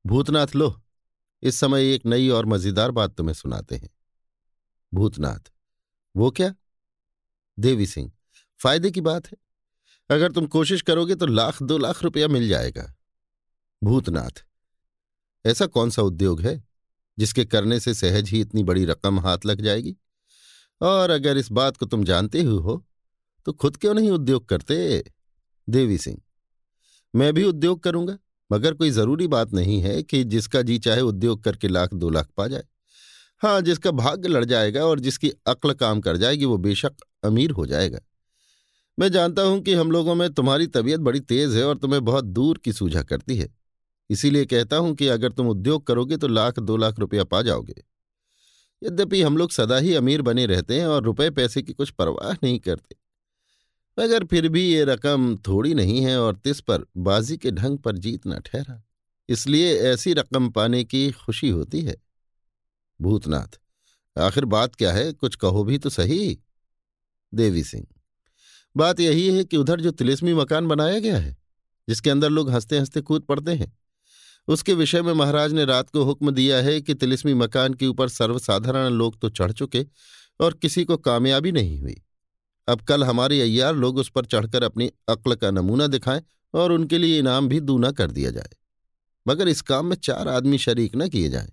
भूतनाथ, 0.06 0.46
लो, 0.54 0.82
इस 1.42 1.56
समय 1.56 1.94
एक 1.94 2.06
नई 2.06 2.28
और 2.28 2.46
मज़ेदार 2.46 2.90
बात 2.90 3.14
तुम्हें 3.14 3.34
सुनाते 3.34 3.76
हैं। 3.76 3.90
भूतनाथ, 4.94 5.52
वो 6.16 6.30
क्या? 6.30 6.54
देवी 7.58 7.86
सिंह, 7.86 8.10
फ़ायदे 8.60 8.90
की 8.90 9.00
बात 9.00 9.26
है। 9.26 9.36
अगर 10.10 10.32
तुम 10.32 10.46
कोशिश 10.46 10.82
करोगे 10.82 11.14
तो 11.14 11.26
लाख, 11.26 11.62
दो 11.62 11.78
लाख 11.78 12.02
रुपया 12.02 12.28
मिल 12.28 12.48
जाएगा। 12.48 12.92
भूतनाथ, 13.82 14.44
ऐसा 15.44 15.66
कौन 15.66 15.90
सा 15.90 16.02
उद्योग 16.02 16.40
है 16.40 16.62
जिसके 17.18 17.44
करने 17.44 17.78
से 17.80 17.94
सहज 17.94 18.28
ही 18.30 18.40
इतनी 18.40 18.62
बड़ी 18.64 18.84
रकम 18.84 19.18
हाथ 19.20 19.46
लग 19.46 19.60
जाएगी? 19.60 19.96
और 20.80 21.10
अगर 21.10 21.36
इस 21.36 21.50
बात 21.52 21.76
को 21.76 21.86
तुम 21.86 22.04
जानते 22.04 22.42
हुए 22.42 22.62
हो 22.62 22.84
तो 23.46 23.52
खुद 23.52 23.76
क्यों 23.76 23.94
नहीं 23.94 24.10
उद्योग 24.10 24.48
करते? 24.48 25.04
देवी 25.68 25.98
सिंह, 25.98 26.20
मैं 27.14 27.32
भी 27.34 27.44
उद्योग 27.44 27.82
करूँगा, 27.82 28.16
मगर 28.50 28.74
कोई 28.74 28.90
ज़रूरी 28.90 29.26
बात 29.26 29.52
नहीं 29.52 29.80
है 29.82 30.02
कि 30.02 30.22
जिसका 30.24 30.62
जी 30.62 30.78
चाहे 30.78 31.00
उद्योग 31.02 31.42
करके 31.44 31.68
लाख, 31.68 31.94
दो 31.94 32.10
लाख 32.10 32.28
पा 32.36 32.46
जाए। 32.48 32.64
हाँ 33.42 33.60
जिसका 33.60 33.90
भाग्य 33.92 34.28
लड़ 34.28 34.44
जाएगा 34.44 34.84
और 34.84 35.00
जिसकी 35.00 35.30
अक्ल 35.46 35.72
काम 35.74 36.00
कर 36.00 36.16
जाएगी, 36.16 36.44
वो 36.44 36.56
बेशक 36.58 36.96
अमीर 37.26 37.50
हो 37.50 37.66
जाएगा। 37.66 38.00
मैं 38.98 39.08
जानता 39.12 39.42
हूँ 39.42 39.60
कि 39.60 39.74
हम 39.74 39.90
लोगों 39.90 40.14
में 40.14 40.32
तुम्हारी 40.34 40.66
तबीयत 40.66 41.00
बड़ी 41.00 41.20
तेज 41.20 41.56
है 41.56 41.64
और 41.64 41.78
तुम्हें 41.78 42.04
बहुत 42.04 42.24
दूर 42.24 42.58
की 42.58 42.72
सूझा 42.72 43.02
करती 43.02 43.36
है। 43.36 43.48
इसीलिए 44.10 44.44
कहता 44.44 44.76
हूँ 44.76 44.94
कि 44.94 45.08
अगर 45.08 45.32
तुम 45.32 45.48
उद्योग 45.48 45.86
करोगे 45.86 46.16
तो 46.16 46.28
लाख, 46.28 46.58
दो 46.58 46.76
लाख 46.76 46.98
रुपया 46.98 47.24
पा 47.24 47.42
जाओगे। 47.42 47.84
यद्यपि 48.82 49.22
हम 49.22 49.36
लोग 49.36 49.50
सदा 49.50 49.76
ही 49.76 49.94
अमीर 49.94 50.22
बने 50.22 50.46
रहते 50.46 50.80
हैं 50.80 50.86
और 50.86 51.02
रुपए 51.02 51.30
पैसे 51.30 51.62
की 51.62 51.72
कुछ 51.72 51.90
परवाह 51.90 52.32
नहीं 52.32 52.58
करते। 52.58 52.96
मगर 53.98 54.24
फिर 54.24 54.48
भी 54.48 54.62
ये 54.62 54.84
रकम 54.84 55.36
थोड़ी 55.36 55.74
नहीं 55.74 56.00
है 56.00 56.20
और 56.20 56.36
तिस 56.36 56.60
पर 56.60 56.84
बाजी 56.96 57.36
के 57.36 57.50
ढंग 57.50 57.78
पर 57.78 57.96
जीतना 57.96 58.38
ठहरा। 58.38 58.82
इसलिए 59.28 59.74
ऐसी 59.82 60.12
रकम 60.12 60.48
पाने 60.50 60.84
की 60.84 61.10
खुशी 61.10 61.48
होती 61.48 61.80
है। 61.80 61.96
भूतनाथ, 63.00 63.58
आखिर 64.16 64.44
बात 64.44 64.74
क्या 64.74 64.92
है? 64.92 65.12
कुछ 65.12 65.36
कहो 65.36 65.64
भी 65.64 65.78
तो 65.78 65.90
सही। 65.90 66.38
देवी 67.34 67.64
सिंह। 67.64 67.86
बात 68.76 69.00
यही 69.00 69.36
है 69.36 69.44
कि 69.44 69.56
उधर 69.56 69.80
जो 69.80 69.90
तिलिस्मी 69.90 70.34
मकान 70.34 70.68
बनाया 70.68 70.98
गया 70.98 71.18
है, 71.18 71.36
जिसके 71.88 72.10
अंदर 72.10 72.30
लोग 72.30 72.50
हँसते 72.50 72.78
हँसते 72.78 73.00
कूद 73.00 73.22
पड़ते 73.22 73.52
हैं, 73.52 73.78
उसके 74.48 74.74
विषय 74.74 75.02
में 75.02 75.12
महाराज 75.12 75.52
ने 75.52 75.64
रात 75.64 75.90
को 75.90 76.02
हुक्म 76.04 76.30
दिया 76.30 76.62
है 76.62 76.80
कि 76.80 76.94
तिलिस्मी 76.94 77.34
मकान 77.34 77.74
के 77.74 77.86
ऊपर 77.86 78.08
सर्वसाधारण 78.08 78.92
लोग 78.92 79.20
तो 79.20 79.28
चढ़ 79.28 79.52
चुके 79.52 79.86
और 80.40 80.54
किसी 80.54 80.84
को 80.84 80.96
कामयाबी 80.96 81.52
नहीं 81.52 81.80
हुई। 81.80 82.02
अब 82.68 82.80
कल 82.80 83.04
हमारे 83.04 83.40
अय्यार 83.40 83.74
लोग 83.74 83.96
उस 83.96 84.10
पर 84.10 84.24
चढ़कर 84.24 84.62
अपनी 84.62 84.90
अक्ल 85.08 85.34
का 85.34 85.50
नमूना 85.50 85.86
दिखाएँ 85.86 86.22
और 86.54 86.72
उनके 86.72 86.98
लिए 86.98 87.18
इनाम 87.18 87.48
भी 87.48 87.60
दूना 87.60 87.90
कर 87.90 88.10
दिया 88.10 88.30
जाए। 88.30 88.48
मगर 89.28 89.48
इस 89.48 89.60
काम 89.60 89.86
में 89.86 89.96
चार 89.96 90.28
आदमी 90.28 90.58
शरीक 90.58 90.92
न 90.96 91.08
किए 91.08 91.28
जाएँ। 91.28 91.52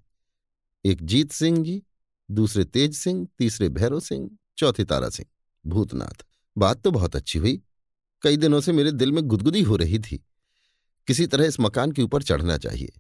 एक 0.86 1.04
जीत 1.04 1.32
सिंह 1.32 1.64
जी, 1.64 1.84
दूसरे 2.32 2.64
तेज 2.66 2.96
सिंह, 2.96 3.28
तीसरे 3.38 3.70
भैरव 3.70 4.00
सिंह, 4.00 4.32
चौथे 4.58 4.84
तारा 4.84 5.10
सिंह। 5.10 5.33
भूतनाथ। 5.66 6.26
बात 6.58 6.82
तो 6.82 6.92
बहुत 6.92 7.16
अच्छी 7.16 7.40
हुई। 7.40 7.62
कई 8.22 8.38
दिनों 8.38 8.62
से 8.62 8.72
मेरे 8.72 8.92
दिल 8.92 9.12
में 9.12 9.24
गुदगुदी 9.24 9.62
हो 9.62 9.76
रही 9.76 10.00
थी। 10.00 10.18
किसी 11.08 11.28
तरह 11.28 11.46
इस 11.46 11.60
मकान 11.60 11.92
के 11.92 12.02
ऊपर 12.02 12.24
चढ़ना 12.24 12.58
चाहिए। 12.58 12.92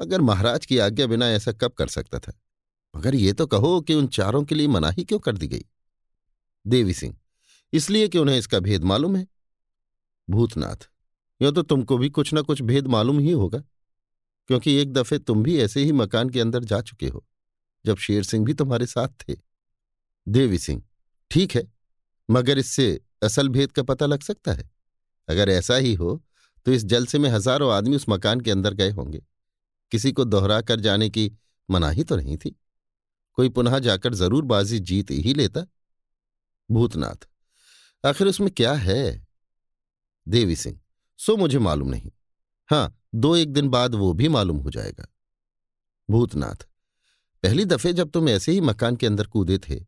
अगर 0.00 0.20
महाराज 0.20 0.66
की 0.66 0.78
आज्ञा 0.78 1.06
बिना 1.06 1.28
ऐसा 1.28 1.52
कब 1.52 1.72
कर 1.72 1.88
सकता 1.88 2.18
था? 2.18 2.32
मगर 2.96 3.14
ये 3.14 3.32
तो 3.32 3.46
कहो 3.46 3.80
कि 3.80 3.94
उन 3.94 4.06
चारों 4.06 4.42
के 4.44 4.54
लिए 4.54 4.66
मनाही 4.68 5.04
क्यों 5.04 5.18
कर 5.18 5.36
दी 5.36 5.48
गई? 5.48 5.64
देवी 6.66 6.94
सिंह, 6.94 7.16
इसलिए 7.72 8.08
कि 8.08 8.18
उन्हें 8.18 8.38
इसका 8.38 8.60
भेद 8.60 8.84
मालूम 8.84 9.16
है? 9.16 9.26
भूतनाथ, 10.30 10.88
यो 11.42 11.50
तो 11.50 11.62
तुमको 11.62 11.98
भी 11.98 12.10
कुछ 12.10 12.32
ना 12.34 12.42
कुछ 12.42 12.62
भेद 12.62 12.86
मालूम 12.86 13.18
ही 13.18 13.30
होगा। 13.30 13.58
क्योंकि 14.48 14.74
एक 14.74 14.92
दफे 14.92 15.18
तुम 15.18 15.42
भी 15.42 15.58
ऐसे 15.58 15.84
ही 15.84 15.92
मकान 15.92 16.30
के 16.30 16.40
अंदर 16.40 16.64
जा 16.64 16.80
चुके 16.80 17.08
हो, 17.08 17.24
जब 17.86 17.96
शेर 17.96 18.22
सिंह 18.22 18.44
भी 18.44 18.54
तुम्हारे 18.54 18.86
साथ 18.86 19.08
थे। 19.20 19.36
देवी 20.28 20.58
सिंह, 20.58 20.82
ठीक 21.30 21.54
है। 21.54 21.75
मगर 22.28 22.58
इससे 22.58 22.88
असल 23.22 23.48
भेद 23.48 23.72
का 23.72 23.82
पता 23.84 24.06
लग 24.06 24.22
सकता 24.22 24.52
है। 24.52 24.70
अगर 25.28 25.48
ऐसा 25.50 25.76
ही 25.76 25.94
हो 25.94 26.22
तो 26.66 26.72
इस 26.72 26.84
जलसे 26.84 27.18
में 27.18 27.28
हज़ारों 27.30 27.72
आदमी 27.72 27.96
उस 27.96 28.04
मकान 28.08 28.40
के 28.40 28.50
अंदर 28.50 28.74
गए 28.74 28.90
होंगे। 28.90 29.22
किसी 29.92 30.12
को 30.12 30.24
दोहरा 30.24 30.60
कर 30.62 30.80
जाने 30.80 31.08
की 31.10 31.30
मनाही 31.68 32.04
तो 32.04 32.16
नहीं 32.16 32.36
थी। 32.36 32.54
कोई 33.38 33.48
पुनः 33.48 33.78
जाकर 33.78 34.14
ज़रूर 34.14 34.44
बाजी 34.44 34.78
जीत 34.80 35.10
ही 35.10 35.34
लेता। 35.34 35.64
भूतनाथ, 36.68 37.28
आखिर 38.04 38.26
उसमें 38.26 38.50
क्या 38.50 38.72
है? 38.74 39.26
देवी 40.26 40.56
सिंह, 40.56 40.78
सो 41.18 41.36
मुझे 41.36 41.58
मालूम 41.58 41.88
नहीं। 41.88 42.10
हाँ 42.70 42.96
दो 43.14 43.34
एक 43.36 43.52
दिन 43.52 43.68
बाद 43.68 43.94
वो 43.94 44.12
भी 44.12 44.28
मालूम 44.28 44.56
हो 44.58 44.70
जाएगा। 44.70 45.06
भूतनाथ, 46.08 46.66
पहली 47.42 47.64
दफे 47.64 47.92
जब 47.92 48.10
तुम 48.10 48.28
ऐसे 48.28 48.52
ही 48.52 48.60
मकान 48.62 48.96
के 48.96 49.06
अंदर 49.06 49.26
कूदे 49.26 49.58
थे 49.60 49.80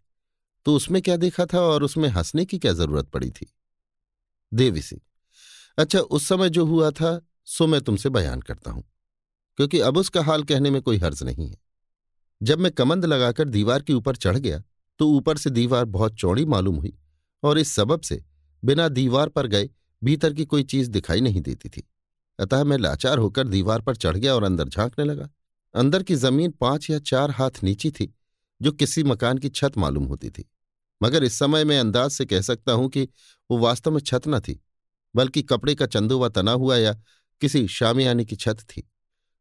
तो 0.69 0.75
उसमें 0.77 1.01
क्या 1.03 1.17
देखा 1.17 1.45
था 1.47 1.61
और 1.61 1.83
उसमें 1.83 2.09
हंसने 2.09 2.45
की 2.45 2.59
क्या 2.59 2.73
ज़रूरत 2.73 3.07
पड़ी 3.09 3.31
थी? 3.31 3.47
देवी 4.53 4.81
सिंह 4.83 5.01
अच्छा 5.79 6.01
उस 6.01 6.27
समय 6.29 6.51
जो 6.51 6.65
हुआ 6.65 6.91
था, 6.91 7.21
सो 7.45 7.67
मैं 7.67 7.81
तुमसे 7.81 8.09
बयान 8.09 8.41
करता 8.41 8.71
हूँ, 8.71 8.83
क्योंकि 9.59 9.79
अब 9.81 9.97
उसका 9.97 10.23
हाल 10.23 10.43
कहने 10.43 10.71
में 10.71 10.81
कोई 10.83 10.99
हर्ज 10.99 11.23
नहीं 11.23 11.49
है। 11.49 11.57
जब 12.41 12.59
मैं 12.59 12.73
कमंद 12.73 13.05
लगाकर 13.05 13.49
दीवार 13.49 13.83
के 13.83 13.93
ऊपर 13.93 14.17
चढ़ 14.17 14.37
गया 14.39 14.63
तो 15.01 15.09
ऊपर 15.11 15.39
से 15.39 15.51
दीवार 15.51 15.85
बहुत 15.87 16.15
चौड़ी 16.15 16.45
मालूम 16.47 16.77
हुई 16.77 16.93
और 17.43 17.59
इस 17.59 17.73
सबब 17.73 18.01
से 18.01 18.23
बिना 18.63 18.89
दीवार 18.91 19.29
पर 19.29 19.47
गए 19.47 19.71
भीतर 20.03 20.33
की 20.33 20.45
कोई 20.45 20.63
चीज़ 20.65 20.91
दिखाई 20.91 21.21
नहीं 21.21 21.41
देती 21.41 21.69
थी। 21.69 21.89
अतः 22.39 22.65
मैं 22.65 22.79
लाचार 22.79 23.19
होकर 23.19 23.49
दीवार 23.49 23.81
पर 23.81 23.97
चढ़ 23.97 24.17
गया 24.17 24.35
और 24.35 24.45
अंदर 24.45 24.69
झांकने 24.69 25.05
लगा। 25.05 25.29
अंदर 25.75 26.03
की 26.03 26.15
ज़मीन 26.17 26.51
पाँच 26.51 26.91
या 26.91 26.99
चार 27.01 27.31
हाथ 27.31 27.63
नीची 27.63 27.91
थी, 27.91 28.13
जो 28.61 28.73
किसी 28.73 29.03
मकान 29.05 29.39
की 29.39 29.49
छत 29.51 29.79
मालूम 29.79 30.05
होती 30.05 30.31
थी। 30.31 30.49
मगर 31.03 31.25
इस 31.25 31.39
समय 31.39 31.65
मैं 31.65 31.79
अंदाज 31.81 32.11
से 32.11 32.27
कह 32.27 32.41
सकता 32.41 32.73
हूँ 32.73 32.89
कि 32.89 33.09
वो 33.51 33.59
वास्तव 33.59 33.91
में 33.91 34.01
छत 34.01 34.29
न 34.29 34.41
थी, 34.41 34.61
बल्कि 35.15 35.43
कपड़े 35.43 35.75
का 35.75 35.87
चंदुआ 35.87 36.29
तना 36.29 36.53
हुआ 36.53 36.77
या 36.77 36.93
किसी 37.41 37.67
शामियाने 37.69 38.25
की 38.25 38.37
छत 38.37 38.61
थी। 38.61 38.89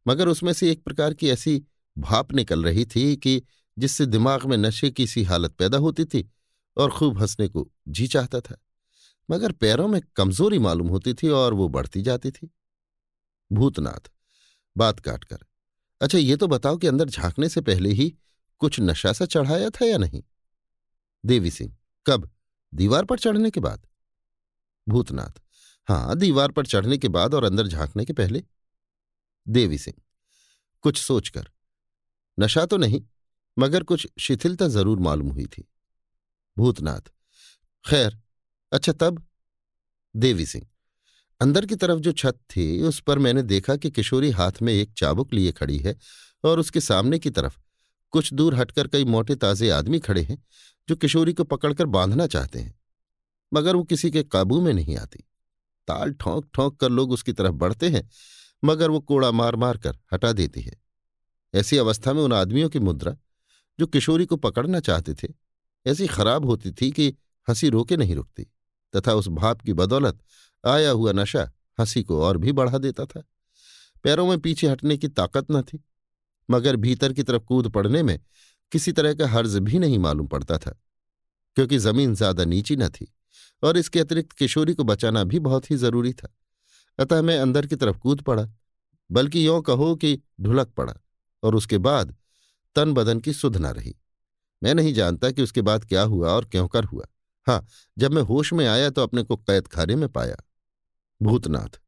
मगर 0.07 0.27
उसमें 0.27 0.53
से 0.53 0.71
एक 0.71 0.83
प्रकार 0.83 1.13
की 1.13 1.29
ऐसी 1.29 1.61
भाप 1.97 2.33
निकल 2.33 2.63
रही 2.63 2.85
थी 2.85 3.15
कि 3.15 3.41
जिससे 3.77 4.05
दिमाग 4.05 4.45
में 4.45 4.57
नशे 4.57 4.89
की 4.91 5.07
सी 5.07 5.23
हालत 5.23 5.51
पैदा 5.51 5.77
होती 5.77 6.05
थी 6.05 6.29
और 6.77 6.91
खूब 6.91 7.19
हंसने 7.19 7.47
को 7.47 7.67
जी 7.87 8.07
चाहता 8.07 8.39
था। 8.39 8.57
मगर 9.29 9.51
पैरों 9.51 9.87
में 9.87 10.01
कमज़ोरी 10.15 10.59
मालूम 10.59 10.87
होती 10.87 11.13
थी 11.13 11.29
और 11.29 11.53
वो 11.53 11.67
बढ़ती 11.67 12.01
जाती 12.01 12.31
थी। 12.31 12.49
भूतनाथ, 13.51 14.09
बात 14.75 14.99
काटकर 14.99 15.37
अच्छा 16.01 16.17
ये 16.17 16.35
तो 16.35 16.47
बताओ 16.47 16.77
कि 16.77 16.87
अंदर 16.87 17.09
झांकने 17.09 17.49
से 17.49 17.61
पहले 17.61 17.89
ही 17.89 18.13
कुछ 18.61 18.79
नशा 18.79 19.13
सा 19.13 19.25
चढ़ाया 19.25 19.69
था 19.69 19.85
या 19.85 19.97
नहीं? 19.97 20.23
देवी 21.27 21.51
सिंह। 21.51 21.75
कब? 22.05 22.29
दीवार 22.73 23.05
पर 23.05 23.19
चढ़ने 23.19 23.51
के 23.51 23.59
बाद। 23.59 23.87
भूतनाथ। 24.89 25.41
हाँ 25.87 26.17
दीवार 26.17 26.51
पर 26.51 26.65
चढ़ने 26.65 26.97
के 26.97 27.07
बाद 27.07 27.33
और 27.33 27.43
अंदर 27.43 27.67
झांकने 27.67 28.05
के 28.05 28.13
पहले। 28.13 28.43
देवी 29.47 29.77
सिंह। 29.77 30.01
कुछ 30.81 30.97
सोचकर। 30.97 31.49
नशा 32.39 32.65
तो 32.65 32.77
नहीं, 32.77 33.03
मगर 33.59 33.83
कुछ 33.83 34.07
शिथिलता 34.19 34.67
ज़रूर 34.67 34.99
मालूम 34.99 35.29
हुई 35.29 35.45
थी। 35.45 35.69
भूतनाथ। 36.57 37.01
खैर 37.89 38.19
अच्छा 38.71 38.91
तब? 38.91 39.27
देवी 40.15 40.45
सिंह। 40.45 40.67
अंदर 41.41 41.65
की 41.65 41.75
तरफ़ 41.75 41.99
जो 41.99 42.11
छत 42.11 42.39
थी, 42.49 42.81
उस 42.81 42.99
पर 42.99 43.19
मैंने 43.19 43.43
देखा 43.43 43.75
कि 43.75 43.91
किशोरी 43.91 44.29
हाथ 44.29 44.51
में 44.61 44.73
एक 44.73 44.93
चाबुक 44.93 45.33
लिए 45.33 45.51
खड़ी 45.51 45.77
है 45.77 45.95
और 46.43 46.59
उसके 46.59 46.81
सामने 46.81 47.19
की 47.19 47.29
तरफ़ 47.29 47.59
कुछ 48.11 48.33
दूर 48.33 48.55
हटकर 48.55 48.87
कई 48.87 49.05
मोटे 49.05 49.35
ताजे 49.35 49.69
आदमी 49.69 49.99
खड़े 49.99 50.21
हैं, 50.21 50.45
जो 50.89 50.95
किशोरी 50.95 51.33
को 51.33 51.43
पकड़कर 51.43 51.85
बांधना 51.85 52.27
चाहते 52.27 52.59
हैं, 52.59 52.79
मगर 53.53 53.75
वो 53.75 53.83
किसी 53.83 54.11
के 54.11 54.23
काबू 54.23 54.61
में 54.61 54.73
नहीं 54.73 54.97
आती। 54.97 55.19
ताल 55.87 56.13
ठोंक 56.13 56.49
ठोंक 56.53 56.79
कर 56.79 56.89
लोग 56.89 57.11
उसकी 57.11 57.33
तरफ़ 57.33 57.51
बढ़ते 57.51 57.89
हैं, 57.89 58.09
मगर 58.63 58.89
वो 58.89 58.99
कोड़ा 58.99 59.31
मार 59.31 59.55
मार 59.55 59.77
कर 59.77 59.97
हटा 60.13 60.31
देती 60.31 60.61
है। 60.61 60.81
ऐसी 61.55 61.77
अवस्था 61.77 62.13
में 62.13 62.21
उन 62.21 62.33
आदमियों 62.33 62.69
की 62.69 62.79
मुद्रा, 62.79 63.17
जो 63.79 63.87
किशोरी 63.87 64.25
को 64.25 64.35
पकड़ना 64.35 64.79
चाहते 64.79 65.13
थे, 65.13 65.27
ऐसी 65.85 66.07
खराब 66.07 66.45
होती 66.45 66.71
थी 66.71 66.91
कि 66.91 67.15
हँसी 67.49 67.69
रोके 67.69 67.97
नहीं 67.97 68.15
रुकती, 68.15 68.43
तथा 68.95 69.13
उस 69.13 69.27
भाप 69.27 69.61
की 69.61 69.73
बदौलत 69.73 70.19
आया 70.67 70.89
हुआ 70.89 71.11
नशा 71.11 71.51
हँसी 71.79 72.03
को 72.03 72.23
और 72.23 72.37
भी 72.37 72.51
बढ़ा 72.51 72.77
देता 72.77 73.05
था। 73.05 73.23
पैरों 74.03 74.27
में 74.27 74.39
पीछे 74.39 74.67
हटने 74.67 74.97
की 74.97 75.07
ताकत 75.07 75.47
न 75.51 75.61
थी। 75.61 75.83
मगर 76.49 76.75
भीतर 76.77 77.13
की 77.13 77.23
तरफ़ 77.23 77.43
कूद 77.43 77.67
पड़ने 77.69 78.03
में 78.03 78.19
किसी 78.71 78.91
तरह 78.91 79.13
का 79.13 79.27
हर्ज 79.27 79.57
भी 79.59 79.79
नहीं 79.79 79.99
मालूम 79.99 80.27
पड़ता 80.27 80.57
था, 80.57 80.71
क्योंकि 81.57 81.77
ज़मीन 81.79 82.15
ज़्यादा 82.15 82.45
नीची 82.45 82.75
न 82.75 82.89
थी 82.89 83.11
और 83.63 83.77
इसके 83.77 83.99
अतिरिक्त 83.99 84.31
किशोरी 84.31 84.73
को 84.73 84.83
बचाना 84.83 85.23
भी 85.23 85.39
बहुत 85.41 85.69
ही 85.71 85.75
ज़रूरी 85.77 86.13
था। 86.13 86.33
अतः 86.99 87.21
मैं 87.21 87.37
अंदर 87.39 87.65
की 87.65 87.75
तरफ़ 87.75 87.97
कूद 87.97 88.21
पड़ा, 88.21 88.47
बल्कि 89.09 89.45
यों 89.47 89.61
कहो 89.61 89.95
कि 89.95 90.19
ढुलक 90.41 90.67
पड़ा 90.69 90.93
और 91.43 91.55
उसके 91.55 91.77
बाद 91.79 92.15
तन 92.75 92.93
बदन 92.93 93.19
की 93.19 93.33
सुध 93.33 93.57
न 93.57 93.65
रही। 93.67 93.95
मैं 94.61 94.73
नहीं 94.75 94.93
जानता 94.93 95.31
कि 95.31 95.41
उसके 95.41 95.61
बाद 95.61 95.85
क्या 95.85 96.01
हुआ 96.03 96.31
और 96.31 96.45
क्यों 96.45 96.67
कर 96.67 96.83
हुआ। 96.85 97.05
हाँ 97.47 97.65
जब 97.97 98.13
मैं 98.13 98.21
होश 98.23 98.51
में 98.53 98.65
आया 98.67 98.89
तो 98.89 99.03
अपने 99.03 99.23
को 99.23 99.35
कैद 99.37 99.67
खाने 99.67 99.95
में 99.95 100.07
पाया। 100.09 100.35
भूतनाथ 101.21 101.79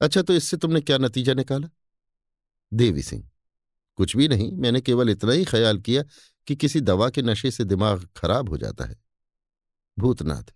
अच्छा 0.00 0.22
तो 0.22 0.34
इससे 0.34 0.56
तुमने 0.56 0.80
क्या 0.80 0.98
नतीजा 0.98 1.34
निकाला? 1.34 1.68
देवी 2.72 3.02
सिंह 3.02 3.24
कुछ 3.98 4.16
भी 4.16 4.28
नहीं, 4.28 4.50
मैंने 4.52 4.80
केवल 4.80 5.10
इतना 5.10 5.32
ही 5.32 5.44
ख्याल 5.44 5.78
किया 5.80 6.02
कि 6.46 6.56
किसी 6.56 6.80
दवा 6.82 7.08
के 7.10 7.22
नशे 7.22 7.50
से 7.50 7.64
दिमाग 7.64 8.08
खराब 8.16 8.48
हो 8.48 8.56
जाता 8.56 8.84
है। 8.84 8.96
भूतनाथ, 9.96 10.52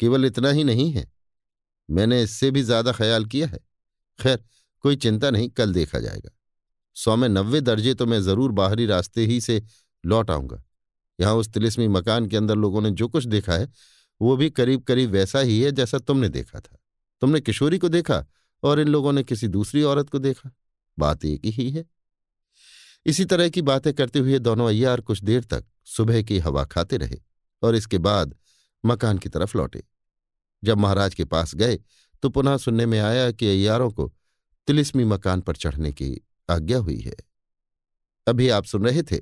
केवल 0.00 0.24
इतना 0.24 0.50
ही 0.50 0.64
नहीं 0.64 0.90
है, 0.92 1.06
मैंने 1.88 2.22
इससे 2.22 2.50
भी 2.50 2.62
ज़्यादा 2.62 2.92
ख्याल 2.92 3.24
किया 3.26 3.46
है। 3.46 3.58
खैर, 4.18 4.44
कोई 4.84 4.96
चिंता 4.96 5.30
नहीं, 5.30 5.48
कल 5.48 5.72
देखा 5.72 5.98
जाएगा। 6.00 6.30
सौ 6.96 7.16
में 7.16 7.28
नब्बे 7.28 7.60
दर्जे 7.60 7.94
तो 7.94 8.06
मैं 8.06 8.20
ज़रूर 8.22 8.52
बाहरी 8.52 8.86
रास्ते 8.86 9.24
ही 9.26 9.40
से 9.40 9.62
लौट 10.04 10.30
आऊँगा। 10.30 10.62
यहाँ 11.18 11.34
उस 11.34 11.48
तिलिस्मी 11.48 11.88
मकान 11.88 12.26
के 12.26 12.36
अंदर 12.36 12.56
लोगों 12.56 12.80
ने 12.80 12.90
जो 12.90 13.08
कुछ 13.08 13.24
देखा 13.24 13.52
है, 13.52 13.68
वो 14.20 14.36
भी 14.36 14.48
करीब 14.50 14.82
करीब 14.82 15.10
वैसा 15.10 15.40
ही 15.40 15.60
है 15.60 15.72
जैसा 15.72 15.98
तुमने 15.98 16.28
देखा 16.28 16.60
था। 16.60 16.78
तुमने 17.22 17.40
किशोरी 17.40 17.78
को 17.78 17.88
देखा 17.88 18.24
और 18.62 18.80
इन 18.80 18.88
लोगों 18.88 19.12
ने 19.12 19.22
किसी 19.24 19.48
दूसरी 19.48 19.82
औरत 19.82 20.10
को 20.10 20.18
देखा? 20.18 20.50
बात 20.98 21.24
एक 21.24 21.44
ही 21.44 21.70
है। 21.70 21.84
इसी 23.06 23.24
तरह 23.24 23.48
की 23.48 23.62
बातें 23.62 23.92
करते 23.94 24.18
हुए 24.18 24.38
दोनों 24.38 24.68
अय्यार 24.68 25.00
कुछ 25.00 25.22
देर 25.24 25.44
तक 25.44 25.64
सुबह 25.86 26.22
की 26.22 26.38
हवा 26.38 26.64
खाते 26.64 26.96
रहे 26.96 27.18
और 27.62 27.74
इसके 27.74 27.98
बाद 27.98 28.34
मकान 28.84 29.18
की 29.18 29.28
तरफ़ 29.28 29.56
लौटे। 29.58 29.82
जब 30.62 30.78
महाराज 30.78 31.14
के 31.14 31.24
पास 31.24 31.54
गए 31.54 31.78
तो 32.22 32.28
पुनः 32.28 32.56
सुनने 32.56 32.86
में 32.86 32.98
आया 33.00 33.30
कि 33.32 33.48
अय्यारों 33.48 33.90
को 33.90 34.12
तिलिस्मी 34.68 35.04
मकान 35.04 35.40
पर 35.40 35.56
चढ़ने 35.56 35.92
की 35.92 36.26
आज्ञा 36.50 36.78
हुई 36.78 37.00
है। 37.00 37.14
अभी 38.26 38.48
आप 38.48 38.64
सुन 38.64 38.84
रहे 38.84 39.02
थे 39.02 39.20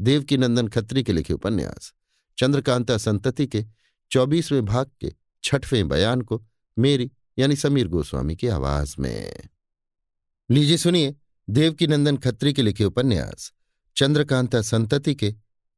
देवकी 0.00 0.36
नंदन 0.36 0.68
खत्री 0.68 1.02
के 1.02 1.12
लिखे 1.12 1.32
उपन्यास। 1.32 1.92
चंद्रकांता 2.38 2.96
संतति 2.98 3.46
के 3.46 3.64
चौबीसवें 4.10 4.64
भाग 4.64 4.90
के 5.00 5.12
छठवें 5.44 5.88
बयान 5.88 6.22
को 6.22 6.42
मेरी 6.76 7.10
यानी 7.38 7.56
समीर 7.56 7.88
गोस्वामी 7.88 8.36
की 8.36 8.48
आवाज़ 8.48 8.94
में। 8.98 9.48
लीजिए 10.50 10.76
सुनिए 10.76 11.14
देवकी 11.50 11.86
नंदन 11.86 12.16
खत्री 12.16 12.52
के 12.52 12.62
लिखे 12.62 12.84
उपन्यास, 12.84 13.52
चंद्रकांता 13.96 14.62
संतति 14.62 15.14
के, 15.14 15.34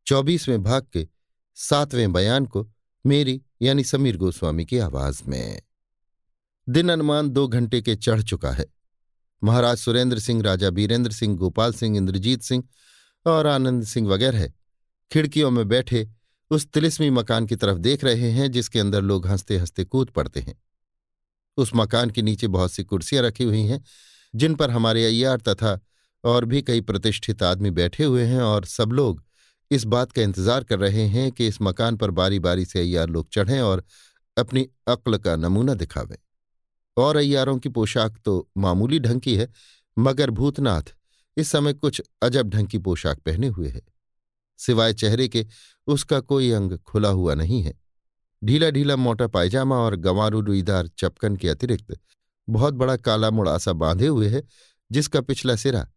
चौबीसवें 0.06 0.62
भाग 0.62 0.86
के, 0.92 1.08
सातवें 1.54 2.12
बयान 2.12 2.46
को 2.46 2.70
मेरी 3.06 3.42
यानी 3.62 3.84
समीर 3.84 4.16
गोस्वामी 4.16 4.64
की 4.64 4.78
आवाज़ 4.78 5.22
में। 5.28 5.62
दिन 6.68 6.88
अनुमान 6.88 7.28
दो 7.28 7.48
घंटे 7.48 7.82
के 7.82 7.96
चढ़ 7.96 8.22
चुका 8.22 8.50
है। 8.50 8.66
महाराज 9.44 9.78
सुरेंद्र 9.78 10.18
सिंह, 10.18 10.42
राजा 10.42 10.70
बीरेंद्र 10.70 11.12
सिंह, 11.12 11.36
गोपाल 11.36 11.72
सिंह, 11.72 11.96
इंद्रजीत 11.96 12.42
सिंह 12.42 12.64
और 13.26 13.46
आनंद 13.46 13.84
सिंह 13.84 14.08
वगैरह 14.08 14.52
खिड़कियों 15.12 15.50
में 15.50 15.68
बैठे 15.68 16.10
उस 16.50 16.66
तिलिस्मी 16.66 17.10
मकान 17.10 17.46
की 17.46 17.56
तरफ़ 17.56 17.78
देख 17.78 18.04
रहे 18.04 18.30
हैं, 18.30 18.50
जिसके 18.50 18.78
अंदर 18.78 19.02
लोग 19.02 19.26
हँसते 19.26 19.58
हँसते 19.58 19.84
कूद 19.84 20.10
पड़ते 20.10 20.40
हैं। 20.40 20.62
उस 21.56 21.70
मकान 21.74 22.10
के 22.10 22.22
नीचे 22.22 22.46
बहुत 22.46 22.72
सी 22.72 22.84
कुर्सियाँ 22.84 23.24
रखी 23.24 23.44
हुई 23.44 23.62
हैं 23.62 23.84
जिन 24.34 24.54
पर 24.54 24.70
हमारे 24.70 25.04
अय्यार 25.06 25.40
तथा 25.40 25.78
और 26.24 26.44
भी 26.44 26.62
कई 26.62 26.80
प्रतिष्ठित 26.80 27.42
आदमी 27.42 27.70
बैठे 27.70 28.04
हुए 28.04 28.24
हैं 28.24 28.40
और 28.40 28.64
सब 28.64 28.92
लोग 28.92 29.22
इस 29.70 29.84
बात 29.84 30.12
का 30.12 30.22
इंतज़ार 30.22 30.64
कर 30.64 30.78
रहे 30.78 31.06
हैं 31.08 31.30
कि 31.32 31.46
इस 31.46 31.60
मकान 31.62 31.96
पर 31.96 32.10
बारी 32.10 32.38
बारी 32.38 32.64
से 32.64 32.78
अय्यार 32.80 33.08
लोग 33.08 33.28
चढ़ें 33.32 33.60
और 33.60 33.84
अपनी 34.36 34.66
अक्ल 34.88 35.18
का 35.18 35.36
नमूना 35.36 35.74
दिखावें। 35.74 36.16
और 36.96 37.16
अय्यारों 37.16 37.58
की 37.58 37.68
पोशाक 37.68 38.18
तो 38.24 38.48
मामूली 38.56 38.98
ढंग 38.98 39.20
की 39.20 39.36
है, 39.36 39.48
मगर 39.96 40.30
भूतनाथ 40.30 40.94
इस 41.36 41.48
समय 41.48 41.72
कुछ 41.72 42.02
अजब 42.22 42.48
ढंग 42.48 42.68
की 42.68 42.78
पोशाक 42.78 43.18
पहने 43.18 43.46
हुए 43.46 43.68
है। 43.68 43.82
सिवाय 44.58 44.94
चेहरे 44.94 45.28
के 45.28 45.46
उसका 45.86 46.20
कोई 46.20 46.50
अंग 46.50 46.78
खुला 46.78 47.08
हुआ 47.08 47.34
नहीं 47.34 47.62
है। 47.62 47.74
ढीला 48.44 48.70
ढीला 48.70 48.96
मोटा 48.96 49.26
पायजामा 49.26 49.76
और 49.76 49.96
गंवारू 49.96 50.40
रुईदार 50.40 50.88
चपकन 50.88 51.36
के 51.36 51.48
अतिरिक्त 51.48 51.96
बहुत 52.48 52.74
बड़ा 52.74 52.96
काला 52.96 53.30
मुड़ासा 53.30 53.72
बांधे 53.72 54.06
हुए 54.06 54.28
है, 54.28 54.42
जिसका 54.90 55.20
पिछला 55.20 55.56
सिरा 55.56 55.88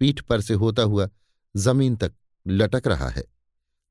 पीठ 0.00 0.20
पर 0.20 0.40
से 0.40 0.54
होता 0.54 0.82
हुआ 0.82 1.08
ज़मीन 1.56 1.96
तक 1.96 2.12
लटक 2.46 2.86
रहा 2.86 3.08
है। 3.08 3.24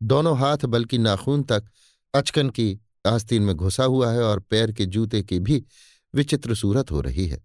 दोनों 0.03 0.37
हाथ 0.37 0.57
बल्कि 0.57 0.97
नाखून 0.97 1.43
तक 1.43 1.65
अचकन 2.13 2.49
की 2.49 2.79
आस्तीन 3.07 3.43
में 3.43 3.55
घुसा 3.55 3.83
हुआ 3.83 4.11
है 4.11 4.21
और 4.21 4.39
पैर 4.39 4.71
के 4.71 4.85
जूते 4.85 5.21
की 5.23 5.39
भी 5.39 5.63
विचित्र 6.13 6.55
सूरत 6.55 6.91
हो 6.91 7.01
रही 7.01 7.27
है। 7.27 7.43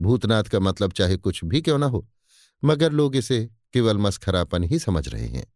भूतनाथ 0.00 0.44
का 0.44 0.60
मतलब 0.60 0.92
चाहे 0.92 1.16
कुछ 1.16 1.44
भी 1.44 1.60
क्यों 1.60 1.78
ना 1.78 1.86
हो, 1.86 2.06
मगर 2.64 2.92
लोग 2.92 3.16
इसे 3.16 3.48
केवल 3.72 3.98
मस्खरापन 3.98 4.64
ही 4.64 4.78
समझ 4.78 5.08
रहे 5.08 5.26
हैं। 5.26 5.46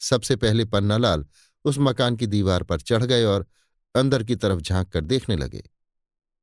सबसे 0.00 0.36
पहले 0.36 0.64
पन्नालाल 0.64 1.24
उस 1.64 1.78
मकान 1.78 2.16
की 2.16 2.26
दीवार 2.26 2.62
पर 2.62 2.80
चढ़ 2.80 3.04
गए 3.04 3.24
और 3.24 3.46
अंदर 3.94 4.22
की 4.24 4.36
तरफ़ 4.36 4.60
झाँक 4.60 4.88
कर 4.88 5.00
देखने 5.00 5.36
लगे। 5.36 5.62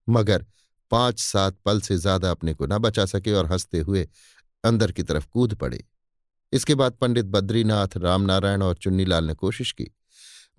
मगर 0.07 0.45
पाँच 0.91 1.19
सात 1.19 1.57
पल 1.65 1.81
से 1.81 1.97
ज़्यादा 1.97 2.31
अपने 2.31 2.53
को 2.53 2.65
न 2.65 2.77
बचा 2.77 3.05
सके 3.05 3.33
और 3.33 3.51
हँसते 3.51 3.79
हुए 3.79 4.07
अंदर 4.63 4.91
की 4.91 5.03
तरफ़ 5.03 5.27
कूद 5.27 5.53
पड़े। 5.55 5.83
इसके 6.53 6.75
बाद 6.75 6.93
पंडित 6.93 7.25
बद्रीनाथ, 7.25 7.97
रामनारायण 7.97 8.61
और 8.61 8.75
चुन्नीलाल 8.75 9.25
ने 9.25 9.33
कोशिश 9.35 9.71
की, 9.71 9.91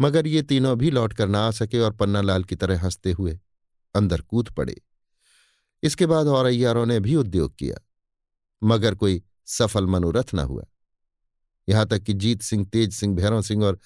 मगर 0.01 0.27
ये 0.27 0.43
तीनों 0.43 0.77
भी 0.79 0.91
लौट 0.91 1.13
कर 1.13 1.29
न 1.29 1.35
आ 1.37 1.51
सके 1.53 1.81
और 1.81 1.93
पन्नालाल 1.93 2.45
की 2.45 2.57
तरह 2.57 2.81
हँसते 2.81 3.13
हुए 3.13 3.39
अंदर 3.95 4.21
कूद 4.21 4.49
पड़े। 4.51 4.81
इसके 5.83 6.07
बाद 6.07 6.27
और 6.27 6.47
अय्यारों 6.47 6.85
ने 6.87 6.99
भी 7.01 7.15
उद्योग 7.17 7.55
किया, 7.57 7.77
मगर 8.63 8.95
कोई 8.95 9.23
सफल 9.49 9.87
मनोरथ 9.87 10.35
न 10.35 10.39
हुआ। 10.41 10.65
यहाँ 11.69 11.87
तक 11.87 12.03
कि 12.03 12.15
जीत 12.15 12.43
सिंह, 12.43 12.65
तेज 12.65 12.93
सिंह, 12.93 13.15
भैरव 13.17 13.43
सिंह 13.43 13.65
और 13.65 13.79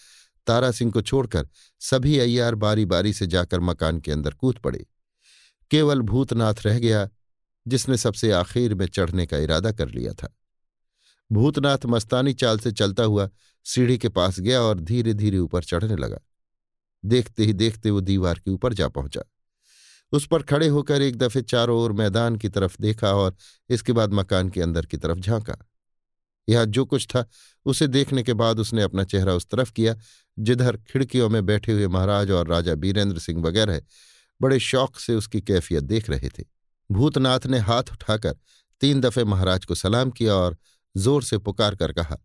तारा 0.47 0.71
सिंह 0.71 0.91
को 0.93 1.03
छोड़कर 1.03 1.49
सभी 1.81 2.19
अय्यार 2.19 2.55
बारी 2.55 2.85
बारी 2.85 3.13
से 3.13 3.27
जाकर 3.27 3.61
मकान 3.61 4.01
के 4.01 4.13
अंदर 4.13 4.35
कूद 4.35 4.59
पड़े। 4.59 4.85
केवल 5.73 6.01
भूतनाथ 6.01 6.55
रह 6.67 6.79
गया, 6.79 7.09
जिसने 7.69 7.97
सबसे 7.97 8.33
आखिर 8.33 8.75
में 8.75 8.87
चढ़ने 8.87 9.27
का 9.27 9.39
इरादा 9.39 9.73
कर 9.73 9.89
लिया 9.89 10.13
था। 10.13 10.37
भूतनाथ 11.33 11.79
मस्तानी 11.87 12.35
चाल 12.35 12.59
से 12.59 12.73
चलता 12.73 13.03
हुआ 13.03 13.31
सीढ़ी 13.65 13.99
के 13.99 14.09
पास 14.09 14.41
गया 14.41 14.61
और 14.61 14.81
धीरे 14.81 15.15
धीरे 15.15 15.39
ऊपर 15.39 15.65
चढ़ने 15.65 15.97
लगा। 15.97 16.19
देखते 17.05 17.45
ही 17.45 17.53
देखते 17.53 17.91
वो 17.91 18.01
दीवार 18.01 18.39
के 18.39 18.51
ऊपर 18.51 18.75
जा 18.75 18.89
पहुँचा। 18.89 19.21
उस 20.13 20.27
पर 20.27 20.43
खड़े 20.43 20.69
होकर 20.69 21.03
एक 21.03 21.17
दफे 21.17 21.43
चारों 21.43 21.81
ओर 21.81 21.93
मैदान 21.93 22.37
की 22.37 22.49
तरफ़ 22.49 22.77
देखा 22.81 23.13
और 23.13 23.37
इसके 23.71 23.93
बाद 23.93 24.13
मकान 24.13 24.49
के 24.49 24.63
अंदर 24.63 24.87
की 24.87 24.97
तरफ़ 24.97 25.19
झांका। 25.19 25.57
यहाँ 26.49 26.67
जो 26.67 26.85
कुछ 26.85 27.07
था, 27.07 27.29
उसे 27.65 27.87
देखने 27.87 28.23
के 28.23 28.35
बाद 28.35 28.59
उसने 28.59 28.83
अपना 28.83 29.05
चेहरा 29.05 29.35
उस 29.35 29.47
तरफ़ 29.47 29.73
किया, 29.73 29.97
जिधर 30.39 30.77
खिड़कियों 30.77 31.29
में 31.29 31.47
बैठे 31.47 31.73
हुए 31.73 31.87
महाराज 31.87 32.31
और 32.31 32.49
राजा 32.49 32.75
बीरेंद्र 32.75 33.19
सिंह 33.19 33.43
वगैरह 33.43 33.83
बड़े 34.43 34.59
शौक 34.61 34.99
से 34.99 35.15
उसकी 35.15 35.41
कैफियत 35.43 35.85
देख 35.85 36.11
रहे 36.11 36.29
थे। 36.29 36.45
भूतनाथ 36.91 37.47
ने 37.47 37.59
हाथ 37.61 37.93
उठाकर 37.93 38.37
तीन 38.81 39.01
दफे 39.01 39.25
महाराज 39.25 39.65
को 39.65 39.75
सलाम 39.75 40.11
किया 40.11 40.35
और 40.35 40.57
ज़ोर 40.95 41.23
से 41.23 41.39
पुकार 41.41 41.75
कर 41.75 41.93
कहा, 41.93 42.17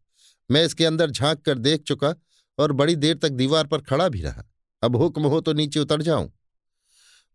मैं 0.49 0.63
इसके 0.65 0.85
अंदर 0.85 1.11
झाँक 1.11 1.41
कर 1.41 1.57
देख 1.59 1.83
चुका 1.83 2.13
और 2.57 2.71
बड़ी 2.73 2.95
देर 2.97 3.17
तक 3.17 3.29
दीवार 3.31 3.67
पर 3.67 3.81
खड़ा 3.81 4.07
भी 4.09 4.21
रहा। 4.21 4.43
अब 4.83 4.95
हुक्म 4.95 5.25
हो 5.25 5.39
तो 5.41 5.53
नीचे 5.53 5.79
उतर 5.79 6.01
जाऊँ? 6.01 6.29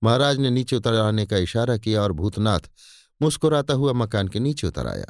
महाराज 0.02 0.38
ने 0.38 0.50
नीचे 0.50 0.76
उतर 0.76 0.94
आने 0.96 1.26
का 1.26 1.36
इशारा 1.38 1.76
किया 1.76 2.02
और 2.02 2.12
भूतनाथ 2.12 2.70
मुस्कुराता 3.20 3.74
हुआ 3.74 3.92
मकान 3.94 4.28
के 4.28 4.40
नीचे 4.40 4.66
उतर 4.66 4.86
आया। 4.86 5.06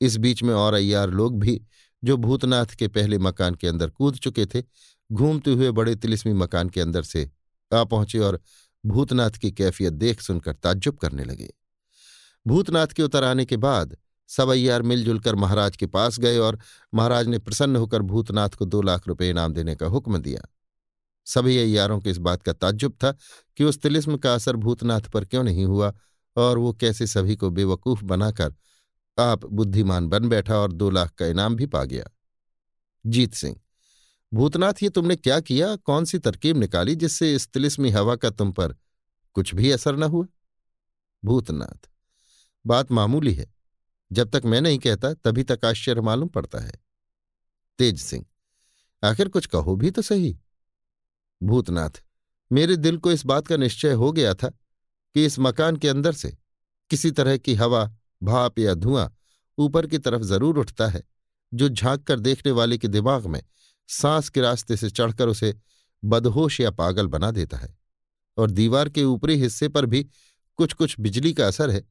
इस 0.00 0.16
बीच 0.16 0.42
में 0.42 0.52
और 0.54 0.74
अय्यार 0.74 1.10
लोग 1.10 1.38
भी, 1.40 1.60
जो 2.02 2.16
भूतनाथ 2.16 2.74
के 2.74 2.88
पहले 2.88 3.18
मकान 3.18 3.54
के 3.54 3.68
अंदर 3.68 3.90
कूद 3.90 4.16
चुके 4.16 4.46
थे, 4.46 4.62
घूमते 5.10 5.50
हुए 5.52 5.70
बड़े 5.70 5.94
तिलिस्मी 5.96 6.32
मकान 6.34 6.68
के 6.68 6.80
अंदर 6.80 7.02
से 7.04 7.30
आ 7.70 7.82
पहुँचे 7.84 8.18
और 8.18 8.40
भूतनाथ 8.86 9.30
की 9.30 9.50
कैफियत 9.52 9.92
देख 9.92 10.20
सुनकर 10.20 10.52
ताज्जुब 10.52 10.96
करने 10.96 11.24
लगे। 11.24 11.52
भूतनाथ 12.46 12.86
के 12.86 13.02
उतर 13.02 13.24
आने 13.24 13.44
के 13.44 13.56
बाद 13.56 13.96
सब 14.28 14.48
अय्यार 14.48 14.82
मिलजुल 14.82 15.18
कर 15.20 15.34
महाराज 15.34 15.76
के 15.76 15.86
पास 15.86 16.18
गए 16.18 16.38
और 16.38 16.58
महाराज 16.94 17.28
ने 17.28 17.38
प्रसन्न 17.38 17.76
होकर 17.76 18.02
भूतनाथ 18.02 18.48
को 18.48 18.64
दो 18.64 18.82
लाख 18.82 19.08
रुपए 19.08 19.30
इनाम 19.30 19.52
देने 19.52 19.76
का 19.76 19.86
हुक्म 19.86 20.18
दिया। 20.18 20.48
सभी 21.24 21.58
अय्यारों 21.58 22.00
को 22.00 22.10
इस 22.10 22.18
बात 22.18 22.42
का 22.42 22.52
ताज्जुब 22.52 22.92
था 22.92 23.16
कि 23.56 23.64
उस 23.64 23.80
तिलिस्म 23.82 24.16
का 24.16 24.34
असर 24.34 24.56
भूतनाथ 24.56 25.00
पर 25.00 25.24
क्यों 25.24 25.44
नहीं 25.44 25.64
हुआ 25.64 25.92
और 26.36 26.58
वो 26.58 26.72
कैसे 26.72 27.06
सभी 27.06 27.36
को 27.36 27.50
बेवकूफ़ 27.50 28.04
बनाकर 28.04 28.54
आप 29.18 29.46
बुद्धिमान 29.46 30.08
बन 30.08 30.28
बैठा 30.28 30.56
और 30.56 30.72
दो 30.72 30.90
लाख 30.90 31.10
का 31.10 31.26
इनाम 31.26 31.56
भी 31.56 31.66
पा 31.66 31.84
गया। 31.84 32.04
जीत 33.06 33.34
सिंह 33.34 33.56
भूतनाथ, 34.34 34.82
ये 34.82 34.88
तुमने 34.88 35.16
क्या 35.16 35.40
किया? 35.40 35.74
कौन 35.76 36.04
सी 36.04 36.18
तरकीब 36.18 36.56
निकाली 36.56 36.94
जिससे 36.94 37.34
इस 37.34 37.48
तिलिस्मी 37.48 37.90
हवा 37.90 38.16
का 38.16 38.30
तुम 38.30 38.52
पर 38.52 38.74
कुछ 39.32 39.54
भी 39.54 39.70
असर 39.70 39.96
न 39.96 40.02
हुआ? 40.02 40.26
भूतनाथ, 41.24 41.88
बात 42.66 42.92
मामूली 42.92 43.34
है। 43.34 43.46
जब 44.12 44.30
तक 44.30 44.42
मैं 44.44 44.60
नहीं 44.60 44.78
कहता, 44.78 45.12
तभी 45.14 45.42
तक 45.42 45.64
आश्चर्य 45.64 46.00
मालूम 46.00 46.28
पड़ता 46.28 46.58
है। 46.58 46.72
तेज 47.78 48.00
सिंह, 48.00 48.24
आखिर 49.02 49.28
कुछ 49.28 49.46
कहो 49.46 49.76
भी 49.76 49.90
तो 49.90 50.02
सही। 50.02 50.36
भूतनाथ, 51.42 52.02
मेरे 52.50 52.76
दिल 52.76 52.96
को 52.96 53.12
इस 53.12 53.26
बात 53.26 53.46
का 53.46 53.56
निश्चय 53.56 53.92
हो 53.92 54.12
गया 54.12 54.34
था 54.34 54.48
कि 55.14 55.24
इस 55.26 55.38
मकान 55.38 55.76
के 55.76 55.88
अंदर 55.88 56.12
से 56.12 56.36
किसी 56.90 57.10
तरह 57.10 57.36
की 57.36 57.54
हवा, 57.54 57.84
भाप 58.22 58.58
या 58.58 58.74
धुआँ 58.74 59.12
ऊपर 59.58 59.86
की 59.86 59.98
तरफ़ 59.98 60.22
ज़रूर 60.22 60.58
उठता 60.58 60.88
है, 60.88 61.02
जो 61.54 61.68
झाँक 61.68 62.02
कर 62.02 62.20
देखने 62.20 62.52
वाले 62.52 62.78
के 62.78 62.88
दिमाग 62.88 63.26
में 63.26 63.42
सांस 63.88 64.28
के 64.28 64.40
रास्ते 64.40 64.76
से 64.76 64.90
चढ़कर 64.90 65.28
उसे 65.28 65.54
बदहोश 66.02 66.60
या 66.60 66.70
पागल 66.70 67.06
बना 67.06 67.30
देता 67.30 67.56
है 67.56 67.76
और 68.38 68.50
दीवार 68.50 68.88
के 68.88 69.04
ऊपरी 69.04 69.36
हिस्से 69.36 69.68
पर 69.68 69.86
भी 69.86 70.02
कुछ 70.58 70.72
कुछ 70.72 70.98
बिजली 71.00 71.32
का 71.32 71.46
असर 71.46 71.70
है, 71.70 71.82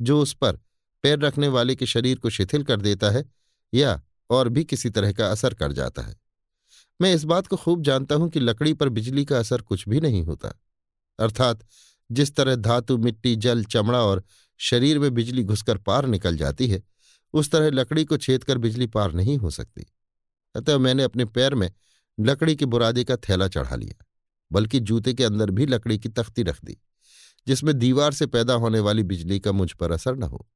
जो 0.00 0.20
उस 0.20 0.32
पर 0.34 0.56
पैर 1.04 1.18
रखने 1.18 1.48
वाले 1.48 1.74
के 1.76 1.86
शरीर 1.86 2.18
को 2.18 2.30
शिथिल 2.30 2.62
कर 2.64 2.80
देता 2.80 3.10
है 3.10 3.24
या 3.72 4.00
और 4.30 4.48
भी 4.48 4.64
किसी 4.64 4.90
तरह 4.90 5.12
का 5.12 5.30
असर 5.30 5.54
कर 5.54 5.72
जाता 5.72 6.02
है। 6.02 6.16
मैं 7.00 7.14
इस 7.14 7.24
बात 7.24 7.46
को 7.46 7.56
खूब 7.56 7.82
जानता 7.82 8.14
हूँ 8.14 8.28
कि 8.30 8.40
लकड़ी 8.40 8.72
पर 8.74 8.88
बिजली 8.88 9.24
का 9.24 9.38
असर 9.38 9.62
कुछ 9.62 9.88
भी 9.88 10.00
नहीं 10.00 10.22
होता, 10.22 10.52
अर्थात 11.18 11.64
जिस 12.10 12.34
तरह 12.36 12.56
धातु, 12.56 12.96
मिट्टी, 12.98 13.34
जल, 13.36 13.64
चमड़ा 13.64 14.00
और 14.00 14.24
शरीर 14.60 14.98
में 14.98 15.12
बिजली 15.14 15.44
घुसकर 15.44 15.78
पार 15.78 16.06
निकल 16.06 16.36
जाती 16.36 16.68
है, 16.68 16.82
उस 17.34 17.50
तरह 17.50 17.70
लकड़ी 17.70 18.04
को 18.04 18.16
छेद 18.16 18.44
कर 18.44 18.58
बिजली 18.58 18.86
पार 18.86 19.12
नहीं 19.12 19.36
हो 19.38 19.50
सकती। 19.50 19.86
अतः 20.58 20.78
मैंने 20.78 21.02
अपने 21.02 21.24
पैर 21.24 21.54
में 21.54 21.70
लकड़ी 22.18 22.56
के 22.56 22.66
बुरादे 22.66 23.04
का 23.04 23.16
थैला 23.18 23.48
चढ़ा 23.48 23.76
लिया, 23.76 24.04
बल्कि 24.50 24.80
जूते 24.80 25.14
के 25.14 25.24
अंदर 25.24 25.50
भी 25.50 25.66
लकड़ी 25.66 25.98
की 25.98 26.08
तख्ती 26.08 26.42
रख 26.42 26.64
दी, 26.64 26.76
जिसमें 27.46 27.74
दीवार 27.78 28.12
से 28.12 28.26
पैदा 28.26 28.54
होने 28.54 28.80
वाली 28.80 29.02
बिजली 29.02 29.40
का 29.40 29.52
मुझ 29.52 29.72
पर 29.72 29.92
असर 29.92 30.16
न 30.16 30.22
हो। 30.22 30.46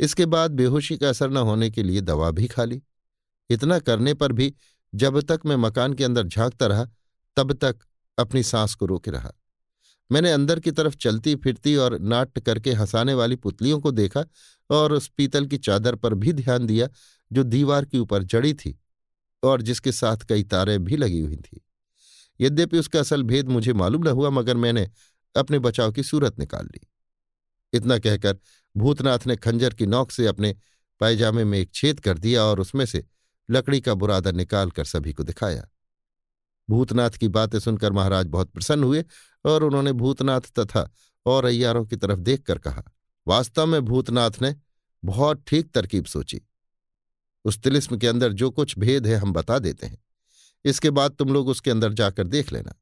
इसके 0.00 0.26
बाद 0.26 0.50
बेहोशी 0.50 0.96
का 0.96 1.08
असर 1.08 1.30
न 1.30 1.36
होने 1.36 1.70
के 1.70 1.82
लिए 1.82 2.00
दवा 2.00 2.30
भी 2.30 2.46
खा 2.46 2.64
ली। 2.64 2.82
इतना 3.50 3.78
करने 3.78 4.14
पर 4.14 4.32
भी 4.32 4.54
जब 4.94 5.20
तक 5.20 5.40
मैं 5.46 5.56
मकान 5.56 5.94
के 5.94 6.04
अंदर 6.04 6.26
झांकता 6.26 6.66
रहा, 6.66 6.86
तब 7.36 7.52
तक 7.52 7.76
अपनी 8.18 8.42
सांस 8.42 8.74
को 8.74 8.86
रोके 8.86 9.10
रहा। 9.10 9.32
मैंने 10.12 10.30
अंदर 10.32 10.60
की 10.60 10.70
तरफ़ 10.70 10.96
चलती 10.96 11.34
फिरती 11.36 11.74
और 11.76 11.98
नाट्य 11.98 12.40
करके 12.40 12.72
हंसाने 12.72 13.14
वाली 13.14 13.36
पुतलियों 13.36 13.78
को 13.80 13.90
देखा 13.90 14.24
और 14.70 14.92
उस 14.92 15.08
पीतल 15.08 15.46
की 15.46 15.58
चादर 15.58 15.94
पर 15.94 16.14
भी 16.14 16.32
ध्यान 16.32 16.66
दिया, 16.66 16.88
जो 17.32 17.42
दीवार 17.42 17.84
के 17.84 17.98
ऊपर 17.98 18.22
जड़ी 18.22 18.54
थी। 18.54 18.78
और 19.46 19.62
जिसके 19.62 19.92
साथ 19.92 20.16
कई 20.16 20.42
तारें 20.42 20.84
भी 20.84 20.96
लगी 20.96 21.20
हुई 21.20 21.36
थी। 21.36 21.60
यद्यपि 22.40 22.78
उसका 22.78 23.00
असल 23.00 23.22
भेद 23.22 23.48
मुझे 23.48 23.72
मालूम 23.72 24.04
न 24.04 24.06
हुआ, 24.06 24.30
मगर 24.30 24.56
मैंने 24.56 24.90
अपने 25.36 25.58
बचाव 25.58 25.92
की 25.92 26.02
सूरत 26.02 26.38
निकाल 26.38 26.66
ली। 26.66 26.80
इतना 27.72 27.98
कहकर 27.98 28.38
भूतनाथ 28.76 29.18
ने 29.26 29.36
खंजर 29.36 29.74
की 29.74 29.86
नोक 29.86 30.10
से 30.10 30.26
अपने 30.26 30.54
पायजामे 31.00 31.44
में 31.44 31.58
एक 31.58 31.74
छेद 31.74 32.00
कर 32.00 32.18
दिया 32.18 32.42
और 32.42 32.60
उसमें 32.60 32.86
से 32.86 33.04
लकड़ी 33.50 33.80
का 33.80 33.94
बुरादा 33.94 34.30
निकालकर 34.30 34.84
सभी 34.84 35.12
को 35.12 35.22
दिखाया। 35.22 35.68
भूतनाथ 36.70 37.10
की 37.10 37.28
बातें 37.28 37.58
सुनकर 37.58 37.92
महाराज 37.92 38.26
बहुत 38.26 38.50
प्रसन्न 38.50 38.84
हुए 38.84 39.04
और 39.44 39.64
उन्होंने 39.64 39.92
भूतनाथ 39.92 40.40
तथा 40.40 40.90
और 41.26 41.44
अय्यारों 41.44 41.84
की 41.86 41.96
तरफ़ 41.96 42.18
देखकर 42.18 42.58
कहा, 42.58 42.82
वास्तव 43.26 43.66
में 43.66 43.80
भूतनाथ 43.82 44.30
ने 44.42 44.54
बहुत 45.04 45.44
ठीक 45.46 45.70
तरकीब 45.72 46.04
सोची। 46.04 46.40
उस 47.46 47.58
तिलिस्म 47.58 47.96
के 47.96 48.06
अंदर 48.06 48.32
जो 48.32 48.50
कुछ 48.50 48.78
भेद 48.78 49.06
है, 49.06 49.16
हम 49.16 49.32
बता 49.32 49.58
देते 49.58 49.86
हैं। 49.86 49.98
इसके 50.64 50.90
बाद 50.90 51.12
तुम 51.12 51.28
लोग 51.28 51.48
उसके 51.48 51.70
अंदर 51.70 51.92
जाकर 51.92 52.26
देख 52.26 52.52
लेना। 52.52 52.74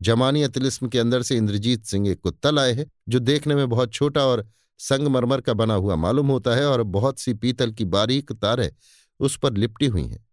जमानिया 0.00 0.48
तिलिस्म 0.48 0.88
के 0.88 0.98
अंदर 0.98 1.22
से 1.22 1.36
इंद्रजीत 1.36 1.84
सिंह 1.84 2.08
एक 2.08 2.20
कुत्ता 2.20 2.50
लाए 2.50 2.72
हैं, 2.72 2.90
जो 3.08 3.18
देखने 3.18 3.54
में 3.54 3.68
बहुत 3.68 3.92
छोटा 3.92 4.24
और 4.26 4.46
संगमरमर 4.80 5.40
का 5.40 5.52
बना 5.54 5.74
हुआ 5.74 5.96
मालूम 5.96 6.28
होता 6.28 6.54
है 6.56 6.66
और 6.66 6.82
बहुत 6.82 7.18
सी 7.18 7.34
पीतल 7.34 7.72
की 7.72 7.84
बारीक 7.86 8.32
तारें 8.32 8.70
उस 9.20 9.36
पर 9.38 9.52
लिपटी 9.52 9.86
हुई 9.86 10.04
हैं। 10.04 10.24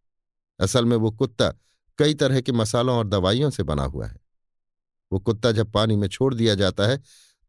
असल 0.60 0.86
में 0.86 0.96
वो 0.98 1.12
कुत्ता 1.12 1.54
कई 2.00 2.14
तरह 2.14 2.42
के 2.42 2.52
मसालों 2.52 2.96
और 2.98 3.08
दवाइयों 3.08 3.50
से 3.50 3.64
बना 3.64 3.84
हुआ 3.86 4.08
है। 4.08 4.20
वो 5.12 5.20
कुत्ता 5.20 5.52
जब 5.52 5.72
पानी 5.72 5.96
में 5.96 6.08
छोड़ 6.08 6.34
दिया 6.34 6.56
जाता 6.56 6.88
है 6.88 7.02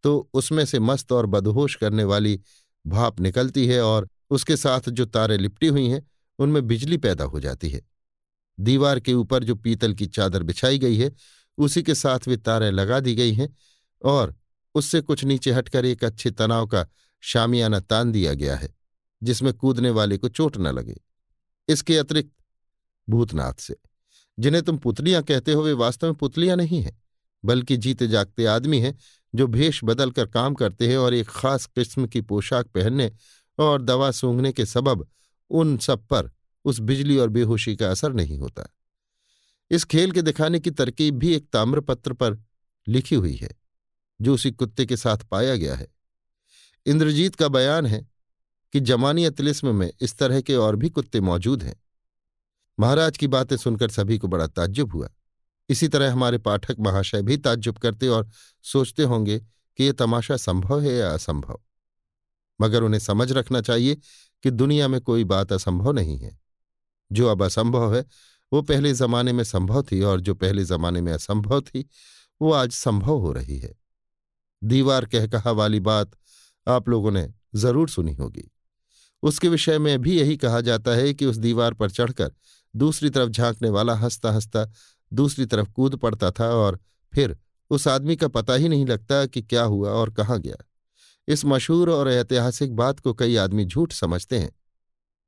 तो 0.05 0.31
उसमें 0.35 0.65
से 0.65 0.79
मस्त 0.81 1.13
और 1.13 1.27
बदहोश 1.27 1.75
करने 1.75 2.05
वाली 2.05 2.41
भाप 2.85 3.21
निकलती 3.21 3.67
है 3.67 3.81
और 3.83 4.09
उसके 4.31 4.57
साथ 4.57 4.89
जो 4.89 5.05
तारें 5.05 5.39
लिपटी 5.39 5.67
हुई 5.67 5.89
हैं, 5.89 6.07
उनमें 6.39 6.67
बिजली 6.67 6.97
पैदा 6.97 7.25
हो 7.25 7.41
जाती 7.41 7.71
है। 7.71 7.83
दीवार 8.61 9.01
के 9.01 9.15
ऊपर 9.15 9.45
जो 9.45 9.55
पीतल 9.55 9.95
की 9.95 10.07
चादर 10.07 10.43
बिछाई 10.43 10.79
गई 10.79 10.97
है, 10.97 11.13
उसी 11.59 11.83
के 11.83 11.95
साथ 11.95 12.29
वे 12.29 12.37
तारें 12.37 12.71
लगा 12.71 13.01
दी 13.01 13.15
गई 13.15 13.33
हैं 13.33 13.57
और 14.05 14.37
उससे 14.75 15.01
कुछ 15.01 15.25
नीचे 15.25 15.53
हटकर 15.53 15.85
एक 15.85 16.05
अच्छे 16.05 16.31
तनाव 16.31 16.67
का 16.67 16.87
शामियाना 17.21 17.81
तान 17.81 18.13
दिया 18.13 18.35
गया 18.35 18.57
है, 18.57 18.75
जिसमें 19.23 19.53
कूदने 19.53 19.91
वाले 19.91 20.19
को 20.19 20.29
चोट 20.29 20.57
न 20.57 20.67
लगे। 20.67 21.01
इसके 21.69 21.99
अतिरिक्त 21.99 22.33
भूतनाथ 23.09 23.55
से, 23.55 23.77
जिन्हें 24.39 24.65
तुम 24.65 24.77
पुतलियाँ 24.77 25.23
कहते 25.23 25.53
हो, 25.53 25.63
वे 25.63 25.73
वास्तव 25.73 26.07
में 26.07 26.17
पुतलियाँ 26.17 26.57
नहीं 26.57 26.83
हैं, 26.83 27.03
बल्कि 27.45 27.77
जीते 27.77 28.09
जागते 28.09 28.47
आदमी 28.47 28.81
हैं, 28.81 28.99
जो 29.35 29.47
भेष 29.47 29.81
बदल 29.85 30.11
कर 30.11 30.27
काम 30.27 30.55
करते 30.55 30.89
हैं 30.89 30.97
और 30.97 31.15
एक 31.15 31.29
खास 31.29 31.67
किस्म 31.67 32.07
की 32.07 32.21
पोशाक 32.21 32.67
पहनने 32.67 33.13
और 33.59 33.83
दवा 33.83 34.11
सूंघने 34.11 34.53
के 34.53 34.67
सबब 34.67 35.09
उन 35.51 35.79
सब 35.79 36.07
पर 36.07 36.31
उस 36.65 36.79
बिजली 36.79 37.19
और 37.19 37.29
बेहोशी 37.29 37.77
का 37.77 37.91
असर 37.91 38.13
नहीं 38.13 38.39
होता। 38.39 38.75
इस 39.71 39.85
खेल 39.85 40.13
के 40.13 40.23
दिखाने 40.23 40.61
की 40.61 40.71
तरकीब 40.71 41.19
भी 41.19 41.35
एक 41.35 41.51
ताम्रपत्र 41.53 42.13
पर 42.13 42.45
लिखी 42.89 43.15
हुई 43.15 43.35
है, 43.35 43.51
जो 44.21 44.35
उसी 44.35 44.51
कुत्ते 44.51 44.87
के 44.87 44.97
साथ 44.97 45.17
पाया 45.17 45.57
गया 45.57 45.75
है। 45.77 45.89
इंद्रजीत 46.87 47.35
का 47.35 47.49
बयान 47.49 47.87
है 47.87 48.09
कि 48.73 48.81
जमानी 48.81 49.31
तिलिस्म 49.31 49.75
में 49.75 49.93
इस 50.01 50.19
तरह 50.19 50.41
के 50.41 50.55
और 50.55 50.77
भी 50.77 50.91
कुत्ते 50.91 51.21
मौजूद 51.21 51.63
हैं। 51.63 51.83
महाराज 52.81 53.17
की 53.17 53.27
बातें 53.27 53.57
सुनकर 53.57 53.89
सभी 53.89 54.19
को 54.19 54.29
बड़ा 54.29 54.47
ताज्जुब 54.47 54.93
हुआ। 54.93 55.11
इसी 55.69 55.89
तरह 55.89 56.13
हमारे 56.13 56.39
पाठक 56.39 56.77
महाशय 56.81 57.23
भी 57.23 57.37
ताज्जुब 57.37 57.79
करते 57.79 58.09
और 58.09 58.31
सोचते 58.63 59.03
होंगे 59.03 59.39
कि 59.77 59.85
यह 59.85 59.93
तमाशा 59.93 60.37
संभव 60.37 60.81
है 60.81 60.95
या 60.95 61.11
असंभव। 61.11 61.61
मगर 62.61 62.83
उन्हें 62.83 63.01
समझ 63.01 63.33
रखना 63.33 63.61
चाहिए 63.61 63.95
कि 64.43 64.51
दुनिया 64.51 64.89
में 64.89 65.01
कोई 65.01 65.25
बात 65.25 65.53
असंभव 65.53 65.93
नहीं 65.93 66.19
है। 66.19 66.41
जो 67.13 67.29
अब 67.29 67.43
असंभव 67.43 67.95
है, 67.95 68.05
वो 68.53 68.63
पहले 68.63 68.95
जमाने 68.95 69.33
में 69.33 69.45
संभव 69.45 69.83
थी 69.83 70.03
और 70.03 70.21
जो 70.21 70.35
पहले 70.35 70.65
जमाने 70.65 71.01
में 71.01 71.13
असंभव 71.13 71.61
थी, 71.61 71.89
वो 72.43 72.53
आज 72.53 72.71
संभव 72.71 73.19
हो 73.19 73.33
रही 73.33 73.59
है। 73.59 73.75
दीवार 74.65 75.05
कह 75.05 75.27
कहा 75.27 75.51
वाली 75.51 75.81
बात 75.81 76.11
आप 76.69 76.89
लोगों 76.89 77.11
ने 77.11 77.35
ज़रूर 77.55 77.89
सुनी 77.89 78.15
होगी। 78.15 78.53
उसके 79.23 79.49
विषय 79.49 79.79
में 79.79 80.03
भी 80.03 80.19
यही 80.19 80.37
कहा 80.37 80.61
जाता 80.61 80.91
है 80.91 81.15
कि 81.15 81.27
उस 81.27 81.37
दीवार 81.37 81.75
पर 81.75 81.91
चढ़कर 81.91 82.33
दूसरी 82.77 83.11
तरफ़ 83.11 83.31
झांकने 83.31 83.71
वाला 83.71 83.95
हंसता 83.95 84.33
हंसता 84.33 84.73
दूसरी 85.13 85.47
तरफ़ 85.47 85.71
कूद 85.71 85.97
पड़ता 85.97 86.31
था 86.31 86.51
और 86.51 86.79
फिर 87.15 87.39
उस 87.71 87.89
आदमी 87.89 88.17
का 88.17 88.29
पता 88.29 88.55
ही 88.55 88.69
नहीं 88.69 88.87
लगता 88.87 89.27
कि 89.27 89.43
क्या 89.43 89.63
हुआ 89.63 89.91
और 89.91 90.11
कहाँ 90.11 90.41
गया। 90.41 90.68
इस 91.29 91.45
मशहूर 91.45 91.91
और 91.91 92.09
ऐतिहासिक 92.09 92.77
बात 92.77 93.01
को 93.01 93.15
कई 93.15 93.37
आदमी 93.37 93.65
झूठ 93.65 93.93
समझते 93.93 94.39
हैं। 94.39 94.53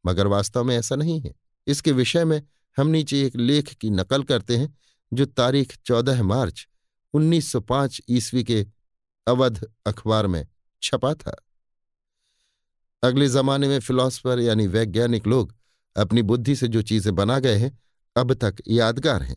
मगर 0.07 0.27
वास्तव 0.27 0.65
में 0.65 0.77
ऐसा 0.77 0.97
नहीं 0.97 1.21
है। 1.21 1.35
इसके 1.67 1.93
विषय 1.93 2.25
में 2.25 2.43
हम 2.77 2.87
नीचे 2.87 3.27
एक 3.27 3.37
लेख 3.37 3.75
की 3.75 3.91
नकल 3.91 4.23
करते 4.23 4.57
हैं, 4.57 4.79
जो 5.13 5.27
तारीख 5.27 5.79
चौदह 5.85 6.23
मार्च 6.23 6.69
1905 7.15 8.01
ईस्वी 8.09 8.45
के 8.45 8.67
अवध 9.29 9.71
अखबार 9.87 10.27
में 10.27 10.49
छपा 10.83 11.15
था। 11.15 11.45
अगले 13.03 13.29
जमाने 13.29 13.69
में 13.69 13.81
फिलॉसफर 13.81 14.39
यानी 14.39 14.67
वैज्ञानिक 14.67 15.27
लोग 15.27 15.55
अपनी 15.97 16.23
बुद्धि 16.23 16.57
से 16.57 16.69
जो 16.69 16.83
चीज़ें 16.83 17.15
बना 17.15 17.39
गए 17.39 17.57
हैं, 17.57 17.79
अब 18.17 18.35
तक 18.35 18.57
यादगार 18.69 19.23
हैं। 19.23 19.37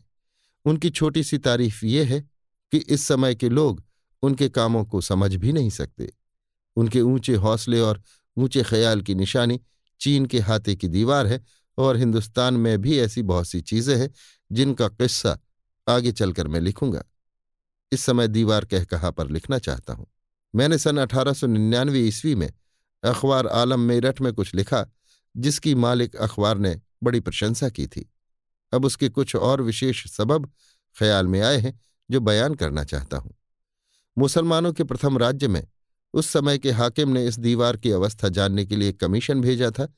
उनकी 0.64 0.90
छोटी 0.90 1.24
सी 1.24 1.38
तारीफ़ 1.38 1.84
ये 1.84 2.04
है 2.04 2.20
कि 2.72 2.78
इस 2.78 3.06
समय 3.06 3.34
के 3.34 3.48
लोग 3.48 3.84
उनके 4.22 4.48
कामों 4.48 4.84
को 4.84 5.00
समझ 5.00 5.34
भी 5.34 5.52
नहीं 5.52 5.70
सकते। 5.70 6.12
उनके 6.76 7.00
ऊँचे 7.00 7.34
हौसले 7.34 7.80
और 7.80 8.02
ऊँचे 8.36 8.62
ख्याल 8.62 9.02
की 9.02 9.14
निशानी 9.14 9.60
चीन 10.00 10.26
के 10.26 10.40
हाथे 10.40 10.76
की 10.76 10.88
दीवार 10.88 11.26
है 11.26 11.44
और 11.78 11.96
हिंदुस्तान 11.96 12.54
में 12.54 12.80
भी 12.80 12.98
ऐसी 12.98 13.22
बहुत 13.22 13.48
सी 13.48 13.60
चीज़ें 13.60 13.96
हैं 13.96 14.10
जिनका 14.52 14.88
किस्सा 14.88 15.38
आगे 15.88 16.12
चलकर 16.12 16.48
मैं 16.48 16.60
लिखूँगा। 16.60 17.04
इस 17.92 18.00
समय 18.00 18.28
दीवार 18.28 18.64
कह 18.64 18.84
कहा 18.84 19.10
पर 19.10 19.30
लिखना 19.30 19.58
चाहता 19.58 19.92
हूँ। 19.92 20.06
मैंने 20.54 20.78
सन 20.78 20.96
अठारह 20.96 21.32
सौ 21.32 21.46
निन्यानवे 21.46 22.00
ईस्वी 22.00 22.34
में 22.34 22.52
अखबार 23.04 23.46
आलम 23.46 23.80
मेरठ 23.80 24.20
में 24.20 24.32
कुछ 24.32 24.54
लिखा, 24.54 24.86
जिसकी 25.36 25.74
मालिक 25.74 26.16
अखबार 26.16 26.58
ने 26.58 26.80
बड़ी 27.02 27.20
प्रशंसा 27.20 27.68
की 27.68 27.86
थी। 27.86 28.12
अब 28.72 28.84
उसके 28.84 29.08
कुछ 29.08 29.36
और 29.36 29.62
विशेष 29.62 30.06
सबब 30.06 30.52
ख्याल 30.98 31.26
में 31.26 31.40
आए 31.40 31.58
हैं, 31.58 31.80
जो 32.10 32.20
बयान 32.20 32.54
करना 32.54 32.84
चाहता 32.84 33.16
हूँ। 33.16 33.34
मुसलमानों 34.18 34.72
के 34.72 34.84
प्रथम 34.84 35.18
राज्य 35.18 35.48
में 35.48 35.66
उस 36.14 36.26
समय 36.26 36.58
के 36.58 36.70
हाकिम 36.70 37.08
ने 37.08 37.26
इस 37.26 37.38
दीवार 37.38 37.76
की 37.76 37.90
अवस्था 37.90 38.28
जानने 38.28 38.64
के 38.64 38.76
लिए 38.76 38.92
कमीशन 38.92 39.40
भेजा 39.40 39.70
था, 39.70 39.94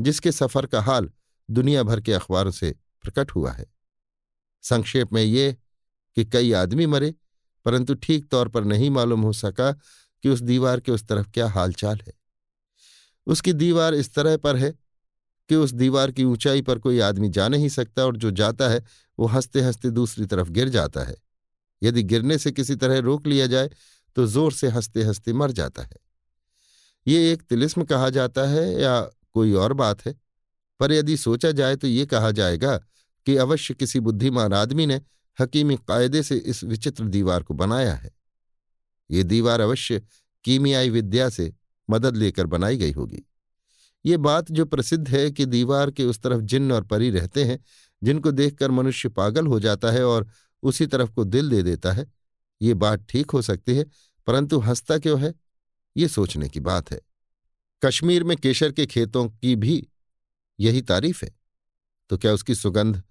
जिसके 0.00 0.32
सफ़र 0.32 0.66
का 0.66 0.80
हाल 0.80 1.10
दुनिया 1.50 1.82
भर 1.82 2.00
के 2.00 2.12
अखबारों 2.12 2.50
से 2.50 2.74
प्रकट 3.02 3.30
हुआ 3.30 3.52
है। 3.52 3.66
संक्षेप 4.62 5.12
में 5.12 5.22
ये 5.22 5.56
कि 6.16 6.24
कई 6.24 6.52
आदमी 6.52 6.86
मरे, 6.86 7.14
परंतु 7.64 7.94
ठीक 7.94 8.28
तौर 8.28 8.48
पर 8.48 8.64
नहीं 8.64 8.90
मालूम 8.90 9.20
हो 9.20 9.32
सका 9.32 9.72
कि 10.22 10.28
उस 10.28 10.40
दीवार 10.40 10.80
के 10.80 10.92
उस 10.92 11.04
तरफ़ 11.04 11.30
क्या 11.30 11.48
हालचाल 11.48 12.00
है। 12.06 12.12
उसकी 13.26 13.52
दीवार 13.52 13.94
इस 13.94 14.14
तरह 14.14 14.36
पर 14.36 14.56
है 14.56 14.70
कि 15.48 15.54
उस 15.54 15.72
दीवार 15.72 16.10
की 16.10 16.24
ऊंचाई 16.24 16.62
पर 16.62 16.78
कोई 16.78 17.00
आदमी 17.00 17.28
जा 17.28 17.48
नहीं 17.48 17.68
सकता 17.68 18.04
और 18.04 18.16
जो 18.16 18.30
जाता 18.30 18.68
है, 18.68 18.84
वो 19.18 19.26
हँसते 19.26 19.60
हँसते 19.60 19.90
दूसरी 19.90 20.26
तरफ़ 20.26 20.50
गिर 20.50 20.68
जाता 20.68 21.00
है। 21.00 21.16
यदि 21.82 22.02
गिरने 22.02 22.38
से 22.38 22.52
किसी 22.52 22.76
तरह 22.76 22.98
रोक 22.98 23.26
लिया 23.26 23.46
जाए 23.46 23.70
तो 24.16 24.26
ज़ोर 24.26 24.52
से 24.52 24.68
हँसते 24.68 25.02
हँसते 25.02 25.32
मर 25.32 25.50
जाता 25.50 25.82
है। 25.82 25.96
ये 27.06 27.32
एक 27.32 27.42
तिलिस्म 27.42 27.84
कहा 27.84 28.10
जाता 28.10 28.48
है 28.48 28.82
या 28.82 29.00
कोई 29.32 29.52
और 29.52 29.72
बात 29.72 30.06
है? 30.06 30.14
पर 30.80 30.92
यदि 30.92 31.16
सोचा 31.16 31.52
जाए 31.52 31.76
तो 31.76 31.86
ये 31.86 32.06
कहा 32.06 32.30
जाएगा 32.30 32.76
कि 33.26 33.36
अवश्य 33.36 33.74
किसी 33.74 34.00
बुद्धिमान 34.00 34.52
आदमी 34.52 34.86
ने 34.86 35.00
हकीमी 35.40 35.76
कायदे 35.76 36.22
से 36.22 36.36
इस 36.36 36.64
विचित्र 36.64 37.04
दीवार 37.04 37.42
को 37.42 37.54
बनाया 37.54 37.94
है। 37.94 38.10
ये 39.10 39.22
दीवार 39.22 39.60
अवश्य 39.60 40.02
कीमियाई 40.44 40.90
विद्या 40.90 41.28
से 41.28 41.52
मदद 41.90 42.16
लेकर 42.16 42.46
बनाई 42.46 42.76
गई 42.76 42.92
होगी। 42.92 43.26
ये 44.06 44.16
बात 44.16 44.52
जो 44.52 44.64
प्रसिद्ध 44.64 45.08
है 45.08 45.30
कि 45.30 45.46
दीवार 45.46 45.90
के 45.90 46.04
उस 46.04 46.20
तरफ़ 46.22 46.40
जिन्न 46.40 46.72
और 46.72 46.84
परी 46.84 47.10
रहते 47.10 47.44
हैं, 47.44 47.64
जिनको 48.02 48.30
देखकर 48.30 48.70
मनुष्य 48.70 49.08
पागल 49.08 49.46
हो 49.46 49.60
जाता 49.60 49.90
है 49.90 50.04
और 50.04 50.28
उसी 50.62 50.86
तरफ़ 50.86 51.10
को 51.10 51.24
दिल 51.24 51.50
दे 51.50 51.62
देता 51.62 51.92
है। 51.92 52.19
ये 52.60 52.74
बात 52.74 53.06
ठीक 53.08 53.30
हो 53.30 53.42
सकती 53.42 53.76
है, 53.76 53.84
परंतु 54.26 54.58
हंसता 54.58 54.98
क्यों 54.98 55.20
है? 55.20 55.34
ये 55.96 56.08
सोचने 56.08 56.48
की 56.48 56.60
बात 56.60 56.90
है। 56.92 57.00
कश्मीर 57.82 58.24
में 58.24 58.36
केशर 58.36 58.72
के 58.72 58.86
खेतों 58.86 59.28
की 59.28 59.54
भी 59.56 59.86
यही 60.58 60.82
तारीफ़ 60.82 61.24
है। 61.24 61.30
तो 62.10 62.18
क्या 62.18 62.32
उसकी 62.32 62.54
सुगंध 62.54 63.02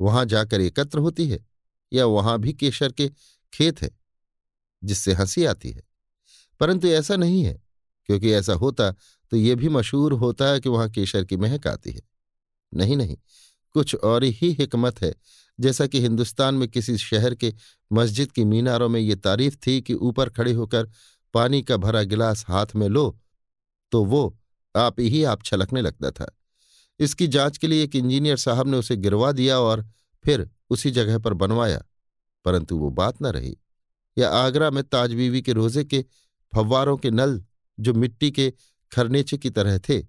वहाँ 0.00 0.24
जाकर 0.24 0.60
एकत्र 0.60 0.98
होती 0.98 1.28
है, 1.28 1.44
या 1.92 2.06
वहाँ 2.06 2.38
भी 2.38 2.52
केशर 2.52 2.92
के 2.92 3.08
खेत 3.52 3.82
है, 3.82 3.90
जिससे 4.82 5.12
हँसी 5.12 5.44
आती 5.44 5.70
है? 5.70 5.82
परंतु 6.60 6.88
ऐसा 6.88 7.16
नहीं 7.16 7.44
है, 7.44 7.60
क्योंकि 8.08 8.32
ऐसा 8.32 8.52
होता 8.52 8.90
तो 9.32 9.36
ये 9.36 9.54
भी 9.54 9.68
मशहूर 9.68 10.12
होता 10.12 10.48
है 10.48 10.60
कि 10.60 10.68
वहाँ 10.68 10.88
केशर 10.90 11.24
की 11.24 11.36
महक 11.36 11.66
आती 11.66 11.92
है। 11.92 12.00
नहीं 12.72 12.96
नहीं, 12.96 13.16
कुछ 13.74 13.94
और 13.94 14.24
ही 14.24 14.50
हिकमत 14.52 15.00
है 15.02 15.14
जैसा 15.58 15.86
कि 15.86 16.00
हिंदुस्तान 16.00 16.54
में 16.54 16.68
किसी 16.68 16.96
शहर 16.98 17.34
के 17.34 17.52
मस्जिद 17.92 18.32
की 18.32 18.44
मीनारों 18.44 18.88
में 18.88 19.00
ये 19.00 19.16
तारीफ़ 19.16 19.56
थी 19.66 19.80
कि 19.80 19.94
ऊपर 19.94 20.28
खड़े 20.28 20.52
होकर 20.52 20.88
पानी 21.34 21.62
का 21.62 21.76
भरा 21.76 22.02
गिलास 22.02 22.44
हाथ 22.48 22.74
में 22.76 22.88
लो 22.88 23.20
तो 23.92 24.04
वो 24.04 24.36
आप 24.74 25.00
ही 25.00 25.22
आप 25.24 25.42
छलकने 25.44 25.80
लगता 25.80 26.10
था। 26.10 26.26
इसकी 27.00 27.26
जाँच 27.26 27.58
के 27.58 27.66
लिए 27.66 27.84
एक 27.84 27.96
इंजीनियर 27.96 28.36
साहब 28.36 28.68
ने 28.68 28.76
उसे 28.76 28.96
गिरवा 28.96 29.32
दिया 29.32 29.58
और 29.58 29.84
फिर 30.24 30.48
उसी 30.70 30.90
जगह 30.90 31.18
पर 31.18 31.34
बनवाया, 31.34 31.82
परंतु 32.44 32.76
वो 32.76 32.90
बात 32.90 33.22
न 33.22 33.26
रही। 33.26 33.56
या 34.16 34.28
आगरा 34.30 34.70
में 34.70 34.82
ताजबीवी 34.84 35.42
के 35.42 35.52
रोज़े 35.52 35.84
के 35.84 36.04
फव्वारों 36.52 36.96
के 36.96 37.10
नल, 37.10 37.42
जो 37.78 37.94
मिट्टी 37.94 38.30
के 38.30 38.52
खरनेचे 38.92 39.38
की 39.38 39.50
तरह 39.50 39.78
थे, 39.78 40.02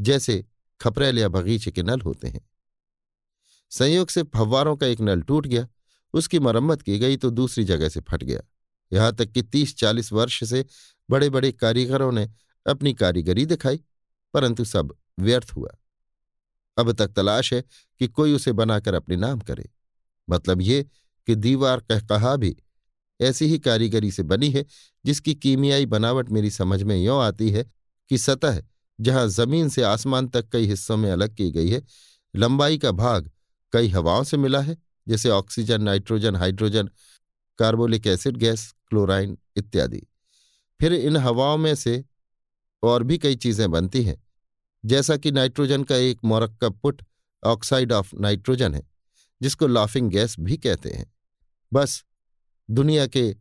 जैसे 0.00 0.44
खपरेल 0.80 1.18
या 1.18 1.28
बगीचे 1.28 1.70
के 1.70 1.82
नल 1.82 2.00
होते 2.00 2.28
हैं। 2.28 2.40
संयोग 3.72 4.08
से 4.08 4.22
फव्वारों 4.22 4.76
का 4.76 4.86
एक 4.86 5.00
नल 5.00 5.22
टूट 5.22 5.46
गया, 5.46 5.66
उसकी 6.14 6.38
मरम्मत 6.38 6.82
की 6.82 6.98
गई 6.98 7.16
तो 7.16 7.30
दूसरी 7.30 7.64
जगह 7.64 7.88
से 7.88 8.00
फट 8.00 8.24
गया। 8.24 8.40
यहाँ 8.92 9.12
तक 9.12 9.30
कि 9.32 9.42
तीस 9.42 9.76
चालीस 9.76 10.12
वर्ष 10.12 10.42
से 10.44 10.64
बड़े 11.08 11.30
बड़े 11.30 11.52
कारीगरों 11.52 12.10
ने 12.12 12.28
अपनी 12.66 12.92
कारीगरी 12.94 13.46
दिखाई, 13.46 13.80
परंतु 14.34 14.64
सब 14.64 14.94
व्यर्थ 15.20 15.52
हुआ। 15.56 15.70
अब 16.76 16.92
तक 16.92 17.08
तलाश 17.08 17.52
है 17.54 17.62
कि 18.00 18.08
कोई 18.08 18.32
उसे 18.32 18.52
बनाकर 18.52 18.94
अपने 18.94 19.16
नाम 19.16 19.40
करे। 19.40 19.68
मतलब 20.28 20.60
ये 20.62 20.82
कि 21.28 21.34
दीवार 21.34 21.80
कह 21.80 22.00
कहा 22.00 22.36
भी, 22.36 22.56
ऐसी 23.20 23.46
ही 23.46 23.58
कारीगरी 23.58 24.10
से 24.10 24.22
बनी 24.22 24.50
है, 24.50 24.64
जिसकी 25.04 25.34
कीमियाई 25.34 25.86
बनावट 25.86 26.30
मेरी 26.30 26.50
समझ 26.50 26.82
में 26.82 26.96
यों 26.96 27.22
आती 27.22 27.50
है 27.50 27.64
कि 28.10 28.18
सतह 28.18 28.62
जहाँ 28.98 29.26
ज़मीन 29.28 29.68
से 29.68 29.82
आसमान 29.82 30.28
तक 30.28 30.48
कई 30.48 30.66
हिस्सों 30.66 30.96
में 30.96 31.10
अलग 31.10 31.34
की 31.34 31.50
गई 31.50 31.68
है, 31.68 31.82
लंबाई 32.34 32.78
का 32.78 32.90
भाग 32.92 33.30
कई 33.72 33.88
हवाओं 33.88 34.24
से 34.24 34.36
मिला 34.36 34.60
है, 34.60 34.76
जैसे 35.06 35.28
oxygen, 35.30 35.82
nitrogen, 35.82 36.36
hydrogen, 36.36 36.90
carbolic 37.58 38.06
acid, 38.06 38.36
gas, 38.36 38.74
chlorine 38.88 39.36
इत्यादि। 39.56 40.02
फिर 40.80 40.92
इन 40.92 41.16
हवाओं 41.16 41.56
में 41.58 41.74
से 41.74 42.04
और 42.82 43.02
भी 43.02 43.18
कई 43.18 43.36
चीज़ें 43.36 43.70
बनती 43.70 44.02
हैं, 44.02 44.22
जैसा 44.84 45.16
कि 45.16 45.30
नाइट्रोजन 45.32 45.84
का 45.84 45.96
एक 45.96 46.24
मोरक्कब 46.24 46.78
पुट 46.82 47.02
ऑक्साइड 47.42 47.92
ऑफ़ 47.92 48.14
नाइट्रोजन 48.16 48.74
है, 48.74 48.82
जिसको 49.40 49.66
लाफिंग 49.66 50.10
गैस 50.10 50.36
भी 50.40 50.56
कहते 50.56 50.90
हैं। 50.90 51.12
बस, 51.72 52.04
दुनिया 52.68 53.06
के 53.06 53.34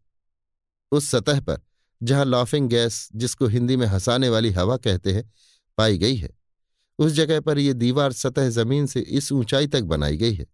उस 0.91 1.07
सतह 1.07 1.39
पर 1.39 1.61
जहाँ 2.01 2.25
लाफिंग 2.25 2.69
गैस, 2.69 3.09
जिसको 3.15 3.47
हिंदी 3.47 3.75
में 3.75 3.85
हंसाने 3.87 4.29
वाली 4.29 4.51
हवा 4.51 4.77
कहते 4.77 5.13
हैं, 5.13 5.31
पाई 5.77 5.97
गई 5.97 6.15
है। 6.15 6.40
उस 7.01 7.11
जगह 7.11 7.39
पर 7.39 7.59
यह 7.59 7.73
दीवार 7.73 8.11
सतह 8.11 8.49
ज़मीन 8.49 8.85
से 8.85 8.99
इस 8.99 9.31
ऊंचाई 9.31 9.67
तक 9.67 9.81
बनाई 9.81 10.17
गई 10.17 10.33
है। 10.33 10.45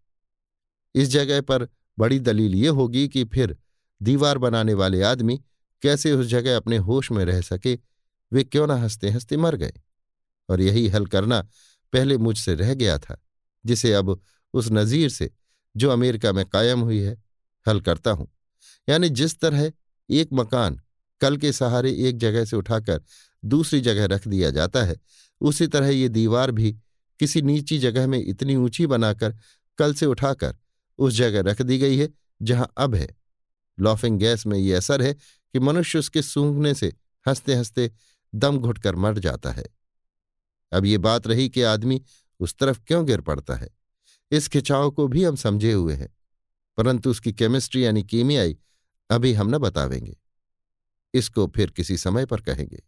इस 0.95 1.10
जगह 1.10 1.41
पर 1.41 1.68
बड़ी 1.99 2.19
दलील 2.19 2.56
ये 2.56 2.68
होगी 2.68 3.07
कि 3.07 3.24
फिर 3.26 3.57
दीवार 4.02 4.38
बनाने 4.38 4.74
वाले 4.74 5.02
आदमी 5.02 5.41
कैसे 5.82 6.11
उस 6.11 6.28
जगह 6.28 6.57
अपने 6.57 6.78
होश 6.78 7.11
में 7.11 7.26
रह 7.26 7.41
सके, 7.41 7.80
वे 8.34 8.44
क्यों 8.44 8.68
ना 8.68 8.76
हँसते 8.76 9.10
हँसते 9.10 9.38
मर 9.38 9.56
गए? 9.56 9.74
और 10.49 10.61
यही 10.61 10.88
हल 10.88 11.06
करना 11.06 11.41
पहले 11.94 12.18
मुझसे 12.18 12.56
रह 12.56 12.74
गया 12.74 12.98
था, 12.98 13.22
जिसे 13.65 13.94
अब 13.94 14.22
उस 14.53 14.72
नज़ीर 14.72 15.10
से, 15.10 15.32
जो 15.78 15.90
अमेरिका 15.90 16.32
में 16.32 16.45
कायम 16.45 16.80
हुई 16.80 16.99
है, 16.99 17.24
हल 17.68 17.82
करता 17.82 18.11
हूँ। 18.11 18.28
यानी 18.90 19.10
जिस 19.10 19.40
तरह 19.40 19.72
एक 20.10 20.30
मकान 20.34 20.82
कल 21.22 21.38
के 21.38 21.52
सहारे 21.52 21.91
एक 21.91 22.18
जगह 22.18 22.45
से 22.45 22.56
उठाकर 22.56 23.02
दूसरी 23.45 23.82
जगह 23.82 24.06
रख 24.06 24.28
दिया 24.28 24.49
जाता 24.52 24.84
है 24.84 24.95
उसी 25.41 25.68
तरह 25.68 25.88
ये 25.88 26.09
दीवार 26.09 26.51
भी 26.51 26.72
किसी 27.19 27.41
नीची 27.41 27.77
जगह 27.80 28.07
में 28.07 28.19
इतनी 28.19 28.55
ऊँची 28.55 28.88
बनाकर 28.88 29.35
कल 29.77 29.93
से 29.93 30.05
उठाकर 30.05 30.57
उस 30.99 31.14
जगह 31.14 31.41
रख 31.41 31.61
दी 31.61 31.77
गई 31.77 31.97
है, 31.97 32.09
जहाँ 32.41 32.72
अब 32.77 32.95
है। 32.95 33.07
लॉफिंग 33.77 34.19
गैस 34.19 34.45
में 34.45 34.57
ये 34.59 34.73
असर 34.73 35.01
है 35.01 35.14
कि 35.14 35.59
मनुष्य 35.59 35.99
उसके 35.99 36.22
सूंघने 36.22 36.73
से 36.73 36.93
हँसते 37.26 37.55
हँसते 37.55 37.91
दम 38.35 38.57
घुटकर 38.57 38.95
मर 38.95 39.19
जाता 39.19 39.51
है। 39.51 39.65
अब 40.72 40.85
ये 40.85 40.97
बात 40.97 41.27
रही 41.27 41.49
कि 41.49 41.61
आदमी 41.61 42.01
उस 42.39 42.55
तरफ़ 42.55 42.80
क्यों 42.88 43.05
गिर 43.05 43.22
पड़ता 43.22 43.55
है? 43.55 43.69
इस 44.31 44.47
खिंचाव 44.47 44.91
को 44.91 45.07
भी 45.07 45.23
हम 45.23 45.35
समझे 45.35 45.72
हुए 45.73 45.93
हैं, 45.93 46.09
परंतु 46.77 47.09
उसकी 47.09 47.34
केमिस्ट्री 47.34 47.85
यानी 47.85 48.03
कीमियाई 48.03 48.57
अभी 49.09 49.34
हम 49.34 49.55
न 49.55 49.57
बतावेंगे। 49.57 50.18
इसको 51.14 51.47
फिर 51.47 51.69
किसी 51.69 51.97
समय 51.97 52.26
पर 52.26 52.41
कहेंगे। 52.41 52.84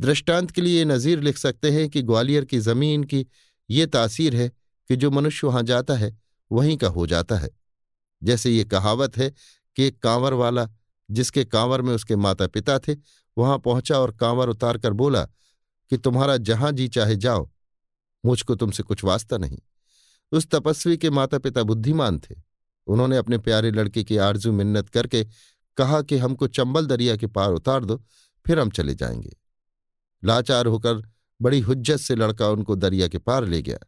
दृष्टांत 0.00 0.50
के 0.50 0.60
लिए 0.60 0.84
नज़ीर 0.84 1.20
लिख 1.20 1.38
सकते 1.38 1.70
हैं 1.70 1.88
कि 1.88 2.02
ग्वालियर 2.02 2.44
की 2.44 2.58
ज़मीन 2.58 3.04
की 3.04 3.26
ये 3.70 3.86
तासीर 3.86 4.36
है 4.36 4.48
कि 4.88 4.96
जो 4.96 5.10
मनुष्य 5.10 5.46
वहाँ 5.46 5.62
जाता 5.62 5.94
है, 5.94 6.18
वहीं 6.52 6.76
का 6.76 6.88
हो 6.88 7.06
जाता 7.06 7.36
है। 7.36 7.50
जैसे 8.22 8.50
ये 8.50 8.64
कहावत 8.64 9.16
है 9.16 9.32
कि 9.76 9.84
एक 9.84 9.98
कांवर 9.98 10.32
वाला, 10.32 10.68
जिसके 11.10 11.44
कांवर 11.44 11.82
में 11.82 11.94
उसके 11.94 12.16
माता 12.16 12.46
पिता 12.46 12.78
थे, 12.78 12.96
वहाँ 13.38 13.58
पहुँचा 13.58 13.98
और 13.98 14.10
कांवर 14.10 14.48
उतार 14.48 14.78
कर 14.78 14.92
बोला 14.92 15.24
कि 15.90 15.96
तुम्हारा 15.96 16.36
जहाँ 16.36 16.72
जी 16.72 16.88
चाहे 16.88 17.16
जाओ, 17.16 17.50
मुझको 18.26 18.54
तुमसे 18.54 18.82
कुछ 18.82 19.04
वास्ता 19.04 19.38
नहीं। 19.38 19.58
उस 20.32 20.46
तपस्वी 20.46 20.96
के 20.96 21.10
माता 21.10 21.38
पिता 21.38 21.62
बुद्धिमान 21.62 22.18
थे। 22.18 22.34
उन्होंने 22.86 23.16
अपने 23.16 23.38
प्यारे 23.38 23.70
लड़के 23.70 24.04
की 24.04 24.16
आरज़ू 24.16 24.52
मिन्नत 24.52 24.88
करके 24.88 25.24
कहा 25.76 26.02
कि 26.02 26.16
हमको 26.16 26.46
चंबल 26.46 26.86
दरिया 26.86 27.16
के 27.16 27.26
पार 27.26 27.50
उतार 27.50 27.84
दो, 27.84 28.04
फिर 28.46 28.58
हम 28.58 28.70
चले 28.70 28.94
जाएँगे। 28.94 29.39
लाचार 30.24 30.66
होकर 30.66 31.02
बड़ी 31.42 31.60
हुज्जत 31.60 31.96
से 31.96 32.14
लड़का 32.14 32.48
उनको 32.48 32.74
दरिया 32.74 33.08
के 33.08 33.18
पार 33.18 33.46
ले 33.46 33.62
गया। 33.62 33.78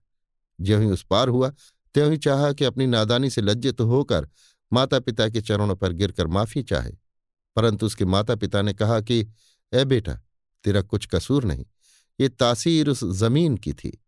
ज्यों 0.60 0.82
ही 0.82 0.88
उस 0.88 1.04
पार 1.10 1.28
हुआ, 1.28 1.52
त्यों 1.94 2.10
ही 2.10 2.18
चाहा 2.18 2.52
कि 2.52 2.64
अपनी 2.64 2.86
नादानी 2.86 3.30
से 3.30 3.40
लज्जित 3.40 3.80
होकर 3.80 4.28
माता 4.72 5.00
पिता 5.00 5.28
के 5.28 5.40
चरणों 5.40 5.76
पर 5.76 5.92
गिरकर 5.92 6.26
माफ़ी 6.26 6.62
चाहे। 6.62 6.92
परंतु 7.56 7.86
उसके 7.86 8.04
माता 8.04 8.34
पिता 8.34 8.62
ने 8.62 8.72
कहा 8.72 9.00
कि, 9.00 9.26
ए 9.72 9.84
बेटा, 9.84 10.14
तेरा 10.64 10.82
कुछ 10.82 11.06
कसूर 11.06 11.44
नहीं, 11.44 11.64
ये 12.20 12.28
तासीर 12.28 12.88
उस 12.88 13.04
ज़मीन 13.04 13.56
की 13.56 13.72
थी। 13.72 14.04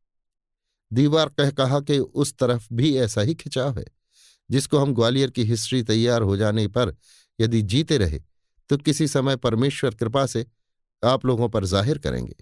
दीवार 0.92 1.28
कह 1.28 1.50
कहा 1.50 1.80
कि 1.80 1.98
उस 1.98 2.34
तरफ़ 2.38 2.68
भी 2.72 2.96
ऐसा 2.96 3.20
ही 3.20 3.34
खिंचाव 3.34 3.78
है, 3.78 3.84
जिसको 4.50 4.78
हम 4.78 4.94
ग्वालियर 4.94 5.30
की 5.30 5.44
हिस्ट्री 5.44 5.82
तैयार 5.82 6.22
हो 6.22 6.36
जाने 6.36 6.68
पर 6.68 6.96
यदि 7.40 7.62
जीते 7.62 7.98
रहे 7.98 8.22
तो 8.68 8.76
किसी 8.76 9.08
समय 9.08 9.36
परमेश्वर 9.36 9.94
कृपा 9.94 10.26
से 10.26 10.46
आप 11.04 11.26
लोगों 11.26 11.48
पर 11.48 11.64
ज़ाहिर 11.64 11.98
करेंगे। 11.98 12.34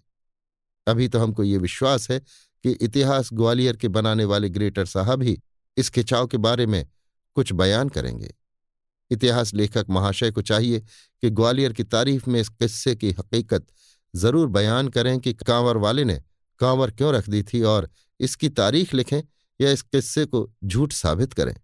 अभी 0.87 1.09
तो 1.09 1.19
हमको 1.19 1.43
ये 1.43 1.59
विश्वास 1.59 2.11
है 2.11 2.19
कि 2.19 2.71
इतिहास 2.71 3.29
ग्वालियर 3.33 3.77
के 3.77 3.89
बनाने 3.89 4.25
वाले 4.25 4.49
ग्रेटर 4.49 4.87
साहब 4.87 5.23
ही 5.23 5.39
इस 5.77 5.91
खिंचाव 5.91 6.27
के 6.27 6.37
बारे 6.37 6.67
में 6.67 6.87
कुछ 7.37 7.53
बयान 7.53 7.89
करेंगे। 7.89 8.35
इतिहास 9.11 9.55
लेखक 9.55 9.87
महाशय 9.91 10.31
को 10.31 10.43
चाहिए 10.43 10.81
कि 10.81 11.31
ग्वालियर 11.31 11.73
की 11.73 11.85
तारीफ़ 11.85 12.31
में 12.31 12.41
इस 12.41 12.49
किस्से 12.49 12.95
की 12.97 13.11
हकीकत 13.11 13.67
ज़रूर 14.15 14.49
बयान 14.49 14.89
करें 14.89 15.19
कि 15.21 15.33
कांवर 15.33 15.77
वाले 15.77 16.05
ने 16.05 16.21
कांवर 16.61 16.91
क्यों 16.91 17.13
रख 17.15 17.29
दी 17.29 17.43
थी 17.43 17.63
और 17.63 17.89
इसकी 18.21 18.49
तारीख 18.49 18.95
लिखें 18.95 19.21
या 19.61 19.71
इस 19.71 19.83
किस्से 19.83 20.25
को 20.27 20.51
झूठ 20.65 20.93
साबित 20.93 21.33
करें। 21.33 21.55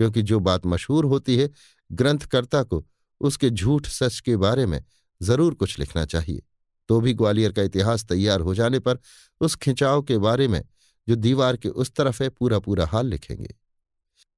क्योंकि 0.00 0.22
जो 0.22 0.38
बात 0.40 0.66
मशहूर 0.66 1.04
होती 1.04 1.36
है, 1.36 1.50
ग्रंथकर्ता 1.90 2.62
को 2.62 2.84
उसके 3.20 3.50
झूठ 3.50 3.86
सच 3.86 4.20
के 4.20 4.36
बारे 4.36 4.66
में 4.66 4.82
ज़रूर 5.20 5.54
कुछ 5.54 5.78
लिखना 5.78 6.04
चाहिए। 6.04 6.42
तो 6.88 7.00
भी 7.00 7.12
ग्वालियर 7.14 7.52
का 7.52 7.62
इतिहास 7.62 8.04
तैयार 8.04 8.40
हो 8.40 8.54
जाने 8.54 8.78
पर 8.78 8.98
उस 9.40 9.56
खिंचाव 9.56 10.02
के 10.02 10.18
बारे 10.18 10.48
में 10.48 10.62
जो 11.08 11.16
दीवार 11.16 11.56
के 11.56 11.68
उस 11.68 11.92
तरफ़ 11.94 12.22
है 12.22 12.28
पूरा 12.28 12.58
पूरा 12.58 12.86
हाल 12.86 13.06
लिखेंगे। 13.06 13.54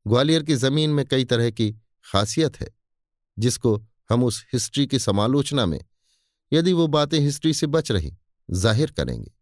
ग्वालियर 0.07 0.43
की 0.43 0.55
ज़मीन 0.55 0.91
में 0.91 1.05
कई 1.07 1.25
तरह 1.25 1.51
की 1.51 1.71
खासियत 2.07 2.61
है, 2.61 2.69
जिसको 3.39 3.77
हम 4.11 4.25
उस 4.25 4.45
हिस्ट्री 4.53 4.87
की 4.87 4.99
समालोचना 4.99 5.67
में, 5.67 5.81
यदि 6.53 6.73
वो 6.73 6.87
बातें 6.87 7.19
हिस्ट्री 7.21 7.55
से 7.55 7.67
बच 7.67 7.91
रही, 7.93 8.13
ज़ाहिर 8.49 8.91
करेंगे। 8.91 9.33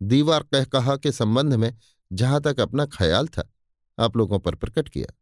दीवार 0.00 0.42
कह 0.42 0.64
कहा 0.64 0.96
के 0.96 1.12
संबंध 1.12 1.54
में 1.54 1.72
जहाँ 2.10 2.40
तक 2.40 2.60
अपना 2.60 2.86
ख्याल 2.86 3.28
था, 3.28 3.48
आप 3.98 4.16
लोगों 4.16 4.38
पर 4.38 4.54
प्रकट 4.54 4.88
किया। 4.88 5.14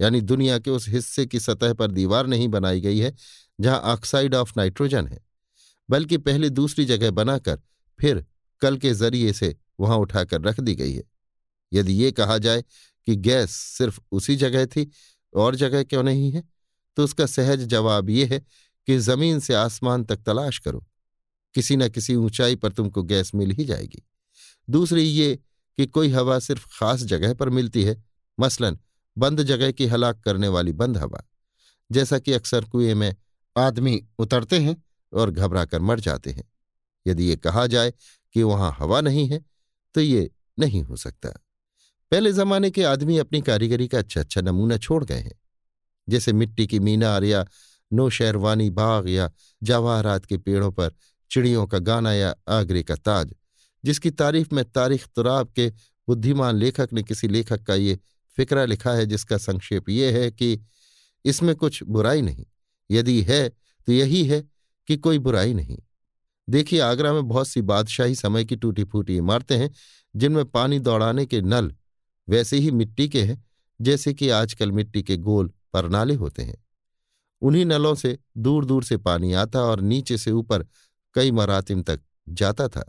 यानी 0.00 0.20
दुनिया 0.20 0.58
के 0.58 0.70
उस 0.70 0.88
हिस्से 0.88 1.26
की 1.26 1.40
सतह 1.40 1.72
पर 1.72 1.90
दीवार 1.90 2.26
नहीं 2.26 2.48
बनाई 2.48 2.80
गई 2.80 2.98
है, 2.98 3.14
जहाँ 3.60 3.78
ऑक्साइड 3.78 4.34
ऑफ़ 4.34 4.52
नाइट्रोजन 4.56 5.06
है, 5.06 5.18
बल्कि 5.90 6.18
पहले 6.18 6.50
दूसरी 6.50 6.84
जगह 6.84 7.10
बनाकर 7.10 7.60
फिर 8.00 8.24
कल 8.60 8.76
के 8.76 8.92
ज़रिए 8.94 9.32
से 9.32 9.56
वहाँ 9.80 9.96
उठाकर 9.96 10.40
रख 10.40 10.60
दी 10.60 10.74
गई 10.74 10.92
है। 10.92 11.02
यदि 11.72 11.92
ये 11.92 12.12
कहा 12.12 12.38
जाए 12.38 12.64
कि 13.06 13.16
गैस 13.16 13.50
सिर्फ़ 13.50 14.00
उसी 14.12 14.36
जगह 14.36 14.66
थी, 14.66 14.90
और 15.34 15.54
जगह 15.54 15.82
क्यों 15.82 16.02
नहीं 16.02 16.30
है? 16.32 16.42
तो 16.96 17.04
उसका 17.04 17.26
सहज 17.26 17.64
जवाब 17.64 18.10
ये 18.10 18.24
है 18.24 18.38
कि 18.88 18.98
ज़मीन 18.98 19.40
से 19.40 19.54
आसमान 19.54 20.04
तक 20.04 20.16
तलाश 20.16 20.58
करो। 20.58 20.86
किसी 21.54 21.76
न 21.76 21.88
किसी 21.88 22.14
ऊंचाई 22.14 22.56
पर 22.56 22.72
तुमको 22.72 23.02
गैस 23.02 23.34
मिल 23.34 23.50
ही 23.50 23.64
जाएगी। 23.64 24.02
दूसरी 24.70 25.02
ये 25.02 25.34
कि 25.78 25.86
कोई 25.86 26.08
हवा 26.08 26.38
सिर्फ़ 26.38 26.66
खास 26.72 27.02
जगह 27.02 27.34
पर 27.34 27.48
मिलती 27.48 27.82
है, 27.82 28.04
मसलन 28.40 28.78
बंद 29.16 29.42
जगह 29.42 29.72
की 29.72 29.86
हलाक 29.86 30.20
करने 30.20 30.48
वाली 30.48 30.72
बंद 30.72 30.98
हवा। 30.98 31.22
जैसा 31.90 32.18
कि 32.18 32.32
अक्सर 32.32 32.64
कुएँ 32.64 32.94
में 32.94 33.14
आदमी 33.56 34.00
उतरते 34.18 34.58
हैं 34.58 34.76
और 35.12 35.30
घबरा 35.30 35.64
कर 35.64 35.80
मर 35.80 36.00
जाते 36.00 36.30
हैं। 36.30 36.44
यदि 37.06 37.24
ये 37.24 37.36
कहा 37.36 37.66
जाए 37.66 37.92
कि 38.34 38.42
वहाँ 38.42 38.76
हवा 38.78 39.00
नहीं 39.00 39.28
है 39.28 39.44
तो 39.94 40.00
ये 40.00 40.30
नहीं 40.58 40.82
हो 40.82 40.96
सकता। 40.96 41.28
पहले 42.12 42.32
जमाने 42.32 42.70
के 42.70 42.82
आदमी 42.84 43.18
अपनी 43.18 43.40
कारीगरी 43.40 43.88
का 43.88 43.98
अच्छा 43.98 44.20
अच्छा 44.20 44.40
नमूना 44.40 44.76
छोड़ 44.78 45.04
गए 45.04 45.18
हैं। 45.18 45.34
जैसे 46.08 46.32
मिट्टी 46.32 46.66
की 46.66 46.78
मीनार 46.80 47.24
या 47.24 47.44
नो 47.92 48.08
शेरवानी 48.10 48.68
बाग 48.70 49.08
या 49.08 49.30
जवाहरात 49.62 50.24
के 50.24 50.36
पेड़ों 50.38 50.70
पर 50.72 50.94
चिड़ियों 51.30 51.66
का 51.66 51.78
गाना 51.78 52.12
या 52.12 52.34
आगरे 52.48 52.82
का 52.82 52.94
ताज, 52.94 53.34
जिसकी 53.84 54.10
तारीफ़ 54.10 54.54
में 54.54 54.64
तारीख 54.64 55.06
तुराब 55.16 55.48
के 55.48 55.68
बुद्धिमान 56.08 56.56
लेखक 56.56 56.88
ने 56.92 57.02
किसी 57.02 57.28
लेखक 57.28 57.62
का 57.62 57.74
ये 57.74 57.98
फिक्रा 58.36 58.64
लिखा 58.64 58.92
है 58.92 59.06
जिसका 59.06 59.36
संक्षेप 59.38 59.88
ये 59.88 60.10
है 60.12 60.30
कि 60.30 60.58
इसमें 61.24 61.54
कुछ 61.56 61.82
बुराई 61.82 62.22
नहीं, 62.22 62.44
यदि 62.90 63.20
है 63.22 63.48
तो 63.48 63.92
यही 63.92 64.24
है 64.24 64.40
कि 64.88 64.96
कोई 64.96 65.18
बुराई 65.18 65.54
नहीं। 65.54 65.78
देखिए, 66.48 66.80
आगरा 66.80 67.12
में 67.12 67.26
बहुत 67.28 67.48
सी 67.48 67.62
बादशाही 67.62 68.14
समय 68.14 68.44
की 68.44 68.56
टूटी 68.56 68.84
फूटी 68.84 69.16
इमारतें 69.16 69.56
हैं, 69.56 69.70
जिनमें 70.14 70.44
पानी 70.44 70.78
दौड़ाने 70.78 71.26
के 71.26 71.40
नल 71.42 71.72
वैसे 72.28 72.58
ही 72.58 72.70
मिट्टी 72.70 73.08
के 73.08 73.22
हैं, 73.22 73.44
जैसे 73.80 74.14
कि 74.14 74.28
आजकल 74.30 74.72
मिट्टी 74.72 75.02
के 75.02 75.16
गोल 75.16 75.50
परनाले 75.72 76.14
होते 76.14 76.42
हैं। 76.42 76.64
उन्हीं 77.42 77.64
नलों 77.64 77.94
से 77.94 78.18
दूर 78.36 78.64
दूर 78.64 78.84
से 78.84 78.96
पानी 78.98 79.32
आता 79.32 79.60
और 79.60 79.80
नीचे 79.80 80.18
से 80.18 80.30
ऊपर 80.32 80.66
कई 81.14 81.30
मरातिम 81.30 81.82
तक 81.82 82.00
जाता 82.28 82.68
था। 82.68 82.84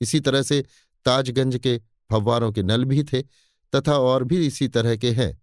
इसी 0.00 0.20
तरह 0.20 0.42
से 0.42 0.64
ताजगंज 1.06 1.56
के 1.56 1.76
फव्वारों 2.10 2.52
के 2.52 2.62
नल 2.62 2.84
भी 2.84 3.02
थे 3.04 3.22
तथा 3.72 3.96
और 3.98 4.24
भी 4.24 4.46
इसी 4.46 4.68
तरह 4.68 4.96
के 4.96 5.10
हैं, 5.10 5.40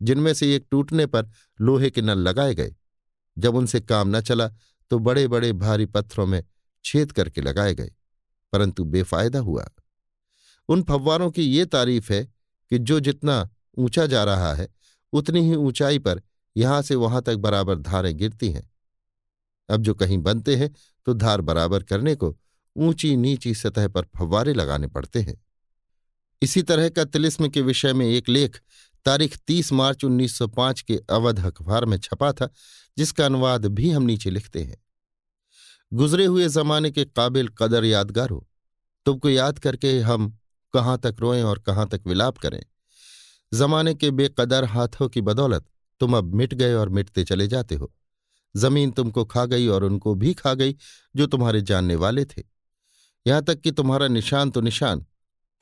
जिनमें 0.00 0.32
से 0.34 0.54
एक 0.56 0.66
टूटने 0.70 1.06
पर 1.06 1.30
लोहे 1.58 1.90
के 1.90 2.02
नल 2.02 2.18
लगाए 2.18 2.54
गए। 2.54 2.74
जब 3.36 3.56
उनसे 3.56 3.80
काम 3.80 4.16
न 4.16 4.20
चला 4.20 4.48
तो 4.90 4.98
बड़े 4.98 5.26
बड़े 5.28 5.52
भारी 5.54 5.86
पत्थरों 5.86 6.26
में 6.26 6.42
छेद 6.84 7.12
करके 7.12 7.40
लगाए 7.40 7.74
गए, 7.74 7.90
परंतु 8.52 8.84
बेफायदा 8.84 9.38
हुआ। 9.38 9.68
उन 10.68 10.82
फव्वारों 10.82 11.30
की 11.30 11.42
ये 11.42 11.64
तारीफ़ 11.66 12.12
है 12.12 12.24
कि 12.24 12.78
जो 12.78 12.98
जितना 13.00 13.48
ऊँचा 13.78 14.06
जा 14.06 14.24
रहा 14.24 14.52
है, 14.54 14.68
उतनी 15.12 15.40
ही 15.40 15.54
ऊंचाई 15.54 15.98
पर 15.98 16.22
यहाँ 16.56 16.80
से 16.82 16.94
वहाँ 16.94 17.22
तक 17.22 17.36
बराबर 17.36 17.78
धारें 17.78 18.16
गिरती 18.16 18.50
हैं। 18.50 18.70
अब 19.68 19.82
जो 19.82 19.94
कहीं 19.94 20.18
बनते 20.18 20.56
हैं 20.56 20.70
तो 21.06 21.14
धार 21.14 21.40
बराबर 21.40 21.82
करने 21.82 22.14
को 22.14 22.36
ऊँची 22.76 23.14
नीची 23.16 23.54
सतह 23.54 23.88
पर 23.88 24.06
फव्वारे 24.16 24.52
लगाने 24.52 24.86
पड़ते 24.86 25.20
हैं। 25.20 25.36
इसी 26.42 26.62
तरह 26.62 26.88
का 26.88 27.04
तिलिस्म 27.04 27.48
के 27.48 27.60
विषय 27.60 27.92
में 27.92 28.06
एक 28.06 28.28
लेख 28.28 28.60
तारीख 29.04 29.36
30 29.36 29.72
मार्च 29.72 30.04
1905 30.04 30.80
के 30.80 31.00
अवध 31.10 31.46
अखबार 31.46 31.84
में 31.84 31.98
छपा 31.98 32.32
था, 32.32 32.48
जिसका 32.98 33.26
अनुवाद 33.26 33.66
भी 33.66 33.90
हम 33.90 34.02
नीचे 34.02 34.30
लिखते 34.30 34.62
हैं। 34.62 34.84
गुजरे 35.92 36.24
हुए 36.24 36.48
जमाने 36.48 36.90
के 36.90 37.04
काबिल 37.04 37.48
कदर 37.48 37.84
यादगार 37.84 38.30
हो 38.30 38.48
तुमको 39.06 39.28
याद 39.28 39.58
करके 39.58 40.00
हम 40.00 40.38
कहाँ 40.72 40.98
तक 40.98 41.16
रोएँ 41.20 41.42
और 41.42 41.58
कहाँ 41.58 41.88
तक 41.88 42.00
विलाप 42.06 42.38
करें। 42.38 42.62
जमाने 43.54 43.94
के 43.94 44.10
बेकदर 44.10 44.64
हाथों 44.64 45.08
की 45.08 45.20
बदौलत 45.20 45.64
तुम 46.00 46.16
अब 46.16 46.34
मिट 46.34 46.54
गए 46.54 46.74
और 46.74 46.88
मिटते 46.88 47.24
चले 47.24 47.46
जाते 47.48 47.74
हो। 47.74 47.94
ज़मीन 48.56 48.90
तुमको 48.90 49.24
खा 49.24 49.44
गई 49.44 49.66
और 49.66 49.84
उनको 49.84 50.14
भी 50.14 50.34
खा 50.34 50.54
गई, 50.54 50.76
जो 51.16 51.26
तुम्हारे 51.26 51.62
जानने 51.62 51.94
वाले 51.94 52.24
थे। 52.24 52.42
यहाँ 53.26 53.42
तक 53.42 53.60
कि 53.60 53.70
तुम्हारा 53.70 54.08
निशान 54.08 54.50
तो 54.50 54.60
निशान 54.60 55.06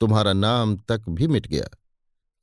तुम्हारा 0.01 0.33
नाम 0.33 0.75
तक 0.89 1.09
भी 1.09 1.27
मिट 1.27 1.47
गया। 1.47 1.67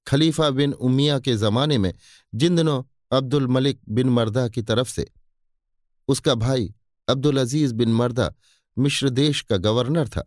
खलीफा 0.07 0.49
बिन 0.51 0.73
उमिया 0.73 1.19
के 1.19 1.37
जमाने 1.37 1.79
में, 1.79 1.93
जिन 2.33 2.57
दिनों 2.57 2.83
अब्दुल 3.13 3.47
मलिक 3.49 3.81
बिन 3.89 4.09
मर्दा 4.09 4.49
की 4.49 4.63
तरफ़ 4.63 4.89
से, 4.89 5.07
उसका 6.09 6.35
भाई 6.35 6.73
अब्दुल 7.09 7.41
अज़ीज़ 7.41 7.75
बिन 7.75 7.93
मर्दा 7.95 8.33
मिश्र 8.77 9.09
देश 9.11 9.41
का 9.43 9.57
गवर्नर 9.57 10.09
था, 10.09 10.25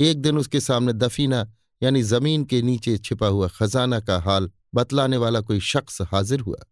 एक 0.00 0.20
दिन 0.22 0.38
उसके 0.38 0.60
सामने 0.60 0.92
दफीना, 0.92 1.46
यानी 1.82 2.02
ज़मीन 2.02 2.44
के 2.44 2.62
नीचे 2.62 2.96
छिपा 2.98 3.26
हुआ 3.26 3.48
खजाना 3.48 4.00
का 4.00 4.18
हाल 4.18 4.50
बतलाने 4.74 5.16
वाला 5.16 5.40
कोई 5.40 5.60
शख्स 5.60 6.00
हाजिर 6.02 6.40
हुआ। 6.40 6.64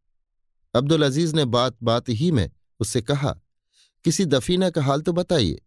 अब्दुल 0.74 1.04
अज़ीज़ 1.04 1.34
ने 1.36 1.44
बात 1.44 1.76
बात 1.82 2.08
ही 2.08 2.30
में 2.30 2.50
उससे 2.80 3.02
कहा, 3.02 3.30
किसी 4.04 4.24
दफीना 4.24 4.70
का 4.70 4.82
हाल 4.82 5.02
तो 5.02 5.12
बताइए। 5.12 5.60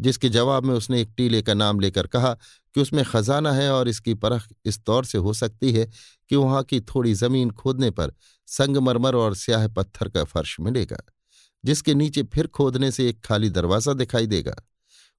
जिसके 0.00 0.28
जवाब 0.28 0.64
में 0.64 0.74
उसने 0.74 1.00
एक 1.00 1.12
टीले 1.16 1.42
का 1.42 1.54
नाम 1.54 1.80
लेकर 1.80 2.06
कहा 2.06 2.32
कि 2.74 2.80
उसमें 2.80 3.04
खजाना 3.04 3.52
है 3.52 3.70
और 3.72 3.88
इसकी 3.88 4.14
परख 4.14 4.48
इस 4.64 4.82
तौर 4.84 5.04
से 5.04 5.18
हो 5.18 5.32
सकती 5.32 5.72
है 5.72 5.86
कि 6.30 6.36
वहाँ 6.36 6.62
की 6.62 6.80
थोड़ी 6.80 7.14
ज़मीन 7.14 7.50
खोदने 7.50 7.90
पर 7.90 8.12
संगमरमर 8.48 9.14
और 9.14 9.34
स्याह 9.34 9.66
पत्थर 9.68 10.08
का 10.08 10.24
फर्श 10.24 10.56
मिलेगा, 10.60 10.98
जिसके 11.64 11.94
नीचे 11.94 12.22
फिर 12.22 12.46
खोदने 12.46 12.90
से 12.90 13.08
एक 13.08 13.20
खाली 13.24 13.50
दरवाज़ा 13.50 13.92
दिखाई 13.92 14.26
देगा। 14.26 14.54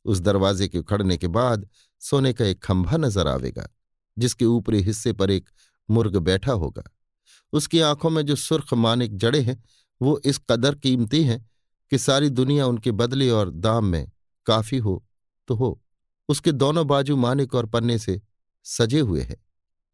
उस 0.06 0.20
दरवाजे 0.20 0.68
के 0.68 0.78
उखड़ने 0.78 1.18
के 1.18 1.28
बाद 1.28 1.68
सोने 2.02 2.34
का 2.34 2.46
एक 2.46 2.64
खंभा 2.64 2.98
नज़र 2.98 3.28
आवेगा, 3.28 3.68
जिसके 4.18 4.46
ऊपरी 4.46 4.82
हिस्से 4.82 5.14
पर 5.14 5.32
एक 5.32 5.50
मुर्ग 5.90 6.18
बैठा 6.18 6.52
होगा। 6.52 6.84
उसकी 7.54 7.80
आँखों 7.80 8.10
में 8.10 8.26
जो 8.26 8.36
सुर्ख 8.36 8.74
मानिक 8.74 9.18
जड़े 9.18 9.42
हैं, 9.42 9.64
वो 10.02 10.20
इस 10.26 10.38
कदर 10.50 10.76
कीमती 10.76 11.24
हैं 11.24 11.40
कि 11.92 11.98
सारी 11.98 12.30
दुनिया 12.30 12.66
उनके 12.66 12.92
बदले 12.92 13.30
और 13.30 13.50
दाम 13.50 13.86
में 13.86 14.08
काफ़ी 14.46 14.78
हो 14.78 15.04
तो 15.48 15.56
हो। 15.56 15.80
उसके 16.30 16.52
दोनों 16.52 16.88
बाजू 16.88 17.16
मानिक 17.16 17.56
और 17.56 17.66
पन्ने 17.66 17.98
से 18.00 18.22
सजे 18.66 19.00
हुए 19.00 19.22
हैं 19.22 19.38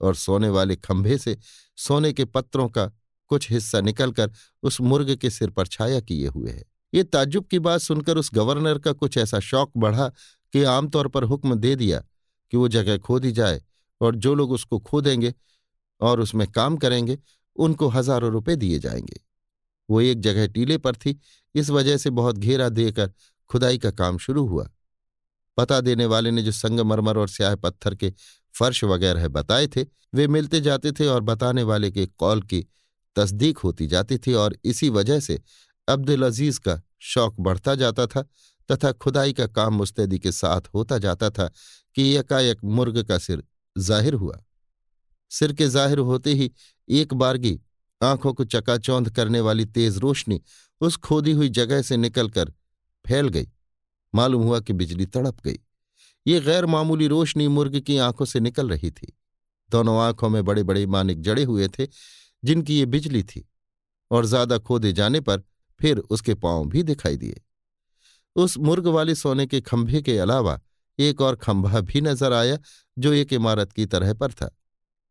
और 0.01 0.15
सोने 0.15 0.49
वाले 0.49 0.75
खंभे 0.75 1.17
से 1.17 1.37
सोने 1.77 2.13
के 2.13 2.25
पत्रों 2.25 2.67
का 2.69 2.85
कुछ 3.31 3.51
हिस्सा 3.51 3.81
निकलकर 3.81 4.31
उस 4.63 4.81
मुर्ग 4.81 5.15
के 5.15 5.29
सिर 5.29 5.49
पर 5.49 5.67
छाया 5.67 5.99
किए 5.99 6.27
हुए 6.27 6.51
है। 6.51 6.63
ये 6.93 7.03
ताज्जुब 7.03 7.45
की 7.45 7.59
बात 7.59 7.81
सुनकर 7.81 8.17
उस 8.17 8.29
गवर्नर 8.33 8.77
का 8.79 8.91
कुछ 8.91 9.17
ऐसा 9.17 9.39
शौक 9.39 9.71
बढ़ा 9.77 10.07
कि 10.53 10.63
आमतौर 10.63 11.07
पर 11.07 11.23
हुक्म 11.23 11.55
दे 11.55 11.75
दिया 11.75 12.03
कि 12.51 12.57
वो 12.57 12.67
जगह 12.67 12.97
खोदी 12.97 13.31
जाए 13.31 13.61
और 14.01 14.15
जो 14.15 14.33
लोग 14.35 14.51
उसको 14.51 14.79
खोदेंगे 14.79 15.33
और 16.01 16.19
उसमें 16.19 16.47
काम 16.47 16.77
करेंगे, 16.77 17.17
उनको 17.55 17.87
हज़ारों 17.87 18.31
रुपए 18.31 18.55
दिए 18.55 18.79
जाएँगे। 18.79 19.19
वो 19.89 20.01
एक 20.01 20.19
जगह 20.19 20.47
टीले 20.47 20.77
पर 20.77 20.95
थी, 20.95 21.19
इस 21.55 21.69
वजह 21.69 21.97
से 21.97 22.09
बहुत 22.09 22.37
घेरा 22.37 22.69
देकर 22.69 23.11
खुदाई 23.49 23.77
का 23.77 23.91
काम 23.91 24.17
शुरू 24.17 24.45
हुआ। 24.47 24.67
पता 25.57 25.79
देने 25.81 26.05
वाले 26.05 26.31
ने 26.31 26.41
जो 26.41 26.51
संगमरमर 26.51 27.17
और 27.17 27.29
स्याह 27.29 27.55
पत्थर 27.55 27.95
के 27.95 28.13
फर्श 28.55 28.83
वगैरह 28.83 29.27
बताए 29.27 29.67
थे, 29.67 29.85
वे 30.15 30.27
मिलते 30.27 30.61
जाते 30.61 30.91
थे 30.91 31.07
और 31.07 31.21
बताने 31.21 31.63
वाले 31.63 31.91
के 31.91 32.05
कॉल 32.07 32.41
की 32.41 32.65
तस्दीक 33.15 33.57
होती 33.57 33.87
जाती 33.87 34.17
थी 34.17 34.33
और 34.33 34.57
इसी 34.65 34.89
वजह 34.89 35.19
से 35.19 35.39
अब्दुल 35.87 36.25
अज़ीज़ 36.25 36.59
का 36.59 36.81
शौक 37.03 37.39
बढ़ता 37.39 37.75
जाता 37.75 38.05
था 38.07 38.21
तथा 38.69 38.91
खुदाई 38.91 39.33
का 39.33 39.47
काम 39.47 39.73
मुस्तैदी 39.73 40.19
के 40.19 40.31
साथ 40.31 40.61
होता 40.73 40.97
जाता 40.97 41.29
था 41.29 41.47
कि 41.95 42.09
एकाएक 42.15 42.63
मुर्ग 42.63 43.01
का 43.03 43.17
सिर 43.17 43.43
ज़ाहिर 43.75 44.13
हुआ। 44.13 44.37
सिर 45.31 45.53
के 45.53 45.67
ज़ाहिर 45.67 45.99
होते 45.99 46.33
ही 46.33 46.51
एक 46.89 47.13
बारगी 47.13 47.59
आँखों 48.01 48.33
को 48.33 48.45
चकाचौंध 48.45 49.09
करने 49.09 49.39
वाली 49.39 49.65
तेज 49.65 49.97
रोशनी 49.97 50.41
उस 50.81 50.97
खोदी 50.97 51.31
हुई 51.31 51.49
जगह 51.49 51.81
से 51.81 51.97
निकलकर 51.97 52.51
फैल 53.07 53.27
गई। 53.27 53.47
मालूम 54.13 54.43
हुआ 54.43 54.59
कि 54.59 54.73
बिजली 54.73 55.05
तड़प 55.05 55.41
गई। 55.45 55.59
ये 56.25 56.39
गैर 56.39 56.65
मामूली 56.65 57.07
रोशनी 57.07 57.47
मुर्ग 57.47 57.79
की 57.79 57.97
आँखों 57.97 58.25
से 58.25 58.39
निकल 58.39 58.69
रही 58.69 58.91
थी। 58.91 59.13
दोनों 59.71 59.99
आँखों 60.01 60.29
में 60.29 60.43
बड़े 60.45 60.63
बड़े 60.63 60.85
मानिक 60.85 61.21
जड़े 61.21 61.43
हुए 61.43 61.67
थे, 61.67 61.87
जिनकी 62.43 62.79
ये 62.79 62.85
बिजली 62.85 63.23
थी, 63.23 63.47
और 64.11 64.25
ज़्यादा 64.25 64.57
खोदे 64.57 64.91
जाने 64.93 65.21
पर 65.21 65.43
फिर 65.79 65.99
उसके 65.99 66.33
पाँव 66.35 66.65
भी 66.65 66.83
दिखाई 66.83 67.17
दिए। 67.17 67.41
उस 68.35 68.57
मुर्ग 68.57 68.87
वाले 68.87 69.15
सोने 69.15 69.45
के 69.47 69.61
खंभे 69.61 70.01
के 70.01 70.17
अलावा 70.17 70.59
एक 70.99 71.21
और 71.21 71.35
खंभा 71.35 71.79
भी 71.79 72.01
नज़र 72.01 72.33
आया, 72.33 72.57
जो 72.99 73.13
एक 73.13 73.33
इमारत 73.33 73.73
की 73.73 73.85
तरह 73.85 74.13
पर 74.13 74.31
था। 74.31 74.49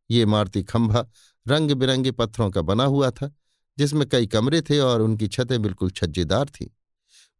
ये 0.09 0.21
इमारती 0.21 0.63
खंभा 0.63 1.05
रंग 1.47 1.71
बिरंगे 1.71 2.11
पत्थरों 2.11 2.49
का 2.51 2.61
बना 2.61 2.83
हुआ 2.83 3.11
था, 3.11 3.31
जिसमें 3.77 4.09
कई 4.09 4.27
कमरे 4.27 4.61
थे 4.61 4.79
और 4.79 5.01
उनकी 5.01 5.27
छतें 5.27 5.61
बिल्कुल 5.61 5.89
छज्जेदार 5.89 6.49
थीं। 6.49 6.67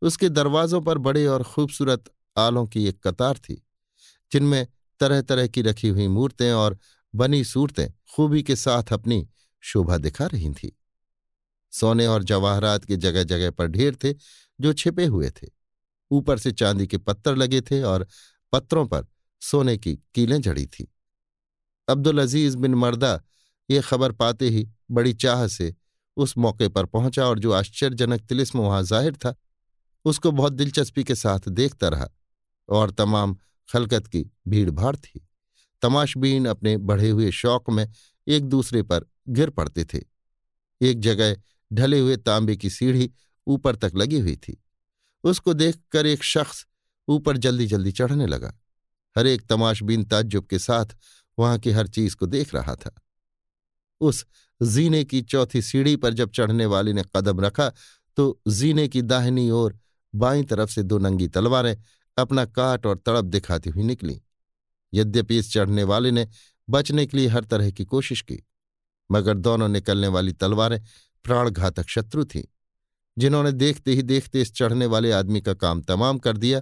उसके 0.02 0.30
दरवाजों 0.30 0.82
पर 0.82 0.98
बड़े 0.98 1.26
और 1.28 1.44
खूबसूरत 1.44 2.12
आलों 2.38 2.66
की 2.66 2.86
एक 2.88 3.08
कतार 3.08 3.38
थी, 3.38 3.64
जिनमें 4.32 4.68
तरह 5.00 5.22
तरह 5.22 5.48
की 5.48 5.62
रखी 5.62 5.88
हुई 5.88 6.08
मूर्तें 6.08 6.52
और 6.52 6.78
बनी 7.14 7.44
सूरतें 7.44 7.88
खूबी 8.16 8.44
के 8.44 8.56
साथ 8.56 8.94
अपनी 8.94 9.28
शोभा 9.64 9.98
दिखा 9.98 10.26
रही 10.26 10.50
थीं। 10.54 10.70
सोने 11.74 12.06
और 12.08 12.24
जवाहरात 12.24 12.86
के 12.86 12.96
जगह 12.98 13.24
जगह 13.24 13.52
पर 13.52 13.68
ढेर 13.68 13.98
थे 14.04 14.14
जो 14.60 14.74
छिपे 14.74 15.06
हुए 15.06 15.30
थे। 15.32 15.48
ऊपर 16.12 16.38
से 16.38 16.52
चांदी 16.52 16.88
के 16.88 16.98
पत्थर 16.98 17.36
लगे 17.36 17.62
थे 17.62 17.82
और 17.82 18.08
पत्थरों 18.54 18.86
पर 18.88 19.06
सोने 19.42 19.78
की 19.78 19.96
कीलें 20.16 20.40
जड़ी 20.42 20.66
थीं। 20.68 20.86
अब्दुल 21.88 22.22
अज़ीज़ 22.22 22.58
बिन 22.58 22.76
मर्दा 22.76 23.20
ये 23.70 23.82
खबर 23.82 24.12
पाते 24.12 24.50
ही 24.50 24.68
बड़ी 24.92 25.14
चाह 25.14 25.46
से 25.48 25.74
उस 26.18 26.38
मौके 26.38 26.68
पर 26.68 26.86
पहुँचा 26.86 27.26
और 27.26 27.40
जो 27.40 27.52
आश्चर्यजनक 27.52 28.22
तिलिस्म 28.22 28.60
वहाँ 28.60 28.84
ज़ाहिर 28.84 29.16
था 29.16 29.36
उसको 30.08 30.32
बहुत 30.32 30.54
दिलचस्पी 30.54 31.04
के 31.04 31.16
साथ 31.16 31.50
देखता 31.50 31.88
रहा 31.88 32.10
और 32.70 32.92
तमाम 32.92 33.38
खलकत 33.74 34.08
की 34.08 34.24
भीड़ 34.48 34.70
भाड़ 34.70 34.96
थी। 34.96 35.28
तमाशबीन 35.82 36.46
अपने 36.46 36.78
बढ़े 36.78 37.10
हुए 37.10 37.32
शौक 37.32 37.70
में 37.70 37.88
एक 38.28 38.46
दूसरे 38.46 38.84
पर 38.84 39.06
गिर 39.30 39.50
पड़ते 39.50 39.86
थे। 39.86 40.00
एक 40.82 41.00
जगह 41.00 41.36
ढले 41.74 42.00
हुए 42.00 42.18
तांबे 42.18 42.56
की 42.56 42.70
सीढ़ी 42.70 43.12
ऊपर 43.48 43.76
तक 43.76 43.92
लगी 43.96 44.20
हुई 44.20 44.36
थी। 44.36 44.64
उसको 45.24 45.54
देखकर 45.54 46.06
एक 46.06 46.24
शख्स 46.24 46.66
ऊपर 47.08 47.38
जल्दी 47.38 47.68
जल्दी 47.68 47.92
चढ़ने 47.92 48.28
लगा। 48.28 48.54
हर 49.18 49.28
एक 49.28 49.46
तमाशबीन 49.48 50.04
ताज्जुब 50.04 50.46
के 50.46 50.60
साथ 50.60 50.86
वहाँ 51.40 51.58
की 51.60 51.72
हर 51.72 51.88
चीज़ 51.88 52.16
को 52.16 52.26
देख 52.26 52.54
रहा 52.56 52.76
था। 52.76 52.96
उस 54.02 54.26
जीने 54.62 55.04
की 55.04 55.22
चौथी 55.22 55.62
सीढ़ी 55.62 55.96
पर 55.96 56.14
जब 56.14 56.32
चढ़ने 56.32 56.66
वाले 56.66 56.94
ने 56.94 57.04
कदम 57.16 57.42
रखा 57.42 57.72
तो 58.18 58.42
जीने 58.48 58.88
की 58.88 59.02
दाहिनी 59.02 59.50
ओर 59.50 59.80
बाईं 60.16 60.44
तरफ़ 60.44 60.70
से 60.70 60.84
दो 60.84 60.98
नंगी 60.98 61.28
तलवारें 61.28 61.76
अपना 62.18 62.46
काट 62.46 62.86
और 62.86 62.98
तड़प 62.98 63.26
दिखाती 63.26 63.70
हुई 63.70 63.84
निकली। 63.84 64.22
यद्यपि 64.94 65.38
इस 65.38 65.52
चढ़ने 65.54 65.84
वाले 65.84 66.12
ने 66.12 66.28
बचने 66.70 67.06
के 67.06 67.18
लिए 67.18 67.28
हर 67.28 67.44
तरह 67.44 67.72
की 67.72 67.86
कोशिश 67.86 68.22
की, 68.22 68.44
मगर 69.10 69.38
दोनों 69.38 69.68
निकलने 69.68 70.08
वाली 70.08 70.34
तलवारें 70.34 70.82
प्राणघातक 71.24 71.90
शत्रु 71.90 72.26
थीं, 72.26 72.44
जिन्होंने 73.18 73.52
देखते 73.52 73.92
ही 73.92 74.02
देखते 74.02 74.42
इस 74.42 74.54
चढ़ने 74.56 74.86
वाले 74.86 75.12
आदमी 75.12 75.42
का 75.42 75.54
काम 75.54 75.82
तमाम 75.82 76.18
कर 76.18 76.38
दिया 76.38 76.62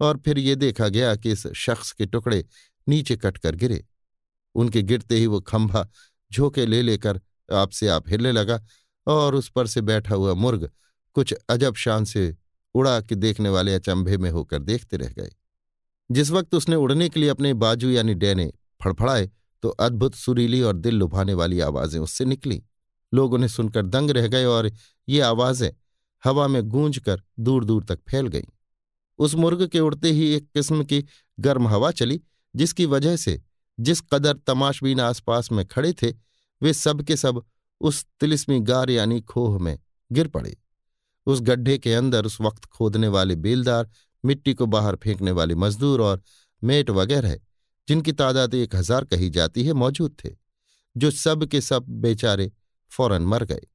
और 0.00 0.18
फिर 0.18 0.38
ये 0.38 0.54
देखा 0.56 0.88
गया 0.88 1.14
कि 1.16 1.32
इस 1.32 1.46
शख्स 1.46 1.92
के 1.92 2.06
टुकड़े 2.06 2.44
नीचे 2.86 3.16
कटकर 3.16 3.54
गिरे। 3.54 3.84
उनके 4.54 4.82
गिरते 4.82 5.16
ही 5.16 5.26
वो 5.26 5.40
खंभा 5.40 5.88
झोंके 6.32 6.66
ले 6.66 6.80
लेकर 6.82 7.20
आपसे 7.52 7.88
आप 7.88 8.08
हिलने 8.08 8.32
लगा 8.32 8.60
और 9.06 9.34
उस 9.34 9.48
पर 9.48 9.66
से 9.66 9.80
बैठा 9.80 10.14
हुआ 10.14 10.34
मुर्ग 10.34 10.70
कुछ 11.16 11.32
अजब 11.48 11.74
शान 11.74 12.04
से 12.04 12.36
उड़ा 12.74 13.00
के 13.00 13.14
देखने 13.14 13.48
वाले 13.48 13.74
अचंभे 13.74 14.16
में 14.16 14.30
होकर 14.30 14.58
देखते 14.58 14.96
रह 14.96 15.08
गए। 15.08 15.30
जिस 16.10 16.30
वक्त 16.30 16.54
उसने 16.54 16.76
उड़ने 16.76 17.08
के 17.08 17.20
लिए 17.20 17.28
अपने 17.28 17.52
बाजू 17.54 17.90
यानी 17.90 18.14
डैने 18.14 18.52
फड़फड़ाए 18.80 19.30
तो 19.62 19.68
अद्भुत 19.68 20.14
सुरीली 20.14 20.60
और 20.62 20.76
दिल 20.76 20.94
लुभाने 20.94 21.34
वाली 21.34 21.60
आवाज़ें 21.60 22.00
उससे 22.00 22.24
निकली। 22.24 22.62
लोग 23.12 23.32
उन्हें 23.32 23.48
सुनकर 23.48 23.86
दंग 23.86 24.10
रह 24.10 24.26
गए 24.26 24.44
और 24.44 24.70
ये 25.08 25.20
आवाज़ें 25.20 25.70
हवा 26.24 26.46
में 26.48 26.62
गूंज 26.62 26.98
कर 26.98 27.22
दूर 27.40 27.64
दूर 27.64 27.84
तक 27.84 28.00
फैल 28.08 28.26
गईं। 28.26 28.44
उस 29.18 29.34
मुर्ग 29.34 29.66
के 29.68 29.80
उड़ते 29.80 30.10
ही 30.10 30.28
एक 30.34 30.48
किस्म 30.54 30.84
की 30.84 31.04
गर्म 31.38 31.68
हवा 31.68 31.90
चली, 31.90 32.20
जिसकी 32.54 32.86
वजह 32.86 33.16
से 33.16 33.40
जिस 33.78 34.00
कदर 34.12 34.36
तमाशबीन 34.36 35.00
आसपास 35.00 35.50
में 35.52 35.64
खड़े 35.66 35.92
थे, 35.92 36.10
वे 36.62 36.72
सब 36.72 37.02
के 37.02 37.16
सब 37.16 37.42
उस 37.80 38.04
तिलिस्मी 38.20 38.60
गार 38.60 38.90
यानी 38.90 39.20
खोह 39.20 39.58
में 39.58 39.78
गिर 40.10 40.28
पड़े। 40.28 40.56
उस 41.26 41.40
गड्ढे 41.40 41.76
के 41.78 41.94
अंदर 41.94 42.26
उस 42.26 42.40
वक्त 42.40 42.64
खोदने 42.66 43.08
वाले 43.08 43.36
बेलदार, 43.36 43.90
मिट्टी 44.24 44.54
को 44.54 44.66
बाहर 44.66 44.96
फेंकने 44.96 45.30
वाले 45.30 45.54
मजदूर 45.56 46.00
और 46.00 46.22
मेट 46.62 46.90
वगैरह, 46.90 47.36
जिनकी 47.88 48.12
तादाद 48.12 48.54
एक 48.54 48.74
हज़ार 48.74 49.04
कही 49.04 49.30
जाती 49.30 49.64
है, 49.64 49.72
मौजूद 49.72 50.16
थे, 50.24 50.30
जो 50.96 51.10
सब 51.10 51.44
के 51.44 51.60
सब 51.60 51.86
बेचारे 52.02 52.50
फ़ौरन 52.90 53.22
मर 53.22 53.44
गए। 53.44 53.66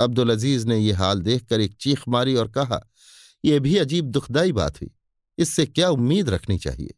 अब्दुल 0.00 0.30
अज़ीज़ 0.30 0.66
ने 0.66 0.78
यह 0.78 0.98
हाल 0.98 1.20
देखकर 1.20 1.60
एक 1.60 1.76
चीख 1.80 2.08
मारी 2.08 2.34
और 2.34 2.48
कहा 2.48 2.80
यह 3.44 3.58
भी 3.60 3.76
अजीब 3.78 4.04
दुखदाई 4.06 4.52
बात 4.52 4.80
हुई, 4.80 4.90
इससे 5.38 5.66
क्या 5.66 5.88
उम्मीद 5.90 6.30
रखनी 6.30 6.58
चाहिए? 6.58 6.94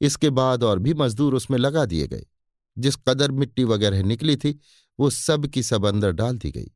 इसके 0.00 0.30
बाद 0.30 0.64
और 0.64 0.78
भी 0.78 0.94
मजदूर 0.94 1.34
उसमें 1.34 1.58
लगा 1.58 1.84
दिए 1.84 2.06
गए, 2.06 2.26
जिस 2.76 2.96
कदर 3.08 3.30
मिट्टी 3.30 3.64
वगैरह 3.64 4.02
निकली 4.02 4.36
थी, 4.36 4.58
वो 4.98 5.10
सब 5.10 5.46
की 5.46 5.62
सब 5.62 5.86
अंदर 5.86 6.12
डाल 6.12 6.38
दी 6.38 6.50
गई। 6.50 6.70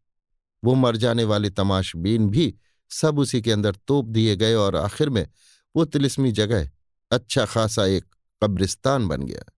वो 0.65 0.75
मर 0.75 0.97
जाने 0.97 1.25
वाले 1.25 1.51
तमाशबीन 1.51 2.29
भी 2.29 2.55
सब 2.91 3.19
उसी 3.19 3.43
के 3.43 3.53
अंदर 3.53 3.75
तोप 3.75 4.07
दिए 4.07 4.37
गए 4.37 4.55
और 4.55 4.77
आखिर 4.77 5.09
में 5.09 5.29
वो 5.77 5.85
तिलिस्मी 5.85 6.33
जगह 6.33 6.71
अच्छा 7.11 7.47
खासा 7.47 7.87
एक 7.87 8.05
कब्रिस्तान 8.43 9.09
बन 9.09 9.23
गया। 9.23 9.53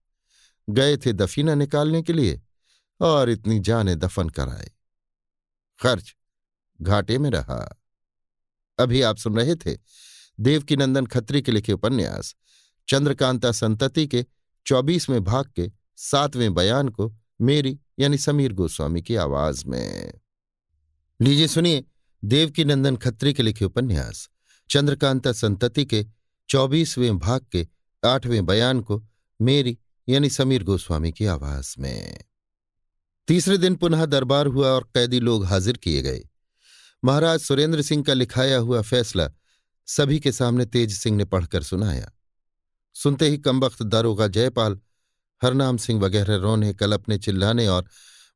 गए 0.69 0.97
थे 0.97 1.13
दफीना 1.13 1.55
निकालने 1.55 2.01
के 2.01 2.13
लिए 2.13 2.41
और 3.01 3.29
इतनी 3.29 3.59
जाने 3.59 3.95
दफन 3.95 4.29
कराए। 4.29 4.71
खर्च 5.81 6.15
घाटे 6.81 7.17
में 7.17 7.29
रहा। 7.29 7.81
अभी 8.79 9.01
आप 9.01 9.17
सुन 9.17 9.35
रहे 9.35 9.55
थे 9.55 9.77
देवकी 10.39 10.75
नंदन 10.75 11.05
खत्री 11.05 11.41
के 11.41 11.51
लिखे 11.51 11.73
उपन्यास, 11.73 12.35
चंद्रकांता 12.89 13.51
संतति 13.51 14.07
के 14.07 14.25
चौबीसवें 14.65 15.23
भाग 15.23 15.51
के 15.55 15.71
सातवें 15.95 16.53
बयान 16.53 16.89
को 16.89 17.15
मेरी 17.41 17.79
यानी 17.99 18.17
समीर 18.17 18.53
गोस्वामी 18.53 19.01
की 19.01 19.15
आवाज़ 19.15 19.65
में। 19.65 20.13
लीजिए, 21.21 21.47
सुनिए 21.47 21.83
देवकी 22.25 22.65
नंदन 22.65 22.95
खत्री 22.95 23.33
के 23.33 23.43
लिखे 23.43 23.65
उपन्यास, 23.65 24.29
चंद्रकांता 24.69 25.31
संतति 25.31 25.85
के 25.85 26.05
चौबीसवें 26.49 27.19
भाग 27.19 27.45
के 27.51 27.67
आठवें 28.05 28.45
बयान 28.45 28.81
को 28.81 29.07
मेरी, 29.41 29.77
यानी 30.09 30.29
समीर 30.29 30.63
गोस्वामी 30.63 31.11
की 31.11 31.25
आवाज़ 31.25 31.75
में। 31.79 32.23
तीसरे 33.27 33.57
दिन 33.57 33.75
पुनः 33.75 34.05
दरबार 34.05 34.47
हुआ 34.47 34.67
और 34.67 34.83
कैदी 34.83 35.19
लोग 35.19 35.45
हाजिर 35.45 35.77
किए 35.77 36.01
गए। 36.01 36.23
महाराज 37.05 37.39
सुरेंद्र 37.39 37.81
सिंह 37.81 38.03
का 38.03 38.13
लिखाया 38.13 38.57
हुआ 38.57 38.81
फैसला 38.81 39.29
सभी 39.85 40.19
के 40.19 40.31
सामने 40.31 40.65
तेज 40.65 40.93
सिंह 40.93 41.17
ने 41.17 41.25
पढ़कर 41.25 41.63
सुनाया। 41.63 42.11
सुनते 42.93 43.29
ही 43.29 43.37
कमबख्त 43.37 43.83
दारोगा 43.83 44.27
जयपाल, 44.27 44.79
हरनाम 45.43 45.77
सिंह 45.77 46.01
वगैरह 46.01 46.35
रोने 46.35 46.73
कलपने 46.73 47.17
चिल्लाने 47.17 47.67
और 47.67 47.85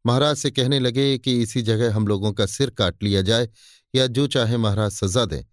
महाराज 0.05 0.35
से 0.37 0.51
कहने 0.51 0.79
लगे 0.79 1.17
कि 1.17 1.41
इसी 1.41 1.61
जगह 1.61 1.95
हम 1.95 2.07
लोगों 2.07 2.33
का 2.33 2.45
सिर 2.45 2.69
काट 2.69 3.03
लिया 3.03 3.21
जाए 3.21 3.49
या 3.95 4.07
जो 4.07 4.27
चाहे 4.27 4.57
महाराज 4.57 4.91
सजा 4.91 5.25
दें, 5.25 5.43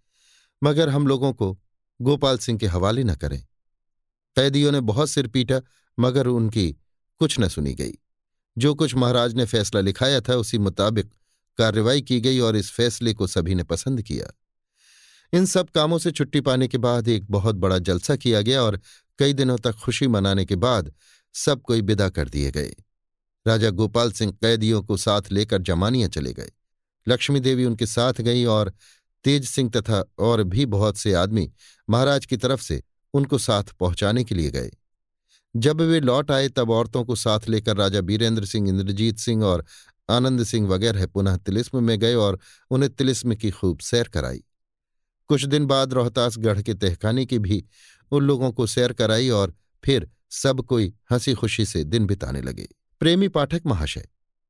मगर 0.63 0.89
हम 0.89 1.07
लोगों 1.07 1.33
को 1.33 1.59
गोपाल 2.01 2.37
सिंह 2.37 2.59
के 2.59 2.67
हवाले 2.67 3.03
न 3.03 3.15
करें। 3.15 3.47
कैदियों 4.35 4.71
ने 4.71 4.79
बहुत 4.79 5.09
सिर 5.09 5.27
पीटा, 5.27 5.61
मगर 5.99 6.27
उनकी 6.27 6.77
कुछ 7.19 7.39
न 7.39 7.47
सुनी 7.47 7.73
गई। 7.73 7.93
जो 8.57 8.75
कुछ 8.75 8.95
महाराज 8.95 9.33
ने 9.33 9.45
फैसला 9.45 9.81
लिखाया 9.81 10.21
था, 10.21 10.35
उसी 10.35 10.57
मुताबिक 10.57 11.13
कार्रवाई 11.57 12.01
की 12.01 12.21
गई 12.21 12.39
और 12.39 12.55
इस 12.55 12.71
फैसले 12.71 13.13
को 13.13 13.27
सभी 13.27 13.55
ने 13.55 13.63
पसंद 13.63 14.01
किया। 14.01 14.33
इन 15.33 15.45
सब 15.45 15.69
कामों 15.69 15.97
से 15.97 16.11
छुट्टी 16.11 16.41
पाने 16.41 16.67
के 16.67 16.77
बाद 16.77 17.07
एक 17.07 17.31
बहुत 17.31 17.55
बड़ा 17.55 17.77
जलसा 17.77 18.15
किया 18.15 18.41
गया 18.41 18.63
और 18.63 18.79
कई 19.19 19.33
दिनों 19.33 19.57
तक 19.57 19.71
खुशी 19.71 20.07
मनाने 20.07 20.45
के 20.45 20.55
बाद 20.55 20.93
सब 21.33 21.61
कोई 21.61 21.81
विदा 21.81 22.09
कर 22.09 22.29
दिए 22.29 22.51
गए। 22.51 22.75
राजा 23.49 23.69
गोपाल 23.69 24.11
सिंह 24.11 24.31
कैदियों 24.31 24.83
को 24.83 24.97
साथ 24.97 25.21
लेकर 25.31 25.61
जमानिया 25.61 26.07
चले 26.07 26.33
गए। 26.33 26.51
लक्ष्मी 27.07 27.39
देवी 27.39 27.65
उनके 27.65 27.85
साथ 27.85 28.13
गई 28.13 28.45
और 28.45 28.73
तेज 29.23 29.45
सिंह 29.45 29.69
तथा 29.69 30.03
और 30.19 30.43
भी 30.43 30.65
बहुत 30.65 30.97
से 30.97 31.13
आदमी 31.13 31.51
महाराज 31.89 32.25
की 32.25 32.37
तरफ़ 32.37 32.61
से 32.61 32.83
उनको 33.13 33.37
साथ 33.37 33.63
पहुँचाने 33.63 34.23
के 34.23 34.35
लिए 34.35 34.51
गए। 34.51 34.71
जब 35.55 35.81
वे 35.81 35.99
लौट 35.99 36.31
आए, 36.31 36.49
तब 36.49 36.69
औरतों 36.69 37.03
को 37.05 37.15
साथ 37.15 37.39
लेकर 37.49 37.77
राजा 37.77 38.01
बीरेंद्र 38.01 38.45
सिंह, 38.45 38.69
इंद्रजीत 38.69 39.17
सिंह 39.17 39.43
और 39.43 39.65
आनंद 40.09 40.43
सिंह 40.43 40.67
वगैरह 40.67 41.05
पुनः 41.05 41.37
तिलिस्म 41.37 41.83
में 41.83 41.99
गए 41.99 42.13
और 42.15 42.39
उन्हें 42.71 42.93
तिलिस्म 42.93 43.35
की 43.35 43.51
खूब 43.51 43.79
सैर 43.79 44.07
कराई। 44.07 44.43
कुछ 45.27 45.45
दिन 45.45 45.65
बाद 45.65 45.93
रोहतासगढ़ 45.93 46.61
के 46.61 46.73
तहखाने 46.73 47.25
की 47.25 47.39
भी 47.39 47.65
उन 48.11 48.23
लोगों 48.23 48.51
को 48.51 48.67
सैर 48.67 48.93
कराई 48.93 49.29
और 49.29 49.53
फिर 49.85 50.09
सब 50.29 50.61
कोई 50.61 50.93
हँसी 51.11 51.33
खुशी 51.33 51.65
से 51.65 51.83
दिन 51.83 52.05
बिताने 52.05 52.41
लगे। 52.41 52.67
प्रेमी 53.01 53.27
पाठक 53.27 53.61
महाशय, 53.65 54.07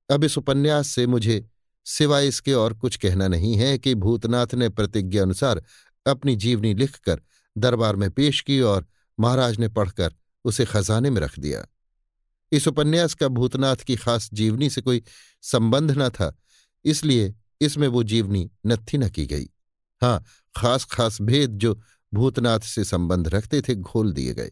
अब 0.09 0.23
इस 0.23 0.37
उपन्यास 0.37 0.87
से 0.87 1.05
मुझे 1.07 1.45
सिवाय 1.85 2.27
इसके 2.27 2.53
और 2.53 2.73
कुछ 2.73 2.95
कहना 2.95 3.27
नहीं 3.27 3.55
है 3.55 3.77
कि 3.77 3.93
भूतनाथ 3.95 4.53
ने 4.53 4.69
प्रतिज्ञा 4.69 5.23
अनुसार 5.23 5.61
अपनी 6.05 6.35
जीवनी 6.35 6.73
लिखकर 6.73 7.21
दरबार 7.55 7.95
में 7.95 8.09
पेश 8.11 8.41
की 8.41 8.59
और 8.61 8.85
महाराज 9.17 9.59
ने 9.59 9.67
पढ़कर 9.67 10.13
उसे 10.45 10.65
खजाने 10.65 11.09
में 11.09 11.21
रख 11.21 11.37
दिया। 11.39 11.65
इस 12.51 12.67
उपन्यास 12.67 13.13
का 13.13 13.27
भूतनाथ 13.27 13.75
की 13.77 13.95
खास 13.95 14.29
जीवनी 14.33 14.69
से 14.69 14.81
कोई 14.81 15.03
संबंध 15.43 15.91
न 15.91 16.09
था, 16.09 16.35
इसलिए 16.85 17.33
इसमें 17.61 17.87
वो 17.87 18.03
जीवनी 18.03 18.49
नत्थी 18.65 18.97
न 18.97 19.09
की 19.09 19.25
गई। 19.25 19.49
हाँ 20.01 20.23
खास 20.55 20.85
खास 20.85 21.21
भेद 21.21 21.57
जो 21.57 21.79
भूतनाथ 22.13 22.59
से 22.59 22.83
संबंध 22.83 23.27
रखते 23.27 23.61
थे, 23.61 23.75
घोल 23.75 24.11
दिए 24.13 24.33
गए। 24.33 24.51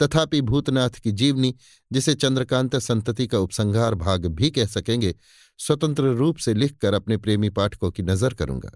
तथापि 0.00 0.40
भूतनाथ 0.40 1.00
की 1.02 1.12
जीवनी, 1.12 1.54
जिसे 1.90 2.14
चंद्रकांत 2.14 2.76
संतति 2.76 3.26
का 3.26 3.38
उपसंहार 3.38 3.94
भाग 3.94 4.26
भी 4.26 4.50
कह 4.50 4.66
सकेंगे, 4.66 5.14
स्वतंत्र 5.58 6.14
रूप 6.14 6.36
से 6.36 6.54
लिखकर 6.54 6.94
अपने 6.94 7.16
प्रेमी 7.16 7.50
पाठकों 7.50 7.90
की 7.90 8.02
नज़र 8.02 8.34
करूँगा। 8.34 8.70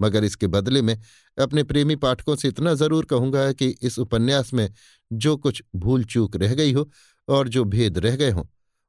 मगर 0.00 0.24
इसके 0.24 0.46
बदले 0.46 0.82
में 0.82 0.96
अपने 1.38 1.62
प्रेमी 1.62 1.96
पाठकों 1.96 2.36
से 2.36 2.48
इतना 2.48 2.74
ज़रूर 2.74 3.04
कहूँगा 3.04 3.50
कि 3.52 3.68
इस 3.82 3.98
उपन्यास 3.98 4.52
में 4.54 4.68
जो 5.10 5.36
कुछ 5.36 5.62
भूल 5.76 6.04
चूक 6.04 6.36
रह 6.36 6.54
गई 6.54 6.72
हो 6.72 6.88
और 7.28 7.48
जो 7.48 7.64
भेद 7.64 7.98
रह 7.98 8.16
गए 8.16 8.30
हों, 8.30 8.44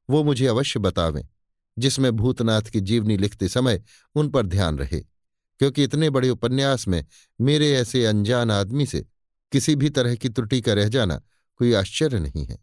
वो 0.08 0.22
मुझे 0.24 0.46
अवश्य 0.46 0.80
बतावें, 0.80 1.22
जिसमें 1.76 2.10
भूतनाथ 2.12 2.62
की 2.62 2.80
जीवनी 2.80 3.16
लिखते 3.16 3.48
समय 3.48 3.82
उन 4.16 4.28
पर 4.28 4.46
ध्यान 4.46 4.78
रहे, 4.78 5.00
क्योंकि 5.60 5.84
इतने 5.84 6.10
बड़े 6.10 6.30
उपन्यास 6.30 6.86
में 6.88 7.04
मेरे 7.38 7.72
ऐसे 7.72 8.04
अनजान 8.06 8.50
आदमी 8.50 8.86
से 8.86 9.04
किसी 9.52 9.74
भी 9.76 9.90
तरह 9.90 10.14
की 10.14 10.28
त्रुटि 10.28 10.60
का 10.60 10.72
रह 10.72 10.88
जाना 10.88 11.20
कोई 11.60 11.72
आश्चर्य 11.72 12.18
नहीं 12.18 12.46
है। 12.46 12.58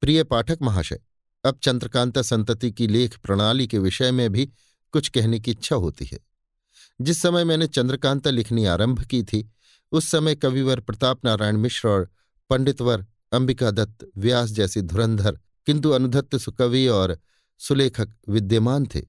प्रिय 0.00 0.24
पाठक 0.24 0.58
महाशय, 0.62 1.00
अब 1.44 1.58
चंद्रकांता 1.62 2.22
संतति 2.22 2.72
की 2.72 2.86
लेख 2.86 3.18
प्रणाली 3.18 3.66
के 3.66 3.78
विषय 3.78 4.10
में 4.10 4.32
भी 4.32 4.46
कुछ 4.92 5.08
कहने 5.08 5.40
की 5.40 5.50
इच्छा 5.50 5.76
होती 5.76 6.04
है। 6.04 6.18
जिस 7.00 7.22
समय 7.22 7.44
मैंने 7.44 7.66
चंद्रकांता 7.66 8.30
लिखनी 8.30 8.64
आरंभ 8.64 9.04
की 9.04 9.22
थी, 9.22 9.50
उस 9.92 10.08
समय 10.08 10.34
कविवर 10.34 10.80
प्रताप 10.80 11.24
नारायण 11.24 11.56
मिश्र 11.56 11.88
और 11.88 12.10
पंडितवर 12.50 13.06
अंबिका 13.32 13.70
दत्त, 13.70 14.10
व्यास 14.16 14.50
जैसे 14.50 14.82
धुरंधर, 14.82 15.38
किंतु 15.66 15.90
अनुधत्त 15.90 16.36
सुकवि 16.36 16.86
और 16.86 17.18
सुलेखक 17.58 18.08
विद्यमान 18.28 18.86
थे, 18.86 19.00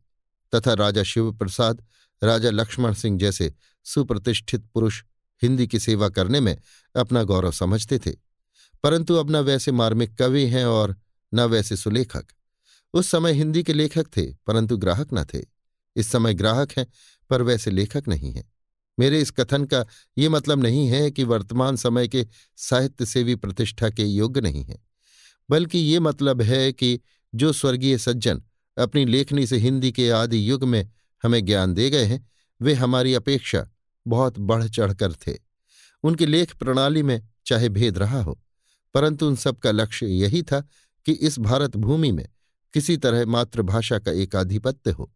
तथा 0.55 0.73
राजा 0.73 1.03
शिव 1.03 1.31
प्रसाद 1.31 1.85
राजा 2.23 2.49
लक्ष्मण 2.49 2.93
सिंह 2.93 3.19
जैसे 3.19 3.53
सुप्रतिष्ठित 3.84 4.65
पुरुष 4.65 5.03
हिंदी 5.43 5.68
की 5.68 5.80
सेवा 5.80 6.09
करने 6.09 6.39
में 6.39 6.57
अपना 6.95 7.23
गौरव 7.23 7.51
समझते 7.51 7.99
थे। 7.99 8.30
परंतु 8.83 9.15
अब 9.15 9.31
न 9.31 9.35
वैसे 9.35 9.71
मार्मिक 9.71 10.15
कवि 10.17 10.45
हैं 10.45 10.65
और 10.65 10.95
न 11.33 11.41
वैसे 11.41 11.75
सुलेखक। 11.75 12.25
उस 12.93 13.07
समय 13.07 13.33
हिंदी 13.33 13.63
के 13.63 13.73
लेखक 13.73 14.07
थे, 14.17 14.25
परंतु 14.47 14.77
ग्राहक 14.77 15.09
न 15.13 15.23
थे। 15.23 15.41
इस 15.95 16.07
समय 16.07 16.33
ग्राहक 16.33 16.71
हैं, 16.71 16.85
पर 17.29 17.41
वैसे 17.41 17.71
लेखक 17.71 18.07
नहीं 18.07 18.31
हैं। 18.33 18.51
मेरे 18.97 19.21
इस 19.21 19.31
कथन 19.31 19.65
का 19.65 19.85
ये 20.17 20.29
मतलब 20.29 20.63
नहीं 20.63 20.87
है 20.87 21.09
कि 21.11 21.23
वर्तमान 21.23 21.75
समय 21.75 22.07
के 22.07 22.25
साहित्य 22.57 23.05
सेवी 23.05 23.35
प्रतिष्ठा 23.35 23.89
के 23.89 24.03
योग्य 24.03 24.41
नहीं 24.41 24.63
है, 24.63 24.79
बल्कि 25.49 25.79
ये 25.79 25.99
मतलब 25.99 26.41
है 26.41 26.71
कि 26.71 26.99
जो 27.35 27.53
स्वर्गीय 27.53 27.97
सज्जन 27.97 28.41
अपनी 28.77 29.05
लेखनी 29.05 29.47
से 29.47 29.57
हिंदी 29.57 29.91
के 29.91 30.09
आदि 30.09 30.49
युग 30.49 30.63
में 30.63 30.89
हमें 31.23 31.45
ज्ञान 31.45 31.73
दे 31.73 31.89
गए 31.89 32.03
हैं, 32.03 32.27
वे 32.61 32.73
हमारी 32.73 33.13
अपेक्षा 33.13 33.65
बहुत 34.05 34.39
बढ़ 34.39 34.67
चढ़कर 34.67 35.13
थे। 35.13 35.37
उनकी 36.03 36.25
लेख 36.25 36.55
प्रणाली 36.55 37.03
में 37.03 37.21
चाहे 37.45 37.69
भेद 37.69 37.97
रहा 37.97 38.21
हो। 38.23 38.39
परंतु 38.93 39.27
उन 39.27 39.35
सबका 39.35 39.72
लक्ष्य 39.72 40.07
यही 40.07 40.41
था 40.43 40.59
कि 41.05 41.11
इस 41.11 41.39
भारत 41.39 41.77
भूमि 41.77 42.11
में 42.11 42.27
किसी 42.73 42.97
तरह 42.97 43.26
मातृभाषा 43.26 43.99
का 43.99 44.11
एकाधिपत्य 44.11 44.91
हो। 44.91 45.11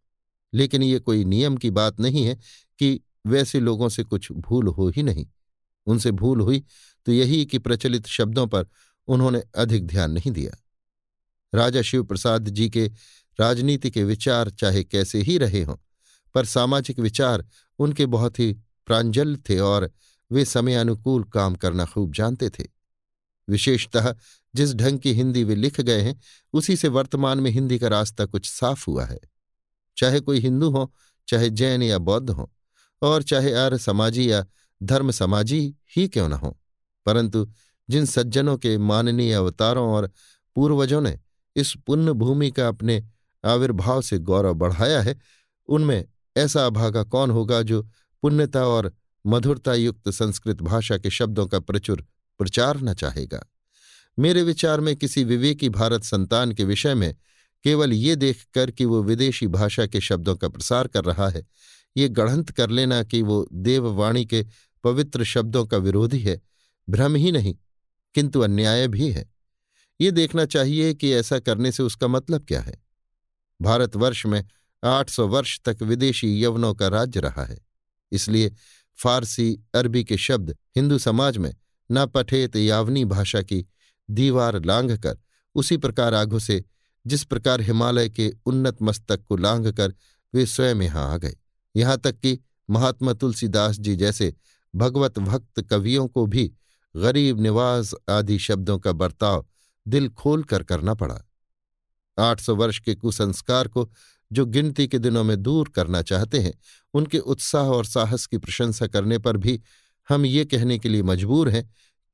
लेकिन 0.54 0.84
ये 0.84 1.00
कोई 1.00 1.26
नियम 1.26 1.58
की 1.58 1.70
बात 1.72 2.00
नहीं 2.00 2.26
है 2.26 2.36
कि 2.80 3.00
वैसे 3.28 3.60
लोगों 3.60 3.90
से 3.90 4.04
कुछ 4.04 4.32
भूल 4.32 4.68
हो 4.68 4.90
ही 4.90 5.04
नहीं। 5.04 5.26
उनसे 5.88 6.12
भूल 6.12 6.42
हुई 6.42 6.64
तो 7.06 7.12
यही 7.12 7.46
कि 7.46 7.60
प्रचलित 7.60 8.06
शब्दों 8.08 8.48
पर 8.48 8.68
उन्होंने 9.08 9.42
अधिक 9.56 9.88
ध्यान 9.88 10.12
नहीं 10.12 10.32
दिया। 10.32 10.58
राजा 11.54 11.82
शिव 11.82 12.04
प्रसाद 12.04 12.50
जी 12.50 12.70
के 12.70 12.86
राजनीति 13.40 13.92
के 13.92 14.04
विचार 14.04 14.50
चाहे 14.50 14.84
कैसे 14.84 15.22
ही 15.22 15.38
रहे 15.38 15.64
हों, 15.64 15.76
पर 16.36 16.46
सामाजिक 16.46 17.00
विचार 17.00 17.46
उनके 17.80 18.06
बहुत 18.06 18.40
ही 18.40 18.52
प्रांजल 18.88 19.36
थे 19.50 19.60
और 19.60 19.90
वे 20.32 20.46
समय 20.46 20.76
अनुकूल 20.76 21.24
काम 21.24 21.56
करना 21.56 21.86
खूब 21.86 22.14
जानते 22.14 22.50
थे। 22.50 22.75
विशेषतः 23.50 24.16
जिस 24.56 24.74
ढंग 24.74 25.00
की 25.00 25.14
हिंदी 25.14 25.44
वे 25.44 25.56
लिख 25.56 25.82
गए 25.82 26.02
हैं, 26.02 26.20
उसी 26.54 26.76
से 26.76 26.88
वर्तमान 26.88 27.40
में 27.40 27.52
हिंदी 27.52 27.80
का 27.80 27.88
रास्ता 27.88 28.26
कुछ 28.26 28.50
साफ़ 28.50 28.86
हुआ 28.88 29.06
है। 29.06 29.20
चाहे 29.98 30.20
कोई 30.20 30.40
हिंदू 30.40 30.70
हो, 30.70 30.94
चाहे 31.28 31.50
जैन 31.50 31.84
या 31.84 31.98
बौद्ध 31.98 32.30
हो, 32.30 32.52
और 33.02 33.24
चाहे 33.24 33.54
आर्य 33.54 33.78
समाजी 33.78 34.32
या 34.32 34.46
धर्म 34.84 35.12
समाजी 35.12 35.76
ही 35.98 36.08
क्यों 36.08 36.30
न 36.30 36.34
हो, 36.34 36.60
परंतु 37.06 37.48
जिन 37.90 38.06
सज्जनों 38.06 38.58
के 38.58 38.78
माननीय 38.78 39.34
अवतारों 39.34 39.90
और 39.90 40.12
पूर्वजों 40.56 41.02
ने 41.02 41.20
इस 41.56 41.74
पुण्य 41.88 42.14
भूमि 42.14 42.52
का 42.52 42.68
अपने 42.68 43.04
आविर्भाव 43.46 44.02
से 44.02 44.18
गौरव 44.20 44.54
बढ़ाया 44.54 45.02
है, 45.02 45.20
उनमें 45.68 46.06
ऐसा 46.38 46.66
अभागा 46.66 47.04
कौन 47.04 47.32
होगा 47.32 47.62
जो 47.62 47.82
पुण्यता 48.22 48.68
और 48.68 48.94
मधुरता 49.26 49.74
युक्त 49.74 50.10
संस्कृत 50.10 50.62
भाषा 50.62 50.98
के 50.98 51.10
शब्दों 51.10 51.48
का 51.48 51.60
प्रचुर 51.60 52.06
प्रचार 52.40 52.82
न 52.82 52.94
चाहेगा। 52.94 53.46
मेरे 54.18 54.44
विचार 54.44 54.82
में 54.82 54.96
किसी 54.96 55.24
विवेकी 55.24 55.70
भारत 55.70 56.04
संतान 56.04 56.52
के 56.52 56.64
विषय 56.64 56.94
में 56.96 57.14
केवल 57.66 57.94
ये 57.94 58.16
देखकर 58.16 58.72
कि 58.72 58.86
वो 58.86 59.02
विदेशी 59.04 59.48
भाषा 59.48 59.86
के 59.86 60.02
शब्दों 60.02 60.36
का 60.36 60.50
प्रसार 60.50 60.88
कर 60.88 61.04
रहा 61.04 61.30
है, 61.30 61.46
ये 61.96 62.10
गढ़ंत 62.10 62.52
कर 62.52 62.70
लेना 62.70 63.02
कि 63.04 63.22
वो 63.22 63.48
देववाणी 63.54 64.26
के 64.26 64.46
पवित्र 64.84 65.24
शब्दों 65.24 65.66
का 65.66 65.78
विरोधी 65.78 66.20
है, 66.20 66.42
भ्रम 66.88 67.16
ही 67.16 67.32
नहीं, 67.32 67.56
किंतु 68.16 68.40
अन्याय 68.40 68.88
भी 68.88 69.10
है। 69.12 69.26
ये 70.00 70.12
देखना 70.12 70.46
चाहिए 70.46 70.94
कि 70.94 71.12
ऐसा 71.14 71.40
करने 71.40 71.72
से 71.72 71.84
उसका 71.84 72.08
मतलब 72.08 72.46
क्या 72.46 72.62
है। 72.62 72.78
भारतवर्ष 73.60 74.26
में 74.26 74.44
आठ 74.84 75.10
सौ 75.10 75.28
वर्ष 75.28 75.60
तक 75.66 75.82
विदेशी 75.82 76.44
यवनों 76.44 76.74
का 76.74 76.88
राज्य 76.88 77.20
रहा 77.20 77.46
है, 77.46 77.58
इसलिए 78.12 78.52
फारसी, 79.00 79.54
अरबी 79.76 80.04
के 80.04 80.18
शब्द 80.18 80.56
हिंदू 80.76 80.98
समाज 81.00 81.38
में 81.38 81.54
न 81.92 82.06
पठेत 82.06 82.56
यावनी 82.56 83.06
भाषा 83.06 83.42
की 83.42 83.66
दीवार 84.10 84.64
लांघ 84.66 84.92
कर 84.98 85.18
उसी 85.56 85.78
प्रकार 85.78 86.14
आघु 86.14 86.40
से, 86.40 86.64
जिस 87.08 87.24
प्रकार 87.24 87.62
हिमालय 87.62 88.10
के 88.10 88.34
उन्नत 88.46 88.82
मस्तक 88.82 89.24
को 89.24 89.36
लांघ 89.36 89.72
कर 89.72 89.94
वे 90.34 90.46
स्वयं 90.46 90.82
यहाँ 90.82 91.14
आ 91.14 91.18
गए। 91.18 91.36
यहाँ 91.76 91.98
तक 91.98 92.20
कि 92.20 92.40
महात्मा 92.70 93.14
तुलसीदास 93.14 93.80
जी 93.80 93.96
जैसे 93.96 94.34
भगवत 94.76 95.20
भक्त 95.20 95.62
कवियों 95.62 96.08
को 96.08 96.26
भी 96.26 96.54
गरीब 96.96 97.40
निवास 97.40 97.94
आदि 98.10 98.40
शब्दों 98.40 98.80
का 98.80 98.92
बर्ताव 98.92 99.46
दिल 99.88 100.10
खोल 100.10 100.44
कर 100.44 100.64
करना 100.64 100.94
पड़ा। 100.94 101.22
आठ 102.20 102.40
सौ 102.40 102.56
वर्ष 102.56 102.80
के 102.80 102.96
कुसंस्कार 102.96 103.68
को 103.68 103.92
जो 104.32 104.46
गिनती 104.46 104.88
के 104.88 105.00
दिनों 105.00 105.24
में 105.24 105.44
दूर 105.44 105.70
करना 105.70 106.02
चाहते 106.02 106.40
हैं, 106.40 106.54
उनके 106.94 107.20
उत्साह 107.20 107.68
और 107.68 107.86
साहस 107.86 108.26
की 108.26 108.38
प्रशंसा 108.38 108.88
करने 108.88 109.18
पर 109.18 109.38
भी 109.38 109.62
हम 110.10 110.26
ये 110.26 110.46
कहने 110.46 110.78
के 110.80 110.90
लिए 110.90 111.04
मजबूर 111.04 111.50
हैं 111.50 111.70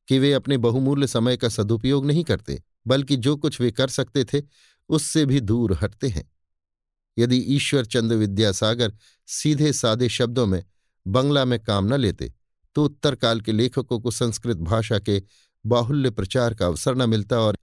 कि 0.08 0.20
वे 0.20 0.34
अपने 0.34 0.58
बहुमूल्य 0.58 1.08
समय 1.08 1.38
का 1.38 1.50
सदुपयोग 1.50 2.06
नहीं 2.06 2.24
करते, 2.24 2.62
बल्कि 2.88 3.16
जो 3.18 3.36
कुछ 3.36 3.62
वे 3.62 3.72
कर 3.72 3.88
सकते 3.88 4.24
थे, 4.24 4.42
उससे 4.90 5.26
भी 5.26 5.40
दूर 5.40 5.78
हटते 5.82 6.08
हैं। 6.08 6.30
यदि 7.18 7.38
ईश्वर 7.38 7.86
चंद्र 7.86 8.16
विद्यासागर 8.16 8.94
सीधे 9.28 9.74
सादे 9.74 10.10
शब्दों 10.10 10.46
में 10.46 10.64
बंगला 11.08 11.46
में 11.46 11.60
काम 11.60 11.94
न 11.94 11.98
लेते 11.98 12.34
तो 12.76 12.86
उत्तरकाल 12.86 13.42
के 13.42 13.52
लेखकों 13.52 14.00
को 14.00 14.12
संस्कृत 14.12 14.58
भाषा 14.58 15.00
के 15.00 15.22
बाहुल्य 15.66 16.10
प्रचार 16.10 16.54
का 16.54 16.66
अवसर 16.66 16.96
न 16.96 17.10
मिलता 17.10 17.40
और 17.40 17.58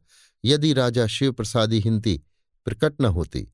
यदि 0.45 0.73
राजा 0.73 1.07
शिव 1.07 1.33
प्रसादी 1.33 1.79
हिंदी 1.79 2.21
प्रकट 2.65 3.01
न 3.01 3.05
होती 3.05 3.47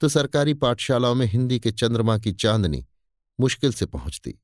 तो 0.00 0.08
सरकारी 0.08 0.54
पाठशालाओं 0.54 1.14
में 1.14 1.26
हिंदी 1.26 1.58
के 1.60 1.70
चंद्रमा 1.72 2.18
की 2.18 2.32
चांदनी 2.32 2.86
मुश्किल 3.40 3.72
से 3.72 3.86
पहुँचती। 3.86 4.34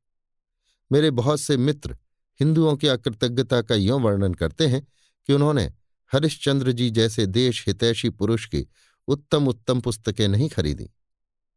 मेरे 0.92 1.10
बहुत 1.10 1.40
से 1.40 1.56
मित्र 1.56 1.96
हिंदुओं 2.40 2.76
की 2.76 2.86
अकृतज्ञता 2.86 3.62
का 3.62 3.74
यों 3.74 4.00
वर्णन 4.02 4.34
करते 4.34 4.66
हैं 4.66 4.86
कि 5.28 5.32
उन्होंने 5.32 5.64
हरिश्चंद्र 6.12 6.72
जी 6.72 6.90
जैसे 6.90 7.26
देश 7.26 7.66
हितैषी 7.66 8.10
पुरुष 8.10 8.46
की 8.46 8.66
उत्तम 9.08 9.46
उत्तम 9.48 9.80
पुस्तकें 9.80 10.28
नहीं 10.28 10.48
खरीदी। 10.48 10.90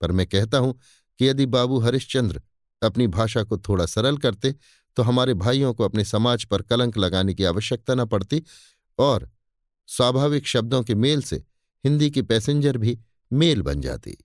पर 0.01 0.11
मैं 0.11 0.27
कहता 0.27 0.57
हूँ 0.57 0.79
कि 1.19 1.27
यदि 1.29 1.45
बाबू 1.45 1.79
हरिश्चंद्र 1.79 2.41
अपनी 2.81 3.07
भाषा 3.07 3.43
को 3.43 3.57
थोड़ा 3.57 3.85
सरल 3.85 4.17
करते 4.17 4.55
तो 4.97 5.03
हमारे 5.03 5.33
भाइयों 5.33 5.73
को 5.73 5.83
अपने 5.83 6.03
समाज 6.05 6.45
पर 6.45 6.61
कलंक 6.61 6.97
लगाने 6.97 7.33
की 7.33 7.43
आवश्यकता 7.43 7.95
न 7.95 8.05
पड़ती 8.05 8.43
और 8.99 9.29
स्वाभाविक 9.87 10.47
शब्दों 10.47 10.83
के 10.83 10.95
मेल 10.95 11.21
से 11.21 11.43
हिंदी 11.83 12.09
की 12.11 12.21
पैसेंजर 12.21 12.77
भी 12.77 12.99
मेल 13.33 13.61
बन 13.61 13.81
जाती। 13.81 14.17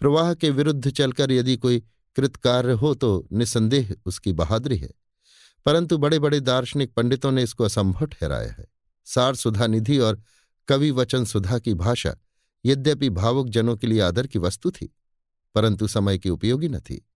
प्रवाह 0.00 0.34
के 0.34 0.50
विरुद्ध 0.50 0.90
चलकर 0.90 1.32
यदि 1.32 1.56
कोई 1.56 1.82
कृतकार्य 2.16 2.72
हो 2.72 2.94
तो 2.94 3.28
निसंदेह 3.32 3.94
उसकी 4.06 4.32
बहादुरी 4.32 4.76
है। 4.76 4.90
परंतु 5.66 5.98
बड़े 5.98 6.18
बड़े 6.18 6.40
दार्शनिक 6.40 6.94
पंडितों 6.94 7.32
ने 7.32 7.42
इसको 7.42 7.64
असंभव 7.64 8.06
ठहराया 8.06 8.52
है। 8.52 8.66
सार 9.04 9.34
सुधा 9.34 9.66
निधि 9.66 9.98
और 9.98 10.22
कवि 10.68 10.90
वचन 10.90 11.24
सुधा 11.24 11.58
की 11.58 11.74
भाषा 11.74 12.16
यद्यपि 12.64 13.10
भावुक 13.10 13.48
जनों 13.48 13.76
के 13.76 13.86
लिए 13.86 14.00
आदर 14.00 14.26
की 14.26 14.38
वस्तु 14.38 14.70
थी, 14.70 14.94
परंतु 15.54 15.88
समय 15.88 16.18
की 16.18 16.30
उपयोगी 16.30 16.68
न 16.68 16.78
थी। 16.78 17.08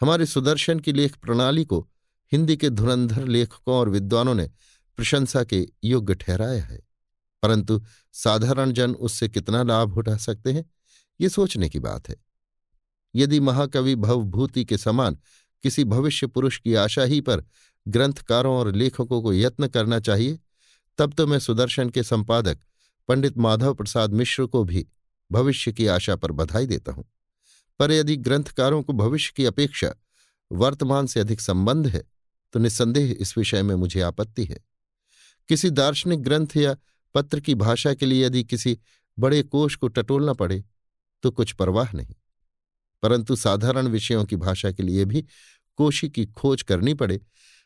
हमारे 0.00 0.26
सुदर्शन 0.26 0.80
की 0.80 0.92
लेख 0.92 1.16
प्रणाली 1.16 1.64
को 1.64 1.88
हिंदी 2.32 2.56
के 2.56 2.70
धुरंधर 2.70 3.24
लेखकों 3.24 3.74
और 3.74 3.88
विद्वानों 3.88 4.34
ने 4.34 4.50
प्रशंसा 4.96 5.44
के 5.44 5.68
योग्य 5.84 6.14
ठहराया 6.14 6.64
है। 6.64 6.88
परंतु 7.42 7.82
साधारण 8.12 8.72
जन 8.72 8.94
उससे 8.94 9.28
कितना 9.28 9.62
लाभ 9.62 9.98
उठा 9.98 10.16
सकते 10.16 10.52
हैं, 10.52 10.70
ये 11.20 11.28
सोचने 11.28 11.68
की 11.68 11.78
बात 11.78 12.08
है। 12.08 12.27
यदि 13.14 13.40
महाकवि 13.40 13.94
भवभूति 13.94 14.64
के 14.64 14.78
समान 14.78 15.18
किसी 15.64 15.84
भविष्य 15.84 16.26
पुरुष 16.26 16.58
की 16.58 16.74
आशा 16.74 17.02
ही 17.02 17.20
पर 17.20 17.44
ग्रंथकारों 17.86 18.56
और 18.56 18.72
लेखकों 18.72 19.22
को 19.22 19.32
यत्न 19.32 19.68
करना 19.68 20.00
चाहिए, 20.00 20.38
तब 20.98 21.12
तो 21.12 21.26
मैं 21.26 21.38
सुदर्शन 21.38 21.90
के 21.90 22.02
संपादक 22.02 22.58
पंडित 23.08 23.38
माधव 23.38 23.74
प्रसाद 23.74 24.12
मिश्र 24.12 24.46
को 24.46 24.62
भी 24.64 24.86
भविष्य 25.30 25.72
की 25.72 25.86
आशा 25.86 26.16
पर 26.16 26.32
बधाई 26.32 26.66
देता 26.66 26.92
हूँ। 26.92 27.04
पर 27.80 27.92
यदि 27.92 28.16
ग्रंथकारों 28.16 28.82
को 28.82 28.92
भविष्य 28.92 29.32
की 29.36 29.44
अपेक्षा 29.44 29.94
वर्तमान 30.50 31.06
से 31.06 31.20
अधिक 31.20 31.40
संबंध 31.40 31.86
है 31.86 32.02
तो 32.54 32.58
निस्संदेह 32.58 33.16
इस 33.20 33.36
विषय 33.38 33.62
में 33.62 33.74
मुझे 33.74 34.00
आपत्ति 34.00 34.44
है। 34.44 34.60
किसी 35.48 35.70
दार्शनिक 35.70 36.22
ग्रंथ 36.22 36.56
या 36.56 36.76
पत्र 37.14 37.40
की 37.40 37.54
भाषा 37.54 37.94
के 37.94 38.06
लिए 38.06 38.24
यदि 38.26 38.44
किसी 38.44 38.78
बड़े 39.18 39.42
कोष 39.42 39.76
को 39.76 39.88
टटोलना 39.88 40.32
पड़े 40.32 40.64
तो 41.22 41.30
कुछ 41.30 41.52
परवाह 41.52 41.92
नहीं। 41.92 42.14
परंतु 43.02 43.36
साधारण 43.36 43.86
विषयों 43.86 44.24
की 44.24 44.36
भाषा 44.36 44.72
के 44.72 44.82
लिए 44.82 45.04
भी 45.04 45.24
कोशी 45.78 46.08
की 46.08 46.26
खोज 46.26 46.62
करनी 46.62 46.94
पड़े 46.94 47.20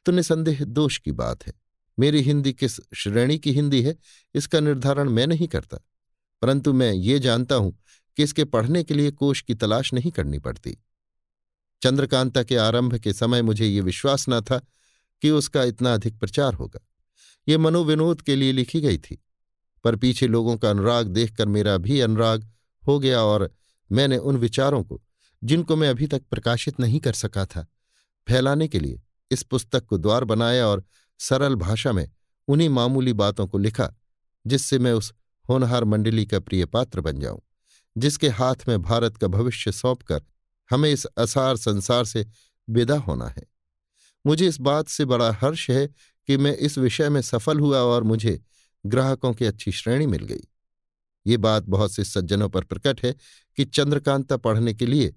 तो 0.07 0.13
निसंदेह 0.13 0.65
दोष 0.65 0.99
की 0.99 1.13
बात 1.13 1.47
है। 1.47 1.53
मेरी 1.99 2.21
हिंदी 2.23 2.53
किस 2.53 2.81
श्रेणी 2.95 3.39
की 3.39 3.53
हिंदी 3.53 3.83
है, 3.83 3.97
इसका 4.35 4.61
निर्धारण 4.61 5.09
मैं 5.09 5.27
नहीं 5.27 5.49
करता। 5.49 5.79
परंतु 6.43 6.73
मैं 6.73 6.93
ये 6.93 7.19
जानता 7.19 7.55
हूँ 7.55 7.77
कि 8.17 8.23
इसके 8.23 8.45
पढ़ने 8.45 8.83
के 8.83 8.95
लिए 8.95 9.11
कोश 9.11 9.41
की 9.41 9.55
तलाश 9.55 9.93
नहीं 9.95 10.11
करनी 10.11 10.39
पड़ती। 10.39 10.77
चंद्रकांता 11.83 12.43
के 12.43 12.57
आरंभ 12.57 12.97
के 12.97 13.13
समय 13.13 13.43
मुझे 13.43 13.67
ये 13.67 13.81
विश्वास 13.81 14.25
न 14.29 14.41
था 14.41 14.59
कि 15.23 15.31
उसका 15.31 15.65
इतना 15.65 15.95
अधिक 15.95 16.19
प्रचार 16.19 16.55
होगा। 16.55 16.81
ये 17.49 17.59
मनोविनोद 17.59 18.21
के 18.21 18.37
लिए 18.37 18.53
लिखी 18.53 18.81
गई 18.81 18.99
थी, 18.99 19.23
पर 19.85 19.97
पीछे 19.97 20.27
लोगों 20.27 20.57
का 20.57 20.71
अनुराग 20.71 21.07
देखकर 21.07 21.49
मेरा 21.49 21.77
भी 21.77 22.01
अनुराग 22.01 22.49
हो 22.83 22.99
गया 22.99 23.23
और 23.23 23.51
मैंने 23.91 24.17
उन 24.17 24.37
विचारों 24.37 24.83
को 24.85 25.01
जिनको 25.45 25.77
मैं 25.77 25.89
अभी 25.89 26.07
तक 26.07 26.23
प्रकाशित 26.31 26.81
नहीं 26.81 27.01
कर 27.01 27.13
सका 27.13 27.47
था। 27.47 27.67
फैलाने 28.29 28.69
के 28.69 28.81
लिए 28.81 29.01
इस 29.31 29.43
पुस्तक 29.43 29.85
को 29.85 29.99
द्वार 29.99 30.25
बनाया 30.25 30.67
और 30.67 30.85
सरल 31.19 31.55
भाषा 31.55 31.93
में 31.93 32.11
उन्हीं 32.49 32.69
मामूली 32.69 33.13
बातों 33.13 33.47
को 33.47 33.59
लिखा, 33.59 33.95
जिससे 34.47 34.79
मैं 34.79 34.93
उस 34.93 35.13
होनहार 35.49 35.85
मंडली 35.85 36.27
का 36.27 36.41
प्रिय 36.41 36.65
पात्र 36.65 37.01
बन 37.01 37.21
जाऊँ, 37.21 37.41
जिसके 37.99 38.29
हाथ 38.29 38.55
में 38.69 38.83
भारत 38.83 39.17
का 39.17 39.27
भविष्य 39.27 39.73
सौंपकर 39.73 40.23
हमें 40.71 40.91
इस 40.91 41.05
असार 41.05 41.57
संसार 41.57 42.05
से 42.05 42.27
विदा 42.71 42.99
होना 42.99 43.27
है। 43.27 43.43
मुझे 44.27 44.49
इस 44.49 44.61
बात 44.61 44.89
से 44.89 45.05
बड़ा 45.05 45.33
हर्ष 45.33 45.71
है 45.71 45.87
कि 46.27 46.37
मैं 46.37 46.57
इस 46.57 46.79
विषय 46.79 47.09
में 47.09 47.23
सफल 47.23 47.61
हुआ 47.61 47.79
और 47.79 48.03
मुझे 48.03 48.41
ग्राहकों 48.87 49.33
की 49.35 49.45
अच्छी 49.45 49.73
श्रेणी 49.73 50.07
मिल 50.07 50.25
गई। 50.25 50.45
ये 51.27 51.37
बात 51.37 51.63
बहुत 51.63 51.93
से 51.93 52.05
सज्जनों 52.05 52.49
पर 52.49 52.65
प्रकट 52.65 53.05
है 53.05 53.15
कि 53.57 53.65
चंद्रकांता 53.65 54.37
पढ़ने 54.37 54.75
के 54.75 54.87
लिए 54.87 55.15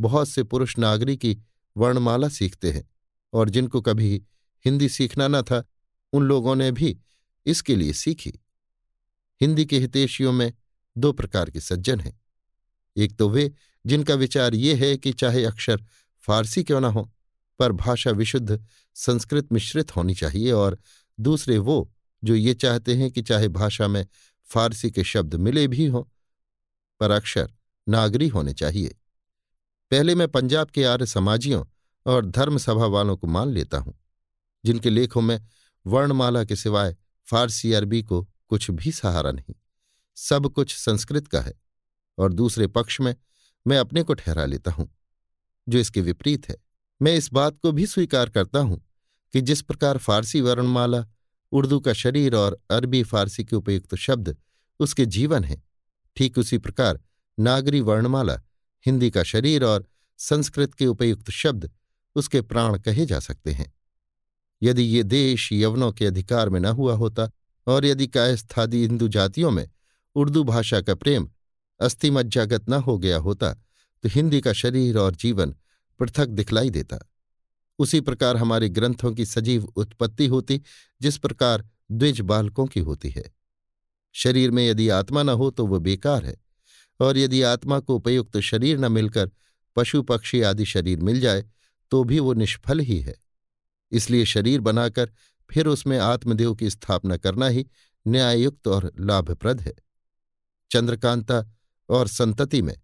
बहुत 0.00 0.28
से 0.28 0.42
पुरुष 0.42 0.78
नागरिक 0.78 1.20
की 1.20 1.38
वर्णमाला 1.76 2.28
सीखते 2.28 2.72
हैं 2.72 2.90
और 3.32 3.50
जिनको 3.50 3.80
कभी 3.80 4.22
हिंदी 4.64 4.88
सीखना 4.88 5.28
न 5.28 5.42
था, 5.42 5.64
उन 6.12 6.22
लोगों 6.22 6.56
ने 6.56 6.72
भी 6.72 6.98
इसके 7.46 7.76
लिए 7.76 7.92
सीखी। 7.92 8.32
हिंदी 9.40 9.64
के 9.64 9.78
हितेशियों 9.78 10.32
में 10.32 10.52
दो 10.98 11.12
प्रकार 11.12 11.50
के 11.50 11.60
सज्जन 11.60 12.00
हैं। 12.00 12.20
एक 12.96 13.16
तो 13.16 13.28
वे, 13.28 13.52
जिनका 13.86 14.14
विचार 14.14 14.54
ये 14.54 14.74
है 14.74 14.96
कि 14.96 15.12
चाहे 15.12 15.44
अक्षर 15.44 15.84
फारसी 16.18 16.62
क्यों 16.62 16.80
न 16.80 16.84
हो, 16.84 17.12
पर 17.58 17.72
भाषा 17.72 18.10
विशुद्ध 18.10 18.64
संस्कृत 18.94 19.52
मिश्रित 19.52 19.96
होनी 19.96 20.14
चाहिए 20.14 20.52
और 20.52 20.78
दूसरे 21.20 21.58
वो, 21.58 21.92
जो 22.24 22.34
ये 22.34 22.54
चाहते 22.54 22.94
हैं 22.94 23.10
कि 23.10 23.22
चाहे 23.22 23.48
भाषा 23.48 23.88
में 23.88 24.06
फारसी 24.44 24.90
के 24.90 25.04
शब्द 25.04 25.34
मिले 25.34 25.68
भी 25.68 25.86
हों, 25.86 26.04
पर 27.00 27.10
अक्षर 27.10 27.52
नागरी 27.88 28.28
होने 28.28 28.52
चाहिए। 28.52 28.96
पहले 29.90 30.14
मैं 30.14 30.28
पंजाब 30.28 30.70
के 30.70 30.84
आर्य 30.84 31.06
समाजियों 31.06 31.64
और 32.06 32.26
धर्मसभा 32.26 32.86
वालों 32.86 33.16
को 33.16 33.26
मान 33.26 33.48
लेता 33.48 33.78
हूँ, 33.78 33.94
जिनके 34.64 34.90
लेखों 34.90 35.20
में 35.20 35.40
वर्णमाला 35.86 36.42
के 36.44 36.56
सिवाय 36.56 36.96
फारसी, 37.28 37.72
अरबी 37.72 38.02
को 38.02 38.22
कुछ 38.48 38.70
भी 38.70 38.92
सहारा 38.92 39.30
नहीं। 39.30 39.54
सब 40.16 40.46
कुछ 40.48 40.74
संस्कृत 40.76 41.26
का 41.28 41.40
है 41.40 41.54
और 42.18 42.32
दूसरे 42.32 42.66
पक्ष 42.66 43.00
में 43.00 43.14
मैं 43.66 43.78
अपने 43.78 44.02
को 44.02 44.14
ठहरा 44.14 44.44
लेता 44.44 44.70
हूँ, 44.70 44.88
जो 45.66 45.78
इसके 45.78 46.00
विपरीत 46.00 46.48
है। 46.48 46.56
मैं 47.00 47.14
इस 47.14 47.32
बात 47.32 47.58
को 47.62 47.72
भी 47.72 47.86
स्वीकार 47.86 48.28
करता 48.28 48.58
हूँ 48.60 48.80
कि 49.34 49.40
जिस 49.40 49.62
प्रकार 49.62 49.98
फारसी 49.98 50.40
वर्णमाला, 50.40 51.04
उर्दू 51.52 51.78
का 51.80 51.92
शरीर 51.92 52.34
और 52.34 52.58
अरबी 52.70 53.02
फारसी 53.02 53.44
के 53.44 53.56
उपयुक्त 53.56 53.94
शब्द 53.96 54.36
उसके 54.80 55.06
जीवन 55.06 55.44
है, 55.44 55.62
ठीक 56.16 56.38
उसी 56.38 56.58
प्रकार 56.58 57.00
नागरी 57.38 57.80
वर्णमाला 57.80 58.40
हिंदी 58.86 59.10
का 59.10 59.22
शरीर 59.22 59.64
और 59.64 59.86
संस्कृत 60.18 60.74
के 60.74 60.86
उपयुक्त 60.86 61.30
शब्द 61.30 61.70
उसके 62.16 62.40
प्राण 62.40 62.78
कहे 62.78 63.06
जा 63.06 63.18
सकते 63.20 63.50
हैं। 63.50 63.72
यदि 64.62 64.82
ये 64.82 65.02
देश 65.02 65.52
यवनों 65.52 65.92
के 65.92 66.06
अधिकार 66.06 66.48
में 66.48 66.60
न 66.60 66.66
हुआ 66.66 66.94
होता 66.94 67.30
और 67.66 67.84
यदि 67.84 68.06
कायस्थादी 68.06 68.80
हिंदू 68.82 69.08
जातियों 69.08 69.50
में 69.50 69.68
उर्दू 70.14 70.44
भाषा 70.44 70.80
का 70.80 70.94
प्रेम 70.94 71.28
अस्थिमज्जागत 71.80 72.68
न 72.68 72.72
हो 72.72 72.98
गया 72.98 73.18
होता 73.18 73.52
तो 74.04 74.08
हिंदी 74.08 74.40
का 74.40 74.52
शरीर 74.52 74.98
और 74.98 75.14
जीवन 75.14 75.54
पृथक 76.00 76.26
दिखलाई 76.26 76.70
देता। 76.70 76.98
उसी 77.78 78.00
प्रकार 78.00 78.36
हमारे 78.36 78.68
ग्रंथों 78.68 79.12
की 79.12 79.26
सजीव 79.26 79.64
उत्पत्ति 79.64 80.26
होती, 80.26 80.60
जिस 81.00 81.18
प्रकार 81.18 81.68
द्विज 81.92 82.20
बालकों 82.20 82.66
की 82.66 82.80
होती 82.80 83.10
है। 83.10 83.24
शरीर 84.14 84.50
में 84.50 84.68
यदि 84.68 84.88
आत्मा 84.88 85.22
न 85.22 85.28
हो 85.28 85.50
तो 85.50 85.66
वह 85.66 85.78
बेकार 85.78 86.24
है। 86.24 86.36
और 87.00 87.18
यदि 87.18 87.42
आत्मा 87.42 87.78
को 87.80 87.96
उपयुक्त 87.96 88.38
शरीर 88.40 88.78
न 88.78 88.92
मिलकर 88.92 89.30
पशु 89.76 90.02
पक्षी 90.02 90.40
आदि 90.42 90.64
शरीर 90.64 91.00
मिल 91.00 91.20
जाए 91.20 91.44
तो 91.92 92.02
भी 92.04 92.18
वो 92.20 92.32
निष्फल 92.34 92.80
ही 92.80 92.98
है। 93.00 93.14
इसलिए 93.92 94.24
शरीर 94.24 94.60
बनाकर 94.60 95.10
फिर 95.50 95.66
उसमें 95.66 95.98
आत्मदेव 95.98 96.54
की 96.54 96.70
स्थापना 96.70 97.16
करना 97.16 97.46
ही 97.46 97.66
न्याययुक्त 98.06 98.68
और 98.68 98.90
लाभप्रद 99.00 99.60
है। 99.60 99.74
चंद्रकांता 100.70 101.44
और 101.88 102.08
संतति 102.08 102.62
में 102.62 102.74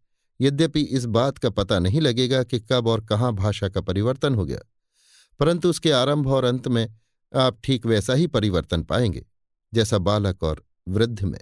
यद्यपि 0.41 0.81
इस 0.81 1.05
बात 1.07 1.39
का 1.39 1.51
पता 1.51 1.79
नहीं 1.79 2.01
लगेगा 2.01 2.43
कि 2.43 2.61
कब 2.63 2.87
और 2.87 3.05
कहाँ 3.05 3.33
भाषा 3.35 3.69
का 3.69 3.81
परिवर्तन 3.81 4.35
हो 4.35 4.45
गया, 4.45 4.61
परंतु 5.41 5.71
उसके 5.71 5.91
आरंभ 5.93 6.29
और 6.29 6.45
अंत 6.45 6.69
में 6.69 6.87
आप 7.33 7.59
ठीक 7.65 7.87
वैसा 7.87 8.15
ही 8.15 8.27
परिवर्तन 8.27 8.83
पाएँगे, 8.83 9.25
जैसा 9.73 9.99
बालक 9.99 10.43
और 10.43 10.65
वृद्ध 10.89 11.23
में। 11.23 11.41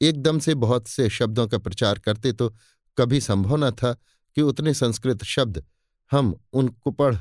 एकदम 0.00 0.38
से 0.38 0.54
बहुत 0.54 0.88
से 0.88 1.08
शब्दों 1.10 1.46
का 1.48 1.58
प्रचार 1.58 1.98
करते 1.98 2.32
तो 2.32 2.54
कभी 2.98 3.20
संभव 3.20 3.56
न 3.56 3.70
था 3.70 3.92
कि 4.36 4.42
उतने 4.42 4.74
संस्कृत 4.74 5.24
शब्द 5.24 5.62
हम 6.10 6.34
उन 6.52 6.68
कुपढ़ 6.68 7.16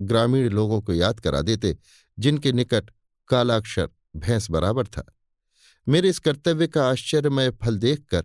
ग्रामीण 0.00 0.48
लोगों 0.48 0.80
को 0.80 0.92
याद 0.92 1.20
करा 1.20 1.40
देते, 1.42 1.76
जिनके 2.18 2.52
निकट 2.52 2.90
कालाक्षर 3.28 3.88
भैंस 4.16 4.50
बराबर 4.50 4.86
था। 4.86 5.04
मेरे 5.86 6.08
इस 6.08 6.18
कर्तव्य 6.18 6.66
का 6.66 6.88
आश्चर्यमय 6.90 7.50
फल 7.62 7.78
देखकर 7.78 8.24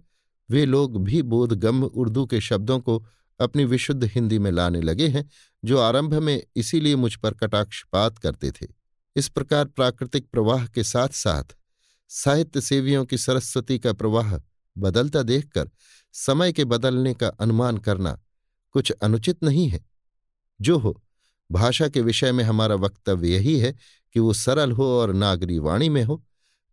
वे 0.50 0.66
लोग 0.66 1.04
भी 1.04 1.22
बोधगम्य 1.22 1.86
उर्दू 1.86 2.26
के 2.26 2.42
शब्दों 2.42 2.80
को 2.80 3.04
अपनी 3.40 3.66
विशुद्ध 3.66 4.04
हिंदी 4.04 4.40
में 4.40 4.52
लाने 4.52 4.82
लगे 4.82 5.08
हैं, 5.08 5.30
जो 5.64 5.78
आरंभ 5.78 6.14
में 6.14 6.44
इसीलिए 6.56 6.96
मुझ 6.96 7.16
पर 7.16 7.34
कटाक्षपात 7.34 8.18
करते 8.18 8.52
थे। 8.52 8.68
इस 9.16 9.30
प्रकार 9.30 9.66
प्राकृतिक 9.66 10.30
प्रवाह 10.32 10.66
के 10.68 10.84
साथ 10.84 11.10
साथ 11.10 11.56
साहित्य 12.12 12.62
सेवियों 12.62 13.06
की 13.06 13.18
सरस्वती 13.18 13.80
का 13.80 13.94
प्रवाह 13.94 14.38
बदलता 14.78 15.24
देखकर, 15.24 15.70
समय 16.14 16.54
के 16.54 16.66
बदलने 16.66 17.14
का 17.14 17.28
अनुमान 17.28 17.78
करना 17.78 18.22
कुछ 18.72 18.92
अनुचित 18.92 19.44
नहीं 19.44 19.70
है। 19.70 19.86
जो 20.62 20.78
हो, 20.78 21.04
भाषा 21.52 21.88
के 21.88 22.02
विषय 22.02 22.32
में 22.32 22.44
हमारा 22.44 22.76
वक्तव्य 22.76 23.30
यही 23.30 23.60
है 23.60 23.76
कि 24.14 24.20
वो 24.20 24.34
सरल 24.34 24.72
हो 24.72 24.86
और 24.86 25.14
नागरी 25.14 25.60
वाणी 25.60 25.90
में 25.90 26.04
हो, 26.04 26.26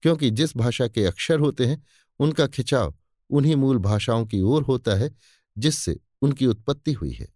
क्योंकि 0.02 0.31
जिस 0.31 0.56
भाषा 0.56 0.89
के 0.89 1.05
अक्षर 1.05 1.39
होते 1.39 1.66
हैं, 1.66 1.84
उनका 2.18 2.47
खिंचाव 2.47 2.94
उन्हीं 3.31 3.56
मूल 3.56 3.78
भाषाओं 3.78 4.26
की 4.26 4.40
ओर 4.40 4.62
होता 4.62 4.94
है, 4.94 5.10
जिससे 5.58 6.00
उनकी 6.23 6.47
उत्पत्ति 6.47 6.92
हुई 6.92 7.12
है। 7.12 7.28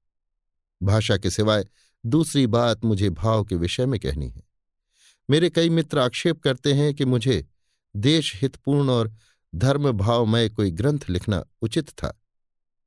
भाषा 0.83 1.17
के 1.17 1.31
सिवाय 1.31 1.65
दूसरी 2.07 2.47
बात 2.47 2.85
मुझे 2.85 3.11
भाव 3.11 3.45
के 3.45 3.57
विषय 3.57 3.87
में 3.87 4.01
कहनी 4.01 4.29
है। 4.29 4.43
मेरे 5.31 5.51
कई 5.51 5.71
मित्र 5.71 5.99
आक्षेप 5.99 6.43
करते 6.43 6.73
हैं 6.73 6.95
कि 6.95 7.05
मुझे 7.05 7.47
देश 7.95 8.35
हितपूर्ण 8.37 8.91
और 8.91 9.13
धर्म 9.55 9.91
भावमय 9.93 10.49
कोई 10.49 10.71
ग्रंथ 10.71 11.09
लिखना 11.09 11.45
उचित 11.63 11.89
था, 11.89 12.13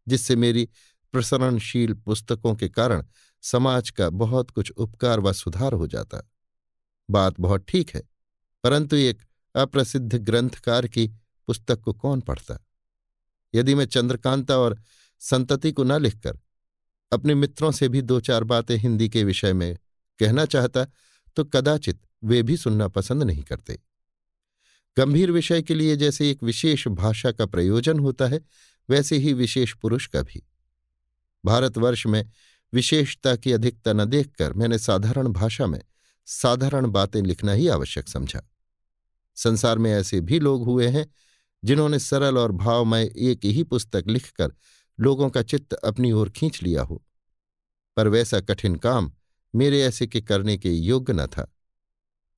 जिससे 0.07 0.35
मेरी 0.35 0.67
प्रसरणशील 1.14 1.93
पुस्तकों 1.95 2.56
के 2.56 2.69
कारण 2.69 3.06
समाज 3.43 3.90
का 3.90 4.09
बहुत 4.09 4.51
कुछ 4.51 4.72
उपकार 4.72 5.19
व 5.19 5.33
सुधार 5.33 5.73
हो 5.73 5.88
जाता। 5.88 6.22
बात 7.09 7.40
बहुत 7.40 7.65
ठीक 7.67 7.90
है, 7.95 8.01
परंतु 8.64 8.95
एक 8.95 9.22
अप्रसिद्ध 9.56 10.15
ग्रंथकार 10.15 10.88
की 10.88 11.07
पुस्तक 11.48 11.80
को 11.80 11.93
कौन 11.93 12.22
पढ़ता? 12.22 12.57
यदि 13.53 13.75
मैं 13.75 13.85
चंद्रकांता 13.85 14.57
और 14.57 14.77
संतति 15.22 15.72
को 15.72 15.83
न 15.83 16.01
लिखकर 16.01 16.40
अपने 17.11 17.35
मित्रों 17.35 17.72
से 17.72 17.90
भी 17.90 18.01
दो 18.01 18.19
चार 18.19 18.43
बातें 18.43 18.75
हिंदी 18.77 19.09
के 19.09 19.23
विषय 19.23 19.53
में 19.53 19.75
कहना 20.19 20.45
चाहता 20.45 20.85
तो 21.35 21.43
कदाचित 21.45 22.01
वे 22.23 22.41
भी 22.43 22.57
सुनना 22.57 22.88
पसंद 22.88 23.23
नहीं 23.23 23.43
करते। 23.43 23.80
गंभीर 24.97 25.31
विषय 25.31 25.61
के 25.61 25.75
लिए 25.75 25.95
जैसे 25.95 26.31
एक 26.31 26.43
विशेष 26.43 26.88
भाषा 26.88 27.31
का 27.31 27.45
प्रयोजन 27.45 27.99
होता 27.99 28.27
है, 28.27 28.41
वैसे 28.89 29.17
ही 29.17 29.33
विशेष 29.33 29.73
पुरुष 29.73 30.07
का 30.07 30.22
भी। 30.22 30.47
भारतवर्ष 31.45 32.05
में 32.05 32.30
विशेषता 32.73 33.35
की 33.35 33.51
अधिकता 33.51 33.93
न 33.93 34.05
देखकर 34.05 34.53
मैंने 34.53 34.80
साधारण 34.80 35.27
भाषा 35.27 35.67
में 35.67 35.81
साधारण 36.25 36.88
बातें 36.88 37.22
लिखना 37.22 37.51
ही 37.51 37.67
आवश्यक 37.67 38.09
समझा। 38.09 38.41
संसार 39.35 39.77
में 39.77 39.91
ऐसे 39.91 40.22
भी 40.22 40.39
लोग 40.39 40.63
हुए 40.63 40.88
हैं, 40.88 41.11
जिन्होंने 41.65 41.99
सरल 41.99 42.38
और 42.38 42.51
भावमय 42.51 43.13
एक 43.17 43.45
ही 43.45 43.63
पुस्तक 43.63 44.03
लिखकर 44.07 44.53
लोगों 44.99 45.30
का 45.30 45.41
चित्त 45.41 45.73
अपनी 45.73 46.11
ओर 46.11 46.30
खींच 46.30 46.63
लिया 46.63 46.81
हो। 46.81 47.05
पर 47.97 48.07
वैसा 48.07 48.39
कठिन 48.39 48.75
काम 48.75 49.11
मेरे 49.55 49.81
ऐसे 49.81 50.07
के 50.07 50.22
करने 50.22 50.57
के 50.57 50.72
योग्य 50.72 51.13
न 51.13 51.27
था। 51.27 51.55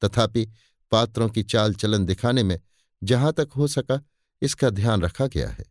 तथापि 0.03 0.51
पात्रों 0.91 1.29
की 1.29 1.43
चाल 1.43 1.73
चलन 1.73 2.05
दिखाने 2.05 2.43
में 2.43 2.59
जहाँ 3.03 3.33
तक 3.33 3.49
हो 3.57 3.67
सका 3.67 4.03
इसका 4.41 4.69
ध्यान 4.69 5.01
रखा 5.01 5.27
गया 5.27 5.49
है। 5.49 5.65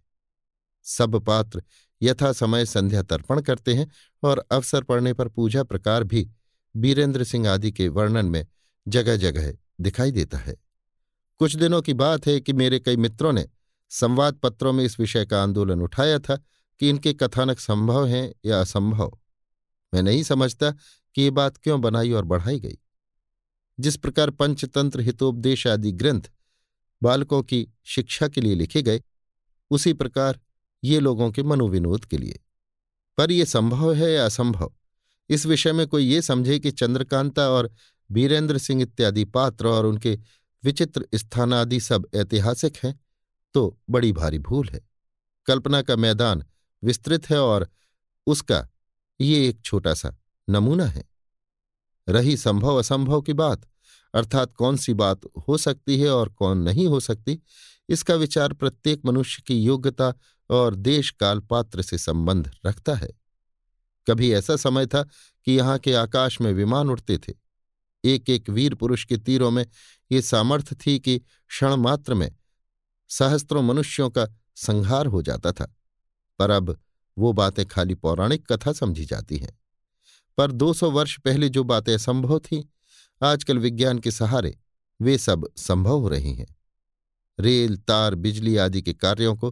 सब 0.83 1.25
पात्र 1.25 1.63
यथा 2.03 2.33
समय 2.33 2.67
संध्या 2.67 3.03
तर्पण 3.03 3.41
करते 3.41 3.75
हैं 3.75 3.91
और 4.23 4.45
अवसर 4.53 4.83
पड़ने 4.83 5.13
पर 5.13 5.29
पूजा 5.29 5.63
प्रकार 5.63 6.05
भी 6.05 6.31
बीरेंद्र 6.77 7.25
सिंह 7.25 7.51
आदि 7.51 7.73
के 7.73 7.89
वर्णन 7.89 8.27
में 8.27 8.47
जगह 8.89 9.17
जगह 9.17 9.55
दिखाई 9.81 10.11
देता 10.11 10.39
है। 10.39 10.57
कुछ 11.39 11.57
दिनों 11.57 11.83
की 11.83 11.95
बात 11.95 12.27
है 12.27 12.41
कि 12.41 12.53
मेरे 12.53 12.81
कई 12.81 12.97
मित्रों 12.97 13.33
ने 13.33 13.49
संवाद 13.91 14.35
पत्रों 14.35 14.73
में 14.73 14.85
इस 14.85 15.01
विषय 15.01 15.27
का 15.27 15.43
आंदोलन 15.43 15.81
उठाया 15.81 16.19
था 16.19 16.37
कि 16.81 16.89
इनके 16.89 17.15
कथानक 17.15 17.59
संभव 17.59 18.07
हैं 18.07 18.35
या 18.45 18.61
असंभव। 18.61 19.19
मैं 19.95 20.03
नहीं 20.03 20.23
समझता 20.23 20.71
कि 21.15 21.23
ये 21.23 21.31
बात 21.31 21.57
क्यों 21.57 21.81
बनाई 21.81 22.13
और 22.13 22.25
बढ़ाई 22.25 22.61
गई। 22.61 22.79
जिस 23.81 23.97
प्रकार 23.97 24.31
पंचतंत्र 24.31 25.01
हितोपदेश 25.01 25.67
आदि 25.67 25.93
ग्रंथ 25.93 26.23
बालकों 27.03 27.43
की 27.43 27.69
शिक्षा 27.85 28.29
के 28.29 28.41
लिए 28.41 28.55
लिखे 28.55 28.83
गए, 28.83 29.03
उसी 29.71 29.93
प्रकार 29.93 30.41
ये 30.85 31.01
लोगों 31.01 31.31
के 31.31 31.43
मनोविनोद 31.43 32.05
के 32.05 32.19
लिए। 32.19 32.41
पर 33.19 33.31
यह 33.31 33.45
संभव 33.45 33.95
है 33.95 34.13
या 34.13 34.25
असंभव? 34.27 34.73
इस 35.29 35.47
विषय 35.47 35.73
में 35.73 35.87
कोई 35.87 36.05
ये 36.05 36.23
समझे 36.23 36.59
कि 36.59 36.71
चंद्रकांता 36.71 37.49
और 37.49 37.71
बीरेंद्र 38.11 38.59
सिंह 38.59 38.83
इत्यादि 38.83 39.25
पात्र 39.25 39.67
और 39.67 39.87
उनके 39.87 40.19
विचित्र 40.65 41.09
स्थान 41.15 41.53
आदि 41.53 41.81
सब 41.81 42.09
ऐतिहासिक 42.15 42.77
हैं 42.77 43.01
तो 43.55 43.79
बड़ी 43.91 44.13
भारी 44.13 44.39
भूल 44.39 44.69
है। 44.69 44.81
कल्पना 45.47 45.83
का 45.83 45.97
मैदान 45.97 46.45
विस्तृत 46.85 47.31
है 47.31 47.39
और 47.43 47.69
उसका 48.27 48.69
ये 49.21 49.49
एक 49.49 49.61
छोटा 49.61 49.95
सा 49.95 50.17
नमूना 50.51 50.85
है। 50.85 51.05
रही 52.09 52.37
संभव 52.37 52.77
असंभव 52.77 53.21
की 53.21 53.33
बात। 53.33 53.67
अर्थात 54.15 54.53
कौन 54.55 54.77
सी 54.77 54.95
बात 54.95 55.21
हो 55.49 55.57
सकती 55.59 56.01
है 56.01 56.11
और 56.11 56.29
कौन 56.29 56.59
नहीं 56.59 56.87
हो 56.87 57.01
सकती, 57.01 57.43
इसका 57.89 58.15
विचार 58.15 58.53
प्रत्येक 58.53 59.03
मनुष्य 59.07 59.43
की 59.47 59.55
योग्यता 59.61 60.15
और 60.51 60.75
देश 60.75 61.11
काल 61.11 61.41
पात्र 61.41 61.83
से 61.83 61.99
संबंध 61.99 62.51
रखता 62.67 62.95
है। 62.95 63.09
कभी 64.09 64.33
ऐसा 64.33 64.57
समय 64.57 64.87
था 64.87 65.03
कि 65.47 65.53
यहाँ 65.53 65.79
के 65.79 65.95
आकाश 65.95 66.41
में 66.41 66.53
विमान 66.53 66.91
उड़ते 66.91 67.19
थे। 67.19 67.33
एक 68.05 68.31
एक 68.31 68.51
वीर 68.51 68.75
पुरुष 68.75 69.05
के 69.05 69.17
तीरों 69.17 69.51
में 69.51 69.67
ये 70.13 70.23
सामर्थ्य 70.23 70.77
थी 70.87 70.99
कि 70.99 71.19
क्षण 71.19 71.75
मात्र 71.75 72.15
में 72.15 72.31
सहस्त्रों 73.09 73.63
मनुष्यों 73.63 74.11
का 74.11 74.27
संहार 74.57 75.07
हो 75.07 75.23
जाता 75.23 75.53
था। 75.53 75.75
पर 76.39 76.51
अब 76.51 76.77
वो 77.19 77.33
बातें 77.33 77.67
खाली 77.67 77.95
पौराणिक 77.95 78.53
कथा 78.53 78.73
समझी 78.73 79.05
जाती 79.05 79.37
हैं। 79.37 79.61
पर 80.37 80.53
200 80.53 80.91
वर्ष 80.91 81.19
पहले 81.19 81.49
जो 81.49 81.65
बातें 81.65 81.95
असंभव 81.95 82.39
थीं, 82.39 82.65
आजकल 83.23 83.59
विज्ञान 83.59 83.99
के 83.99 84.11
सहारे 84.11 84.59
वे 85.03 85.19
सब 85.19 85.49
संभव 85.57 86.01
हो 86.01 86.09
रही 86.09 86.35
हैं। 86.35 86.57
रेल, 87.41 87.77
तार, 87.77 88.15
बिजली 88.15 88.57
आदि 88.57 88.83
के 88.83 88.95
कार्यों 88.95 89.37
को 89.37 89.51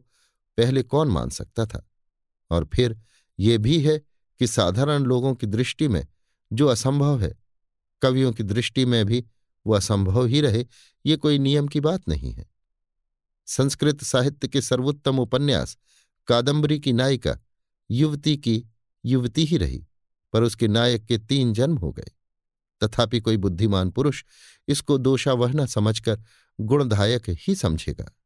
पहले 0.57 0.83
कौन 0.83 1.09
मान 1.09 1.29
सकता 1.29 1.67
था? 1.67 1.91
और 2.51 2.71
फिर 2.75 3.01
ये 3.39 3.59
भी 3.59 3.81
है 3.81 3.99
कि 4.39 4.47
साधारण 4.47 5.03
लोगों 5.03 5.35
की 5.35 5.47
दृष्टि 5.47 5.89
में 5.89 6.07
जो 6.53 6.67
असंभव 6.67 7.21
है, 7.21 7.39
कवियों 8.03 8.33
की 8.33 8.43
दृष्टि 8.43 8.85
में 8.85 9.07
भी 9.07 9.25
वो 9.67 9.75
असंभव 9.75 10.25
ही 10.27 10.41
रहे, 10.41 10.67
ये 11.07 11.17
कोई 11.17 11.39
नियम 11.39 11.69
की 11.69 11.81
बात 11.81 12.09
नहीं 12.09 12.33
है। 12.33 12.51
संस्कृत 13.47 14.05
साहित्य 14.05 14.49
के 14.49 14.61
सर्वोत्तम 14.61 15.19
उपन्यास, 15.19 15.79
कादंबरी 16.27 16.81
की 16.81 16.93
नायिका, 16.93 17.39
युवती 17.91 18.37
की 18.37 18.65
युवती 19.05 19.45
ही 19.45 19.57
रही। 19.57 19.87
पर 20.33 20.43
उसके 20.43 20.69
नायक 20.69 21.05
के 21.05 21.19
तीन 21.19 21.53
जन्म 21.53 21.77
हो 21.77 21.93
गए। 21.93 22.11
तथापि 22.85 23.21
कोई 23.21 23.37
बुद्धिमान 23.37 23.91
पुरुष 23.91 24.25
इसको 24.69 24.99
दोषावह 24.99 25.53
न 25.53 25.67
समझकर 25.67 26.23
गुणदायक 26.61 27.23
ही 27.29 27.55
समझेगा। 27.55 28.17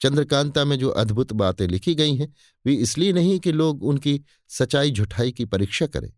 चंद्रकांता 0.00 0.64
में 0.64 0.78
जो 0.78 0.88
अद्भुत 0.88 1.32
बातें 1.32 1.68
लिखी 1.68 1.94
गई 1.94 2.16
हैं, 2.16 2.34
वे 2.66 2.74
इसलिए 2.74 3.12
नहीं 3.12 3.38
कि 3.38 3.52
लोग 3.52 3.82
उनकी 3.82 4.24
सच्चाई 4.48 4.90
झुठाई 4.90 5.32
की 5.32 5.44
परीक्षा 5.44 5.86
करें। 5.86 6.12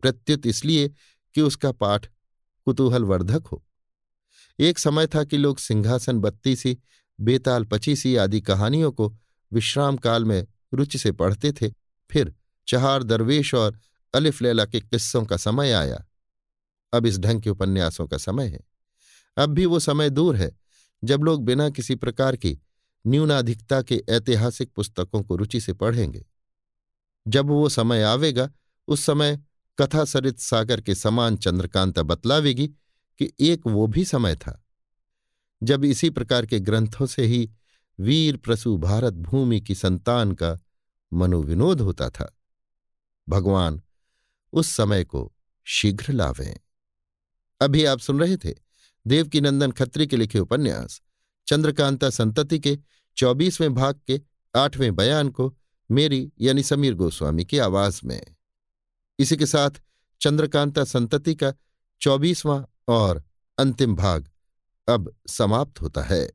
प्रत्युत 0.00 0.46
इसलिए 0.46 0.88
कि 1.34 1.40
उसका 1.40 1.72
पाठ 1.72 2.06
कुतूहलवर्धक 2.64 3.46
हो। 3.46 3.64
एक 4.58 4.78
समय 4.78 5.06
था 5.06 5.24
कि 5.24 5.36
लोग 5.36 5.58
सिंहासन 5.58 6.18
बत्ती 6.18 6.56
सी 6.56 6.78
बेताल, 7.20 7.64
पचीसी 7.64 8.16
आदि 8.16 8.40
कहानियों 8.40 8.92
को 8.92 9.16
विश्राम 9.52 9.96
काल 9.96 10.24
में 10.24 10.46
रुचि 10.74 10.98
से 10.98 11.12
पढ़ते 11.12 11.52
थे, 11.52 11.68
फिर 12.10 12.34
चहार, 12.68 13.02
दरवेश 13.02 13.54
और 13.54 13.78
अलिफ 14.14 14.42
लैला 14.42 14.64
के 14.64 14.80
किस्सों 14.80 15.24
का 15.24 15.36
समय 15.36 15.72
आया। 15.72 16.04
अब 16.92 17.06
इस 17.06 17.18
ढंग 17.18 17.42
के 17.42 17.50
उपन्यासों 17.50 18.06
का 18.06 18.16
समय 18.16 18.46
है। 18.46 18.60
अब 19.36 19.50
भी 19.50 19.66
वो 19.66 19.78
समय 19.78 20.10
दूर 20.10 20.36
है, 20.36 20.56
जब 21.04 21.22
लोग 21.22 21.44
बिना 21.44 21.70
किसी 21.70 21.94
प्रकार 21.94 22.36
की 22.36 22.58
न्यूनाधिकता 23.06 23.82
के 23.82 24.04
ऐतिहासिक 24.08 24.72
पुस्तकों 24.72 25.22
को 25.22 25.36
रुचि 25.36 25.60
से 25.60 25.72
पढ़ेंगे। 25.72 26.26
जब 27.28 27.46
वो 27.46 27.68
समय 27.68 28.02
आवेगा, 28.02 28.50
उस 28.88 29.00
समय 29.00 29.40
कथा 29.78 30.04
सरित 30.04 30.38
सागर 30.38 30.80
के 30.80 30.94
समान 30.94 31.36
चंद्रकांता 31.36 32.02
बतलावेगी 32.02 32.68
कि 33.18 33.32
एक 33.40 33.62
वो 33.66 33.86
भी 33.86 34.04
समय 34.04 34.36
था। 34.36 34.64
जब 35.62 35.84
इसी 35.84 36.10
प्रकार 36.10 36.46
के 36.46 36.60
ग्रंथों 36.60 37.06
से 37.06 37.24
ही 37.24 37.50
वीर 38.00 38.36
प्रसु 38.36 38.78
भारत 38.78 39.12
भूमि 39.12 39.60
की 39.60 39.74
संतान 39.74 40.32
का 40.32 40.58
मनोविनोद 41.12 41.80
होता 41.80 42.10
था। 42.10 42.38
भगवान 43.28 43.82
उस 44.52 44.68
समय 44.76 45.04
को 45.04 45.32
शीघ्र 45.64 46.12
लावें। 46.12 46.56
अभी 47.60 47.84
आप 47.84 47.98
सुन 47.98 48.20
रहे 48.20 48.36
थे 48.36 48.54
देवकीनंदन 49.06 49.72
खत्री 49.72 50.06
के 50.06 50.16
लिखे 50.16 50.38
उपन्यास, 50.38 51.02
चंद्रकांता 51.46 52.10
संतति 52.10 52.58
के 52.58 52.78
चौबीसवें 53.16 53.74
भाग 53.74 54.00
के 54.06 54.20
आठवें 54.56 54.96
बयान 54.96 55.28
को 55.28 55.58
मेरी 55.90 56.32
यानी 56.40 56.62
समीर 56.62 56.94
गोस्वामी 56.94 57.44
की 57.44 57.58
आवाज़ 57.58 58.00
में। 58.04 58.36
इसी 59.18 59.36
के 59.36 59.46
साथ 59.46 59.70
चंद्रकांता 60.20 60.84
संतति 60.84 61.34
का 61.34 61.52
चौबीसवां 62.00 62.64
और 62.88 63.24
अंतिम 63.58 63.96
भाग 63.96 64.30
अब 64.88 65.16
समाप्त 65.26 65.80
होता 65.82 66.02
है। 66.02 66.32